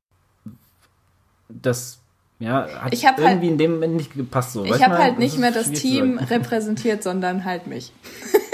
das 1.49 1.96
ja, 2.39 2.67
hat 2.81 2.93
ich 2.93 3.03
irgendwie 3.03 3.25
halt, 3.25 3.43
in 3.43 3.57
dem 3.57 3.71
Moment 3.73 3.95
nicht 3.95 4.13
gepasst. 4.13 4.53
So. 4.53 4.63
Ich 4.63 4.83
habe 4.83 4.97
halt 4.97 5.17
nicht 5.17 5.37
mehr 5.37 5.51
das 5.51 5.71
Team 5.71 6.19
repräsentiert, 6.19 7.01
sondern 7.01 7.45
halt 7.45 7.65
mich. 7.65 7.91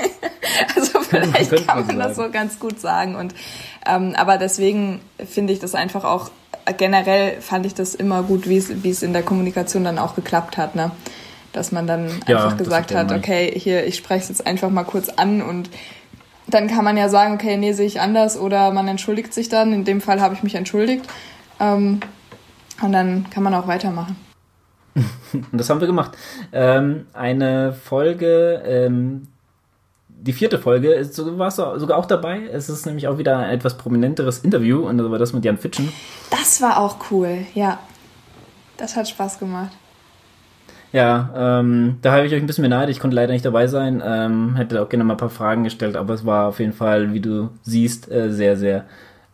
also 0.76 1.02
vielleicht 1.02 1.68
kann 1.68 1.80
man, 1.80 1.88
man 1.88 2.00
das 2.00 2.16
so 2.16 2.30
ganz 2.32 2.60
gut 2.60 2.80
sagen. 2.80 3.16
Und 3.16 3.36
ähm, 3.86 4.14
aber 4.16 4.38
deswegen 4.38 5.02
finde 5.26 5.52
ich 5.52 5.60
das 5.60 5.76
einfach 5.76 6.06
auch 6.06 6.32
generell 6.78 7.42
fand 7.42 7.66
ich 7.66 7.74
das 7.74 7.94
immer 7.94 8.24
gut, 8.24 8.48
wie 8.48 8.58
es 8.58 9.04
in 9.04 9.14
der 9.14 9.24
Kommunikation 9.24 9.84
dann 9.84 10.00
auch 10.00 10.16
geklappt 10.16 10.58
hat, 10.58 10.76
ne? 10.76 10.92
Dass 11.52 11.72
man 11.72 11.86
dann 11.86 12.10
ja, 12.28 12.38
einfach 12.38 12.58
gesagt 12.58 12.96
hat, 12.96 13.12
okay, 13.12 13.52
hier, 13.56 13.86
ich 13.86 13.96
spreche 13.98 14.24
es 14.24 14.30
jetzt 14.30 14.48
einfach 14.48 14.70
mal 14.70 14.86
kurz 14.86 15.10
an 15.10 15.42
und 15.42 15.70
dann 16.48 16.68
kann 16.68 16.84
man 16.84 16.98
ja 16.98 17.10
sagen, 17.10 17.36
okay, 17.36 17.58
nee, 17.58 17.74
sehe 17.74 17.86
ich 17.86 18.02
anders 18.02 18.38
oder 18.38 18.72
man 18.72 18.88
entschuldigt 18.88 19.34
sich 19.34 19.50
dann. 19.50 19.72
In 19.72 19.86
dem 19.86 20.02
Fall 20.02 20.20
habe 20.20 20.34
ich 20.34 20.42
mich 20.42 20.56
entschuldigt. 20.56 21.06
Ähm, 21.60 22.00
und 22.84 22.92
dann 22.92 23.30
kann 23.30 23.44
man 23.44 23.54
auch 23.54 23.68
weitermachen. 23.68 24.16
Und 25.34 25.58
das 25.58 25.70
haben 25.70 25.80
wir 25.80 25.88
gemacht. 25.88 26.12
Ähm, 26.52 27.08
eine 27.14 27.74
Folge, 27.74 28.62
ähm, 28.66 29.28
die 30.08 30.34
vierte 30.34 30.60
Folge, 30.60 30.94
ist, 30.94 31.20
warst 31.38 31.58
du 31.58 31.80
sogar 31.80 31.98
auch 31.98 32.06
dabei. 32.06 32.42
Es 32.52 32.70
ist 32.70 32.86
nämlich 32.86 33.08
auch 33.08 33.18
wieder 33.18 33.38
ein 33.40 33.50
etwas 33.50 33.76
prominenteres 33.78 34.40
Interview 34.40 34.88
und 34.88 34.98
das 35.00 35.10
war 35.10 35.18
das 35.18 35.34
mit 35.34 35.44
Jan 35.44 35.58
Fitschen. 35.58 35.92
Das 36.30 36.62
war 36.62 36.78
auch 36.78 36.98
cool, 37.10 37.40
ja. 37.56 37.80
Das 38.78 38.96
hat 38.96 39.08
Spaß 39.08 39.40
gemacht. 39.40 39.72
Ja, 40.92 41.32
ähm, 41.36 41.98
da 42.04 42.12
habe 42.12 42.28
ich 42.28 42.34
euch 42.34 42.40
ein 42.40 42.46
bisschen 42.46 42.62
beneidet. 42.62 42.92
Ich 42.92 43.00
konnte 43.00 43.16
leider 43.16 43.34
nicht 43.34 43.46
dabei 43.46 43.66
sein. 43.66 44.02
Ähm, 44.06 44.56
hätte 44.56 44.80
auch 44.82 44.90
gerne 44.90 45.04
mal 45.04 45.16
ein 45.16 45.18
paar 45.18 45.32
Fragen 45.32 45.64
gestellt, 45.64 45.96
aber 45.96 46.14
es 46.14 46.24
war 46.24 46.50
auf 46.50 46.60
jeden 46.60 46.74
Fall, 46.74 47.14
wie 47.14 47.20
du 47.20 47.50
siehst, 47.64 48.12
äh, 48.12 48.32
sehr, 48.32 48.56
sehr, 48.58 48.86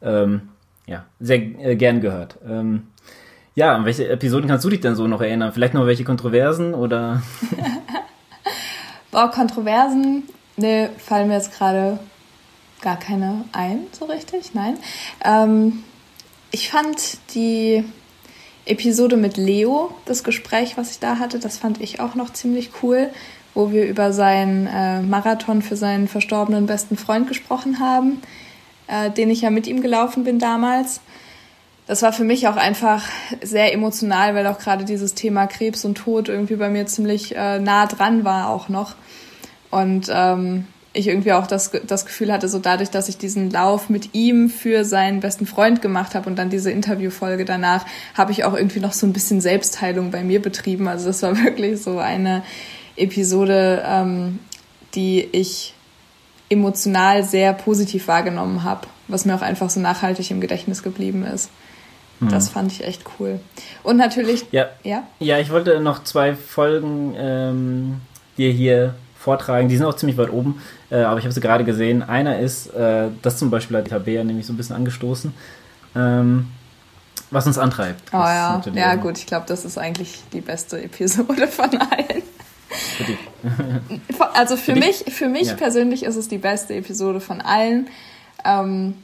ähm, 0.01 0.49
ja, 0.87 1.03
sehr 1.19 1.37
äh, 1.37 1.75
gern 1.75 1.99
gehört. 1.99 2.37
Ja, 3.55 3.75
an 3.75 3.85
welche 3.85 4.07
Episoden 4.07 4.47
kannst 4.47 4.65
du 4.65 4.69
dich 4.69 4.79
denn 4.79 4.95
so 4.95 5.07
noch 5.07 5.21
erinnern? 5.21 5.51
Vielleicht 5.51 5.73
noch 5.73 5.85
welche 5.85 6.03
Kontroversen 6.03 6.73
oder? 6.73 7.21
Boah, 9.11 9.31
Kontroversen, 9.31 10.23
ne, 10.55 10.91
fallen 10.97 11.27
mir 11.27 11.35
jetzt 11.35 11.57
gerade 11.57 11.99
gar 12.81 12.97
keine 12.97 13.43
ein, 13.51 13.87
so 13.91 14.05
richtig, 14.05 14.53
nein. 14.53 14.77
Ähm, 15.25 15.83
ich 16.51 16.69
fand 16.69 17.17
die 17.33 17.83
Episode 18.65 19.17
mit 19.17 19.35
Leo, 19.35 19.95
das 20.05 20.23
Gespräch, 20.23 20.77
was 20.77 20.91
ich 20.91 20.99
da 20.99 21.17
hatte, 21.17 21.39
das 21.39 21.57
fand 21.57 21.81
ich 21.81 21.99
auch 21.99 22.15
noch 22.15 22.31
ziemlich 22.31 22.69
cool, 22.83 23.09
wo 23.55 23.71
wir 23.71 23.87
über 23.87 24.13
seinen 24.13 24.67
äh, 24.67 25.01
Marathon 25.01 25.63
für 25.63 25.75
seinen 25.75 26.07
verstorbenen 26.07 26.67
besten 26.67 26.95
Freund 26.95 27.27
gesprochen 27.27 27.79
haben, 27.79 28.21
äh, 28.87 29.09
den 29.09 29.31
ich 29.31 29.41
ja 29.41 29.49
mit 29.49 29.65
ihm 29.65 29.81
gelaufen 29.81 30.23
bin 30.23 30.37
damals 30.37 31.01
das 31.89 32.03
war 32.03 32.13
für 32.13 32.23
mich 32.23 32.47
auch 32.47 32.55
einfach 32.55 33.03
sehr 33.41 33.73
emotional, 33.73 34.35
weil 34.35 34.45
auch 34.45 34.59
gerade 34.59 34.85
dieses 34.85 35.15
Thema 35.15 35.47
Krebs 35.47 35.85
und 35.85 35.95
Tod 35.97 36.29
irgendwie 36.29 36.55
bei 36.55 36.69
mir 36.69 36.85
ziemlich 36.85 37.35
äh, 37.35 37.57
nah 37.57 37.87
dran 37.87 38.23
war 38.23 38.49
auch 38.49 38.69
noch. 38.69 38.93
Und 39.71 40.05
ähm, 40.13 40.67
ich 40.93 41.07
irgendwie 41.07 41.33
auch 41.33 41.47
das, 41.47 41.71
das 41.87 42.05
Gefühl 42.05 42.31
hatte, 42.31 42.47
so 42.47 42.59
dadurch, 42.59 42.91
dass 42.91 43.09
ich 43.09 43.17
diesen 43.17 43.49
Lauf 43.49 43.89
mit 43.89 44.13
ihm 44.13 44.51
für 44.51 44.85
seinen 44.85 45.19
besten 45.19 45.47
Freund 45.47 45.81
gemacht 45.81 46.13
habe 46.13 46.29
und 46.29 46.35
dann 46.35 46.51
diese 46.51 46.69
Interviewfolge 46.69 47.43
danach, 47.43 47.87
habe 48.13 48.33
ich 48.33 48.43
auch 48.43 48.53
irgendwie 48.53 48.81
noch 48.81 48.93
so 48.93 49.07
ein 49.07 49.13
bisschen 49.13 49.41
Selbstheilung 49.41 50.11
bei 50.11 50.23
mir 50.23 50.43
betrieben. 50.43 50.87
Also 50.87 51.07
das 51.07 51.23
war 51.23 51.35
wirklich 51.43 51.81
so 51.81 51.97
eine 51.97 52.43
Episode, 52.97 53.81
ähm, 53.83 54.37
die 54.93 55.27
ich 55.31 55.73
emotional 56.49 57.23
sehr 57.23 57.51
positiv 57.53 58.07
wahrgenommen 58.07 58.63
habe, 58.63 58.85
was 59.07 59.25
mir 59.25 59.33
auch 59.33 59.41
einfach 59.41 59.71
so 59.71 59.79
nachhaltig 59.79 60.29
im 60.29 60.39
Gedächtnis 60.39 60.83
geblieben 60.83 61.25
ist. 61.25 61.49
Das 62.21 62.47
hm. 62.47 62.53
fand 62.53 62.71
ich 62.71 62.83
echt 62.83 63.03
cool. 63.19 63.39
Und 63.83 63.97
natürlich. 63.97 64.45
Ja. 64.51 64.69
Ja, 64.83 65.03
ja 65.19 65.39
ich 65.39 65.51
wollte 65.51 65.79
noch 65.79 66.03
zwei 66.03 66.35
Folgen 66.35 67.15
ähm, 67.17 68.01
dir 68.37 68.51
hier 68.51 68.95
vortragen. 69.17 69.69
Die 69.69 69.77
sind 69.77 69.85
auch 69.85 69.95
ziemlich 69.95 70.17
weit 70.17 70.31
oben, 70.31 70.61
äh, 70.89 71.01
aber 71.01 71.19
ich 71.19 71.25
habe 71.25 71.33
sie 71.33 71.41
gerade 71.41 71.63
gesehen. 71.63 72.03
Einer 72.03 72.39
ist, 72.39 72.67
äh, 72.73 73.09
das 73.21 73.37
zum 73.37 73.49
Beispiel 73.49 73.77
hat 73.77 73.87
Tabea 73.87 74.23
nämlich 74.23 74.45
so 74.45 74.53
ein 74.53 74.57
bisschen 74.57 74.75
angestoßen, 74.75 75.33
ähm, 75.95 76.47
was 77.31 77.45
uns 77.45 77.57
antreibt. 77.57 78.01
Oh 78.13 78.17
ja, 78.17 78.61
ja 78.73 78.95
gut, 78.95 79.17
ich 79.17 79.25
glaube, 79.25 79.45
das 79.47 79.65
ist 79.65 79.77
eigentlich 79.77 80.23
die 80.33 80.41
beste 80.41 80.81
Episode 80.81 81.47
von 81.51 81.69
allen. 81.77 82.23
Für 82.69 84.35
also 84.35 84.55
für, 84.55 84.73
für 84.73 84.79
mich, 84.79 85.05
für 85.09 85.27
mich 85.27 85.47
ja. 85.47 85.53
persönlich 85.55 86.03
ist 86.03 86.15
es 86.15 86.27
die 86.27 86.37
beste 86.37 86.75
Episode 86.75 87.19
von 87.19 87.41
allen. 87.41 87.87
Ähm, 88.45 88.95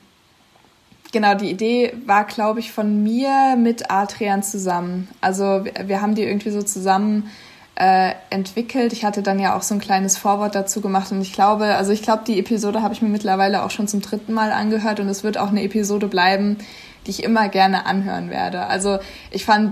Genau, 1.15 1.33
die 1.33 1.49
Idee 1.49 1.93
war, 2.05 2.25
glaube 2.25 2.59
ich, 2.59 2.73
von 2.73 3.01
mir 3.01 3.55
mit 3.57 3.89
Adrian 3.89 4.43
zusammen. 4.43 5.07
Also 5.21 5.63
wir 5.85 6.01
haben 6.01 6.13
die 6.13 6.23
irgendwie 6.23 6.49
so 6.49 6.61
zusammen 6.61 7.31
äh, 7.75 8.11
entwickelt. 8.29 8.91
Ich 8.91 9.05
hatte 9.05 9.23
dann 9.23 9.39
ja 9.39 9.55
auch 9.55 9.61
so 9.61 9.75
ein 9.75 9.79
kleines 9.79 10.17
Vorwort 10.17 10.55
dazu 10.55 10.81
gemacht 10.81 11.13
und 11.13 11.21
ich 11.21 11.31
glaube, 11.31 11.67
also 11.75 11.93
ich 11.93 12.01
glaube, 12.01 12.23
die 12.27 12.37
Episode 12.37 12.81
habe 12.81 12.93
ich 12.93 13.01
mir 13.01 13.07
mittlerweile 13.07 13.63
auch 13.63 13.71
schon 13.71 13.87
zum 13.87 14.01
dritten 14.01 14.33
Mal 14.33 14.51
angehört 14.51 14.99
und 14.99 15.07
es 15.07 15.23
wird 15.23 15.37
auch 15.37 15.47
eine 15.47 15.63
Episode 15.63 16.07
bleiben, 16.07 16.57
die 17.05 17.11
ich 17.11 17.23
immer 17.23 17.47
gerne 17.47 17.85
anhören 17.85 18.29
werde. 18.29 18.65
Also 18.65 18.99
ich 19.31 19.45
fand, 19.45 19.71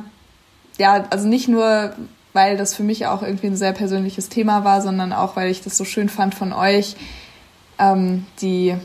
ja, 0.77 1.03
also 1.09 1.27
nicht 1.27 1.49
nur, 1.49 1.91
weil 2.31 2.55
das 2.55 2.73
für 2.73 2.83
mich 2.83 3.07
auch 3.07 3.21
irgendwie 3.21 3.47
ein 3.47 3.57
sehr 3.57 3.73
persönliches 3.73 4.29
Thema 4.29 4.63
war, 4.63 4.81
sondern 4.81 5.11
auch, 5.11 5.35
weil 5.35 5.51
ich 5.51 5.61
das 5.61 5.75
so 5.75 5.83
schön 5.83 6.07
fand 6.07 6.35
von 6.35 6.53
euch, 6.53 6.95
ähm, 7.79 8.25
die 8.39 8.77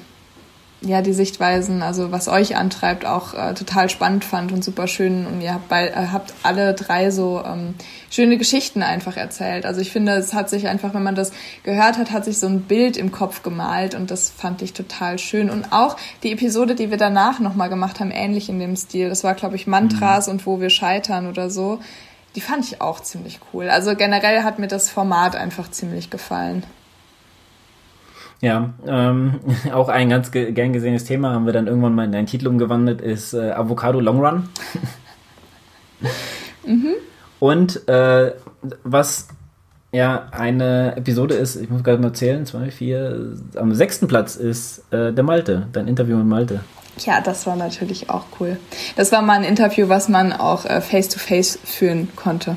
ja 0.81 1.03
die 1.03 1.13
Sichtweisen, 1.13 1.83
also 1.83 2.13
was 2.13 2.29
euch 2.29 2.57
antreibt, 2.57 3.05
auch 3.05 3.35
äh, 3.35 3.55
total 3.55 3.91
spannend 3.91 4.25
fand 4.25 4.53
und 4.53 4.63
super 4.63 4.87
schön. 4.87 5.27
Und 5.27 5.41
ihr 5.41 5.53
habt, 5.53 5.69
bei, 5.69 5.89
äh, 5.89 6.09
habt 6.13 6.35
alle 6.45 6.73
drei 6.75 7.11
so 7.11 7.43
ähm, 7.45 7.75
schöne 8.11 8.37
Geschichten 8.37 8.83
einfach 8.83 9.17
erzählt. 9.17 9.67
Also 9.67 9.81
ich 9.81 9.91
finde, 9.91 10.13
es 10.13 10.35
hat 10.35 10.49
sich 10.49 10.69
einfach, 10.69 10.95
wenn 10.95 11.03
man 11.03 11.17
das 11.17 11.33
gehört 11.65 11.99
hat, 11.99 12.13
hat 12.13 12.25
sich 12.25 12.39
so 12.39 12.47
ein 12.47 12.63
Bild 12.63 12.97
im 12.97 13.11
Kopf 13.11 13.43
gemalt 13.43 13.95
und 13.95 14.11
das 14.11 14.31
fand 14.31 14.63
ich 14.63 14.73
total 14.73 15.19
schön. 15.19 15.51
Und 15.51 15.73
auch 15.73 15.97
die 16.23 16.33
Episode, 16.33 16.77
die 16.77 16.91
wir 16.91 16.99
danach 16.99 17.41
nochmal 17.41 17.69
gemacht 17.69 17.99
haben, 17.99 18.13
ähnlich 18.13 18.49
in 18.49 18.61
dem 18.61 18.77
Stil. 18.77 19.09
Das 19.09 19.25
war, 19.25 19.35
glaube 19.35 19.57
ich, 19.57 19.67
Mantras 19.67 20.29
mhm. 20.29 20.35
und 20.35 20.47
wo 20.47 20.61
wir 20.61 20.71
scheitern 20.71 21.27
oder 21.27 21.51
so. 21.51 21.81
Die 22.37 22.41
fand 22.41 22.65
ich 22.65 22.81
auch 22.81 23.01
ziemlich 23.01 23.41
cool. 23.53 23.69
Also 23.69 23.97
generell 23.97 24.45
hat 24.45 24.61
mir 24.61 24.69
das 24.69 24.91
Format 24.91 25.35
einfach 25.35 25.71
ziemlich 25.71 26.09
gefallen. 26.09 26.63
Ja, 28.41 28.73
ähm, 28.87 29.41
auch 29.73 29.89
ein 29.89 30.09
ganz 30.09 30.31
ge 30.31 30.53
gern 30.53 30.73
gesehenes 30.73 31.05
Thema 31.05 31.33
haben 31.33 31.47
wir 31.47 31.53
dann 31.53 31.67
irgendwann 31.67 31.95
mal 31.95 32.05
in 32.05 32.15
einen 32.15 32.27
Titel 32.27 32.47
umgewandelt, 32.47 33.01
ist 33.01 33.35
äh, 33.35 33.51
Avocado 33.51 34.01
Long 34.01 34.21
Run. 34.25 34.49
mhm. 36.67 36.95
Und 37.41 37.89
äh, 37.89 38.33
was 38.85 39.29
ja 39.91 40.29
eine 40.33 40.97
Episode 40.97 41.35
ist, 41.35 41.57
ich 41.57 41.71
muss 41.71 41.83
gerade 41.83 42.01
mal 42.01 42.13
zählen, 42.13 42.47
zwei, 42.47 42.71
vier, 42.71 43.35
am 43.57 43.75
sechsten 43.75 44.07
Platz 44.07 44.37
ist 44.37 44.85
äh, 44.93 45.13
der 45.13 45.25
Malte, 45.25 45.67
dein 45.73 45.89
Interview 45.89 46.17
mit 46.17 46.27
Malte. 46.27 46.61
Ja, 46.99 47.21
das 47.21 47.47
war 47.47 47.55
natürlich 47.55 48.11
auch 48.11 48.25
cool. 48.41 48.57
Das 48.97 49.13
war 49.13 49.23
mal 49.23 49.35
ein 49.35 49.45
Interview, 49.45 49.89
was 49.89 50.09
man 50.09 50.33
auch 50.33 50.65
äh, 50.65 50.81
face-to-face 50.81 51.59
-face 51.59 51.67
führen 51.67 52.09
konnte 52.17 52.57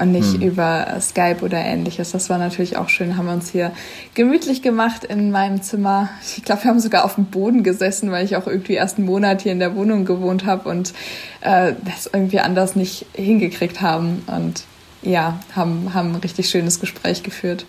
und 0.00 0.12
nicht 0.12 0.34
hm. 0.34 0.42
über 0.42 0.98
Skype 1.00 1.38
oder 1.42 1.58
ähnliches. 1.58 2.12
Das 2.12 2.30
war 2.30 2.38
natürlich 2.38 2.76
auch 2.76 2.88
schön. 2.88 3.16
Haben 3.16 3.26
wir 3.26 3.32
uns 3.32 3.50
hier 3.50 3.72
gemütlich 4.14 4.62
gemacht 4.62 5.04
in 5.04 5.30
meinem 5.30 5.62
Zimmer. 5.62 6.08
Ich 6.36 6.44
glaube, 6.44 6.64
wir 6.64 6.70
haben 6.70 6.80
sogar 6.80 7.04
auf 7.04 7.14
dem 7.14 7.26
Boden 7.26 7.62
gesessen, 7.62 8.10
weil 8.10 8.24
ich 8.24 8.36
auch 8.36 8.46
irgendwie 8.46 8.74
erst 8.74 8.98
einen 8.98 9.06
Monat 9.06 9.42
hier 9.42 9.52
in 9.52 9.58
der 9.58 9.74
Wohnung 9.74 10.04
gewohnt 10.04 10.44
habe 10.44 10.68
und 10.68 10.92
äh, 11.40 11.72
das 11.84 12.10
irgendwie 12.12 12.40
anders 12.40 12.76
nicht 12.76 13.06
hingekriegt 13.14 13.80
haben. 13.80 14.22
Und 14.26 14.64
ja, 15.02 15.40
haben, 15.54 15.94
haben 15.94 16.10
ein 16.10 16.20
richtig 16.20 16.48
schönes 16.48 16.80
Gespräch 16.80 17.22
geführt. 17.22 17.66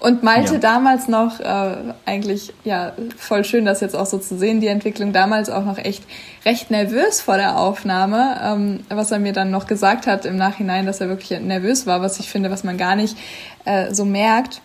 Und 0.00 0.22
Malte 0.22 0.54
ja. 0.54 0.60
damals 0.60 1.08
noch, 1.08 1.40
äh, 1.40 1.74
eigentlich, 2.06 2.54
ja, 2.64 2.92
voll 3.18 3.44
schön, 3.44 3.66
das 3.66 3.82
jetzt 3.82 3.94
auch 3.94 4.06
so 4.06 4.16
zu 4.16 4.38
sehen, 4.38 4.60
die 4.62 4.68
Entwicklung 4.68 5.12
damals 5.12 5.50
auch 5.50 5.64
noch 5.66 5.76
echt 5.76 6.04
recht 6.46 6.70
nervös 6.70 7.20
vor 7.20 7.36
der 7.36 7.58
Aufnahme, 7.58 8.40
ähm, 8.42 8.80
was 8.88 9.10
er 9.10 9.18
mir 9.18 9.34
dann 9.34 9.50
noch 9.50 9.66
gesagt 9.66 10.06
hat 10.06 10.24
im 10.24 10.36
Nachhinein, 10.36 10.86
dass 10.86 11.02
er 11.02 11.08
wirklich 11.08 11.38
nervös 11.38 11.86
war, 11.86 12.00
was 12.00 12.18
ich 12.18 12.30
finde, 12.30 12.50
was 12.50 12.64
man 12.64 12.78
gar 12.78 12.96
nicht 12.96 13.14
äh, 13.66 13.92
so 13.92 14.06
merkt 14.06 14.62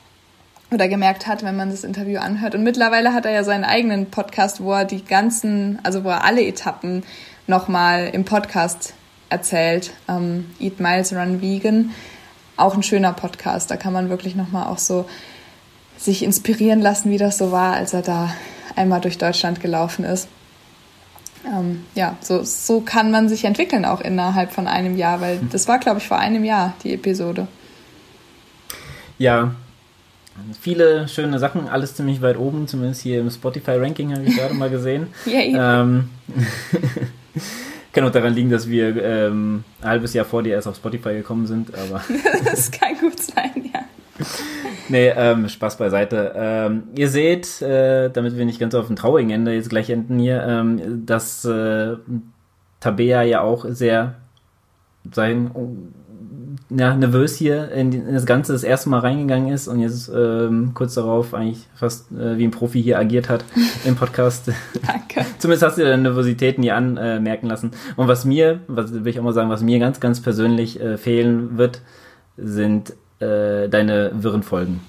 oder 0.72 0.88
gemerkt 0.88 1.28
hat, 1.28 1.44
wenn 1.44 1.58
man 1.58 1.70
das 1.70 1.84
Interview 1.84 2.20
anhört. 2.20 2.56
Und 2.56 2.64
mittlerweile 2.64 3.14
hat 3.14 3.26
er 3.26 3.32
ja 3.32 3.44
seinen 3.44 3.66
eigenen 3.66 4.10
Podcast, 4.10 4.64
wo 4.64 4.72
er 4.72 4.86
die 4.86 5.04
ganzen, 5.04 5.80
also 5.84 6.06
wo 6.06 6.10
er 6.10 6.24
alle 6.24 6.46
Etappen 6.46 7.04
nochmal 7.46 8.10
im 8.14 8.24
Podcast 8.24 8.94
erzählt. 9.30 9.92
Ähm, 10.08 10.46
Eat 10.60 10.80
Miles, 10.80 11.14
Run 11.14 11.42
Vegan 11.42 11.92
auch 12.58 12.76
ein 12.76 12.84
schöner 12.84 13.14
Podcast. 13.14 13.72
Da 13.72 13.78
kann 13.78 13.94
man 13.94 14.10
wirklich 14.10 14.36
nochmal 14.36 14.68
auch 14.68 14.78
so 14.78 15.06
sich 15.98 16.24
inspirieren 16.24 16.82
lassen, 16.82 17.12
wie 17.12 17.18
das 17.18 17.38
so 17.38 17.52
war, 17.52 17.74
als 17.74 17.94
er 17.94 18.02
da 18.02 18.34
einmal 18.76 19.02
durch 19.02 19.18
Deutschland 19.18 19.62
gelaufen 19.62 20.04
ist. 20.06 20.28
Ähm, 21.46 21.86
ja, 21.94 22.18
so, 22.22 22.44
so 22.44 22.82
kann 22.82 23.12
man 23.12 23.30
sich 23.30 23.46
entwickeln 23.46 23.86
auch 23.86 24.02
innerhalb 24.02 24.52
von 24.52 24.68
einem 24.68 24.98
Jahr, 24.98 25.22
weil 25.22 25.40
das 25.52 25.68
war, 25.68 25.80
glaube 25.80 26.00
ich, 26.00 26.08
vor 26.08 26.18
einem 26.18 26.44
Jahr 26.44 26.74
die 26.84 26.94
Episode. 26.94 27.48
Ja, 29.18 29.52
viele 30.60 31.08
schöne 31.08 31.40
Sachen, 31.40 31.68
alles 31.70 31.96
ziemlich 31.96 32.22
weit 32.22 32.38
oben, 32.38 32.68
zumindest 32.68 33.02
hier 33.02 33.20
im 33.20 33.30
Spotify-Ranking 33.30 34.14
habe 34.14 34.26
ich 34.26 34.36
gerade 34.36 34.54
mal 34.56 34.70
gesehen. 34.70 35.08
ja, 35.26 35.82
ähm, 35.82 36.10
Kann 37.96 38.04
auch 38.04 38.12
daran 38.12 38.34
liegen, 38.34 38.50
dass 38.50 38.68
wir 38.68 39.02
ähm, 39.02 39.64
ein 39.82 39.88
halbes 39.88 40.14
Jahr 40.14 40.26
vor 40.26 40.44
dir 40.44 40.56
erst 40.56 40.68
auf 40.68 40.76
Spotify 40.76 41.14
gekommen 41.14 41.48
sind, 41.48 41.74
aber. 41.74 42.04
das 42.44 42.70
kann 42.70 42.98
gut 43.00 43.18
sein, 43.18 43.72
ja. 43.74 43.86
Nee, 44.90 45.14
ähm, 45.16 45.48
Spaß 45.48 45.78
beiseite. 45.78 46.34
Ähm, 46.36 46.84
ihr 46.98 47.08
seht, 47.08 47.62
äh, 47.62 48.10
damit 48.10 48.36
wir 48.36 48.44
nicht 48.44 48.60
ganz 48.60 48.76
auf 48.76 48.88
dem 48.88 48.98
traurigen 48.98 49.32
Ende 49.32 49.54
jetzt 49.54 49.70
gleich 49.70 49.90
enden 49.90 50.20
hier, 50.20 50.44
ähm, 50.46 51.06
dass 51.06 51.46
äh, 51.46 51.96
Tabea 52.82 53.24
ja 53.24 53.40
auch 53.40 53.66
sehr 53.70 54.16
sein 55.10 55.52
ja, 56.70 56.96
nervös 56.96 57.36
hier 57.36 57.72
in, 57.72 57.92
in, 57.92 58.14
das 58.14 58.26
Ganze 58.26 58.54
das 58.54 58.64
erste 58.64 58.90
Mal 58.90 59.00
reingegangen 59.00 59.54
ist 59.54 59.68
und 59.68 59.80
jetzt 59.80 60.12
ähm, 60.14 60.72
kurz 60.74 60.96
darauf 60.96 61.34
eigentlich 61.34 61.68
fast 61.76 62.12
äh, 62.12 62.38
wie 62.38 62.44
ein 62.44 62.52
Profi 62.52 62.82
hier 62.82 62.98
agiert 62.98 63.30
hat 63.30 63.46
im 63.86 63.96
Podcast. 63.96 64.52
Danke. 64.86 65.30
Zumindest 65.38 65.64
hast 65.64 65.78
du 65.78 65.84
deine 65.84 66.02
Nervosität 66.02 66.58
nie 66.58 66.72
anmerken 66.72 67.48
lassen. 67.48 67.72
Und 67.96 68.08
was 68.08 68.26
mir, 68.26 68.62
was 68.68 68.94
will 68.94 69.08
ich 69.08 69.20
auch 69.20 69.24
mal 69.24 69.34
sagen, 69.34 69.50
was 69.50 69.62
mir 69.62 69.80
ganz, 69.80 70.00
ganz 70.00 70.22
persönlich 70.22 70.80
äh, 70.80 70.98
fehlen 70.98 71.58
wird, 71.58 71.82
sind 72.38 72.94
äh, 73.20 73.70
deine 73.70 74.12
wirren 74.16 74.44
Folgen. 74.44 74.82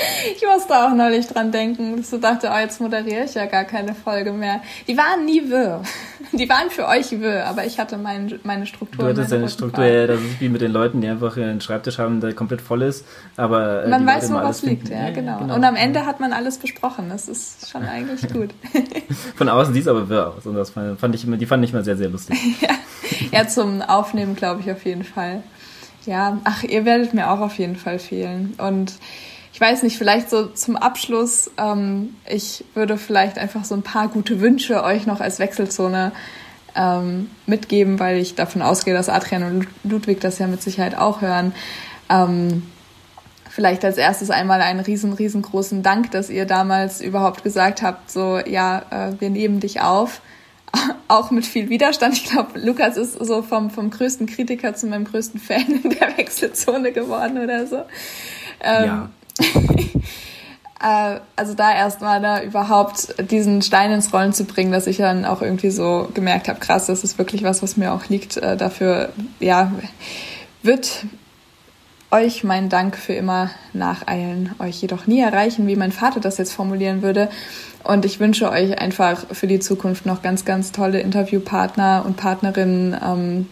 Ich 0.36 0.44
musste 0.46 0.74
auch 0.74 0.94
neulich 0.94 1.26
dran 1.26 1.52
denken, 1.52 1.96
dass 1.96 2.10
du 2.10 2.18
dachte, 2.18 2.50
oh, 2.52 2.58
jetzt 2.58 2.80
moderiere 2.80 3.24
ich 3.24 3.34
ja 3.34 3.46
gar 3.46 3.64
keine 3.64 3.94
Folge 3.94 4.32
mehr. 4.32 4.60
Die 4.86 4.96
waren 4.96 5.24
nie 5.24 5.48
wirr. 5.48 5.82
Die 6.32 6.48
waren 6.48 6.70
für 6.70 6.86
euch 6.86 7.10
wirr, 7.20 7.46
aber 7.46 7.64
ich 7.64 7.78
hatte 7.78 7.96
mein, 7.96 8.38
meine 8.44 8.66
Struktur. 8.66 9.04
Du 9.04 9.10
hattest 9.10 9.32
deine 9.32 9.48
Struktur, 9.48 9.84
ja, 9.84 10.06
das 10.06 10.20
ist 10.20 10.40
wie 10.40 10.48
mit 10.48 10.60
den 10.60 10.70
Leuten, 10.70 11.00
die 11.00 11.08
einfach 11.08 11.36
einen 11.36 11.60
Schreibtisch 11.60 11.98
haben, 11.98 12.20
der 12.20 12.34
komplett 12.34 12.60
voll 12.60 12.82
ist, 12.82 13.04
aber 13.36 13.84
äh, 13.84 13.88
man 13.88 14.06
weiß, 14.06 14.30
wo 14.30 14.34
was 14.34 14.62
liegt, 14.62 14.88
ja, 14.88 15.08
ja 15.08 15.10
genau. 15.10 15.38
genau. 15.38 15.54
Und 15.54 15.64
am 15.64 15.74
Ende 15.74 16.06
hat 16.06 16.20
man 16.20 16.32
alles 16.32 16.58
besprochen. 16.58 17.08
Das 17.08 17.28
ist 17.28 17.68
schon 17.70 17.82
eigentlich 17.84 18.28
gut. 18.32 18.50
Von 19.34 19.48
außen 19.48 19.74
sieht 19.74 19.82
es 19.82 19.88
aber 19.88 20.08
wirr 20.08 20.34
aus 20.36 20.46
und 20.46 20.54
das 20.54 20.70
fand 20.70 21.14
ich 21.14 21.24
immer, 21.24 21.36
die 21.36 21.46
fand 21.46 21.64
ich 21.64 21.72
immer 21.72 21.82
sehr, 21.82 21.96
sehr 21.96 22.10
lustig. 22.10 22.38
ja. 22.60 22.68
ja, 23.32 23.48
zum 23.48 23.82
Aufnehmen 23.82 24.36
glaube 24.36 24.60
ich 24.60 24.70
auf 24.70 24.84
jeden 24.84 25.04
Fall. 25.04 25.42
Ja, 26.06 26.38
ach, 26.44 26.62
ihr 26.62 26.84
werdet 26.84 27.12
mir 27.12 27.30
auch 27.30 27.40
auf 27.40 27.58
jeden 27.58 27.76
Fall 27.76 27.98
fehlen 27.98 28.54
und 28.58 28.94
ich 29.60 29.66
weiß 29.66 29.82
nicht, 29.82 29.98
vielleicht 29.98 30.30
so 30.30 30.46
zum 30.46 30.78
Abschluss, 30.78 31.50
ähm, 31.58 32.16
ich 32.26 32.64
würde 32.72 32.96
vielleicht 32.96 33.38
einfach 33.38 33.66
so 33.66 33.74
ein 33.74 33.82
paar 33.82 34.08
gute 34.08 34.40
Wünsche 34.40 34.82
euch 34.82 35.04
noch 35.04 35.20
als 35.20 35.38
Wechselzone 35.38 36.12
ähm, 36.74 37.28
mitgeben, 37.44 38.00
weil 38.00 38.16
ich 38.16 38.34
davon 38.34 38.62
ausgehe, 38.62 38.94
dass 38.94 39.10
Adrian 39.10 39.42
und 39.42 39.68
Ludwig 39.84 40.18
das 40.18 40.38
ja 40.38 40.46
mit 40.46 40.62
Sicherheit 40.62 40.96
auch 40.96 41.20
hören. 41.20 41.52
Ähm, 42.08 42.62
vielleicht 43.50 43.84
als 43.84 43.98
erstes 43.98 44.30
einmal 44.30 44.62
einen 44.62 44.80
riesen, 44.80 45.12
riesengroßen 45.12 45.82
Dank, 45.82 46.10
dass 46.10 46.30
ihr 46.30 46.46
damals 46.46 47.02
überhaupt 47.02 47.44
gesagt 47.44 47.82
habt, 47.82 48.10
so, 48.10 48.38
ja, 48.38 48.80
äh, 48.90 49.20
wir 49.20 49.28
nehmen 49.28 49.60
dich 49.60 49.82
auf. 49.82 50.22
Auch 51.08 51.30
mit 51.30 51.44
viel 51.44 51.68
Widerstand. 51.68 52.14
Ich 52.14 52.24
glaube, 52.30 52.58
Lukas 52.58 52.96
ist 52.96 53.12
so 53.12 53.42
vom, 53.42 53.70
vom 53.70 53.90
größten 53.90 54.26
Kritiker 54.26 54.74
zu 54.74 54.86
meinem 54.86 55.04
größten 55.04 55.38
Fan 55.38 55.80
in 55.82 55.90
der 55.90 56.16
Wechselzone 56.16 56.92
geworden 56.92 57.36
oder 57.36 57.66
so. 57.66 57.82
Ähm, 58.62 58.86
ja. 58.86 59.10
Äh, 60.82 61.20
also 61.36 61.54
da 61.54 61.74
erstmal 61.74 62.20
da 62.20 62.42
überhaupt 62.42 63.14
diesen 63.30 63.60
Stein 63.62 63.92
ins 63.92 64.12
Rollen 64.12 64.32
zu 64.32 64.44
bringen, 64.44 64.72
dass 64.72 64.86
ich 64.86 64.96
dann 64.96 65.26
auch 65.26 65.42
irgendwie 65.42 65.70
so 65.70 66.08
gemerkt 66.14 66.48
habe, 66.48 66.58
krass, 66.58 66.86
das 66.86 67.04
ist 67.04 67.18
wirklich 67.18 67.42
was, 67.42 67.62
was 67.62 67.76
mir 67.76 67.92
auch 67.92 68.06
liegt. 68.08 68.38
Äh, 68.38 68.56
dafür, 68.56 69.12
ja, 69.40 69.72
wird 70.62 71.04
euch 72.10 72.42
mein 72.44 72.68
Dank 72.68 72.96
für 72.96 73.12
immer 73.12 73.50
nacheilen, 73.72 74.54
euch 74.58 74.80
jedoch 74.80 75.06
nie 75.06 75.20
erreichen, 75.20 75.66
wie 75.66 75.76
mein 75.76 75.92
Vater 75.92 76.18
das 76.18 76.38
jetzt 76.38 76.52
formulieren 76.52 77.02
würde. 77.02 77.28
Und 77.84 78.04
ich 78.04 78.18
wünsche 78.18 78.50
euch 78.50 78.78
einfach 78.78 79.26
für 79.32 79.46
die 79.46 79.60
Zukunft 79.60 80.06
noch 80.06 80.22
ganz, 80.22 80.44
ganz 80.44 80.72
tolle 80.72 81.00
Interviewpartner 81.00 82.04
und 82.04 82.16
Partnerinnen. 82.16 82.96
Ähm, 83.02 83.48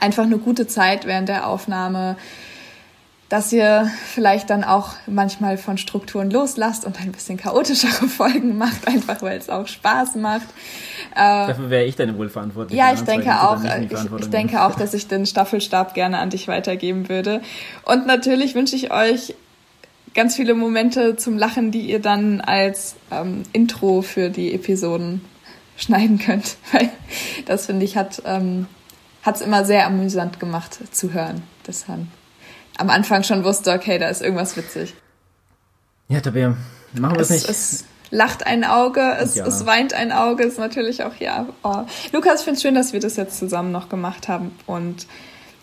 einfach 0.00 0.24
eine 0.24 0.38
gute 0.38 0.66
Zeit 0.66 1.06
während 1.06 1.28
der 1.28 1.46
Aufnahme 1.46 2.16
dass 3.32 3.50
ihr 3.50 3.90
vielleicht 4.08 4.50
dann 4.50 4.62
auch 4.62 4.90
manchmal 5.06 5.56
von 5.56 5.78
Strukturen 5.78 6.30
loslasst 6.30 6.84
und 6.84 7.00
ein 7.00 7.12
bisschen 7.12 7.38
chaotischere 7.38 8.06
Folgen 8.08 8.58
macht, 8.58 8.86
einfach 8.86 9.22
weil 9.22 9.38
es 9.38 9.48
auch 9.48 9.66
Spaß 9.66 10.16
macht. 10.16 10.48
Äh, 11.12 11.46
Dafür 11.46 11.70
wäre 11.70 11.84
ich 11.84 11.96
dann 11.96 12.18
wohl 12.18 12.28
verantwortlich. 12.28 12.78
Ja, 12.78 12.92
ich 12.92 13.00
denke 13.00 13.40
auch. 13.40 13.64
Ich, 13.64 14.20
ich 14.20 14.28
denke 14.28 14.62
auch, 14.62 14.74
dass 14.74 14.92
ich 14.92 15.08
den 15.08 15.24
Staffelstab 15.24 15.94
gerne 15.94 16.18
an 16.18 16.28
dich 16.28 16.46
weitergeben 16.46 17.08
würde. 17.08 17.40
Und 17.86 18.06
natürlich 18.06 18.54
wünsche 18.54 18.76
ich 18.76 18.92
euch 18.92 19.34
ganz 20.12 20.36
viele 20.36 20.52
Momente 20.52 21.16
zum 21.16 21.38
Lachen, 21.38 21.70
die 21.70 21.88
ihr 21.90 22.00
dann 22.00 22.42
als 22.42 22.96
ähm, 23.10 23.44
Intro 23.54 24.02
für 24.02 24.28
die 24.28 24.52
Episoden 24.52 25.24
schneiden 25.78 26.18
könnt. 26.18 26.58
Weil 26.72 26.90
das 27.46 27.64
finde 27.64 27.86
ich 27.86 27.96
hat 27.96 28.20
ähm, 28.26 28.66
es 29.24 29.40
immer 29.40 29.64
sehr 29.64 29.86
amüsant 29.86 30.38
gemacht 30.38 30.80
zu 30.94 31.14
hören. 31.14 31.42
Deshalb 31.66 32.00
am 32.78 32.90
Anfang 32.90 33.22
schon 33.22 33.44
wusste, 33.44 33.72
okay, 33.72 33.98
da 33.98 34.08
ist 34.08 34.22
irgendwas 34.22 34.56
witzig. 34.56 34.94
Ja, 36.08 36.20
Tabea, 36.20 36.56
machen 36.94 37.14
wir 37.14 37.20
es 37.20 37.30
nicht. 37.30 37.48
Es 37.48 37.84
lacht 38.10 38.46
ein 38.46 38.64
Auge, 38.64 39.16
es, 39.20 39.34
ja. 39.34 39.46
es 39.46 39.66
weint 39.66 39.94
ein 39.94 40.12
Auge, 40.12 40.44
ist 40.44 40.58
natürlich 40.58 41.02
auch, 41.04 41.14
ja. 41.18 41.46
Oh. 41.62 41.84
Lukas, 42.12 42.40
ich 42.40 42.44
finde 42.44 42.56
es 42.56 42.62
schön, 42.62 42.74
dass 42.74 42.92
wir 42.92 43.00
das 43.00 43.16
jetzt 43.16 43.38
zusammen 43.38 43.72
noch 43.72 43.88
gemacht 43.88 44.28
haben 44.28 44.52
und 44.66 45.06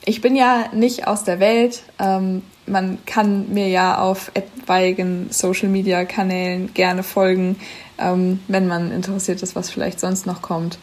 ich 0.05 0.21
bin 0.21 0.35
ja 0.35 0.65
nicht 0.73 1.07
aus 1.07 1.23
der 1.23 1.39
Welt. 1.39 1.83
Ähm, 1.99 2.41
man 2.65 2.97
kann 3.05 3.53
mir 3.53 3.67
ja 3.67 3.99
auf 3.99 4.31
etwaigen 4.33 5.27
Social-Media-Kanälen 5.29 6.73
gerne 6.73 7.03
folgen, 7.03 7.57
ähm, 7.97 8.39
wenn 8.47 8.67
man 8.67 8.91
interessiert 8.91 9.43
ist, 9.43 9.55
was 9.55 9.69
vielleicht 9.69 9.99
sonst 9.99 10.25
noch 10.25 10.41
kommt. 10.41 10.79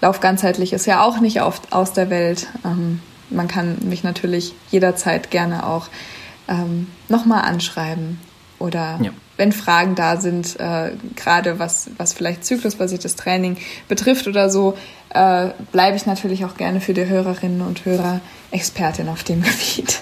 Lauf 0.00 0.20
ganzheitlich 0.20 0.72
ist 0.72 0.86
ja 0.86 1.02
auch 1.02 1.20
nicht 1.20 1.42
oft 1.42 1.72
aus 1.72 1.92
der 1.92 2.10
Welt. 2.10 2.48
Ähm, 2.64 3.00
man 3.30 3.48
kann 3.48 3.78
mich 3.82 4.02
natürlich 4.02 4.54
jederzeit 4.70 5.30
gerne 5.30 5.66
auch 5.66 5.88
ähm, 6.48 6.88
nochmal 7.08 7.42
anschreiben 7.42 8.18
oder 8.58 8.98
ja. 9.02 9.10
wenn 9.36 9.52
Fragen 9.52 9.94
da 9.94 10.18
sind, 10.20 10.58
äh, 10.60 10.92
gerade 11.16 11.58
was, 11.58 11.90
was 11.96 12.12
vielleicht 12.12 12.44
zyklusbasiertes 12.44 13.16
Training 13.16 13.56
betrifft 13.88 14.26
oder 14.26 14.50
so, 14.50 14.76
äh, 15.10 15.50
bleibe 15.72 15.96
ich 15.96 16.06
natürlich 16.06 16.44
auch 16.44 16.56
gerne 16.56 16.80
für 16.80 16.94
die 16.94 17.06
Hörerinnen 17.06 17.62
und 17.62 17.84
Hörer 17.84 18.20
Expertin 18.50 19.08
auf 19.08 19.24
dem 19.24 19.42
Gebiet. 19.42 20.00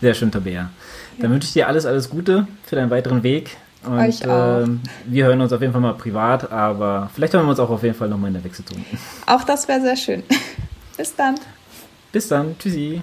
Sehr 0.00 0.14
schön, 0.14 0.30
Tabea. 0.30 0.70
Dann 1.18 1.32
wünsche 1.32 1.46
ich 1.46 1.52
dir 1.52 1.66
alles, 1.66 1.84
alles 1.84 2.10
Gute 2.10 2.46
für 2.64 2.76
deinen 2.76 2.90
weiteren 2.90 3.22
Weg. 3.22 3.56
Und 3.84 3.98
Euch 3.98 4.26
auch. 4.28 4.62
Äh, 4.62 4.66
wir 5.06 5.26
hören 5.26 5.40
uns 5.40 5.52
auf 5.52 5.60
jeden 5.60 5.72
Fall 5.72 5.82
mal 5.82 5.94
privat, 5.94 6.50
aber 6.50 7.10
vielleicht 7.14 7.32
hören 7.34 7.46
wir 7.46 7.50
uns 7.50 7.60
auch 7.60 7.70
auf 7.70 7.82
jeden 7.82 7.94
Fall 7.94 8.08
nochmal 8.08 8.28
in 8.28 8.34
der 8.34 8.44
Wechselzone. 8.44 8.84
Auch 9.26 9.44
das 9.44 9.68
wäre 9.68 9.80
sehr 9.80 9.96
schön. 9.96 10.22
Bis 10.96 11.14
dann. 11.14 11.36
Bis 12.18 12.26
dann. 12.26 12.58
Tschüssi. 12.58 13.00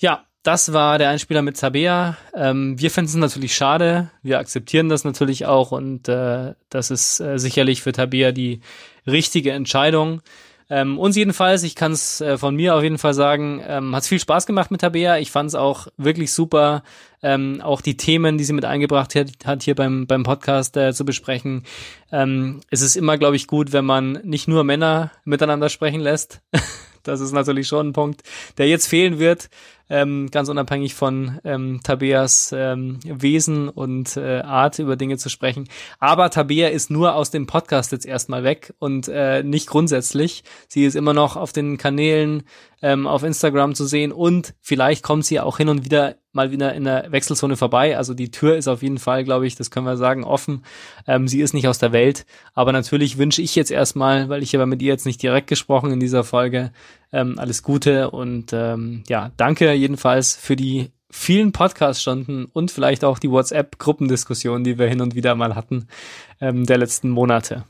Ja, 0.00 0.24
das 0.42 0.72
war 0.72 0.98
der 0.98 1.10
Einspieler 1.10 1.40
mit 1.40 1.56
Tabea. 1.56 2.16
Ähm, 2.34 2.74
wir 2.76 2.90
finden 2.90 3.10
es 3.10 3.14
natürlich 3.14 3.54
schade. 3.54 4.10
Wir 4.24 4.40
akzeptieren 4.40 4.88
das 4.88 5.04
natürlich 5.04 5.46
auch 5.46 5.70
und 5.70 6.08
äh, 6.08 6.54
das 6.68 6.90
ist 6.90 7.20
äh, 7.20 7.38
sicherlich 7.38 7.80
für 7.80 7.92
Tabea 7.92 8.32
die 8.32 8.58
richtige 9.06 9.52
Entscheidung. 9.52 10.20
Ähm, 10.68 10.98
uns 10.98 11.14
jedenfalls, 11.14 11.62
ich 11.62 11.76
kann 11.76 11.92
es 11.92 12.20
äh, 12.20 12.36
von 12.38 12.56
mir 12.56 12.74
auf 12.74 12.82
jeden 12.82 12.98
Fall 12.98 13.14
sagen, 13.14 13.62
ähm, 13.64 13.94
hat 13.94 14.04
viel 14.04 14.18
Spaß 14.18 14.46
gemacht 14.46 14.72
mit 14.72 14.80
Tabea. 14.80 15.18
Ich 15.18 15.30
fand 15.30 15.50
es 15.50 15.54
auch 15.54 15.86
wirklich 15.96 16.32
super, 16.32 16.82
ähm, 17.22 17.60
auch 17.62 17.82
die 17.82 17.96
Themen, 17.96 18.36
die 18.36 18.42
sie 18.42 18.52
mit 18.52 18.64
eingebracht 18.64 19.14
hat, 19.14 19.28
hat 19.44 19.62
hier 19.62 19.76
beim, 19.76 20.08
beim 20.08 20.24
Podcast 20.24 20.76
äh, 20.76 20.92
zu 20.92 21.04
besprechen. 21.04 21.62
Ähm, 22.10 22.62
es 22.68 22.80
ist 22.80 22.96
immer, 22.96 23.16
glaube 23.16 23.36
ich, 23.36 23.46
gut, 23.46 23.72
wenn 23.72 23.84
man 23.84 24.18
nicht 24.24 24.48
nur 24.48 24.64
Männer 24.64 25.12
miteinander 25.24 25.68
sprechen 25.68 26.00
lässt. 26.00 26.40
das 27.02 27.20
ist 27.20 27.32
natürlich 27.32 27.68
schon 27.68 27.88
ein 27.88 27.92
Punkt, 27.92 28.22
der 28.58 28.68
jetzt 28.68 28.86
fehlen 28.86 29.18
wird 29.18 29.48
ähm, 29.90 30.28
ganz 30.30 30.48
unabhängig 30.48 30.94
von 30.94 31.38
ähm, 31.44 31.80
Tabeas 31.82 32.54
ähm, 32.56 32.98
Wesen 33.04 33.68
und 33.68 34.16
äh, 34.16 34.40
Art 34.40 34.78
über 34.78 34.96
Dinge 34.96 35.16
zu 35.16 35.28
sprechen. 35.28 35.68
Aber 35.98 36.30
Tabea 36.30 36.68
ist 36.68 36.90
nur 36.90 37.14
aus 37.14 37.30
dem 37.30 37.46
Podcast 37.46 37.92
jetzt 37.92 38.06
erstmal 38.06 38.44
weg 38.44 38.74
und 38.78 39.08
äh, 39.08 39.42
nicht 39.42 39.68
grundsätzlich. 39.68 40.44
Sie 40.68 40.84
ist 40.84 40.94
immer 40.94 41.14
noch 41.14 41.36
auf 41.36 41.52
den 41.52 41.78
Kanälen 41.78 42.42
ähm, 42.82 43.06
auf 43.06 43.22
Instagram 43.22 43.74
zu 43.74 43.86
sehen 43.86 44.12
und 44.12 44.54
vielleicht 44.60 45.02
kommt 45.02 45.24
sie 45.24 45.40
auch 45.40 45.56
hin 45.58 45.68
und 45.68 45.84
wieder 45.84 46.16
mal 46.32 46.52
wieder 46.52 46.74
in 46.74 46.84
der 46.84 47.10
Wechselzone 47.10 47.56
vorbei. 47.56 47.96
Also 47.96 48.14
die 48.14 48.30
Tür 48.30 48.56
ist 48.56 48.68
auf 48.68 48.82
jeden 48.82 48.98
Fall, 48.98 49.24
glaube 49.24 49.46
ich, 49.46 49.56
das 49.56 49.70
können 49.70 49.86
wir 49.86 49.96
sagen, 49.96 50.24
offen. 50.24 50.62
Ähm, 51.06 51.26
sie 51.26 51.40
ist 51.40 51.52
nicht 51.52 51.66
aus 51.66 51.78
der 51.78 51.92
Welt, 51.92 52.26
aber 52.54 52.72
natürlich 52.72 53.18
wünsche 53.18 53.42
ich 53.42 53.54
jetzt 53.56 53.70
erstmal, 53.70 54.28
weil 54.28 54.42
ich 54.42 54.54
aber 54.54 54.66
mit 54.66 54.80
ihr 54.80 54.88
jetzt 54.88 55.06
nicht 55.06 55.22
direkt 55.22 55.48
gesprochen 55.48 55.90
in 55.90 56.00
dieser 56.00 56.24
Folge, 56.24 56.70
ähm, 57.12 57.38
alles 57.38 57.62
Gute 57.62 58.10
und 58.10 58.52
ähm, 58.52 59.02
ja, 59.08 59.32
danke 59.36 59.72
jedenfalls 59.72 60.36
für 60.36 60.56
die 60.56 60.90
vielen 61.10 61.52
Podcast-Stunden 61.52 62.44
und 62.44 62.70
vielleicht 62.70 63.04
auch 63.04 63.18
die 63.18 63.30
WhatsApp-Gruppendiskussion, 63.30 64.62
die 64.62 64.78
wir 64.78 64.86
hin 64.86 65.00
und 65.00 65.14
wieder 65.14 65.34
mal 65.34 65.54
hatten 65.54 65.88
ähm, 66.40 66.66
der 66.66 66.78
letzten 66.78 67.08
Monate 67.08 67.64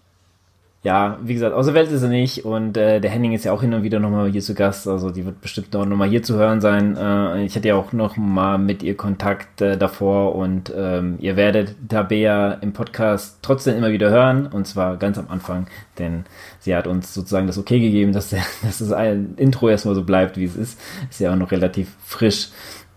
ja, 0.89 1.19
wie 1.23 1.35
gesagt, 1.35 1.55
außer 1.55 1.75
Welt 1.75 1.93
ist 1.93 2.01
er 2.01 2.09
nicht 2.09 2.47
und 2.47 2.79
äh, 2.79 2.99
der 2.99 3.11
Henning 3.11 3.35
ist 3.35 3.45
ja 3.45 3.53
auch 3.53 3.61
hin 3.61 3.75
und 3.75 3.83
wieder 3.83 4.01
nochmal 4.01 4.31
hier 4.31 4.41
zu 4.41 4.55
Gast, 4.55 4.89
also 4.89 5.11
die 5.11 5.27
wird 5.27 5.43
bestimmt 5.43 5.77
auch 5.77 5.85
nochmal 5.85 6.09
hier 6.09 6.23
zu 6.23 6.37
hören 6.37 6.63
sein. 6.63 6.97
Äh, 6.97 7.45
ich 7.45 7.55
hatte 7.57 7.69
ja 7.69 7.75
auch 7.75 7.93
nochmal 7.93 8.57
mit 8.57 8.83
ihr 8.83 8.97
Kontakt 8.97 9.61
äh, 9.61 9.77
davor 9.77 10.35
und 10.35 10.73
ähm, 10.75 11.17
ihr 11.21 11.37
werdet 11.37 11.75
Tabea 11.91 12.53
im 12.63 12.73
Podcast 12.73 13.41
trotzdem 13.43 13.77
immer 13.77 13.91
wieder 13.91 14.09
hören 14.09 14.47
und 14.47 14.67
zwar 14.67 14.97
ganz 14.97 15.19
am 15.19 15.27
Anfang, 15.29 15.67
denn 15.99 16.25
sie 16.59 16.75
hat 16.75 16.87
uns 16.87 17.13
sozusagen 17.13 17.47
das 17.47 17.59
Okay 17.59 17.81
gegeben, 17.81 18.15
dass, 18.15 18.31
der, 18.31 18.41
dass 18.63 18.79
das 18.79 18.91
Intro 19.37 19.69
erstmal 19.69 19.95
so 19.95 20.05
bleibt, 20.05 20.39
wie 20.39 20.45
es 20.45 20.57
ist. 20.57 20.81
Ist 21.11 21.21
ja 21.21 21.35
auch 21.35 21.37
noch 21.37 21.51
relativ 21.51 21.97
frisch. 22.03 22.49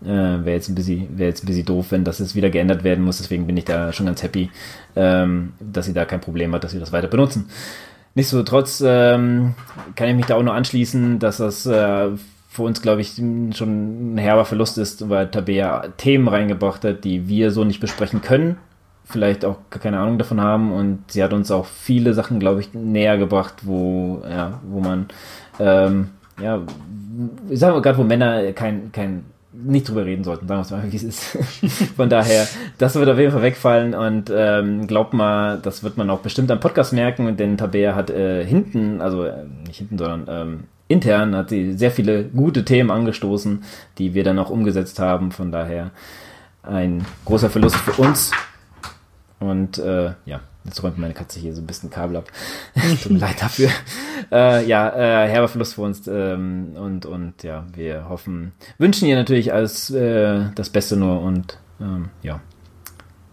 Äh, 0.04 0.44
wäre 0.44 0.52
jetzt 0.52 0.68
ein 0.68 0.74
bisschen, 0.74 1.18
wäre 1.18 1.28
jetzt 1.28 1.44
ein 1.44 1.46
bisschen 1.46 1.66
doof, 1.66 1.86
wenn 1.90 2.04
das 2.04 2.18
jetzt 2.18 2.34
wieder 2.34 2.50
geändert 2.50 2.84
werden 2.84 3.04
muss. 3.04 3.18
Deswegen 3.18 3.46
bin 3.46 3.56
ich 3.56 3.64
da 3.64 3.92
schon 3.92 4.06
ganz 4.06 4.22
happy, 4.22 4.50
ähm, 4.96 5.52
dass 5.60 5.86
sie 5.86 5.92
da 5.92 6.04
kein 6.04 6.20
Problem 6.20 6.52
hat, 6.54 6.64
dass 6.64 6.72
wir 6.72 6.80
das 6.80 6.92
weiter 6.92 7.08
benutzen. 7.08 7.48
Nichtsdestotrotz 8.14 8.82
ähm, 8.84 9.54
kann 9.96 10.08
ich 10.08 10.16
mich 10.16 10.26
da 10.26 10.36
auch 10.36 10.42
nur 10.42 10.54
anschließen, 10.54 11.18
dass 11.18 11.38
das 11.38 11.64
äh, 11.66 12.10
für 12.48 12.62
uns, 12.62 12.82
glaube 12.82 13.00
ich, 13.00 13.14
schon 13.14 14.14
ein 14.14 14.18
herber 14.18 14.44
Verlust 14.44 14.76
ist, 14.76 15.08
weil 15.08 15.30
Tabea 15.30 15.88
Themen 15.96 16.28
reingebracht 16.28 16.84
hat, 16.84 17.04
die 17.04 17.26
wir 17.26 17.50
so 17.50 17.64
nicht 17.64 17.80
besprechen 17.80 18.20
können, 18.20 18.58
vielleicht 19.04 19.46
auch 19.46 19.56
keine 19.70 19.98
Ahnung 19.98 20.18
davon 20.18 20.40
haben 20.40 20.70
und 20.72 21.10
sie 21.10 21.24
hat 21.24 21.32
uns 21.32 21.50
auch 21.50 21.64
viele 21.64 22.12
Sachen, 22.12 22.38
glaube 22.38 22.60
ich, 22.60 22.74
näher 22.74 23.16
gebracht, 23.16 23.54
wo, 23.62 24.22
ja, 24.28 24.60
wo 24.68 24.80
man, 24.80 25.06
ähm, 25.58 26.10
ja, 26.42 26.60
ich 27.48 27.58
sage 27.58 27.72
mal 27.72 27.80
gerade, 27.80 27.96
wo 27.96 28.04
Männer 28.04 28.52
kein, 28.52 28.92
kein 28.92 29.24
nicht 29.52 29.88
drüber 29.88 30.04
reden 30.04 30.24
sollten, 30.24 30.48
sagen 30.48 30.60
wir 30.60 30.62
es 30.62 30.70
mal, 30.70 30.92
wie 30.92 30.96
es 30.96 31.02
ist. 31.02 31.38
Von 31.96 32.08
daher, 32.08 32.46
das 32.78 32.94
wird 32.94 33.08
auf 33.08 33.18
jeden 33.18 33.32
Fall 33.32 33.42
wegfallen 33.42 33.94
und 33.94 34.32
ähm, 34.34 34.86
glaubt 34.86 35.12
mal, 35.12 35.58
das 35.62 35.82
wird 35.82 35.96
man 35.96 36.10
auch 36.10 36.20
bestimmt 36.20 36.50
am 36.50 36.60
Podcast 36.60 36.92
merken, 36.92 37.36
denn 37.36 37.58
Tabea 37.58 37.94
hat 37.94 38.10
äh, 38.10 38.44
hinten, 38.44 39.00
also 39.00 39.24
äh, 39.24 39.44
nicht 39.66 39.78
hinten, 39.78 39.98
sondern 39.98 40.26
ähm, 40.28 40.64
intern 40.88 41.34
hat 41.34 41.50
sie 41.50 41.72
sehr 41.72 41.90
viele 41.90 42.24
gute 42.24 42.64
Themen 42.64 42.90
angestoßen, 42.90 43.62
die 43.98 44.14
wir 44.14 44.24
dann 44.24 44.38
auch 44.38 44.50
umgesetzt 44.50 44.98
haben. 44.98 45.32
Von 45.32 45.52
daher 45.52 45.90
ein 46.62 47.04
großer 47.24 47.50
Verlust 47.50 47.76
für 47.76 48.00
uns. 48.00 48.30
Und 49.40 49.78
äh, 49.78 50.12
ja, 50.24 50.40
Jetzt 50.64 50.82
räumt 50.82 50.98
meine 50.98 51.14
Katze 51.14 51.40
hier 51.40 51.54
so 51.54 51.60
ein 51.60 51.66
bisschen 51.66 51.90
Kabel 51.90 52.16
ab. 52.16 52.30
Tut 53.02 53.12
mir 53.12 53.18
leid 53.18 53.40
dafür. 53.40 53.70
Äh, 54.30 54.66
ja, 54.66 54.88
äh, 54.90 55.28
herber 55.28 55.48
Verlust 55.48 55.74
für 55.74 55.82
uns 55.82 56.06
ähm, 56.06 56.76
und, 56.76 57.06
und 57.06 57.42
ja, 57.42 57.66
wir 57.74 58.08
hoffen, 58.08 58.52
wünschen 58.78 59.08
ihr 59.08 59.16
natürlich 59.16 59.52
alles 59.52 59.90
äh, 59.90 60.50
das 60.54 60.70
Beste 60.70 60.96
nur 60.96 61.20
und 61.20 61.58
ähm, 61.80 62.10
ja, 62.22 62.40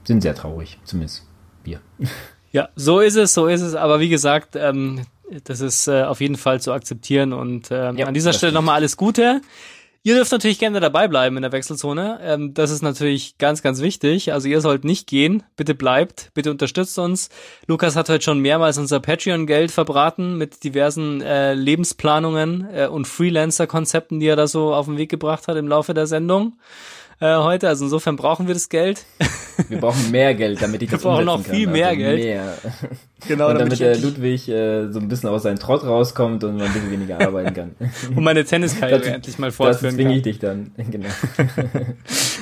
sind 0.06 0.22
sehr 0.22 0.35
traurig, 0.35 0.80
zumindest 0.84 1.26
wir. 1.64 1.80
Ja, 2.51 2.69
so 2.76 2.99
ist 2.99 3.15
es, 3.15 3.35
so 3.35 3.45
ist 3.45 3.61
es, 3.61 3.76
aber 3.76 3.99
wie 3.99 4.10
gesagt, 4.10 4.56
ähm, 4.56 5.06
das 5.43 5.61
ist 5.61 5.88
äh, 5.88 6.01
auf 6.01 6.19
jeden 6.19 6.35
Fall 6.35 6.60
zu 6.60 6.73
akzeptieren 6.73 7.31
und 7.31 7.69
ähm, 7.69 7.95
ja, 7.95 8.07
an 8.07 8.15
dieser 8.15 8.34
Stelle 8.34 8.51
nochmal 8.51 8.73
alles 8.73 8.97
Gute. 8.97 9.41
Ihr 10.02 10.16
dürft 10.16 10.32
natürlich 10.32 10.60
gerne 10.60 10.80
dabei 10.80 11.10
bleiben 11.10 11.36
in 11.36 11.42
der 11.42 11.52
Wechselzone. 11.52 12.20
Ähm, 12.24 12.54
das 12.54 12.72
ist 12.72 12.82
natürlich 12.82 13.38
ganz, 13.38 13.62
ganz 13.62 13.82
wichtig. 13.82 14.32
Also 14.32 14.48
ihr 14.48 14.62
sollt 14.62 14.86
nicht 14.86 15.08
gehen. 15.08 15.44
Bitte 15.58 15.76
bleibt. 15.76 16.32
Bitte 16.34 16.52
unterstützt 16.52 16.98
uns. 16.98 17.30
Lukas 17.68 17.98
hat 17.98 18.08
heute 18.08 18.24
schon 18.24 18.40
mehrmals 18.40 18.78
unser 18.78 19.02
Patreon-Geld 19.02 19.72
verbraten 19.72 20.38
mit 20.38 20.64
diversen 20.64 21.22
äh, 21.22 21.54
Lebensplanungen 21.54 22.68
äh, 22.74 22.88
und 22.88 23.08
Freelancer-Konzepten, 23.08 24.22
die 24.22 24.28
er 24.28 24.38
da 24.38 24.48
so 24.48 24.74
auf 24.74 24.86
den 24.86 24.98
Weg 24.98 25.10
gebracht 25.10 25.50
hat 25.50 25.58
im 25.58 25.68
Laufe 25.68 25.94
der 25.94 26.08
Sendung 26.08 26.54
äh, 27.20 27.36
heute. 27.36 27.68
Also 27.68 27.86
insofern 27.86 28.16
brauchen 28.16 28.48
wir 28.48 28.54
das 28.54 28.70
Geld. 28.70 29.06
Wir 29.68 29.80
brauchen 29.80 30.10
mehr 30.12 30.34
Geld, 30.36 30.62
damit 30.62 30.82
ich 30.82 30.90
das 30.90 31.04
Wir 31.04 31.10
brauchen 31.10 31.26
noch 31.26 31.44
viel 31.44 31.66
kann. 31.66 31.74
mehr 31.74 31.88
also 31.88 32.00
Geld. 32.00 32.24
Mehr. 32.24 32.54
Genau, 33.28 33.50
und 33.50 33.60
damit, 33.60 33.74
damit 33.74 33.80
der 33.80 33.98
Ludwig 33.98 34.48
äh, 34.48 34.90
so 34.91 35.00
ein 35.00 35.10
bisschen 35.10 35.28
aus 35.30 35.44
seinem 35.44 35.60
Trott 35.60 35.84
rauskommt 35.84 36.44
und 36.46 36.56
man 36.58 36.68
ein 36.68 36.74
bisschen 36.74 36.91
weniger 36.91 37.20
arbeiten 37.20 37.54
kann. 37.54 37.76
Und 38.16 38.24
meine 38.24 38.46
Tenniskarriere 38.46 39.06
endlich 39.16 39.38
mal 39.38 39.52
fortführen 39.52 39.96
das 39.96 39.96
zwinge 39.96 40.16
ich 40.16 40.24
dich 40.24 40.40
dann. 40.40 40.72
Genau. 40.90 41.10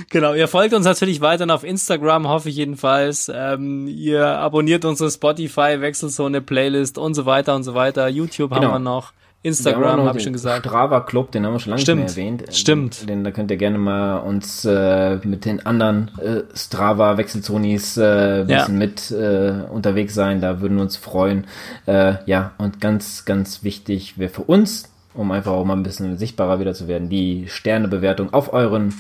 genau, 0.10 0.34
ihr 0.34 0.48
folgt 0.48 0.74
uns 0.74 0.86
natürlich 0.86 1.22
weiterhin 1.22 1.52
auf 1.52 1.64
Instagram, 1.64 2.28
hoffe 2.28 2.50
ich 2.50 2.56
jedenfalls. 2.56 3.32
Ähm, 3.34 3.88
ihr 3.88 4.26
abonniert 4.26 4.86
unsere 4.86 5.10
Spotify, 5.10 5.82
Wechselzone, 5.82 6.42
Playlist 6.42 6.98
und 6.98 7.16
so 7.16 7.26
weiter 7.26 7.56
und 7.56 7.64
so 7.64 7.74
weiter. 7.74 8.08
YouTube 8.08 8.52
genau. 8.52 8.62
haben 8.64 8.72
wir 8.74 8.80
noch. 8.80 9.14
Instagram, 9.44 10.02
habe 10.02 10.18
ich 10.18 10.24
schon 10.24 10.34
gesagt. 10.34 10.66
Strava 10.66 11.02
Club, 11.02 11.32
den 11.32 11.46
haben 11.46 11.54
wir 11.54 11.60
schon 11.60 11.72
lange 11.72 11.82
Stimmt. 11.82 12.04
nicht 12.04 12.16
mehr 12.18 12.26
erwähnt. 12.26 12.54
Stimmt. 12.54 13.10
Den, 13.10 13.24
da 13.24 13.32
könnt 13.32 13.52
ihr 13.52 13.58
gerne 13.58 13.78
mal 13.78 14.18
uns 14.18 14.66
äh, 14.66 15.20
mit 15.24 15.46
den 15.46 15.66
anderen 15.66 16.12
äh, 16.18 16.44
Strava 16.56 17.18
Wechselzonis 17.18 17.98
äh, 17.98 18.46
bisschen 18.48 18.50
ja. 18.50 18.68
mit 18.70 19.12
äh, 19.12 19.64
unterwegs 19.72 20.14
sein. 20.14 20.42
Da 20.42 20.60
würden 20.60 20.76
wir 20.78 20.82
uns 20.82 20.98
freuen. 20.98 21.46
Äh, 21.86 22.16
ja, 22.26 22.52
und 22.58 22.82
ganz, 22.82 23.26
ganz 23.26 23.64
wichtig 23.64 24.18
wäre 24.18 24.30
für 24.30 24.44
uns, 24.44 24.92
um 25.14 25.32
einfach 25.32 25.54
auch 25.54 25.66
mal 25.66 25.76
ein 25.76 25.84
bisschen 25.84 26.18
sichtbarer 26.18 26.60
wieder 26.60 26.74
zu 26.74 26.88
werden, 26.88 27.10
die 27.10 27.46
Sternebewertung 27.48 28.34
auf 28.34 28.54
euren 28.54 28.94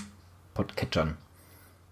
Podcatchern. 0.54 1.16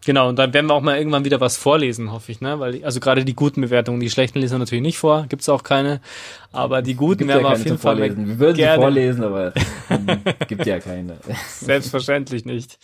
Genau, 0.06 0.30
und 0.30 0.38
dann 0.38 0.54
werden 0.54 0.68
wir 0.68 0.74
auch 0.76 0.82
mal 0.82 0.98
irgendwann 0.98 1.26
wieder 1.26 1.42
was 1.42 1.58
vorlesen, 1.58 2.12
hoffe 2.12 2.32
ich, 2.32 2.40
ne? 2.40 2.60
Weil, 2.60 2.86
also 2.86 3.00
gerade 3.00 3.26
die 3.26 3.34
guten 3.34 3.62
Bewertungen, 3.62 4.00
die 4.00 4.10
schlechten 4.10 4.40
lesen 4.40 4.56
wir 4.56 4.60
natürlich 4.60 4.84
nicht 4.84 5.00
vor, 5.00 5.26
gibt's 5.28 5.50
auch 5.50 5.64
keine. 5.64 6.00
Aber 6.52 6.82
die 6.84 6.94
guten 6.94 7.28
werden 7.28 7.42
ja 7.42 7.50
wir 7.50 7.54
auf 7.54 7.64
jeden 7.64 7.80
Fall 7.80 7.98
vorlesen. 7.98 8.28
Wir 8.28 8.40
würden 8.40 8.58
gerne. 8.58 8.76
sie 8.76 8.82
vorlesen, 8.82 9.24
aber 9.24 9.54
gibt 10.48 10.66
ja 10.66 10.80
keine. 10.80 11.18
Selbstverständlich 11.60 12.46
nicht. 12.46 12.78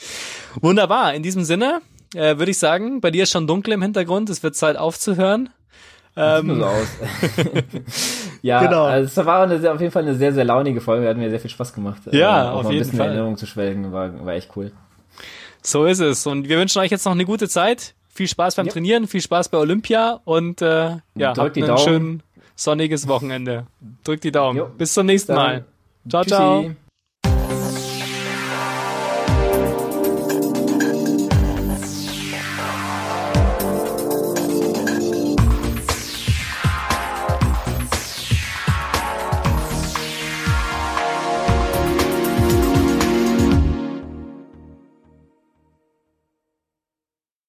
Wunderbar. 0.61 1.13
In 1.13 1.21
diesem 1.21 1.43
Sinne 1.43 1.81
äh, 2.15 2.37
würde 2.37 2.51
ich 2.51 2.57
sagen, 2.57 3.01
bei 3.01 3.11
dir 3.11 3.23
ist 3.23 3.31
schon 3.31 3.47
dunkel 3.47 3.73
im 3.73 3.81
Hintergrund, 3.81 4.29
es 4.29 4.41
wird 4.41 4.55
Zeit 4.55 4.75
aufzuhören. 4.75 5.49
Ähm, 6.15 6.59
so 6.59 6.65
aus. 6.65 6.87
ja, 8.41 8.61
genau. 8.61 8.83
Also 8.83 9.21
es 9.21 9.25
war 9.25 9.43
eine, 9.43 9.71
auf 9.71 9.79
jeden 9.79 9.91
Fall 9.91 10.03
eine 10.03 10.15
sehr, 10.15 10.33
sehr 10.33 10.43
launige 10.43 10.81
Folge. 10.81 11.07
Hat 11.07 11.15
mir 11.17 11.29
sehr 11.29 11.39
viel 11.39 11.49
Spaß 11.49 11.73
gemacht. 11.73 12.01
Ja, 12.11 12.45
äh, 12.45 12.49
auf 12.49 12.63
jeden 12.63 12.75
ein 12.75 12.79
bisschen 12.79 12.97
Fall. 12.97 13.07
Erinnerung 13.07 13.37
zu 13.37 13.45
schwelgen, 13.45 13.93
war, 13.93 14.25
war 14.25 14.33
echt 14.33 14.49
cool. 14.55 14.71
So 15.61 15.85
ist 15.85 15.99
es. 15.99 16.25
Und 16.25 16.49
wir 16.49 16.57
wünschen 16.57 16.79
euch 16.79 16.91
jetzt 16.91 17.05
noch 17.05 17.11
eine 17.11 17.25
gute 17.25 17.47
Zeit. 17.47 17.95
Viel 18.09 18.27
Spaß 18.27 18.55
beim 18.55 18.65
ja. 18.65 18.73
Trainieren, 18.73 19.07
viel 19.07 19.21
Spaß 19.21 19.49
bei 19.49 19.57
Olympia 19.57 20.19
und 20.25 20.61
äh, 20.61 20.97
ja, 21.15 21.35
habt 21.35 21.57
einen 21.57 21.77
schönen 21.77 22.23
sonniges 22.55 23.07
Wochenende. 23.07 23.67
Drückt 24.03 24.23
die 24.23 24.31
Daumen. 24.31 24.57
Jo. 24.57 24.69
Bis 24.77 24.93
zum 24.93 25.05
nächsten 25.05 25.33
Dann. 25.33 25.37
Mal. 25.37 25.65
Ciao, 26.09 26.23
Tschüssi. 26.23 26.75
ciao. 27.23 27.80